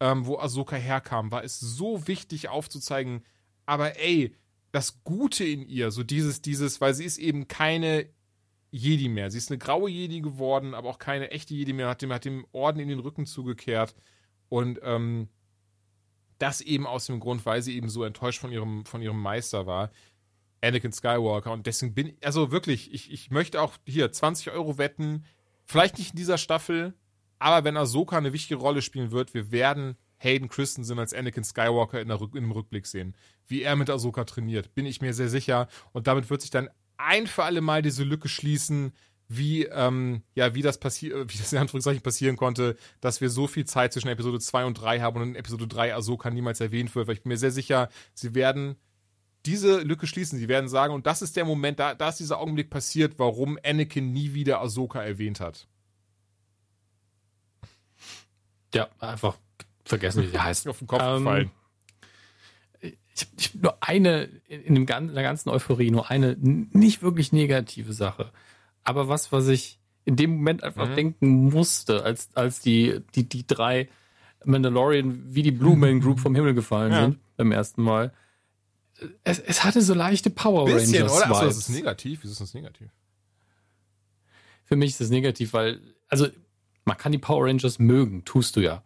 ähm, 0.00 0.26
wo 0.26 0.36
Ahsoka 0.38 0.76
herkam, 0.76 1.30
war 1.30 1.44
es 1.44 1.58
so 1.58 2.06
wichtig 2.06 2.50
aufzuzeigen, 2.50 3.24
aber 3.64 3.98
ey, 3.98 4.34
das 4.72 5.04
Gute 5.04 5.44
in 5.44 5.68
ihr, 5.68 5.90
so 5.90 6.02
dieses, 6.02 6.42
dieses, 6.42 6.80
weil 6.80 6.94
sie 6.94 7.04
ist 7.04 7.18
eben 7.18 7.46
keine 7.46 8.08
Jedi 8.70 9.08
mehr. 9.08 9.30
Sie 9.30 9.38
ist 9.38 9.50
eine 9.50 9.58
graue 9.58 9.90
Jedi 9.90 10.22
geworden, 10.22 10.74
aber 10.74 10.88
auch 10.88 10.98
keine 10.98 11.30
echte 11.30 11.54
Jedi 11.54 11.74
mehr, 11.74 11.88
hat 11.88 12.02
dem, 12.02 12.12
hat 12.12 12.24
dem 12.24 12.46
Orden 12.52 12.80
in 12.80 12.88
den 12.88 12.98
Rücken 12.98 13.26
zugekehrt. 13.26 13.94
Und 14.48 14.80
ähm, 14.82 15.28
das 16.38 16.60
eben 16.60 16.86
aus 16.86 17.06
dem 17.06 17.20
Grund, 17.20 17.44
weil 17.46 17.62
sie 17.62 17.76
eben 17.76 17.90
so 17.90 18.02
enttäuscht 18.02 18.40
von 18.40 18.50
ihrem, 18.50 18.86
von 18.86 19.02
ihrem 19.02 19.20
Meister 19.20 19.66
war. 19.66 19.90
Anakin 20.62 20.92
Skywalker. 20.92 21.52
Und 21.52 21.66
deswegen 21.66 21.94
bin 21.94 22.06
ich, 22.08 22.26
also 22.26 22.50
wirklich, 22.50 22.92
ich, 22.94 23.12
ich 23.12 23.30
möchte 23.30 23.60
auch 23.60 23.76
hier 23.86 24.10
20 24.10 24.52
Euro 24.52 24.78
wetten. 24.78 25.24
Vielleicht 25.66 25.98
nicht 25.98 26.10
in 26.10 26.16
dieser 26.16 26.38
Staffel, 26.38 26.94
aber 27.38 27.64
wenn 27.64 27.76
Ahsoka 27.76 28.16
eine 28.16 28.32
wichtige 28.32 28.60
Rolle 28.60 28.82
spielen 28.82 29.10
wird, 29.10 29.34
wir 29.34 29.50
werden 29.50 29.96
Hayden 30.22 30.48
Christensen 30.48 30.98
als 30.98 31.14
Anakin 31.14 31.44
Skywalker 31.44 32.00
in, 32.00 32.08
der 32.08 32.20
in 32.20 32.30
dem 32.32 32.52
Rückblick 32.52 32.86
sehen. 32.86 33.14
Wie 33.46 33.62
er 33.62 33.76
mit 33.76 33.90
Ahsoka 33.90 34.24
trainiert, 34.24 34.74
bin 34.74 34.86
ich 34.86 35.00
mir 35.00 35.14
sehr 35.14 35.28
sicher. 35.28 35.68
Und 35.92 36.06
damit 36.06 36.30
wird 36.30 36.40
sich 36.40 36.50
dann 36.50 36.70
ein 36.96 37.26
für 37.26 37.44
alle 37.44 37.60
Mal 37.60 37.82
diese 37.82 38.04
Lücke 38.04 38.28
schließen, 38.28 38.92
wie, 39.28 39.64
ähm, 39.64 40.22
ja, 40.34 40.54
wie 40.54 40.62
das 40.62 40.78
passiert, 40.78 41.32
wie 41.32 41.38
das 41.38 41.52
in 41.52 41.58
Anführungszeichen 41.58 42.02
passieren 42.02 42.36
konnte, 42.36 42.76
dass 43.00 43.20
wir 43.20 43.30
so 43.30 43.46
viel 43.46 43.64
Zeit 43.64 43.92
zwischen 43.92 44.08
Episode 44.08 44.38
2 44.38 44.66
und 44.66 44.74
3 44.74 45.00
haben 45.00 45.20
und 45.20 45.28
in 45.30 45.36
Episode 45.36 45.66
3 45.66 45.94
Ahsoka 45.94 46.30
niemals 46.30 46.60
erwähnt 46.60 46.94
wird, 46.94 47.06
weil 47.06 47.14
ich 47.14 47.22
bin 47.22 47.30
mir 47.30 47.38
sehr 47.38 47.50
sicher, 47.50 47.88
sie 48.14 48.34
werden 48.34 48.76
diese 49.46 49.80
Lücke 49.80 50.06
schließen. 50.06 50.38
Sie 50.38 50.48
werden 50.48 50.68
sagen, 50.68 50.94
und 50.94 51.06
das 51.06 51.22
ist 51.22 51.36
der 51.36 51.44
Moment, 51.44 51.78
da, 51.78 51.94
da 51.94 52.10
ist 52.10 52.20
dieser 52.20 52.38
Augenblick 52.38 52.70
passiert, 52.70 53.18
warum 53.18 53.58
Anakin 53.64 54.12
nie 54.12 54.34
wieder 54.34 54.60
Ahsoka 54.60 55.02
erwähnt 55.02 55.40
hat. 55.40 55.66
Ja, 58.74 58.88
einfach 59.00 59.36
vergessen, 59.84 60.22
wie 60.22 60.28
sie 60.28 60.38
heißt. 60.42 60.68
Auf 60.68 60.78
den 60.78 60.86
Kopf 60.86 61.02
ähm, 61.02 61.18
gefallen. 61.18 61.50
Ich, 62.80 63.26
ich 63.36 63.54
nur 63.54 63.76
eine, 63.80 64.24
in, 64.48 64.74
dem, 64.74 64.86
in 64.86 65.14
der 65.14 65.22
ganzen 65.22 65.50
Euphorie, 65.50 65.90
nur 65.90 66.10
eine 66.10 66.36
nicht 66.38 67.02
wirklich 67.02 67.32
negative 67.32 67.92
Sache 67.92 68.32
aber 68.84 69.08
was, 69.08 69.32
was 69.32 69.48
ich 69.48 69.78
in 70.04 70.16
dem 70.16 70.36
Moment 70.36 70.64
einfach 70.64 70.88
mhm. 70.88 70.96
denken 70.96 71.50
musste, 71.50 72.02
als, 72.02 72.30
als 72.34 72.60
die, 72.60 73.00
die, 73.14 73.28
die 73.28 73.46
drei 73.46 73.88
Mandalorian 74.44 75.34
wie 75.34 75.42
die 75.42 75.52
Blue 75.52 75.76
Man 75.76 76.00
Group 76.00 76.18
vom 76.18 76.34
Himmel 76.34 76.54
gefallen 76.54 76.92
ja. 76.92 77.00
sind 77.02 77.18
beim 77.36 77.52
ersten 77.52 77.82
Mal. 77.82 78.12
Es, 79.22 79.38
es 79.38 79.64
hatte 79.64 79.82
so 79.82 79.94
leichte 79.94 80.30
Power 80.30 80.64
Bisschen, 80.64 81.02
Rangers. 81.02 81.16
Oder? 81.16 81.30
Achso, 81.30 81.44
das 81.44 81.56
ist 81.56 81.68
negativ. 81.68 82.20
Wieso 82.22 82.32
ist 82.32 82.40
das 82.40 82.54
negativ? 82.54 82.90
Für 84.64 84.76
mich 84.76 84.90
ist 84.90 85.00
das 85.00 85.10
negativ, 85.10 85.52
weil, 85.52 85.80
also, 86.08 86.28
man 86.84 86.96
kann 86.96 87.12
die 87.12 87.18
Power 87.18 87.46
Rangers 87.46 87.78
mögen, 87.78 88.24
tust 88.24 88.56
du 88.56 88.60
ja. 88.60 88.82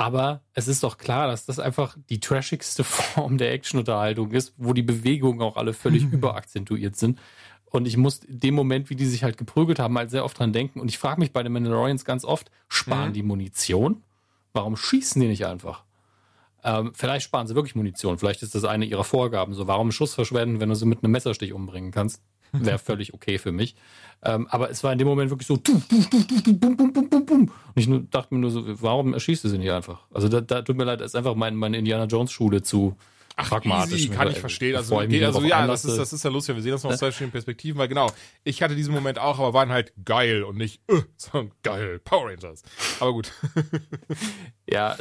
Aber 0.00 0.42
es 0.54 0.68
ist 0.68 0.84
doch 0.84 0.96
klar, 0.96 1.26
dass 1.26 1.44
das 1.44 1.58
einfach 1.58 1.96
die 2.08 2.20
trashigste 2.20 2.84
Form 2.84 3.36
der 3.36 3.52
Actionunterhaltung 3.52 4.30
ist, 4.30 4.54
wo 4.56 4.72
die 4.72 4.82
Bewegungen 4.82 5.42
auch 5.42 5.56
alle 5.56 5.72
völlig 5.72 6.04
überakzentuiert 6.12 6.94
sind. 6.94 7.18
Und 7.64 7.84
ich 7.88 7.96
muss 7.96 8.18
in 8.18 8.38
dem 8.38 8.54
Moment, 8.54 8.90
wie 8.90 8.94
die 8.94 9.06
sich 9.06 9.24
halt 9.24 9.36
geprügelt 9.36 9.80
haben, 9.80 9.98
halt 9.98 10.12
sehr 10.12 10.24
oft 10.24 10.38
dran 10.38 10.52
denken. 10.52 10.78
Und 10.78 10.88
ich 10.88 10.98
frage 10.98 11.18
mich 11.18 11.32
bei 11.32 11.42
den 11.42 11.52
Mandalorians 11.52 12.04
ganz 12.04 12.24
oft, 12.24 12.48
sparen 12.68 13.08
mhm. 13.08 13.12
die 13.14 13.22
Munition? 13.24 14.04
Warum 14.52 14.76
schießen 14.76 15.20
die 15.20 15.26
nicht 15.26 15.46
einfach? 15.46 15.82
Ähm, 16.62 16.92
vielleicht 16.94 17.24
sparen 17.24 17.48
sie 17.48 17.56
wirklich 17.56 17.74
Munition. 17.74 18.18
Vielleicht 18.18 18.44
ist 18.44 18.54
das 18.54 18.62
eine 18.62 18.84
ihrer 18.84 19.02
Vorgaben. 19.02 19.52
So, 19.52 19.66
warum 19.66 19.90
Schuss 19.90 20.14
verschwenden, 20.14 20.60
wenn 20.60 20.68
du 20.68 20.76
sie 20.76 20.86
mit 20.86 21.02
einem 21.02 21.10
Messerstich 21.10 21.52
umbringen 21.52 21.90
kannst? 21.90 22.22
Wäre 22.52 22.78
völlig 22.78 23.14
okay 23.14 23.38
für 23.38 23.52
mich. 23.52 23.76
Ähm, 24.22 24.46
aber 24.48 24.70
es 24.70 24.82
war 24.82 24.92
in 24.92 24.98
dem 24.98 25.06
Moment 25.06 25.30
wirklich 25.30 25.46
so, 25.46 25.56
bum, 25.56 25.82
bum, 25.88 26.76
bum, 26.76 26.92
bum, 26.92 27.26
bum. 27.26 27.40
Und 27.40 27.52
ich 27.76 27.88
dachte 28.10 28.34
mir 28.34 28.40
nur 28.40 28.50
so, 28.50 28.64
warum 28.82 29.14
erschießt 29.14 29.44
du 29.44 29.48
sie 29.48 29.58
nicht 29.58 29.70
einfach? 29.70 30.06
Also 30.12 30.28
da, 30.28 30.40
da 30.40 30.62
tut 30.62 30.76
mir 30.76 30.84
leid, 30.84 31.00
das 31.00 31.08
ist 31.08 31.14
einfach 31.14 31.34
mein, 31.34 31.54
meine 31.54 31.78
Indiana 31.78 32.04
Jones 32.04 32.32
Schule 32.32 32.62
zu, 32.62 32.96
Ach, 33.40 33.48
pragmatisch. 33.50 33.94
Easy, 33.94 34.08
kann 34.08 34.28
ich 34.28 34.40
verstehen. 34.40 34.74
Also, 34.74 34.98
geht, 35.06 35.22
also 35.22 35.42
ja, 35.42 35.64
das 35.64 35.84
ist, 35.84 35.96
das 35.96 36.12
ist 36.12 36.24
ja 36.24 36.30
lustig. 36.30 36.56
Wir 36.56 36.62
sehen 36.62 36.72
das 36.72 36.82
noch 36.82 36.90
aus 36.90 36.98
zwei 36.98 37.06
verschiedenen 37.06 37.30
Perspektiven, 37.30 37.78
weil 37.78 37.86
genau, 37.86 38.10
ich 38.42 38.62
hatte 38.62 38.74
diesen 38.74 38.92
Moment 38.92 39.20
auch, 39.20 39.38
aber 39.38 39.54
waren 39.54 39.68
halt 39.68 39.92
geil 40.04 40.42
und 40.42 40.56
nicht, 40.56 40.82
uh, 40.90 41.02
sondern 41.16 41.52
geil, 41.62 42.00
Power 42.00 42.30
Rangers. 42.30 42.64
Aber 42.98 43.12
gut. 43.12 43.30
ja, 44.68 44.96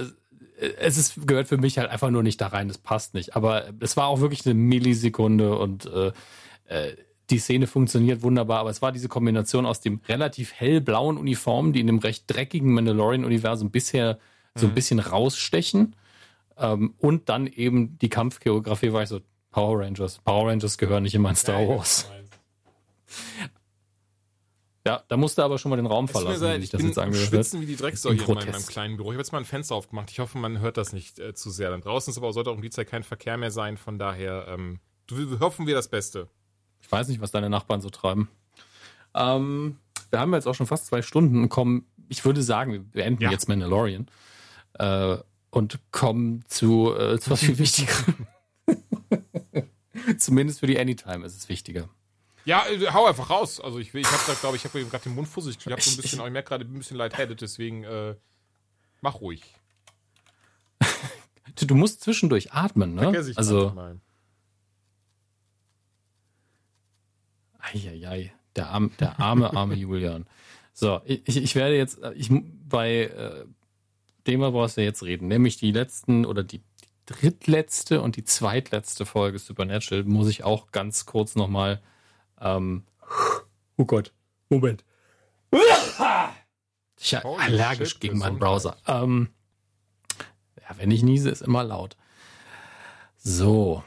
es 0.79 0.97
ist, 0.97 1.27
gehört 1.27 1.47
für 1.47 1.57
mich 1.57 1.79
halt 1.79 1.89
einfach 1.89 2.11
nur 2.11 2.21
nicht 2.21 2.39
da 2.39 2.47
rein, 2.47 2.67
das 2.67 2.77
passt 2.77 3.15
nicht. 3.15 3.35
Aber 3.35 3.69
es 3.79 3.97
war 3.97 4.05
auch 4.05 4.19
wirklich 4.19 4.45
eine 4.45 4.53
Millisekunde 4.53 5.57
und 5.57 5.87
äh, 5.87 6.11
äh, 6.65 6.95
die 7.29 7.39
Szene 7.39 7.67
funktioniert 7.67 8.21
wunderbar, 8.21 8.59
aber 8.59 8.69
es 8.69 8.81
war 8.81 8.91
diese 8.91 9.09
Kombination 9.09 9.65
aus 9.65 9.81
dem 9.81 9.99
relativ 10.07 10.53
hellblauen 10.53 11.17
Uniform, 11.17 11.73
die 11.73 11.81
in 11.81 11.87
dem 11.87 11.99
recht 11.99 12.23
dreckigen 12.27 12.73
Mandalorian-Universum 12.73 13.69
bisher 13.69 14.17
so 14.55 14.67
ein 14.67 14.71
mhm. 14.71 14.75
bisschen 14.75 14.99
rausstechen 14.99 15.95
ähm, 16.57 16.93
und 16.97 17.29
dann 17.29 17.47
eben 17.47 17.97
die 17.99 18.09
Kampfchoreografie 18.09 18.93
war 18.93 19.03
ich 19.03 19.09
so, 19.09 19.21
Power 19.51 19.79
Rangers. 19.79 20.19
Power 20.23 20.49
Rangers 20.49 20.77
gehören 20.77 21.03
nicht 21.03 21.15
in 21.15 21.21
mein 21.21 21.35
Star 21.35 21.67
Wars. 21.67 22.09
Ja, 24.85 25.03
da 25.09 25.17
musste 25.17 25.43
aber 25.43 25.57
schon 25.57 25.69
mal 25.69 25.75
den 25.75 25.85
Raum 25.85 26.07
verlassen, 26.07 26.41
wenn 26.43 26.63
ich 26.63 26.69
das 26.69 26.79
bin 26.79 26.87
jetzt 26.87 26.95
sagen 26.95 27.13
schwitzen 27.13 27.59
wie 27.59 27.65
die 27.65 27.75
Drecksau 27.75 28.11
hier 28.13 28.21
in 28.21 28.35
meinem, 28.35 28.51
meinem, 28.51 28.65
kleinen 28.65 28.95
Büro. 28.95 29.09
Ich 29.09 29.15
habe 29.15 29.21
jetzt 29.21 29.33
mal 29.33 29.39
ein 29.39 29.45
Fenster 29.45 29.75
aufgemacht. 29.75 30.09
Ich 30.11 30.19
hoffe, 30.19 30.37
man 30.37 30.59
hört 30.59 30.77
das 30.77 30.93
nicht 30.93 31.19
äh, 31.19 31.33
zu 31.33 31.49
sehr. 31.49 31.71
Dann 31.71 31.81
draußen 31.81 32.11
ist 32.11 32.17
aber 32.17 32.31
sollte 32.31 32.51
auch 32.51 32.55
um 32.55 32.61
die 32.61 32.69
Zeit 32.69 32.87
kein 32.87 33.03
Verkehr 33.03 33.35
mehr 33.35 33.51
sein. 33.51 33.75
Von 33.75 33.99
daher 33.99 34.47
ähm, 34.47 34.79
hoffen 35.41 35.67
wir 35.67 35.75
das 35.75 35.89
Beste. 35.89 36.29
Ich 36.81 36.91
weiß 36.91 37.07
nicht, 37.07 37.21
was 37.21 37.31
deine 37.31 37.49
Nachbarn 37.49 37.81
so 37.81 37.89
treiben. 37.89 38.29
Ähm, 39.13 39.77
wir 40.09 40.19
haben 40.19 40.33
jetzt 40.33 40.47
auch 40.47 40.55
schon 40.55 40.67
fast 40.67 40.87
zwei 40.87 41.01
Stunden 41.01 41.43
und 41.43 41.49
kommen, 41.49 41.85
ich 42.07 42.23
würde 42.23 42.41
sagen, 42.41 42.71
wir 42.71 42.79
beenden 42.79 43.23
ja. 43.23 43.31
jetzt 43.31 43.47
Mandalorian. 43.47 44.07
Äh, 44.73 45.17
und 45.49 45.79
kommen 45.91 46.43
zu, 46.47 46.93
äh, 46.95 47.19
zu 47.19 47.31
was 47.31 47.39
viel 47.39 47.57
wichtigerem. 47.57 48.27
Zumindest 50.17 50.59
für 50.59 50.67
die 50.67 50.79
Anytime 50.79 51.25
ist 51.25 51.35
es 51.35 51.49
wichtiger. 51.49 51.89
Ja, 52.45 52.65
äh, 52.67 52.87
hau 52.91 53.05
einfach 53.05 53.29
raus. 53.29 53.59
Also 53.59 53.79
ich, 53.79 53.93
ich 53.93 54.07
habe 54.07 54.39
glaube 54.39 54.55
ich, 54.55 54.63
habe 54.63 54.85
gerade 54.85 55.03
den 55.03 55.15
Mund 55.15 55.27
fusselig. 55.27 55.57
Ich 55.59 55.71
habe 55.71 55.81
so 55.81 55.91
ein 55.91 55.97
bisschen, 55.97 56.19
ich 56.25 56.31
merke 56.31 56.49
gerade 56.49 56.65
ein 56.65 56.73
bisschen 56.73 56.97
lightheaded, 56.97 57.41
deswegen 57.41 57.83
äh, 57.83 58.15
mach 59.01 59.19
ruhig. 59.19 59.43
du, 61.55 61.65
du 61.65 61.75
musst 61.75 62.01
zwischendurch 62.01 62.53
atmen, 62.53 62.93
ne? 62.93 63.01
Vergesse 63.03 63.31
ich 63.31 63.37
also 63.37 63.71
mal. 63.71 63.99
Eieiei, 67.73 68.33
der, 68.55 68.69
arm, 68.69 68.91
der 68.99 69.19
arme, 69.19 69.53
arme 69.53 69.75
Julian. 69.75 70.25
So, 70.73 71.01
ich, 71.05 71.37
ich 71.37 71.55
werde 71.55 71.75
jetzt, 71.75 71.99
ich, 72.15 72.29
bei 72.69 73.03
äh, 73.03 73.45
dem 74.27 74.41
brauchst 74.41 74.77
du 74.77 74.83
jetzt 74.83 75.03
reden, 75.03 75.27
nämlich 75.27 75.57
die 75.57 75.71
letzten 75.71 76.25
oder 76.25 76.43
die, 76.43 76.61
drittletzte 77.07 78.01
und 78.01 78.15
die 78.17 78.25
zweitletzte 78.25 79.05
Folge 79.05 79.39
Supernatural 79.39 80.03
muss 80.03 80.27
ich 80.27 80.43
auch 80.43 80.71
ganz 80.71 81.05
kurz 81.05 81.35
nochmal, 81.35 81.81
ähm, 82.39 82.83
oh 83.77 83.85
Gott, 83.85 84.13
Moment. 84.49 84.83
Ich 86.99 87.11
bin 87.11 87.21
allergisch 87.25 87.91
shit, 87.91 88.01
gegen 88.01 88.17
meinen 88.19 88.37
Browser. 88.37 88.77
Ähm, 88.85 89.29
ja, 90.57 90.77
wenn 90.77 90.91
ich 90.91 91.01
niese, 91.01 91.29
ist 91.29 91.41
immer 91.41 91.63
laut. 91.63 91.95
So, 93.17 93.83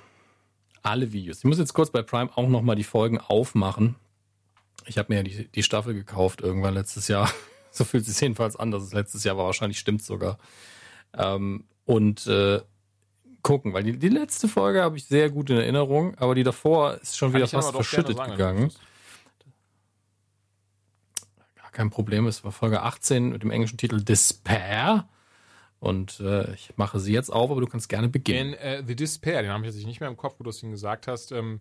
alle 0.83 1.13
Videos. 1.13 1.39
Ich 1.39 1.45
muss 1.45 1.59
jetzt 1.59 1.75
kurz 1.75 1.91
bei 1.91 2.03
Prime 2.03 2.31
auch 2.35 2.49
nochmal 2.49 2.77
die 2.77 2.85
Folgen 2.85 3.19
aufmachen. 3.19 3.97
Ich 4.87 4.99
habe 4.99 5.13
mir 5.13 5.19
ja 5.19 5.23
die, 5.23 5.49
die 5.49 5.63
Staffel 5.63 5.95
gekauft 5.95 6.41
irgendwann 6.41 6.75
letztes 6.75 7.09
Jahr. 7.09 7.31
So 7.73 7.85
fühlt 7.85 8.03
es 8.03 8.15
sich 8.15 8.21
jedenfalls 8.21 8.57
an, 8.57 8.73
dass 8.73 8.83
es 8.83 8.93
letztes 8.93 9.23
Jahr 9.23 9.37
war. 9.37 9.47
Wahrscheinlich 9.47 9.79
stimmt 9.79 10.03
sogar. 10.03 10.39
Ähm, 11.17 11.69
und 11.85 12.27
äh, 12.27 12.61
gucken, 13.43 13.73
weil 13.73 13.85
die, 13.85 13.99
die 13.99 14.09
letzte 14.09 14.49
Folge 14.49 14.83
habe 14.83 14.97
ich 14.97 15.05
sehr 15.05 15.31
gut 15.31 15.51
in 15.51 15.57
Erinnerung, 15.57 16.17
aber 16.19 16.35
die 16.35 16.43
davor 16.43 16.95
ist 16.95 17.17
schon 17.17 17.33
wieder 17.33 17.47
fast 17.47 17.73
verschüttet 17.73 18.17
sagen, 18.17 18.33
gegangen. 18.33 18.73
Gar 21.57 21.71
kein 21.71 21.91
Problem, 21.91 22.27
es 22.27 22.45
war 22.45 22.53
Folge 22.53 22.83
18 22.83 23.31
mit 23.31 23.43
dem 23.43 23.51
englischen 23.51 23.79
Titel 23.79 24.03
Despair. 24.03 25.09
Und 25.81 26.21
äh, 26.21 26.53
ich 26.55 26.77
mache 26.77 27.01
sie 27.01 27.13
jetzt 27.13 27.31
auf, 27.31 27.51
aber 27.51 27.61
du 27.61 27.67
kannst 27.67 27.89
gerne 27.89 28.09
beginnen. 28.09 28.53
In 28.53 28.59
äh, 28.59 28.85
The 28.87 28.95
Despair, 28.95 29.43
den 29.43 29.51
habe 29.51 29.67
ich 29.67 29.75
jetzt 29.75 29.87
nicht 29.87 30.01
mehr 30.01 30.11
im 30.11 30.17
Kopf, 30.17 30.37
wo 30.39 30.45
du 30.45 30.51
es 30.51 30.63
ihm 30.63 30.71
gesagt 30.71 31.07
hast, 31.07 31.33
ähm, 31.33 31.61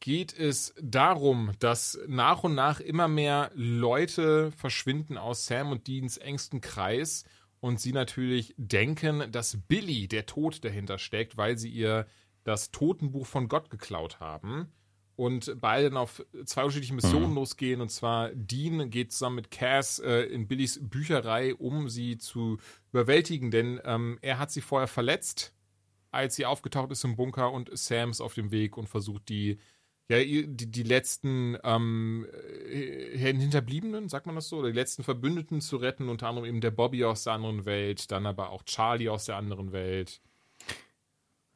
geht 0.00 0.36
es 0.36 0.74
darum, 0.82 1.52
dass 1.60 1.98
nach 2.08 2.42
und 2.42 2.54
nach 2.54 2.80
immer 2.80 3.06
mehr 3.06 3.52
Leute 3.54 4.50
verschwinden 4.52 5.16
aus 5.16 5.46
Sam 5.46 5.70
und 5.70 5.86
Deans 5.86 6.16
engsten 6.18 6.60
Kreis 6.60 7.24
und 7.60 7.80
sie 7.80 7.92
natürlich 7.92 8.54
denken, 8.58 9.30
dass 9.30 9.56
Billy 9.68 10.08
der 10.08 10.26
Tod 10.26 10.64
dahinter 10.64 10.98
steckt, 10.98 11.36
weil 11.36 11.56
sie 11.56 11.70
ihr 11.70 12.06
das 12.42 12.72
Totenbuch 12.72 13.26
von 13.26 13.48
Gott 13.48 13.70
geklaut 13.70 14.20
haben 14.20 14.68
und 15.16 15.56
beide 15.60 15.90
dann 15.90 15.96
auf 15.96 16.24
zwei 16.44 16.62
unterschiedliche 16.62 16.94
Missionen 16.94 17.30
mhm. 17.30 17.36
losgehen. 17.36 17.80
Und 17.80 17.90
zwar 17.90 18.30
Dean 18.34 18.90
geht 18.90 19.12
zusammen 19.12 19.36
mit 19.36 19.50
Cass 19.50 19.98
äh, 19.98 20.22
in 20.22 20.48
Billys 20.48 20.80
Bücherei, 20.82 21.54
um 21.54 21.88
sie 21.88 22.18
zu 22.18 22.58
überwältigen, 22.92 23.50
denn 23.50 23.80
ähm, 23.84 24.18
er 24.22 24.38
hat 24.38 24.50
sie 24.50 24.60
vorher 24.60 24.88
verletzt, 24.88 25.54
als 26.10 26.36
sie 26.36 26.46
aufgetaucht 26.46 26.90
ist 26.92 27.04
im 27.04 27.16
Bunker 27.16 27.52
und 27.52 27.76
Sam 27.76 28.10
ist 28.10 28.20
auf 28.20 28.34
dem 28.34 28.50
Weg 28.50 28.76
und 28.76 28.88
versucht 28.88 29.28
die 29.28 29.58
ja, 30.08 30.18
die, 30.18 30.46
die 30.46 30.82
letzten 30.82 31.56
ähm, 31.64 32.26
äh, 32.68 33.16
Hinterbliebenen, 33.16 34.10
sagt 34.10 34.26
man 34.26 34.34
das 34.34 34.48
so, 34.48 34.58
oder 34.58 34.68
die 34.68 34.74
letzten 34.74 35.02
Verbündeten 35.02 35.62
zu 35.62 35.78
retten, 35.78 36.10
unter 36.10 36.28
anderem 36.28 36.46
eben 36.46 36.60
der 36.60 36.72
Bobby 36.72 37.04
aus 37.04 37.24
der 37.24 37.32
anderen 37.32 37.64
Welt, 37.64 38.10
dann 38.10 38.26
aber 38.26 38.50
auch 38.50 38.64
Charlie 38.64 39.08
aus 39.08 39.24
der 39.24 39.36
anderen 39.36 39.72
Welt. 39.72 40.20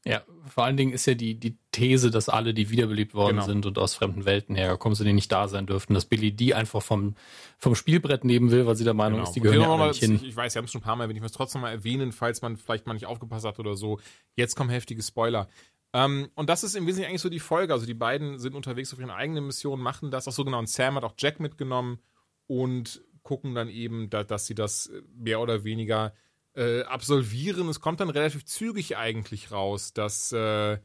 Ja, 0.08 0.22
vor 0.46 0.64
allen 0.64 0.78
Dingen 0.78 0.94
ist 0.94 1.04
ja 1.04 1.12
die, 1.12 1.34
die 1.34 1.58
These, 1.70 2.10
dass 2.10 2.30
alle, 2.30 2.54
die 2.54 2.70
wiederbelebt 2.70 3.12
worden 3.12 3.36
genau. 3.36 3.46
sind 3.46 3.66
und 3.66 3.78
aus 3.78 3.94
fremden 3.94 4.24
Welten 4.24 4.56
hergekommen 4.56 4.96
sind, 4.96 5.06
die 5.06 5.12
nicht 5.12 5.30
da 5.30 5.48
sein 5.48 5.66
dürften, 5.66 5.92
dass 5.92 6.06
Billy 6.06 6.32
die 6.32 6.54
einfach 6.54 6.80
vom, 6.80 7.14
vom 7.58 7.74
Spielbrett 7.74 8.24
nehmen 8.24 8.50
will, 8.50 8.64
weil 8.64 8.74
sie 8.74 8.84
der 8.84 8.94
Meinung 8.94 9.18
genau. 9.18 9.28
ist, 9.28 9.34
die 9.34 9.40
gehören 9.40 9.60
ja 9.60 9.76
mal, 9.76 9.88
nicht 9.88 10.00
hin. 10.00 10.18
Ich 10.24 10.34
weiß, 10.34 10.54
sie 10.54 10.58
haben 10.58 10.64
es 10.64 10.72
schon 10.72 10.80
ein 10.80 10.84
paar 10.84 10.96
Mal, 10.96 11.10
wenn 11.10 11.16
ich 11.16 11.22
es 11.22 11.32
trotzdem 11.32 11.60
mal 11.60 11.72
erwähnen, 11.72 12.12
falls 12.12 12.40
man 12.40 12.56
vielleicht 12.56 12.86
mal 12.86 12.94
nicht 12.94 13.04
aufgepasst 13.04 13.44
hat 13.44 13.58
oder 13.58 13.74
so. 13.74 14.00
Jetzt 14.34 14.56
kommen 14.56 14.70
heftige 14.70 15.02
Spoiler. 15.02 15.46
Ähm, 15.92 16.30
und 16.34 16.48
das 16.48 16.64
ist 16.64 16.74
im 16.74 16.86
Wesentlichen 16.86 17.10
eigentlich 17.10 17.20
so 17.20 17.28
die 17.28 17.38
Folge. 17.38 17.74
Also 17.74 17.84
die 17.84 17.92
beiden 17.92 18.38
sind 18.38 18.54
unterwegs 18.54 18.94
auf 18.94 19.00
ihren 19.00 19.10
eigenen 19.10 19.44
Missionen, 19.44 19.82
machen 19.82 20.10
das. 20.10 20.26
Ach 20.26 20.32
so 20.32 20.42
genau, 20.42 20.58
und 20.58 20.70
Sam 20.70 20.94
hat 20.94 21.04
auch 21.04 21.14
Jack 21.18 21.38
mitgenommen 21.38 21.98
und 22.46 23.02
gucken 23.22 23.54
dann 23.54 23.68
eben, 23.68 24.08
da, 24.08 24.24
dass 24.24 24.46
sie 24.46 24.54
das 24.54 24.90
mehr 25.14 25.40
oder 25.40 25.64
weniger 25.64 26.14
äh, 26.58 26.82
absolvieren. 26.82 27.68
Es 27.68 27.80
kommt 27.80 28.00
dann 28.00 28.10
relativ 28.10 28.44
zügig 28.44 28.96
eigentlich 28.96 29.52
raus, 29.52 29.92
dass 29.92 30.32
äh, 30.32 30.78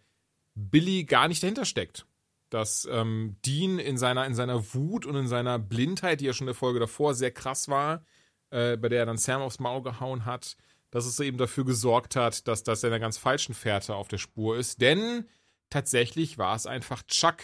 Billy 0.54 1.04
gar 1.04 1.28
nicht 1.28 1.42
dahinter 1.42 1.66
steckt. 1.66 2.06
Dass 2.50 2.88
ähm, 2.90 3.38
Dean 3.44 3.80
in 3.80 3.98
seiner, 3.98 4.28
in 4.28 4.36
seiner 4.36 4.74
Wut 4.76 5.08
und 5.08 5.16
in 5.16 5.28
seiner 5.28 5.58
Blindheit, 5.58 6.22
die 6.22 6.26
ja 6.26 6.34
schon 6.34 6.46
in 6.46 6.54
der 6.54 6.56
Folge 6.56 6.80
davor 6.80 7.16
sehr 7.16 7.32
krass 7.32 7.68
war, 7.68 8.06
äh, 8.52 8.78
bei 8.78 8.90
der 8.90 9.00
er 9.00 9.06
dann 9.08 9.18
Sam 9.18 9.42
aufs 9.42 9.60
Maul 9.60 9.82
gehauen 9.82 10.26
hat, 10.26 10.56
dass 10.92 11.08
es 11.08 11.20
eben 11.20 11.40
dafür 11.40 11.66
gesorgt 11.66 12.16
hat, 12.16 12.48
dass 12.48 12.62
das 12.62 12.84
in 12.84 12.90
einer 12.90 13.00
ganz 13.00 13.18
falschen 13.18 13.56
Fährte 13.56 13.96
auf 13.96 14.08
der 14.08 14.20
Spur 14.20 14.56
ist. 14.58 14.80
Denn 14.80 15.28
tatsächlich 15.72 16.38
war 16.38 16.56
es 16.56 16.68
einfach 16.68 17.02
Chuck, 17.08 17.38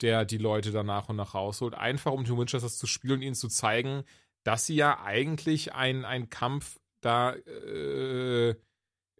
der 0.00 0.24
die 0.24 0.38
Leute 0.38 0.72
dann 0.72 0.86
nach 0.86 1.10
und 1.10 1.16
nach 1.16 1.34
rausholt. 1.34 1.74
Einfach 1.74 2.12
um 2.12 2.24
die 2.24 2.34
Winchesters 2.34 2.78
zu 2.78 2.86
spielen 2.86 3.16
und 3.16 3.22
ihnen 3.22 3.34
zu 3.34 3.48
zeigen, 3.48 4.04
dass 4.44 4.64
sie 4.64 4.76
ja 4.76 5.02
eigentlich 5.02 5.74
einen 5.74 6.30
Kampf 6.30 6.80
da, 7.04 7.32
äh, 7.34 8.54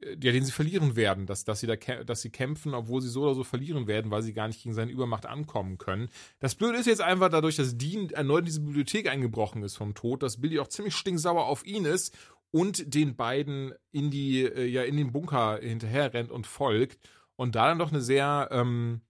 ja, 0.05 0.32
den 0.32 0.44
sie 0.44 0.52
verlieren 0.52 0.97
werden, 0.97 1.27
dass, 1.27 1.44
dass, 1.44 1.61
sie 1.61 1.66
da, 1.66 1.77
dass 1.77 2.20
sie 2.20 2.31
kämpfen, 2.31 2.74
obwohl 2.74 3.01
sie 3.01 3.09
so 3.09 3.23
oder 3.23 3.35
so 3.35 3.44
verlieren 3.44 3.86
werden, 3.86 4.11
weil 4.11 4.23
sie 4.23 4.35
gar 4.35 4.48
nicht 4.48 4.62
gegen 4.62 4.74
seine 4.74 4.90
Übermacht 4.90 5.27
ankommen 5.27 5.78
können. 5.78 6.09
Das 6.40 6.55
Blöde 6.55 6.78
ist 6.78 6.86
jetzt 6.86 7.01
einfach 7.01 7.31
dadurch, 7.31 7.56
dass 7.56 7.78
Dean 7.78 8.11
erneut 8.11 8.40
in 8.40 8.47
diese 8.47 8.61
Bibliothek 8.61 9.09
eingebrochen 9.09 9.62
ist 9.62 9.77
vom 9.77 9.94
Tod, 9.94 10.23
dass 10.23 10.40
Billy 10.40 10.59
auch 10.59 10.69
ziemlich 10.69 10.94
stinksauer 10.94 11.47
auf 11.47 11.65
ihn 11.65 11.85
ist 11.85 12.16
und 12.51 12.94
den 12.94 13.16
beiden 13.16 13.73
in 13.93 14.11
die, 14.11 14.43
äh, 14.43 14.66
ja, 14.66 14.82
in 14.82 14.97
den 14.97 15.12
Bunker 15.12 15.59
hinterher 15.61 16.12
rennt 16.12 16.31
und 16.31 16.47
folgt 16.47 16.98
und 17.36 17.55
da 17.55 17.69
dann 17.69 17.78
doch 17.78 17.90
eine 17.90 18.02
sehr 18.02 18.48
ähm, 18.51 19.01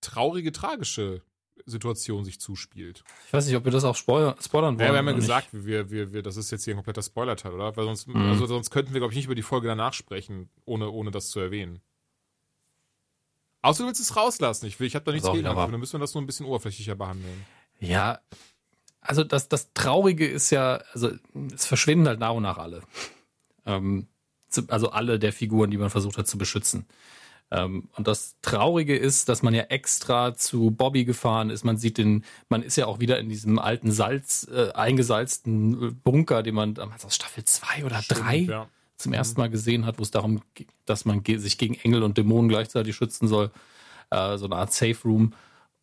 traurige, 0.00 0.52
tragische 0.52 1.22
Situation 1.66 2.24
sich 2.24 2.40
zuspielt. 2.40 3.04
Ich 3.26 3.32
weiß 3.32 3.46
nicht, 3.46 3.56
ob 3.56 3.64
wir 3.64 3.72
das 3.72 3.84
auch 3.84 3.96
spoilern, 3.96 4.34
spoilern 4.40 4.78
wollen. 4.78 4.86
Ja, 4.86 4.92
wir 4.92 4.98
haben 4.98 5.08
ja 5.08 5.12
gesagt, 5.12 5.48
wir, 5.52 5.90
wir, 5.90 6.12
wir, 6.12 6.22
das 6.22 6.36
ist 6.36 6.50
jetzt 6.50 6.64
hier 6.64 6.74
ein 6.74 6.78
kompletter 6.78 7.02
Spoiler-Teil, 7.02 7.52
oder? 7.52 7.76
Weil 7.76 7.84
sonst, 7.84 8.08
mhm. 8.08 8.16
also 8.16 8.46
sonst 8.46 8.70
könnten 8.70 8.92
wir, 8.92 9.00
glaube 9.00 9.12
ich, 9.12 9.16
nicht 9.16 9.26
über 9.26 9.34
die 9.34 9.42
Folge 9.42 9.68
danach 9.68 9.92
sprechen, 9.92 10.48
ohne, 10.64 10.90
ohne 10.90 11.10
das 11.10 11.30
zu 11.30 11.40
erwähnen. 11.40 11.80
Außer 13.62 13.82
du 13.82 13.88
willst 13.88 14.00
es 14.00 14.16
rauslassen. 14.16 14.66
Ich, 14.66 14.78
will, 14.78 14.86
ich 14.86 14.94
habe 14.94 15.04
da 15.04 15.12
nichts 15.12 15.30
gegen, 15.30 15.44
dann 15.44 15.80
müssen 15.80 15.94
wir 15.94 16.00
das 16.00 16.14
nur 16.14 16.22
ein 16.22 16.26
bisschen 16.26 16.46
oberflächlicher 16.46 16.94
behandeln. 16.94 17.44
Ja, 17.80 18.20
also 19.00 19.24
das, 19.24 19.48
das 19.48 19.72
Traurige 19.72 20.26
ist 20.26 20.50
ja, 20.50 20.82
also 20.92 21.10
es 21.54 21.66
verschwinden 21.66 22.06
halt 22.08 22.20
nach 22.20 22.32
und 22.32 22.42
nach 22.42 22.58
alle. 22.58 22.82
Ähm, 23.64 24.06
also 24.68 24.90
alle 24.90 25.18
der 25.18 25.32
Figuren, 25.32 25.70
die 25.70 25.76
man 25.76 25.90
versucht 25.90 26.18
hat 26.18 26.26
zu 26.26 26.38
beschützen. 26.38 26.86
Ähm, 27.50 27.88
und 27.96 28.06
das 28.06 28.36
Traurige 28.42 28.96
ist, 28.96 29.28
dass 29.28 29.42
man 29.42 29.54
ja 29.54 29.62
extra 29.64 30.34
zu 30.34 30.70
Bobby 30.70 31.04
gefahren 31.04 31.50
ist. 31.50 31.64
Man 31.64 31.78
sieht 31.78 31.98
den, 31.98 32.24
man 32.48 32.62
ist 32.62 32.76
ja 32.76 32.86
auch 32.86 33.00
wieder 33.00 33.18
in 33.18 33.28
diesem 33.28 33.58
alten 33.58 33.90
Salz, 33.90 34.48
äh, 34.52 34.70
eingesalzten 34.72 36.00
Bunker, 36.02 36.42
den 36.42 36.54
man 36.54 36.74
damals 36.74 37.04
aus 37.04 37.14
Staffel 37.14 37.44
2 37.44 37.84
oder 37.84 38.02
3 38.06 38.36
ja. 38.36 38.68
zum 38.96 39.12
ersten 39.12 39.40
mhm. 39.40 39.44
Mal 39.44 39.50
gesehen 39.50 39.86
hat, 39.86 39.98
wo 39.98 40.02
es 40.02 40.10
darum 40.10 40.42
geht, 40.54 40.68
dass 40.84 41.04
man 41.04 41.24
sich 41.24 41.56
gegen 41.56 41.74
Engel 41.74 42.02
und 42.02 42.18
Dämonen 42.18 42.48
gleichzeitig 42.48 42.94
schützen 42.94 43.28
soll. 43.28 43.50
Äh, 44.10 44.36
so 44.36 44.46
eine 44.46 44.56
Art 44.56 44.72
Safe 44.72 44.98
Room. 45.04 45.32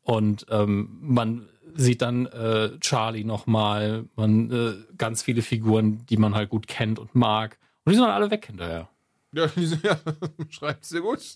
Und 0.01 0.45
ähm, 0.49 0.97
man 1.01 1.47
sieht 1.73 2.03
dann 2.03 2.27
äh, 2.27 2.77
Charlie 2.79 3.23
nochmal, 3.23 4.05
man 4.15 4.51
äh, 4.51 4.75
ganz 4.97 5.23
viele 5.23 5.41
Figuren, 5.41 6.05
die 6.05 6.17
man 6.17 6.35
halt 6.35 6.49
gut 6.49 6.67
kennt 6.67 6.99
und 6.99 7.15
mag. 7.15 7.57
Und 7.83 7.91
die 7.91 7.95
sind 7.95 8.05
dann 8.05 8.13
alle 8.13 8.29
weg 8.29 8.45
hinterher. 8.45 8.87
Ja, 9.33 9.47
die 9.47 9.65
sind, 9.65 9.83
ja 9.83 9.97
schreibt 10.49 10.85
sehr 10.85 11.01
gut. 11.01 11.35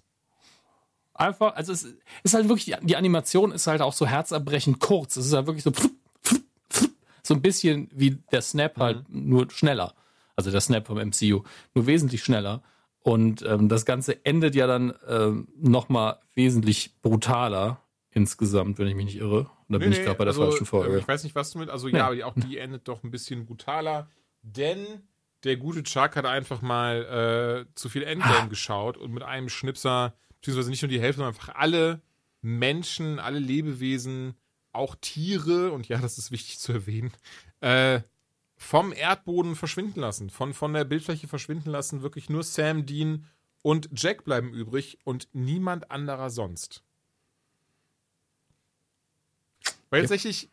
Einfach, 1.19 1.55
also 1.55 1.73
es 1.73 1.85
ist 2.23 2.33
halt 2.33 2.47
wirklich, 2.47 2.73
die 2.81 2.95
Animation 2.95 3.51
ist 3.51 3.67
halt 3.67 3.81
auch 3.81 3.91
so 3.91 4.07
herzerbrechend 4.07 4.79
kurz. 4.79 5.17
Es 5.17 5.25
ist 5.25 5.33
halt 5.33 5.47
wirklich 5.47 5.63
so, 5.63 5.73
so 7.21 7.33
ein 7.33 7.41
bisschen 7.41 7.89
wie 7.93 8.11
der 8.31 8.41
Snap 8.41 8.79
halt, 8.79 9.09
mhm. 9.09 9.29
nur 9.29 9.51
schneller. 9.51 9.93
Also 10.37 10.49
der 10.49 10.61
Snap 10.61 10.87
vom 10.87 10.97
MCU, 10.97 11.43
nur 11.73 11.87
wesentlich 11.87 12.23
schneller. 12.23 12.63
Und 13.01 13.41
ähm, 13.41 13.67
das 13.67 13.85
Ganze 13.85 14.23
endet 14.25 14.55
ja 14.55 14.65
dann 14.65 14.93
ähm, 15.09 15.49
nochmal 15.57 16.19
wesentlich 16.35 17.01
brutaler 17.01 17.81
insgesamt, 18.11 18.79
wenn 18.79 18.87
ich 18.87 18.95
mich 18.95 19.05
nicht 19.05 19.17
irre. 19.17 19.39
Und 19.39 19.49
da 19.73 19.77
nee, 19.77 19.85
bin 19.85 19.91
ich 19.91 20.01
gerade 20.01 20.17
bei 20.17 20.23
der 20.23 20.33
also, 20.33 20.43
falschen 20.43 20.65
Folge. 20.65 20.99
Ich 20.99 21.07
weiß 21.07 21.25
nicht, 21.25 21.35
was 21.35 21.51
du 21.51 21.59
mit. 21.59 21.69
Also 21.69 21.89
ja, 21.89 22.13
ja 22.13 22.27
auch 22.27 22.33
die 22.35 22.57
endet 22.57 22.87
doch 22.87 23.03
ein 23.03 23.11
bisschen 23.11 23.45
brutaler, 23.45 24.09
denn 24.41 24.85
der 25.43 25.57
gute 25.57 25.83
Chuck 25.83 26.15
hat 26.15 26.25
einfach 26.25 26.61
mal 26.61 27.65
äh, 27.67 27.75
zu 27.75 27.89
viel 27.89 28.03
Endgame 28.03 28.43
ah. 28.43 28.45
geschaut 28.45 28.95
und 28.95 29.11
mit 29.11 29.23
einem 29.23 29.49
Schnipser, 29.49 30.13
beziehungsweise 30.39 30.69
nicht 30.69 30.81
nur 30.81 30.89
die 30.89 31.01
Hälfte, 31.01 31.17
sondern 31.17 31.35
einfach 31.35 31.55
alle 31.55 32.01
Menschen, 32.41 33.19
alle 33.19 33.39
Lebewesen, 33.39 34.35
auch 34.71 34.95
Tiere, 35.01 35.71
und 35.71 35.87
ja, 35.87 35.97
das 35.99 36.17
ist 36.17 36.31
wichtig 36.31 36.59
zu 36.59 36.71
erwähnen, 36.71 37.11
äh, 37.61 38.01
vom 38.55 38.93
Erdboden 38.93 39.55
verschwinden 39.55 40.01
lassen, 40.01 40.29
von, 40.29 40.53
von 40.53 40.73
der 40.73 40.83
Bildfläche 40.83 41.27
verschwinden 41.27 41.69
lassen. 41.69 42.01
Wirklich 42.01 42.29
nur 42.29 42.43
Sam, 42.43 42.85
Dean 42.85 43.25
und 43.61 43.89
Jack 43.93 44.25
bleiben 44.25 44.53
übrig 44.53 44.99
und 45.03 45.27
niemand 45.33 45.91
anderer 45.91 46.29
sonst. 46.29 46.83
Weil 49.89 50.01
tatsächlich 50.01 50.49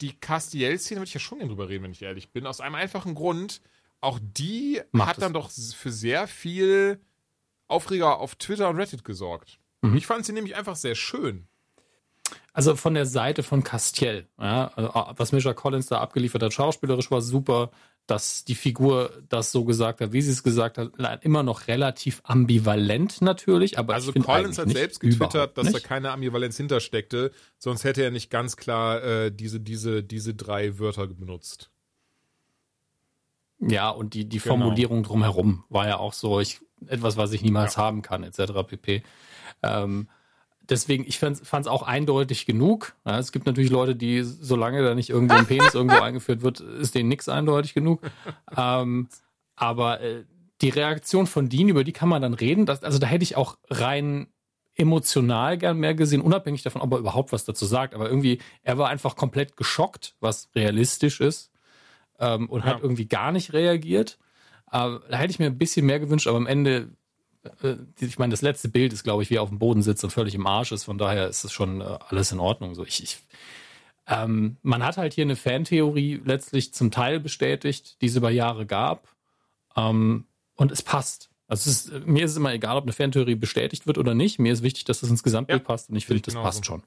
die 0.00 0.18
Castiel-Szene 0.18 1.00
würde 1.00 1.08
ich 1.08 1.14
ja 1.14 1.20
schon 1.20 1.38
gerne 1.38 1.50
drüber 1.50 1.68
reden, 1.68 1.84
wenn 1.84 1.92
ich 1.92 2.02
ehrlich 2.02 2.30
bin. 2.30 2.46
Aus 2.46 2.60
einem 2.60 2.74
einfachen 2.74 3.14
Grund. 3.14 3.60
Auch 4.00 4.18
die 4.20 4.80
Macht 4.90 5.10
hat 5.10 5.18
es. 5.18 5.22
dann 5.22 5.32
doch 5.32 5.50
für 5.50 5.92
sehr 5.92 6.26
viel 6.26 7.00
Aufreger 7.72 8.20
auf 8.20 8.36
Twitter 8.36 8.68
und 8.68 8.76
Reddit 8.76 9.04
gesorgt. 9.04 9.58
Mhm. 9.82 9.96
Ich 9.96 10.06
fand 10.06 10.24
sie 10.24 10.32
nämlich 10.32 10.54
einfach 10.56 10.76
sehr 10.76 10.94
schön. 10.94 11.48
Also 12.52 12.76
von 12.76 12.94
der 12.94 13.06
Seite 13.06 13.42
von 13.42 13.64
Castiel, 13.64 14.26
ja, 14.38 14.70
also 14.76 14.90
was 15.16 15.32
Misha 15.32 15.54
Collins 15.54 15.86
da 15.86 16.00
abgeliefert 16.00 16.42
hat, 16.42 16.52
schauspielerisch 16.52 17.10
war 17.10 17.22
super, 17.22 17.70
dass 18.06 18.44
die 18.44 18.54
Figur 18.54 19.22
das 19.28 19.52
so 19.52 19.64
gesagt 19.64 20.00
hat, 20.00 20.12
wie 20.12 20.20
sie 20.20 20.32
es 20.32 20.42
gesagt 20.42 20.76
hat, 20.76 20.92
immer 21.22 21.42
noch 21.42 21.66
relativ 21.68 22.20
ambivalent 22.24 23.22
natürlich, 23.22 23.78
aber 23.78 23.94
also 23.94 24.12
Collins 24.12 24.58
hat 24.58 24.68
selbst 24.70 25.00
getwittert, 25.00 25.56
dass 25.56 25.72
da 25.72 25.78
keine 25.78 26.10
Ambivalenz 26.10 26.56
hintersteckte, 26.56 27.32
sonst 27.58 27.84
hätte 27.84 28.02
er 28.02 28.10
nicht 28.10 28.30
ganz 28.30 28.56
klar 28.56 29.02
äh, 29.02 29.32
diese 29.32 29.60
diese 29.60 30.02
diese 30.02 30.34
drei 30.34 30.78
Wörter 30.78 31.06
benutzt. 31.06 31.70
Ja, 33.60 33.90
und 33.90 34.14
die 34.14 34.28
die 34.28 34.38
genau. 34.38 34.56
Formulierung 34.56 35.04
drumherum 35.04 35.64
war 35.68 35.86
ja 35.86 35.98
auch 35.98 36.12
so, 36.12 36.40
ich 36.40 36.60
etwas, 36.88 37.16
was 37.16 37.32
ich 37.32 37.42
niemals 37.42 37.76
ja. 37.76 37.82
haben 37.82 38.02
kann, 38.02 38.24
etc. 38.24 38.52
pp. 38.66 39.02
Ähm, 39.62 40.08
deswegen, 40.68 41.04
ich 41.06 41.18
fand 41.18 41.40
es 41.40 41.66
auch 41.66 41.82
eindeutig 41.82 42.46
genug. 42.46 42.94
Ja, 43.04 43.18
es 43.18 43.32
gibt 43.32 43.46
natürlich 43.46 43.70
Leute, 43.70 43.96
die, 43.96 44.22
solange 44.22 44.82
da 44.82 44.94
nicht 44.94 45.10
irgendwie 45.10 45.36
ein 45.36 45.46
Penis 45.46 45.74
irgendwo 45.74 45.96
eingeführt 46.02 46.42
wird, 46.42 46.60
ist 46.60 46.94
denen 46.94 47.08
nichts 47.08 47.28
eindeutig 47.28 47.74
genug. 47.74 48.02
Ähm, 48.56 49.08
aber 49.56 50.00
äh, 50.00 50.24
die 50.60 50.70
Reaktion 50.70 51.26
von 51.26 51.48
Dean, 51.48 51.68
über 51.68 51.84
die 51.84 51.92
kann 51.92 52.08
man 52.08 52.22
dann 52.22 52.34
reden. 52.34 52.66
Das, 52.66 52.82
also 52.82 52.98
da 52.98 53.06
hätte 53.06 53.24
ich 53.24 53.36
auch 53.36 53.58
rein 53.68 54.28
emotional 54.74 55.58
gern 55.58 55.78
mehr 55.78 55.94
gesehen, 55.94 56.22
unabhängig 56.22 56.62
davon, 56.62 56.80
ob 56.80 56.92
er 56.92 56.98
überhaupt 56.98 57.32
was 57.32 57.44
dazu 57.44 57.66
sagt. 57.66 57.94
Aber 57.94 58.08
irgendwie, 58.08 58.40
er 58.62 58.78
war 58.78 58.88
einfach 58.88 59.16
komplett 59.16 59.56
geschockt, 59.56 60.16
was 60.20 60.50
realistisch 60.54 61.20
ist, 61.20 61.52
ähm, 62.18 62.48
und 62.48 62.64
ja. 62.64 62.66
hat 62.66 62.82
irgendwie 62.82 63.06
gar 63.06 63.32
nicht 63.32 63.52
reagiert. 63.52 64.18
Da 64.72 65.00
hätte 65.10 65.30
ich 65.30 65.38
mir 65.38 65.46
ein 65.46 65.58
bisschen 65.58 65.86
mehr 65.86 66.00
gewünscht, 66.00 66.26
aber 66.26 66.38
am 66.38 66.46
Ende 66.46 66.88
äh, 67.62 67.76
ich 68.00 68.18
meine, 68.18 68.30
das 68.30 68.42
letzte 68.42 68.68
Bild 68.68 68.92
ist, 68.92 69.04
glaube 69.04 69.22
ich, 69.22 69.30
wie 69.30 69.36
er 69.36 69.42
auf 69.42 69.48
dem 69.48 69.58
Boden 69.58 69.82
sitzt 69.82 70.04
und 70.04 70.10
völlig 70.10 70.34
im 70.34 70.46
Arsch 70.46 70.72
ist. 70.72 70.84
Von 70.84 70.98
daher 70.98 71.28
ist 71.28 71.44
es 71.44 71.52
schon 71.52 71.80
äh, 71.80 71.98
alles 72.08 72.32
in 72.32 72.40
Ordnung. 72.40 72.74
So, 72.74 72.84
ich, 72.84 73.02
ich 73.02 73.18
ähm, 74.06 74.56
man 74.62 74.82
hat 74.82 74.96
halt 74.96 75.14
hier 75.14 75.22
eine 75.22 75.36
Fantheorie 75.36 76.20
letztlich 76.24 76.74
zum 76.74 76.90
Teil 76.90 77.20
bestätigt, 77.20 78.00
die 78.00 78.06
es 78.06 78.16
über 78.16 78.30
Jahre 78.30 78.66
gab. 78.66 79.08
Ähm, 79.76 80.26
und 80.54 80.72
es 80.72 80.82
passt. 80.82 81.30
Also 81.46 81.70
es 81.70 81.86
ist, 81.86 82.06
mir 82.06 82.24
ist 82.24 82.32
es 82.32 82.36
immer 82.36 82.52
egal, 82.52 82.76
ob 82.76 82.84
eine 82.84 82.92
Fantheorie 82.92 83.34
bestätigt 83.34 83.86
wird 83.86 83.98
oder 83.98 84.14
nicht. 84.14 84.38
Mir 84.38 84.52
ist 84.52 84.62
wichtig, 84.62 84.84
dass 84.84 85.00
das 85.00 85.10
ins 85.10 85.22
Gesamtbild 85.22 85.62
ja, 85.62 85.66
passt 85.66 85.90
und 85.90 85.96
ich 85.96 86.06
finde, 86.06 86.22
das 86.22 86.34
passt 86.34 86.58
so. 86.58 86.64
schon. 86.64 86.82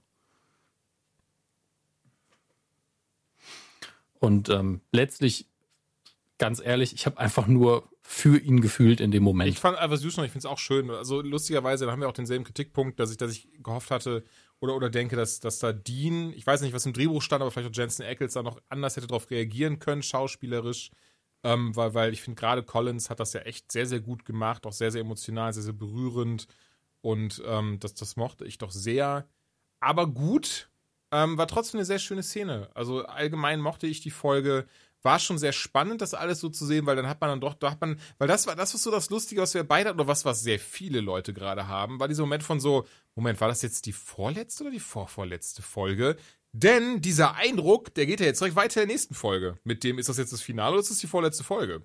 Und 4.20 4.50
ähm, 4.50 4.82
letztlich 4.92 5.46
ganz 6.38 6.62
ehrlich, 6.64 6.94
ich 6.94 7.06
habe 7.06 7.18
einfach 7.18 7.48
nur 7.48 7.90
für 8.02 8.38
ihn 8.38 8.62
gefühlt 8.62 9.00
in 9.00 9.12
dem 9.12 9.24
Moment. 9.24 9.50
Ich 9.50 9.60
fand 9.60 9.78
einfach 9.78 9.98
süß 9.98 10.18
noch, 10.18 10.26
ich 10.26 10.32
finde 10.32 10.48
es 10.48 10.52
auch 10.52 10.60
schön. 10.60 10.90
Also 10.92 11.22
lustigerweise, 11.22 11.86
da 11.86 11.92
haben 11.92 12.02
wir 12.02 12.10
auch 12.10 12.14
denselben 12.14 12.44
Kritikpunkt, 12.44 13.00
dass 13.00 13.12
ich, 13.12 13.18
dass 13.18 13.32
ich 13.32 13.48
gehofft 13.64 13.90
hatte 13.90 14.24
oder, 14.60 14.76
oder 14.76 14.90
denke, 14.90 15.16
dass, 15.16 15.40
dass 15.40 15.60
da 15.60 15.74
Dean, 15.74 16.34
ich 16.34 16.46
weiß 16.46 16.62
nicht, 16.62 16.74
was 16.74 16.86
im 16.86 16.94
Drehbuch 16.94 17.22
stand, 17.22 17.42
aber 17.42 17.52
vielleicht 17.52 17.70
auch 17.70 17.78
Jensen 17.78 18.04
Ackles 18.04 18.34
da 18.34 18.44
noch 18.44 18.62
anders 18.70 18.96
hätte 18.96 19.08
darauf 19.08 19.30
reagieren 19.32 19.80
können, 19.80 20.04
schauspielerisch. 20.04 20.92
Ähm, 21.44 21.76
weil, 21.76 21.94
weil 21.94 22.14
ich 22.14 22.22
finde, 22.22 22.40
gerade 22.40 22.64
Collins 22.64 23.10
hat 23.10 23.20
das 23.20 23.34
ja 23.34 23.42
echt 23.42 23.72
sehr, 23.72 23.86
sehr 23.86 24.00
gut 24.00 24.26
gemacht, 24.26 24.66
auch 24.66 24.74
sehr, 24.74 24.92
sehr 24.92 25.02
emotional, 25.02 25.54
sehr, 25.54 25.64
sehr 25.64 25.74
berührend. 25.74 26.48
Und 27.02 27.42
ähm, 27.46 27.80
das, 27.80 27.94
das 27.94 28.16
mochte 28.16 28.46
ich 28.46 28.58
doch 28.58 28.72
sehr. 28.72 29.28
Aber 29.80 30.08
gut, 30.08 30.70
ähm, 31.12 31.38
war 31.38 31.48
trotzdem 31.48 31.80
eine 31.80 31.86
sehr 31.86 32.00
schöne 32.00 32.24
Szene. 32.24 32.70
Also 32.74 33.06
allgemein 33.06 33.62
mochte 33.62 33.88
ich 33.88 34.02
die 34.02 34.12
Folge 34.12 34.66
war 35.06 35.20
schon 35.20 35.38
sehr 35.38 35.54
spannend, 35.54 36.02
das 36.02 36.14
alles 36.14 36.40
so 36.40 36.50
zu 36.50 36.66
sehen, 36.66 36.86
weil 36.86 36.96
dann 36.96 37.08
hat 37.08 37.22
man 37.22 37.30
dann 37.30 37.42
doch, 37.42 37.54
da 37.54 37.72
hat 37.72 37.80
man, 37.80 38.00
weil 38.18 38.28
das 38.28 38.48
war 38.48 38.56
das 38.56 38.74
was 38.74 38.84
so 38.84 38.92
das 38.92 39.10
Lustige, 39.10 39.42
was 39.42 39.54
wir 39.54 39.64
beide 39.64 39.94
oder 39.94 40.08
was 40.08 40.26
was 40.26 40.42
sehr 40.42 40.60
viele 40.60 41.00
Leute 41.00 41.34
gerade 41.34 41.68
haben, 41.68 42.00
war 42.00 42.08
dieser 42.10 42.24
Moment 42.24 42.44
von 42.44 42.60
so, 42.60 42.86
Moment, 43.16 43.40
war 43.40 43.48
das 43.48 43.62
jetzt 43.62 43.86
die 43.86 43.94
vorletzte 43.94 44.64
oder 44.64 44.72
die 44.72 44.80
vorvorletzte 44.80 45.62
Folge? 45.62 46.18
Denn 46.52 47.02
dieser 47.02 47.36
Eindruck, 47.36 47.94
der 47.94 48.06
geht 48.06 48.20
ja 48.20 48.26
jetzt 48.26 48.42
direkt 48.42 48.56
weiter 48.56 48.82
in 48.82 48.88
der 48.88 48.96
nächsten 48.96 49.14
Folge. 49.14 49.58
Mit 49.64 49.84
dem 49.84 50.00
ist 50.00 50.10
das 50.10 50.18
jetzt 50.18 50.34
das 50.34 50.42
Finale 50.42 50.74
oder 50.74 50.82
ist 50.82 50.92
das 50.92 51.00
die 51.00 51.08
vorletzte 51.08 51.44
Folge? 51.44 51.84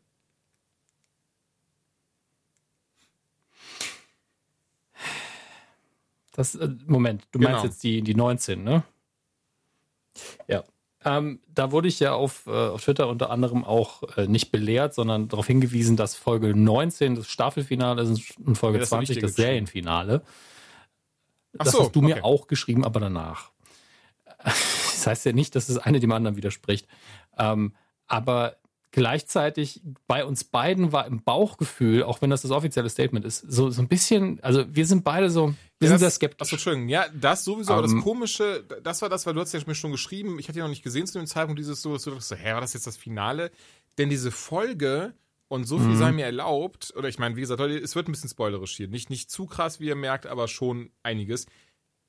Das, 6.32 6.54
äh, 6.54 6.68
Moment, 6.86 7.26
du 7.32 7.38
genau. 7.38 7.50
meinst 7.50 7.64
jetzt 7.64 7.82
die, 7.82 8.02
die 8.02 8.14
19, 8.14 8.62
ne? 8.62 8.84
Ja. 10.48 10.64
Ähm, 11.04 11.40
da 11.48 11.72
wurde 11.72 11.88
ich 11.88 11.98
ja 11.98 12.12
auf, 12.12 12.46
äh, 12.46 12.50
auf 12.50 12.82
Twitter 12.84 13.08
unter 13.08 13.30
anderem 13.30 13.64
auch 13.64 14.02
äh, 14.16 14.26
nicht 14.26 14.52
belehrt, 14.52 14.94
sondern 14.94 15.28
darauf 15.28 15.46
hingewiesen, 15.46 15.96
dass 15.96 16.14
Folge 16.14 16.54
19 16.54 17.14
das 17.14 17.28
Staffelfinale 17.28 18.02
ist 18.02 18.38
und 18.38 18.58
Folge 18.58 18.76
ja, 18.76 18.80
das 18.80 18.90
20 18.90 19.18
das 19.18 19.34
Serienfinale. 19.34 20.22
Das 21.54 21.72
so, 21.72 21.80
hast 21.80 21.96
du 21.96 22.00
okay. 22.00 22.14
mir 22.14 22.24
auch 22.24 22.46
geschrieben, 22.46 22.84
aber 22.84 23.00
danach. 23.00 23.50
Das 25.00 25.06
heißt 25.06 25.24
ja 25.24 25.32
nicht, 25.32 25.54
dass 25.54 25.68
das 25.68 25.78
eine 25.78 25.98
dem 25.98 26.12
anderen 26.12 26.36
widerspricht. 26.36 26.86
Ähm, 27.38 27.72
aber 28.06 28.56
gleichzeitig 28.92 29.82
bei 30.06 30.24
uns 30.24 30.44
beiden 30.44 30.92
war 30.92 31.06
im 31.06 31.22
Bauchgefühl, 31.22 32.02
auch 32.02 32.20
wenn 32.22 32.30
das 32.30 32.42
das 32.42 32.50
offizielle 32.50 32.90
Statement 32.90 33.24
ist, 33.24 33.40
so, 33.40 33.70
so 33.70 33.82
ein 33.82 33.88
bisschen, 33.88 34.40
also 34.42 34.64
wir 34.68 34.86
sind 34.86 35.04
beide 35.04 35.30
so, 35.30 35.54
wir 35.78 35.86
ja, 35.86 35.88
sind 35.90 35.98
sehr 35.98 36.10
skeptisch. 36.10 36.46
Achso, 36.46 36.56
Entschuldigung, 36.56 36.88
ja, 36.88 37.06
das 37.08 37.44
sowieso, 37.44 37.72
um, 37.72 37.78
aber 37.78 37.82
das 37.82 37.92
ähm, 37.92 38.02
Komische, 38.02 38.64
das 38.82 39.00
war 39.02 39.08
das, 39.08 39.26
weil 39.26 39.34
du 39.34 39.40
hast 39.40 39.52
ja 39.52 39.60
mir 39.66 39.74
schon 39.74 39.92
geschrieben, 39.92 40.38
ich 40.38 40.48
hatte 40.48 40.58
ja 40.58 40.64
noch 40.64 40.70
nicht 40.70 40.82
gesehen 40.82 41.06
zu 41.06 41.18
dem 41.18 41.26
Zeitpunkt 41.26 41.58
dieses 41.58 41.82
so, 41.82 41.92
dass 41.92 42.02
du 42.02 42.10
dachtest, 42.10 42.32
hä, 42.32 42.52
war 42.52 42.60
das 42.60 42.74
jetzt 42.74 42.86
das 42.86 42.96
Finale? 42.96 43.50
Denn 43.98 44.10
diese 44.10 44.30
Folge, 44.30 45.14
und 45.50 45.64
so 45.64 45.78
viel 45.78 45.88
mhm. 45.88 45.98
sei 45.98 46.12
mir 46.12 46.26
erlaubt, 46.26 46.94
oder 46.96 47.08
ich 47.08 47.18
meine, 47.18 47.34
wie 47.34 47.40
gesagt, 47.40 47.60
es 47.60 47.96
wird 47.96 48.08
ein 48.08 48.12
bisschen 48.12 48.30
spoilerisch 48.30 48.76
hier, 48.76 48.86
nicht, 48.86 49.10
nicht 49.10 49.30
zu 49.32 49.46
krass, 49.46 49.80
wie 49.80 49.86
ihr 49.86 49.96
merkt, 49.96 50.26
aber 50.26 50.46
schon 50.46 50.90
einiges, 51.02 51.46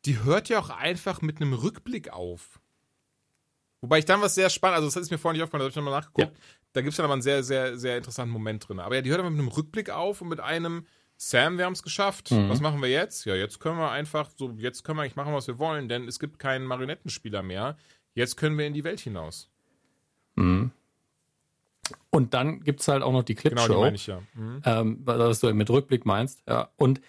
die 0.05 0.23
hört 0.23 0.47
ja 0.47 0.59
auch 0.59 0.69
einfach 0.69 1.21
mit 1.21 1.37
einem 1.37 1.53
Rückblick 1.53 2.13
auf. 2.13 2.61
Wobei 3.81 3.97
ich 3.97 4.05
dann 4.05 4.21
was 4.21 4.35
sehr 4.35 4.51
spannend, 4.51 4.75
also 4.75 4.87
das 4.87 4.95
ist 4.95 5.09
mir 5.09 5.17
vorhin 5.17 5.37
nicht 5.37 5.43
aufgefallen, 5.43 5.61
da 5.61 5.63
habe 5.63 5.71
ich 5.71 5.75
nochmal 5.75 5.99
nachgeguckt. 5.99 6.37
Ja. 6.37 6.43
Da 6.73 6.81
gibt 6.81 6.91
es 6.91 6.97
dann 6.97 7.05
aber 7.05 7.13
einen 7.13 7.21
sehr, 7.21 7.43
sehr, 7.43 7.77
sehr 7.77 7.97
interessanten 7.97 8.31
Moment 8.31 8.67
drin. 8.67 8.79
Aber 8.79 8.95
ja, 8.95 9.01
die 9.01 9.09
hört 9.09 9.19
aber 9.19 9.29
mit 9.29 9.39
einem 9.39 9.49
Rückblick 9.49 9.89
auf 9.89 10.21
und 10.21 10.29
mit 10.29 10.39
einem 10.39 10.85
Sam, 11.17 11.57
wir 11.57 11.65
haben 11.65 11.73
es 11.73 11.83
geschafft. 11.83 12.31
Mhm. 12.31 12.49
Was 12.49 12.61
machen 12.61 12.81
wir 12.81 12.89
jetzt? 12.89 13.25
Ja, 13.25 13.35
jetzt 13.35 13.59
können 13.59 13.77
wir 13.77 13.91
einfach 13.91 14.29
so, 14.35 14.51
jetzt 14.57 14.83
können 14.83 14.97
wir 14.97 15.03
eigentlich 15.03 15.15
machen, 15.15 15.33
was 15.33 15.47
wir 15.47 15.59
wollen, 15.59 15.87
denn 15.87 16.07
es 16.07 16.19
gibt 16.19 16.39
keinen 16.39 16.65
Marionettenspieler 16.65 17.43
mehr. 17.43 17.77
Jetzt 18.15 18.37
können 18.37 18.57
wir 18.57 18.65
in 18.65 18.73
die 18.73 18.83
Welt 18.83 18.99
hinaus. 18.99 19.49
Mhm. 20.35 20.71
Und 22.09 22.33
dann 22.33 22.61
gibt 22.61 22.81
es 22.81 22.87
halt 22.87 23.03
auch 23.03 23.11
noch 23.11 23.23
die 23.23 23.35
Clipshow. 23.35 23.67
Genau, 23.67 23.77
die 23.77 23.81
meine 23.81 23.95
ich 23.95 24.07
ja. 24.07 24.21
Mhm. 24.33 24.61
Ähm, 24.65 25.01
was 25.03 25.39
du 25.39 25.53
mit 25.53 25.69
Rückblick 25.69 26.05
meinst. 26.05 26.41
Ja. 26.47 26.71
Und 26.77 27.01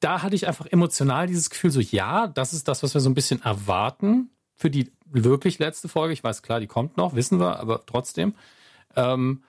da 0.00 0.22
hatte 0.22 0.34
ich 0.34 0.46
einfach 0.46 0.66
emotional 0.66 1.26
dieses 1.26 1.50
Gefühl, 1.50 1.70
so 1.70 1.80
ja, 1.80 2.28
das 2.28 2.52
ist 2.52 2.66
das, 2.68 2.82
was 2.82 2.94
wir 2.94 3.00
so 3.00 3.10
ein 3.10 3.14
bisschen 3.14 3.42
erwarten 3.42 4.30
für 4.54 4.70
die 4.70 4.90
wirklich 5.04 5.58
letzte 5.58 5.88
Folge. 5.88 6.14
Ich 6.14 6.24
weiß, 6.24 6.42
klar, 6.42 6.60
die 6.60 6.66
kommt 6.66 6.96
noch, 6.96 7.14
wissen 7.14 7.38
wir, 7.40 7.60
aber 7.60 7.84
trotzdem. 7.84 8.34
Ähm, 8.96 9.42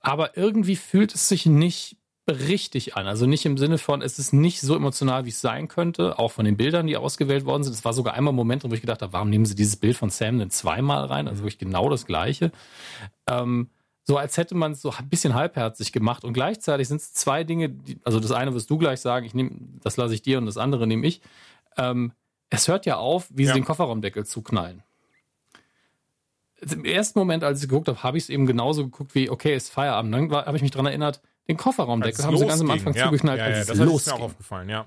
aber 0.00 0.36
irgendwie 0.36 0.76
fühlt 0.76 1.14
es 1.14 1.28
sich 1.28 1.46
nicht 1.46 1.96
richtig 2.28 2.96
an. 2.96 3.06
Also 3.06 3.26
nicht 3.26 3.44
im 3.44 3.58
Sinne 3.58 3.78
von, 3.78 4.02
es 4.02 4.18
ist 4.18 4.32
nicht 4.32 4.60
so 4.60 4.76
emotional, 4.76 5.24
wie 5.24 5.30
es 5.30 5.40
sein 5.40 5.68
könnte, 5.68 6.18
auch 6.18 6.30
von 6.30 6.44
den 6.44 6.56
Bildern, 6.56 6.86
die 6.86 6.96
ausgewählt 6.96 7.44
worden 7.44 7.64
sind. 7.64 7.72
Es 7.72 7.84
war 7.84 7.92
sogar 7.92 8.14
einmal 8.14 8.32
ein 8.32 8.36
Moment, 8.36 8.64
wo 8.64 8.72
ich 8.72 8.80
gedacht 8.80 9.02
habe, 9.02 9.12
warum 9.12 9.30
nehmen 9.30 9.46
sie 9.46 9.54
dieses 9.54 9.76
Bild 9.76 9.96
von 9.96 10.10
Sam 10.10 10.38
denn 10.38 10.50
zweimal 10.50 11.06
rein? 11.06 11.28
Also 11.28 11.42
wirklich 11.42 11.58
genau 11.58 11.88
das 11.88 12.06
gleiche. 12.06 12.52
Ähm, 13.28 13.70
so 14.04 14.16
als 14.16 14.36
hätte 14.36 14.54
man 14.54 14.72
es 14.72 14.82
so 14.82 14.90
ein 14.90 15.08
bisschen 15.08 15.34
halbherzig 15.34 15.92
gemacht. 15.92 16.24
Und 16.24 16.32
gleichzeitig 16.32 16.88
sind 16.88 17.00
es 17.00 17.12
zwei 17.12 17.44
Dinge, 17.44 17.68
die, 17.68 17.98
also 18.04 18.20
das 18.20 18.32
eine 18.32 18.54
wirst 18.54 18.70
du 18.70 18.78
gleich 18.78 19.00
sagen, 19.00 19.26
ich 19.26 19.34
nehme, 19.34 19.50
das 19.82 19.96
lasse 19.96 20.14
ich 20.14 20.22
dir 20.22 20.38
und 20.38 20.46
das 20.46 20.56
andere 20.56 20.86
nehme 20.86 21.06
ich. 21.06 21.20
Ähm, 21.76 22.12
es 22.48 22.68
hört 22.68 22.86
ja 22.86 22.96
auf, 22.96 23.28
wie 23.30 23.44
ja. 23.44 23.52
sie 23.52 23.60
den 23.60 23.64
Kofferraumdeckel 23.64 24.26
zuknallen. 24.26 24.82
Im 26.60 26.84
ersten 26.84 27.18
Moment, 27.18 27.42
als 27.42 27.62
ich 27.62 27.68
geguckt 27.68 27.88
habe, 27.88 28.02
habe 28.02 28.18
ich 28.18 28.24
es 28.24 28.30
eben 28.30 28.46
genauso 28.46 28.84
geguckt 28.84 29.14
wie, 29.14 29.30
okay, 29.30 29.54
ist 29.54 29.70
Feierabend. 29.70 30.12
Dann 30.12 30.30
habe 30.30 30.56
ich 30.56 30.62
mich 30.62 30.70
daran 30.70 30.86
erinnert, 30.86 31.22
den 31.48 31.56
Kofferraumdeckel 31.56 32.24
haben 32.24 32.36
sie 32.36 32.46
ganz 32.46 32.60
am 32.60 32.70
Anfang 32.70 32.94
ja. 32.94 33.06
zugeknallt, 33.06 33.38
ja, 33.38 33.48
ja, 33.48 33.54
als 33.54 33.60
es 33.62 33.66
das 33.66 33.78
losging. 33.78 33.96
ist 33.96 34.06
mir 34.06 34.14
auch 34.14 34.20
aufgefallen, 34.20 34.68
ja. 34.68 34.86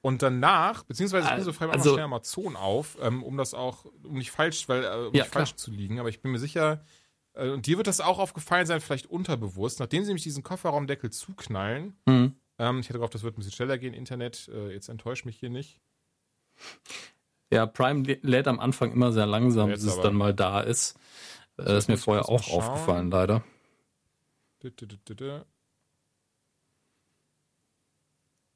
Und 0.00 0.20
danach, 0.20 0.82
beziehungsweise 0.82 1.28
ich 1.28 1.34
bin 1.34 1.44
so 1.44 1.52
frei, 1.54 1.70
also, 1.70 1.94
schnell 1.94 2.04
Amazon 2.04 2.56
auf, 2.56 2.98
ähm, 3.00 3.22
um 3.22 3.38
das 3.38 3.54
auch, 3.54 3.86
um 4.02 4.18
nicht 4.18 4.30
falsch, 4.30 4.68
weil, 4.68 4.84
äh, 4.84 5.06
um 5.06 5.14
ja, 5.14 5.22
nicht 5.22 5.32
falsch 5.32 5.54
zu 5.54 5.70
liegen, 5.70 5.98
aber 5.98 6.10
ich 6.10 6.20
bin 6.20 6.30
mir 6.30 6.38
sicher, 6.38 6.84
äh, 7.32 7.48
und 7.48 7.66
dir 7.66 7.78
wird 7.78 7.86
das 7.86 8.02
auch 8.02 8.18
aufgefallen 8.18 8.66
sein, 8.66 8.82
vielleicht 8.82 9.06
unterbewusst, 9.06 9.80
nachdem 9.80 10.02
sie 10.02 10.08
nämlich 10.08 10.22
diesen 10.22 10.42
Kofferraumdeckel 10.42 11.08
zuknallen, 11.08 11.96
mhm. 12.04 12.34
ähm, 12.58 12.80
ich 12.80 12.88
hätte 12.90 12.98
gehofft, 12.98 13.14
das 13.14 13.22
wird 13.22 13.34
ein 13.34 13.36
bisschen 13.36 13.52
schneller 13.52 13.78
gehen, 13.78 13.94
Internet, 13.94 14.50
äh, 14.52 14.72
jetzt 14.72 14.90
enttäuscht 14.90 15.24
mich 15.24 15.38
hier 15.38 15.48
nicht. 15.48 15.80
Ja, 17.54 17.66
Prime 17.66 18.02
lädt 18.22 18.48
am 18.48 18.58
Anfang 18.58 18.90
immer 18.92 19.12
sehr 19.12 19.26
langsam, 19.26 19.70
bis 19.70 19.84
es 19.84 20.00
dann 20.00 20.16
mal 20.16 20.34
da 20.34 20.60
ist. 20.60 20.98
Das 21.56 21.84
ist 21.84 21.88
mir 21.88 21.96
vorher 21.96 22.28
auch 22.28 22.50
aufgefallen, 22.50 23.12
leider. 23.12 23.44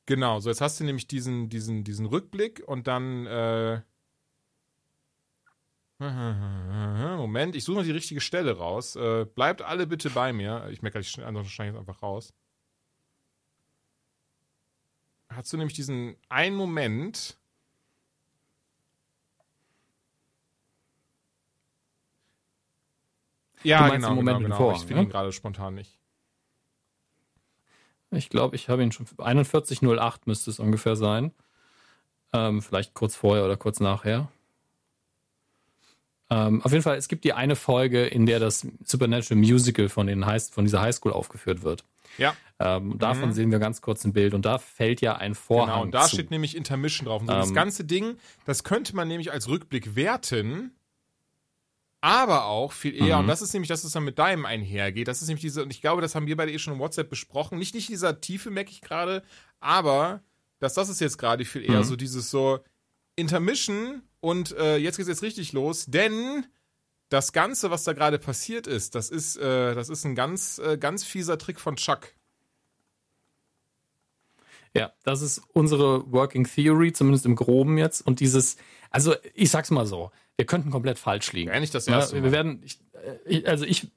Genau, 0.07 0.41
so 0.41 0.49
jetzt 0.49 0.61
hast 0.61 0.81
du 0.81 0.85
nämlich 0.85 1.07
diesen, 1.07 1.49
diesen, 1.49 1.85
diesen 1.85 2.07
Rückblick 2.07 2.63
und 2.67 2.89
dann 2.89 3.27
äh 3.27 3.83
Moment, 7.19 7.57
ich 7.57 7.65
suche 7.65 7.79
noch 7.79 7.85
die 7.85 7.91
richtige 7.91 8.21
Stelle 8.21 8.57
raus. 8.57 8.97
Äh, 8.97 9.27
bleibt 9.27 9.63
alle 9.63 9.87
bitte 9.87 10.11
bei 10.11 10.33
mir. 10.33 10.69
Ich 10.71 10.81
merke, 10.83 11.01
ich 11.01 11.09
schneide 11.09 11.39
jetzt 11.39 11.77
einfach 11.77 12.03
raus. 12.03 12.33
Hast 15.29 15.53
du 15.53 15.57
nämlich 15.57 15.75
diesen 15.75 16.17
einen 16.29 16.57
Moment, 16.57 17.38
Ja, 23.63 23.89
genau, 23.89 24.17
genau, 24.17 24.35
den 24.35 24.43
genau. 24.45 24.57
Vorhang, 24.57 24.77
Ich 24.81 24.87
finde 24.87 25.03
ne? 25.03 25.09
ihn 25.09 25.11
gerade 25.11 25.33
spontan 25.33 25.75
nicht. 25.75 25.99
Ich 28.11 28.31
glaube, 28.31 28.57
ich 28.57 28.69
habe 28.69 28.83
ihn 28.83 28.93
schon. 28.93 29.07
41.08 29.07 30.21
müsste 30.25 30.51
es 30.51 30.59
ungefähr 30.61 30.97
sein. 30.97 31.33
Ähm, 32.33 32.63
vielleicht 32.63 32.95
kurz 32.95 33.15
vorher 33.17 33.45
oder 33.45 33.57
kurz 33.57 33.81
nachher. 33.81 34.29
Ähm, 36.31 36.63
auf 36.63 36.73
jeden 36.73 36.83
Fall, 36.83 36.97
es 36.97 37.09
gibt 37.09 37.25
die 37.25 37.33
eine 37.33 37.57
Folge, 37.57 38.05
in 38.07 38.27
der 38.27 38.39
das 38.39 38.67
Supernatural 38.85 39.37
Musical 39.43 39.89
von, 39.89 40.07
den 40.07 40.27
High, 40.27 40.47
von 40.51 40.65
dieser 40.65 40.81
Highschool 40.83 41.13
aufgeführt 41.13 41.63
wird. 41.63 41.85
Ja, 42.19 42.35
Ähm, 42.61 42.99
davon 42.99 43.29
Mhm. 43.29 43.33
sehen 43.35 43.51
wir 43.53 43.61
ganz 43.61 43.81
kurz 43.83 44.05
ein 44.05 44.13
Bild 44.13 44.35
und 44.35 44.45
da 44.45 44.59
fällt 44.59 45.01
ja 45.01 45.15
ein 45.17 45.37
Vorhang 45.37 45.69
genau. 45.69 45.83
Und 45.83 45.95
da 45.95 46.03
zu. 46.03 46.17
steht 46.17 46.31
nämlich 46.33 46.57
Intermission 46.57 47.07
drauf. 47.07 47.21
Und 47.23 47.29
so 47.29 47.35
das 47.35 47.51
Ähm, 47.51 47.55
ganze 47.55 47.85
Ding, 47.85 48.17
das 48.47 48.65
könnte 48.65 48.97
man 48.97 49.07
nämlich 49.07 49.31
als 49.31 49.49
Rückblick 49.49 49.95
werten, 49.95 50.73
aber 52.01 52.45
auch 52.47 52.73
viel 52.73 52.95
eher, 52.95 53.17
Mhm. 53.17 53.23
und 53.23 53.27
das 53.29 53.43
ist 53.43 53.53
nämlich 53.53 53.69
das, 53.69 53.85
was 53.85 53.93
dann 53.93 54.05
mit 54.05 54.19
deinem 54.19 54.47
einhergeht, 54.47 55.09
das 55.09 55.21
ist 55.23 55.29
nämlich 55.29 55.43
diese, 55.43 55.63
und 55.63 55.71
ich 55.73 55.81
glaube, 55.81 56.01
das 56.03 56.15
haben 56.15 56.27
wir 56.27 56.37
beide 56.37 56.53
eh 56.53 56.59
schon 56.59 56.75
im 56.75 56.79
WhatsApp 56.79 57.09
besprochen, 57.11 57.59
nicht, 57.59 57.75
nicht 57.75 57.89
dieser 57.89 58.21
Tiefe, 58.21 58.51
merke 58.51 58.71
ich 58.71 58.81
gerade, 58.81 59.23
aber 59.61 60.23
dass 60.61 60.75
das 60.75 60.89
ist 60.89 61.01
jetzt 61.01 61.19
gerade 61.19 61.45
viel 61.45 61.63
eher 61.65 61.81
Mhm. 61.81 61.85
so 61.85 61.97
dieses 61.97 62.31
so 62.31 62.61
Intermission 63.17 64.03
und 64.21 64.53
äh, 64.57 64.77
jetzt 64.77 64.97
geht's 64.97 65.09
jetzt 65.09 65.23
richtig 65.23 65.53
los, 65.53 65.87
denn 65.87 66.47
das 67.09 67.33
Ganze, 67.33 67.71
was 67.71 67.85
da 67.85 67.95
gerade 67.95 68.19
passiert 68.19 68.67
ist, 68.67 68.95
das 68.95 69.09
ist, 69.11 69.37
äh, 69.37 69.75
das 69.75 69.89
ist 69.89 70.05
ein 70.05 70.15
ganz, 70.15 70.59
äh, 70.59 70.77
ganz 70.79 71.05
fieser 71.05 71.39
Trick 71.39 71.59
von 71.59 71.77
Chuck. 71.77 72.13
Ja, 74.75 74.93
das 75.03 75.23
ist 75.23 75.41
unsere 75.55 76.11
Working 76.13 76.45
Theory, 76.47 76.93
zumindest 76.93 77.25
im 77.27 77.35
Groben 77.37 77.79
jetzt. 77.79 78.07
Und 78.07 78.21
dieses, 78.21 78.57
also 78.91 79.15
ich 79.35 79.51
sag's 79.51 79.71
mal 79.71 79.87
so, 79.87 80.11
wir 80.39 80.47
könnten 80.47 80.71
komplett 80.71 80.99
falsch 80.99 81.33
liegen. 81.33 81.51
Nicht 81.61 81.75
das 81.75 81.87
Ja, 81.87 81.97
erste 81.97 82.15
wir 82.17 82.23
Mal. 82.23 82.33
werden, 82.33 82.63
ich, 82.65 82.79
äh, 82.95 83.19
ich, 83.27 83.49
also 83.49 83.65
ich, 83.65 83.89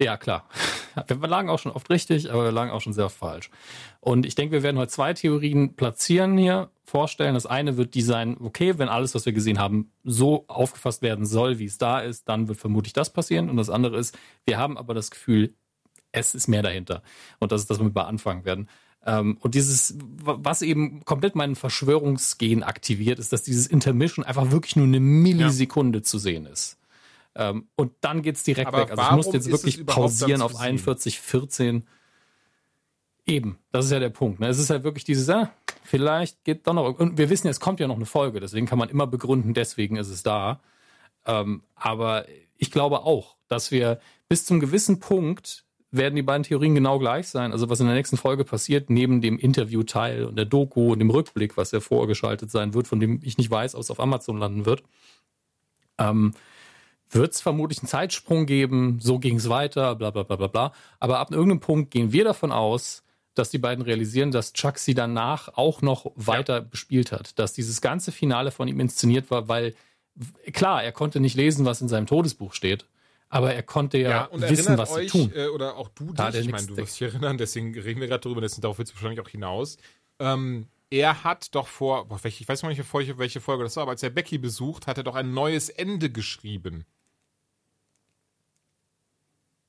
ja 0.00 0.16
klar, 0.16 0.48
wir 1.08 1.28
lagen 1.28 1.50
auch 1.50 1.58
schon 1.58 1.72
oft 1.72 1.90
richtig, 1.90 2.30
aber 2.32 2.44
wir 2.44 2.52
lagen 2.52 2.70
auch 2.70 2.80
schon 2.80 2.92
sehr 2.92 3.06
oft 3.06 3.16
falsch. 3.16 3.50
Und 4.00 4.24
ich 4.24 4.36
denke, 4.36 4.52
wir 4.52 4.62
werden 4.62 4.78
heute 4.78 4.92
zwei 4.92 5.12
Theorien 5.12 5.74
platzieren 5.74 6.38
hier, 6.38 6.70
vorstellen. 6.84 7.34
Das 7.34 7.46
eine 7.46 7.76
wird 7.76 7.94
die 7.94 8.02
sein, 8.02 8.36
okay, 8.40 8.78
wenn 8.78 8.88
alles, 8.88 9.14
was 9.14 9.26
wir 9.26 9.32
gesehen 9.32 9.58
haben, 9.58 9.90
so 10.04 10.44
aufgefasst 10.46 11.02
werden 11.02 11.26
soll, 11.26 11.58
wie 11.58 11.64
es 11.64 11.78
da 11.78 12.00
ist, 12.00 12.28
dann 12.28 12.48
wird 12.48 12.58
vermutlich 12.58 12.92
das 12.92 13.12
passieren. 13.12 13.50
Und 13.50 13.56
das 13.56 13.70
andere 13.70 13.96
ist, 13.98 14.16
wir 14.44 14.58
haben 14.58 14.78
aber 14.78 14.94
das 14.94 15.10
Gefühl, 15.10 15.54
es 16.12 16.34
ist 16.34 16.46
mehr 16.48 16.62
dahinter. 16.62 17.02
Und 17.40 17.50
das 17.50 17.62
ist 17.62 17.70
das, 17.70 17.80
womit 17.80 17.96
wir 17.96 18.06
anfangen 18.06 18.44
werden. 18.44 18.68
Ähm, 19.04 19.36
und 19.40 19.54
dieses, 19.54 19.96
wa- 20.22 20.38
was 20.40 20.62
eben 20.62 21.04
komplett 21.04 21.34
meinen 21.34 21.56
Verschwörungsgen 21.56 22.62
aktiviert, 22.62 23.18
ist, 23.18 23.32
dass 23.32 23.42
dieses 23.42 23.66
Intermission 23.66 24.24
einfach 24.24 24.50
wirklich 24.50 24.76
nur 24.76 24.86
eine 24.86 25.00
Millisekunde 25.00 26.02
zu 26.02 26.18
sehen 26.18 26.46
ist. 26.46 26.78
Ähm, 27.34 27.66
und 27.76 27.92
dann 28.00 28.22
geht's 28.22 28.42
direkt 28.44 28.68
Aber 28.68 28.78
weg. 28.78 28.90
Also 28.90 29.02
ich 29.02 29.10
musste 29.16 29.36
jetzt 29.36 29.50
wirklich 29.50 29.84
pausieren 29.86 30.42
auf 30.42 30.52
sehen? 30.52 30.60
41, 30.60 31.18
14. 31.20 31.86
Eben, 33.24 33.58
das 33.70 33.86
ist 33.86 33.90
ja 33.92 34.00
der 34.00 34.10
Punkt. 34.10 34.40
Ne? 34.40 34.48
Es 34.48 34.58
ist 34.58 34.70
halt 34.70 34.82
wirklich 34.82 35.04
dieses, 35.04 35.28
ah, 35.30 35.50
vielleicht 35.84 36.42
geht 36.44 36.66
doch 36.66 36.74
noch. 36.74 36.98
Und 36.98 37.18
wir 37.18 37.30
wissen 37.30 37.46
ja, 37.46 37.50
es 37.52 37.60
kommt 37.60 37.78
ja 37.80 37.86
noch 37.86 37.96
eine 37.96 38.06
Folge, 38.06 38.40
deswegen 38.40 38.66
kann 38.66 38.78
man 38.78 38.88
immer 38.88 39.06
begründen, 39.06 39.54
deswegen 39.54 39.96
ist 39.96 40.08
es 40.08 40.22
da. 40.22 40.60
Ähm, 41.24 41.62
aber 41.76 42.26
ich 42.56 42.70
glaube 42.72 43.00
auch, 43.04 43.36
dass 43.48 43.70
wir 43.70 44.00
bis 44.28 44.44
zum 44.44 44.58
gewissen 44.60 44.98
Punkt 44.98 45.64
werden 45.92 46.16
die 46.16 46.22
beiden 46.22 46.42
Theorien 46.42 46.74
genau 46.74 46.98
gleich 46.98 47.28
sein. 47.28 47.52
Also 47.52 47.68
was 47.68 47.78
in 47.78 47.86
der 47.86 47.94
nächsten 47.94 48.16
Folge 48.16 48.44
passiert, 48.44 48.90
neben 48.90 49.20
dem 49.20 49.38
Interviewteil 49.38 50.24
und 50.24 50.36
der 50.36 50.46
Doku 50.46 50.92
und 50.92 50.98
dem 50.98 51.10
Rückblick, 51.10 51.56
was 51.56 51.70
ja 51.70 51.80
vorgeschaltet 51.80 52.50
sein 52.50 52.74
wird, 52.74 52.88
von 52.88 52.98
dem 52.98 53.20
ich 53.22 53.36
nicht 53.36 53.50
weiß, 53.50 53.74
ob 53.74 53.82
es 53.82 53.90
auf 53.90 54.00
Amazon 54.00 54.38
landen 54.38 54.64
wird, 54.64 54.82
ähm, 55.98 56.32
wird 57.10 57.34
es 57.34 57.42
vermutlich 57.42 57.80
einen 57.80 57.88
Zeitsprung 57.88 58.46
geben, 58.46 58.98
so 59.00 59.18
ging 59.18 59.36
es 59.36 59.50
weiter, 59.50 59.94
bla 59.94 60.10
bla 60.10 60.22
bla 60.22 60.36
bla 60.36 60.46
bla. 60.46 60.72
Aber 60.98 61.18
ab 61.18 61.30
irgendeinem 61.30 61.60
Punkt 61.60 61.90
gehen 61.90 62.10
wir 62.10 62.24
davon 62.24 62.52
aus, 62.52 63.04
dass 63.34 63.50
die 63.50 63.58
beiden 63.58 63.84
realisieren, 63.84 64.30
dass 64.30 64.54
Chuck 64.54 64.78
sie 64.78 64.94
danach 64.94 65.48
auch 65.56 65.82
noch 65.82 66.10
weiter 66.16 66.62
bespielt 66.62 67.12
hat. 67.12 67.38
Dass 67.38 67.52
dieses 67.52 67.82
ganze 67.82 68.12
Finale 68.12 68.50
von 68.50 68.66
ihm 68.66 68.80
inszeniert 68.80 69.30
war, 69.30 69.48
weil 69.48 69.74
klar, 70.52 70.82
er 70.82 70.92
konnte 70.92 71.20
nicht 71.20 71.36
lesen, 71.36 71.66
was 71.66 71.82
in 71.82 71.88
seinem 71.88 72.06
Todesbuch 72.06 72.54
steht, 72.54 72.86
aber 73.32 73.54
er 73.54 73.62
konnte 73.62 73.96
ja, 73.96 74.26
und 74.26 74.42
wissen, 74.42 74.76
was 74.76 74.90
euch, 74.90 75.10
tun. 75.10 75.32
Äh, 75.34 75.46
oder 75.46 75.76
auch 75.76 75.88
du 75.88 76.12
dich, 76.12 76.34
ich 76.34 76.50
meine, 76.50 76.66
du 76.66 76.76
wirst 76.76 77.00
dich 77.00 77.08
erinnern, 77.08 77.38
deswegen 77.38 77.72
reden 77.72 77.98
wir 77.98 78.06
gerade 78.06 78.20
darüber, 78.20 78.42
deswegen 78.42 78.60
darauf 78.60 78.76
willst 78.76 78.92
du 78.92 78.96
wahrscheinlich 78.96 79.20
auch 79.20 79.28
hinaus. 79.30 79.78
Ähm, 80.18 80.66
er 80.90 81.24
hat 81.24 81.54
doch 81.54 81.66
vor, 81.66 82.08
boah, 82.08 82.20
ich 82.22 82.46
weiß 82.46 82.62
noch 82.62 82.68
nicht, 82.68 82.92
welche, 82.92 83.16
welche 83.16 83.40
Folge 83.40 83.64
das 83.64 83.76
war, 83.76 83.84
aber 83.84 83.92
als 83.92 84.02
er 84.02 84.10
Becky 84.10 84.36
besucht, 84.36 84.86
hat 84.86 84.98
er 84.98 85.02
doch 85.02 85.14
ein 85.14 85.32
neues 85.32 85.70
Ende 85.70 86.10
geschrieben. 86.10 86.84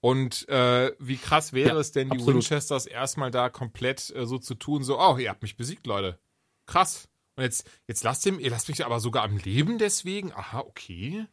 Und 0.01 0.49
äh, 0.49 0.91
wie 0.99 1.15
krass 1.15 1.53
wäre 1.53 1.75
Ja, 1.75 1.79
es 1.79 1.93
denn, 1.93 2.09
die 2.09 2.17
absolut. 2.17 2.35
Winchesters 2.35 2.85
erstmal 2.85 3.31
da 3.31 3.47
komplett 3.47 4.13
äh, 4.13 4.25
so 4.25 4.39
zu 4.39 4.55
tun, 4.55 4.83
so, 4.83 4.99
oh, 4.99 5.17
ihr 5.17 5.29
habt 5.29 5.41
mich 5.41 5.55
besiegt, 5.55 5.87
Leute. 5.87 6.19
Krass. 6.65 7.07
Und 7.37 7.43
jetzt, 7.43 7.65
jetzt 7.87 8.03
lasst 8.03 8.25
ihr, 8.25 8.37
ihr 8.37 8.49
lasst 8.49 8.67
mich 8.67 8.85
aber 8.85 8.99
sogar 8.99 9.23
am 9.23 9.37
Leben 9.37 9.77
deswegen? 9.77 10.33
Aha, 10.33 10.59
okay. 10.59 11.27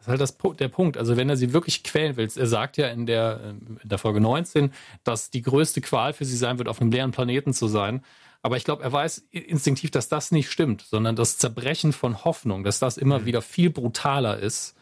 Das 0.00 0.06
ist 0.06 0.08
halt 0.08 0.20
das, 0.20 0.56
der 0.56 0.68
Punkt. 0.68 0.96
Also 0.96 1.18
wenn 1.18 1.28
er 1.28 1.36
sie 1.36 1.52
wirklich 1.52 1.82
quälen 1.84 2.16
will, 2.16 2.28
er 2.34 2.46
sagt 2.46 2.78
ja 2.78 2.88
in 2.88 3.04
der, 3.04 3.40
ähm, 3.44 3.78
in 3.82 3.88
der 3.88 3.98
Folge 3.98 4.20
19, 4.20 4.72
dass 5.04 5.30
die 5.30 5.42
größte 5.42 5.82
Qual 5.82 6.14
für 6.14 6.24
sie 6.24 6.36
sein 6.36 6.56
wird, 6.56 6.68
auf 6.68 6.80
einem 6.80 6.90
leeren 6.90 7.10
Planeten 7.10 7.52
zu 7.52 7.68
sein. 7.68 8.02
Aber 8.42 8.56
ich 8.56 8.64
glaube, 8.64 8.82
er 8.82 8.90
weiß 8.90 9.18
instinktiv, 9.30 9.90
dass 9.90 10.08
das 10.08 10.32
nicht 10.32 10.50
stimmt, 10.50 10.80
sondern 10.80 11.16
das 11.16 11.36
Zerbrechen 11.36 11.92
von 11.92 12.24
Hoffnung, 12.24 12.64
dass 12.64 12.78
das 12.78 12.96
immer 12.96 13.26
wieder 13.26 13.42
viel 13.42 13.68
brutaler 13.68 14.38
ist 14.38 14.74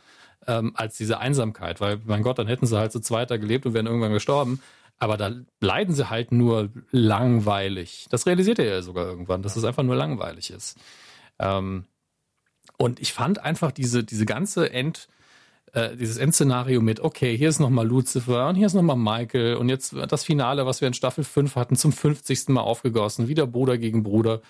ähm, 0.47 0.73
als 0.77 0.97
diese 0.97 1.19
Einsamkeit. 1.19 1.81
Weil, 1.81 2.01
mein 2.05 2.23
Gott, 2.23 2.39
dann 2.39 2.47
hätten 2.47 2.67
sie 2.67 2.79
halt 2.79 2.93
zu 2.93 3.01
zweiter 3.01 3.39
gelebt 3.39 3.67
und 3.67 3.75
wären 3.75 3.87
irgendwann 3.87 4.13
gestorben. 4.13 4.63
Aber 5.01 5.17
da 5.17 5.33
leiden 5.61 5.95
sie 5.95 6.11
halt 6.11 6.31
nur 6.31 6.71
langweilig. 6.93 8.07
Das 8.11 8.27
realisiert 8.27 8.61
er 8.61 8.67
ja 8.67 8.83
sogar 8.83 9.07
irgendwann, 9.07 9.43
dass 9.43 9.57
es 9.57 9.65
einfach 9.65 9.83
nur 9.83 9.97
langweilig 9.97 10.51
ist. 10.51 10.79
Ähm, 11.41 11.87
und 12.79 13.01
ich 13.01 13.13
fand 13.13 13.45
einfach 13.45 13.73
diese, 13.73 14.03
diese 14.05 14.25
ganze 14.25 14.71
End, 14.73 15.09
äh, 15.73 15.95
dieses 15.97 16.17
Endszenario 16.17 16.81
mit, 16.81 17.01
okay, 17.01 17.37
hier 17.37 17.51
ist 17.51 17.59
nochmal 17.59 17.87
Lucifer 17.87 18.49
und 18.49 18.55
hier 18.55 18.67
ist 18.67 18.75
nochmal 18.75 18.97
Michael 18.97 19.57
und 19.57 19.69
jetzt 19.69 19.95
das 20.09 20.25
Finale, 20.25 20.65
was 20.65 20.81
wir 20.81 20.89
in 20.89 20.95
Staffel 20.95 21.25
5 21.25 21.57
hatten, 21.57 21.77
zum 21.77 21.93
50. 21.93 22.49
Mal 22.49 22.63
aufgegossen, 22.63 23.29
wieder 23.29 23.47
Bruder 23.47 23.77
gegen 23.77 24.03
Bruder. 24.03 24.41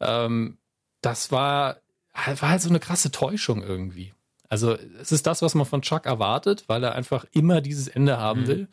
Ähm, 0.00 0.56
das 1.02 1.30
war, 1.30 1.76
war 2.14 2.48
halt 2.48 2.62
so 2.62 2.70
eine 2.70 2.80
krasse 2.80 3.10
Täuschung 3.10 3.62
irgendwie. 3.62 4.14
Also 4.48 4.76
es 5.00 5.12
ist 5.12 5.26
das, 5.26 5.42
was 5.42 5.54
man 5.54 5.66
von 5.66 5.82
Chuck 5.82 6.06
erwartet, 6.06 6.64
weil 6.68 6.84
er 6.84 6.94
einfach 6.94 7.24
immer 7.32 7.60
dieses 7.60 7.88
Ende 7.88 8.18
haben 8.18 8.42
Mhm. 8.42 8.46
will. 8.46 8.68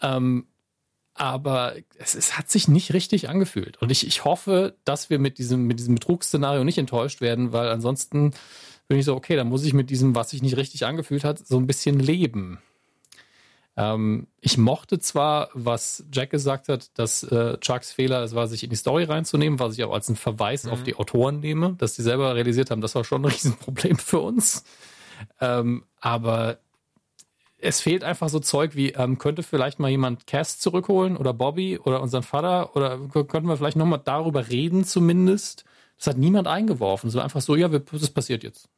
Ähm, 0.00 0.46
aber 1.14 1.74
es, 1.98 2.14
es 2.14 2.38
hat 2.38 2.50
sich 2.50 2.68
nicht 2.68 2.92
richtig 2.92 3.28
angefühlt. 3.28 3.80
Und 3.82 3.90
ich, 3.90 4.06
ich 4.06 4.24
hoffe, 4.24 4.76
dass 4.84 5.10
wir 5.10 5.18
mit 5.18 5.38
diesem, 5.38 5.66
mit 5.66 5.78
diesem 5.78 5.94
Betrugsszenario 5.94 6.64
nicht 6.64 6.78
enttäuscht 6.78 7.20
werden, 7.20 7.52
weil 7.52 7.68
ansonsten 7.68 8.32
bin 8.88 8.98
ich 8.98 9.04
so, 9.04 9.14
okay, 9.14 9.36
dann 9.36 9.48
muss 9.48 9.64
ich 9.64 9.72
mit 9.72 9.90
diesem, 9.90 10.14
was 10.14 10.30
sich 10.30 10.42
nicht 10.42 10.56
richtig 10.56 10.84
angefühlt 10.84 11.24
hat, 11.24 11.38
so 11.38 11.56
ein 11.58 11.66
bisschen 11.66 12.00
leben. 12.00 12.58
Ähm, 13.76 14.26
ich 14.40 14.58
mochte 14.58 14.98
zwar, 14.98 15.48
was 15.54 16.04
Jack 16.12 16.30
gesagt 16.30 16.68
hat, 16.68 16.98
dass 16.98 17.22
äh, 17.22 17.56
Chucks 17.58 17.92
Fehler 17.92 18.22
es 18.22 18.34
war, 18.34 18.48
sich 18.48 18.64
in 18.64 18.70
die 18.70 18.76
Story 18.76 19.04
reinzunehmen, 19.04 19.58
was 19.58 19.78
ich 19.78 19.84
auch 19.84 19.92
als 19.92 20.08
einen 20.08 20.16
Verweis 20.16 20.66
auf 20.66 20.82
die 20.82 20.96
Autoren 20.96 21.40
nehme, 21.40 21.74
dass 21.78 21.94
die 21.94 22.02
selber 22.02 22.34
realisiert 22.34 22.70
haben, 22.70 22.80
das 22.80 22.94
war 22.94 23.04
schon 23.04 23.22
ein 23.22 23.24
Riesenproblem 23.30 23.96
für 23.96 24.20
uns. 24.20 24.64
Ähm, 25.40 25.84
aber 26.00 26.58
es 27.62 27.80
fehlt 27.80 28.04
einfach 28.04 28.28
so 28.28 28.40
Zeug 28.40 28.74
wie, 28.74 28.90
ähm, 28.90 29.18
könnte 29.18 29.42
vielleicht 29.42 29.78
mal 29.78 29.90
jemand 29.90 30.26
Cass 30.26 30.58
zurückholen 30.58 31.16
oder 31.16 31.32
Bobby 31.32 31.78
oder 31.78 32.00
unseren 32.00 32.22
Vater 32.22 32.74
oder 32.76 32.98
könnten 33.12 33.48
wir 33.48 33.56
vielleicht 33.56 33.76
nochmal 33.76 34.00
darüber 34.02 34.48
reden 34.48 34.84
zumindest. 34.84 35.64
Das 35.98 36.06
hat 36.06 36.16
niemand 36.16 36.48
eingeworfen. 36.48 37.10
So 37.10 37.20
einfach 37.20 37.42
so, 37.42 37.56
ja, 37.56 37.70
wir, 37.70 37.80
das 37.80 38.10
passiert 38.10 38.42
jetzt. 38.42 38.68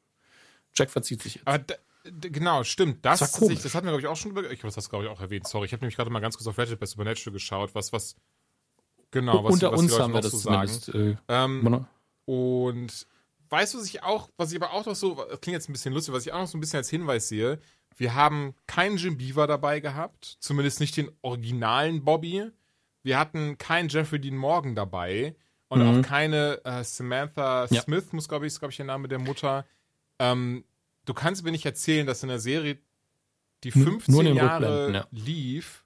Jack 0.75 0.91
verzieht 0.91 1.23
sich 1.23 1.37
jetzt. 1.37 1.47
Aber 1.47 1.65
genau, 2.05 2.65
stimmt. 2.65 3.05
Das, 3.05 3.21
Das 3.21 3.33
sich, 3.33 3.63
das 3.63 3.75
hatten 3.75 3.87
wir, 3.87 3.93
glaube 3.93 4.03
ich, 4.03 4.07
auch 4.09 4.17
schon 4.17 4.33
über. 4.33 4.51
Ich 4.51 4.63
habe 4.63 4.75
das 4.75 4.89
glaube 4.89 5.05
ich, 5.05 5.11
auch 5.11 5.21
erwähnt. 5.21 5.47
Sorry, 5.47 5.67
ich 5.67 5.73
habe 5.73 5.83
nämlich 5.83 5.97
gerade 5.97 6.11
mal 6.11 6.21
ganz 6.21 6.37
kurz 6.37 6.49
auf 6.49 6.59
Reddit 6.59 6.81
bei 6.81 6.87
Supernatural 6.87 7.33
geschaut, 7.33 7.75
was, 7.75 7.93
was. 7.93 8.17
Genau, 9.13 9.45
was, 9.45 9.53
Unter 9.53 9.73
was 9.73 9.81
uns 9.81 9.99
haben 9.99 10.15
wir 10.15 10.23
das 10.23 10.33
so 10.33 10.39
sagen. 10.39 10.71
Äh, 10.95 11.17
Ähm, 11.29 11.87
und 12.25 13.07
weißt 13.51 13.75
du, 13.75 13.79
was 13.79 13.87
ich 13.87 14.03
auch, 14.03 14.31
was 14.37 14.51
ich 14.51 14.61
aber 14.61 14.73
auch 14.73 14.87
noch 14.87 14.97
so, 14.97 15.15
das 15.15 15.41
klingt 15.41 15.55
jetzt 15.55 15.69
ein 15.69 15.73
bisschen 15.75 15.93
lustig, 15.93 16.15
was 16.15 16.27
ich 16.27 16.33
auch 16.33 16.41
noch 16.41 16.47
so 16.47 16.57
ein 16.57 16.61
bisschen 16.61 16.79
als 16.79 16.89
Hinweis 16.89 17.29
sehe, 17.29 17.61
wir 17.97 18.15
haben 18.15 18.55
keinen 18.67 18.97
Jim 18.97 19.17
Beaver 19.19 19.47
dabei 19.47 19.81
gehabt, 19.81 20.37
zumindest 20.41 20.81
nicht 20.81 20.97
den 20.97 21.11
originalen 21.23 22.05
Bobby. 22.05 22.51
Wir 23.03 23.19
hatten 23.19 23.59
keinen 23.59 23.89
Jeffrey 23.89 24.21
Dean 24.21 24.37
Morgan 24.37 24.75
dabei 24.75 25.35
und 25.69 25.81
Mhm. 25.81 26.01
auch 26.01 26.03
keine 26.07 26.61
äh, 26.65 26.85
Samantha 26.85 27.67
Ja. 27.71 27.83
Smith, 27.83 28.13
muss 28.13 28.29
glaube 28.29 28.47
ich, 28.47 28.53
ist 28.53 28.59
glaube 28.61 28.71
ich 28.73 28.77
der 28.77 28.87
Name 28.87 29.09
der 29.09 29.19
Mutter. 29.19 29.65
Ähm, 30.19 30.65
du 31.05 31.15
kannst 31.15 31.45
mir 31.45 31.51
nicht 31.51 31.67
erzählen, 31.67 32.07
dass 32.07 32.23
in 32.23 32.29
der 32.29 32.39
Serie, 32.39 32.79
die 33.65 33.71
N- 33.75 33.83
15 33.85 34.13
nur 34.13 34.23
in 34.23 34.29
den 34.29 34.37
Jahre 34.37 34.93
ja. 34.93 35.07
lief, 35.11 35.85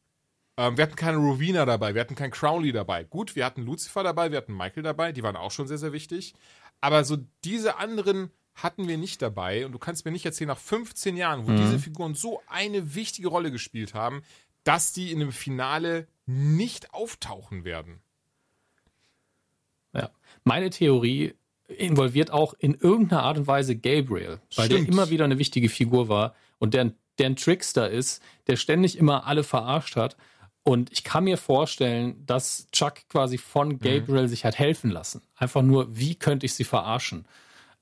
ähm, 0.58 0.76
wir 0.76 0.82
hatten 0.84 0.96
keine 0.96 1.18
Rowena 1.18 1.64
dabei, 1.66 1.94
wir 1.94 2.00
hatten 2.00 2.14
keinen 2.14 2.30
Crowley 2.30 2.72
dabei. 2.72 3.04
Gut, 3.04 3.36
wir 3.36 3.44
hatten 3.44 3.62
Lucifer 3.64 4.02
dabei, 4.02 4.30
wir 4.30 4.38
hatten 4.38 4.56
Michael 4.56 4.82
dabei, 4.82 5.12
die 5.12 5.22
waren 5.22 5.36
auch 5.36 5.50
schon 5.50 5.66
sehr, 5.68 5.78
sehr 5.78 5.92
wichtig. 5.92 6.34
Aber 6.80 7.04
so 7.04 7.18
diese 7.44 7.76
anderen 7.78 8.30
hatten 8.56 8.88
wir 8.88 8.98
nicht 8.98 9.22
dabei 9.22 9.64
und 9.66 9.72
du 9.72 9.78
kannst 9.78 10.04
mir 10.04 10.10
nicht 10.12 10.26
erzählen, 10.26 10.48
nach 10.48 10.58
15 10.58 11.16
Jahren, 11.16 11.46
wo 11.46 11.50
Mhm. 11.52 11.58
diese 11.58 11.78
Figuren 11.78 12.14
so 12.14 12.42
eine 12.48 12.94
wichtige 12.94 13.28
Rolle 13.28 13.50
gespielt 13.50 13.94
haben, 13.94 14.22
dass 14.64 14.92
die 14.92 15.12
in 15.12 15.20
dem 15.20 15.30
Finale 15.32 16.08
nicht 16.26 16.92
auftauchen 16.92 17.64
werden. 17.64 18.00
Ja. 19.92 20.10
Meine 20.44 20.70
Theorie 20.70 21.34
involviert 21.68 22.30
auch 22.30 22.54
in 22.58 22.74
irgendeiner 22.74 23.22
Art 23.22 23.38
und 23.38 23.46
Weise 23.46 23.76
Gabriel, 23.76 24.40
weil 24.54 24.66
Stimmt. 24.66 24.88
der 24.88 24.92
immer 24.92 25.10
wieder 25.10 25.24
eine 25.24 25.38
wichtige 25.38 25.68
Figur 25.68 26.08
war 26.08 26.34
und 26.58 26.74
der, 26.74 26.92
der 27.18 27.26
ein 27.26 27.36
Trickster 27.36 27.90
ist, 27.90 28.22
der 28.46 28.56
ständig 28.56 28.96
immer 28.98 29.26
alle 29.26 29.42
verarscht 29.44 29.96
hat. 29.96 30.16
Und 30.62 30.90
ich 30.92 31.04
kann 31.04 31.24
mir 31.24 31.38
vorstellen, 31.38 32.24
dass 32.26 32.66
Chuck 32.72 33.08
quasi 33.08 33.38
von 33.38 33.78
Gabriel 33.78 34.28
sich 34.28 34.44
hat 34.44 34.58
helfen 34.58 34.90
lassen. 34.90 35.22
Einfach 35.36 35.62
nur, 35.62 35.96
wie 35.96 36.14
könnte 36.16 36.46
ich 36.46 36.54
sie 36.54 36.64
verarschen? 36.64 37.26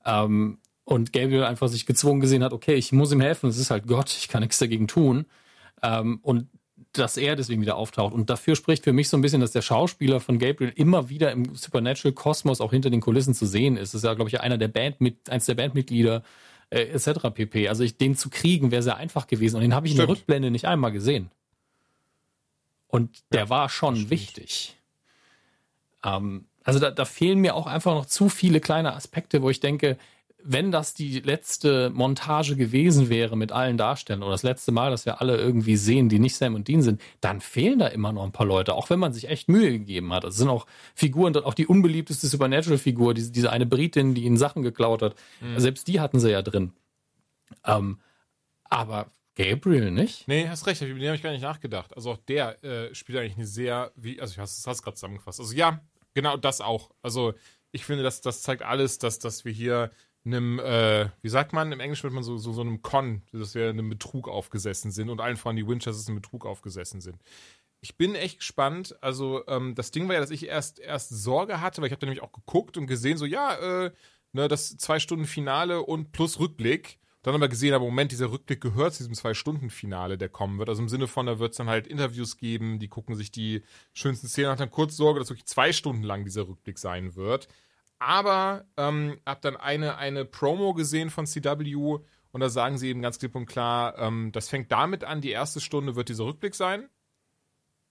Ähm, 0.05 0.59
und 0.85 1.11
Gabriel 1.13 1.43
einfach 1.43 1.67
sich 1.67 1.85
gezwungen 1.85 2.21
gesehen 2.21 2.43
hat, 2.43 2.53
okay, 2.53 2.75
ich 2.75 2.91
muss 2.91 3.11
ihm 3.11 3.21
helfen, 3.21 3.49
es 3.49 3.57
ist 3.57 3.71
halt 3.71 3.87
Gott, 3.87 4.15
ich 4.17 4.27
kann 4.29 4.41
nichts 4.41 4.59
dagegen 4.59 4.87
tun. 4.87 5.25
Ähm, 5.83 6.19
und 6.21 6.47
dass 6.93 7.17
er 7.17 7.35
deswegen 7.35 7.61
wieder 7.61 7.75
auftaucht. 7.75 8.13
Und 8.13 8.29
dafür 8.29 8.55
spricht 8.55 8.83
für 8.85 8.93
mich 8.93 9.09
so 9.09 9.17
ein 9.17 9.21
bisschen, 9.21 9.41
dass 9.41 9.51
der 9.51 9.61
Schauspieler 9.61 10.19
von 10.21 10.39
Gabriel 10.39 10.71
immer 10.75 11.09
wieder 11.09 11.31
im 11.31 11.55
Supernatural-Kosmos 11.55 12.61
auch 12.61 12.71
hinter 12.71 12.89
den 12.89 13.01
Kulissen 13.01 13.33
zu 13.33 13.45
sehen 13.45 13.75
ist. 13.77 13.93
Das 13.93 13.99
ist 13.99 14.05
ja, 14.05 14.13
glaube 14.13 14.29
ich, 14.29 14.39
einer 14.39 14.57
der 14.57 14.69
Band 14.69 15.01
mit, 15.01 15.29
eins 15.29 15.45
der 15.45 15.55
Bandmitglieder, 15.55 16.23
äh, 16.69 16.83
etc. 16.83 17.29
pp. 17.33 17.67
Also 17.67 17.83
ich, 17.83 17.97
den 17.97 18.15
zu 18.15 18.29
kriegen, 18.29 18.71
wäre 18.71 18.83
sehr 18.83 18.95
einfach 18.97 19.27
gewesen. 19.27 19.57
Und 19.57 19.63
den 19.63 19.73
habe 19.75 19.87
ich 19.87 19.93
in 19.93 19.97
der 19.97 20.05
Stimmt. 20.05 20.19
Rückblende 20.19 20.51
nicht 20.51 20.65
einmal 20.65 20.91
gesehen. 20.91 21.31
Und 22.87 23.23
der 23.33 23.41
Ja, 23.41 23.49
war 23.49 23.69
schon 23.69 23.95
stimmt. 23.95 24.09
wichtig. 24.11 24.77
Ähm, 26.03 26.45
also 26.63 26.79
da, 26.79 26.91
da 26.91 27.05
fehlen 27.05 27.39
mir 27.39 27.55
auch 27.55 27.67
einfach 27.67 27.93
noch 27.93 28.05
zu 28.05 28.29
viele 28.29 28.59
kleine 28.61 28.93
Aspekte, 28.93 29.41
wo 29.41 29.49
ich 29.49 29.59
denke, 29.59 29.97
wenn 30.47 30.71
das 30.71 30.93
die 30.93 31.19
letzte 31.19 31.89
Montage 31.89 32.55
gewesen 32.55 33.09
wäre 33.09 33.35
mit 33.35 33.51
allen 33.51 33.77
Darstellern 33.77 34.23
oder 34.23 34.31
das 34.31 34.43
letzte 34.43 34.71
Mal, 34.71 34.91
dass 34.91 35.05
wir 35.05 35.19
alle 35.19 35.37
irgendwie 35.37 35.75
sehen, 35.75 36.07
die 36.07 36.19
nicht 36.19 36.35
Sam 36.35 36.55
und 36.55 36.67
Dean 36.67 36.81
sind, 36.81 37.01
dann 37.19 37.41
fehlen 37.41 37.79
da 37.79 37.87
immer 37.87 38.13
noch 38.13 38.23
ein 38.23 38.31
paar 38.31 38.45
Leute, 38.45 38.75
auch 38.75 38.89
wenn 38.89 38.99
man 38.99 39.11
sich 39.11 39.27
echt 39.27 39.49
Mühe 39.49 39.71
gegeben 39.71 40.13
hat. 40.13 40.23
Es 40.23 40.37
sind 40.37 40.49
auch 40.49 40.67
Figuren, 40.93 41.35
auch 41.37 41.55
die 41.55 41.67
unbeliebteste 41.67 42.27
Supernatural-Figur, 42.27 43.13
diese, 43.13 43.31
diese 43.31 43.51
eine 43.51 43.65
Britin, 43.65 44.13
die 44.13 44.23
ihnen 44.23 44.37
Sachen 44.37 44.61
geklaut 44.61 45.01
hat, 45.01 45.15
selbst 45.57 45.87
die 45.87 45.99
hatten 45.99 46.19
sie 46.19 46.31
ja 46.31 46.41
drin. 46.41 46.73
Ähm, 47.65 47.99
aber 48.65 49.07
Gabriel 49.35 49.91
nicht? 49.91 50.27
Nee, 50.27 50.47
hast 50.47 50.65
recht, 50.65 50.81
über 50.81 50.97
den 50.97 51.07
habe 51.07 51.17
ich 51.17 51.23
gar 51.23 51.31
nicht 51.31 51.41
nachgedacht. 51.41 51.95
Also 51.95 52.11
auch 52.11 52.17
der 52.17 52.63
äh, 52.63 52.93
spielt 52.95 53.17
eigentlich 53.17 53.35
eine 53.35 53.45
sehr, 53.45 53.91
wie, 53.95 54.21
also 54.21 54.31
ich 54.31 54.39
hast 54.39 54.65
es 54.65 54.81
gerade 54.81 54.95
zusammengefasst. 54.95 55.39
Also 55.39 55.53
ja, 55.53 55.81
genau 56.13 56.37
das 56.37 56.61
auch. 56.61 56.91
Also 57.01 57.33
ich 57.71 57.83
finde, 57.83 58.03
das, 58.03 58.21
das 58.21 58.41
zeigt 58.41 58.63
alles, 58.63 58.97
dass, 58.99 59.19
dass 59.19 59.43
wir 59.43 59.51
hier 59.51 59.91
einem, 60.25 60.59
äh, 60.59 61.09
wie 61.21 61.29
sagt 61.29 61.53
man, 61.53 61.71
im 61.71 61.79
Englischen 61.79 62.03
wird 62.03 62.13
man 62.13 62.23
so, 62.23 62.37
so, 62.37 62.51
so 62.53 62.61
einem 62.61 62.81
Con, 62.81 63.21
dass 63.31 63.55
wir 63.55 63.69
einem 63.69 63.89
Betrug 63.89 64.27
aufgesessen 64.27 64.91
sind 64.91 65.09
und 65.09 65.21
allen 65.21 65.37
voran 65.37 65.55
die 65.55 65.67
Winchesters 65.67 66.07
einem 66.07 66.21
Betrug 66.21 66.45
aufgesessen 66.45 67.01
sind. 67.01 67.21
Ich 67.81 67.97
bin 67.97 68.15
echt 68.15 68.39
gespannt. 68.39 68.95
Also 69.01 69.45
ähm, 69.47 69.75
das 69.75 69.91
Ding 69.91 70.07
war 70.07 70.15
ja, 70.15 70.21
dass 70.21 70.31
ich 70.31 70.47
erst, 70.47 70.79
erst 70.79 71.09
Sorge 71.09 71.61
hatte, 71.61 71.81
weil 71.81 71.87
ich 71.87 71.91
habe 71.91 71.99
da 71.99 72.07
nämlich 72.07 72.23
auch 72.23 72.33
geguckt 72.33 72.77
und 72.77 72.87
gesehen, 72.87 73.17
so 73.17 73.25
ja, 73.25 73.85
äh, 73.85 73.91
ne, 74.33 74.47
das 74.47 74.77
zwei 74.77 74.99
Stunden 74.99 75.25
Finale 75.25 75.81
und 75.81 76.11
plus 76.11 76.39
Rückblick. 76.39 76.99
Dann 77.25 77.33
aber 77.33 77.47
gesehen, 77.47 77.73
aber 77.73 77.85
Moment, 77.85 78.11
dieser 78.11 78.31
Rückblick 78.31 78.61
gehört 78.61 78.93
zu 78.93 78.99
diesem 78.99 79.15
Zwei-Stunden-Finale, 79.15 80.15
der 80.15 80.29
kommen 80.29 80.59
wird. 80.59 80.69
Also 80.69 80.83
im 80.83 80.89
Sinne 80.89 81.07
von, 81.07 81.25
da 81.25 81.39
wird 81.39 81.53
es 81.53 81.57
dann 81.57 81.69
halt 81.69 81.87
Interviews 81.87 82.37
geben, 82.37 82.77
die 82.77 82.87
gucken 82.87 83.15
sich 83.15 83.31
die 83.31 83.63
schönsten 83.93 84.27
Szenen 84.27 84.51
an, 84.51 84.59
dann 84.59 84.69
kurz 84.69 84.95
Sorge, 84.95 85.19
dass 85.19 85.31
wirklich 85.31 85.47
zwei 85.47 85.73
Stunden 85.73 86.03
lang 86.03 86.23
dieser 86.23 86.47
Rückblick 86.47 86.77
sein 86.77 87.15
wird. 87.15 87.47
Aber 87.99 88.65
ähm, 88.77 89.19
hab 89.25 89.41
dann 89.41 89.55
eine, 89.55 89.97
eine 89.97 90.25
Promo 90.25 90.73
gesehen 90.73 91.09
von 91.09 91.25
CW 91.25 91.99
und 92.31 92.41
da 92.41 92.49
sagen 92.49 92.77
sie 92.77 92.89
eben 92.89 93.01
ganz 93.01 93.19
klipp 93.19 93.35
und 93.35 93.45
klar, 93.45 93.97
ähm, 93.97 94.31
das 94.33 94.49
fängt 94.49 94.71
damit 94.71 95.05
an, 95.05 95.21
die 95.21 95.31
erste 95.31 95.61
Stunde 95.61 95.95
wird 95.95 96.09
dieser 96.09 96.25
Rückblick 96.25 96.53
sein, 96.53 96.89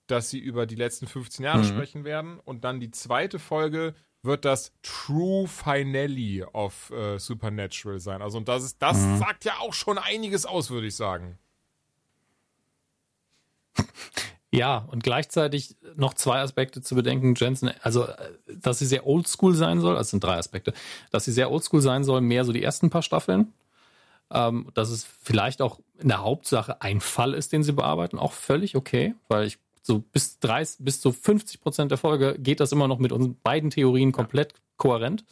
dass 0.07 0.29
sie 0.29 0.39
über 0.39 0.67
die 0.67 0.75
letzten 0.75 1.07
15 1.07 1.43
Jahre 1.43 1.63
sprechen 1.63 2.03
werden 2.03 2.39
und 2.39 2.63
dann 2.63 2.79
die 2.79 2.91
zweite 2.91 3.39
Folge 3.39 3.95
wird 4.21 4.45
das 4.45 4.71
True 4.83 5.47
Finale 5.47 6.47
of 6.53 6.91
äh, 6.91 7.17
Supernatural 7.17 7.99
sein. 7.99 8.21
Also 8.21 8.37
und 8.37 8.47
das 8.47 8.63
ist, 8.63 8.81
das 8.81 8.97
sagt 9.19 9.45
ja 9.45 9.57
auch 9.59 9.73
schon 9.73 9.97
einiges 9.97 10.45
aus, 10.45 10.69
würde 10.69 10.87
ich 10.87 10.95
sagen. 10.95 11.39
Ja, 14.55 14.87
und 14.91 15.03
gleichzeitig 15.03 15.75
noch 15.95 16.13
zwei 16.13 16.39
Aspekte 16.39 16.81
zu 16.81 16.95
bedenken. 16.95 17.35
Jensen, 17.35 17.71
also, 17.81 18.03
äh, 18.03 18.15
dass 18.61 18.79
sie 18.79 18.85
sehr 18.85 19.05
oldschool 19.05 19.53
sein 19.55 19.79
soll, 19.79 19.97
also 19.97 20.11
sind 20.11 20.23
drei 20.23 20.37
Aspekte, 20.37 20.73
dass 21.11 21.25
sie 21.25 21.31
sehr 21.31 21.51
oldschool 21.51 21.81
sein 21.81 22.03
soll, 22.03 22.21
mehr 22.21 22.45
so 22.45 22.53
die 22.53 22.63
ersten 22.63 22.89
paar 22.89 23.01
Staffeln. 23.01 23.53
Ähm, 24.31 24.71
dass 24.73 24.89
es 24.89 25.05
vielleicht 25.21 25.61
auch 25.61 25.79
in 25.99 26.07
der 26.07 26.23
Hauptsache 26.23 26.81
ein 26.81 26.99
Fall 26.99 27.35
ist, 27.35 27.53
den 27.53 27.61
sie 27.61 27.73
bearbeiten, 27.73 28.17
auch 28.17 28.33
völlig 28.33 28.75
okay, 28.75 29.13
weil 29.27 29.45
ich 29.45 29.59
so 29.83 29.99
bis 29.99 30.39
30, 30.39 30.83
bis 30.83 30.99
zu 30.99 31.11
50 31.11 31.61
Prozent 31.61 31.91
der 31.91 31.99
Folge 31.99 32.35
geht 32.39 32.59
das 32.59 32.71
immer 32.71 32.87
noch 32.87 32.97
mit 32.97 33.11
unseren 33.11 33.37
beiden 33.43 33.69
Theorien 33.69 34.11
komplett 34.11 34.55
kohärent. 34.77 35.25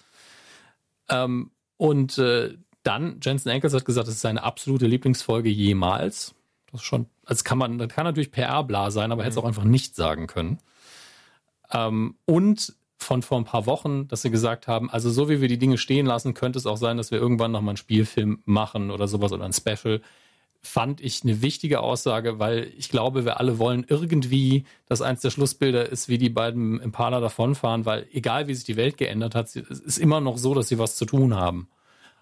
Ähm, 1.10 1.50
und 1.78 2.20
äh, 2.20 2.56
dann, 2.84 3.20
Jensen 3.22 3.50
Ankles 3.50 3.74
hat 3.74 3.86
gesagt, 3.86 4.08
es 4.08 4.16
ist 4.16 4.22
seine 4.22 4.44
absolute 4.44 4.86
Lieblingsfolge 4.86 5.50
jemals. 5.50 6.36
Das 6.74 6.82
ist 6.82 6.88
schon, 6.88 7.06
also 7.24 7.44
kann 7.44 7.60
man, 7.60 7.78
das 7.78 7.90
kann 7.90 8.04
natürlich 8.04 8.32
PR-bla 8.32 8.90
sein, 8.90 9.12
aber 9.12 9.24
hätte 9.24 9.34
es 9.34 9.38
auch 9.38 9.46
einfach 9.46 9.64
nicht 9.64 9.96
sagen 9.96 10.26
können. 10.26 10.58
Ähm, 11.72 12.16
und 12.26 12.74
von 12.98 13.22
vor 13.22 13.38
ein 13.38 13.44
paar 13.44 13.68
Wochen, 13.68 14.08
dass 14.08 14.24
sie 14.24 14.32
gesagt 14.32 14.68
haben, 14.68 14.90
also 14.90 15.12
so 15.12 15.30
wie 15.30 15.40
wir 15.40 15.48
die 15.48 15.60
Dinge 15.60 15.78
stehen 15.78 16.08
lassen, 16.08 16.34
könnte 16.34 16.58
es 16.58 16.66
auch 16.66 16.78
sein, 16.78 16.98
dass 16.98 17.12
wir 17.12 17.20
irgendwann 17.20 17.52
noch 17.52 17.62
mal 17.62 17.72
einen 17.72 17.78
Spielfilm 17.78 18.42
machen 18.46 18.90
oder 18.90 19.08
sowas 19.08 19.32
oder 19.32 19.46
ein 19.46 19.54
Special. 19.54 20.02
Fand 20.62 21.00
ich 21.00 21.24
eine 21.24 21.44
wichtige 21.44 21.82
Aussage, 21.82 22.40
weil 22.40 22.72
ich 22.76 22.90
glaube, 22.90 23.24
wir 23.24 23.40
alle 23.40 23.60
wollen 23.60 23.86
irgendwie, 23.88 24.64
dass 24.88 25.04
eins 25.04 25.22
der 25.22 25.30
Schlussbilder 25.30 25.90
ist, 25.90 26.10
wie 26.10 26.18
die 26.18 26.30
beiden 26.30 26.80
Impala 26.80 27.20
davonfahren, 27.20 27.86
weil 27.86 28.08
egal 28.14 28.48
wie 28.48 28.56
sich 28.56 28.64
die 28.64 28.78
Welt 28.78 28.98
geändert 28.98 29.36
hat, 29.36 29.56
es 29.56 29.56
ist 29.56 30.00
immer 30.00 30.22
noch 30.22 30.40
so, 30.40 30.56
dass 30.56 30.70
sie 30.70 30.80
was 30.80 30.96
zu 30.96 31.06
tun 31.06 31.36
haben. 31.36 31.68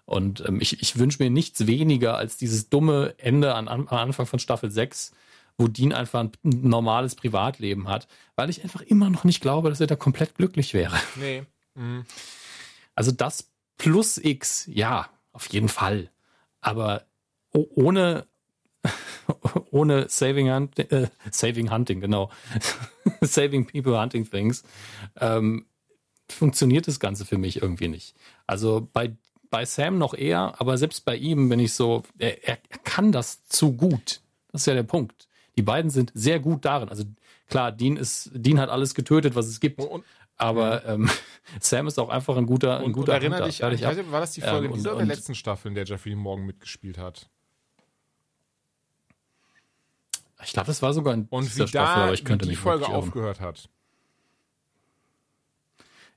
Und 0.04 0.44
ähm, 0.46 0.60
ich, 0.60 0.82
ich 0.82 0.98
wünsche 0.98 1.22
mir 1.22 1.30
nichts 1.30 1.66
weniger 1.66 2.16
als 2.16 2.36
dieses 2.36 2.68
dumme 2.68 3.14
Ende 3.18 3.54
an, 3.54 3.68
am 3.68 3.88
Anfang 3.88 4.26
von 4.26 4.38
Staffel 4.38 4.70
6, 4.70 5.12
wo 5.58 5.68
Dean 5.68 5.92
einfach 5.92 6.20
ein 6.20 6.32
normales 6.44 7.14
Privatleben 7.14 7.88
hat, 7.88 8.08
weil 8.36 8.50
ich 8.50 8.62
einfach 8.62 8.80
immer 8.80 9.10
noch 9.10 9.24
nicht 9.24 9.40
glaube, 9.40 9.70
dass 9.70 9.80
er 9.80 9.86
da 9.86 9.96
komplett 9.96 10.34
glücklich 10.34 10.74
wäre. 10.74 10.96
Nee. 11.16 11.44
Mhm. 11.74 12.04
Also 12.94 13.12
das 13.12 13.50
plus 13.78 14.18
X, 14.18 14.68
ja, 14.72 15.08
auf 15.32 15.46
jeden 15.46 15.68
Fall. 15.68 16.10
Aber 16.60 17.04
ohne, 17.52 18.26
ohne 19.70 20.08
Saving, 20.08 20.52
Hunt, 20.52 20.78
äh, 20.78 21.08
Saving 21.30 21.70
Hunting, 21.70 22.00
genau. 22.00 22.30
Saving 23.20 23.66
People 23.66 24.00
Hunting 24.00 24.28
Things, 24.28 24.62
ähm, 25.20 25.66
funktioniert 26.28 26.88
das 26.88 27.00
Ganze 27.00 27.24
für 27.24 27.38
mich 27.38 27.60
irgendwie 27.60 27.88
nicht. 27.88 28.14
Also 28.46 28.88
bei, 28.92 29.16
bei 29.52 29.64
Sam 29.66 29.98
noch 29.98 30.14
eher, 30.14 30.54
aber 30.60 30.78
selbst 30.78 31.04
bei 31.04 31.14
ihm 31.14 31.48
bin 31.48 31.60
ich 31.60 31.74
so, 31.74 32.02
er, 32.18 32.42
er 32.48 32.56
kann 32.84 33.12
das 33.12 33.44
zu 33.46 33.72
gut. 33.76 34.20
Das 34.50 34.62
ist 34.62 34.66
ja 34.66 34.74
der 34.74 34.82
Punkt. 34.82 35.28
Die 35.56 35.62
beiden 35.62 35.90
sind 35.90 36.10
sehr 36.14 36.40
gut 36.40 36.64
darin. 36.64 36.88
Also 36.88 37.04
klar, 37.48 37.70
Dean 37.70 37.96
ist, 37.96 38.30
Dean 38.34 38.58
hat 38.58 38.70
alles 38.70 38.94
getötet, 38.94 39.34
was 39.34 39.46
es 39.46 39.60
gibt. 39.60 39.78
Und, 39.78 39.88
und, 39.88 40.04
Aber 40.38 40.84
ähm, 40.86 41.10
Sam 41.60 41.86
ist 41.86 41.98
auch 41.98 42.08
einfach 42.08 42.36
ein 42.38 42.46
guter, 42.46 42.78
ein 42.78 42.78
und, 42.78 42.86
und 42.86 42.92
guter 42.94 43.12
erinnere 43.12 43.40
Hunter. 43.40 43.46
dich, 43.48 43.58
Fertig 43.58 43.80
ich 43.80 43.86
weiß 43.86 43.98
war 44.10 44.20
das 44.20 44.32
die 44.32 44.40
Folge 44.40 44.66
Ähm, 44.68 44.72
dieser 44.72 44.90
und- 44.92 44.96
oder 44.96 45.04
der 45.04 45.12
und- 45.12 45.18
letzten 45.18 45.34
Staffel, 45.34 45.68
in 45.68 45.74
der 45.74 45.84
Jeffrey 45.84 46.14
Morgan 46.14 46.46
mitgespielt 46.46 46.96
hat? 46.98 47.28
Ich 50.44 50.52
glaube, 50.54 50.66
das 50.66 50.82
war 50.82 50.92
sogar 50.92 51.14
in 51.14 51.26
Und 51.30 51.44
dieser 51.44 51.64
wie 51.64 51.68
Staffel, 51.68 51.94
da 51.96 52.02
aber 52.04 52.14
ich 52.14 52.24
könnte 52.24 52.46
wie 52.46 52.48
die 52.48 52.52
mich 52.56 52.58
Folge 52.58 52.88
aufgehört 52.88 53.40
hat. 53.40 53.68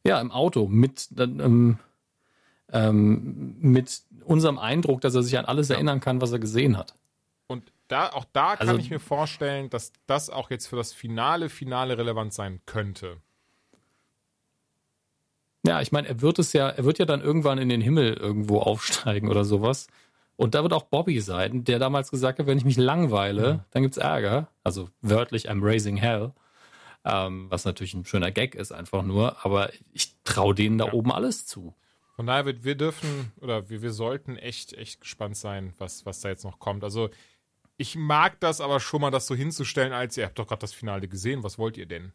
Ja, 0.04 0.20
im 0.22 0.32
Auto 0.32 0.68
mit 0.68 1.10
ähm, 1.18 1.78
ähm, 2.72 3.56
mit 3.60 4.02
unserem 4.24 4.58
Eindruck, 4.58 5.02
dass 5.02 5.16
er 5.16 5.24
sich 5.24 5.38
an 5.38 5.46
alles 5.46 5.70
erinnern 5.70 6.00
kann, 6.00 6.22
was 6.22 6.32
er 6.32 6.40
gesehen 6.40 6.78
hat. 6.78 6.96
Und 7.48 7.64
da, 7.88 8.10
auch 8.10 8.26
da 8.34 8.56
kann 8.56 8.70
Also- 8.70 8.80
ich 8.80 8.90
mir 8.90 9.00
vorstellen, 9.00 9.70
dass 9.70 9.94
das 10.08 10.30
auch 10.30 10.50
jetzt 10.50 10.68
für 10.68 10.76
das 10.76 10.94
Finale, 10.94 11.50
Finale 11.50 11.98
relevant 11.98 12.34
sein 12.34 12.60
könnte. 12.66 13.18
Ja, 15.66 15.82
ich 15.82 15.92
meine, 15.92 16.08
er 16.08 16.22
wird 16.22 16.38
es 16.40 16.54
ja, 16.54 16.70
er 16.70 16.86
wird 16.86 17.00
ja 17.00 17.06
dann 17.06 17.22
irgendwann 17.22 17.58
in 17.58 17.70
den 17.70 17.82
Himmel 17.82 18.14
irgendwo 18.14 18.60
aufsteigen 18.60 19.30
oder 19.30 19.46
sowas. 19.46 19.88
Und 20.38 20.54
da 20.54 20.64
wird 20.64 20.74
auch 20.74 20.84
Bobby 20.84 21.22
sein, 21.22 21.64
der 21.64 21.80
damals 21.80 22.12
gesagt 22.12 22.40
hat, 22.40 22.46
wenn 22.46 22.58
ich 22.58 22.66
mich 22.66 22.78
langweile, 22.78 23.64
dann 23.72 23.84
gibt's 23.84 23.98
Ärger. 23.98 24.50
Also 24.64 24.90
wörtlich, 25.02 25.50
I'm 25.50 25.64
raising 25.64 25.96
hell. 25.98 26.34
Ähm, 27.06 27.48
was 27.50 27.66
natürlich 27.66 27.94
ein 27.94 28.06
schöner 28.06 28.32
Gag 28.32 28.54
ist, 28.54 28.72
einfach 28.74 29.02
nur. 29.04 29.46
Aber 29.46 29.70
ich 29.94 30.14
traue 30.24 30.54
denen 30.54 30.78
da 30.78 30.92
oben 30.92 31.12
alles 31.12 31.46
zu. 31.46 31.74
Von 32.16 32.28
daher, 32.28 32.46
wir, 32.46 32.64
wir 32.64 32.76
dürfen 32.76 33.32
oder 33.42 33.70
wir, 33.70 33.82
wir 33.82 33.92
sollten 33.92 34.38
echt, 34.38 34.74
echt 34.74 35.02
gespannt 35.02 35.36
sein, 35.36 35.74
was, 35.80 36.06
was 36.06 36.22
da 36.22 36.30
jetzt 36.30 36.44
noch 36.46 36.60
kommt. 36.60 36.84
Also, 36.84 37.10
ich 37.78 37.96
mag 37.98 38.40
das 38.40 38.62
aber 38.62 38.80
schon 38.80 39.02
mal, 39.02 39.12
das 39.12 39.28
so 39.28 39.36
hinzustellen, 39.36 39.92
als 39.92 40.16
ihr 40.16 40.26
habt 40.26 40.40
doch 40.40 40.48
gerade 40.48 40.62
das 40.62 40.74
Finale 40.74 41.10
gesehen. 41.10 41.44
Was 41.44 41.58
wollt 41.58 41.76
ihr 41.78 41.86
denn? 41.86 42.14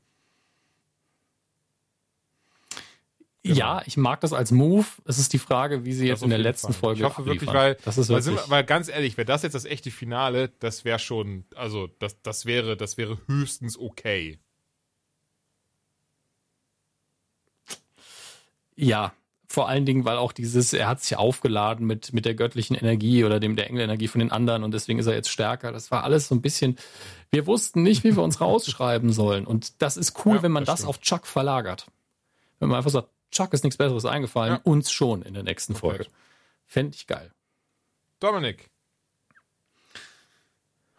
Ja, 3.42 3.82
ich 3.86 3.96
mag 3.96 4.20
das 4.20 4.32
als 4.34 4.50
Move. 4.52 4.86
Es 5.06 5.18
ist 5.18 5.32
die 5.32 5.38
Frage, 5.38 5.84
wie 5.84 5.92
sie 5.94 6.06
jetzt 6.06 6.22
in 6.22 6.28
der 6.30 6.38
letzten 6.38 6.72
Fall. 6.74 6.80
Folge 6.80 7.00
Ich 7.00 7.04
hoffe 7.06 7.24
wirklich, 7.26 7.50
weil, 7.52 7.74
das 7.84 7.96
ist 7.98 8.08
weil, 8.08 8.16
wirklich, 8.16 8.24
sind, 8.24 8.34
wir- 8.36 8.50
weil 8.50 8.64
ganz 8.64 8.88
ehrlich, 8.88 9.16
wäre 9.16 9.24
das 9.26 9.42
jetzt 9.42 9.54
das 9.54 9.64
echte 9.64 9.90
Finale, 9.90 10.48
das 10.60 10.84
wäre 10.84 10.98
schon, 10.98 11.44
also 11.54 11.86
das, 11.98 12.20
das 12.22 12.44
wäre, 12.46 12.76
das 12.76 12.96
wäre 12.98 13.18
höchstens 13.26 13.78
okay. 13.78 14.38
Ja, 18.76 19.12
vor 19.52 19.68
allen 19.68 19.84
Dingen, 19.84 20.04
weil 20.04 20.16
auch 20.16 20.30
dieses, 20.30 20.72
er 20.72 20.86
hat 20.86 21.02
sich 21.02 21.16
aufgeladen 21.16 21.84
mit, 21.84 22.12
mit 22.12 22.24
der 22.24 22.36
göttlichen 22.36 22.76
Energie 22.76 23.24
oder 23.24 23.40
dem 23.40 23.56
der 23.56 23.66
Engelenergie 23.66 24.06
von 24.06 24.20
den 24.20 24.30
anderen 24.30 24.62
und 24.62 24.72
deswegen 24.72 25.00
ist 25.00 25.06
er 25.06 25.14
jetzt 25.14 25.28
stärker. 25.28 25.72
Das 25.72 25.90
war 25.90 26.04
alles 26.04 26.28
so 26.28 26.36
ein 26.36 26.40
bisschen, 26.40 26.78
wir 27.32 27.48
wussten 27.48 27.82
nicht, 27.82 28.04
wie 28.04 28.14
wir 28.14 28.22
uns 28.22 28.40
rausschreiben 28.40 29.12
sollen. 29.12 29.48
Und 29.48 29.82
das 29.82 29.96
ist 29.96 30.24
cool, 30.24 30.36
Ja, 30.36 30.42
wenn 30.44 30.52
man 30.52 30.64
das 30.64 30.82
das, 30.82 30.88
auf 30.88 31.00
Chuck 31.00 31.26
verlagert. 31.26 31.88
Wenn 32.60 32.68
man 32.68 32.78
einfach 32.78 32.92
sagt, 32.92 33.08
Chuck 33.32 33.52
ist 33.52 33.64
nichts 33.64 33.76
Besseres 33.76 34.04
eingefallen, 34.04 34.52
Ja. 34.54 34.60
uns 34.62 34.92
schon 34.92 35.22
in 35.22 35.34
der 35.34 35.42
nächsten. 35.42 35.74
Folge. 35.74 36.06
Fände 36.66 36.94
ich 36.94 37.08
geil. 37.08 37.32
Dominik. 38.20 38.70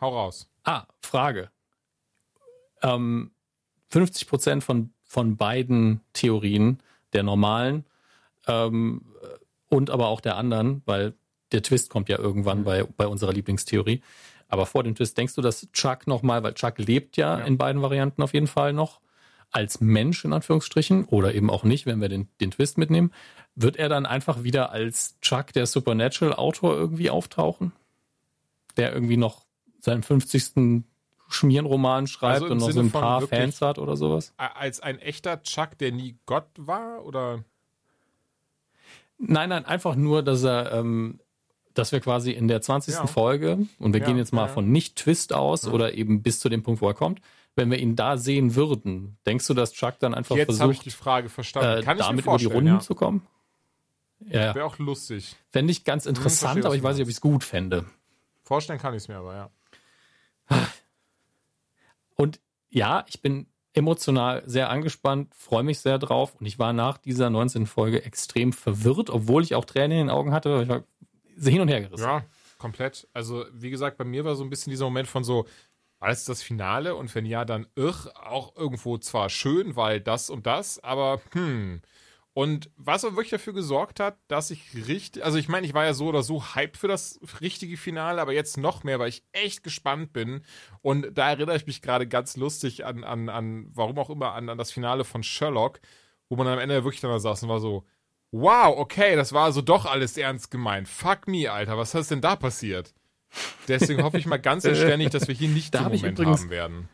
Hau 0.01 0.09
raus. 0.09 0.49
Ah, 0.65 0.87
Frage. 0.99 1.51
Ähm, 2.81 3.31
50 3.91 4.27
Prozent 4.27 4.63
von, 4.65 4.91
von 5.03 5.37
beiden 5.37 6.01
Theorien, 6.11 6.83
der 7.13 7.23
normalen 7.23 7.85
ähm, 8.51 9.01
und 9.69 9.89
aber 9.89 10.07
auch 10.07 10.21
der 10.21 10.35
anderen, 10.37 10.81
weil 10.85 11.13
der 11.51 11.63
Twist 11.63 11.89
kommt 11.89 12.09
ja 12.09 12.17
irgendwann 12.17 12.63
bei, 12.63 12.83
bei 12.83 13.07
unserer 13.07 13.33
Lieblingstheorie. 13.33 14.01
Aber 14.47 14.65
vor 14.65 14.83
dem 14.83 14.95
Twist, 14.95 15.17
denkst 15.17 15.35
du, 15.35 15.41
dass 15.41 15.71
Chuck 15.71 16.07
nochmal, 16.07 16.43
weil 16.43 16.53
Chuck 16.53 16.77
lebt 16.77 17.15
ja, 17.17 17.39
Ja. 17.39 17.45
in 17.45 17.57
beiden 17.57 17.81
Varianten 17.81 18.21
auf 18.21 18.33
jeden 18.33 18.47
Fall 18.47 18.73
noch, 18.73 18.99
als 19.53 19.81
Mensch 19.81 20.23
in 20.23 20.31
Anführungsstrichen 20.33 21.05
oder 21.05 21.33
eben 21.35 21.49
auch 21.49 21.63
nicht, 21.63 21.85
wenn 21.85 21.99
wir 21.99 22.07
den, 22.09 22.29
den 22.39 22.51
Twist 22.51 22.77
mitnehmen, 22.77 23.11
wird 23.55 23.75
er 23.75 23.89
dann 23.89 24.05
einfach 24.05 24.43
wieder 24.43 24.71
als 24.71 25.19
Chuck, 25.19 25.51
der 25.53 25.65
Supernatural-Autor, 25.65 26.73
irgendwie 26.75 27.09
auftauchen? 27.09 27.73
Der 28.77 28.93
irgendwie 28.93 29.17
noch 29.17 29.45
seinen 29.79 30.03
50. 30.03 30.83
Schmierenroman 31.27 32.07
schreibt 32.07 32.43
Also 32.43 32.45
und 32.47 32.57
noch 32.59 32.67
so 32.67 32.71
Sinne 32.71 32.87
ein 32.87 32.91
von 32.91 33.01
paar 33.01 33.21
Fans 33.27 33.61
hat 33.61 33.77
oder 33.79 33.95
sowas? 33.95 34.33
Als 34.37 34.79
ein 34.79 34.99
echter 34.99 35.41
Chuck, 35.43 35.77
der 35.77 35.91
nie 35.91 36.17
Gott 36.25 36.47
war, 36.57 37.05
oder? 37.05 37.43
Nein, 39.21 39.49
nein, 39.49 39.65
einfach 39.65 39.95
nur, 39.95 40.23
dass 40.23 40.43
er, 40.43 40.71
ähm, 40.73 41.19
dass 41.73 41.91
wir 41.91 41.99
quasi 42.01 42.31
in 42.31 42.47
der 42.47 42.61
20. 42.61 42.93
Ja. 42.95 43.07
Folge, 43.07 43.59
und 43.79 43.93
wir 43.93 44.01
Ja, 44.01 44.07
gehen 44.07 44.17
jetzt 44.17 44.33
mal 44.33 44.47
ja, 44.47 44.53
von 44.53 44.71
nicht 44.71 44.95
Twist 44.97 45.33
aus 45.33 45.67
oder 45.67 45.93
eben 45.93 46.21
bis 46.23 46.39
zu 46.39 46.49
dem 46.49 46.63
Punkt, 46.63 46.81
wo 46.81 46.87
er 46.87 46.93
kommt, 46.93 47.21
wenn 47.55 47.69
wir 47.69 47.77
ihn 47.79 47.95
da 47.95 48.17
sehen 48.17 48.55
würden, 48.55 49.17
denkst 49.25 49.45
du, 49.47 49.53
dass 49.53 49.73
Chuck 49.73 49.99
dann 49.99 50.13
einfach 50.13 50.35
Jetzt 50.35 50.59
habe 50.59 50.71
ich 50.71 50.77
versucht, 50.79 50.85
die 50.85 50.91
Frage 50.91 51.29
verstanden. 51.29 51.81
äh, 51.81 51.83
Kann 51.83 51.97
ich 51.97 52.03
mir 52.03 52.07
damit 52.09 52.25
über 52.25 52.37
die 52.37 52.45
Runden 52.45 52.81
zu 52.81 52.95
kommen? 52.95 53.25
Ja. 54.25 54.53
Wäre 54.55 54.65
auch 54.65 54.77
lustig. 54.79 55.35
Fände 55.49 55.71
ich 55.71 55.83
ganz 55.83 56.03
verstehe, 56.03 56.23
interessant, 56.23 56.59
was 56.59 56.65
aber 56.65 56.75
ich 56.75 56.83
weiß 56.83 56.95
nicht, 56.95 57.03
ob 57.03 57.09
ich 57.09 57.15
es 57.15 57.21
gut 57.21 57.43
fände. 57.43 57.85
Vorstellen 58.43 58.79
kann 58.79 58.93
ich 58.93 59.03
es 59.03 59.07
mir 59.07 59.17
aber, 59.17 59.35
ja. 59.35 59.49
Und 62.15 62.39
ja, 62.69 63.03
ich 63.07 63.21
bin 63.21 63.47
emotional 63.73 64.43
sehr 64.45 64.69
angespannt, 64.69 65.33
freue 65.35 65.63
mich 65.63 65.79
sehr 65.79 65.97
drauf 65.97 66.35
und 66.39 66.45
ich 66.45 66.59
war 66.59 66.73
nach 66.73 66.97
dieser 66.97 67.29
19. 67.29 67.65
Folge 67.65 68.03
extrem 68.03 68.53
verwirrt, 68.53 69.09
obwohl 69.09 69.43
ich 69.43 69.55
auch 69.55 69.65
Tränen 69.65 69.91
in 69.91 70.07
den 70.07 70.09
Augen 70.09 70.33
hatte. 70.33 70.61
Ich 70.63 70.69
war 70.69 70.83
hin 71.37 71.61
und 71.61 71.69
her 71.69 71.81
gerissen. 71.81 72.03
Ja, 72.03 72.23
komplett. 72.57 73.07
Also, 73.13 73.45
wie 73.53 73.69
gesagt, 73.69 73.97
bei 73.97 74.03
mir 74.03 74.25
war 74.25 74.35
so 74.35 74.43
ein 74.43 74.49
bisschen 74.49 74.71
dieser 74.71 74.85
Moment 74.85 75.07
von 75.07 75.23
so, 75.23 75.45
war 75.99 76.09
das 76.09 76.25
das 76.25 76.41
Finale? 76.41 76.95
Und 76.95 77.13
wenn 77.15 77.25
ja, 77.25 77.45
dann 77.45 77.67
irr, 77.75 78.11
auch 78.15 78.55
irgendwo 78.55 78.97
zwar 78.97 79.29
schön, 79.29 79.75
weil 79.75 80.01
das 80.01 80.29
und 80.29 80.47
das, 80.47 80.83
aber 80.83 81.21
hm. 81.31 81.81
Und 82.33 82.69
was 82.77 83.03
aber 83.03 83.17
wirklich 83.17 83.31
dafür 83.31 83.51
gesorgt 83.53 83.99
hat, 83.99 84.17
dass 84.29 84.51
ich 84.51 84.87
richtig, 84.87 85.23
also 85.25 85.37
ich 85.37 85.49
meine, 85.49 85.67
ich 85.67 85.73
war 85.73 85.83
ja 85.83 85.93
so 85.93 86.07
oder 86.07 86.23
so 86.23 86.55
hyped 86.55 86.77
für 86.77 86.87
das 86.87 87.19
richtige 87.41 87.75
Finale, 87.75 88.21
aber 88.21 88.31
jetzt 88.31 88.57
noch 88.57 88.85
mehr, 88.85 88.99
weil 88.99 89.09
ich 89.09 89.23
echt 89.33 89.63
gespannt 89.63 90.13
bin. 90.13 90.41
Und 90.81 91.17
da 91.17 91.29
erinnere 91.31 91.57
ich 91.57 91.67
mich 91.67 91.81
gerade 91.81 92.07
ganz 92.07 92.37
lustig 92.37 92.85
an, 92.85 93.03
an, 93.03 93.27
an, 93.27 93.67
warum 93.73 93.99
auch 93.99 94.09
immer, 94.09 94.31
an, 94.33 94.47
an 94.47 94.57
das 94.57 94.71
Finale 94.71 95.03
von 95.03 95.23
Sherlock, 95.23 95.81
wo 96.29 96.37
man 96.37 96.47
am 96.47 96.59
Ende 96.59 96.85
wirklich 96.85 97.01
dann 97.01 97.11
da 97.11 97.19
saß 97.19 97.43
und 97.43 97.49
war 97.49 97.59
so, 97.59 97.85
wow, 98.31 98.77
okay, 98.77 99.17
das 99.17 99.33
war 99.33 99.43
also 99.43 99.61
doch 99.61 99.85
alles 99.85 100.15
ernst 100.15 100.51
gemeint. 100.51 100.87
Fuck 100.87 101.27
me, 101.27 101.51
Alter, 101.51 101.77
was 101.77 101.93
ist 101.93 102.11
denn 102.11 102.21
da 102.21 102.37
passiert? 102.37 102.93
Deswegen 103.67 104.03
hoffe 104.03 104.17
ich 104.17 104.25
mal 104.25 104.37
ganz 104.37 104.63
inständig, 104.65 105.09
dass 105.09 105.27
wir 105.27 105.35
hier 105.35 105.49
nicht 105.49 105.73
Da 105.75 105.79
den 105.89 105.97
Moment 105.97 106.17
übrigens- 106.17 106.41
haben 106.43 106.49
werden. 106.49 106.89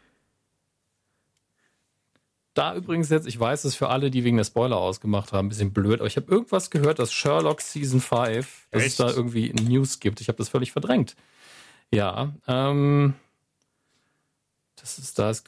Da 2.57 2.73
übrigens 2.73 3.09
jetzt, 3.09 3.27
ich 3.27 3.39
weiß 3.39 3.65
es 3.65 3.75
für 3.75 3.89
alle, 3.89 4.09
die 4.09 4.23
wegen 4.23 4.37
der 4.37 4.43
Spoiler 4.43 4.77
ausgemacht 4.77 5.31
haben, 5.31 5.45
ein 5.45 5.49
bisschen 5.49 5.73
blöd, 5.73 5.99
aber 5.99 6.07
ich 6.07 6.15
habe 6.15 6.31
irgendwas 6.31 6.71
gehört, 6.71 6.97
dass 6.97 7.13
Sherlock 7.13 7.61
Season 7.61 8.01
5, 8.01 8.67
dass 8.71 8.81
es 8.81 8.87
Echt? 8.87 8.99
da 8.99 9.11
irgendwie 9.11 9.53
News 9.53 9.99
gibt. 9.99 10.21
Ich 10.21 10.27
habe 10.27 10.39
das 10.39 10.49
völlig 10.49 10.71
verdrängt. 10.71 11.15
Ja, 11.91 12.33
ähm, 12.47 13.13
das 14.75 14.97
ist 14.97 15.19
das. 15.19 15.43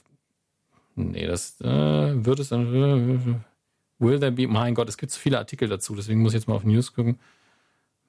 Nee, 0.93 1.25
das 1.25 1.59
äh, 1.61 2.25
wird 2.25 2.37
es 2.37 2.49
dann. 2.49 3.33
Will 3.97 4.19
there 4.19 4.31
be. 4.31 4.47
Mein 4.47 4.75
Gott, 4.75 4.87
es 4.87 4.97
gibt 4.97 5.11
so 5.11 5.19
viele 5.19 5.39
Artikel 5.39 5.67
dazu, 5.67 5.95
deswegen 5.95 6.21
muss 6.21 6.33
ich 6.33 6.41
jetzt 6.41 6.47
mal 6.47 6.53
auf 6.55 6.63
News 6.63 6.93
gucken. 6.93 7.19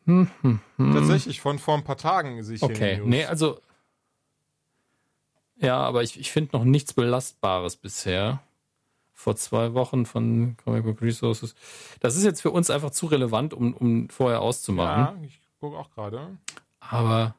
Hm, 0.05 0.29
hm, 0.43 0.61
hm. 0.77 0.93
Tatsächlich, 0.93 1.41
von 1.41 1.59
vor 1.59 1.75
ein 1.75 1.85
paar 1.85 1.97
Tagen 1.97 2.43
sehe 2.43 2.57
ich 2.57 2.63
Okay, 2.63 2.97
den 2.97 3.09
nee, 3.09 3.21
News. 3.21 3.31
also. 3.31 3.61
Ja, 5.57 5.79
aber 5.79 6.03
ich, 6.03 6.21
ich 6.21 6.31
finde 6.31 6.55
noch 6.55 6.65
nichts 6.65 6.93
Belastbares 6.93 7.77
bisher. 7.77 8.43
Vor 9.21 9.37
zwei 9.37 9.75
Wochen 9.75 10.07
von 10.07 10.57
Comic 10.65 10.83
Book 10.83 11.03
Resources. 11.03 11.55
Das 12.01 12.17
ist 12.17 12.25
jetzt 12.25 12.41
für 12.41 12.51
uns 12.51 12.71
einfach 12.71 12.89
zu 12.89 13.05
relevant, 13.05 13.53
um, 13.53 13.75
um 13.75 14.09
vorher 14.09 14.41
auszumachen. 14.41 15.21
Ja, 15.21 15.27
ich 15.27 15.39
gucke 15.61 15.77
auch 15.77 15.91
gerade. 15.91 16.39
Aber. 16.81 17.35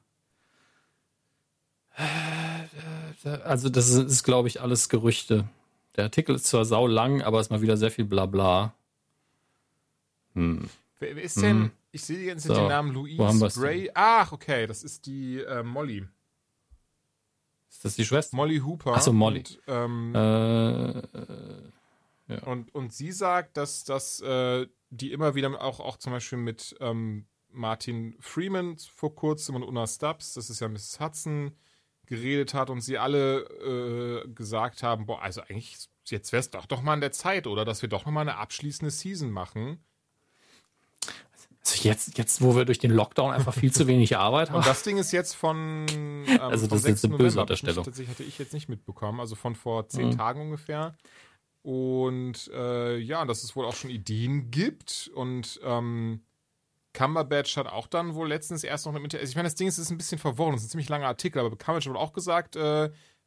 Also, 3.43 3.69
das 3.69 3.89
ist, 3.89 3.97
ist 3.97 4.23
glaube 4.23 4.47
ich, 4.47 4.61
alles 4.61 4.89
Gerüchte. 4.89 5.49
Der 5.95 6.03
Artikel 6.03 6.35
ist 6.35 6.45
zwar 6.45 6.65
sau 6.65 6.85
lang, 6.85 7.23
aber 7.23 7.39
es 7.39 7.47
ist 7.47 7.49
mal 7.51 7.63
wieder 7.63 7.77
sehr 7.77 7.89
viel 7.89 8.05
Blabla. 8.05 8.75
Hm. 10.35 10.69
Wer, 10.99 11.17
ist 11.17 11.41
denn? 11.41 11.57
Mhm. 11.57 11.71
Ich 11.91 12.03
sehe 12.03 12.19
jetzt 12.19 12.43
So, 12.43 12.53
den 12.53 12.67
Namen 12.67 12.93
Louise 12.93 13.59
Bray. 13.59 13.89
Ach, 13.95 14.31
okay, 14.31 14.67
das 14.67 14.83
ist 14.83 15.07
die 15.07 15.39
äh, 15.39 15.63
Molly. 15.63 16.05
Ist 17.81 17.85
das 17.85 17.95
die 17.95 18.05
Schwester? 18.05 18.35
Molly 18.37 18.59
Hooper. 18.59 18.93
Ach 18.95 19.01
so, 19.01 19.11
Molly. 19.11 19.39
Und, 19.39 19.59
ähm, 19.67 20.13
Äh, 22.27 22.39
und, 22.45 22.73
und 22.75 22.93
sie 22.93 23.11
sagt, 23.11 23.57
dass, 23.57 23.83
dass 23.83 24.21
äh, 24.21 24.67
die 24.91 25.11
immer 25.11 25.33
wieder 25.33 25.59
auch, 25.59 25.79
auch 25.79 25.97
zum 25.97 26.13
Beispiel 26.13 26.37
mit 26.37 26.75
ähm, 26.79 27.25
Martin 27.49 28.15
Freeman 28.19 28.77
vor 28.77 29.15
kurzem 29.15 29.55
und 29.55 29.63
Una 29.63 29.87
Stubbs, 29.87 30.35
das 30.35 30.51
ist 30.51 30.59
ja 30.59 30.67
Mrs. 30.67 30.99
Hudson, 30.99 31.57
geredet 32.05 32.53
hat 32.53 32.69
und 32.69 32.81
sie 32.81 32.99
alle 32.99 33.45
äh, 34.25 34.27
gesagt 34.29 34.83
haben, 34.83 35.07
boah, 35.07 35.23
also 35.23 35.41
eigentlich, 35.41 35.89
jetzt 36.05 36.31
wäre 36.31 36.41
es 36.41 36.51
doch 36.51 36.67
doch 36.67 36.83
mal 36.83 36.93
an 36.93 37.01
der 37.01 37.11
Zeit, 37.11 37.47
oder? 37.47 37.65
Dass 37.65 37.81
wir 37.81 37.89
doch 37.89 38.05
noch 38.05 38.11
mal 38.11 38.21
eine 38.21 38.37
abschließende 38.37 38.91
Season 38.91 39.31
machen. 39.31 39.83
Also 41.63 41.87
jetzt, 41.87 42.17
jetzt, 42.17 42.41
wo 42.41 42.55
wir 42.55 42.65
durch 42.65 42.79
den 42.79 42.91
Lockdown 42.91 43.31
einfach 43.31 43.53
viel 43.53 43.71
zu 43.71 43.85
wenig 43.87 44.17
Arbeit 44.17 44.49
haben. 44.49 44.57
Und 44.57 44.65
das 44.67 44.83
Ding 44.83 44.97
ist 44.97 45.11
jetzt 45.11 45.35
von. 45.35 45.85
Ähm, 45.91 46.25
Also 46.39 46.67
das 46.67 46.79
ist 46.79 46.87
jetzt 46.87 47.01
6. 47.01 47.05
eine 47.05 47.17
böse 47.17 47.39
Unterstellung. 47.41 47.83
Tatsächlich 47.85 48.09
hatte 48.09 48.23
ich 48.23 48.37
jetzt 48.39 48.53
nicht 48.53 48.67
mitbekommen. 48.69 49.19
Also 49.19 49.35
von 49.35 49.55
vor 49.55 49.87
zehn 49.87 50.09
Mhm. 50.09 50.17
Tagen 50.17 50.41
ungefähr. 50.41 50.95
Und 51.63 52.49
äh, 52.53 52.97
ja, 52.97 53.23
dass 53.25 53.43
es 53.43 53.55
wohl 53.55 53.65
auch 53.65 53.75
schon 53.75 53.89
Ideen 53.91 54.49
gibt. 54.49 55.11
Und 55.13 55.59
ähm, 55.63 56.21
Cumberbatch 56.93 57.55
hat 57.57 57.67
auch 57.67 57.87
dann 57.87 58.15
wohl 58.15 58.27
letztens 58.27 58.63
erst 58.63 58.85
noch 58.85 58.93
eine 58.95 59.03
Inter 59.03 59.19
also 59.19 59.29
Ich 59.29 59.35
meine, 59.35 59.47
das 59.47 59.55
Ding 59.55 59.67
ist, 59.67 59.77
es 59.77 59.85
ist 59.85 59.91
ein 59.91 59.97
bisschen 59.97 60.17
verworren. 60.19 60.55
Es 60.55 60.61
ist 60.61 60.67
ein 60.67 60.71
ziemlich 60.71 60.89
langer 60.89 61.07
Artikel, 61.07 61.39
aber 61.39 61.49
Cumberbatch 61.55 61.87
hat 61.87 61.95
auch 61.95 62.13
gesagt, 62.13 62.55
äh, 62.55 62.85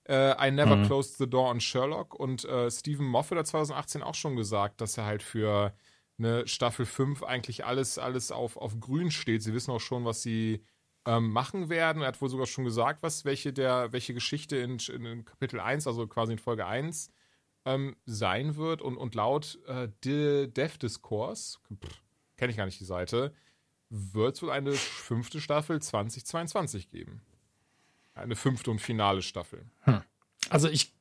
äh, 0.08 0.48
I 0.48 0.50
never 0.50 0.76
Mhm. 0.76 0.84
closed 0.86 1.16
the 1.18 1.30
door 1.30 1.48
on 1.50 1.60
Sherlock. 1.60 2.14
Und 2.14 2.44
äh, 2.44 2.70
Stephen 2.70 3.06
Moffat 3.06 3.38
hat 3.38 3.46
2018 3.46 4.02
auch 4.02 4.14
schon 4.16 4.34
gesagt, 4.36 4.80
dass 4.80 4.98
er 4.98 5.04
halt 5.06 5.22
für 5.22 5.72
eine 6.18 6.46
Staffel 6.46 6.86
5 6.86 7.22
eigentlich 7.22 7.64
alles, 7.64 7.98
alles 7.98 8.30
auf, 8.30 8.56
auf 8.56 8.78
grün 8.80 9.10
steht. 9.10 9.42
Sie 9.42 9.54
wissen 9.54 9.72
auch 9.72 9.80
schon, 9.80 10.04
was 10.04 10.22
sie 10.22 10.64
ähm, 11.06 11.30
machen 11.30 11.68
werden. 11.68 12.02
Er 12.02 12.08
hat 12.08 12.20
wohl 12.20 12.28
sogar 12.28 12.46
schon 12.46 12.64
gesagt, 12.64 13.02
was, 13.02 13.24
welche 13.24 13.52
der, 13.52 13.92
welche 13.92 14.14
Geschichte 14.14 14.56
in, 14.56 14.78
in, 14.78 15.24
Kapitel 15.24 15.60
1, 15.60 15.86
also 15.86 16.06
quasi 16.06 16.32
in 16.32 16.38
Folge 16.38 16.66
1, 16.66 17.10
ähm, 17.64 17.96
sein 18.06 18.56
wird. 18.56 18.80
Und, 18.82 18.96
und 18.96 19.14
laut 19.14 19.58
äh, 19.66 19.88
De 20.04 20.46
Dev 20.46 20.78
Discourse, 20.78 21.58
kenne 22.36 22.50
ich 22.50 22.56
gar 22.56 22.66
nicht 22.66 22.80
die 22.80 22.84
Seite, 22.84 23.34
wird 23.90 24.36
es 24.36 24.42
wohl 24.42 24.50
eine 24.50 24.72
fünfte 24.72 25.40
Staffel 25.40 25.80
2022 25.80 26.90
geben. 26.90 27.22
Eine 28.14 28.36
fünfte 28.36 28.70
und 28.70 28.80
finale 28.80 29.22
Staffel. 29.22 29.66
Also 30.50 30.68
ich 30.68 30.93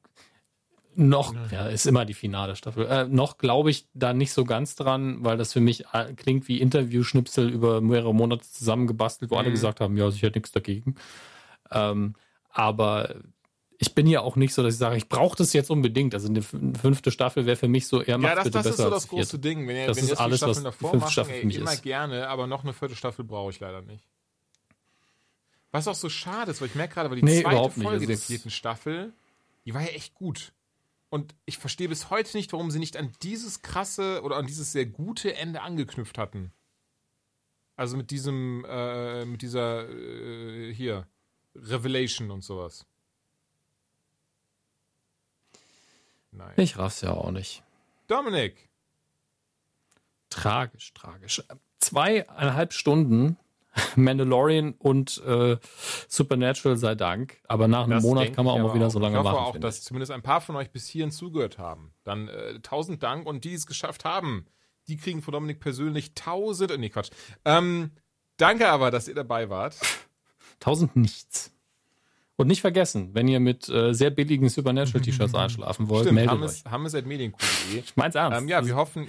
noch, 0.95 1.33
ja, 1.51 1.67
ist 1.67 1.85
immer 1.85 2.05
die 2.05 2.13
finale 2.13 2.55
Staffel. 2.55 2.85
Äh, 2.87 3.05
noch 3.07 3.37
glaube 3.37 3.69
ich 3.71 3.87
da 3.93 4.13
nicht 4.13 4.33
so 4.33 4.43
ganz 4.43 4.75
dran, 4.75 5.17
weil 5.23 5.37
das 5.37 5.53
für 5.53 5.59
mich 5.61 5.85
äh, 5.93 6.13
klingt 6.15 6.47
wie 6.47 6.59
Interviewschnipsel 6.61 7.49
über 7.49 7.81
mehrere 7.81 8.13
Monate 8.13 8.43
zusammengebastelt, 8.49 9.31
wo 9.31 9.37
alle 9.37 9.49
Mhm. 9.49 9.53
gesagt 9.53 9.79
haben, 9.81 9.97
ja, 9.97 10.07
ich 10.07 10.21
hätte 10.21 10.39
nichts 10.39 10.51
dagegen. 10.51 10.95
Ähm, 11.71 12.15
aber 12.49 13.15
ich 13.79 13.95
bin 13.95 14.07
ja 14.07 14.21
auch 14.21 14.35
nicht 14.35 14.53
so, 14.53 14.63
dass 14.63 14.75
ich 14.75 14.79
sage, 14.79 14.95
ich 14.95 15.09
brauche 15.09 15.35
das 15.35 15.51
jetzt 15.53 15.69
unbedingt. 15.69 16.13
Also 16.13 16.29
eine 16.29 16.41
fünfte 16.41 17.11
Staffel 17.11 17.45
wäre 17.45 17.57
für 17.57 17.67
mich 17.67 17.87
so 17.87 18.01
eher 18.01 18.17
macht 18.17 18.29
ja, 18.29 18.35
das, 18.35 18.43
bitte 18.45 18.57
das 18.59 18.63
besser 18.67 18.73
ist 18.75 18.83
so 18.83 18.89
das 18.89 19.07
große 19.07 19.39
Ding. 19.39 19.67
Wenn 19.67 19.75
ihr, 19.75 19.87
das 19.87 19.97
wenn 19.97 20.05
ist 20.05 20.19
alles, 20.19 20.41
was 20.41 20.63
davor 20.63 20.95
machen, 20.95 21.11
Staffel 21.11 21.33
ey, 21.33 21.55
immer 21.55 21.73
ist. 21.73 21.81
gerne, 21.83 22.27
aber 22.29 22.47
noch 22.47 22.63
eine 22.63 22.73
vierte 22.73 22.95
Staffel 22.95 23.25
brauche 23.25 23.49
ich 23.49 23.59
leider 23.59 23.81
nicht. 23.81 24.05
Was 25.71 25.87
auch 25.87 25.95
so 25.95 26.07
schade 26.07 26.51
ist, 26.51 26.61
weil 26.61 26.67
ich 26.67 26.75
merke 26.75 26.93
gerade, 26.93 27.09
weil 27.09 27.17
die 27.17 27.25
nee, 27.25 27.41
zweite 27.41 27.71
Folge 27.71 28.05
der 28.05 28.17
vierten 28.17 28.51
Staffel, 28.51 29.11
die 29.65 29.73
war 29.73 29.81
ja 29.81 29.87
echt 29.87 30.13
gut. 30.13 30.53
Und 31.13 31.35
ich 31.45 31.59
verstehe 31.59 31.89
bis 31.89 32.09
heute 32.09 32.35
nicht, 32.35 32.53
warum 32.53 32.71
sie 32.71 32.79
nicht 32.79 32.97
an 32.97 33.11
dieses 33.21 33.61
krasse 33.61 34.23
oder 34.23 34.35
an 34.35 34.47
dieses 34.47 34.71
sehr 34.71 34.87
gute 34.87 35.35
Ende 35.35 35.61
angeknüpft 35.61 36.17
hatten. 36.17 36.51
Also 37.75 37.97
mit 37.97 38.09
diesem, 38.09 38.65
äh, 38.67 39.23
mit 39.23 39.43
dieser, 39.43 39.87
äh, 39.87 40.73
hier, 40.73 41.07
Revelation 41.53 42.31
und 42.31 42.43
sowas. 42.43 42.87
Nein. 46.31 46.53
Ich 46.55 46.79
raff's 46.79 47.01
ja 47.01 47.11
auch 47.11 47.29
nicht. 47.29 47.61
Dominik. 48.07 48.67
Tragisch, 50.31 50.95
tragisch. 50.95 51.43
Zweieinhalb 51.77 52.73
Stunden 52.73 53.37
Mandalorian 53.95 54.73
und 54.77 55.21
äh, 55.25 55.57
Supernatural 56.07 56.77
sei 56.77 56.95
Dank. 56.95 57.39
Aber 57.47 57.67
nach 57.67 57.83
einem 57.83 57.91
das 57.91 58.03
Monat 58.03 58.33
kann 58.33 58.45
man 58.45 58.55
auch 58.55 58.67
mal 58.67 58.75
wieder 58.75 58.87
auch. 58.87 58.91
so 58.91 58.99
lange 58.99 59.17
machen. 59.17 59.25
Ich 59.25 59.31
hoffe 59.31 59.41
machen, 59.41 59.57
auch, 59.57 59.61
dass 59.61 59.79
ich. 59.79 59.83
zumindest 59.83 60.11
ein 60.11 60.21
paar 60.21 60.41
von 60.41 60.55
euch 60.55 60.71
bis 60.71 60.87
hierhin 60.87 61.11
zugehört 61.11 61.57
haben. 61.57 61.93
Dann 62.03 62.27
äh, 62.27 62.59
tausend 62.59 63.03
Dank 63.03 63.25
und 63.25 63.43
die 63.43 63.53
es 63.53 63.65
geschafft 63.65 64.05
haben. 64.05 64.45
Die 64.87 64.97
kriegen 64.97 65.21
von 65.21 65.31
Dominik 65.31 65.59
persönlich 65.59 66.13
tausend. 66.13 66.71
Äh, 66.71 66.77
nee, 66.77 66.89
Quatsch. 66.89 67.09
Ähm, 67.45 67.91
danke 68.37 68.69
aber, 68.69 68.91
dass 68.91 69.07
ihr 69.07 69.15
dabei 69.15 69.49
wart. 69.49 69.77
Tausend 70.59 70.95
nichts. 70.95 71.51
Und 72.35 72.47
nicht 72.47 72.61
vergessen, 72.61 73.13
wenn 73.13 73.27
ihr 73.27 73.39
mit 73.39 73.69
äh, 73.69 73.93
sehr 73.93 74.09
billigen 74.09 74.49
Supernatural-T-Shirts 74.49 75.35
einschlafen 75.35 75.87
wollt, 75.87 76.03
Stimmt, 76.03 76.15
meldet 76.15 76.31
haben 76.31 76.43
euch. 76.43 76.63
Haben 76.65 76.85
es 76.85 76.95
at 76.95 77.05
medienkuh.de. 77.05 77.79
Ich 77.79 77.95
mein's 77.95 78.15
ernst. 78.15 78.41
Ähm, 78.41 78.47
ja, 78.47 78.65
wir 78.65 78.75
hoffen, 78.75 79.07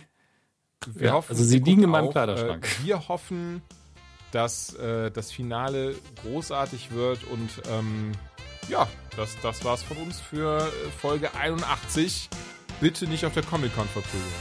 wir 0.86 1.06
ja, 1.06 1.12
hoffen, 1.14 1.30
also 1.30 1.44
sie 1.44 1.58
liegen 1.58 1.84
in 1.84 1.90
meinem 1.90 2.10
Kleiderschrank. 2.10 2.66
Äh, 2.66 2.86
wir 2.86 3.08
hoffen, 3.08 3.62
dass 4.34 4.74
äh, 4.74 5.12
das 5.12 5.30
Finale 5.30 5.94
großartig 6.22 6.90
wird 6.90 7.22
und 7.24 7.50
ähm, 7.70 8.12
ja, 8.68 8.88
das, 9.16 9.36
das 9.42 9.64
war's 9.64 9.82
von 9.82 9.96
uns 9.98 10.20
für 10.20 10.58
äh, 10.66 10.90
Folge 11.00 11.34
81. 11.34 12.28
Bitte 12.80 13.06
nicht 13.06 13.24
auf 13.24 13.32
der 13.34 13.44
Comic-Con 13.44 13.86
verprügeln. 13.86 14.32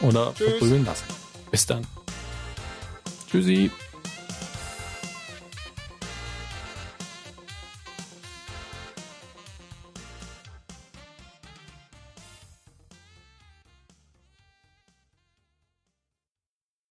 Oder 0.00 0.32
Tschüss. 0.34 0.48
verprügeln 0.48 0.86
lassen. 0.86 1.04
Bis 1.50 1.66
dann. 1.66 1.86
Tschüssi. 3.30 3.70